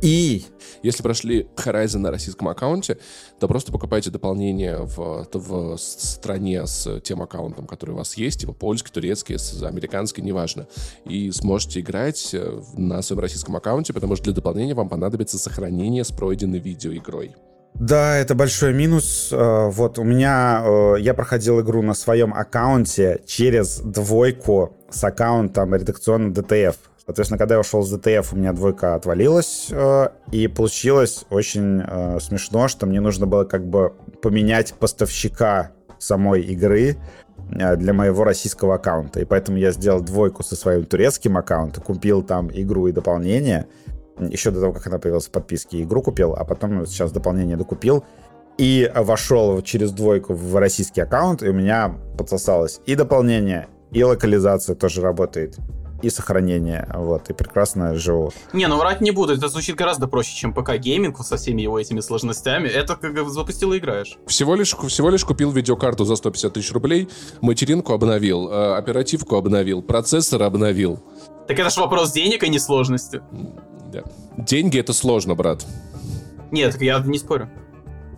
И 0.00 0.44
если 0.84 1.02
прошли 1.02 1.48
Horizon 1.56 1.98
на 1.98 2.12
российском 2.12 2.46
аккаунте, 2.48 2.98
то 3.40 3.48
просто 3.48 3.72
покупайте 3.72 4.12
дополнение 4.12 4.78
в, 4.82 5.26
в 5.32 5.76
стране 5.76 6.68
с 6.68 7.00
тем 7.00 7.20
аккаунтом, 7.20 7.66
который 7.66 7.92
у 7.92 7.96
вас 7.96 8.16
есть, 8.16 8.42
типа 8.42 8.52
польский, 8.52 8.92
турецкий, 8.92 9.36
американский, 9.66 10.22
неважно. 10.22 10.68
И 11.04 11.32
сможете 11.32 11.80
играть 11.80 12.30
э, 12.32 12.60
на 12.74 13.02
своем 13.02 13.22
российском 13.22 13.56
аккаунте, 13.56 13.92
потому 13.92 14.14
что 14.14 14.26
для 14.26 14.34
дополнения 14.34 14.74
вам 14.74 14.88
понадобится 14.88 15.36
сохранение 15.36 16.04
с 16.04 16.12
пройденной 16.12 16.60
видеоигрой. 16.60 17.34
Да, 17.78 18.16
это 18.16 18.34
большой 18.34 18.72
минус. 18.72 19.28
Э, 19.32 19.68
вот 19.68 19.98
у 19.98 20.04
меня, 20.04 20.62
э, 20.64 20.94
я 20.98 21.12
проходил 21.12 21.60
игру 21.60 21.82
на 21.82 21.92
своем 21.92 22.32
аккаунте 22.32 23.20
через 23.26 23.80
двойку 23.80 24.74
с 24.88 25.04
аккаунтом 25.04 25.74
редакционным 25.74 26.32
DTF. 26.32 26.74
Соответственно, 27.04 27.38
когда 27.38 27.56
я 27.56 27.60
ушел 27.60 27.82
с 27.82 27.92
DTF, 27.92 28.28
у 28.32 28.36
меня 28.36 28.54
двойка 28.54 28.94
отвалилась, 28.94 29.68
э, 29.70 30.08
и 30.32 30.48
получилось 30.48 31.26
очень 31.28 31.82
смешно, 32.20 32.68
что 32.68 32.86
мне 32.86 33.00
нужно 33.00 33.26
было 33.26 33.44
как 33.44 33.66
бы 33.66 33.92
поменять 34.22 34.72
поставщика 34.74 35.72
самой 35.98 36.42
игры 36.42 36.96
для 37.48 37.92
моего 37.92 38.24
российского 38.24 38.76
аккаунта. 38.76 39.20
И 39.20 39.24
поэтому 39.24 39.58
я 39.58 39.70
сделал 39.70 40.00
двойку 40.00 40.42
со 40.42 40.56
своим 40.56 40.84
турецким 40.84 41.36
аккаунтом, 41.36 41.84
купил 41.84 42.22
там 42.22 42.50
игру 42.52 42.88
и 42.88 42.92
дополнение, 42.92 43.66
еще 44.18 44.50
до 44.50 44.60
того, 44.60 44.72
как 44.72 44.86
она 44.86 44.98
появилась 44.98 45.26
в 45.26 45.30
подписке, 45.30 45.82
игру 45.82 46.02
купил, 46.02 46.34
а 46.34 46.44
потом 46.44 46.86
сейчас 46.86 47.12
дополнение 47.12 47.56
докупил. 47.56 48.04
И 48.58 48.90
вошел 48.94 49.60
через 49.60 49.92
двойку 49.92 50.32
в 50.32 50.56
российский 50.56 51.02
аккаунт, 51.02 51.42
и 51.42 51.48
у 51.48 51.52
меня 51.52 51.94
подсосалось 52.16 52.80
и 52.86 52.94
дополнение, 52.94 53.68
и 53.92 54.02
локализация 54.02 54.74
тоже 54.74 55.02
работает, 55.02 55.58
и 56.02 56.10
сохранение, 56.10 56.88
вот, 56.94 57.30
и 57.30 57.32
прекрасно 57.32 57.94
живу. 57.94 58.32
Не, 58.52 58.66
ну 58.66 58.78
врать 58.78 59.00
не 59.00 59.10
буду, 59.10 59.34
это 59.34 59.48
звучит 59.48 59.76
гораздо 59.76 60.08
проще, 60.08 60.34
чем 60.34 60.54
ПК-гейминг 60.54 61.22
со 61.22 61.36
всеми 61.36 61.62
его 61.62 61.78
этими 61.78 62.00
сложностями. 62.00 62.68
Это 62.68 62.96
как 62.96 63.28
запустил 63.28 63.72
и 63.72 63.78
играешь. 63.78 64.18
Всего 64.26 64.54
лишь, 64.54 64.74
всего 64.74 65.10
лишь 65.10 65.24
купил 65.24 65.50
видеокарту 65.50 66.04
за 66.04 66.16
150 66.16 66.52
тысяч 66.52 66.72
рублей, 66.72 67.08
материнку 67.40 67.92
обновил, 67.92 68.50
э, 68.50 68.76
оперативку 68.76 69.36
обновил, 69.36 69.82
процессор 69.82 70.42
обновил. 70.42 71.02
Так 71.46 71.58
это 71.58 71.70
же 71.70 71.80
вопрос 71.80 72.12
денег, 72.12 72.42
а 72.42 72.48
не 72.48 72.58
сложности. 72.58 73.22
Да. 74.04 74.42
Деньги 74.42 74.78
это 74.78 74.92
сложно, 74.92 75.34
брат. 75.34 75.64
Нет, 76.50 76.80
я 76.80 76.98
не 77.00 77.18
спорю. 77.18 77.48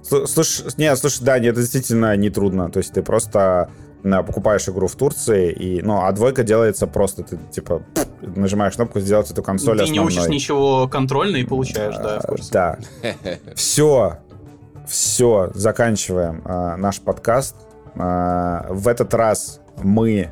Слушай, 0.03 0.67
нет, 0.77 0.99
слушай, 0.99 1.23
да, 1.23 1.39
это 1.39 1.61
действительно 1.61 2.17
не 2.17 2.31
трудно. 2.31 2.71
То 2.71 2.79
есть 2.79 2.93
ты 2.93 3.03
просто 3.03 3.71
покупаешь 4.03 4.69
игру 4.69 4.87
в 4.87 4.95
Турции, 4.95 5.51
и, 5.51 5.83
ну, 5.83 6.05
а 6.05 6.13
двойка 6.13 6.45
делается 6.45 6.87
просто, 6.87 7.25
ты, 7.25 7.39
типа, 7.51 7.83
нажимаешь 8.23 8.75
кнопку 8.75 9.01
сделать 9.01 9.31
эту 9.31 9.43
консоль 9.43 9.77
Ты 9.79 9.85
основной. 9.85 10.13
не 10.13 10.19
учишь 10.19 10.29
ничего 10.29 10.89
контрольно 10.89 11.37
и 11.37 11.45
получаешь, 11.45 11.97
да, 11.97 12.21
Да. 12.53 12.79
Все, 13.55 14.19
все, 14.87 15.51
заканчиваем 15.55 16.43
а, 16.45 16.77
наш 16.77 17.01
подкаст. 17.01 17.57
А, 17.95 18.67
в 18.71 18.89
этот 18.89 19.13
раз 19.13 19.61
мы 19.83 20.31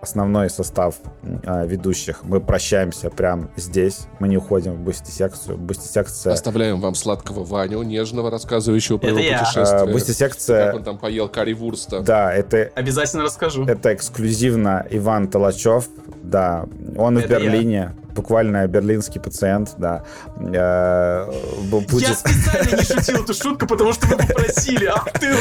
основной 0.00 0.50
состав 0.50 0.96
э, 1.22 1.66
ведущих. 1.66 2.22
Мы 2.24 2.40
прощаемся 2.40 3.10
прямо 3.10 3.50
здесь. 3.56 4.06
Мы 4.20 4.28
не 4.28 4.36
уходим 4.36 4.74
в 4.74 4.80
бусти-секцию. 4.80 5.58
Бусти-секция... 5.58 6.32
Оставляем 6.32 6.80
вам 6.80 6.94
сладкого 6.94 7.44
Ваню, 7.44 7.82
нежного, 7.82 8.30
рассказывающего 8.30 8.98
про 8.98 9.08
это 9.08 9.18
его 9.20 9.28
я. 9.28 9.38
путешествие. 9.38 9.82
А, 9.82 9.86
бусти-секция... 9.86 10.66
Как 10.66 10.74
он 10.76 10.84
там 10.84 10.98
поел 10.98 11.28
карри-вурста. 11.28 12.00
Да, 12.00 12.32
это... 12.32 12.70
Обязательно 12.74 13.24
расскажу. 13.24 13.64
Это 13.64 13.94
эксклюзивно 13.94 14.86
Иван 14.90 15.28
Толачев. 15.28 15.88
Да, 16.22 16.66
он 16.96 17.18
это 17.18 17.26
в 17.26 17.30
Берлине. 17.42 17.94
Я 17.96 18.07
буквально 18.18 18.66
берлинский 18.66 19.20
пациент, 19.20 19.74
да. 19.78 20.02
Э, 20.36 21.30
будет... 21.70 22.08
Я 22.08 22.14
специально 22.14 22.76
не 22.76 22.84
шутил 22.84 23.22
эту 23.22 23.34
шутку, 23.42 23.66
потому 23.66 23.92
что 23.92 24.08
вы 24.08 24.16
попросили, 24.16 24.86
а 24.86 25.04
ты... 25.18 25.34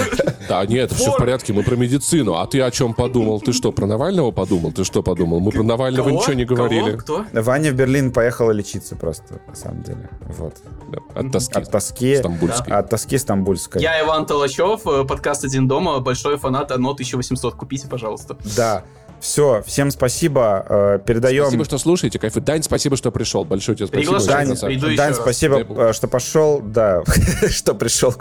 Да, 0.48 0.66
нет, 0.66 0.92
все 0.92 1.12
в 1.12 1.18
порядке, 1.18 1.54
мы 1.54 1.64
про 1.64 1.76
медицину. 1.76 2.36
А 2.36 2.46
ты 2.46 2.62
о 2.62 2.70
чем 2.70 2.94
подумал? 2.94 3.42
Ты 3.42 3.52
что, 3.54 3.72
про 3.72 3.88
Навального 3.88 4.32
подумал? 4.32 4.72
Ты 4.72 4.84
что 4.84 5.02
подумал? 5.02 5.40
Мы 5.40 5.52
про 5.52 5.64
Навального 5.64 6.10
ничего 6.10 6.34
не 6.34 6.46
говорили. 6.46 6.98
Кто? 6.98 7.26
Ваня 7.34 7.72
в 7.72 7.76
Берлин 7.76 8.12
поехала 8.12 8.52
лечиться 8.52 8.96
просто, 8.96 9.42
на 9.48 9.56
самом 9.56 9.82
деле. 9.82 10.10
Вот. 10.22 10.56
От 11.16 11.32
тоски. 11.32 11.58
От 11.58 11.72
тоски. 11.72 12.16
Стамбульской. 12.18 12.74
От 12.74 12.90
тоски 12.90 13.18
стамбульской. 13.18 13.82
Я 13.82 14.00
Иван 14.02 14.26
Толачев, 14.26 14.86
э, 14.86 15.04
подкаст 15.04 15.44
«Один 15.44 15.68
дома», 15.68 16.00
большой 16.00 16.38
фанат 16.38 16.72
ОНО 16.72 16.92
1800. 16.92 17.56
Купите, 17.56 17.88
пожалуйста. 17.88 18.38
Да. 18.56 18.84
Все, 19.20 19.64
всем 19.66 19.92
спасибо. 19.92 20.66
Э, 20.68 21.00
передаем. 21.04 21.46
Спасибо, 21.46 21.66
что 21.66 21.78
слушаете. 21.78 22.20
Кайфы. 22.20 22.40
Дань, 22.40 22.64
спасибо, 22.64 22.96
что 22.96 23.12
пришел. 23.12 23.44
Большое 23.46 23.78
тебе 23.78 23.88
спасибо. 23.88 24.24
Дань, 24.26 24.96
Дань 24.96 25.14
спасибо, 25.14 25.66
э, 25.68 25.94
что 25.94 26.08
пошел. 26.08 26.62
Да, 26.62 27.04
что 27.50 27.74
пришел. 27.74 28.14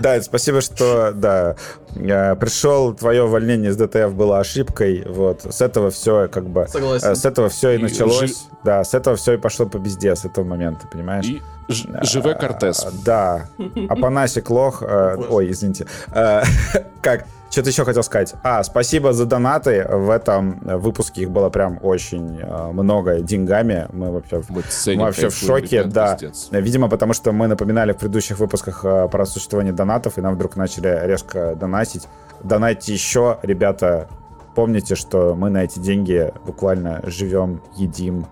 Да, 0.00 0.20
спасибо, 0.22 0.60
что, 0.60 1.12
да, 1.14 1.56
э, 1.94 2.36
пришел, 2.36 2.94
твое 2.94 3.24
увольнение 3.24 3.70
из 3.70 3.76
ДТФ 3.76 4.14
было 4.14 4.40
ошибкой, 4.40 5.04
вот, 5.08 5.46
с 5.48 5.60
этого 5.60 5.90
все, 5.90 6.28
как 6.28 6.48
бы, 6.48 6.66
Согласен. 6.68 7.16
с 7.16 7.24
этого 7.24 7.48
все 7.48 7.70
и, 7.70 7.78
и 7.78 7.82
началось, 7.82 8.30
жи... 8.30 8.34
да, 8.64 8.84
с 8.84 8.94
этого 8.94 9.16
все 9.16 9.34
и 9.34 9.36
пошло 9.38 9.66
по 9.66 9.78
безде, 9.78 10.14
с 10.14 10.24
этого 10.24 10.44
момента, 10.44 10.86
понимаешь? 10.86 11.26
И 11.26 11.40
живе 11.68 12.34
Кортес. 12.34 12.86
Да, 13.04 13.48
Апанасик 13.88 14.50
лох, 14.50 14.82
ой, 14.82 15.50
извините, 15.50 15.86
как, 17.02 17.26
что-то 17.56 17.70
еще 17.70 17.86
хотел 17.86 18.02
сказать. 18.02 18.34
А, 18.42 18.62
спасибо 18.62 19.14
за 19.14 19.24
донаты. 19.24 19.86
В 19.88 20.10
этом 20.10 20.60
выпуске 20.60 21.22
их 21.22 21.30
было 21.30 21.48
прям 21.48 21.78
очень 21.80 22.38
э, 22.38 22.70
много 22.70 23.20
деньгами. 23.20 23.86
Мы 23.94 24.12
вообще, 24.12 24.42
мы 24.50 24.62
мы 24.96 25.04
вообще 25.04 25.30
в 25.30 25.34
шоке. 25.34 25.78
Ребят, 25.78 25.88
да. 25.88 26.12
Пиздец. 26.16 26.48
Видимо, 26.50 26.90
потому 26.90 27.14
что 27.14 27.32
мы 27.32 27.46
напоминали 27.46 27.92
в 27.92 27.96
предыдущих 27.96 28.38
выпусках 28.40 28.84
э, 28.84 29.08
про 29.10 29.24
существование 29.24 29.72
донатов, 29.72 30.18
и 30.18 30.20
нам 30.20 30.34
вдруг 30.34 30.56
начали 30.56 31.00
резко 31.06 31.54
донатить. 31.56 32.08
Донайте 32.44 32.92
еще, 32.92 33.38
ребята. 33.40 34.06
Помните, 34.54 34.94
что 34.94 35.34
мы 35.34 35.48
на 35.48 35.64
эти 35.64 35.78
деньги 35.78 36.30
буквально 36.44 37.00
живем, 37.06 37.62
едим, 37.74 38.26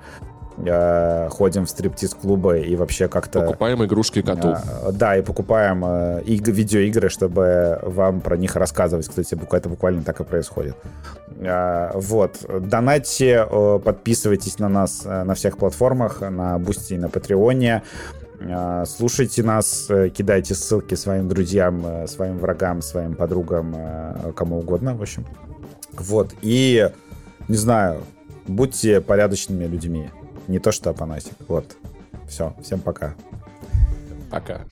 э, 0.58 1.28
ходим 1.30 1.66
в 1.66 1.70
стриптиз-клубы 1.70 2.60
и 2.60 2.76
вообще 2.76 3.08
как-то... 3.08 3.40
Покупаем 3.40 3.84
игрушки 3.84 4.22
коту. 4.22 4.48
Э, 4.48 4.92
да, 4.92 5.16
и 5.16 5.22
покупаем 5.22 5.84
э, 5.84 6.22
иг- 6.24 6.48
видеоигры, 6.48 7.08
чтобы 7.08 7.78
вам 7.82 8.20
про 8.20 8.36
них 8.36 8.56
рассказывать. 8.56 9.08
Кстати, 9.08 9.38
это 9.52 9.68
буквально 9.68 10.02
так 10.02 10.20
и 10.20 10.24
происходит. 10.24 10.76
Э, 11.40 11.90
вот. 11.94 12.44
Донатьте, 12.48 13.46
э, 13.48 13.80
подписывайтесь 13.84 14.58
на 14.58 14.68
нас 14.68 15.02
э, 15.04 15.24
на 15.24 15.34
всех 15.34 15.58
платформах, 15.58 16.20
на 16.20 16.58
Бусти 16.58 16.94
и 16.94 16.98
на 16.98 17.08
Патреоне. 17.08 17.82
Слушайте 18.86 19.42
нас, 19.42 19.88
кидайте 20.12 20.54
ссылки 20.54 20.96
своим 20.96 21.28
друзьям, 21.28 22.06
своим 22.06 22.36
врагам, 22.36 22.82
своим 22.82 23.14
подругам, 23.14 23.74
кому 24.34 24.58
угодно, 24.58 24.94
в 24.94 25.00
общем. 25.00 25.24
Вот. 25.92 26.34
И, 26.42 26.90
не 27.48 27.56
знаю, 27.56 28.02
будьте 28.46 29.00
порядочными 29.00 29.64
людьми. 29.64 30.10
Не 30.48 30.58
то 30.58 30.72
что 30.72 30.90
Апанасик. 30.90 31.34
Вот. 31.48 31.76
Все. 32.28 32.54
Всем 32.62 32.80
пока. 32.80 33.14
Пока. 34.30 34.64